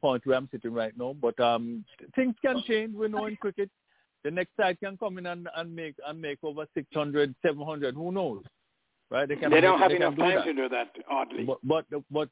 point 0.02 0.26
where 0.26 0.36
I'm 0.36 0.48
sitting 0.52 0.74
right 0.74 0.92
now. 0.98 1.14
But 1.20 1.39
um, 1.40 1.84
things 2.14 2.34
can 2.44 2.62
change. 2.66 2.94
We 2.94 3.08
know 3.08 3.26
in 3.26 3.36
cricket, 3.36 3.70
the 4.24 4.31
next 4.31 4.50
side 4.60 4.78
can 4.81 4.98
come 4.98 5.16
in 5.18 5.26
and, 5.26 5.48
and 5.56 5.74
make 5.74 5.94
and 6.06 6.20
make 6.20 6.39
over 6.42 6.66
600, 6.74 7.34
700. 7.40 7.94
Who 7.94 8.12
knows, 8.12 8.42
right? 9.10 9.28
They, 9.28 9.36
can, 9.36 9.50
don't 9.50 9.78
have 9.78 9.90
they 9.90 9.97
enough 9.97 10.16
can 10.16 10.16
do 10.16 10.22
time 10.22 10.34
that. 10.36 10.44
to 10.44 10.52
do 10.52 10.68
that, 10.68 10.89
oddly. 11.10 11.44
But 11.44 11.58
but 11.64 12.02
but 12.10 12.28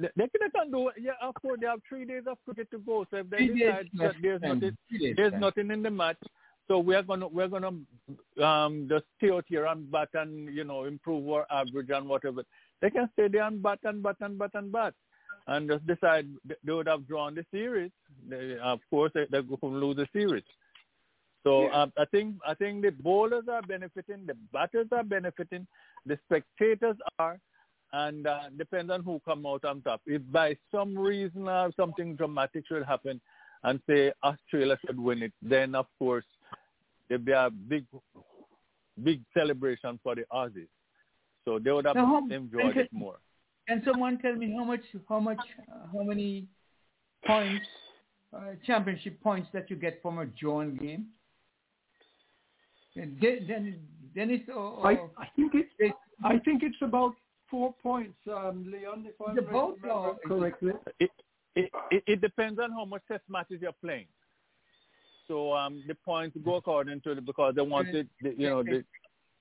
they 0.00 0.08
they 0.16 0.28
can, 0.28 0.40
they 0.40 0.58
can 0.58 0.70
do 0.70 0.88
it. 0.88 0.94
Yeah, 1.00 1.12
of 1.20 1.34
course 1.34 1.58
they 1.60 1.66
have 1.66 1.80
three 1.88 2.04
days 2.04 2.22
of 2.26 2.38
cricket 2.44 2.70
to 2.70 2.78
go. 2.78 3.04
So 3.10 3.18
if 3.18 3.30
they 3.30 3.38
Three 3.38 3.58
days 3.58 3.58
decide 3.58 3.88
that 3.98 4.14
there's 4.22 4.42
nothing, 4.42 4.76
Three 4.88 4.98
days 4.98 5.14
there's 5.16 5.34
nothing 5.40 5.70
in 5.70 5.82
the 5.82 5.90
match, 5.90 6.18
so 6.68 6.78
we're 6.78 7.02
gonna 7.02 7.28
we're 7.28 7.48
gonna 7.48 7.72
um 8.42 8.86
just 8.88 9.04
stay 9.18 9.30
out 9.30 9.44
here 9.48 9.66
and 9.66 9.90
bat 9.90 10.08
and 10.14 10.54
you 10.54 10.64
know 10.64 10.84
improve 10.84 11.28
our 11.28 11.46
average 11.50 11.90
and 11.90 12.08
whatever. 12.08 12.42
They 12.80 12.90
can 12.90 13.08
stay 13.12 13.28
there 13.28 13.44
and 13.44 13.62
bat 13.62 13.78
and 13.84 14.02
bat 14.02 14.16
and 14.20 14.38
bat 14.38 14.50
and 14.54 14.72
bat. 14.72 14.94
And 15.46 15.68
just 15.68 15.86
decide 15.86 16.28
they 16.64 16.72
would 16.72 16.86
have 16.86 17.06
drawn 17.08 17.34
the 17.34 17.44
series. 17.50 17.90
They, 18.28 18.56
of 18.58 18.80
course, 18.90 19.10
they, 19.14 19.26
they're 19.30 19.42
going 19.42 19.58
to 19.60 19.66
lose 19.66 19.96
the 19.96 20.06
series. 20.12 20.44
So 21.44 21.62
Yeah. 21.62 21.82
um, 21.82 21.92
I 21.98 22.04
think 22.04 22.36
I 22.46 22.54
think 22.54 22.82
the 22.82 22.90
bowlers 22.90 23.48
are 23.48 23.62
benefiting, 23.62 24.26
the 24.26 24.34
batters 24.52 24.86
are 24.92 25.02
benefiting, 25.02 25.66
the 26.06 26.16
spectators 26.26 26.96
are, 27.18 27.40
and 27.92 28.26
uh, 28.26 28.50
depends 28.56 28.92
on 28.92 29.02
who 29.02 29.20
come 29.24 29.44
out 29.44 29.64
on 29.64 29.82
top. 29.82 30.00
If 30.06 30.22
by 30.30 30.56
some 30.70 30.96
reason 30.96 31.48
or 31.48 31.72
something 31.76 32.14
dramatic 32.14 32.64
should 32.68 32.84
happen, 32.84 33.20
and 33.64 33.80
say 33.88 34.12
Australia 34.22 34.78
should 34.86 34.98
win 34.98 35.22
it, 35.24 35.32
then 35.42 35.74
of 35.74 35.86
course 35.98 36.24
there'd 37.08 37.24
be 37.24 37.32
a 37.32 37.50
big, 37.50 37.84
big 39.02 39.20
celebration 39.34 39.98
for 40.02 40.14
the 40.14 40.24
Aussies. 40.32 40.68
So 41.44 41.58
they 41.58 41.72
would 41.72 41.86
have 41.86 41.96
Now, 41.96 42.22
enjoyed 42.30 42.76
it 42.76 42.88
more. 42.92 43.16
Can 43.68 43.82
someone 43.84 44.18
tell 44.18 44.34
me 44.34 44.52
how 44.56 44.64
much, 44.64 44.80
how 45.08 45.20
much, 45.20 45.38
uh, 45.70 45.86
how 45.92 46.02
many 46.02 46.46
points, 47.26 47.64
uh, 48.36 48.40
championship 48.66 49.20
points 49.22 49.48
that 49.52 49.70
you 49.70 49.76
get 49.76 50.00
from 50.02 50.18
a 50.18 50.26
drawn 50.26 50.76
game? 50.76 51.06
And 52.96 53.18
De- 53.20 53.40
Den- 53.40 53.80
Dennis 54.14 54.40
or, 54.48 54.54
or 54.54 54.86
I, 54.86 54.92
I 55.22 55.26
think 55.36 55.52
it's 55.54 55.94
I 56.24 56.38
think 56.40 56.62
it's 56.62 56.76
about 56.82 57.14
four 57.50 57.74
points, 57.82 58.16
um, 58.30 58.66
Leon, 58.70 59.06
if 59.08 59.14
I 59.26 59.34
The 59.34 59.42
boat 59.42 59.78
remember 59.82 59.88
or- 59.90 60.18
correctly. 60.26 60.72
It, 61.00 61.10
it, 61.54 61.70
it, 61.90 62.04
it 62.06 62.20
depends 62.20 62.58
on 62.60 62.70
how 62.72 62.84
much 62.84 63.02
test 63.08 63.22
matches 63.28 63.58
you're 63.60 63.72
playing. 63.82 64.06
So 65.28 65.52
um, 65.54 65.82
the 65.86 65.94
points 65.94 66.36
go 66.44 66.56
according 66.56 67.00
to 67.02 67.14
the, 67.14 67.20
because 67.20 67.54
they 67.54 67.62
want 67.62 67.88
it, 67.88 68.08
the, 68.22 68.34
you 68.36 68.48
know, 68.48 68.62
the, 68.62 68.84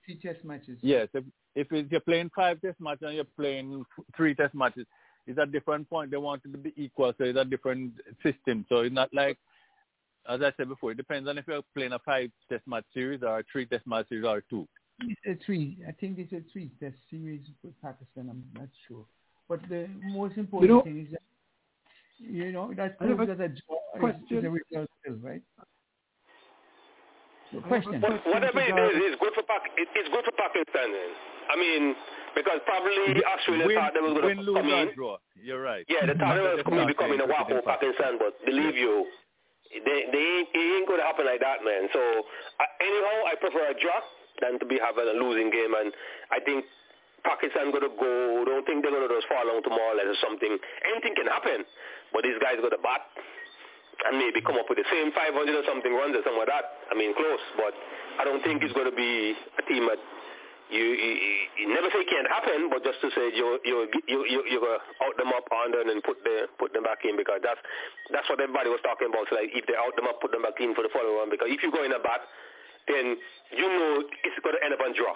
three 0.06 0.20
test 0.22 0.44
matches. 0.46 0.78
yes, 0.82 1.08
if, 1.14 1.24
if 1.56 1.72
it's, 1.72 1.92
you're 1.92 2.02
playing 2.02 2.32
five 2.36 2.62
test 2.62 2.80
matches 2.80 3.04
and 3.08 3.16
you're 3.16 3.26
playing 3.38 3.86
three 4.16 4.36
test 4.36 4.54
matches, 4.56 4.86
it's 5.28 5.38
a 5.38 5.46
different 5.46 5.90
point. 5.90 6.12
They 6.12 6.18
want 6.18 6.42
it 6.46 6.52
to 6.52 6.58
be 6.58 6.74
equal, 6.76 7.14
so 7.18 7.24
it's 7.24 7.38
a 7.38 7.46
different 7.46 7.94
system. 8.24 8.66
So 8.70 8.80
it's 8.80 8.94
not 8.94 9.14
like, 9.14 9.38
as 10.30 10.42
I 10.42 10.52
said 10.58 10.70
before, 10.70 10.92
it 10.92 10.98
depends 10.98 11.28
on 11.28 11.38
if 11.38 11.46
you're 11.48 11.62
playing 11.76 11.94
a 11.94 12.00
five 12.00 12.32
test 12.50 12.66
match 12.68 12.86
series 12.94 13.22
or 13.24 13.40
a 13.40 13.44
three 13.52 13.66
test 13.66 13.86
match 13.86 14.08
series 14.10 14.26
or 14.26 14.44
two. 14.50 14.68
It's 15.02 15.22
a 15.26 15.46
three. 15.46 15.80
I 15.88 15.92
think 15.92 16.20
it's 16.20 16.32
a 16.34 16.42
three 16.52 16.70
test 16.80 16.96
series 17.10 17.42
with 17.64 17.74
Pakistan. 17.82 18.30
I'm 18.30 18.44
not 18.54 18.70
sure. 18.88 19.06
But 19.50 19.62
the 19.68 19.88
most 20.04 20.38
important 20.38 20.72
know- 20.72 20.82
thing 20.82 21.06
is 21.06 21.12
that, 21.12 21.22
you 22.20 22.52
know, 22.52 22.72
that 22.76 22.98
I 23.00 23.06
proves 23.06 23.24
a 23.24 23.26
that 23.26 23.42
a 23.42 23.48
draw 23.50 23.50
is, 23.50 23.56
is 23.56 24.00
question. 24.00 24.46
a 24.46 24.50
result 24.50 24.90
still, 25.02 25.16
right? 25.24 25.42
So 27.52 27.60
I 27.60 27.62
have 27.62 27.66
a 27.66 27.68
question. 27.68 28.00
question 28.00 28.32
Whatever 28.32 28.62
it 28.64 28.76
is, 28.80 29.12
it's 29.12 29.20
good 29.20 29.34
for 29.36 29.44
Pak- 29.44 29.76
it's 29.76 30.10
good 30.10 30.24
for 30.26 30.36
Pakistan. 30.40 30.92
Then. 30.92 31.12
I 31.52 31.56
mean, 31.60 31.96
because 32.36 32.60
probably 32.64 33.20
Australia 33.20 33.68
win, 33.68 33.76
thought 33.76 33.94
they 33.94 34.00
were 34.00 34.16
going 34.16 34.40
to 34.40 34.54
come 34.56 34.70
in. 34.72 34.96
draw. 34.96 35.18
You're 35.36 35.62
right. 35.62 35.84
Yeah, 35.92 36.08
they 36.08 36.16
thought 36.16 36.36
they 36.40 36.42
were 36.42 36.64
going 36.64 36.88
to 36.88 36.88
be 36.88 36.96
coming 36.96 37.20
saying 37.20 37.28
walk 37.30 37.52
over 37.52 37.62
Pakistan, 37.66 38.16
but 38.22 38.40
believe 38.48 38.78
you, 38.78 39.04
they, 39.84 40.08
they 40.14 40.24
ain't, 40.40 40.48
it 40.56 40.66
ain't 40.80 40.88
going 40.88 41.02
to 41.04 41.08
happen 41.08 41.26
like 41.28 41.44
that, 41.44 41.60
man. 41.66 41.92
So 41.92 42.00
uh, 42.00 42.72
anyhow, 42.80 43.18
I 43.28 43.36
prefer 43.36 43.72
a 43.72 43.76
draw 43.76 44.00
than 44.40 44.60
to 44.64 44.66
be 44.66 44.80
having 44.80 45.12
a 45.12 45.16
losing 45.20 45.52
game, 45.52 45.76
and 45.76 45.92
I 46.32 46.40
think 46.40 46.64
Pakistan 47.28 47.76
going 47.76 47.84
to 47.84 47.94
go. 48.00 48.46
Don't 48.48 48.64
think 48.64 48.80
they're 48.82 48.96
going 48.96 49.08
to 49.08 49.12
just 49.12 49.28
fall 49.28 49.44
down 49.44 49.60
tomorrow 49.66 50.00
or 50.00 50.18
something. 50.24 50.56
Anything 50.88 51.20
can 51.20 51.28
happen, 51.28 51.68
but 52.16 52.24
these 52.24 52.40
guys 52.40 52.64
going 52.64 52.72
to 52.72 52.82
bat 52.82 53.04
and 54.08 54.18
maybe 54.18 54.42
come 54.42 54.58
up 54.58 54.68
with 54.70 54.80
the 54.82 54.88
same 54.90 55.12
500 55.14 55.34
or 55.36 55.66
something 55.68 55.94
runs 55.94 56.16
or 56.18 56.24
something 56.26 56.42
like 56.42 56.50
that. 56.52 56.66
I 56.90 56.96
mean, 56.98 57.14
close, 57.14 57.44
but 57.58 57.74
I 58.20 58.24
don't 58.26 58.42
think 58.44 58.64
it's 58.66 58.74
going 58.74 58.90
to 58.90 58.96
be 58.96 59.34
a 59.58 59.64
team 59.70 59.86
that 59.90 60.02
you, 60.72 60.82
you, 60.82 61.12
you- 61.60 61.70
never 61.76 61.92
say 61.92 62.04
can't 62.08 62.28
happen, 62.32 62.72
but 62.72 62.82
just 62.84 63.00
to 63.04 63.12
say 63.12 63.30
you 63.36 63.60
you 63.68 63.76
you 64.08 64.20
you 64.26 64.40
you 64.56 64.58
go 64.64 64.72
out 65.04 65.16
them 65.20 65.32
up 65.36 65.44
on 65.52 65.72
them 65.76 65.92
and 65.92 66.00
put 66.04 66.24
the 66.24 66.48
put 66.58 66.72
them 66.72 66.84
back 66.88 67.04
in 67.04 67.20
because 67.20 67.44
that's 67.44 67.60
that's 68.12 68.28
what 68.32 68.40
everybody 68.40 68.72
was 68.72 68.80
talking 68.84 69.12
about. 69.12 69.28
So 69.30 69.36
like 69.36 69.52
if 69.52 69.68
they 69.68 69.76
out 69.76 69.94
them 70.00 70.08
up, 70.08 70.24
put 70.24 70.32
them 70.32 70.48
back 70.48 70.58
in 70.64 70.72
for 70.74 70.82
the 70.84 70.92
following 70.96 71.28
one 71.28 71.30
because 71.30 71.52
if 71.52 71.60
you 71.62 71.70
go 71.76 71.84
in 71.84 71.92
a 71.92 72.00
bat, 72.00 72.24
then 72.88 73.20
you 73.52 73.68
know 73.68 74.00
it's 74.24 74.40
going 74.42 74.56
to 74.56 74.62
end 74.64 74.72
up 74.74 74.80
on 74.82 74.96
draw. 74.96 75.12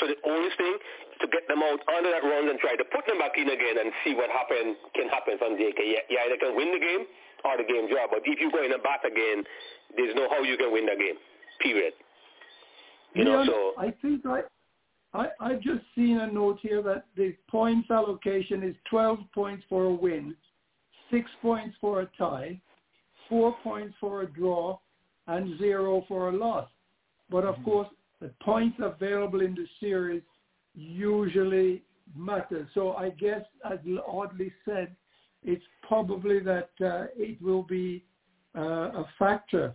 So 0.00 0.08
the 0.08 0.16
only 0.28 0.52
thing 0.56 0.74
to 1.20 1.26
get 1.28 1.44
them 1.48 1.60
out 1.64 1.80
under 1.92 2.08
that 2.12 2.24
run 2.24 2.48
and 2.48 2.56
try 2.60 2.76
to 2.76 2.84
put 2.88 3.04
them 3.08 3.20
back 3.20 3.36
in 3.36 3.48
again 3.48 3.76
and 3.80 3.92
see 4.04 4.12
what 4.16 4.28
happen 4.32 4.76
can 4.96 5.08
happen 5.12 5.36
from. 5.36 5.56
Okay, 5.60 5.76
yeah, 5.92 6.04
you 6.08 6.16
either 6.24 6.40
can 6.40 6.56
win 6.56 6.72
the 6.72 6.80
game 6.80 7.04
or 7.46 7.56
the 7.56 7.64
game 7.64 7.88
draw. 7.88 8.06
But 8.10 8.22
if 8.24 8.40
you 8.40 8.50
go 8.50 8.64
in 8.64 8.72
a 8.72 8.78
bat 8.78 9.00
again, 9.06 9.44
there's 9.96 10.14
no 10.14 10.28
how 10.28 10.42
you 10.42 10.56
can 10.56 10.72
win 10.72 10.86
the 10.86 10.96
game. 10.98 11.16
Period. 11.60 11.92
You 13.14 13.24
know, 13.24 13.42
Leon, 13.42 13.46
so 13.46 13.72
I 13.78 13.94
think 14.02 14.26
I, 14.26 14.40
I, 15.14 15.28
I've 15.40 15.62
just 15.62 15.82
seen 15.94 16.18
a 16.18 16.30
note 16.30 16.58
here 16.60 16.82
that 16.82 17.06
the 17.16 17.34
points 17.48 17.90
allocation 17.90 18.62
is 18.62 18.74
12 18.90 19.18
points 19.34 19.64
for 19.68 19.84
a 19.84 19.92
win, 19.92 20.34
6 21.10 21.30
points 21.40 21.76
for 21.80 22.02
a 22.02 22.10
tie, 22.18 22.60
4 23.28 23.56
points 23.62 23.94
for 24.00 24.22
a 24.22 24.26
draw, 24.26 24.78
and 25.28 25.58
0 25.58 26.04
for 26.08 26.28
a 26.28 26.36
loss. 26.36 26.68
But 27.30 27.44
of 27.44 27.54
mm-hmm. 27.56 27.64
course, 27.64 27.88
the 28.20 28.30
points 28.42 28.76
available 28.80 29.40
in 29.40 29.54
the 29.54 29.66
series 29.80 30.22
usually 30.74 31.82
matter. 32.14 32.68
So 32.74 32.92
I 32.92 33.10
guess, 33.10 33.42
as 33.70 33.78
Audley 34.06 34.52
said, 34.64 34.94
it's 35.46 35.64
probably 35.82 36.40
that 36.40 36.70
uh, 36.82 37.06
it 37.16 37.40
will 37.40 37.62
be 37.62 38.04
uh, 38.56 38.60
a 39.02 39.06
factor 39.18 39.74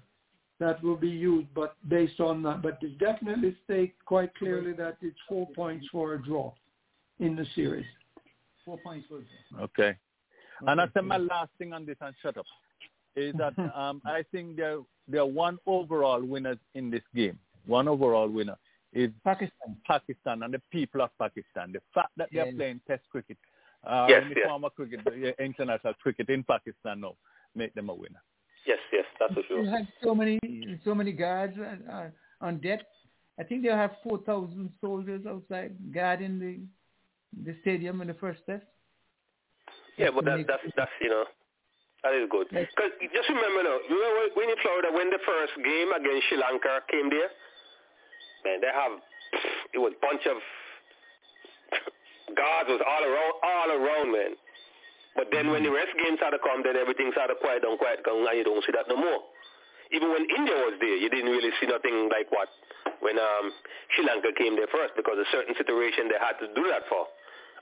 that 0.59 0.81
will 0.83 0.97
be 0.97 1.09
used, 1.09 1.47
but 1.55 1.75
based 1.89 2.19
on 2.19 2.43
that. 2.43 2.61
But 2.61 2.77
it 2.81 2.99
definitely 2.99 3.55
state 3.63 3.95
quite 4.05 4.33
clearly 4.35 4.73
that 4.73 4.97
it's 5.01 5.17
four 5.27 5.47
points 5.55 5.87
for 5.91 6.13
a 6.13 6.21
draw 6.23 6.53
in 7.19 7.35
the 7.35 7.45
series. 7.55 7.85
Four 8.63 8.77
points 8.83 9.07
for 9.09 9.21
draw. 9.51 9.63
Okay. 9.63 9.97
And 10.67 10.79
I 10.79 10.83
Okay, 10.83 10.91
said 10.93 11.05
my 11.05 11.17
last 11.17 11.49
thing 11.57 11.73
on 11.73 11.85
this 11.85 11.97
and 12.01 12.13
shut 12.21 12.37
up 12.37 12.45
is 13.15 13.33
that 13.39 13.53
um, 13.75 14.01
I 14.05 14.23
think 14.31 14.55
there 14.57 14.79
there 15.07 15.21
are 15.21 15.25
one 15.25 15.57
overall 15.65 16.21
winners 16.23 16.59
in 16.75 16.91
this 16.91 17.01
game. 17.15 17.39
One 17.65 17.87
overall 17.87 18.27
winner 18.29 18.57
is 18.93 19.09
Pakistan. 19.23 19.77
Pakistan 19.87 20.43
and 20.43 20.53
the 20.53 20.61
people 20.71 21.01
of 21.01 21.09
Pakistan. 21.17 21.71
The 21.71 21.81
fact 21.93 22.11
that 22.17 22.29
they're 22.31 22.45
Yes. 22.45 22.55
playing 22.55 22.81
Test 22.87 23.03
cricket, 23.09 23.37
uh, 23.85 24.05
Yes, 24.09 24.23
in 24.23 24.29
the 24.29 24.35
yes. 24.37 24.47
form 24.47 24.63
of 24.65 24.75
cricket, 24.75 24.99
international 25.39 25.93
cricket 26.01 26.29
in 26.29 26.43
Pakistan 26.43 27.01
now, 27.01 27.15
make 27.55 27.73
them 27.73 27.89
a 27.89 27.93
winner. 27.93 28.21
yes, 28.65 28.79
yes, 28.91 29.05
that's 29.19 29.33
for 29.33 29.41
sure. 29.47 29.59
You 29.59 29.65
sure. 29.65 29.77
have 29.77 29.87
so 30.03 30.15
many, 30.15 30.39
so 30.85 30.93
many 30.95 31.11
guards 31.11 31.57
uh, 31.57 31.91
uh, 31.91 32.09
on 32.41 32.59
deck. 32.59 32.81
I 33.39 33.43
think 33.43 33.63
they'll 33.63 33.75
have 33.75 33.95
four 34.03 34.19
thousand 34.19 34.69
soldiers 34.81 35.25
outside 35.25 35.75
guarding 35.93 36.39
the 36.39 36.59
the 37.43 37.55
stadium 37.61 38.01
in 38.01 38.07
the 38.07 38.13
first 38.15 38.41
test. 38.45 38.65
Yeah, 39.97 40.09
but 40.13 40.25
that, 40.25 40.45
that's 40.47 40.63
that's 40.75 40.91
you 41.01 41.09
know 41.09 41.25
that 42.03 42.13
is 42.13 42.27
good. 42.29 42.47
Because 42.49 42.91
just 43.13 43.29
remember 43.29 43.63
now, 43.63 43.77
you 43.89 43.97
know 43.97 44.29
when 44.35 44.49
in 44.49 44.55
Florida 44.61 44.89
when 44.93 45.09
the 45.09 45.19
first 45.25 45.53
game 45.63 45.91
against 45.93 46.27
Sri 46.29 46.37
Lanka 46.37 46.81
came 46.89 47.09
there, 47.09 47.31
man, 48.45 48.61
they 48.61 48.71
have 48.73 48.99
it 49.73 49.79
was 49.79 49.93
bunch 50.01 50.25
of 50.27 50.37
guards 52.35 52.69
was 52.69 52.81
all 52.83 53.03
around 53.03 53.33
all 53.43 53.69
around 53.71 54.09
man. 54.11 54.33
But 55.15 55.27
then 55.31 55.51
when 55.51 55.63
the 55.63 55.71
rest 55.71 55.91
games 55.99 56.23
started 56.23 56.39
to 56.39 56.43
come, 56.43 56.63
then 56.63 56.79
everything 56.79 57.11
started 57.11 57.35
quiet 57.43 57.63
down, 57.67 57.75
quiet 57.77 57.99
down, 58.07 58.23
and 58.23 58.37
you 58.37 58.47
don't 58.47 58.63
see 58.63 58.71
that 58.71 58.87
no 58.87 58.95
more. 58.95 59.19
even 59.91 60.09
when 60.09 60.23
India 60.23 60.55
was 60.55 60.75
there, 60.79 60.95
you 60.95 61.09
didn't 61.11 61.29
really 61.31 61.51
see 61.59 61.67
nothing 61.67 62.07
like 62.09 62.31
what 62.31 62.47
when 63.03 63.19
um, 63.19 63.51
Sri 63.93 64.07
Lanka 64.07 64.31
came 64.37 64.55
there 64.55 64.71
first 64.71 64.95
because 64.95 65.19
a 65.19 65.27
certain 65.31 65.53
situation 65.59 66.07
they 66.07 66.19
had 66.19 66.39
to 66.39 66.47
do 66.55 66.63
that 66.71 66.87
for. 66.87 67.07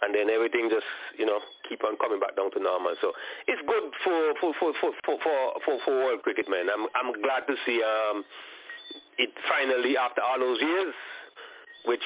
And 0.01 0.15
then 0.15 0.29
everything 0.31 0.69
just, 0.71 0.87
you 1.19 1.25
know, 1.25 1.39
keep 1.67 1.83
on 1.83 1.97
coming 1.99 2.21
back 2.23 2.37
down 2.37 2.51
to 2.55 2.59
normal. 2.61 2.95
So 3.01 3.11
it's 3.51 3.59
good 3.67 3.91
for 4.05 4.19
for 4.39 4.51
for 4.55 4.71
for 4.79 4.91
for 5.03 5.15
for, 5.19 5.39
for, 5.65 5.75
for 5.83 5.91
world 5.91 6.21
cricket, 6.23 6.47
man. 6.47 6.71
I'm 6.71 6.87
I'm 6.95 7.11
glad 7.19 7.43
to 7.51 7.55
see 7.65 7.83
um 7.83 8.23
it 9.17 9.31
finally 9.49 9.97
after 9.97 10.21
all 10.23 10.39
those 10.39 10.61
years, 10.61 10.95
which 11.87 12.03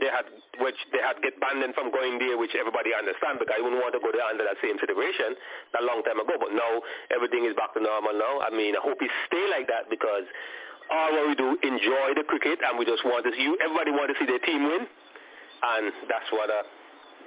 they 0.00 0.10
had 0.10 0.26
which 0.58 0.78
they 0.90 0.98
had 0.98 1.18
get 1.22 1.38
banned 1.38 1.62
from 1.74 1.90
going 1.94 2.18
there, 2.18 2.38
which 2.38 2.54
everybody 2.58 2.90
understand 2.94 3.38
because 3.38 3.54
I 3.54 3.62
wouldn't 3.62 3.82
want 3.82 3.94
to 3.94 4.02
go 4.02 4.10
there 4.10 4.26
under 4.26 4.42
that 4.42 4.58
same 4.58 4.78
situation 4.82 5.38
a 5.78 5.82
long 5.86 6.02
time 6.02 6.18
ago. 6.18 6.34
But 6.38 6.54
now 6.54 6.82
everything 7.14 7.46
is 7.46 7.54
back 7.54 7.74
to 7.78 7.80
normal 7.82 8.14
now. 8.14 8.42
I 8.42 8.50
mean, 8.50 8.74
I 8.74 8.82
hope 8.82 8.98
it 9.02 9.10
stay 9.30 9.44
like 9.50 9.70
that 9.70 9.86
because 9.90 10.26
all 10.90 11.10
what 11.14 11.30
we 11.30 11.34
do 11.38 11.54
enjoy 11.62 12.18
the 12.18 12.26
cricket 12.26 12.58
and 12.62 12.78
we 12.78 12.84
just 12.84 13.02
want 13.06 13.24
to 13.26 13.32
see 13.34 13.46
you. 13.46 13.54
Everybody 13.62 13.90
want 13.94 14.10
to 14.10 14.16
see 14.18 14.26
their 14.26 14.42
team 14.42 14.66
win, 14.66 14.82
and 14.84 15.84
that's 16.10 16.28
what. 16.34 16.50
Uh, 16.50 16.66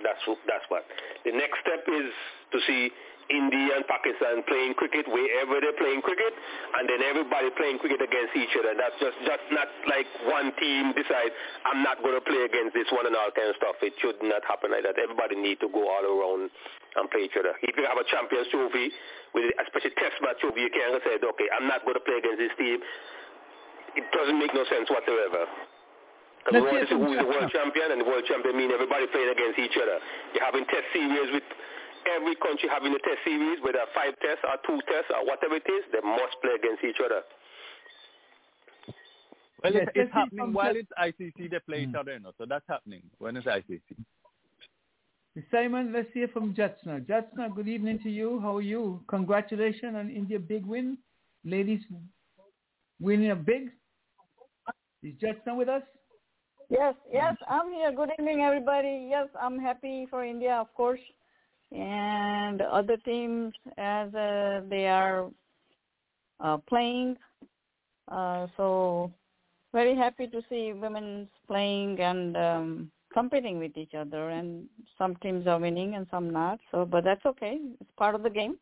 that's 0.04 0.22
that's 0.46 0.66
what. 0.70 0.86
The 1.26 1.34
next 1.34 1.58
step 1.66 1.82
is 1.88 2.10
to 2.54 2.58
see 2.68 2.92
India 3.30 3.76
and 3.76 3.84
Pakistan 3.88 4.44
playing 4.48 4.74
cricket 4.80 5.04
wherever 5.08 5.60
they're 5.60 5.76
playing 5.76 6.00
cricket, 6.02 6.32
and 6.80 6.88
then 6.88 7.04
everybody 7.04 7.52
playing 7.60 7.80
cricket 7.80 8.00
against 8.00 8.34
each 8.36 8.56
other. 8.56 8.72
That's 8.76 8.96
just 9.04 9.20
just 9.28 9.46
not 9.52 9.68
like 9.88 10.08
one 10.28 10.56
team 10.60 10.96
decide 10.96 11.32
I'm 11.68 11.84
not 11.84 12.00
going 12.00 12.16
to 12.16 12.24
play 12.24 12.48
against 12.48 12.72
this 12.72 12.88
one 12.92 13.06
and 13.06 13.16
all 13.16 13.32
kind 13.36 13.52
of 13.52 13.60
stuff. 13.60 13.76
It 13.84 13.96
should 14.00 14.20
not 14.24 14.48
happen 14.48 14.72
like 14.72 14.88
that. 14.88 14.96
Everybody 14.96 15.36
need 15.36 15.60
to 15.60 15.70
go 15.72 15.84
all 15.84 16.04
around 16.04 16.50
and 16.96 17.06
play 17.12 17.28
each 17.28 17.38
other. 17.38 17.54
If 17.62 17.76
you 17.76 17.84
have 17.86 18.00
a 18.00 18.08
Champions 18.08 18.48
Trophy, 18.50 18.90
with 19.36 19.52
especially 19.60 19.94
Test 20.00 20.18
match 20.24 20.40
trophy, 20.40 20.66
you 20.66 20.72
can't 20.74 20.98
say, 21.04 21.20
okay, 21.20 21.48
I'm 21.54 21.68
not 21.68 21.84
going 21.84 22.00
to 22.00 22.04
play 22.04 22.18
against 22.18 22.40
this 22.42 22.56
team. 22.58 22.80
It 23.98 24.06
doesn't 24.14 24.38
make 24.40 24.54
no 24.54 24.64
sense 24.72 24.90
whatsoever. 24.90 25.46
Because 26.48 26.64
we 26.64 26.70
want 26.70 26.80
to 26.80 26.90
see 26.90 26.96
who's 26.96 27.20
the 27.20 27.28
world 27.28 27.52
champion, 27.52 27.92
and 27.92 28.00
the 28.02 28.08
world 28.08 28.24
champion 28.24 28.56
mean 28.56 28.72
everybody 28.72 29.04
playing 29.12 29.36
against 29.36 29.60
each 29.60 29.76
other. 29.76 30.00
You're 30.32 30.48
having 30.48 30.64
test 30.72 30.88
series 30.96 31.30
with 31.36 31.44
every 32.16 32.36
country 32.36 32.70
having 32.70 32.94
a 32.94 33.00
test 33.00 33.22
series, 33.26 33.60
whether 33.64 33.84
five 33.94 34.14
tests 34.22 34.44
or 34.44 34.58
two 34.66 34.80
tests 34.88 35.12
or 35.12 35.26
whatever 35.26 35.56
it 35.56 35.68
is, 35.68 35.84
they 35.92 36.02
must 36.02 36.36
play 36.42 36.56
against 36.56 36.84
each 36.84 37.02
other. 37.04 37.22
Well, 39.64 39.74
Yes, 39.74 39.88
it's, 39.88 40.08
it's 40.08 40.14
happening 40.14 40.54
while 40.54 40.76
it's 40.76 40.92
ICC. 41.02 41.52
They 41.52 41.60
play 41.66 41.84
each 41.84 41.90
mm. 41.90 42.00
other, 42.00 42.14
you 42.14 42.20
know, 42.20 42.32
so 42.38 42.46
that's 42.48 42.66
happening 42.70 43.02
when 43.18 43.38
it's 43.38 43.48
ICC. 43.48 43.82
Simon, 45.52 45.94
let's 45.94 46.10
hear 46.14 46.28
from 46.30 46.54
Jatsna. 46.54 47.06
Jatsna, 47.06 47.54
good 47.56 47.68
evening 47.68 48.00
to 48.04 48.10
you. 48.10 48.40
How 48.42 48.58
are 48.58 48.62
you? 48.62 49.02
Congratulations 49.08 49.96
on 49.96 50.10
India 50.10 50.40
big 50.40 50.66
win. 50.66 50.98
Ladies 51.46 51.82
winning 53.00 53.32
a 53.32 53.36
big. 53.36 53.70
Is 55.04 55.14
Jatsna 55.22 55.56
with 55.56 55.70
us? 55.70 55.84
Yes, 56.70 56.96
yes, 57.14 57.36
I'm 57.48 57.72
here. 57.72 57.92
Good 57.94 58.10
evening, 58.20 58.42
everybody. 58.42 59.08
Yes, 59.10 59.28
I'm 59.40 59.60
happy 59.60 60.08
for 60.10 60.26
India, 60.26 60.54
of 60.54 60.74
course, 60.74 61.00
and 61.72 62.62
other 62.62 62.98
teams 62.98 63.54
as 63.78 64.14
uh, 64.14 64.62
they 64.70 64.88
are 64.88 65.30
uh, 66.40 66.58
playing. 66.70 67.18
Uh, 68.08 68.48
so 68.56 69.12
very 69.74 69.96
happy 69.96 70.28
to 70.28 70.42
see 70.50 70.74
women 70.74 71.28
playing 71.48 72.00
and 72.00 72.38
um, 72.38 72.92
competing 73.14 73.60
with 73.60 73.76
each 73.78 73.94
other. 73.94 74.30
And 74.30 74.66
some 74.98 75.16
teams 75.18 75.48
are 75.48 75.60
winning 75.60 75.96
and 75.96 76.08
some 76.10 76.30
not. 76.30 76.60
So, 76.72 76.86
but 76.86 77.04
that's 77.04 77.26
okay. 77.26 77.58
It's 77.82 77.92
part 77.98 78.16
of 78.16 78.24
the 78.24 78.30
game. 78.30 78.58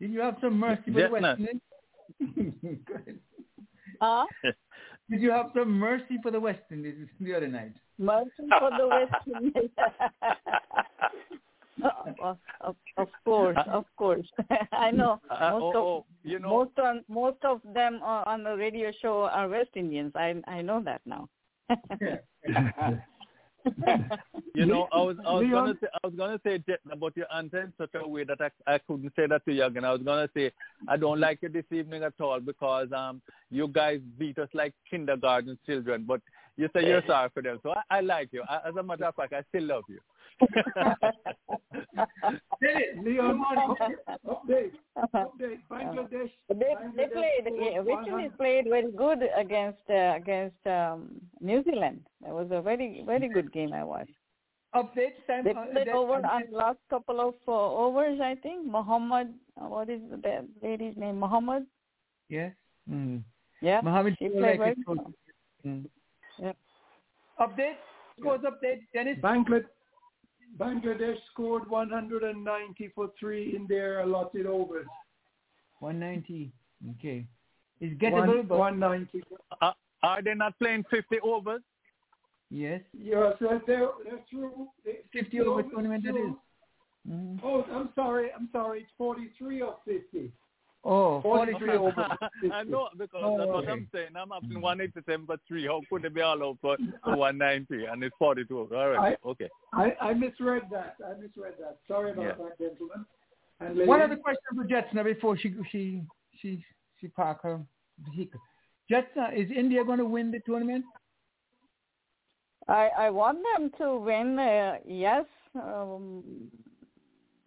Did 0.00 0.12
you 0.12 0.20
have 0.20 0.36
some 0.40 0.58
mercy 0.58 0.84
for 0.86 0.92
the 0.92 1.00
Jatsna. 1.00 1.38
West 1.38 1.40
Indies? 1.40 2.78
Go. 2.86 2.94
Uh, 4.00 4.24
Did 5.10 5.20
you 5.22 5.30
have 5.32 5.46
some 5.54 5.70
mercy 5.72 6.18
for 6.22 6.30
the 6.30 6.40
West 6.40 6.62
Indies 6.70 7.08
the 7.20 7.34
other 7.34 7.48
night? 7.48 7.74
mercy 7.98 8.30
for 8.58 8.70
the 8.70 8.88
West 8.88 9.26
Indies. 9.26 9.70
of, 12.22 12.38
of, 12.60 12.76
of 12.96 13.08
course, 13.24 13.58
of 13.66 13.84
course. 13.96 14.26
I 14.72 14.90
know 14.90 15.20
Uh, 15.30 15.50
most 15.52 15.62
oh, 15.62 15.68
of 15.68 15.76
oh, 15.76 16.06
you 16.22 16.38
know, 16.38 16.48
most 16.48 16.78
on 16.78 17.04
most 17.08 17.38
of 17.44 17.60
them 17.74 18.00
are 18.02 18.26
on 18.26 18.42
the 18.42 18.56
radio 18.56 18.90
show 19.00 19.22
are 19.24 19.48
West 19.48 19.70
Indians. 19.74 20.12
I 20.14 20.34
I 20.46 20.62
know 20.62 20.82
that 20.82 21.00
now. 21.06 21.28
you 24.54 24.66
know, 24.66 24.88
I 24.92 25.00
was 25.00 25.16
I 25.26 25.32
was 25.32 25.42
Leon? 25.42 25.52
gonna 25.52 25.78
say 25.80 25.86
I 25.92 26.06
was 26.06 26.14
gonna 26.16 26.40
say 26.44 26.58
Jet, 26.58 26.80
but 26.98 27.16
you 27.16 27.24
answered 27.34 27.64
in 27.64 27.72
such 27.78 27.90
a 27.94 28.06
way 28.08 28.24
that 28.24 28.40
I 28.40 28.74
I 28.74 28.78
couldn't 28.78 29.12
say 29.14 29.26
that 29.26 29.44
to 29.44 29.52
you 29.52 29.64
again. 29.64 29.84
I 29.84 29.92
was 29.92 30.02
gonna 30.02 30.28
say 30.34 30.50
I 30.88 30.96
don't 30.96 31.20
like 31.20 31.38
it 31.42 31.52
this 31.52 31.64
evening 31.70 32.02
at 32.02 32.14
all 32.20 32.40
because 32.40 32.88
um 32.92 33.20
you 33.50 33.68
guys 33.68 34.00
beat 34.18 34.38
us 34.38 34.48
like 34.54 34.74
kindergarten 34.88 35.58
children, 35.66 36.04
but 36.06 36.20
you 36.60 36.68
say 36.74 36.86
you're 36.86 37.02
sorry 37.06 37.30
for 37.32 37.42
them, 37.42 37.58
so 37.62 37.70
I, 37.72 37.82
I 37.98 38.00
like 38.00 38.28
you. 38.32 38.42
I, 38.48 38.68
as 38.68 38.76
a 38.76 38.82
matter 38.82 39.06
of 39.06 39.14
fact, 39.14 39.32
I 39.32 39.42
still 39.48 39.64
love 39.64 39.84
you. 39.88 40.00
Leon, 43.04 43.42
update, 44.28 44.72
update. 44.96 45.58
Bangladesh. 45.70 46.30
they 46.48 46.56
they 46.56 47.06
Bangladesh 47.06 47.12
played. 47.12 47.44
scored 47.46 47.72
Yeah, 47.72 47.78
West 47.80 47.88
100 47.88 48.12
Indies 48.12 48.32
played 48.38 48.64
very 48.68 48.92
good 48.92 49.22
against 49.36 49.78
uh, 49.90 50.14
against 50.16 50.66
um, 50.66 51.20
New 51.40 51.62
Zealand. 51.64 52.00
It 52.26 52.32
was 52.32 52.48
a 52.50 52.60
very 52.62 53.02
very 53.06 53.28
good 53.28 53.52
game 53.52 53.72
I 53.72 53.84
watched. 53.84 54.12
Update, 54.74 55.14
Sam. 55.26 55.44
They 55.44 55.50
uh, 55.50 55.64
played 55.72 55.88
that- 55.88 55.94
over 55.94 56.14
on 56.14 56.42
last 56.52 56.78
couple 56.90 57.20
of 57.20 57.34
uh, 57.48 57.52
overs, 57.52 58.20
I 58.20 58.34
think. 58.36 58.66
Muhammad, 58.66 59.34
uh, 59.60 59.66
what 59.68 59.88
is 59.90 60.00
the 60.10 60.46
lady's 60.62 60.96
name? 60.96 61.18
Muhammad. 61.18 61.66
Yes. 62.28 62.52
Mm. 62.88 63.22
Yeah, 63.60 63.80
Mohammed 63.82 64.16
she 64.18 64.28
played 64.28 64.58
like 64.60 64.76
very 64.76 64.76
well. 64.86 65.12
Mm. 65.66 65.86
Yep. 66.42 66.56
Update. 67.40 67.76
Scores 68.18 68.40
update. 68.42 68.80
Dennis. 68.92 69.18
Bangladesh, 69.22 69.64
Bangladesh 70.58 71.16
scored 71.32 71.68
190 71.70 72.88
for 72.94 73.10
three 73.18 73.54
in 73.56 73.66
their 73.68 74.00
allotted 74.00 74.46
overs. 74.46 74.86
190. 75.80 76.52
Okay. 76.98 77.26
It's 77.80 78.00
One- 78.02 78.12
gettable, 78.28 78.48
but 78.48 78.58
190. 78.58 79.22
Uh, 79.62 79.72
are 80.02 80.22
they 80.22 80.34
not 80.34 80.58
playing 80.58 80.84
50 80.90 81.20
overs? 81.22 81.62
yes. 82.50 82.82
Yes, 82.92 83.34
they're, 83.40 83.60
they're 83.66 84.20
through. 84.28 84.68
They- 84.84 85.00
50 85.12 85.40
over 85.40 85.62
tournament 85.62 86.04
it 86.04 86.10
through- 86.12 86.30
is. 86.30 86.36
Mhm. 87.10 87.40
Oh, 87.42 87.62
I'm 87.72 87.90
sorry. 87.94 88.30
I'm 88.32 88.50
sorry. 88.52 88.80
It's 88.82 88.90
43 88.98 89.62
or 89.62 89.78
50. 89.86 90.30
Oh, 90.82 91.20
43 91.20 91.52
43 91.58 91.76
over 91.76 92.18
I 92.54 92.62
know 92.62 92.88
because 92.96 93.20
Oh, 93.22 93.36
that's 93.36 93.50
what. 93.50 93.68
I'm 93.68 93.86
saying. 93.92 94.08
I'm 94.16 94.32
up 94.32 94.42
in 94.44 94.62
187 94.62 95.26
for 95.26 95.36
three. 95.46 95.66
How 95.66 95.82
could 95.90 96.06
it 96.06 96.14
be 96.14 96.22
all 96.22 96.42
out 96.42 96.56
for, 96.62 96.78
for 97.04 97.16
190 97.16 97.84
and 97.84 98.02
it's 98.02 98.16
42? 98.18 98.68
All 98.74 98.88
right, 98.88 99.18
okay. 99.26 99.48
I, 99.74 99.94
I 100.00 100.14
misread 100.14 100.62
that. 100.72 100.96
I 101.06 101.20
misread 101.20 101.54
that. 101.60 101.78
Sorry 101.86 102.12
about 102.12 102.22
Yeah. 102.24 102.32
that, 102.32 102.58
gentlemen. 102.58 103.04
And 103.60 103.86
One 103.86 104.00
other 104.00 104.16
question 104.16 104.40
for 104.54 104.64
Jetsna 104.64 105.04
before 105.04 105.36
she 105.36 105.54
she 105.70 106.02
she 106.40 106.64
she 106.98 107.08
park 107.08 107.42
her 107.42 107.60
vehicle. 108.14 108.40
Jetsna, 108.90 109.36
is 109.36 109.50
India 109.54 109.84
going 109.84 109.98
to 109.98 110.06
win 110.06 110.30
the 110.30 110.40
tournament? 110.46 110.84
I 112.68 112.88
I 112.98 113.10
want 113.10 113.38
them 113.58 113.70
to 113.78 113.98
win. 113.98 114.38
Uh, 114.38 114.78
yes, 114.86 115.26
um, 115.54 116.22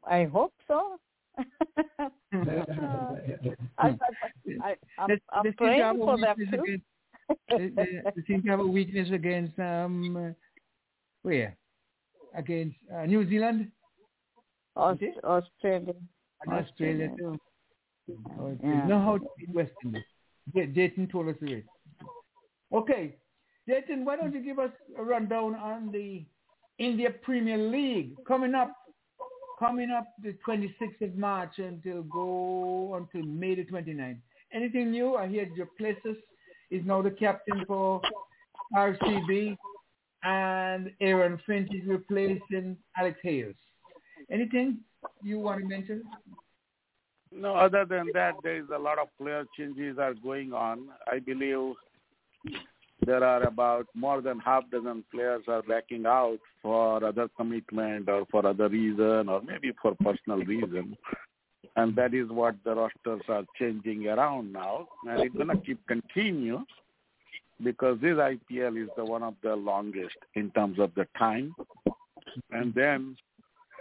I 0.07 0.25
hope 0.25 0.53
so. 0.67 0.99
I, 2.33 2.65
I, 3.79 3.89
I, 4.63 4.75
I'm, 4.97 5.07
They- 5.09 5.21
I'm 5.31 5.43
they 5.43 5.49
seem 5.49 5.53
to 5.53 5.55
praying 5.57 5.81
have 5.81 5.95
a 5.95 5.99
for 5.99 6.17
them 6.17 6.35
weakness 6.37 6.49
too. 6.51 6.63
against- 6.63 6.85
they, 8.15 8.21
seem 8.27 8.43
to 8.43 8.49
have 8.49 8.59
a 8.59 8.67
weakness 8.67 9.09
against 9.11 9.57
um 9.59 10.17
uh, 10.17 10.31
where 11.23 11.55
against 12.35 12.75
uh, 12.93 13.05
New 13.05 13.27
Zealand, 13.29 13.71
Aus- 14.75 14.97
Australia. 15.23 15.93
Australia 16.51 17.09
too. 17.17 17.37
Oh, 18.39 18.57
they 18.61 18.67
Yeah. 18.67 18.87
know 18.87 18.99
how 18.99 19.19
West 19.53 19.71
Indies. 19.85 20.03
Jatin 20.55 21.09
told 21.11 21.29
us 21.29 21.35
the. 21.41 21.63
Okay, 22.73 23.15
Jatin, 23.69 24.03
why 24.03 24.15
don't 24.17 24.33
you 24.33 24.41
give 24.43 24.59
us 24.59 24.71
a 24.97 25.03
rundown 25.03 25.55
on 25.55 25.91
the 25.91 26.25
India 26.79 27.09
Premier 27.21 27.57
League 27.57 28.15
coming 28.27 28.53
up? 28.55 28.71
Coming 29.63 29.91
up 29.91 30.07
the 30.21 30.35
26th 30.45 31.01
of 31.01 31.15
March 31.15 31.57
until 31.57 32.03
go 32.03 32.95
until 32.95 33.25
May 33.25 33.55
the 33.55 33.63
29th. 33.63 34.17
Anything 34.51 34.91
new? 34.91 35.15
I 35.15 35.25
hear 35.29 35.45
du 35.45 35.65
Plessis 35.77 36.17
is 36.69 36.85
now 36.85 37.01
the 37.01 37.11
captain 37.11 37.63
for 37.65 38.01
RCB 38.75 39.55
and 40.23 40.91
Aaron 40.99 41.39
Finch 41.47 41.69
is 41.73 41.87
replacing 41.87 42.75
Alex 42.97 43.17
Hales. 43.23 43.55
Anything 44.29 44.79
you 45.23 45.39
want 45.39 45.61
to 45.61 45.65
mention? 45.65 46.03
No, 47.31 47.55
other 47.55 47.85
than 47.85 48.07
that, 48.13 48.33
there 48.43 48.57
is 48.57 48.65
a 48.75 48.77
lot 48.77 48.99
of 48.99 49.07
player 49.17 49.45
changes 49.57 49.97
are 49.97 50.13
going 50.13 50.51
on. 50.51 50.89
I 51.09 51.19
believe 51.19 51.73
there 53.05 53.23
are 53.23 53.43
about 53.43 53.87
more 53.93 54.21
than 54.21 54.39
half 54.39 54.63
dozen 54.71 55.03
players 55.11 55.43
are 55.47 55.61
backing 55.63 56.05
out 56.05 56.39
for 56.61 57.03
other 57.03 57.27
commitment 57.35 58.09
or 58.09 58.25
for 58.31 58.45
other 58.45 58.69
reason 58.69 59.29
or 59.29 59.41
maybe 59.41 59.71
for 59.81 59.95
personal 59.95 60.39
reason. 60.39 60.97
and 61.75 61.95
that 61.95 62.13
is 62.13 62.29
what 62.29 62.55
the 62.63 62.75
rosters 62.75 63.21
are 63.29 63.43
changing 63.57 64.07
around 64.07 64.51
now, 64.51 64.87
and 65.07 65.21
it's 65.21 65.35
gonna 65.35 65.57
keep 65.57 65.79
continue 65.87 66.59
because 67.63 67.99
this 68.01 68.15
IPL 68.15 68.81
is 68.83 68.89
the 68.97 69.05
one 69.05 69.23
of 69.23 69.35
the 69.43 69.55
longest 69.55 70.17
in 70.35 70.51
terms 70.51 70.79
of 70.79 70.91
the 70.95 71.07
time, 71.17 71.55
and 72.51 72.73
then 72.73 73.15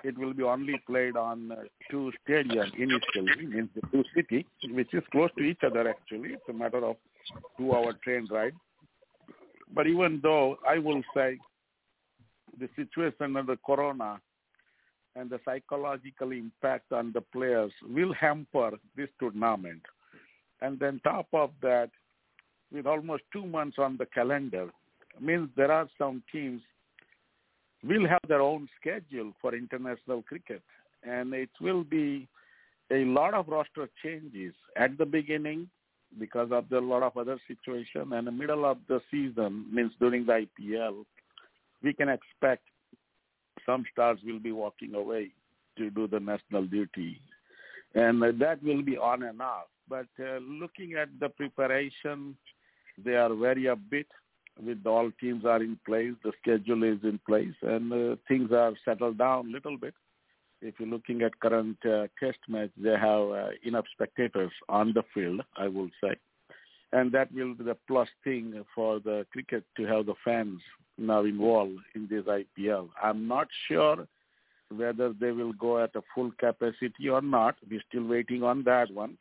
it 0.05 0.17
will 0.19 0.33
be 0.33 0.43
only 0.43 0.81
played 0.87 1.17
on 1.17 1.53
uh, 1.53 1.57
two 1.91 2.13
stadiums 2.27 2.75
initially, 2.75 3.47
means 3.47 3.69
the 3.75 3.83
two 3.93 4.05
city, 4.15 4.45
which 4.71 4.93
is 4.93 5.03
close 5.13 5.31
to 5.39 5.45
each 5.45 5.61
other 5.65 5.89
actually. 5.89 6.31
It's 6.31 6.49
a 6.49 6.53
matter 6.53 6.85
of 6.85 6.97
two-hour 7.57 7.95
train 8.05 8.27
ride. 8.31 8.55
But 9.75 9.87
even 9.87 10.21
though 10.23 10.57
I 10.69 10.79
will 10.79 11.03
say 11.15 11.39
the 12.59 12.69
situation 12.77 13.37
of 13.37 13.47
the 13.47 13.59
Corona 13.65 14.21
and 15.17 15.31
the 15.31 15.41
psychological 15.45 16.33
impact 16.33 16.93
on 16.93 17.13
the 17.13 17.21
players 17.21 17.73
will 17.89 18.13
hamper 18.13 18.73
this 18.97 19.09
tournament. 19.19 19.83
And 20.61 20.79
then 20.79 21.01
top 21.05 21.27
of 21.33 21.51
that, 21.63 21.91
with 22.73 22.87
almost 22.87 23.25
two 23.33 23.47
months 23.47 23.79
on 23.79 23.97
the 23.97 24.07
calendar, 24.07 24.71
means 25.21 25.51
there 25.57 25.73
are 25.73 25.89
some 25.99 26.23
teams 26.33 26.63
will 27.85 28.07
have 28.09 28.21
their 28.29 28.41
own 28.41 28.69
schedule 28.81 29.33
for 29.41 29.55
international 29.55 30.23
cricket. 30.23 30.63
And 31.03 31.35
it 31.35 31.51
will 31.61 31.85
be 31.85 32.29
a 32.91 33.05
lot 33.05 33.35
of 33.35 33.49
roster 33.49 33.89
changes 34.03 34.55
at 34.77 34.97
the 34.99 35.07
beginning 35.07 35.69
because 36.19 36.51
of 36.53 36.69
the 36.69 36.81
lot 36.81 37.03
of 37.03 37.17
other 37.17 37.39
situation 37.49 38.13
and 38.13 38.27
the 38.27 38.33
middle 38.33 38.65
of 38.65 38.79
the 38.89 39.01
season 39.11 39.67
means 39.73 39.93
during 39.99 40.27
the 40.27 40.47
IPL, 40.47 41.05
we 41.83 41.93
can 41.93 42.09
expect 42.09 42.63
some 43.67 43.85
stars 43.93 44.19
will 44.25 44.39
be 44.39 44.53
walking 44.53 44.95
away 44.95 45.31
to 45.79 45.91
do 45.91 46.07
the 46.07 46.21
national 46.21 46.65
duty. 46.65 47.21
And 47.95 48.23
that 48.23 48.63
will 48.63 48.83
be 48.83 48.97
on 48.97 49.23
and 49.23 49.41
off. 49.41 49.67
But 49.89 50.07
uh, 50.19 50.39
looking 50.39 50.95
at 50.95 51.09
the 51.21 51.29
preparation, 51.29 52.37
they 53.05 53.15
are 53.15 53.35
very 53.35 53.65
upbeat 53.65 54.07
with 54.61 54.87
all 54.87 55.11
teams 55.21 55.45
are 55.45 55.63
in 55.63 55.79
place, 55.87 56.13
the 56.23 56.33
schedule 56.41 56.83
is 56.85 56.99
in 57.03 57.19
place, 57.27 57.55
and 57.63 57.93
uh, 57.93 58.17
things 58.29 58.53
are 58.53 58.73
settled 58.85 59.19
down 59.19 59.49
a 59.49 59.51
little 59.51 59.79
bit. 59.79 59.95
If 60.63 60.75
you're 60.79 60.89
looking 60.89 61.23
at 61.23 61.39
current 61.41 61.77
uh, 61.85 62.07
test 62.21 62.39
match, 62.49 62.71
they 62.77 62.91
have 62.91 63.31
uh, 63.31 63.49
enough 63.65 63.85
spectators 63.93 64.53
on 64.69 64.93
the 64.95 65.03
field, 65.13 65.43
I 65.57 65.67
will 65.67 65.91
say. 66.03 66.15
And 66.93 67.11
that 67.13 67.33
will 67.33 67.55
be 67.55 67.65
the 67.65 67.77
plus 67.89 68.09
thing 68.23 68.65
for 68.75 69.01
the 69.01 69.27
cricket 69.33 69.65
to 69.77 69.87
have 69.87 70.07
the 70.07 70.15
fans 70.25 70.61
now 70.99 71.25
involved 71.25 71.79
in 71.95 72.07
this 72.09 72.25
IPL. 72.25 72.91
I'm 73.03 73.27
not 73.27 73.49
sure 73.67 74.07
whether 74.77 75.13
they 75.13 75.33
will 75.33 75.53
go 75.53 75.83
at 75.83 75.97
a 75.97 76.03
full 76.15 76.31
capacity 76.39 77.09
or 77.11 77.23
not. 77.23 77.57
We're 77.69 77.83
still 77.89 78.07
waiting 78.07 78.43
on 78.43 78.63
that 78.65 78.93
one. 78.93 79.19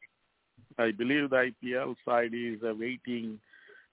I 0.77 0.91
believe 0.91 1.29
the 1.29 1.51
IPL 1.63 1.95
side 2.05 2.33
is 2.33 2.61
uh, 2.63 2.73
waiting 2.77 3.39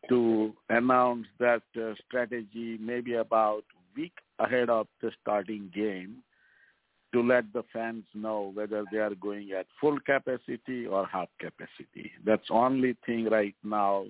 to 0.09 0.53
announce 0.69 1.27
that 1.39 1.63
uh, 1.77 1.95
strategy 2.07 2.79
maybe 2.81 3.15
about 3.15 3.65
week 3.97 4.13
ahead 4.39 4.71
of 4.71 4.87
the 5.03 5.11
starting 5.21 5.71
game 5.75 6.19
to 7.13 7.23
let 7.23 7.51
the 7.53 7.63
fans 7.73 8.05
know 8.15 8.51
whether 8.55 8.85
they 8.93 8.99
are 8.99 9.15
going 9.15 9.53
at 9.53 9.67
full 9.81 9.99
capacity 10.01 10.87
or 10.87 11.07
half 11.07 11.29
capacity. 11.41 12.13
That's 12.25 12.49
only 12.51 12.97
thing 13.07 13.27
right 13.27 13.55
now 13.65 14.07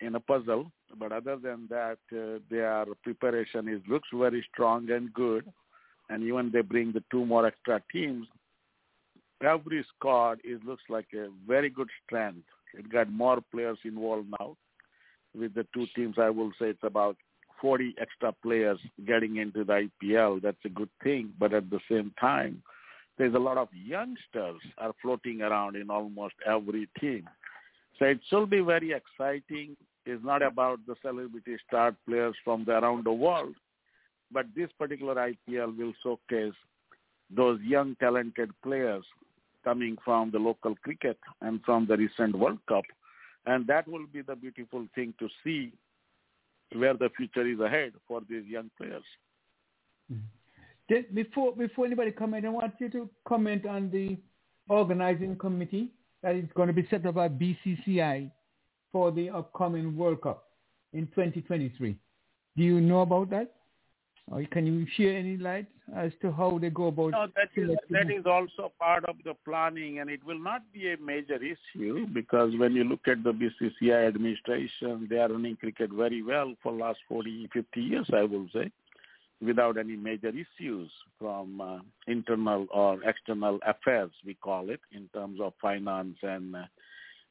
in 0.00 0.14
a 0.14 0.20
puzzle. 0.20 0.70
But 0.98 1.12
other 1.12 1.36
than 1.36 1.68
that, 1.70 1.98
uh, 2.12 2.40
their 2.50 2.84
preparation 3.02 3.68
is 3.68 3.80
looks 3.88 4.08
very 4.12 4.44
strong 4.52 4.90
and 4.90 5.12
good. 5.12 5.46
And 6.08 6.22
even 6.22 6.50
they 6.52 6.62
bring 6.62 6.92
the 6.92 7.02
two 7.10 7.24
more 7.24 7.46
extra 7.46 7.82
teams. 7.92 8.26
Every 9.42 9.84
squad 9.96 10.38
is 10.44 10.60
looks 10.64 10.84
like 10.88 11.08
a 11.14 11.28
very 11.46 11.68
good 11.68 11.88
strength. 12.04 12.46
It 12.74 12.90
got 12.90 13.10
more 13.10 13.40
players 13.52 13.78
involved 13.84 14.28
now 14.38 14.56
with 15.38 15.54
the 15.54 15.66
two 15.74 15.86
teams, 15.94 16.16
I 16.18 16.30
will 16.30 16.50
say 16.58 16.66
it's 16.66 16.82
about 16.82 17.16
40 17.60 17.94
extra 18.00 18.32
players 18.42 18.78
getting 19.06 19.36
into 19.36 19.64
the 19.64 19.88
IPL. 20.02 20.42
That's 20.42 20.64
a 20.64 20.68
good 20.68 20.90
thing. 21.02 21.32
But 21.38 21.52
at 21.52 21.70
the 21.70 21.80
same 21.90 22.12
time, 22.20 22.62
there's 23.18 23.34
a 23.34 23.38
lot 23.38 23.56
of 23.56 23.68
youngsters 23.72 24.60
are 24.78 24.92
floating 25.00 25.42
around 25.42 25.76
in 25.76 25.90
almost 25.90 26.34
every 26.46 26.88
team. 27.00 27.28
So 27.98 28.04
it 28.04 28.20
should 28.28 28.50
be 28.50 28.60
very 28.60 28.92
exciting. 28.92 29.76
It's 30.04 30.22
not 30.24 30.42
about 30.42 30.80
the 30.86 30.94
celebrity 31.02 31.56
star 31.66 31.96
players 32.06 32.34
from 32.44 32.64
the, 32.64 32.72
around 32.72 33.04
the 33.06 33.12
world, 33.12 33.54
but 34.30 34.46
this 34.54 34.68
particular 34.78 35.14
IPL 35.14 35.76
will 35.76 35.92
showcase 36.02 36.54
those 37.34 37.60
young 37.62 37.96
talented 37.96 38.50
players 38.62 39.04
coming 39.64 39.96
from 40.04 40.30
the 40.30 40.38
local 40.38 40.76
cricket 40.76 41.18
and 41.40 41.60
from 41.64 41.86
the 41.86 41.96
recent 41.96 42.38
World 42.38 42.58
Cup 42.68 42.84
and 43.46 43.66
that 43.68 43.86
will 43.88 44.06
be 44.12 44.22
the 44.22 44.34
beautiful 44.34 44.86
thing 44.94 45.14
to 45.18 45.28
see 45.42 45.72
where 46.74 46.94
the 46.94 47.10
future 47.16 47.46
is 47.46 47.60
ahead 47.60 47.92
for 48.06 48.20
these 48.28 48.44
young 48.46 48.70
players. 48.76 49.04
Mm-hmm. 50.12 51.14
Before 51.14 51.52
before 51.52 51.86
anybody 51.86 52.12
comment, 52.12 52.46
I 52.46 52.50
want 52.50 52.74
you 52.78 52.88
to 52.90 53.10
comment 53.26 53.66
on 53.66 53.90
the 53.90 54.16
organizing 54.68 55.36
committee 55.36 55.90
that 56.22 56.36
is 56.36 56.48
going 56.54 56.68
to 56.68 56.72
be 56.72 56.86
set 56.90 57.04
up 57.06 57.16
by 57.16 57.28
BCCI 57.28 58.30
for 58.92 59.10
the 59.10 59.30
upcoming 59.30 59.96
World 59.96 60.22
Cup 60.22 60.44
in 60.92 61.06
2023. 61.08 61.96
Do 62.56 62.62
you 62.62 62.80
know 62.80 63.00
about 63.00 63.30
that? 63.30 63.55
Or 64.30 64.42
can 64.50 64.66
you 64.66 64.86
share 64.96 65.16
any 65.16 65.36
light 65.36 65.66
as 65.94 66.10
to 66.20 66.32
how 66.32 66.58
they 66.58 66.68
go 66.68 66.88
about 66.88 67.12
no, 67.12 67.26
that 67.36 67.50
is, 67.54 67.70
that 67.90 68.10
is 68.10 68.26
also 68.26 68.72
part 68.76 69.04
of 69.04 69.14
the 69.24 69.34
planning 69.44 70.00
and 70.00 70.10
it 70.10 70.24
will 70.24 70.42
not 70.42 70.62
be 70.72 70.92
a 70.92 70.96
major 70.96 71.38
issue 71.40 72.06
because 72.12 72.52
when 72.58 72.74
you 72.74 72.82
look 72.82 73.06
at 73.06 73.22
the 73.22 73.32
BCCI 73.32 74.08
administration, 74.08 75.06
they 75.08 75.18
are 75.18 75.28
running 75.28 75.54
cricket 75.54 75.90
very 75.92 76.22
well 76.22 76.54
for 76.60 76.72
last 76.72 76.98
40, 77.08 77.48
50 77.52 77.80
years, 77.80 78.10
I 78.12 78.24
will 78.24 78.48
say, 78.52 78.72
without 79.40 79.78
any 79.78 79.94
major 79.94 80.30
issues 80.30 80.90
from 81.20 81.60
uh, 81.60 81.78
internal 82.08 82.66
or 82.72 83.00
external 83.04 83.60
affairs, 83.64 84.10
we 84.24 84.34
call 84.34 84.70
it, 84.70 84.80
in 84.90 85.08
terms 85.14 85.40
of 85.40 85.52
finance 85.62 86.16
and 86.22 86.56
uh, 86.56 86.64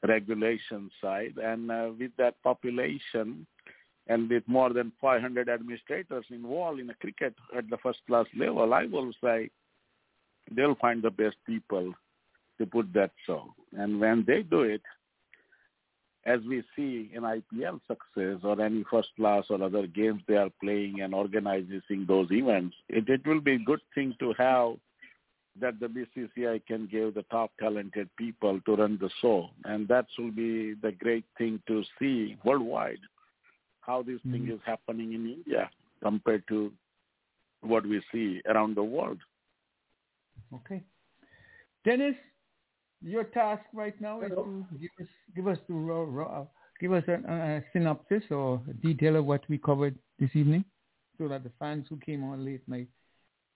regulation 0.08 0.90
side. 1.02 1.34
And 1.44 1.70
uh, 1.70 1.90
with 2.00 2.12
that 2.18 2.42
population, 2.42 3.46
and 4.08 4.30
with 4.30 4.44
more 4.48 4.72
than 4.72 4.92
500 5.02 5.50
administrators 5.50 6.26
involved 6.30 6.80
in 6.80 6.90
a 6.90 6.94
cricket 6.96 7.34
at 7.56 7.70
the 7.70 7.78
first 7.78 8.00
class 8.08 8.26
level, 8.38 8.74
I 8.74 8.86
will 8.86 9.12
say 9.24 9.50
they'll 10.52 10.76
find 10.76 11.02
the 11.02 11.10
best 11.10 11.38
people 11.46 11.94
to 12.60 12.66
put 12.66 12.94
that 12.94 13.12
so. 13.26 13.54
And 13.78 14.00
when 14.00 14.24
they 14.28 14.44
do 14.44 14.62
it, 14.62 14.82
as 16.26 16.40
we 16.48 16.64
see 16.76 17.12
in 17.14 17.22
IPL 17.22 17.80
success 17.88 18.40
or 18.44 18.60
any 18.60 18.84
first 18.90 19.10
class 19.16 19.46
or 19.50 19.62
other 19.62 19.86
games 19.86 20.22
they 20.28 20.36
are 20.36 20.50
playing 20.62 21.02
and 21.02 21.14
organizing 21.14 22.06
those 22.08 22.28
events, 22.32 22.76
it, 22.90 23.08
it 23.10 23.26
will 23.28 23.42
be 23.42 23.54
a 23.56 23.60
good 23.60 23.82
thing 23.94 24.16
to 24.20 24.34
have 24.38 24.74
that 25.60 25.80
the 25.80 25.88
BCCI 25.88 26.66
can 26.66 26.88
give 26.88 27.14
the 27.14 27.24
top 27.24 27.52
talented 27.60 28.10
people 28.18 28.60
to 28.66 28.76
run 28.76 28.98
the 29.00 29.10
show. 29.22 29.50
And 29.64 29.88
that 29.88 30.08
will 30.18 30.32
be 30.32 30.74
the 30.74 30.92
great 30.92 31.26
thing 31.38 31.62
to 31.68 31.84
see 32.00 32.38
worldwide 32.44 33.00
how 33.86 34.02
this 34.02 34.16
mm-hmm. 34.16 34.32
thing 34.32 34.50
is 34.52 34.60
happening 34.66 35.14
in 35.14 35.26
India 35.28 35.70
compared 36.02 36.48
to 36.48 36.72
what 37.62 37.86
we 37.86 38.02
see 38.12 38.42
around 38.48 38.76
the 38.76 38.84
world. 38.84 39.20
Okay. 40.54 40.84
Dennis, 41.84 42.16
your 43.02 43.24
task 43.24 43.64
right 43.74 44.00
now 44.02 44.22
is 44.22 44.30
to 44.30 44.66
give 44.80 44.90
us 45.00 45.08
give 45.36 45.48
us 45.48 45.58
the 45.68 46.28
uh, 46.30 46.46
give 46.80 46.94
us 46.94 47.04
a, 47.08 47.14
a, 47.32 47.64
synopsis 47.74 48.24
or 48.32 48.62
a 48.70 48.74
detail 48.74 49.18
of 49.18 49.26
what 49.26 49.44
we 49.50 49.58
covered 49.58 49.96
this 50.20 50.30
evening, 50.34 50.66
so 51.18 51.28
that 51.28 51.44
the 51.44 51.52
fans 51.60 51.86
who 51.90 51.98
came 51.98 52.24
on 52.24 52.44
late 52.44 52.62
might, 52.68 52.88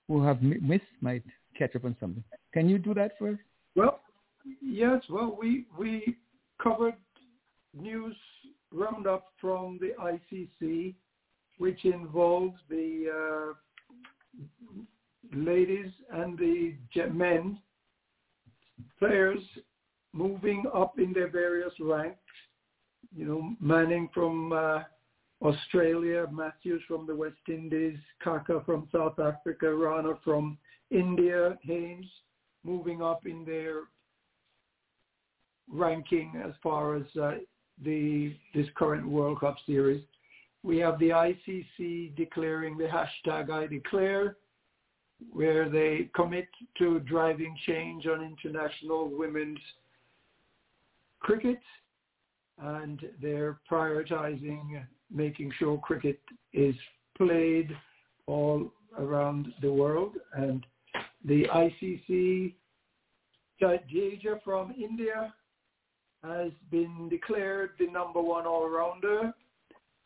who 0.08 0.24
have 0.24 0.42
missed, 0.42 0.84
might 1.02 1.24
catch 1.58 1.76
up 1.76 1.86
on 1.86 1.96
something. 2.00 2.24
Can 2.54 2.70
you 2.70 2.78
do 2.78 2.94
that 2.94 3.18
for 3.18 3.30
us? 3.30 3.38
Well, 3.76 4.00
yes. 4.62 5.02
Well, 5.10 5.38
we 5.40 5.66
we 5.78 6.18
covered 6.62 6.96
news 7.74 8.16
roundup 8.72 9.26
from 9.40 9.80
the 9.80 9.92
ICC, 10.02 10.96
which 11.58 11.86
involves 11.86 12.58
the 12.70 13.54
uh, 13.54 13.54
ladies 15.36 15.92
and 16.12 16.38
the 16.38 16.76
men 17.12 17.60
players 18.98 19.40
moving 20.14 20.66
up 20.74 21.00
in 21.00 21.14
their 21.14 21.30
various 21.30 21.74
ranks. 21.80 22.18
You 23.16 23.26
know, 23.26 23.56
Lanning 23.62 24.10
from 24.14 24.54
uh, 24.54 24.80
Australia, 25.42 26.26
Matthews 26.32 26.82
from 26.88 27.08
the 27.08 27.16
West 27.16 27.38
Indies, 27.48 27.98
Khaka 28.24 28.62
from 28.66 28.88
South 28.92 29.20
Africa, 29.20 29.74
Rana 29.74 30.14
from 30.24 30.58
India, 30.92 31.58
Haynes 31.64 32.06
moving 32.64 33.02
up 33.02 33.26
in 33.26 33.46
their 33.46 33.84
ranking 35.72 36.42
as 36.46 36.54
far 36.62 36.96
as 36.96 37.04
uh, 37.20 37.32
the 37.84 38.36
this 38.54 38.68
current 38.76 39.08
World 39.08 39.40
Cup 39.40 39.58
series. 39.66 40.04
We 40.64 40.78
have 40.78 41.00
the 41.00 41.10
ICC 41.10 42.16
declaring 42.16 42.78
the 42.78 42.86
hashtag 42.88 43.50
I 43.50 43.68
declare. 43.68 44.36
where 45.34 45.70
they 45.70 46.10
commit 46.16 46.48
to 46.78 47.00
driving 47.02 47.56
change 47.66 48.08
on 48.08 48.24
international 48.24 49.10
women's 49.10 49.60
cricket 51.20 51.60
and 52.62 53.02
they're 53.22 53.60
prioritizing 53.70 54.84
making 55.12 55.52
sure 55.58 55.78
cricket 55.80 56.20
is 56.54 56.76
played 57.18 57.76
all 58.28 58.72
around 58.98 59.48
the 59.62 59.72
world. 59.72 60.16
And 60.34 60.66
the 61.26 61.46
ICC 61.46 62.54
Jadeja 63.62 64.42
from 64.44 64.74
India 64.78 65.34
has 66.24 66.52
been 66.72 67.08
declared 67.10 67.72
the 67.80 67.88
number 67.88 68.22
one 68.22 68.46
all-rounder, 68.46 69.34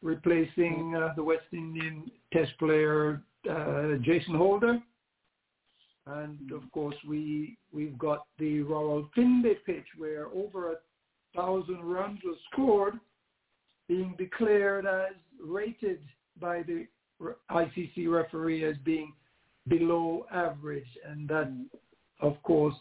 replacing 0.02 0.96
uh, 0.96 1.14
the 1.16 1.24
West 1.24 1.46
Indian 1.52 2.10
Test 2.32 2.52
player 2.60 3.22
uh, 3.50 3.96
Jason 4.02 4.36
Holder. 4.36 4.80
And 6.06 6.52
of 6.52 6.70
course, 6.72 6.96
we 7.08 7.58
we've 7.72 7.98
got 7.98 8.26
the 8.38 8.60
Rawalpindi 8.60 9.56
pitch 9.66 9.86
where 9.98 10.28
over 10.28 10.74
a 10.74 10.76
thousand 11.36 11.82
runs 11.82 12.20
were 12.26 12.36
scored, 12.52 12.96
being 13.88 14.14
declared 14.18 14.86
as 14.86 15.14
rated 15.42 16.02
by 16.40 16.64
the 16.64 16.88
ICC 17.50 18.10
referee 18.10 18.66
as 18.66 18.76
being 18.84 19.14
below 19.68 20.26
average, 20.32 20.88
and 21.08 21.28
that, 21.30 21.52
of 22.22 22.42
course, 22.44 22.76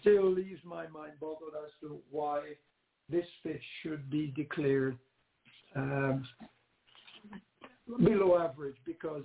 still 0.00 0.30
leaves 0.30 0.60
my 0.64 0.86
mind 0.88 1.12
boggled 1.20 1.52
as 1.64 1.72
to 1.80 1.98
why 2.10 2.40
this 3.10 3.26
pitch 3.42 3.62
should 3.82 4.10
be 4.10 4.32
declared 4.36 4.98
um, 5.76 6.26
below 8.04 8.38
average 8.38 8.76
because 8.84 9.22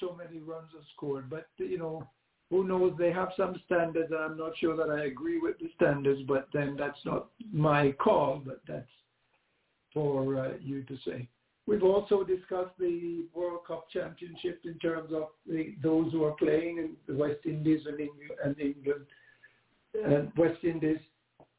so 0.00 0.16
many 0.16 0.40
runs 0.40 0.70
are 0.74 0.84
scored. 0.94 1.30
But 1.30 1.46
you 1.56 1.78
know, 1.78 2.06
who 2.50 2.64
knows? 2.64 2.92
They 2.98 3.12
have 3.12 3.30
some 3.36 3.60
standards. 3.66 4.12
And 4.12 4.20
I'm 4.20 4.36
not 4.36 4.52
sure 4.58 4.76
that 4.76 4.90
I 4.90 5.04
agree 5.04 5.38
with 5.40 5.58
the 5.58 5.70
standards, 5.76 6.20
but 6.26 6.48
then 6.52 6.76
that's 6.78 6.98
not 7.04 7.28
my 7.52 7.92
call. 7.92 8.42
But 8.44 8.60
that's 8.68 8.86
for 9.94 10.38
uh, 10.38 10.52
you 10.60 10.82
to 10.84 10.96
say. 11.06 11.28
We've 11.66 11.84
also 11.84 12.24
discussed 12.24 12.76
the 12.78 13.26
World 13.32 13.60
Cup 13.66 13.88
Championship 13.90 14.62
in 14.64 14.78
terms 14.78 15.12
of 15.12 15.28
the, 15.46 15.74
those 15.82 16.10
who 16.10 16.24
are 16.24 16.32
playing 16.32 16.78
in 16.78 16.96
the 17.06 17.14
West 17.14 17.40
Indies 17.44 17.82
and 17.86 18.00
England, 18.00 18.32
and 18.44 18.60
England 18.60 19.06
and 20.04 20.32
West 20.36 20.64
Indies 20.64 20.98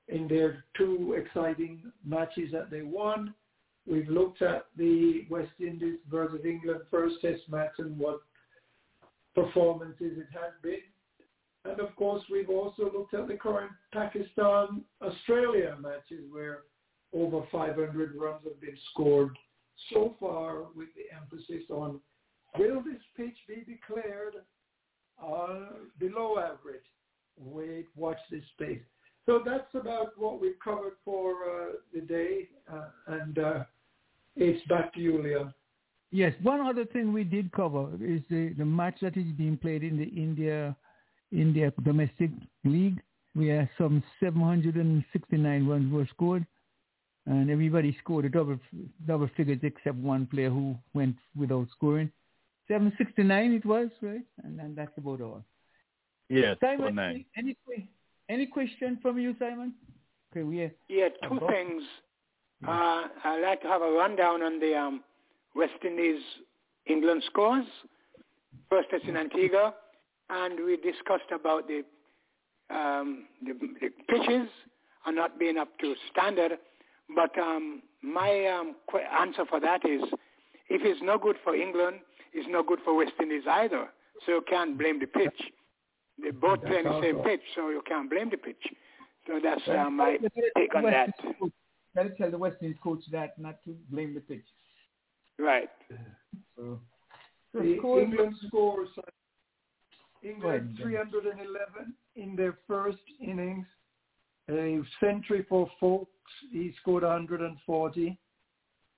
in 0.09 0.27
their 0.27 0.65
two 0.77 1.13
exciting 1.13 1.91
matches 2.05 2.51
that 2.51 2.69
they 2.69 2.81
won. 2.81 3.33
We've 3.87 4.09
looked 4.09 4.41
at 4.41 4.65
the 4.77 5.25
West 5.29 5.51
Indies 5.59 5.99
versus 6.11 6.41
England 6.45 6.81
first 6.91 7.15
test 7.21 7.41
match 7.49 7.73
and 7.77 7.97
what 7.97 8.19
performances 9.35 10.17
it 10.17 10.27
has 10.33 10.51
been. 10.61 10.79
And 11.65 11.79
of 11.79 11.95
course, 11.95 12.23
we've 12.29 12.49
also 12.49 12.91
looked 12.91 13.13
at 13.13 13.27
the 13.29 13.35
current 13.35 13.71
Pakistan-Australia 13.93 15.77
matches 15.81 16.25
where 16.29 16.63
over 17.13 17.45
500 17.51 18.15
runs 18.15 18.43
have 18.43 18.59
been 18.59 18.77
scored 18.91 19.37
so 19.91 20.15
far 20.19 20.63
with 20.75 20.89
the 20.95 21.15
emphasis 21.15 21.69
on 21.69 21.99
will 22.57 22.81
this 22.83 23.01
pitch 23.17 23.35
be 23.47 23.55
declared 23.55 24.35
uh, 25.23 25.69
below 25.99 26.37
average? 26.39 26.83
Wait, 27.37 27.87
watch 27.95 28.19
this 28.29 28.43
space. 28.53 28.81
So 29.25 29.41
that's 29.45 29.73
about 29.73 30.17
what 30.17 30.41
we've 30.41 30.59
covered 30.63 30.93
for 31.05 31.31
uh, 31.31 31.71
the 31.93 32.01
day, 32.01 32.49
uh, 32.71 32.89
and 33.07 33.39
uh, 33.39 33.63
it's 34.35 34.65
back 34.67 34.93
to 34.93 34.99
you, 34.99 35.21
Leon. 35.23 35.53
Yes, 36.11 36.33
one 36.43 36.61
other 36.61 36.85
thing 36.85 37.11
we 37.11 37.23
did 37.23 37.51
cover 37.53 37.87
is 37.99 38.21
the, 38.29 38.53
the 38.57 38.65
match 38.65 38.97
that 39.01 39.17
is 39.17 39.25
being 39.37 39.57
played 39.57 39.83
in 39.83 39.97
the 39.97 40.03
India 40.03 40.75
India 41.31 41.73
domestic 41.83 42.29
league. 42.63 43.01
We 43.35 43.47
have 43.47 43.67
some 43.79 44.03
769 44.19 45.67
runs 45.67 45.91
were 45.91 46.07
scored 46.13 46.45
and 47.25 47.49
everybody 47.49 47.95
scored 47.99 48.25
a 48.25 48.29
double 48.29 48.59
double 49.07 49.29
figures 49.35 49.59
except 49.63 49.95
one 49.97 50.25
player 50.27 50.49
who 50.49 50.75
went 50.93 51.15
without 51.35 51.67
scoring. 51.75 52.11
Seven 52.67 52.93
sixty 52.97 53.23
nine 53.23 53.53
it 53.53 53.65
was 53.65 53.89
right, 54.01 54.25
and, 54.43 54.59
and 54.59 54.75
that's 54.75 54.97
about 54.97 55.21
all. 55.21 55.43
Yes, 56.29 56.57
Simon, 56.61 56.97
any, 56.97 57.27
any 57.37 57.55
any 58.29 58.45
question 58.47 58.97
from 59.01 59.19
you, 59.19 59.35
Simon? 59.39 59.73
Okay, 60.31 60.43
we 60.43 60.61
are, 60.61 60.71
yeah, 60.89 61.09
two 61.27 61.37
about, 61.37 61.49
things. 61.49 61.83
Uh, 62.67 63.03
I'd 63.25 63.41
like 63.41 63.61
to 63.61 63.67
have 63.67 63.81
a 63.81 63.91
rundown 63.91 64.41
on 64.41 64.59
the 64.59 64.75
um, 64.75 65.03
West 65.55 65.73
Indies 65.85 66.21
England 66.87 67.23
scores. 67.27 67.65
First 68.69 68.89
test 68.89 69.03
in 69.05 69.17
Antigua, 69.17 69.73
and 70.29 70.63
we 70.65 70.77
discussed 70.77 71.31
about 71.33 71.67
the 71.67 71.83
um, 72.73 73.25
the, 73.45 73.53
the 73.53 73.89
pitches 74.09 74.49
are 75.05 75.11
not 75.11 75.37
being 75.37 75.57
up 75.57 75.67
to 75.79 75.93
standard 76.11 76.53
but 77.15 77.37
um, 77.37 77.81
my 78.01 78.47
um, 78.47 78.75
qu- 78.89 78.99
answer 78.99 79.45
for 79.49 79.59
that 79.59 79.85
is, 79.85 80.01
if 80.69 80.81
it's 80.83 81.01
no 81.03 81.17
good 81.17 81.35
for 81.43 81.55
England, 81.55 81.97
it's 82.33 82.47
no 82.49 82.63
good 82.63 82.79
for 82.83 82.95
West 82.95 83.13
Indies 83.21 83.43
either. 83.49 83.89
So 84.25 84.33
you 84.33 84.43
can't 84.49 84.77
blame 84.77 84.99
the 84.99 85.07
pitch. 85.07 85.41
They 86.21 86.31
both 86.31 86.61
play 86.61 86.77
on 86.77 86.83
the 86.83 87.01
same 87.01 87.23
pitch, 87.23 87.41
so 87.55 87.69
you 87.69 87.81
can't 87.87 88.09
blame 88.09 88.29
the 88.29 88.37
pitch. 88.37 88.63
So 89.27 89.39
that's 89.41 89.61
uh, 89.67 89.89
my 89.89 90.17
take 90.57 90.75
on 90.75 90.83
that. 90.83 91.09
Gotta 91.95 92.09
tell 92.11 92.31
the 92.31 92.37
West 92.37 92.57
Indies 92.61 92.77
coach 92.83 93.03
that, 93.11 93.37
not 93.37 93.63
to 93.65 93.75
blame 93.89 94.13
the 94.13 94.21
pitch. 94.21 94.45
Right. 95.37 95.69
So, 96.55 96.79
the 97.53 97.75
England 97.75 98.35
scores 98.47 98.89
England 100.23 100.77
311 100.81 101.93
in 102.15 102.35
their 102.35 102.57
first 102.67 102.97
innings. 103.19 103.65
A 104.49 104.81
century 104.99 105.45
for 105.47 105.69
Foakes, 105.79 106.11
he 106.51 106.73
scored 106.81 107.03
140. 107.03 108.17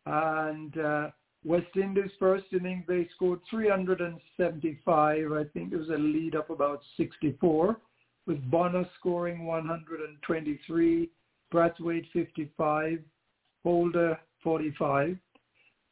And 0.06 0.78
uh, 0.78 1.10
West 1.44 1.76
Indies 1.76 2.12
first 2.20 2.46
inning, 2.52 2.84
they 2.88 3.08
scored 3.16 3.40
375. 3.50 5.32
I 5.32 5.44
think 5.54 5.74
it 5.74 5.78
was 5.78 5.90
a 5.90 5.98
lead 5.98 6.36
up 6.36 6.50
about 6.50 6.82
64, 6.98 7.78
with 8.26 8.50
Bonner 8.50 8.86
scoring 9.00 9.46
123, 9.46 11.10
Brathwaite 11.54 12.12
55, 12.14 13.00
Holder 13.64 14.20
45. 14.44 15.18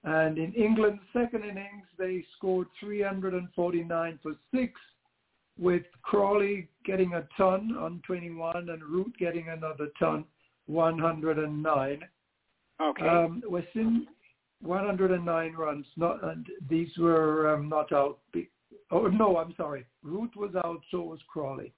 And 0.03 0.37
in 0.37 0.53
England's 0.53 1.01
second 1.13 1.43
innings, 1.43 1.85
they 1.97 2.25
scored 2.35 2.67
349 2.79 4.19
for 4.21 4.33
six, 4.53 4.73
with 5.57 5.83
Crawley 6.01 6.67
getting 6.83 7.13
a 7.13 7.27
ton 7.37 7.77
on 7.79 8.01
21 8.05 8.69
and 8.69 8.83
Root 8.83 9.13
getting 9.19 9.49
another 9.49 9.89
ton, 9.99 10.25
109. 10.67 11.99
Okay. 12.81 13.07
Um, 13.07 13.43
within 13.49 14.07
109 14.61 15.53
runs. 15.53 15.85
Not 15.95 16.23
and 16.23 16.45
these 16.69 16.89
were 16.97 17.53
um, 17.53 17.69
not 17.69 17.91
out. 17.91 18.19
Oh 18.91 19.07
no, 19.07 19.37
I'm 19.37 19.53
sorry. 19.55 19.85
Root 20.03 20.35
was 20.35 20.55
out, 20.55 20.81
so 20.91 21.01
was 21.01 21.19
Crawley. 21.27 21.73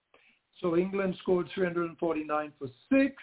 So 0.62 0.78
England 0.78 1.16
scored 1.22 1.50
349 1.54 2.54
for 2.58 2.70
six, 2.90 3.16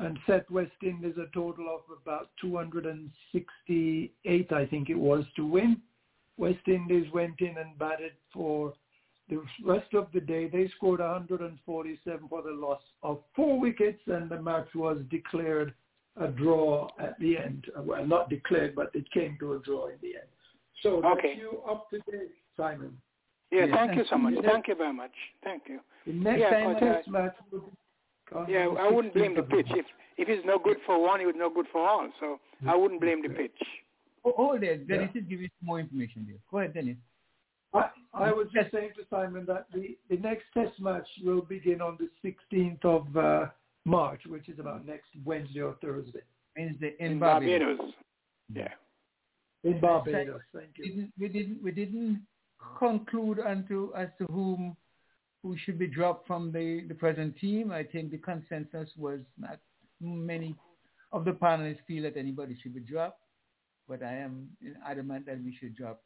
and 0.00 0.18
set 0.26 0.50
West 0.50 0.72
Indies 0.82 1.14
a 1.16 1.26
total 1.32 1.68
of 1.68 1.82
about 2.02 2.30
268, 2.40 4.52
I 4.52 4.66
think 4.66 4.90
it 4.90 4.98
was, 4.98 5.24
to 5.36 5.46
win. 5.46 5.80
West 6.36 6.66
Indies 6.66 7.06
went 7.12 7.40
in 7.40 7.56
and 7.58 7.78
batted 7.78 8.14
for 8.32 8.74
the 9.28 9.42
rest 9.64 9.94
of 9.94 10.08
the 10.12 10.20
day, 10.20 10.48
they 10.48 10.68
scored 10.76 11.00
147 11.00 12.28
for 12.28 12.42
the 12.42 12.50
loss 12.50 12.80
of 13.02 13.20
four 13.34 13.58
wickets, 13.58 14.00
and 14.06 14.28
the 14.30 14.40
match 14.40 14.68
was 14.74 14.98
declared 15.10 15.72
a 16.20 16.28
draw 16.28 16.88
at 17.00 17.18
the 17.18 17.38
end. 17.38 17.64
Well, 17.76 18.06
not 18.06 18.28
declared, 18.28 18.74
but 18.74 18.90
it 18.94 19.10
came 19.12 19.36
to 19.40 19.54
a 19.54 19.58
draw 19.60 19.86
in 19.86 19.96
the 20.02 20.16
end. 20.16 20.28
So 20.82 21.02
Okay. 21.04 21.36
you 21.36 21.62
up 21.68 21.88
to 21.90 21.98
date, 22.10 22.32
Simon. 22.56 23.00
Yeah, 23.50 23.64
Yes. 23.66 23.74
thank 23.74 23.96
you 23.96 24.04
so 24.04 24.18
much. 24.18 24.34
Yes. 24.34 24.44
Thank 24.44 24.68
you 24.68 24.74
very 24.74 24.92
much. 24.92 25.14
Thank 25.42 25.68
you. 25.68 25.80
The 26.06 26.12
next 26.12 26.40
Yeah, 26.40 26.50
time 26.50 26.72
but, 26.74 26.80
test 26.80 27.08
uh, 27.08 27.10
match 27.10 27.36
will 27.50 27.60
be 28.46 28.52
Yeah, 28.52 28.68
I 28.68 28.88
wouldn't 28.90 29.14
blame 29.14 29.34
the 29.34 29.42
pitch. 29.42 29.70
If 29.70 29.86
if 30.16 30.28
it's 30.28 30.44
no 30.46 30.58
good 30.58 30.80
for 30.86 30.98
one, 31.00 31.20
it's 31.20 31.36
no 31.36 31.50
good 31.50 31.66
for 31.68 31.88
all. 31.88 32.08
So 32.20 32.40
I 32.66 32.74
wouldn't 32.76 33.00
blame 33.00 33.22
the 33.22 33.30
pitch. 33.30 33.60
Oh, 34.24 34.34
oh 34.38 34.58
there, 34.58 34.76
Dennis 34.76 35.14
is 35.14 35.24
giving 35.24 35.50
more 35.60 35.80
information 35.80 36.24
there. 36.26 36.38
Go 36.50 36.58
ahead, 36.58 36.74
Dennis. 36.74 36.96
I, 37.74 37.88
I 38.14 38.32
was 38.32 38.46
just 38.54 38.70
saying 38.72 38.90
to 38.96 39.02
Simon 39.10 39.44
that 39.46 39.66
the, 39.72 39.96
the 40.08 40.16
next 40.16 40.44
test 40.54 40.80
match 40.80 41.06
will 41.22 41.42
begin 41.42 41.80
on 41.80 41.98
the 41.98 42.08
16th 42.52 42.84
of 42.84 43.16
uh, 43.16 43.46
March, 43.84 44.22
which 44.26 44.48
is 44.48 44.58
about 44.58 44.86
next 44.86 45.08
Wednesday 45.24 45.60
or 45.60 45.76
Thursday. 45.82 46.20
Wednesday 46.56 46.94
in, 47.00 47.12
In 47.12 47.18
Barbados. 47.18 47.76
Barbados. 47.78 47.94
Yeah. 48.54 48.68
In 49.64 49.80
Barbados, 49.80 50.40
thank 50.54 50.68
you. 50.76 50.84
Didn't, 50.84 51.12
we 51.18 51.28
didn't 51.28 51.62
we 51.62 51.70
didn't 51.72 52.22
conclude 52.78 53.40
unto 53.40 53.90
as 53.96 54.08
to 54.18 54.26
whom 54.26 54.76
who 55.42 55.56
should 55.64 55.78
be 55.78 55.86
dropped 55.86 56.26
from 56.26 56.52
the, 56.52 56.84
the 56.88 56.94
present 56.94 57.36
team. 57.38 57.70
I 57.70 57.82
think 57.82 58.10
the 58.10 58.18
consensus 58.18 58.88
was 58.96 59.20
not 59.38 59.58
many 60.00 60.54
of 61.12 61.24
the 61.24 61.32
panelists 61.32 61.84
feel 61.86 62.02
that 62.04 62.16
anybody 62.16 62.56
should 62.62 62.74
be 62.74 62.80
dropped, 62.80 63.20
but 63.88 64.02
I 64.02 64.14
am 64.16 64.48
adamant 64.86 65.26
that 65.26 65.42
we 65.44 65.56
should 65.58 65.76
drop, 65.76 66.02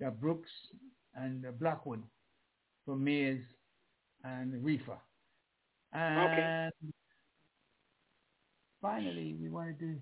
drop 0.00 0.20
Brooks 0.20 0.50
and 1.14 1.44
uh, 1.46 1.50
Blackwood 1.52 2.02
for 2.84 2.96
Mayers 2.96 3.42
and 4.24 4.52
Reifer. 4.64 4.98
And 5.92 6.72
finally, 8.80 9.36
we 9.40 9.48
wanted 9.48 9.78
to 9.80 9.96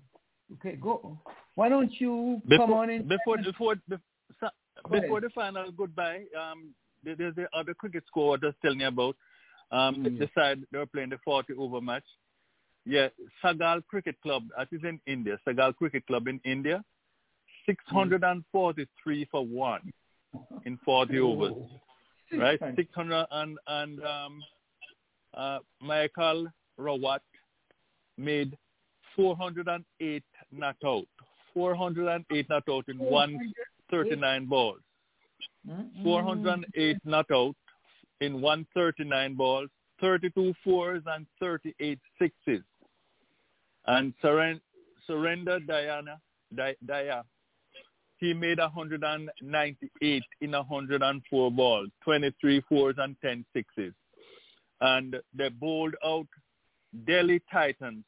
okay 0.53 0.75
go. 0.75 1.17
Why 1.55 1.69
don't 1.69 1.91
you 1.99 2.41
come 2.49 2.59
Before 2.69 2.83
on 2.83 2.89
in? 2.89 3.07
before 3.07 3.37
before 3.37 3.75
before, 3.87 4.51
Go 4.87 4.91
before 4.91 5.17
ahead. 5.17 5.23
the 5.23 5.29
final 5.33 5.71
goodbye, 5.71 6.23
um, 6.39 6.73
there's 7.03 7.35
the 7.35 7.47
other 7.53 7.73
cricket 7.73 8.03
score 8.07 8.29
I 8.29 8.31
was 8.31 8.41
just 8.41 8.57
telling 8.61 8.81
you 8.81 8.87
about. 8.87 9.15
Um, 9.71 9.95
Mm. 9.95 10.19
the 10.19 10.29
side 10.35 10.59
they 10.71 10.77
were 10.77 10.85
playing 10.85 11.09
the 11.09 11.17
40 11.25 11.53
over 11.57 11.81
match. 11.81 12.05
Yeah, 12.85 13.09
Sagal 13.43 13.85
Cricket 13.87 14.15
Club. 14.21 14.43
That 14.57 14.69
is 14.71 14.81
in 14.83 15.01
India. 15.05 15.37
Sagal 15.45 15.75
Cricket 15.75 16.05
Club 16.07 16.27
in 16.27 16.39
India. 16.45 16.83
643 17.67 19.27
for 19.31 19.45
one 19.45 19.93
in 20.65 20.77
40 20.83 21.19
overs. 21.19 21.53
Right, 22.33 22.59
600 22.75 23.25
and 23.31 23.57
and 23.67 24.03
um, 24.03 24.43
uh, 25.33 25.59
Michael 25.81 26.47
Rawat 26.79 27.19
made 28.17 28.57
408 29.15 30.23
not 30.51 30.75
out. 30.85 31.05
408 31.53 32.49
not 32.49 32.63
out 32.69 32.85
in 32.89 32.97
139 32.99 34.45
balls. 34.45 34.79
408 36.03 36.97
not 37.05 37.25
out 37.31 37.55
in 38.21 38.41
139 38.41 39.35
balls, 39.35 39.69
32 40.01 40.53
fours 40.63 41.03
and 41.07 41.25
38 41.39 41.99
sixes. 42.19 42.63
And 43.85 44.13
Surren- 44.23 44.61
Surrender 45.05 45.59
Diana, 45.61 46.19
Di- 46.53 46.75
Daya, 46.85 47.23
he 48.19 48.33
made 48.33 48.59
198 48.59 50.23
in 50.41 50.51
104 50.51 51.51
balls, 51.51 51.89
23 52.03 52.61
fours 52.67 52.95
and 52.97 53.15
10 53.21 53.45
sixes. 53.55 53.93
And 54.81 55.15
they 55.33 55.49
bowled 55.49 55.95
out 56.05 56.27
Delhi 57.05 57.41
Titans 57.51 58.03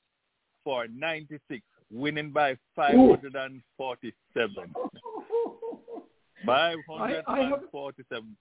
for 0.63 0.88
96, 0.88 1.61
winning 1.91 2.31
by 2.31 2.57
547. 2.75 4.73
547. 6.45 8.38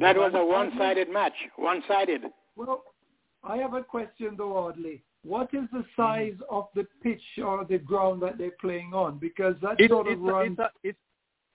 That 0.00 0.16
was 0.16 0.32
a 0.34 0.44
one-sided 0.44 1.08
match. 1.10 1.34
One-sided. 1.56 2.22
Well, 2.56 2.82
I 3.44 3.56
have 3.58 3.74
a 3.74 3.82
question 3.82 4.36
though, 4.36 4.56
Audley. 4.56 5.02
What 5.26 5.48
is 5.52 5.64
the 5.72 5.84
size 5.96 6.36
of 6.48 6.68
the 6.76 6.86
pitch 7.02 7.22
or 7.44 7.64
the 7.64 7.78
ground 7.78 8.22
that 8.22 8.38
they're 8.38 8.52
playing 8.60 8.92
on? 8.94 9.18
Because 9.18 9.56
that 9.62 9.74
It's, 9.80 9.90
sort 9.90 10.06
it's, 10.06 10.18
of 10.20 10.24
a, 10.24 10.32
runs. 10.32 10.50
it's, 10.52 10.60
a, 10.60 10.70
it's, 10.88 10.98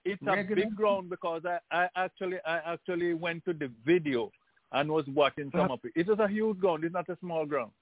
it's 0.04 0.22
a 0.22 0.36
Regular? 0.36 0.56
big 0.64 0.76
ground 0.76 1.08
because 1.08 1.42
I, 1.46 1.58
I 1.70 1.88
actually 1.96 2.38
I 2.44 2.56
actually 2.74 3.14
went 3.14 3.44
to 3.46 3.52
the 3.54 3.70
video 3.86 4.30
and 4.72 4.90
was 4.90 5.06
watching 5.08 5.50
some 5.52 5.60
Uh-huh. 5.62 5.74
of 5.74 5.80
it. 5.84 5.92
It 5.96 6.08
is 6.12 6.18
a 6.18 6.28
huge 6.28 6.58
ground. 6.58 6.84
It's 6.84 6.92
not 6.92 7.08
a 7.08 7.16
small 7.20 7.46
ground. 7.46 7.72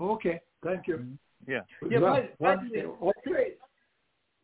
Okay, 0.00 0.40
thank 0.64 0.86
you. 0.86 1.04
Yeah. 1.48 1.62
Yeah, 1.90 1.98
by, 2.00 2.20
by, 2.40 2.54
One- 2.56 2.70
the 2.72 3.30
way, 3.30 3.52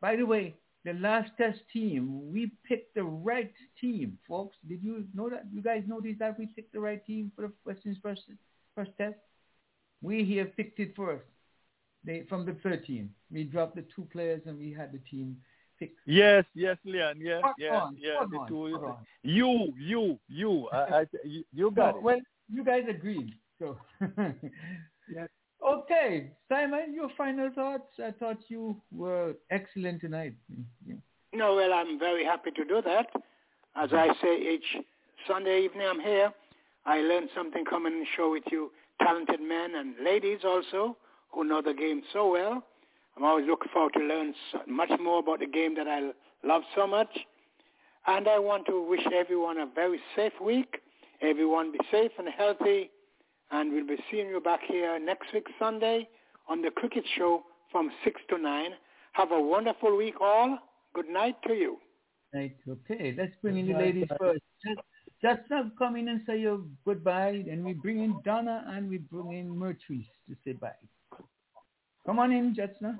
by 0.01 0.17
the 0.17 0.27
way, 0.27 0.57
the 0.85 0.95
last 0.95 1.31
test 1.37 1.61
team, 1.73 2.33
we 2.33 2.51
picked 2.67 2.95
the 2.95 3.05
right 3.05 3.53
team, 3.81 4.19
folks. 4.29 4.57
Did 4.69 4.83
you 4.83 5.05
know 5.15 5.29
that? 5.31 5.45
You 5.53 5.63
guys 5.63 5.85
notice 5.87 6.17
that 6.19 6.39
we 6.39 6.47
picked 6.47 6.73
the 6.73 6.81
right 6.81 7.05
team 7.05 7.31
for 7.37 7.43
the 7.43 7.53
Western's 7.65 7.99
first 8.03 8.23
first 8.75 8.91
test? 8.99 9.17
We 10.03 10.25
here 10.25 10.47
picked 10.47 10.79
it 10.81 10.95
first. 10.97 11.25
They 12.05 12.25
from 12.29 12.47
the 12.47 12.55
13. 12.63 13.11
We 13.31 13.45
dropped 13.45 13.77
the 13.77 13.85
two 13.95 14.07
players 14.13 14.43
and 14.47 14.59
we 14.59 14.73
had 14.73 14.93
the 14.93 14.99
team 15.11 15.37
picked. 15.79 15.99
Yes, 16.07 16.45
yes, 16.55 16.77
Leon. 16.85 17.17
Yes, 17.21 17.41
Spot 17.41 17.55
yeah, 17.59 17.81
on, 17.81 17.97
yeah. 17.99 18.15
spot 18.17 18.31
the 18.31 18.37
on, 18.39 18.49
two 18.49 18.69
spot 18.71 18.83
is- 18.83 18.89
on. 18.89 18.97
You, 19.23 19.73
you, 19.79 20.19
you. 20.29 20.69
I, 20.73 20.77
I, 20.77 21.05
you, 21.25 21.45
you 21.53 21.71
got 21.77 21.93
No, 21.95 21.99
it. 21.99 22.03
Well, 22.05 22.19
you 22.51 22.65
guys 22.65 22.85
agreed. 22.89 23.35
So 23.59 23.77
yes. 25.13 25.29
Okay, 25.67 26.31
Simon, 26.49 26.95
your 26.95 27.11
final 27.19 27.51
thoughts. 27.53 27.91
I 27.99 28.13
thought 28.13 28.39
you 28.49 28.81
were 28.93 29.35
excellent 29.51 30.01
tonight. 30.01 30.35
Yeah. 30.87 30.95
No, 31.35 31.57
well, 31.57 31.75
I'm 31.75 31.99
very 31.99 32.25
happy 32.25 32.53
to 32.53 32.65
do 32.65 32.81
that. 32.83 33.07
As 33.75 33.91
I 33.93 34.09
say 34.23 34.41
each 34.55 34.77
Sunday 35.27 35.63
evening 35.65 35.87
I'm 35.91 36.01
here, 36.01 36.33
I 36.87 37.01
learn 37.01 37.29
something 37.35 37.65
coming 37.65 37.93
and 37.93 38.07
show 38.17 38.31
with 38.31 38.45
you 38.53 38.71
talented 39.03 39.41
men 39.41 39.75
and 39.75 39.95
ladies 40.05 40.41
also 40.45 40.97
who 41.31 41.45
know 41.45 41.63
the 41.63 41.75
game 41.75 42.03
so 42.13 42.31
well. 42.31 42.65
I'm 43.17 43.25
always 43.25 43.47
looking 43.47 43.71
forward 43.73 43.93
to 43.95 44.01
learn 44.01 44.35
so 44.53 44.61
much 44.67 44.91
more 45.01 45.19
about 45.19 45.41
the 45.41 45.47
game 45.47 45.75
that 45.77 45.89
I 45.89 46.11
love 46.47 46.63
so 46.77 46.87
much. 46.87 47.09
And 48.07 48.29
I 48.29 48.39
want 48.39 48.67
to 48.67 48.89
wish 48.89 49.03
everyone 49.15 49.59
a 49.59 49.67
very 49.67 50.01
safe 50.15 50.33
week. 50.41 50.81
Everyone 51.21 51.73
be 51.73 51.81
safe 51.91 52.13
and 52.19 52.29
healthy. 52.29 52.91
And 53.51 53.73
we'll 53.73 53.87
be 53.87 54.03
seeing 54.11 54.29
you 54.29 54.41
back 54.41 54.61
here 54.67 54.99
next 54.99 55.33
week, 55.35 55.47
Sunday, 55.59 56.09
on 56.49 56.63
the 56.63 56.71
Cricket 56.71 57.05
Show 57.17 57.43
from 57.73 57.91
6 58.05 58.21
to 58.31 58.39
9. 58.39 58.71
Have 59.13 59.33
a 59.33 59.41
wonderful 59.41 59.97
week 59.97 60.21
all. 60.21 60.59
Good 60.95 61.09
night 61.09 61.37
to 61.47 61.55
you. 61.55 61.79
Right, 62.33 62.57
okay. 62.69 63.15
Let's 63.17 63.33
bring 63.43 63.59
in 63.59 63.67
the 63.69 63.79
ladies 63.79 64.09
first. 64.19 64.43
Just, 65.21 65.41
just 65.41 65.51
now 65.51 65.71
come 65.77 65.97
in 65.97 66.09
and 66.09 66.21
say 66.27 66.41
your 66.41 66.61
goodbye, 66.85 67.45
and 67.51 67.65
we 67.65 67.73
bring 67.73 68.05
in 68.05 68.15
Donna 68.25 68.65
and 68.69 68.89
we 68.89 68.99
bring 68.99 69.33
in 69.33 69.49
Mertrice 69.49 70.07
to 70.29 70.37
say 70.45 70.53
bye. 70.53 70.71
Come 72.07 72.21
on 72.21 72.31
in, 72.33 72.55
Jetsna. 72.55 72.97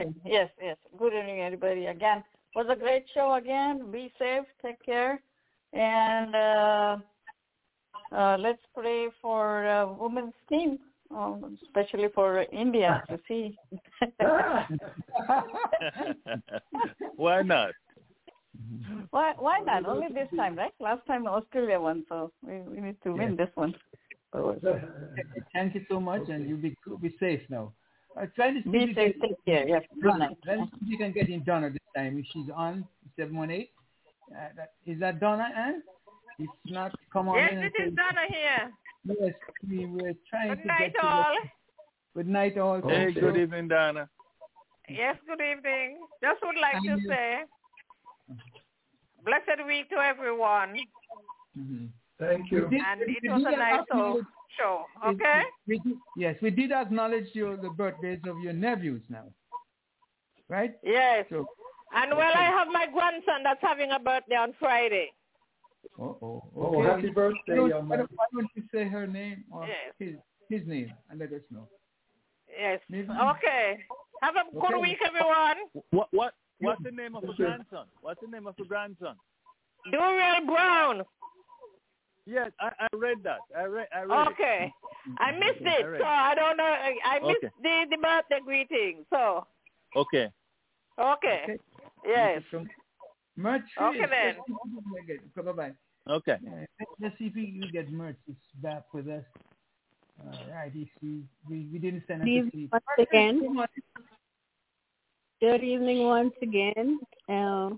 Okay. 0.00 0.12
Yes, 0.24 0.50
yes. 0.62 0.76
Good 0.98 1.14
evening, 1.14 1.40
everybody. 1.40 1.86
Again, 1.86 2.22
was 2.54 2.66
a 2.70 2.76
great 2.76 3.06
show. 3.14 3.34
Again, 3.34 3.90
be 3.90 4.12
safe, 4.18 4.44
take 4.62 4.80
care, 4.84 5.22
and 5.72 6.34
uh, 6.34 6.98
uh, 8.14 8.36
let's 8.38 8.62
pray 8.74 9.08
for 9.20 9.66
uh, 9.66 9.92
women's 9.92 10.34
team, 10.48 10.78
um, 11.14 11.58
especially 11.64 12.08
for 12.14 12.44
India 12.52 13.02
to 13.08 13.18
see. 13.26 13.58
Why 17.16 17.42
not? 17.42 17.72
why? 19.10 19.34
Why 19.38 19.60
not? 19.64 19.86
Only 19.86 20.08
this 20.12 20.28
time, 20.36 20.56
right? 20.56 20.72
Last 20.80 21.06
time 21.06 21.26
Australia 21.26 21.80
won, 21.80 22.04
so 22.08 22.32
we, 22.46 22.58
we 22.60 22.80
need 22.80 22.96
to 23.04 23.12
win 23.12 23.36
this 23.36 23.50
one. 23.54 23.74
Thank 25.54 25.74
you 25.74 25.84
so 25.90 26.00
much, 26.00 26.28
and 26.28 26.48
you'll 26.48 26.58
be 26.58 26.76
be 27.00 27.14
safe 27.18 27.40
now. 27.48 27.72
I 28.16 28.26
try 28.26 28.52
to 28.52 28.62
see 28.62 28.70
Be 28.70 28.94
safe, 28.94 29.14
can- 29.20 29.28
take 29.28 29.44
care. 29.44 29.68
Yes, 29.68 29.82
good 29.94 30.10
Donna, 30.10 30.18
night. 30.28 30.36
Let's 30.46 30.60
see 30.72 30.76
if 30.82 30.88
you 30.90 30.98
can 30.98 31.12
get 31.12 31.28
in 31.28 31.44
Donna 31.44 31.70
this 31.70 31.78
time. 31.96 32.18
If 32.18 32.26
she's 32.32 32.50
on 32.54 32.84
seven 33.16 33.36
one 33.36 33.50
eight, 33.50 33.70
uh, 34.32 34.48
that, 34.56 34.72
is 34.86 34.98
that 35.00 35.20
Donna 35.20 35.48
Ann? 35.56 35.82
If 36.38 36.48
not, 36.66 36.92
come 37.12 37.28
on 37.28 37.36
Yes, 37.36 37.50
in. 37.52 37.58
and 37.58 37.64
this 37.66 37.86
is 37.88 37.94
Donna 37.94 38.26
here. 38.28 38.72
Yes, 39.20 39.34
we 39.68 39.86
were 39.86 40.12
trying 40.28 40.48
Good 40.50 40.62
to 40.62 40.66
night, 40.66 40.92
get 40.92 41.00
to 41.00 41.06
all. 41.06 41.34
The, 41.42 41.48
good 42.22 42.28
night, 42.28 42.58
all. 42.58 42.80
Hey, 42.86 43.12
good 43.12 43.36
evening, 43.36 43.68
Donna. 43.68 44.08
Yes, 44.88 45.16
good 45.26 45.40
evening. 45.40 45.98
Just 46.22 46.40
would 46.42 46.56
like 46.60 46.82
to 46.82 47.00
you- 47.00 47.08
say, 47.08 47.40
blessed 49.24 49.66
week 49.66 49.88
to 49.90 49.96
everyone. 49.96 50.76
Mm-hmm. 51.58 51.86
Thank 52.18 52.50
you. 52.50 52.64
And 52.66 53.00
it 53.02 53.30
was 53.30 53.44
a 53.46 53.56
nice 53.56 53.80
show. 53.92 54.22
show. 54.58 54.84
Okay? 55.06 55.42
We 55.66 55.78
did, 55.78 55.96
yes, 56.16 56.36
we 56.42 56.50
did 56.50 56.72
acknowledge 56.72 57.26
your, 57.32 57.56
the 57.56 57.70
birthdays 57.70 58.20
of 58.28 58.40
your 58.40 58.52
nephews 58.52 59.02
now. 59.08 59.24
Right? 60.48 60.74
Yes. 60.82 61.26
So, 61.30 61.46
And 61.94 62.10
well, 62.16 62.32
I 62.34 62.44
have 62.44 62.68
my 62.68 62.86
grandson 62.92 63.42
that's 63.44 63.60
having 63.62 63.90
a 63.92 63.98
birthday 63.98 64.34
on 64.36 64.52
Friday. 64.58 65.10
oh, 65.98 66.42
Oh, 66.56 66.82
happy 66.82 67.10
birthday, 67.10 67.38
Why 67.48 67.56
don't, 67.56 67.68
young 67.68 67.88
man. 67.88 68.06
why 68.14 68.24
don't 68.32 68.48
you 68.54 68.62
say 68.74 68.84
her 68.88 69.06
name 69.06 69.44
or 69.52 69.66
Yes. 69.66 69.94
his, 69.98 70.14
his 70.60 70.66
name 70.68 70.92
and 71.10 71.20
let 71.20 71.32
us 71.32 71.42
know? 71.50 71.68
Yes. 72.58 72.80
Maybe- 72.88 73.08
Okay. 73.10 73.78
Have 74.22 74.34
a 74.34 74.50
good 74.52 74.64
Okay. 74.74 74.80
week, 74.80 74.98
everyone. 75.06 75.58
What 75.90 76.08
what 76.10 76.34
what's 76.60 76.82
the 76.82 76.90
name 76.90 77.14
of 77.14 77.24
your 77.24 77.34
grandson? 77.34 77.86
What's 78.00 78.20
the 78.20 78.28
name 78.28 78.46
of 78.46 78.54
your 78.58 78.66
grandson? 78.66 79.16
Duriel 79.92 80.46
Brown. 80.46 81.02
Yes, 82.26 82.50
I, 82.60 82.70
I 82.80 82.86
read 82.94 83.18
that. 83.24 83.40
I 83.56 83.64
read 83.64 83.88
I 83.94 84.02
read 84.02 84.28
it. 84.28 84.32
Okay. 84.32 84.72
I 85.18 85.32
missed 85.32 85.60
it, 85.62 85.82
all 85.84 85.90
right. 85.90 86.00
so 86.00 86.06
I 86.06 86.34
don't 86.34 86.56
know. 86.58 86.64
I 86.64 86.94
I 87.04 87.18
missed 87.20 87.44
Okay. 87.44 87.52
the, 87.62 87.86
the 87.90 88.02
birthday 88.02 88.40
greeting. 88.44 89.06
So, 89.08 89.46
Okay. 89.96 90.28
okay. 90.98 91.56
Yes. 92.06 92.42
Merch. 93.36 93.62
Okay, 93.80 94.00
then. 94.10 94.36
Okay, 95.04 95.18
bye-bye. 95.42 95.72
Okay. 96.10 96.32
Uh, 96.32 96.50
let- 96.78 96.88
let's 97.00 97.18
see 97.18 97.26
if 97.26 97.34
we 97.34 97.46
can 97.46 97.70
get 97.72 97.90
Merch 97.90 98.16
back 98.56 98.92
with 98.92 99.08
us. 99.08 99.24
All 100.20 100.32
right, 100.52 100.72
he, 100.72 100.90
he, 101.00 101.22
we, 101.48 101.68
we 101.72 101.78
didn't 101.78 102.02
send 102.08 102.26
him 102.28 102.44
to 102.46 102.50
sleep. 102.50 102.72
once 102.72 102.84
again. 102.98 103.40
Come 105.40 105.48
on. 105.50 105.58
Good 105.58 105.64
evening 105.64 106.04
once 106.04 106.34
again. 106.42 106.98
Uh, 107.28 107.70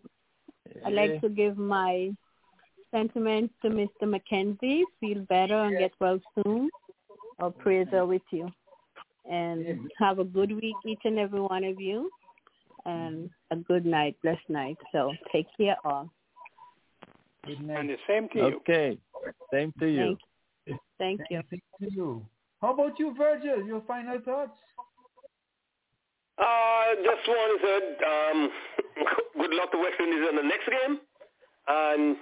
I'd 0.84 0.92
like 0.92 1.20
to 1.20 1.28
give 1.28 1.56
my 1.56 2.10
sentiments 2.90 3.54
to 3.62 3.70
Mr. 3.70 4.08
Mackenzie. 4.08 4.84
Feel 5.00 5.20
better 5.28 5.64
and 5.64 5.78
get 5.78 5.92
well 6.00 6.18
soon. 6.34 6.70
Our 7.38 7.50
prayers 7.50 7.88
are 7.92 8.06
with 8.06 8.22
you. 8.30 8.48
And 9.30 9.90
have 9.98 10.18
a 10.18 10.24
good 10.24 10.52
week, 10.52 10.76
each 10.86 11.00
and 11.04 11.18
every 11.18 11.40
one 11.40 11.64
of 11.64 11.80
you. 11.80 12.10
And 12.86 13.30
a 13.50 13.56
good 13.56 13.84
night, 13.84 14.16
blessed 14.22 14.48
night. 14.48 14.76
So 14.92 15.12
take 15.32 15.46
care 15.56 15.76
all. 15.84 16.10
Good 17.46 17.60
night. 17.60 17.80
And 17.80 17.90
the 17.90 17.96
same 18.08 18.28
to 18.30 18.38
you. 18.38 18.56
Okay. 18.56 18.98
Same 19.52 19.72
to 19.78 19.86
you. 19.86 20.16
Thank 20.98 21.20
you. 21.30 21.42
Thank 21.50 21.62
you. 21.80 22.26
How 22.60 22.74
about 22.74 22.98
you, 22.98 23.14
Virgil? 23.16 23.66
Your 23.66 23.82
final 23.86 24.20
thoughts? 24.20 24.58
Uh, 26.40 26.96
just 27.04 27.24
want 27.28 27.48
to 27.52 27.58
say 27.60 27.76
um, 28.00 28.38
good 29.44 29.52
luck 29.52 29.68
to 29.72 29.78
West 29.78 30.00
Indies 30.00 30.24
in 30.24 30.36
the 30.40 30.46
next 30.48 30.66
game. 30.72 30.96
And 31.68 32.16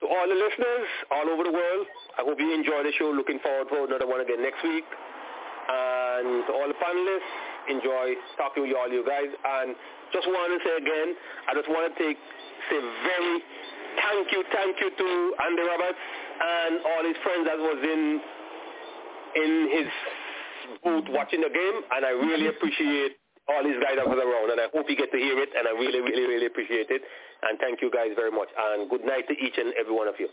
to 0.00 0.06
all 0.06 0.26
the 0.30 0.38
listeners 0.38 0.86
all 1.10 1.26
over 1.26 1.42
the 1.42 1.50
world, 1.50 1.86
I 2.18 2.22
hope 2.22 2.38
you 2.38 2.54
enjoy 2.54 2.86
the 2.86 2.94
show. 2.94 3.10
Looking 3.10 3.42
forward 3.42 3.66
for 3.66 3.84
another 3.84 4.06
one 4.06 4.22
again 4.22 4.42
next 4.46 4.62
week. 4.62 4.86
And 5.66 6.46
to 6.46 6.52
all 6.54 6.70
the 6.70 6.78
panelists, 6.78 7.34
enjoy 7.66 8.14
talking 8.38 8.62
you 8.62 8.78
all 8.78 8.86
you 8.86 9.02
guys. 9.02 9.26
And 9.26 9.74
just 10.14 10.30
want 10.30 10.54
to 10.54 10.58
say 10.62 10.74
again, 10.78 11.18
I 11.50 11.58
just 11.58 11.66
want 11.66 11.90
to 11.90 11.92
take 11.98 12.18
say 12.70 12.78
very 12.78 13.42
thank 13.98 14.30
you, 14.30 14.40
thank 14.54 14.78
you 14.78 14.90
to 14.94 15.08
Andy 15.42 15.62
Roberts 15.66 16.02
and 16.38 16.72
all 16.86 17.02
his 17.02 17.18
friends 17.26 17.42
that 17.50 17.58
was 17.58 17.78
in 17.82 18.02
in 19.34 19.50
his 19.74 19.88
booth 20.84 21.04
watching 21.08 21.40
the 21.40 21.48
game, 21.50 21.76
and 21.92 22.04
I 22.04 22.10
really 22.10 22.46
mm-hmm. 22.46 22.56
appreciate 22.56 23.16
all 23.48 23.62
these 23.62 23.78
guys 23.82 23.94
that 23.96 24.06
was 24.08 24.18
around, 24.18 24.50
and 24.50 24.60
I 24.60 24.66
hope 24.74 24.86
you 24.90 24.96
get 24.96 25.12
to 25.12 25.18
hear 25.18 25.38
it, 25.38 25.50
and 25.56 25.68
I 25.68 25.72
really, 25.72 26.00
really, 26.00 26.26
really 26.26 26.46
appreciate 26.46 26.90
it. 26.90 27.02
And 27.42 27.58
thank 27.60 27.80
you 27.82 27.90
guys 27.90 28.10
very 28.16 28.30
much, 28.30 28.48
and 28.58 28.90
good 28.90 29.04
night 29.04 29.28
to 29.28 29.34
each 29.34 29.54
and 29.58 29.72
every 29.78 29.94
one 29.94 30.08
of 30.08 30.14
you. 30.18 30.28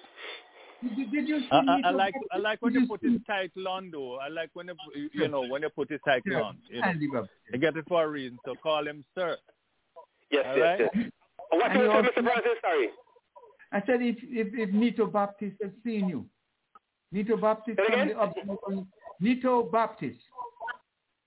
Did, 0.84 1.12
did 1.12 1.28
you 1.30 1.40
see 1.40 1.48
I, 1.52 1.58
I, 1.60 1.80
I 1.86 1.92
like 1.92 2.14
I 2.32 2.38
like 2.38 2.62
when 2.62 2.74
Did 2.74 2.80
they 2.80 2.84
you 2.84 2.90
put 2.92 3.02
see- 3.02 3.12
his 3.14 3.22
title 3.26 3.68
on 3.70 3.90
though. 3.92 4.18
I 4.20 4.28
like 4.28 4.50
when 4.54 4.68
they 4.68 4.74
you- 4.96 5.10
you 5.14 5.28
know 5.28 5.46
when 5.48 5.62
they 5.62 5.70
put 5.70 5.90
his 5.90 6.02
title 6.04 6.32
Yeah, 6.34 6.42
on. 6.42 6.58
You 6.70 6.82
know. 6.82 6.88
Andy 6.88 7.08
Baptist. 7.08 7.62
Get 7.62 7.78
it 7.78 7.86
for 7.88 8.04
a 8.04 8.08
reason. 8.08 8.38
So 8.46 8.56
call 8.62 8.86
him 8.88 9.06
sir. 9.16 9.38
Yes, 10.32 10.44
All 10.48 10.58
yes, 10.58 10.80
right? 10.82 10.90
yes. 10.96 11.06
What 11.52 11.72
And 11.72 11.80
you 11.80 11.86
you 11.86 11.92
say, 11.92 12.22
Mr. 12.22 12.24
Francis? 12.24 12.52
Sorry. 12.62 12.90
I 13.72 13.80
said 13.86 14.02
if, 14.02 14.18
if, 14.24 14.48
if 14.70 14.74
Nito 14.74 15.06
Baptist 15.06 15.56
has 15.62 15.72
seen 15.86 16.10
you. 16.10 16.26
Nito 17.12 17.38
Baptist 17.38 17.78
Say 17.78 17.84
it 17.84 17.92
from 17.92 18.02
again? 18.02 18.08
the 18.18 18.22
Observer- 18.22 18.88
Nito 19.24 19.64
Baptist. 19.64 20.20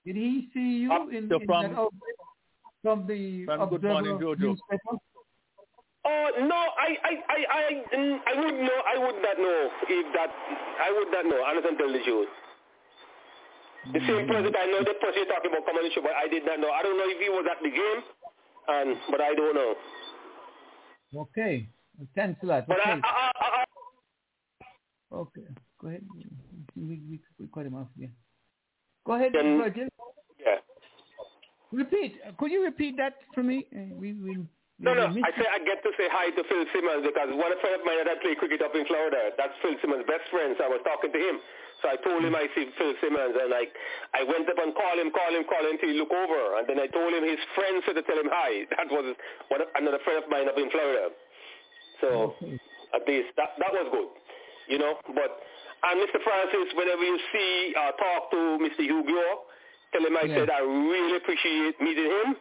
Did 0.04 0.16
he 0.16 0.48
see 0.52 0.84
you 0.84 0.92
in, 1.10 1.28
So 1.32 1.40
in 1.40 1.46
from- 1.46 1.62
that 1.72 1.78
outfit 1.80 2.16
from 2.82 3.06
the 3.08 3.44
from 3.46 3.68
Good 3.70 3.76
Observer 3.84 3.92
Morning, 3.94 4.18
Jojo. 4.20 4.38
newspaper? 4.52 4.94
Oh 6.04 6.28
no, 6.46 6.60
I 6.78 6.88
I 7.02 7.12
I 7.34 7.38
I 7.50 7.62
I 8.30 8.34
would 8.38 8.54
know. 8.54 8.78
I 8.86 8.96
would 8.98 9.18
not 9.26 9.36
know 9.38 9.70
if 9.88 10.06
that. 10.14 10.30
I 10.78 10.92
would 10.94 11.10
not 11.10 11.24
know. 11.26 11.42
Honest 11.42 11.66
and 11.66 11.78
tell 11.78 11.90
the 11.90 12.02
truth. 12.04 12.28
The 13.92 14.00
same 14.06 14.26
person 14.28 14.54
I 14.54 14.66
know 14.70 14.84
the 14.86 14.94
person 15.00 15.16
you're 15.24 15.32
talking 15.32 15.50
about 15.50 15.64
coming 15.66 15.82
on 15.82 15.88
the 15.88 15.94
show, 15.94 16.02
but 16.02 16.14
I 16.14 16.28
did 16.28 16.44
not 16.46 16.60
know. 16.60 16.70
I 16.70 16.82
don't 16.82 16.96
know 16.98 17.08
if 17.10 17.18
he 17.18 17.28
was 17.30 17.46
at 17.50 17.58
the 17.62 17.70
game, 17.70 18.00
and 18.68 18.96
but 19.10 19.20
I 19.20 19.34
don't 19.34 19.54
know. 19.56 19.74
Okay. 21.26 21.66
Thanks 22.14 22.38
a 22.42 22.46
lot. 22.46 22.68
But 22.68 22.78
I, 22.86 22.92
Okay. 22.92 23.00
I, 23.02 23.30
I, 23.34 23.48
I, 23.62 23.64
Okay. 25.16 25.46
Go 25.80 25.88
ahead. 25.88 26.02
We, 26.76 27.00
we, 27.08 27.20
we 27.40 27.46
cut 27.52 27.66
him 27.66 27.74
off 27.74 27.88
again. 27.96 28.12
Go 29.06 29.14
ahead, 29.14 29.32
Virgil. 29.32 29.88
yeah. 30.38 30.60
Repeat. 31.72 32.20
Could 32.38 32.50
you 32.52 32.62
repeat 32.62 32.96
that 32.98 33.14
for 33.34 33.42
me? 33.42 33.66
Uh, 33.74 33.94
We, 33.96 34.12
we, 34.14 34.36
No, 34.78 34.92
no. 34.92 35.08
I 35.08 35.30
say 35.34 35.46
I 35.48 35.58
get 35.64 35.80
to 35.82 35.90
say 35.96 36.06
hi 36.12 36.30
to 36.30 36.42
Phil 36.44 36.64
Simmons 36.74 37.02
because 37.06 37.32
one 37.32 37.54
friend 37.64 37.74
of 37.80 37.82
mine 37.86 38.04
that 38.04 38.12
I 38.12 38.20
play 38.20 38.36
cricket 38.36 38.60
up 38.60 38.74
in 38.76 38.84
Florida, 38.86 39.32
that's 39.40 39.56
Phil 39.62 39.74
Simmons' 39.80 40.04
best 40.06 40.28
friend. 40.30 40.52
So 40.58 40.64
I 40.64 40.70
was 40.70 40.82
talking 40.84 41.10
to 41.12 41.20
him. 41.20 41.40
So 41.84 41.92
I 41.92 41.96
told 42.00 42.24
him 42.24 42.32
I 42.36 42.48
see 42.56 42.68
Phil 42.80 42.92
Simmons, 43.04 43.36
and 43.36 43.48
like 43.52 43.68
I 44.16 44.24
went 44.24 44.48
up 44.48 44.56
and 44.56 44.72
called 44.72 44.96
him, 45.00 45.12
called 45.12 45.34
him, 45.36 45.44
called 45.44 45.64
him 45.68 45.76
until 45.76 45.90
he 45.92 45.96
looked 46.00 46.12
over, 46.16 46.56
and 46.60 46.64
then 46.68 46.80
I 46.80 46.88
told 46.88 47.12
him 47.12 47.20
his 47.24 47.40
friend 47.52 47.80
said 47.84 48.00
to 48.00 48.04
tell 48.08 48.16
him 48.20 48.28
hi. 48.32 48.64
That 48.76 48.88
was 48.92 49.12
one 49.48 49.60
of, 49.60 49.68
another 49.76 50.00
friend 50.04 50.20
of 50.24 50.28
mine 50.32 50.48
up 50.48 50.56
in 50.56 50.68
Florida. 50.72 51.12
So 52.00 52.36
at 52.96 53.04
least 53.08 53.32
that 53.36 53.56
that 53.60 53.72
was 53.72 53.88
good, 53.92 54.08
you 54.72 54.78
know. 54.80 54.96
But 55.12 55.40
and 55.84 55.94
Mr. 56.00 56.18
Francis, 56.24 56.72
whenever 56.76 57.02
you 57.04 57.18
see 57.32 57.74
uh, 57.76 57.92
talk 58.00 58.30
to 58.32 58.40
Mr. 58.62 58.82
Hugo, 58.84 59.46
tell 59.92 60.04
him 60.06 60.16
I 60.16 60.26
Yeah. 60.26 60.36
said 60.36 60.50
I 60.50 60.60
really 60.60 61.16
appreciate 61.16 61.80
meeting 61.80 62.10
him. 62.10 62.36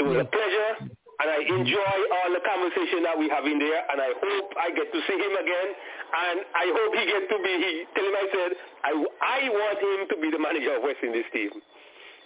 It 0.00 0.04
was 0.08 0.18
a 0.18 0.28
pleasure, 0.28 0.72
and 1.20 1.28
I 1.30 1.38
enjoy 1.44 1.96
all 2.16 2.30
the 2.32 2.42
conversation 2.42 3.04
that 3.04 3.16
we 3.18 3.28
have 3.28 3.44
in 3.46 3.58
there, 3.60 3.80
and 3.92 4.00
I 4.00 4.10
hope 4.16 4.46
I 4.56 4.70
get 4.72 4.88
to 4.92 5.00
see 5.06 5.18
him 5.18 5.34
again, 5.36 5.68
and 6.14 6.36
I 6.56 6.66
hope 6.72 6.90
he 6.96 7.04
gets 7.06 7.26
to 7.30 7.38
be. 7.44 7.52
He, 7.60 7.72
tell 7.94 8.06
him 8.08 8.16
I 8.16 8.26
said 8.32 8.50
I 8.84 8.92
I 9.20 9.38
want 9.52 9.78
him 9.78 10.00
to 10.10 10.16
be 10.22 10.28
the 10.32 10.40
manager 10.40 10.76
of 10.76 10.82
West 10.82 11.04
Indies 11.04 11.28
team 11.32 11.52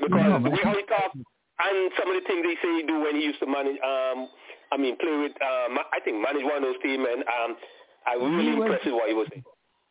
because 0.00 0.22
Yeah, 0.22 0.38
the 0.44 0.50
way 0.50 0.62
how 0.64 0.74
he 0.76 0.84
talk 0.86 1.12
and 1.60 1.92
some 1.98 2.08
of 2.10 2.16
the 2.18 2.26
things 2.26 2.42
they 2.42 2.56
say 2.62 2.70
he 2.80 2.84
do 2.86 3.00
when 3.00 3.14
he 3.16 3.22
used 3.26 3.40
to 3.40 3.46
manage. 3.46 3.78
Um, 3.82 4.28
I 4.72 4.76
mean, 4.78 4.96
play 4.98 5.14
with. 5.18 5.36
Um, 5.42 5.78
I 5.92 6.00
think 6.04 6.18
manage 6.18 6.42
one 6.44 6.58
of 6.58 6.66
those 6.66 6.82
team, 6.82 7.06
and 7.06 7.22
um, 7.26 7.50
I 8.06 8.16
was 8.16 8.32
really 8.36 8.54
impressed 8.58 8.86
with 8.86 8.94
what 8.94 9.08
he 9.08 9.14
was 9.14 9.28
saying. 9.30 9.44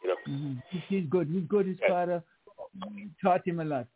You 0.04 0.10
know. 0.10 0.16
Mhm. 0.28 0.64
He's 0.90 1.06
good. 1.10 1.28
He's 1.30 1.44
good. 1.48 1.68
His 1.68 1.78
father 1.88 2.24
taught 3.24 3.48
him 3.48 3.60
a 3.60 3.66
lot. 3.66 3.88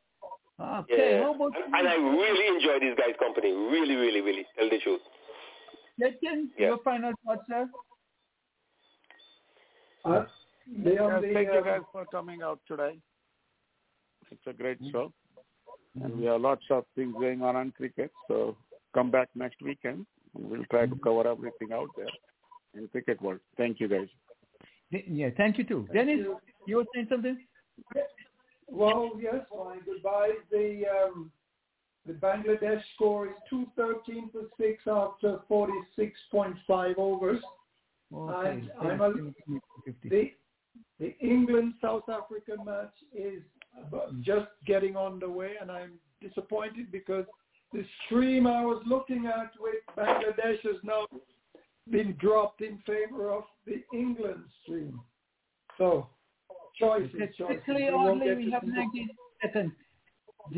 Okay. 0.59 1.17
Yeah. 1.17 1.23
How 1.23 1.33
about 1.35 1.53
and, 1.55 1.75
and 1.75 1.87
I 1.87 1.95
really 1.95 2.47
enjoy 2.55 2.79
this 2.79 2.97
guy's 2.97 3.15
company. 3.19 3.51
Really, 3.51 3.95
really, 3.95 4.21
really. 4.21 4.45
Tell 4.57 4.69
the 4.69 4.79
truth. 4.79 5.01
Letson? 6.01 6.47
Yeah. 6.57 6.67
Your 6.67 6.77
final 6.79 7.11
thoughts, 7.25 7.43
sir? 7.49 7.69
Uh, 10.05 10.25
the, 10.83 10.93
Yeah, 10.93 11.19
the, 11.19 11.31
thank 11.33 11.47
you 11.51 11.59
um, 11.59 11.63
guys 11.63 11.81
for 11.91 12.05
coming 12.05 12.41
out 12.41 12.59
today. 12.67 12.97
It's 14.31 14.41
a 14.47 14.53
great 14.53 14.79
Mm-hmm. 14.81 14.91
show. 14.91 15.13
And 16.03 16.19
we 16.19 16.25
have 16.25 16.41
lots 16.41 16.63
of 16.69 16.85
things 16.95 17.13
going 17.19 17.41
on 17.41 17.55
on 17.55 17.71
cricket. 17.71 18.11
So 18.27 18.55
come 18.93 19.09
back 19.09 19.29
next 19.35 19.61
weekend 19.63 20.05
and 20.35 20.49
we'll 20.49 20.65
try 20.69 20.81
to 20.85 20.87
Mm-hmm. 20.95 21.03
cover 21.03 21.27
everything 21.27 21.71
out 21.73 21.89
there 21.97 22.07
in 22.75 22.87
cricket 22.89 23.21
world. 23.21 23.39
Thank 23.57 23.79
you 23.79 23.87
guys. 23.87 24.07
Yeah. 24.91 25.29
Thank 25.35 25.57
you 25.57 25.63
too. 25.63 25.87
Dennis, 25.93 26.25
you 26.65 26.77
were 26.77 26.85
saying 26.93 27.07
something? 27.09 27.37
Well, 28.69 29.11
yes, 29.19 29.45
my 29.55 29.77
goodbye. 29.85 30.31
The 30.51 30.83
um, 31.03 31.31
the 32.05 32.13
Bangladesh 32.13 32.81
score 32.95 33.27
is 33.27 33.33
213 33.49 34.29
for 34.31 34.43
6 34.57 34.83
after 34.87 35.39
46.5 35.49 36.97
overs. 36.97 37.41
Okay. 38.15 38.49
And 38.49 38.71
I'm 38.79 39.01
a, 39.01 39.13
the, 40.05 40.31
the 40.99 41.17
England-South 41.19 42.03
Africa 42.09 42.53
match 42.65 42.93
is 43.13 43.41
just 44.21 44.47
getting 44.65 44.95
on 44.95 45.19
the 45.19 45.29
way, 45.29 45.53
and 45.61 45.69
I'm 45.69 45.93
disappointed 46.21 46.91
because 46.91 47.25
the 47.73 47.83
stream 48.05 48.47
I 48.47 48.63
was 48.63 48.81
looking 48.85 49.25
at 49.25 49.51
with 49.59 49.75
Bangladesh 49.97 50.65
is 50.65 50.79
now 50.83 51.07
been 51.91 52.15
dropped 52.19 52.61
in 52.61 52.77
favor 52.85 53.31
of 53.31 53.43
the 53.65 53.83
England 53.93 54.43
stream. 54.63 54.99
So, 55.77 56.07
choices, 56.79 57.11
choices. 57.37 57.63
Quickly, 57.65 57.83
We 57.83 57.89
Audley, 57.89 58.35
we 58.35 58.45
to 58.45 58.51
have 58.51 58.63
see 58.63 58.69
the- 58.69 58.75
90 58.75 59.07
seconds. 59.41 59.73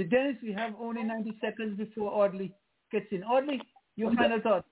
Dennis, 0.10 0.38
we 0.44 0.54
have 0.54 0.76
only 0.80 1.04
90 1.04 1.38
seconds 1.42 1.78
before 1.78 2.12
Audley 2.12 2.54
gets 2.92 3.12
in. 3.12 3.24
Audley, 3.24 3.62
your 3.96 4.14
final 4.14 4.40
thoughts. 4.42 4.68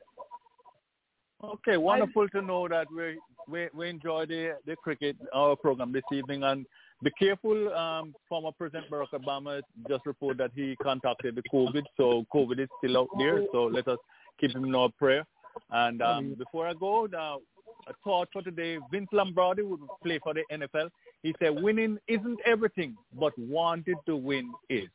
Okay, 1.44 1.78
wonderful 1.78 2.28
to 2.30 2.42
know 2.42 2.68
that 2.68 2.88
we 2.92 3.20
we, 3.48 3.68
we 3.74 3.90
enjoy 3.90 4.26
the 4.26 4.58
the 4.66 4.76
cricket 4.76 5.16
our 5.34 5.56
program 5.56 5.92
this 5.92 6.04
evening 6.12 6.44
and 6.44 6.66
be 7.04 7.12
careful. 7.12 7.74
Um, 7.74 8.16
former 8.28 8.52
President 8.52 8.90
Barack 8.90 9.12
Obama 9.14 9.62
just 9.88 10.06
reported 10.06 10.40
that 10.40 10.52
he 10.56 10.76
contacted 10.82 11.36
the 11.36 11.44
COVID, 11.54 11.84
so 11.96 12.26
COVID 12.34 12.60
is 12.60 12.70
still 12.80 12.98
out 12.98 13.10
there. 13.20 13.44
So 13.52 13.66
let 13.66 13.88
us 13.88 14.00
keep 14.40 14.56
him 14.56 14.66
in 14.66 14.74
our 14.74 14.90
prayer. 14.98 15.26
And 15.72 16.02
um, 16.02 16.36
before 16.38 16.68
I 16.68 16.74
go, 16.74 17.08
now 17.12 17.40
a 17.88 17.94
thought 18.04 18.30
for 18.34 18.42
today: 18.42 18.78
Vince 18.92 19.10
Lombardi 19.12 19.62
would 19.62 19.80
play 20.04 20.20
for 20.24 20.34
the 20.34 20.44
NFL. 20.52 20.90
He 21.24 21.34
said, 21.40 21.62
"Winning 21.62 21.98
isn't 22.08 22.40
everything, 22.46 22.96
but 23.20 23.38
wanted 23.38 23.98
to 24.06 24.16
win 24.16 24.52
is." 24.70 24.88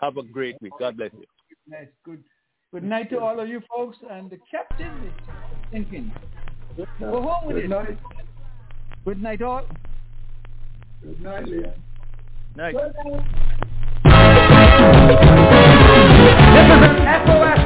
Have 0.00 0.16
a 0.16 0.22
great 0.22 0.60
week. 0.60 0.72
God 0.78 0.96
bless 0.96 1.10
you. 1.12 1.24
Nice, 1.66 1.88
good. 2.04 2.22
Good 2.72 2.82
night 2.82 3.08
to 3.10 3.20
all 3.20 3.38
of 3.38 3.48
you 3.48 3.62
folks, 3.74 3.96
and 4.10 4.28
the 4.28 4.38
captain 4.50 4.90
is 5.06 5.12
thinking. 5.70 6.12
Go 6.76 7.22
home 7.22 7.46
with 7.46 7.56
Good 7.56 7.64
it. 7.66 7.68
night. 7.68 7.98
Good 9.04 9.22
night, 9.22 9.42
all. 9.42 9.64
Good 11.02 11.22
night, 11.22 11.46
Leon. 11.46 11.72
Night. 12.56 12.74
This 12.74 12.82
is 16.66 16.80
an 16.82 16.96
SOS 17.26 17.60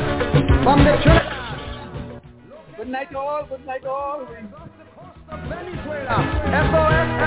from 0.64 0.84
the 0.84 0.96
church. 1.02 1.37
Good 2.88 2.92
night, 2.92 3.14
all. 3.14 3.44
Good 3.44 3.66
night, 3.66 3.84
all. 3.84 4.24
SOS, 4.24 4.48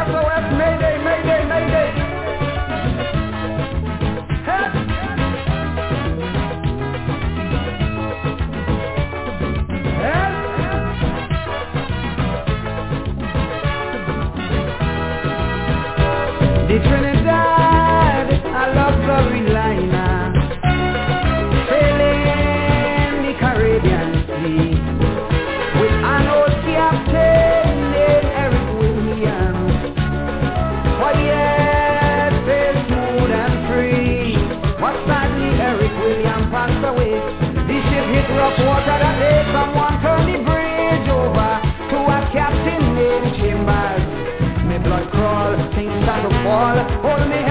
SOS, 0.09 0.45
Mayday, 0.57 0.97
Mayday, 1.05 1.45
Mayday. 1.45 1.90
Holding 46.71 47.29
me 47.29 47.50